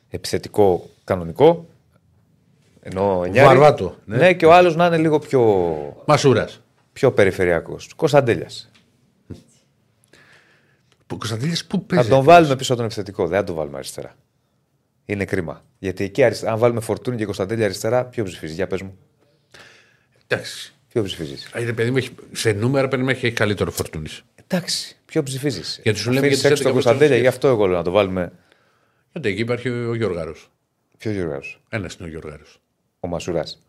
επιθετικό 0.09 0.89
κανονικό. 1.03 1.67
Ενώ 2.81 3.21
εννιάρη. 3.25 3.47
Βαρβάτο, 3.47 3.95
Ναι. 4.05 4.17
ναι. 4.17 4.33
και 4.33 4.45
ο 4.45 4.53
άλλος 4.53 4.75
να 4.75 4.85
είναι 4.85 4.97
λίγο 4.97 5.19
πιο, 5.19 5.41
Μασούρας. 6.05 6.61
πιο 6.93 7.11
περιφερειακός. 7.11 7.89
Κωνσταντέλιας. 7.95 8.69
Ο 11.11 11.17
Κωνσταντίνη 11.17 11.55
πού 11.67 11.77
Θα 11.77 11.95
παίζεις; 11.95 12.09
τον 12.09 12.23
βάλουμε 12.23 12.55
πίσω 12.55 12.75
τον 12.75 12.85
επιθετικό. 12.85 13.27
Δεν 13.27 13.37
θα 13.39 13.43
τον 13.43 13.55
βάλουμε 13.55 13.77
αριστερά. 13.77 14.15
Είναι 15.05 15.25
κρίμα. 15.25 15.63
Γιατί 15.79 16.03
εκεί 16.03 16.23
αριστερά, 16.23 16.51
αν 16.51 16.57
βάλουμε 16.59 16.79
φορτούνι 16.79 17.17
και 17.17 17.25
Κωνσταντέλια 17.25 17.65
αριστερά, 17.65 18.05
ποιο 18.05 18.23
ψηφίζει. 18.23 18.53
Για 18.53 18.67
πες 18.67 18.81
μου. 18.81 18.97
Εντάξει. 20.27 20.73
Ποιο 20.87 21.03
ψηφίζεις; 21.03 21.49
Α, 21.55 21.59
είναι 21.59 21.73
παιδί 21.73 21.91
μου, 21.91 21.97
έχει- 21.97 22.15
σε 22.31 22.51
νούμερα 22.51 22.87
πρέπει 22.87 23.03
να 23.03 23.11
έχει 23.11 23.31
καλύτερο 23.31 23.71
Φορτούνης. 23.71 24.21
Εντάξει, 24.47 24.97
ποιο 25.05 25.23
ψηφίζεις; 25.23 25.79
Γιατί 25.83 25.99
σου 25.99 26.11
λέμε 26.11 26.27
για 26.27 26.35
τις 26.35 26.45
έξω 26.45 26.63
τον 26.63 26.71
11 26.71 26.73
Κωνσταντέλια, 26.73 27.05
αποστολές. 27.05 27.21
γι' 27.21 27.27
αυτό 27.35 27.47
εγώ 27.47 27.65
λέω 27.67 27.77
να 27.77 27.83
το 27.83 27.91
βάλουμε. 27.91 28.31
Γιατί 29.11 29.29
εκεί 29.29 29.41
υπάρχει 29.41 29.69
ο 29.69 29.95
Γιώργαρος. 29.95 30.49
Ποιος 30.97 31.13
Γιώργο. 31.13 31.39
Ένας 31.69 31.93
είναι 31.95 32.07
ο 32.07 32.09
Γιώργαρος. 32.11 32.61
Ο 32.99 33.07
Μασουράς. 33.07 33.59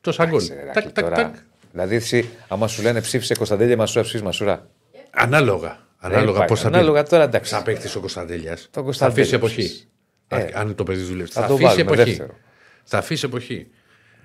Το 0.00 0.12
σαν 0.12 0.28
γκολ. 0.28 0.38
Ξέρε, 0.38 0.60
Τακ, 0.60 0.74
Ρακλή, 0.74 0.92
τακ, 0.92 1.04
τώρα. 1.04 1.16
τακ. 1.16 1.34
Δηλαδή, 1.72 1.94
εσύ, 1.94 2.28
άμα 2.48 2.68
σου 2.68 2.82
λένε 2.82 3.00
ψήφισε 3.00 3.34
Κωνσταντέλια 3.34 3.76
Μασούρα, 3.76 4.02
ψήφισε 4.02 4.24
Μασούρα. 4.24 4.70
Ανάλογα. 5.10 5.78
Ανάλογα 6.02 6.30
υπάρχει. 6.30 6.46
πώ 6.48 6.56
θα 6.56 6.68
πει. 6.70 6.74
Ανάλογα 6.76 7.02
τώρα, 7.02 7.22
εντάξει. 7.24 7.54
Θα 7.54 7.62
παίχτης 7.62 7.94
ο 7.96 8.00
Κωνσταντέλιας. 8.00 8.68
Θα 8.70 8.80
Κωνσταντέλια 8.80 9.22
αφήσει 9.22 9.34
εποχή. 9.36 9.56
ψήσεις. 9.62 9.88
Ε. 10.28 10.36
Αν- 10.36 10.50
Αν 10.54 10.74
το 10.74 10.84
παιδί 10.84 11.02
δουλεύει. 11.02 11.30
Θα 11.30 11.40
Θα 11.40 11.46
το 11.46 11.54
αφήσει 11.54 11.68
βάλουμε 11.68 11.92
εποχή. 11.92 12.10
δεύτερο. 12.10 12.38
Θα 12.84 12.98
αφήσει 12.98 13.26
εποχή. 13.26 13.66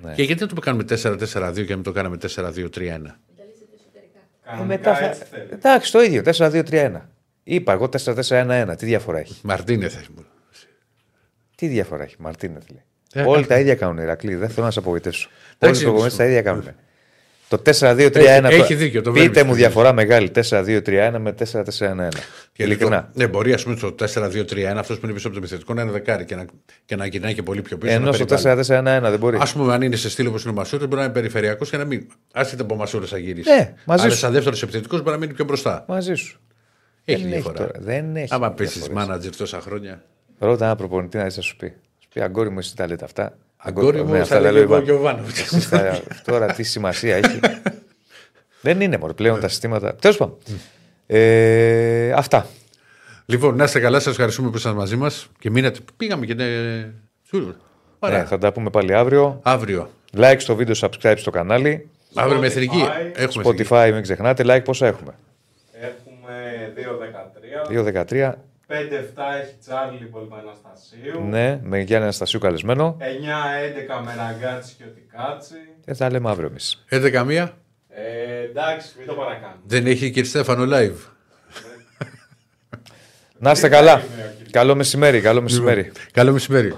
Ναι. 0.02 0.14
Και 0.14 0.24
γιατί 0.24 0.40
δεν 0.46 0.56
το 0.56 0.62
κάνουμε 0.62 0.84
4-4-2 0.84 1.54
και 1.66 1.70
να 1.70 1.76
μην 1.76 1.84
το 1.84 1.92
κάνουμε 1.92 2.18
4-2-3-1. 2.18 3.20
Κανονικά 4.44 4.66
Μετά 4.66 4.96
θα... 4.96 5.06
έτσι 5.06 5.24
θέλει. 5.32 5.48
Εντάξει, 5.52 5.92
το 5.92 6.02
ίδιο. 6.02 6.22
4-2-3-1. 6.26 7.02
Είπα 7.44 7.72
εγώ 7.74 7.90
4-4-1-1. 8.06 8.74
Τι 8.78 8.86
διαφορά 8.86 9.18
έχει; 9.20 9.36
Μαρτίνε 9.44 9.88
θα 9.90 10.00
έχει. 10.00 10.10
Τι 11.56 11.68
διαφορά 11.68 12.04
έχει, 12.04 12.16
Μαρτίνεθ 12.20 12.64
λέει. 12.70 12.84
Ε, 13.14 13.22
Όλοι 13.30 13.42
κα- 13.42 13.48
τα 13.48 13.60
ίδια 13.60 13.76
κάνουν, 13.76 13.98
Ηρακλή. 13.98 14.36
Δεν 14.36 14.50
θέλω 14.50 14.66
να 14.66 14.72
σε 14.72 14.80
απογοητεύσω. 14.80 15.28
Όλοι 15.30 15.48
οι 15.52 15.56
Εντάξει, 15.60 15.84
προπονητέ 15.84 16.16
τα 16.16 16.26
ίδια 16.26 16.42
κάνουν. 16.42 16.70
Το 17.48 17.58
4-2-3-1. 17.58 18.50
Έχει- 18.50 18.60
έχει 18.62 18.68
το- 18.74 18.76
δίκιο, 18.80 19.02
το 19.02 19.12
Πείτε 19.12 19.24
βλέπεις, 19.26 19.44
μου 19.44 19.50
το 19.50 19.56
διαφορά 19.56 19.94
μεγάλη. 19.94 20.30
4-2-3-1 20.30 21.20
με 21.20 21.32
4-4-1-1. 21.34 22.08
Ειλικρινά. 22.56 23.10
Ναι, 23.14 23.28
μπορεί 23.28 23.54
ας 23.54 23.64
πούμε, 23.64 23.76
στο 23.76 23.92
4-2-3-1 23.92 24.80
αυτός 24.80 25.00
που 25.00 25.06
είναι 25.06 25.14
πίσω 25.14 25.28
από 25.28 25.36
το 25.36 25.42
επιθετικό 25.44 25.74
να 25.74 25.82
είναι 25.82 25.92
δεκάρι 25.92 26.26
και 26.26 26.36
να, 26.36 26.46
και 26.86 26.96
να 26.96 27.06
γυρνάει 27.06 27.34
και 27.34 27.44
πολύ 27.44 27.62
πιο 27.62 27.78
πίσω. 27.78 27.94
Ενώ 27.94 28.06
να 28.06 28.12
στο 28.14 28.26
περιβάλλει. 28.26 28.60
4-4-1-1 29.06 29.10
δεν 29.10 29.20
μπορεί. 29.20 29.38
Α 29.38 29.48
πούμε, 29.54 29.74
αν 29.74 29.82
είναι 29.82 29.96
σε 29.96 30.10
στήλο 30.10 30.30
όπως 30.30 30.42
είναι 30.44 30.52
ο 30.52 30.56
Μασούρα, 30.56 30.84
μπορεί 30.88 30.96
να 31.00 31.04
είναι 31.04 31.14
περιφερειακός 31.14 31.70
και 31.70 31.78
να 31.78 31.86
μην. 31.86 32.08
Άσχετα 32.34 32.64
από 32.64 32.76
Μασούρα 32.76 33.06
θα 33.06 33.18
γυρίσει. 33.18 33.50
Ναι, 33.50 33.74
μαζί 33.86 34.04
Αλλά 34.04 34.14
σου. 34.14 34.20
σαν 34.20 34.32
δεύτερος 34.32 34.62
επιθετικός 34.64 35.00
μπορεί 35.02 35.12
να 35.12 35.18
μείνει 35.18 35.34
πιο 35.34 35.46
μπροστά. 35.46 35.84
Μαζί 35.88 36.14
σου. 36.14 36.40
Έχει 37.06 37.22
δεν 37.22 37.32
διαφορά. 37.32 37.54
τώρα, 37.58 37.72
δεν 37.80 38.16
έχει 38.16 38.34
Άμα 38.34 38.52
πέσει 38.52 38.80
διαφορές. 38.80 39.06
μάνατζερ 39.06 39.36
τόσα 39.36 39.60
χρόνια. 39.62 40.04
Ρώτα 40.40 40.66
ένα 40.66 40.76
προπονητή 40.76 41.18
να 41.18 41.24
δεις, 41.24 41.36
θα 41.36 41.42
σου 41.42 41.56
πει. 41.56 41.74
Σου 42.00 42.08
πει 42.14 42.22
αγκόρι 42.22 42.50
μου, 42.50 42.60
εσύ 42.60 42.76
τα 42.76 42.88
λέτε 42.88 43.06
αυτά. 43.06 43.38
Αγκόρι 43.68 44.04
μου, 44.04 44.12
ναι, 44.12 44.18
θα 44.18 44.22
αυτά 44.24 44.36
τα 44.36 44.42
λέγει 44.42 44.54
λέει 44.54 44.64
ο 44.64 44.66
ο 44.66 44.70
Ιβάν. 44.70 44.84
Γιωβάνοβιτς. 44.84 45.40
Εσείς 45.54 45.70
τα- 45.70 46.02
Τώρα 46.26 46.46
τι 46.54 46.64
σημασία 46.64 47.16
έχει. 47.16 47.40
δεν 48.62 48.82
είναι 48.82 48.98
μόνο 48.98 49.14
πλέον 49.14 49.40
τα 49.40 49.48
συστήματα. 49.48 49.96
Τέλος 49.96 50.18
πάντων. 50.18 50.38
Ε, 51.08 52.12
αυτά. 52.12 52.48
Λοιπόν, 53.26 53.56
να 53.56 53.64
είστε 53.64 53.80
καλά, 53.80 54.00
σας 54.00 54.12
ευχαριστούμε 54.12 54.50
που 54.50 54.58
ήσασταν 54.58 54.80
μαζί 54.80 54.96
μας 54.96 55.28
και 55.40 55.50
μείνατε. 55.50 55.80
Πήγαμε 55.98 56.26
και. 56.26 56.34
Ναι, 56.34 56.46
Σούρ. 57.28 57.54
Ωραία. 58.00 58.18
Ναι, 58.18 58.24
θα 58.26 58.38
τα 58.38 58.52
πούμε 58.52 58.70
πάλι 58.70 58.94
αύριο. 58.94 59.40
Αύριο. 59.44 59.90
Like 60.18 60.36
στο 60.38 60.56
βίντεο, 60.56 60.76
subscribe 60.80 61.14
στο 61.18 61.32
κανάλι. 61.32 61.90
Αύριο 62.16 62.40
με 62.40 62.46
εθνική. 62.46 62.84
Spotify. 62.84 63.12
Έχουμε 63.16 63.44
εθνική. 63.50 63.68
Spotify, 63.70 63.90
μην 63.94 64.02
ξεχνάτε. 64.02 64.44
Like 64.48 64.64
πόσα 64.64 64.88
έχουμε; 64.88 65.12
Έχουμε 65.82 66.74
2-13. 68.12 68.12
2-13. 68.12 68.32
5-7 68.68 68.74
έχει 69.42 69.56
Τσάρλι 69.60 70.06
Πολυμαναστασίου. 70.06 71.24
Ναι, 71.30 71.60
με 71.64 71.80
Γιάννη 71.80 72.04
Αναστασίου 72.04 72.40
καλεσμένο. 72.40 72.98
9-11 73.00 73.04
με 74.06 74.16
Ραγκάτσι 74.16 74.76
και 74.78 74.84
Οτικάτσι. 74.84 75.56
Και 75.86 75.94
θα 75.94 76.12
λέμε 76.12 76.30
αύριο 76.30 76.48
εμείς. 76.48 76.86
11 76.90 77.50
Ε, 77.90 78.44
εντάξει, 78.50 78.94
μην 78.98 79.08
το 79.08 79.14
παρακάνουμε. 79.14 79.62
Δεν 79.64 79.86
έχει 79.86 80.12
και 80.12 80.24
Στέφανο 80.24 80.78
live. 80.78 80.96
Να 83.38 83.52
είστε 83.52 83.70
καλά. 83.70 84.02
Καλό 84.52 84.76
μεσημέρι, 84.76 85.22
καλό 85.22 85.42
μεσημέρι. 85.42 85.92
Καλό 86.12 86.32
μεσημέρι. 86.32 86.76